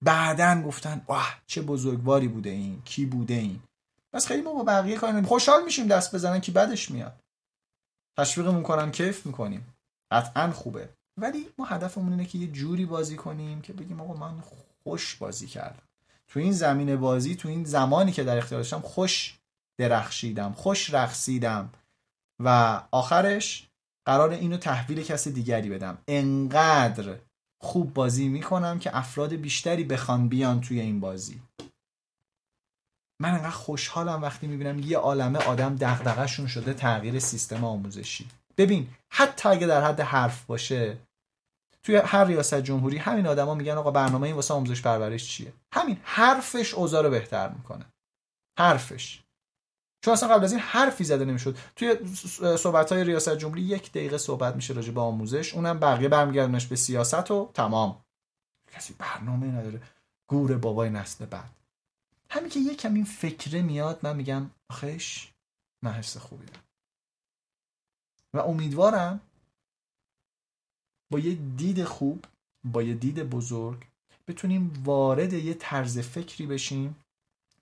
بعدا 0.04 0.62
گفتن 0.62 1.02
واه 1.08 1.42
چه 1.48 1.62
بزرگواری 1.62 2.28
بوده 2.28 2.50
این 2.50 2.82
کی 2.86 3.06
بوده 3.06 3.34
این؟ 3.34 3.60
بس 4.14 4.28
خیلی 4.28 4.42
ما 4.42 4.54
با 4.54 4.64
بقیه 4.64 4.98
کار 4.98 5.22
خوشحال 5.22 5.64
میشیم 5.64 5.88
دست 5.88 6.16
بزنن 6.16 6.42
که 6.42 6.52
بدش 6.52 6.92
میاد. 6.92 7.20
تشویقمون 8.18 8.64
کنن 8.64 8.92
کیف 8.92 9.26
می‌کنیم. 9.26 9.74
قطعا 10.12 10.52
خوبه. 10.52 10.90
ولی 11.18 11.50
ما 11.58 11.66
هدفمون 11.66 12.12
اینه 12.12 12.26
که 12.26 12.38
یه 12.38 12.48
جوری 12.48 12.86
بازی 12.86 13.16
کنیم 13.16 13.62
که 13.62 13.74
بگیم 13.74 14.02
آقا 14.02 14.14
من 14.14 14.44
خوش 14.84 15.16
بازی 15.16 15.48
کردم. 15.48 15.84
تو 16.28 16.40
این 16.40 16.52
زمین 16.52 16.96
بازی 16.96 17.36
تو 17.36 17.50
این 17.50 17.64
زمانی 17.64 18.12
که 18.12 18.24
در 18.24 18.38
اختیار 18.38 18.62
داشتم 18.62 18.80
خوش 18.80 19.40
درخشیدم 19.78 20.54
خوش 20.54 20.94
رقصیدم. 20.94 21.70
و 22.40 22.82
آخرش 22.92 23.68
قرار 24.06 24.30
اینو 24.30 24.58
تحویل 24.58 25.04
کسی 25.04 25.32
دیگری 25.32 25.70
بدم. 25.70 25.98
انقدر 26.08 27.18
خوب 27.64 27.94
بازی 27.94 28.28
می‌کنم 28.28 28.80
که 28.80 28.98
افراد 28.98 29.34
بیشتری 29.34 29.84
بخوان 29.84 30.28
بیان 30.28 30.62
توی 30.62 30.80
این 30.80 31.00
بازی. 31.00 31.42
من 33.22 33.32
انقدر 33.32 33.50
خوشحالم 33.50 34.22
وقتی 34.22 34.48
می‌بینم 34.48 34.80
یه 34.80 34.98
عالمه 34.98 35.40
آدم 35.40 35.76
دغدغه‌شون 35.76 36.48
شده 36.48 36.74
تغییر 36.74 37.20
سیستم 37.20 37.66
آموزشی. 37.66 38.28
ببین 38.58 38.90
حتی 39.10 39.50
اگه 39.50 39.68
در 39.68 39.84
حد 39.84 40.00
حرف 40.00 40.46
باشه 40.46 40.98
توی 41.84 41.96
هر 41.96 42.26
ریاست 42.26 42.62
جمهوری 42.62 42.98
همین 42.98 43.28
آدما 43.28 43.56
میگن 43.56 43.74
آقا 43.74 43.92
برنامه 43.92 44.28
این 44.28 44.36
واسه 44.36 44.54
آموزش 44.54 44.82
پرورش 44.82 45.28
چیه؟ 45.28 45.54
همین 45.74 45.98
حرفش 46.04 46.74
اوضاع 46.74 47.04
رو 47.04 47.10
بهتر 47.10 47.50
می‌کنه. 47.50 47.86
حرفش. 48.60 49.22
چون 50.04 50.14
اصلا 50.14 50.30
قبل 50.30 50.44
از 50.44 50.52
این 50.52 50.62
حرفی 50.62 51.04
زده 51.04 51.26
نمی‌شد. 51.26 51.58
توی 51.76 51.98
صحبت 52.58 52.92
های 52.92 53.04
ریاست 53.04 53.38
جمهوری 53.38 53.62
یک 53.62 53.92
دقیقه 53.92 54.18
صحبت 54.18 54.56
میشه 54.56 54.74
راجع 54.74 54.92
به 54.92 55.02
آموزش. 55.02 55.54
اونم 55.54 55.80
بقیه 55.80 56.10
برمیگردونش 56.10 56.68
به 56.68 56.76
سیاست 56.76 57.32
و 57.32 57.52
تمام. 57.54 58.04
کسی 58.72 58.96
برنامه 59.00 59.48
نداره. 59.48 59.82
گور 60.28 60.58
بابای 60.58 60.90
نسل 60.90 61.26
بعد. 61.26 61.50
همین 62.30 62.50
که 62.50 62.60
یکم 62.60 62.94
این 62.94 63.06
فکره 63.06 63.62
میاد 63.62 64.00
من 64.04 64.16
میگم 64.16 64.52
آخش 64.70 65.28
من 65.84 65.92
حس 65.92 66.18
خوبی 66.18 66.46
دارم. 66.46 66.64
و 68.34 68.40
امیدوارم 68.40 69.22
با 71.12 71.20
یه 71.20 71.36
دید 71.36 71.84
خوب 71.84 72.26
با 72.64 72.84
یه 72.84 72.94
دید 72.94 73.30
بزرگ 73.30 73.88
بتونیم 74.28 74.82
وارد 74.86 75.34
یه 75.34 75.54
طرز 75.54 76.00
فکری 76.00 76.48
بشیم 76.48 77.03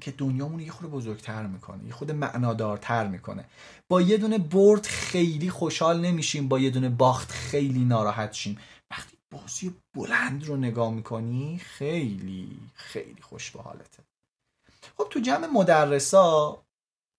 که 0.01 0.11
دنیامون 0.11 0.59
یه 0.59 0.71
خود 0.71 0.91
بزرگتر 0.91 1.47
می‌کنه 1.47 1.85
یه 1.85 1.93
خود 1.93 2.11
معنادارتر 2.11 3.07
می‌کنه. 3.07 3.45
با 3.89 4.01
یه 4.01 4.17
دونه 4.17 4.37
برد 4.37 4.85
خیلی 4.85 5.49
خوشحال 5.49 5.99
نمیشیم 5.99 6.47
با 6.47 6.59
یه 6.59 6.69
دونه 6.69 6.89
باخت 6.89 7.31
خیلی 7.31 7.85
ناراحت 7.85 8.33
شیم. 8.33 8.57
وقتی 8.91 9.17
بازی 9.31 9.75
بلند 9.93 10.45
رو 10.45 10.57
نگاه 10.57 10.93
می‌کنی 10.93 11.57
خیلی 11.63 12.59
خیلی 12.73 13.21
خوش 13.21 13.51
به 13.51 13.61
حالته. 13.61 14.03
خب 14.97 15.07
تو 15.09 15.19
جمع 15.19 15.47
مدرسا 15.47 16.61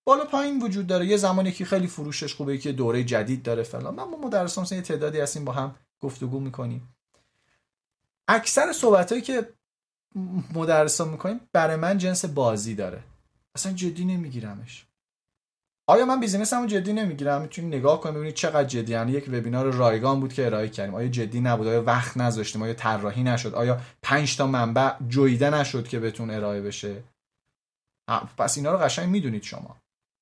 بالا 0.05 0.25
پایین 0.25 0.62
وجود 0.62 0.86
داره. 0.86 1.07
یه 1.07 1.17
زمانی 1.17 1.52
که 1.52 1.65
خیلی 1.65 1.86
فروشش 1.86 2.35
خوبه 2.35 2.59
که 2.59 2.73
دوره 2.73 3.05
جدید 3.05 3.43
داره 3.43 3.62
فلان. 3.62 3.94
من 3.94 4.11
با 4.11 4.17
مدرسان 4.17 4.67
یه 4.70 4.83
تعدادی 4.83 5.20
هستیم 5.20 5.44
با 5.44 5.52
هم 5.52 5.75
گفتگو 6.01 6.41
می‌کنیم. 6.41 6.94
اکثر 8.28 8.73
صحبت 8.73 9.12
هایی 9.12 9.23
که 9.23 9.49
مدرسان 10.55 11.08
می‌کنیم 11.08 11.41
برای 11.52 11.76
من 11.76 11.99
جنس 11.99 12.24
بازی 12.24 12.74
داره. 12.74 13.02
اصلا 13.57 13.73
جدی 13.73 14.05
نمیگیرمش. 14.05 14.86
آیا 15.86 16.07
من 16.07 16.20
بیزینسمو 16.20 16.66
جدی 16.66 16.92
نمی‌گیرم؟ 16.92 17.49
چون 17.49 17.65
نگاه 17.65 18.00
کنیم 18.00 18.15
ببینید 18.15 18.34
چقدر 18.34 18.65
جدی. 18.65 18.92
یعنی 18.92 19.12
یک 19.12 19.28
وبینار 19.28 19.70
رایگان 19.70 20.20
بود 20.20 20.32
که 20.32 20.47
ارائه 20.47 20.68
کردیم. 20.68 20.94
آیا 20.94 21.08
جدی 21.08 21.41
نبود؟ 21.41 21.66
آیا 21.66 21.82
وقت 21.82 22.16
نذاشتیم؟ 22.16 22.62
آیا 22.62 22.74
طراحی 22.74 23.23
نشد؟ 23.23 23.55
آیا 23.55 23.81
5 24.02 24.36
تا 24.36 24.47
منبع 24.47 24.94
جویده 25.08 25.50
نشد 25.50 25.89
که 25.89 26.00
بهتون 26.00 26.31
ارائه 26.31 26.60
بشه؟ 26.60 27.02
پس 28.39 28.57
اینا 28.57 28.73
رو 28.73 28.78
قشنگ 28.78 29.08
می‌دونید 29.08 29.42
شما. 29.42 29.76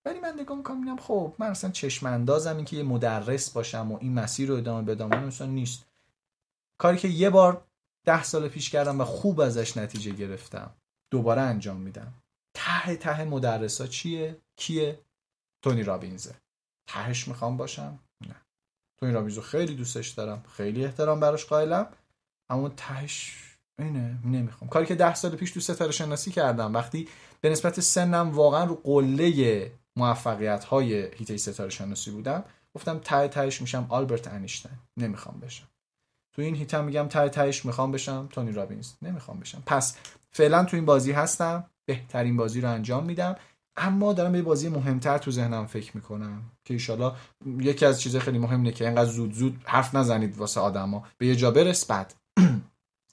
ولی 0.05 0.21
من 0.21 0.35
نگاه 0.41 0.57
می‌کنم 0.57 0.81
میگم 0.81 0.97
خب 0.97 1.35
من 1.39 1.47
اصلا 1.47 1.71
چشم 1.71 2.07
اندازم 2.07 2.57
این 2.57 2.65
که 2.65 2.77
یه 2.77 2.83
مدرس 2.83 3.51
باشم 3.51 3.93
و 3.93 3.99
این 4.01 4.15
مسیر 4.15 4.49
رو 4.49 4.57
ادامه 4.57 4.95
بدم. 4.95 5.13
اصلا 5.13 5.47
نیست. 5.47 5.87
کاری 6.79 6.99
که 6.99 7.09
یه 7.09 7.31
بار 7.31 7.65
ده 8.07 8.23
سال 8.23 8.49
پیش 8.49 8.71
کردم 8.71 9.01
و 9.01 9.05
خوب 9.05 9.41
ازش 9.41 9.77
نتیجه 9.77 10.13
گرفتم. 10.13 10.71
دوباره 11.13 11.41
انجام 11.41 11.77
میدم. 11.77 12.15
ته 12.57 12.97
ته 12.97 13.25
مدرسا 13.25 13.87
چیه؟ 13.87 14.37
کیه؟ 14.57 15.01
تونی 15.65 15.83
رابینزه. 15.83 16.35
تهش 16.89 17.29
می‌خوام 17.29 17.57
باشم؟ 17.57 17.99
نه. 18.27 18.37
تونی 19.01 19.13
رابینز 19.13 19.37
رو 19.37 19.43
خیلی 19.43 19.75
دوستش 19.75 20.09
دارم. 20.09 20.45
خیلی 20.57 20.85
احترام 20.85 21.21
براش 21.21 21.45
قائلم. 21.45 21.87
اما 22.51 22.69
تهش 22.69 23.37
اینه 23.79 24.19
نمی‌خوام. 24.25 24.71
کاری 24.71 24.87
که 24.87 24.95
ده 24.95 25.15
سال 25.15 25.37
پیش 25.37 25.51
تو 25.51 25.61
ستاره 25.61 25.93
شناسی 25.93 26.31
کردم. 26.31 26.75
وقتی 26.75 27.09
به 27.41 27.51
نسبت 27.51 27.81
سنم 27.81 28.31
واقعا 28.31 28.65
رو 28.65 28.81
قله 28.85 29.73
موفقیت 29.97 30.65
های 30.65 31.15
هیته 31.15 31.37
ستاره 31.37 31.71
شناسی 31.71 32.11
بودم 32.11 32.45
گفتم 32.75 32.99
ته 32.99 33.29
تهش 33.29 33.61
میشم 33.61 33.87
آلبرت 33.89 34.29
انیشتین. 34.29 34.73
نمی‌خوام 34.97 35.41
بشم. 35.41 35.67
تو 36.41 36.45
این 36.45 36.55
هیتم 36.55 36.85
میگم 36.85 37.07
ته 37.09 37.29
تهش 37.29 37.65
می‌خوام 37.65 37.93
بشم 37.93 38.29
تونی 38.31 38.53
رابینز. 38.53 38.93
نمی‌خوام 39.03 39.41
بشم. 39.41 39.63
پس 39.67 39.97
فعلا 40.33 40.65
تو 40.65 40.77
این 40.77 40.87
بازی 40.87 41.13
هستم 41.13 41.65
بهترین 41.87 42.37
بازی 42.37 42.61
رو 42.61 42.71
انجام 42.71 43.05
میدم. 43.05 43.37
اما 43.77 44.13
دارم 44.13 44.33
به 44.33 44.43
بازی 44.43 44.69
مهمتر 44.69 45.19
تو 45.19 45.31
ذهنم 45.31 45.67
فکر 45.67 45.97
می‌کنم 45.97 46.43
که 46.65 46.75
ایشالا 46.75 47.17
یکی 47.59 47.87
از 47.87 48.01
چیزهای 48.01 48.25
خیلی 48.25 48.39
مهم 48.39 48.59
اینه 48.59 48.73
که 48.73 48.87
اینقدر 48.87 49.11
زود 49.11 49.33
زود 49.33 49.61
حرف 49.65 49.95
نزنید 49.95 50.39
واسه 50.39 50.61
آدما. 50.61 51.05
به 51.19 51.27
یه 51.27 51.37
جا 51.37 51.51
برس 51.51 51.85
بعد. 51.85 52.15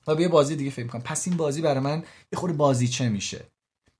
و 0.07 0.15
به 0.15 0.21
یه 0.21 0.27
بازی 0.27 0.55
دیگه 0.55 0.71
فکر 0.71 0.83
می‌کنم. 0.83 1.01
پس 1.01 1.27
این 1.27 1.37
بازی 1.37 1.61
برای 1.61 1.79
من 1.79 2.03
یه 2.33 2.39
خورده 2.39 2.55
بازی 2.55 2.87
چه 2.87 3.09
میشه. 3.09 3.45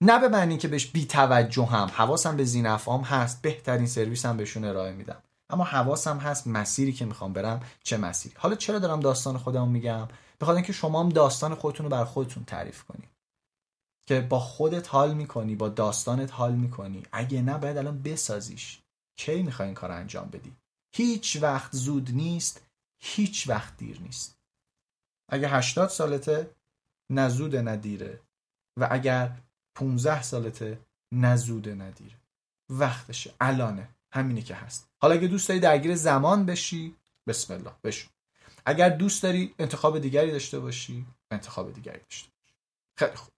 نه 0.02 0.20
به 0.20 0.30
معنی 0.30 0.58
که 0.58 0.68
بهش 0.68 0.86
بی 0.86 1.06
توجه 1.06 1.66
هم 1.66 1.88
حواسم 1.94 2.38
به 2.38 2.44
زین 2.44 2.66
افهام 2.66 3.02
هست 3.02 3.42
بهترین 3.42 3.88
سرویس 3.88 4.26
هم 4.26 4.38
بهشون 4.38 4.66
ارائه 4.66 4.92
میدم. 4.92 5.24
اما 5.50 5.64
حواسم 5.64 6.18
هست 6.18 6.48
مسیری 6.48 6.94
که 6.94 7.06
می‌خوام 7.06 7.34
برم 7.34 7.64
چه 7.84 7.98
مسیری. 7.98 8.36
حالا 8.38 8.56
چرا 8.56 8.80
دارم 8.80 9.00
داستان 9.00 9.38
خودم 9.38 9.68
میگم؟ 9.68 10.08
بخاطر 10.42 10.56
اینکه 10.56 10.74
شما 10.74 11.00
هم 11.04 11.10
داستان 11.10 11.56
خودتون 11.56 11.84
رو 11.86 11.90
بر 11.90 12.06
خودتون 12.06 12.46
تعریف 12.46 12.84
کنید. 12.84 13.10
که 14.08 14.22
با 14.22 14.40
خودت 14.40 14.90
حال 14.90 15.14
می‌کنی 15.14 15.56
با 15.56 15.70
داستانت 15.70 16.34
حال 16.34 16.56
می‌کنی. 16.56 17.04
اگه 17.12 17.42
نه 17.42 17.58
باید 17.58 17.78
الان 17.78 18.02
بسازیش. 18.02 18.82
کی 19.18 19.44
می‌خوای 19.44 19.68
این 19.68 19.76
کار 19.76 19.92
انجام 19.92 20.30
بدی؟ 20.30 20.56
هیچ 20.96 21.38
وقت 21.42 21.76
زود 21.76 22.12
نیست 22.12 22.62
هیچ 23.00 23.50
وقت 23.50 23.78
دیر 23.78 24.02
نیست. 24.02 24.38
اگه 25.30 25.50
80 25.50 25.90
سالته 25.90 26.50
نه 27.10 27.30
زود 27.30 27.56
نه 27.56 27.78
دیره. 27.78 28.20
و 28.80 28.88
اگر 28.92 29.38
15 29.76 30.22
سالته 30.22 30.80
نه 31.12 31.36
زود 31.36 31.70
نه 31.70 31.92
دیره. 31.92 32.16
وقتشه 32.70 33.34
الانه. 33.42 33.90
همینه 34.18 34.42
که 34.42 34.56
هست. 34.56 34.90
حالا 35.02 35.16
اگه 35.16 35.28
دوست 35.28 35.48
داری 35.48 35.60
درگیر 35.60 35.96
زمان 35.96 36.46
بشی 36.46 36.96
بسم 37.28 37.54
الله 37.54 37.72
بشو. 37.84 38.10
اگر 38.66 38.90
دوست 38.90 39.24
داری 39.24 39.54
انتخاب 39.60 40.00
دیگری 40.00 40.32
داشته 40.32 40.60
باشی 40.60 41.06
انتخاب 41.32 41.74
دیگری 41.74 42.00
داشته 42.00 42.30
باشی. 42.30 42.54
خیلی 42.98 43.16
خوب. 43.16 43.34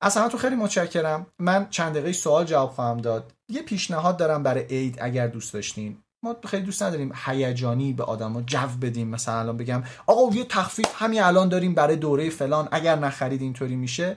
از 0.00 0.16
همتون 0.16 0.40
خیلی 0.40 0.56
متشکرم. 0.56 1.26
من 1.38 1.70
چند 1.70 1.92
دقیقه 1.92 2.12
سوال 2.12 2.44
جواب 2.44 2.70
خواهم 2.70 2.96
داد. 2.96 3.32
یه 3.48 3.62
پیشنهاد 3.62 4.16
دارم 4.16 4.42
برای 4.42 4.64
عید 4.64 4.98
اگر 5.00 5.26
دوست 5.26 5.52
داشتین. 5.52 5.98
ما 6.22 6.36
خیلی 6.46 6.62
دوست 6.62 6.82
نداریم 6.82 7.12
هیجانی 7.24 7.92
به 7.92 8.04
آدما 8.04 8.42
جو 8.42 8.68
بدیم. 8.82 9.08
مثلا 9.08 9.38
الان 9.38 9.56
بگم 9.56 9.84
آقا 10.06 10.34
یه 10.34 10.44
تخفیف 10.44 11.02
همین 11.02 11.22
الان 11.22 11.48
داریم 11.48 11.74
برای 11.74 11.96
دوره 11.96 12.30
فلان. 12.30 12.68
اگر 12.72 12.96
نخرید 12.96 13.42
اینطوری 13.42 13.76
میشه 13.76 14.16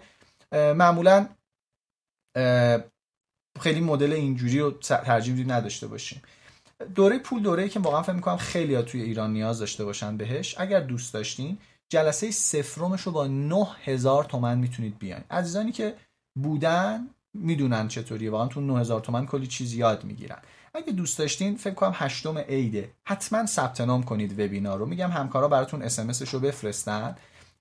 معمولا 0.52 1.28
خیلی 3.60 3.82
مدل 3.82 4.14
اینجوری 4.14 4.60
رو 4.60 4.72
ترجیح 4.82 5.46
نداشته 5.48 5.88
باشیم. 5.88 6.22
دوره 6.96 7.20
پول 7.20 7.42
دوره 7.42 7.70
که 7.70 7.80
واقعا 7.80 8.02
فکر 8.02 8.14
می‌کنم 8.14 8.38
خیلی 8.38 8.76
ها 8.76 8.82
توی 8.82 9.02
ایران 9.02 9.34
نیاز 9.34 9.60
داشته 9.60 9.86
باشن 9.86 10.18
بهش 10.18 10.56
اگر 10.58 10.80
دوست 10.80 11.14
داشتین 11.14 11.58
جلسه 11.90 12.32
سفرمش 12.32 13.02
رو 13.02 13.12
با 13.12 13.28
9000 13.28 14.24
تومن 14.24 14.58
می‌تونید 14.58 15.00
بیاین. 15.00 15.24
عزیزانی 15.32 15.72
که 15.72 15.96
بودن 16.36 17.08
می‌دونن 17.34 17.88
چطوریه. 17.88 18.32
واقعا 18.32 18.48
تو 18.48 18.62
9000 18.62 19.02
تومن 19.02 19.26
کلی 19.26 19.48
چیز 19.48 19.74
یاد 19.74 20.04
می‌گیرن. 20.04 20.38
اگه 20.74 20.92
دوست 20.92 21.18
داشتین 21.18 21.56
فکر 21.56 21.74
کنم 21.74 21.92
هشتم 21.96 22.38
عیده. 22.38 22.92
حتما 23.04 23.46
ثبت 23.46 23.82
نام 23.82 24.04
کنید 24.04 24.40
وبینار 24.40 24.80
رو. 24.80 24.86
میگم 24.86 25.12
همکارا 25.12 25.48
براتون 25.48 25.82
اس 25.82 26.00
ام 26.00 26.12
رو 26.32 26.40
بفرستن 26.40 27.16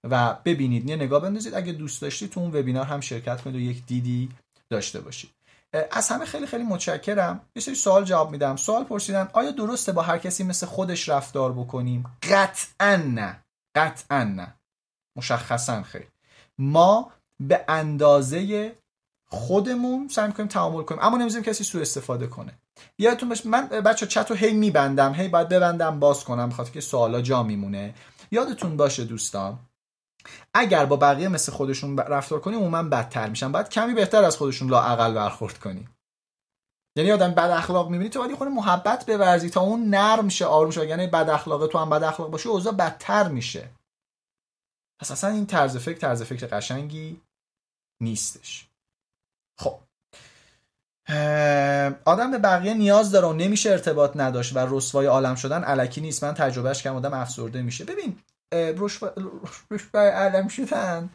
و 0.05 0.37
ببینید. 0.45 0.89
یه 0.89 0.97
نگاه 0.97 1.23
بندازید. 1.23 1.55
اگه 1.55 1.73
دوست 1.73 2.03
داشتید 2.03 2.31
تو 2.31 2.41
اون 2.41 2.51
وبینار 2.57 2.85
هم 2.85 3.01
شرکت 3.01 3.41
کنید 3.41 3.57
و 3.57 3.61
یک 3.61 3.87
دیدی 3.87 4.29
داشته 4.71 5.01
باشید. 5.01 5.31
از 5.91 6.09
همه 6.09 6.25
خیلی 6.25 6.47
خیلی 6.47 6.65
متشکرم. 6.65 7.41
یه 7.57 7.63
سری 7.63 7.75
سوال 7.75 8.05
جواب 8.05 8.31
میدم. 8.31 8.57
سوال 8.57 8.85
پرسیدن 8.85 9.29
آیا 9.33 9.51
درسته 9.51 9.93
با 9.93 10.03
هر 10.03 10.19
کسی 10.19 10.45
مثل 10.45 10.67
خودش 10.67 11.09
رفتار 11.09 11.53
بکنیم؟ 11.53 12.05
قطعا 12.23 12.97
نه. 12.97 13.45
قطعا 13.75 14.25
نه. 14.25 14.55
مشخصا 15.17 15.83
خیر. 15.83 16.07
ما 16.59 17.13
به 17.41 17.65
اندازه 17.69 18.73
خودمون 19.29 20.09
سعی 20.09 20.33
کنیم 20.33 20.49
تعامل 20.49 20.83
کنیم 20.83 21.01
اما 21.03 21.17
نمی‌ذاریم 21.17 21.45
کسی 21.45 21.65
سوء 21.65 21.81
استفاده 21.83 22.27
کنه. 22.27 22.53
یادتون 22.99 23.29
باشه 23.29 23.49
من 23.49 23.67
بچه 23.69 24.07
چت 24.07 24.31
رو 24.31 24.37
هی 24.37 24.53
میبندم 24.53 25.15
هی 25.15 25.29
باید 25.29 25.49
ببندم 25.49 26.01
باز 26.01 26.25
کنم 26.25 26.49
بخاطر 26.49 26.71
که 26.71 26.81
سوالا 26.81 27.21
جا 27.21 27.43
میمونه. 27.43 27.95
یادتون 28.31 28.77
باشه 28.77 29.05
دوستان 29.05 29.59
اگر 30.55 30.87
با 30.87 30.97
بقیه 30.97 31.29
مثل 31.29 31.53
خودشون 31.53 31.99
رفتار 31.99 32.41
کنیم 32.41 32.59
عموما 32.59 32.83
بدتر 32.83 33.29
میشن. 33.29 33.53
باید 33.53 33.69
کمی 33.69 33.95
بهتر 33.95 34.25
از 34.25 34.37
خودشون 34.37 34.71
لااقل 34.71 35.15
برخورد 35.15 35.59
کنیم 35.59 35.97
یعنی 36.97 37.13
آدم 37.13 37.31
بد 37.35 37.51
اخلاق 37.51 37.91
می‌بینی 37.91 38.11
تو 38.11 38.19
باید 38.19 38.35
خود 38.35 38.49
محبت 38.49 39.07
بورزی 39.07 39.51
تا 39.51 39.61
اون 39.61 39.91
نرم 39.91 40.29
شه 40.29 40.47
آروم 40.47 40.71
شه. 40.71 40.87
یعنی 40.87 41.07
بد 41.07 41.31
اخلاق 41.31 41.67
تو 41.67 41.79
هم 41.79 41.91
بد 41.91 42.03
اخلاق 42.03 42.31
باشه 42.31 42.49
اوضاع 42.49 42.73
بدتر 42.73 43.29
میشه. 43.29 43.71
پس 45.01 45.11
اصلا 45.11 45.31
این 45.31 45.47
طرز 45.47 45.77
فکر 45.77 45.99
طرز 45.99 46.23
فکر 46.23 46.47
قشنگی 46.47 47.21
نیستش. 48.03 48.69
خب. 49.59 49.79
آدم 52.05 52.31
به 52.31 52.39
بقیه 52.39 52.75
نیاز 52.75 53.13
داره 53.13 53.27
و 53.27 53.33
نمیشه 53.33 53.71
ارتباط 53.71 54.17
نداشت 54.17 54.57
و 54.57 54.59
رسوای 54.59 55.07
عالم 55.07 55.35
شدن 55.35 55.65
علکی 55.65 56.01
نیست. 56.01 56.25
من 56.25 56.35
تجربهش 56.35 56.83
کردم 56.83 56.97
آدم 56.97 57.15
افسرده 57.15 57.63
میشه. 57.63 57.85
ببین 57.85 58.19
رشوه 58.53 59.11
عالم 59.95 60.49
شدن. 60.49 61.11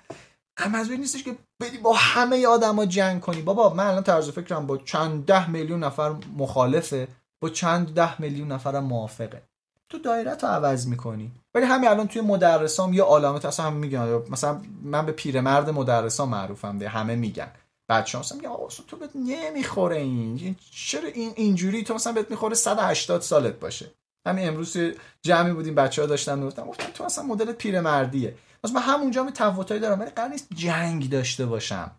هم 0.59 0.75
از 0.75 0.91
نیستش 0.91 1.23
که 1.23 1.35
بدی 1.61 1.77
با 1.77 1.93
همه 1.93 2.47
آدما 2.47 2.85
جنگ 2.85 3.21
کنی. 3.21 3.41
بابا 3.41 3.73
من 3.73 3.87
الان 3.87 4.03
طرز 4.03 4.29
فکرم 4.29 4.67
با 4.67 4.77
چند 4.77 5.25
ده 5.25 5.49
میلیون 5.49 5.83
نفر 5.83 6.15
مخالفه. 6.37 7.07
با 7.43 7.49
چند 7.49 7.93
ده 7.93 8.21
میلیون 8.21 8.51
نفر 8.51 8.79
موافقه. 8.79 9.41
تو 9.89 9.97
دایره 9.97 10.35
تو 10.35 10.47
عوض 10.47 10.87
می‌کنی. 10.87 11.31
ولی 11.55 11.65
همین 11.65 11.89
الان 11.89 12.07
توی 12.07 12.21
مدرسام 12.21 12.93
یه 12.93 13.03
علامت 13.03 13.45
اصلا 13.45 13.65
هم 13.65 13.73
میگن. 13.73 14.21
مثلا 14.29 14.61
من 14.83 15.05
به 15.05 15.11
پیرمرد 15.11 15.69
مدرسا 15.69 16.25
معروفم 16.25 16.77
ده 16.77 16.89
همه 16.89 17.15
میگن. 17.15 17.51
بچه 17.89 18.17
هم 18.17 18.23
میگن 18.35 18.49
آقا 18.49 18.67
تو 18.87 18.97
بهت 18.97 19.15
نمی‌خوره 19.15 19.97
این. 19.97 20.55
چرا 20.71 21.09
این 21.09 21.33
اینجوری؟ 21.35 21.83
تو 21.83 21.93
مثلا 21.93 22.13
بهت 22.13 22.31
می‌خوره 22.31 22.55
180 22.55 23.21
سالت 23.21 23.59
باشه. 23.59 23.91
همین 24.27 24.47
امروز 24.47 24.77
جمعی 25.21 25.53
بودیم 25.53 25.75
بچه 25.75 26.01
ها 26.01 26.07
داشتن 26.07 26.47
گفتم 26.47 26.65
گفتم 26.65 26.91
تو 26.93 27.03
اصلا 27.03 27.23
مدل 27.23 27.51
پیرمردیه. 27.51 28.35
پس 28.63 28.71
من 28.71 28.81
همونجا 28.81 29.23
می 29.23 29.31
تفاوتایی 29.31 29.81
دارم 29.81 29.99
ولی 29.99 30.09
قرار 30.09 30.29
نیست 30.29 30.47
جنگ 30.53 31.09
داشته 31.09 31.45
باشم. 31.45 31.91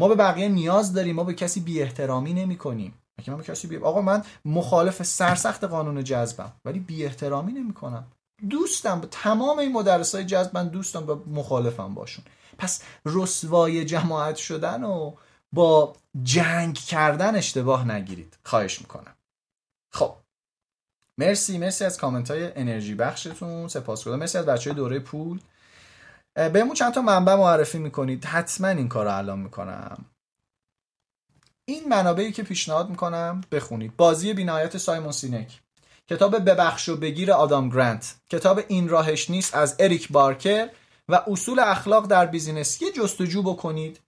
ما 0.00 0.08
به 0.08 0.14
بقیه 0.14 0.48
نیاز 0.48 0.92
داریم 0.92 1.16
ما 1.16 1.24
به 1.24 1.34
کسی 1.34 1.60
بی 1.60 1.82
احترامی 1.82 2.32
نمی 2.32 2.56
کنیم 2.56 2.94
من 3.28 3.36
به 3.36 3.42
کسی 3.42 3.68
بی... 3.68 3.76
آقا 3.76 4.00
من 4.00 4.22
مخالف 4.44 5.02
سرسخت 5.02 5.64
قانون 5.64 6.04
جذبم 6.04 6.52
ولی 6.64 6.80
بی 6.80 7.04
احترامی 7.04 7.52
نمی 7.52 7.72
کنم 7.72 8.06
دوستم 8.50 9.00
تمام 9.10 9.58
این 9.58 9.72
مدرس 9.72 10.14
های 10.14 10.24
جذب 10.24 10.54
من 10.54 10.68
دوستم 10.68 11.06
به 11.06 11.14
مخالفم 11.14 11.94
باشون. 11.94 12.24
پس 12.58 12.82
رسوای 13.06 13.84
جماعت 13.84 14.36
شدن 14.36 14.84
و 14.84 15.14
با 15.52 15.96
جنگ 16.22 16.74
کردن 16.74 17.36
اشتباه 17.36 17.90
نگیرید. 17.92 18.38
خواهش 18.44 18.80
می‌کنم. 18.80 19.14
خب. 19.92 20.16
مرسی 21.18 21.58
مرسی 21.58 21.84
از 21.84 21.98
کامنت 21.98 22.30
های 22.30 22.52
انرژی 22.56 22.94
بخشتون. 22.94 23.68
سپاسگزارم. 23.68 24.18
مرسی 24.18 24.38
از 24.38 24.46
بچه 24.46 24.70
های 24.70 24.76
دوره 24.76 24.98
پول. 24.98 25.40
بهمون 26.34 26.74
چند 26.74 26.94
تا 26.94 27.02
منبع 27.02 27.34
معرفی 27.34 27.78
می‌کنید. 27.78 28.24
حتما 28.24 28.68
این 28.68 28.88
کار 28.88 29.04
رو 29.04 29.16
الان 29.16 29.38
می‌کنم. 29.38 30.04
این 31.64 31.88
منابعی 31.88 32.32
که 32.32 32.42
پیشنهاد 32.42 32.90
می‌کنم 32.90 33.40
بخونید. 33.52 33.96
بازی 33.96 34.34
بی 34.34 34.49
نهایت 34.49 34.78
سایمون 34.78 35.12
سینک. 35.12 35.60
کتاب 36.10 36.38
ببخش 36.38 36.88
و 36.88 36.96
بگیر 36.96 37.32
آدام 37.32 37.68
گرانت. 37.68 38.16
کتاب 38.30 38.60
این 38.68 38.88
راهش 38.88 39.30
نیست 39.30 39.54
از 39.54 39.76
اریک 39.78 40.08
بارکر 40.12 40.68
و 41.08 41.22
اصول 41.26 41.58
اخلاق 41.58 42.06
در 42.06 42.26
بیزینس. 42.26 42.82
یه 42.82 42.92
جستجو 42.92 43.42
بکنید. 43.42 44.00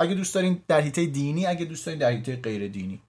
اگه 0.00 0.14
دوست 0.14 0.34
دارین 0.34 0.62
در 0.68 0.80
حیطه 0.80 1.06
دینی 1.06 1.46
اگه 1.46 1.64
دوست 1.64 1.86
دارین 1.86 1.98
در 1.98 2.10
حیطه 2.10 2.36
غیر 2.36 2.68
دینی. 2.68 3.02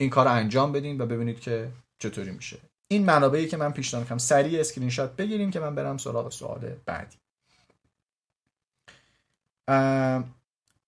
این 0.00 0.10
کار 0.10 0.26
رو 0.26 0.32
انجام 0.32 0.72
بدین 0.72 1.00
و 1.00 1.06
ببینید 1.06 1.40
که 1.40 1.70
چطوری 1.98 2.30
میشه. 2.30 2.58
این 2.92 3.04
منابعی 3.04 3.48
که 3.48 3.56
من 3.56 3.72
پیشنهاد 3.72 4.04
می‌کنم 4.04 4.18
سریع 4.18 4.60
اسکرین 4.60 4.90
شات 4.90 5.16
بگیریم 5.16 5.50
که 5.50 5.60
من 5.60 5.74
برم 5.74 5.98
سراغ 5.98 6.32
سوال 6.32 6.60
بعدی. 6.86 7.16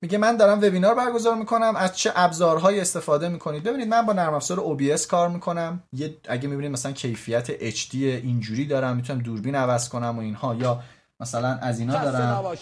میگه 0.01 0.19
من 0.19 0.37
دارم 0.37 0.59
وبینار 0.59 0.95
برگزار 0.95 1.35
می‌کنم. 1.35 1.77
از 1.77 1.97
چه 1.97 2.13
ابزارهایی 2.15 2.81
استفاده 2.81 3.29
می‌کنید؟ 3.29 3.63
ببینید 3.63 3.89
من 3.89 4.07
با 4.07 4.13
نرم 4.13 4.35
افزار 4.35 4.59
OBS 4.59 5.07
کار 5.07 5.29
می‌کنم. 5.29 5.83
یه 5.93 6.17
اگه 6.29 6.49
می‌بینید 6.49 6.73
مثلا 6.73 6.93
کیفیت 6.93 7.71
HD 7.71 7.95
اینجوری 7.95 8.67
دارم 8.67 8.97
می‌تونم 8.97 9.19
دوربین 9.19 9.55
عوض 9.55 9.89
کنم 9.89 10.19
و 10.19 10.21
اینها. 10.21 10.55
یا 10.55 10.83
مثلا 11.21 11.49
از 11.49 11.79
اینا 11.79 12.05
دارم. 12.05 12.57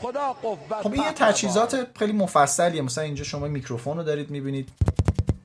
خدا 0.00 0.36
خب 0.82 0.92
این 0.92 1.02
یه 1.02 1.12
تجهیزات 1.12 1.86
خیلی 1.98 2.12
مفصلیه. 2.12 2.82
مثلا 2.82 3.04
اینجا 3.04 3.24
شما 3.24 3.48
میکروفون 3.48 3.96
رو 3.96 4.02
دارید 4.02 4.30
می‌بینید. 4.30 4.68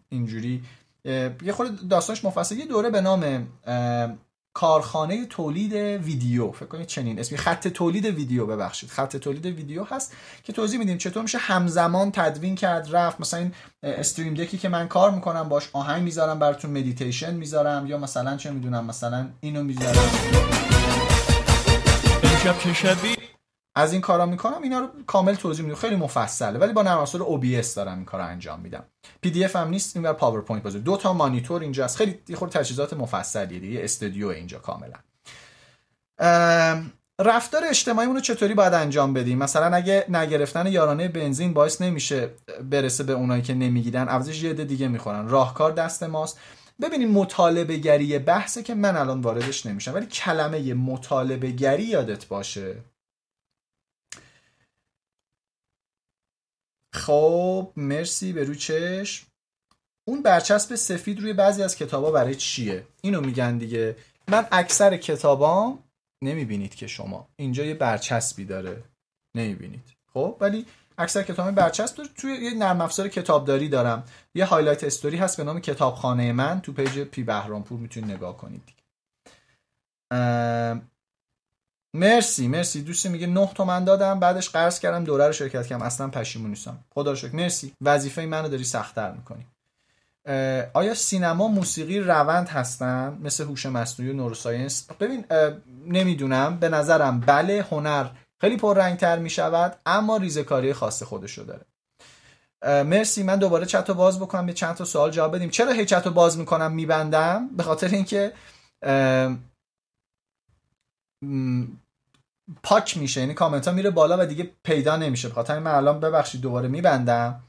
اینجوری 0.09 0.63
یه 1.05 1.53
خود 1.53 1.89
داستانش 1.89 2.25
مفصل 2.25 2.57
یه 2.57 2.65
دوره 2.65 2.89
به 2.89 3.01
نام 3.01 3.47
کارخانه 4.53 5.25
تولید 5.25 5.73
ویدیو. 5.73 6.51
فکر 6.51 6.65
کنید 6.65 6.87
چنین 6.87 7.19
اسمی. 7.19 7.37
خط 7.37 7.67
تولید 7.67 8.05
ویدیو 8.05 8.45
ببخشید. 8.45 8.89
خط 8.89 9.17
تولید 9.17 9.45
ویدیو 9.45 9.83
هست 9.83 10.13
که 10.43 10.53
توضیح 10.53 10.79
میدیم 10.79 10.97
چطور 10.97 11.23
میشه 11.23 11.37
همزمان 11.37 12.11
تدوین 12.11 12.55
کرد 12.55 12.95
رفت. 12.95 13.21
مثلا 13.21 13.39
این 13.39 13.53
stream 13.83 14.33
deck 14.33 14.52
ی 14.52 14.57
که 14.57 14.69
من 14.69 14.87
کار 14.87 15.11
می‌کنم 15.11 15.49
باش 15.49 15.69
آهنگ 15.73 16.03
می‌ذارم 16.03 16.39
براتون 16.39 16.71
مدیتیشن 16.71 17.33
می‌ذارم. 17.33 17.87
یا 17.87 17.97
مثلا 17.97 18.37
چه 18.37 18.51
می‌دونم 18.51 18.85
مثلا 18.85 19.29
اینو 19.41 19.63
می‌ذارم. 19.63 20.09
از 23.79 23.93
این 23.93 24.01
کارا 24.01 24.25
می‌کنم 24.25 24.61
اینا 24.63 24.79
رو 24.79 24.87
کامل 25.07 25.35
توضیح 25.35 25.65
میدم. 25.65 25.77
خیلی 25.77 25.95
مفصله 25.95 26.59
ولی 26.59 26.73
با 26.73 26.81
نرم 26.81 26.97
افزار 26.97 27.21
OBS 27.21 27.67
دارم 27.67 27.95
این 27.95 28.05
کارو 28.05 28.25
انجام 28.25 28.59
میدم. 28.59 28.83
پی 29.21 29.31
دی 29.31 29.45
اف 29.45 29.55
هم 29.55 29.69
نیست 29.69 29.95
اینور 29.95 30.13
پاورپوینت 30.13 30.63
بازه 30.63 30.79
دو 30.79 30.97
تا 30.97 31.13
مانیتور 31.13 31.61
اینجاست 31.61 31.97
خیلی 31.97 32.19
یه 32.27 32.35
خورده 32.35 32.59
تجهیزات 32.59 32.93
مفصلیه 32.93 33.59
دیگه 33.59 33.83
استودیو 33.83 34.27
اینجا 34.27 34.59
کاملا. 34.59 34.97
رفتار 37.21 37.65
اجتماعی 37.69 38.07
رو 38.07 38.19
چطوری 38.19 38.53
باید 38.53 38.73
انجام 38.73 39.13
بدیم؟ 39.13 39.37
مثلا 39.37 39.75
اگه 39.75 40.05
نگرفتن 40.09 40.67
یارانه 40.67 41.07
بنزین 41.07 41.53
باعث 41.53 41.81
نمیشه 41.81 42.29
برسه 42.71 43.03
به 43.03 43.13
اونایی 43.13 43.41
که 43.41 43.53
نمی‌گیرن 43.53 44.07
عوضش 44.07 44.43
یه 44.43 44.53
دیگه 44.53 44.87
می‌خورن. 44.87 45.27
راهکار 45.27 45.71
دست 45.71 46.03
ماست. 46.03 46.39
ببینیم 46.81 47.11
مطالبه 47.11 47.77
گری 47.77 48.19
بحثه 48.19 48.63
که 48.63 48.75
من 48.75 48.97
الان 48.97 49.21
واردش 49.21 49.65
نمیشم 49.65 49.93
ولی 49.93 50.05
کلمه 50.05 50.73
مطالبه 50.73 51.51
گری 51.51 51.83
یادت 51.83 52.25
باشه. 52.25 52.75
خب 56.99 57.71
مرسی 57.75 58.33
به 58.33 58.43
رو 58.43 58.55
چشم. 58.55 59.25
اون 60.07 60.21
برچسب 60.21 60.75
سفید 60.75 61.19
روی 61.19 61.33
بعضی 61.33 61.63
از 61.63 61.75
کتابا 61.75 62.11
برای 62.11 62.35
چیه؟ 62.35 62.87
اینو 63.01 63.21
میگن 63.21 63.57
دیگه. 63.57 63.95
من 64.27 64.47
اکثر 64.51 64.97
کتابام 64.97 65.83
نمی‌بینید 66.23 66.75
که 66.75 66.87
شما. 66.87 67.27
اینجا 67.35 67.65
یه 67.65 67.73
برچسبی 67.73 68.45
داره. 68.45 68.83
نمی‌بینید. 69.35 69.83
خب 70.13 70.37
ولی 70.39 70.65
اکثر 70.97 71.23
کتاب 71.23 71.51
برچسب 71.51 71.95
داره. 71.95 72.09
توی 72.17 72.31
یه 72.31 72.53
نرم 72.53 72.81
افزار 72.81 73.07
کتابداری 73.07 73.69
دارم. 73.69 74.03
یه 74.35 74.45
highlight 74.45 74.83
story 74.83 75.17
هست 75.17 75.37
به 75.37 75.43
نام 75.43 75.59
کتابخانه 75.59 76.31
من. 76.31 76.61
تو 76.61 76.73
پیج 76.73 76.99
پیام 76.99 77.23
بهرامپور 77.23 77.79
می‌تونید 77.79 78.11
نگاه 78.11 78.37
کنید 78.37 78.61
دیگه. 78.65 78.79
مرسی 81.93 82.47
مرسی. 82.47 82.81
دوستی 82.81 83.09
میگه 83.09 83.27
نه 83.27 83.49
تومن 83.55 83.83
دادم 83.83 84.19
بعدش 84.19 84.49
قرض 84.49 84.79
کردم 84.79 85.03
دوره 85.03 85.27
رو 85.27 85.33
شرکت 85.33 85.67
کردم. 85.67 85.83
اصلا 85.83 86.07
پشیمون 86.07 86.49
نیستم. 86.49 86.77
خدا 86.93 87.11
رو 87.11 87.17
شکر. 87.17 87.35
مرسی. 87.35 87.73
وظیفه 87.81 88.25
منو 88.25 88.49
داری 88.49 88.63
سختتر 88.63 89.11
می‌کنی. 89.11 89.45
آیا 90.73 90.93
سینما 90.93 91.47
موسیقی 91.47 91.99
روند 91.99 92.47
هستن؟ 92.47 93.17
مثل 93.23 93.43
هوش 93.43 93.65
مصنوعی 93.65 94.11
و 94.11 94.15
نوروساینس. 94.15 94.87
ببین 94.99 95.25
نمی‌دونم. 95.87 96.57
به 96.57 96.69
نظرم 96.69 97.19
بله 97.19 97.65
هنر 97.71 98.05
خیلی 98.41 98.57
پررنگتر 98.57 99.19
می‌شود 99.19 99.75
اما 99.85 100.17
ریزکاری 100.17 100.73
خاص 100.73 101.03
خودشو 101.03 101.43
داره. 101.43 101.65
مرسی. 102.83 103.23
من 103.23 103.35
دوباره 103.35 103.65
چت 103.65 103.89
رو 103.89 103.95
باز 103.95 104.19
بکنم 104.19 104.47
یه 104.47 104.53
چند 104.53 104.75
تا 104.75 104.85
سوال 104.85 105.11
جواب 105.11 105.35
بدیم. 105.35 105.49
چرا 105.49 105.71
هی 105.71 105.85
چت 105.85 106.05
رو 106.05 106.11
باز 106.11 106.37
می‌کنم 106.37 106.71
میبندم؟ 106.71 107.47
به 107.57 107.63
خاطر 107.63 107.87
اینکه 107.87 108.31
پاک 112.63 112.97
میشه. 112.97 113.21
یعنی 113.21 113.33
کامنت 113.33 113.67
ها 113.67 113.73
میره 113.73 113.89
بالا 113.89 114.17
و 114.19 114.25
دیگه 114.25 114.49
پیدا 114.63 114.97
نمیشه. 114.97 115.29
بخاطر 115.29 115.59
من 115.59 115.71
الان 115.71 115.99
ببخشید 115.99 116.41
دوباره 116.41 116.67
میبندم. 116.67 117.43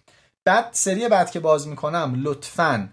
بعد 0.45 0.69
سری 0.73 1.09
بعد 1.09 1.31
که 1.31 1.41
باز 1.41 1.69
می‌کنم 1.69 2.15
لطفا 2.17 2.89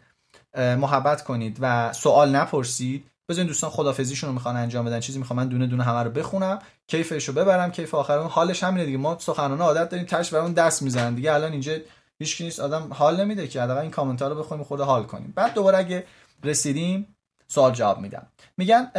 محبت 0.57 1.23
کنید 1.23 1.57
و 1.61 1.93
سوال 1.93 2.35
نپرسید. 2.35 3.05
بزنین 3.29 3.47
دوستان 3.47 3.69
خدافزیشون 3.69 4.27
رو 4.27 4.33
می‌خوان 4.33 4.55
انجام 4.55 4.85
بدن. 4.85 4.99
چیزی 4.99 5.19
می‌خوام 5.19 5.37
من 5.37 5.47
دونه 5.47 5.67
دونه 5.67 5.83
همه 5.83 6.03
رو 6.03 6.09
بخونم. 6.09 6.59
کیفش 6.87 7.25
رو 7.27 7.33
ببرم. 7.33 7.71
کیف 7.71 7.95
آخر 7.95 8.17
اون 8.17 8.29
حالش 8.29 8.63
همینه 8.63 8.85
دیگه. 8.85 8.97
ما 8.97 9.17
سخنانه 9.19 9.63
عادت 9.63 9.89
داریم. 9.89 10.05
تاش 10.05 10.33
برامون 10.33 10.53
دست 10.53 10.81
می‌زنن 10.81 11.15
دیگه. 11.15 11.33
الان 11.33 11.51
اینجا 11.51 11.77
هیچ 12.19 12.41
نیست. 12.41 12.59
آدم 12.59 12.93
حال 12.93 13.21
نمیده 13.21 13.47
که. 13.47 13.61
حداقل 13.61 13.81
این 13.81 13.91
کامنت 13.91 14.21
ها 14.21 14.27
رو 14.27 14.35
بخونیم 14.35 14.63
خود 14.63 14.81
حال 14.81 15.03
کنیم. 15.03 15.33
بعد 15.35 15.53
دوباره 15.53 15.77
اگه 15.77 16.07
رسیدیم 16.43 17.15
سوال 17.47 17.71
جواب 17.71 17.99
میدم. 17.99 18.27
میگن 18.57 18.91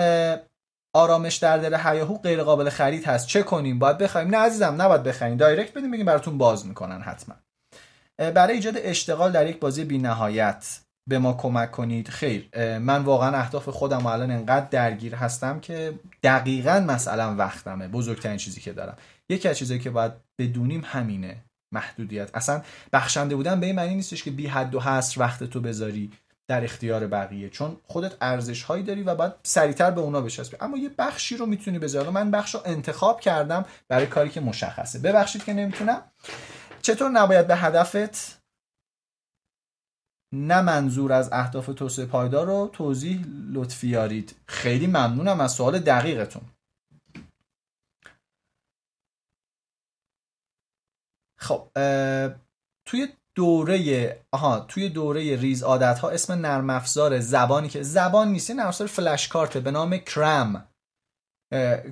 آرامش 0.94 1.36
در 1.36 1.58
دل 1.58 1.74
هیاهو 1.74 2.18
غیر 2.18 2.42
قابل 2.42 2.70
خرید 2.70 3.04
هست. 3.04 3.26
چه 3.26 3.42
کنیم؟ 3.42 3.78
باید 3.78 3.98
بخریم 3.98 4.28
نه 4.28 4.36
عزیزم 4.36 4.82
نباید 4.82 5.02
بخریم. 5.02 5.36
دایرکت 5.36 5.78
بدیم 5.78 5.90
بگیم 5.90 6.06
براتون 6.06 6.38
باز 6.38 6.66
می‌کنن 6.66 7.00
حتما. 7.00 7.34
برای 8.18 8.54
ایجاد 8.54 8.74
اشتغال 8.76 9.32
در 9.32 9.46
یک 9.46 9.60
بازی 9.60 9.84
بی 9.84 9.98
نهایت 9.98 10.80
به 11.08 11.18
ما 11.18 11.32
کمک 11.32 11.70
کنید. 11.70 12.08
خیر. 12.08 12.48
من 12.78 13.02
واقعا 13.02 13.36
اهداف 13.36 13.68
خودم 13.68 14.06
الان 14.06 14.30
انقدر 14.30 14.66
درگیر 14.70 15.14
هستم 15.14 15.60
که 15.60 15.98
دقیقا 16.22 16.84
مثلا 16.88 17.36
وقتمه. 17.36 17.88
بزرگترین 17.88 18.36
چیزی 18.36 18.60
که 18.60 18.72
دارم. 18.72 18.96
یکی 19.28 19.48
از 19.48 19.58
چیزایی 19.58 19.80
که 19.80 19.90
باید 19.90 20.12
بدونیم 20.38 20.82
همینه. 20.84 21.36
محدودیت. 21.74 22.30
اصلا 22.34 22.62
بخشنده 22.92 23.36
بودن 23.36 23.60
به 23.60 23.66
این 23.66 23.76
معنی 23.76 23.94
نیستش 23.94 24.22
که 24.22 24.30
بی 24.30 24.46
حد 24.46 24.74
و 24.74 24.80
حصر 24.80 25.20
وقت 25.20 25.44
تو 25.44 25.60
بذاری. 25.60 26.10
در 26.48 26.64
اختیار 26.64 27.06
بقیه 27.06 27.50
چون 27.50 27.80
خودت 27.86 28.16
ارزش 28.20 28.62
هایی 28.62 28.82
داری 28.82 29.02
و 29.02 29.14
باید 29.14 29.32
سریعتر 29.42 29.90
به 29.90 30.00
اونا 30.00 30.20
بچسبی. 30.20 30.56
اما 30.60 30.76
یه 30.76 30.88
بخشی 30.88 31.36
رو 31.36 31.46
می‌تونی 31.46 31.78
بذاری. 31.78 32.10
من 32.10 32.30
بخش 32.30 32.54
رو 32.54 32.60
انتخاب 32.64 33.20
کردم 33.20 33.64
برای 33.88 34.06
کاری 34.06 34.30
که 34.30 34.40
مشخصه. 34.40 34.98
ببخشید 34.98 35.44
که 35.44 35.52
نمی‌تونم. 35.52 36.12
چطور 36.82 37.10
نباید 37.10 37.46
به 37.46 37.56
هدفت 37.56 38.38
نه 40.34 40.62
منظور 40.62 41.12
از 41.12 41.28
اهداف 41.32 41.66
توسعه 41.66 42.06
پایدار 42.06 42.46
رو 42.46 42.70
توضیح 42.72 43.24
لطفی 43.52 43.88
یارید؟ 43.88 44.36
خیلی 44.46 44.86
ممنونم. 44.86 45.40
از 45.40 45.52
سوال 45.52 45.78
دقیقتون. 45.78 46.42
خب 51.38 51.70
توی 52.86 53.08
دوره 53.38 54.20
آها 54.32 54.60
توی 54.60 54.88
دوره 54.88 55.36
ریز 55.36 55.62
عادت 55.62 55.98
ها 55.98 56.10
اسم 56.10 56.32
نرم 56.32 56.70
افزار 56.70 57.20
زبانی 57.20 57.68
که 57.68 57.82
زبان 57.82 58.28
نیست 58.28 58.50
نرم 58.50 58.66
افزار 58.66 58.88
فلش 58.88 59.28
کارت 59.28 59.56
به 59.56 59.70
نام 59.70 59.96
کرم. 59.96 60.68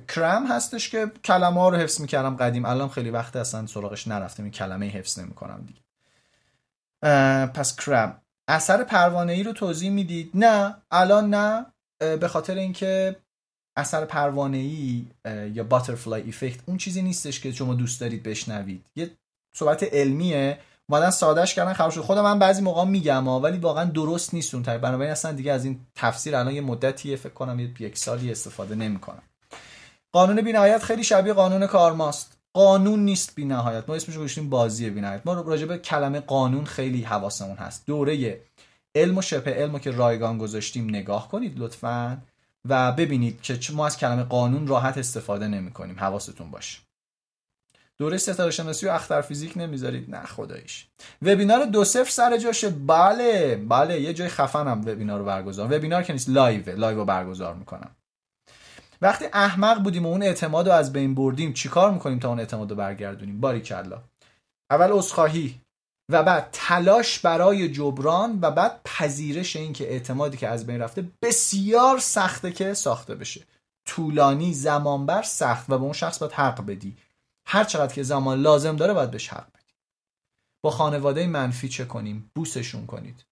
کرم 0.07 0.47
هستش 0.47 0.89
که 0.89 1.11
کلمه 1.23 1.61
ها 1.61 1.69
رو 1.69 1.77
حفظ 1.77 2.01
می‌کردم 2.01 2.35
قدیم. 2.35 2.65
الان 2.65 2.89
خیلی 2.89 3.09
وقت 3.09 3.35
اصلا 3.35 3.65
سراغش 3.65 4.07
نرفتم 4.07 4.43
این 4.43 4.51
کلمه 4.51 4.87
حفظ 4.87 5.19
نمی‌کنم 5.19 5.65
دیگه. 5.67 5.79
پس 7.47 7.75
کرم. 7.75 8.21
اثر 8.47 8.83
پروانه 8.83 9.33
ای 9.33 9.43
رو 9.43 9.53
توضیح 9.53 9.91
می‌دید؟ 9.91 10.31
نه 10.33 10.75
الان 10.91 11.29
نه. 11.29 11.65
به 11.99 12.27
خاطر 12.27 12.55
اینکه 12.55 13.15
اثر 13.77 14.05
پروانه 14.05 14.57
ای 14.57 15.05
یا 15.53 15.63
butterfly 15.63 16.21
effect 16.21 16.59
اون 16.65 16.77
چیزی 16.77 17.01
نیستش 17.01 17.39
که 17.39 17.51
شما 17.51 17.73
دوست 17.73 18.01
دارید 18.01 18.23
بشنوید. 18.23 18.85
یه 18.95 19.11
صحبت 19.55 19.83
علمیه. 19.83 20.59
اومدن 20.89 21.09
سادهش 21.09 21.53
کردن 21.53 21.73
خراب 21.73 21.91
شد. 21.91 22.01
خودم 22.01 22.21
من 22.21 22.39
بعضی 22.39 22.61
موقع 22.61 22.85
میگم 22.85 23.27
ولی 23.27 23.57
واقعا 23.57 23.85
درست 23.85 24.33
نیست 24.33 24.53
اون 24.53 24.63
تایپ 24.63 24.81
بنابراین 24.81 25.11
اصلا 25.11 25.31
دیگه 25.31 25.51
از 25.51 25.65
این 25.65 25.79
تفسیر 25.95 26.35
الان 26.35 26.53
یه 26.53 26.61
مدتیه. 26.61 27.15
فکر 27.15 27.33
کنم 27.33 27.59
یک 27.59 27.97
سالی 27.97 28.31
استفاده 28.31 28.75
نمی‌کنم. 28.75 29.21
قانون 30.11 30.41
بینهایت 30.41 30.83
خیلی 30.83 31.03
شبیه 31.03 31.33
قانون 31.33 31.67
کارماست. 31.67 32.37
قانون 32.53 32.99
نیست 32.99 33.35
بینهایت. 33.35 33.83
ما 33.89 33.95
اسمش 33.95 34.15
رو 34.15 34.21
گذاشتیم 34.21 34.49
بازی 34.49 34.89
بینهایت. 34.89 35.21
ما 35.25 35.33
راجع 35.33 35.65
به 35.65 35.77
کلمه 35.77 36.19
قانون 36.19 36.65
خیلی 36.65 37.01
حواسمون 37.01 37.57
هست. 37.57 37.83
دوره 37.85 38.41
علم 38.95 39.17
و 39.17 39.21
شبه 39.21 39.51
علم 39.51 39.79
که 39.79 39.91
رایگان 39.91 40.37
گذاشتیم 40.37 40.89
نگاه 40.89 41.29
کنید 41.29 41.59
لطفا 41.59 42.17
و 42.65 42.91
ببینید 42.91 43.41
که 43.41 43.73
ما 43.73 43.85
از 43.85 43.97
کلمه 43.97 44.23
قانون 44.23 44.67
راحت 44.67 44.97
استفاده 44.97 45.47
نمی 45.47 45.71
کنیم 45.71 45.99
حواستون 45.99 46.51
باشه. 46.51 46.86
دوره 47.99 48.17
ستاره 48.17 48.51
شناسی 48.51 48.85
و 48.85 48.89
اختر 48.89 49.21
فیزیک 49.21 49.53
نمی‌ذارید؟ 49.55 50.15
نه 50.15 50.23
خداییش. 50.23 50.87
وبینار 51.21 51.65
دو 51.65 51.83
صفر 51.83 52.09
سر 52.09 52.37
جاشه 52.37 52.69
بله 52.69 53.55
بله 53.55 54.01
یه 54.01 54.13
جای 54.13 54.27
خفنم 54.27 54.81
وبینار 54.81 55.19
رو 55.19 55.25
برگزار. 55.25 55.77
وبینار 55.77 56.03
که 56.03 56.13
نیست 56.13 56.29
لایو 56.29 56.79
لایو 56.79 56.97
رو 56.97 57.05
برگزار 57.05 57.55
می‌کنم. 57.55 57.95
وقتی 59.01 59.25
احمق 59.33 59.83
بودیم 59.83 60.05
و 60.05 60.09
اون 60.09 60.23
اعتماد 60.23 60.67
رو 60.67 60.73
از 60.73 60.93
بین 60.93 61.15
بردیم 61.15 61.53
چیکار 61.53 61.91
می‌کنیم 61.91 62.19
تا 62.19 62.29
اون 62.29 62.39
اعتماد 62.39 62.69
رو 62.69 62.75
برگردونیم؟ 62.75 63.41
باری 63.41 63.61
کلا 63.61 64.01
اول 64.71 64.91
عذرخواهی 64.91 65.61
و 66.11 66.23
بعد 66.23 66.49
تلاش 66.51 67.19
برای 67.19 67.69
جبران 67.69 68.39
و 68.41 68.51
بعد 68.51 68.81
پذیرش 68.85 69.55
این 69.55 69.73
که 69.73 69.91
اعتمادی 69.91 70.37
که 70.37 70.47
از 70.47 70.65
بین 70.65 70.81
رفته 70.81 71.05
بسیار 71.21 71.99
سخته 71.99 72.51
که 72.51 72.73
ساخته 72.73 73.15
بشه. 73.15 73.41
طولانی 73.85 74.53
زمانبر 74.53 75.21
سخت 75.21 75.69
و 75.69 75.77
به 75.77 75.83
اون 75.83 75.93
شخص 75.93 76.19
باید 76.19 76.31
حق 76.31 76.65
بدی. 76.65 76.97
هر 77.49 77.63
چقدر 77.63 77.93
که 77.93 78.03
زمان 78.03 78.41
لازم 78.41 78.75
داره 78.75 78.93
باید 78.93 79.11
بهش 79.11 79.29
حق 79.29 79.47
بدی. 79.47 79.73
با 80.63 80.71
خانواده 80.71 81.27
منفی 81.27 81.69
چه 81.69 81.85
کنیم؟ 81.85 82.31
بوسشون 82.35 82.85
کنید. 82.85 83.25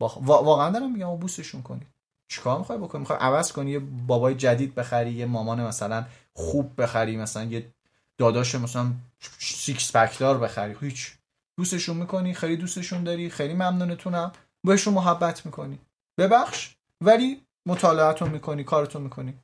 با... 0.00 0.08
واقعا 0.20 0.70
دارم 0.70 0.92
میگم 0.92 1.16
بوسشون 1.16 1.62
کنید. 1.62 1.86
چیکار 2.28 2.58
می‌خوای 2.58 2.78
بکنی؟ 2.78 3.00
می‌خوای 3.00 3.18
عوض 3.18 3.52
کنی؟ 3.52 3.70
یه 3.70 3.78
بابای 3.78 4.34
جدید 4.34 4.74
بخری 4.74 5.12
یه 5.12 5.26
مامان 5.26 5.64
مثلا 5.64 6.06
خوب 6.34 6.82
بخری 6.82 7.16
مثلا 7.16 7.44
یه 7.44 7.72
داداش 8.18 8.54
مثلا 8.54 8.92
سیکس 9.38 9.96
پکدار 9.96 10.38
بخری. 10.38 10.76
هیچ. 10.80 11.12
دوستشون 11.58 11.96
می‌کنی 11.96 12.34
خیلی 12.34 12.56
دوستشون 12.56 13.04
داری 13.04 13.30
خیلی 13.30 13.54
ممنونتونم. 13.54 14.32
بهشون 14.64 14.94
محبت 14.94 15.46
می‌کنی. 15.46 15.78
ببخش 16.18 16.76
ولی 17.00 17.42
مطالعتون 17.66 18.28
می‌کنی 18.28 18.64
کارتون 18.64 19.02
می‌کنی. 19.02 19.34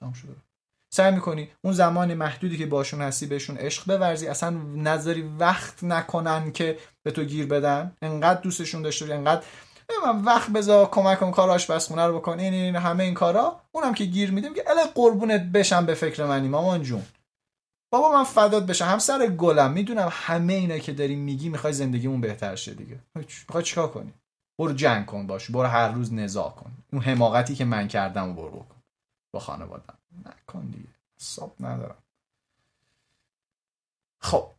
تمام 0.00 0.12
شده 0.12 0.36
سعی 0.92 1.14
می‌کنی 1.14 1.48
اون 1.64 1.72
زمان 1.72 2.14
محدودی 2.14 2.58
که 2.58 2.66
باشون 2.66 3.00
هستی 3.00 3.26
بهشون 3.26 3.56
عشق 3.56 3.86
بورزی. 3.86 4.26
اصلا 4.26 4.50
نظری 4.76 5.22
وقت 5.22 5.84
نکنن 5.84 6.52
که 6.52 6.78
به 7.02 7.10
تو 7.10 7.24
گیر 7.24 7.46
بدن. 7.46 7.92
انقدر 8.02 8.40
دوستشون 8.40 8.82
داشته 8.82 9.14
انقدر 9.14 9.42
من 10.06 10.24
وقت 10.24 10.50
بذار 10.50 10.86
کمک 10.86 11.18
کن 11.20 11.30
کار 11.30 11.50
آشپزخونه 11.50 12.06
رو 12.06 12.18
بکن. 12.18 12.40
این 12.40 12.54
این 12.54 12.76
همه 12.76 13.04
این 13.04 13.14
کارا. 13.14 13.60
اونم 13.72 13.94
که 13.94 14.04
گیر 14.04 14.30
میدیم 14.30 14.54
که 14.54 14.70
اله 14.70 14.84
قربونت 14.94 15.40
بشم 15.42 15.86
به 15.86 15.94
فکر 15.94 16.24
منی 16.24 16.48
مامان 16.48 16.82
جون. 16.82 17.02
بابا 17.92 18.12
من 18.12 18.24
فدات 18.24 18.66
بشم. 18.66 18.84
همسر 18.84 19.26
گلم. 19.26 19.70
می‌دونم 19.70 20.08
همه 20.12 20.52
اینا 20.52 20.78
که 20.78 20.92
داری 20.92 21.16
میگی 21.16 21.48
می‌خوای 21.48 21.72
زندگیمون 21.72 22.20
بهتر 22.20 22.56
شه 22.56 22.74
دیگه. 22.74 22.98
می‌خوای 23.14 23.64
چیکار 23.64 23.88
کنی؟ 23.88 24.14
برو 24.60 24.72
جنگ 24.72 25.06
کن 25.06 25.26
باش. 25.26 25.50
برو 25.50 25.66
هر 25.66 25.88
روز 25.88 26.12
نزاع 26.12 26.50
کن. 26.50 26.72
اون 26.92 27.02
حماقتی 27.02 27.54
که 27.54 27.64
من 27.64 27.88
کردم 27.88 28.34
برو 28.34 28.50
کن 28.50 28.82
با 29.34 29.40
خانوادم. 29.40 29.94
نکن 30.26 30.66
دیگه. 30.66 30.88
حساب 31.20 31.56
ندارم. 31.60 32.02
خب 34.20 34.50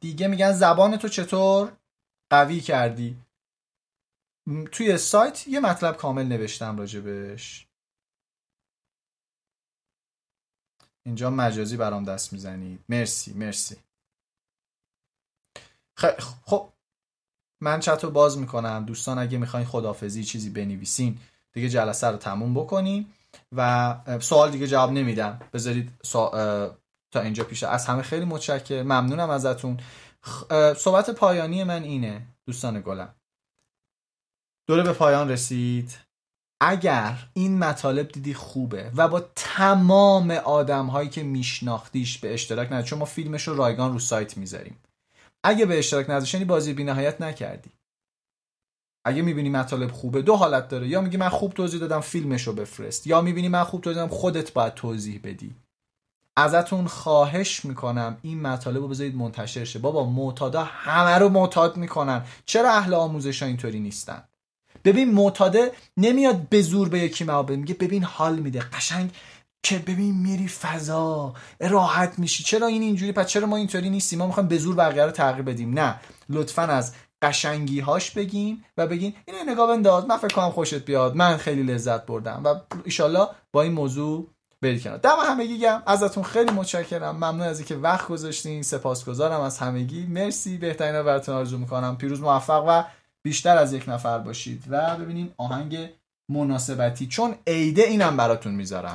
دیگه 0.00 0.28
میگن 0.28 0.52
زبان 0.52 0.96
تو 0.96 1.08
چطور 1.08 1.72
قوی 2.30 2.60
کردی؟ 2.60 3.16
توی 4.72 4.98
سایت 4.98 5.48
یه 5.48 5.60
مطلب 5.60 5.96
کامل 5.96 6.24
نوشتم 6.26 6.78
راجبش. 6.78 7.66
اینجا 11.06 11.30
مجازی 11.30 11.76
برام 11.76 12.04
دست 12.04 12.32
می‌زنید. 12.32 12.84
مرسی 12.88 13.32
مرسی. 13.32 13.76
خب 15.96 16.20
خب 16.44 16.72
من 17.60 17.80
چت 17.80 18.04
رو 18.04 18.10
باز 18.10 18.38
می‌کنم. 18.38 18.84
دوستان 18.84 19.18
اگه 19.18 19.38
می‌خواین 19.38 19.66
خدافزی 19.66 20.24
چیزی 20.24 20.50
بنویسین 20.50 21.18
دیگه 21.52 21.68
جلسه 21.68 22.06
رو 22.06 22.16
تموم 22.16 22.54
بکنیم. 22.54 23.14
و 23.56 23.94
سوال 24.20 24.50
دیگه 24.50 24.66
جواب 24.66 24.92
نمیدم. 24.92 25.40
بذارید 25.52 25.92
تا 27.12 27.20
اینجا 27.20 27.44
پیش. 27.44 27.62
از 27.62 27.86
همه 27.86 28.02
خیلی 28.02 28.24
متشکر 28.24 28.82
ممنونم 28.82 29.30
ازتون. 29.30 29.80
صحبت 30.76 31.10
پایانی 31.10 31.64
من 31.64 31.82
اینه 31.82 32.26
دوستان 32.46 32.80
گلم. 32.80 33.14
دوره 34.68 34.82
به 34.82 34.92
پایان 34.92 35.30
رسید. 35.30 35.98
اگر 36.60 37.28
این 37.32 37.58
مطالب 37.58 38.08
دیدی 38.08 38.34
خوبه 38.34 38.90
و 38.96 39.08
با 39.08 39.20
تمام 39.34 40.30
آدم 40.30 40.86
هایی 40.86 41.08
که 41.08 41.22
میشناختیش 41.22 42.18
به 42.18 42.34
اشتراک 42.34 42.72
ندید 42.72 42.84
چون 42.84 42.98
ما 42.98 43.04
فیلمش 43.04 43.48
رو 43.48 43.56
رایگان 43.56 43.92
رو 43.92 43.98
سایت 43.98 44.36
می‌ذاریم. 44.36 44.78
اگه 45.44 45.66
به 45.66 45.78
اشتراک 45.78 46.10
نذاشتنی 46.10 46.44
بازی 46.44 46.72
بینهایت 46.72 47.20
نکردی. 47.20 47.70
اگه 49.04 49.22
می‌بینی 49.22 49.48
مطالب 49.48 49.92
خوبه 49.92 50.22
دو 50.22 50.36
حالت 50.36 50.68
داره. 50.68 50.88
یا 50.88 51.00
میگی 51.00 51.16
من 51.16 51.28
خوب 51.28 51.52
توضیح 51.52 51.80
دادم 51.80 52.00
فیلمش 52.00 52.42
رو 52.42 52.52
بفرست. 52.52 53.06
یا 53.06 53.20
می‌بینی 53.20 53.48
من 53.48 53.64
خوب 53.64 53.80
توضیح 53.80 54.02
دادم 54.02 54.14
خودت 54.14 54.52
باید 54.52 54.74
توضیح 54.74 55.20
بدی. 55.24 55.54
ازتون 56.36 56.86
خواهش 56.86 57.64
می‌کنم 57.64 58.16
این 58.22 58.40
مطالب 58.40 58.76
رو 58.76 58.88
بذارید 58.88 59.16
منتشر 59.16 59.64
شه. 59.64 59.78
بابا 59.78 60.06
معتادا 60.06 60.64
همه 60.64 61.18
رو 61.18 61.28
معتاد 61.28 61.76
می‌کنن. 61.76 62.22
چرا 62.46 62.72
اهل 62.72 62.94
آموزش 62.94 63.42
ها 63.42 63.48
اینطوری 63.48 63.80
نیستن؟ 63.80 64.22
ببین 64.84 65.14
معتاده 65.14 65.72
نمیاد 65.96 66.48
به 66.48 66.62
زور 66.62 66.88
به 66.88 66.98
یکی 66.98 67.24
معابه 67.24 67.56
میگه 67.56 67.74
ببین 67.74 68.04
حال 68.04 68.38
میده. 68.38 68.60
قشنگ 68.60 69.10
که 69.62 69.78
ببین 69.78 70.14
میری 70.14 70.48
فضا 70.48 71.34
راحت 71.60 72.18
میشی. 72.18 72.44
چرا 72.44 72.66
این 72.66 72.82
اینجوری؟ 72.82 73.12
پس 73.12 73.26
چرا 73.26 73.46
ما 73.46 73.56
اینطوری 73.56 73.90
نیستیم؟ 73.90 74.18
ما 74.18 74.26
می‌خوایم 74.26 74.48
به 74.48 74.58
زور 74.58 74.74
بقیه 74.74 75.04
رو 75.04 75.10
تغییر 75.10 75.42
بدیم. 75.42 75.78
نه. 75.78 76.00
لطفا 76.28 76.62
از 76.62 76.94
قشنگی 77.24 77.80
هاش 77.80 78.10
بگیم 78.10 78.64
و 78.76 78.86
بگین 78.86 79.14
اینو 79.24 79.52
نگاه 79.52 79.68
بنداز 79.68 80.04
من 80.06 80.16
فکر 80.16 80.34
کنم 80.34 80.50
خوشت 80.50 80.74
بیاد 80.74 81.16
من 81.16 81.36
خیلی 81.36 81.62
لذت 81.62 82.06
بردم. 82.06 82.40
و 82.44 82.54
ایشالله 82.84 83.28
با 83.52 83.62
این 83.62 83.72
موضوع 83.72 84.30
برید 84.62 84.82
کنار. 84.82 84.96
دم 84.96 85.16
همگی 85.28 85.66
ازتون 85.86 86.24
خیلی 86.24 86.50
متشکرم. 86.50 87.16
ممنون 87.16 87.40
از 87.40 87.58
اینکه 87.58 87.74
وقت 87.74 88.08
گذاشتین. 88.08 88.62
سپاسگزارم 88.62 89.40
از 89.40 89.58
همگی. 89.58 90.06
مرسی. 90.06 90.58
بهترین 90.58 90.94
رو 90.94 91.04
براتون 91.04 91.34
آرزو 91.34 91.58
می‌کنم. 91.58 91.96
پیروز 91.96 92.20
موفق 92.20 92.64
و 92.68 92.84
بیشتر 93.22 93.56
از 93.56 93.72
یک 93.72 93.88
نفر 93.88 94.18
باشید. 94.18 94.64
و 94.70 94.96
ببینیم 94.96 95.34
آهنگ 95.36 95.90
مناسبتی 96.30 97.06
چون 97.06 97.34
عیده 97.46 97.82
اینم 97.82 98.16
براتون 98.16 98.54
می‌ذارم. 98.54 98.94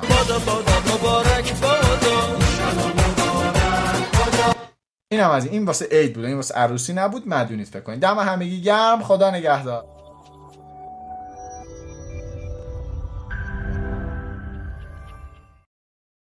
این 5.12 5.20
هم 5.20 5.30
از 5.30 5.46
این 5.46 5.64
واسه 5.64 5.88
عید 5.90 6.14
بود 6.14 6.24
این 6.24 6.36
واسه 6.36 6.54
عروسی 6.54 6.92
نبود 6.92 7.28
مدونید 7.28 7.66
فکر 7.66 7.80
کنید. 7.80 8.00
دم 8.00 8.18
همگی 8.18 8.62
گرم 8.62 9.02
خدا 9.02 9.30
نگهدار. 9.30 9.99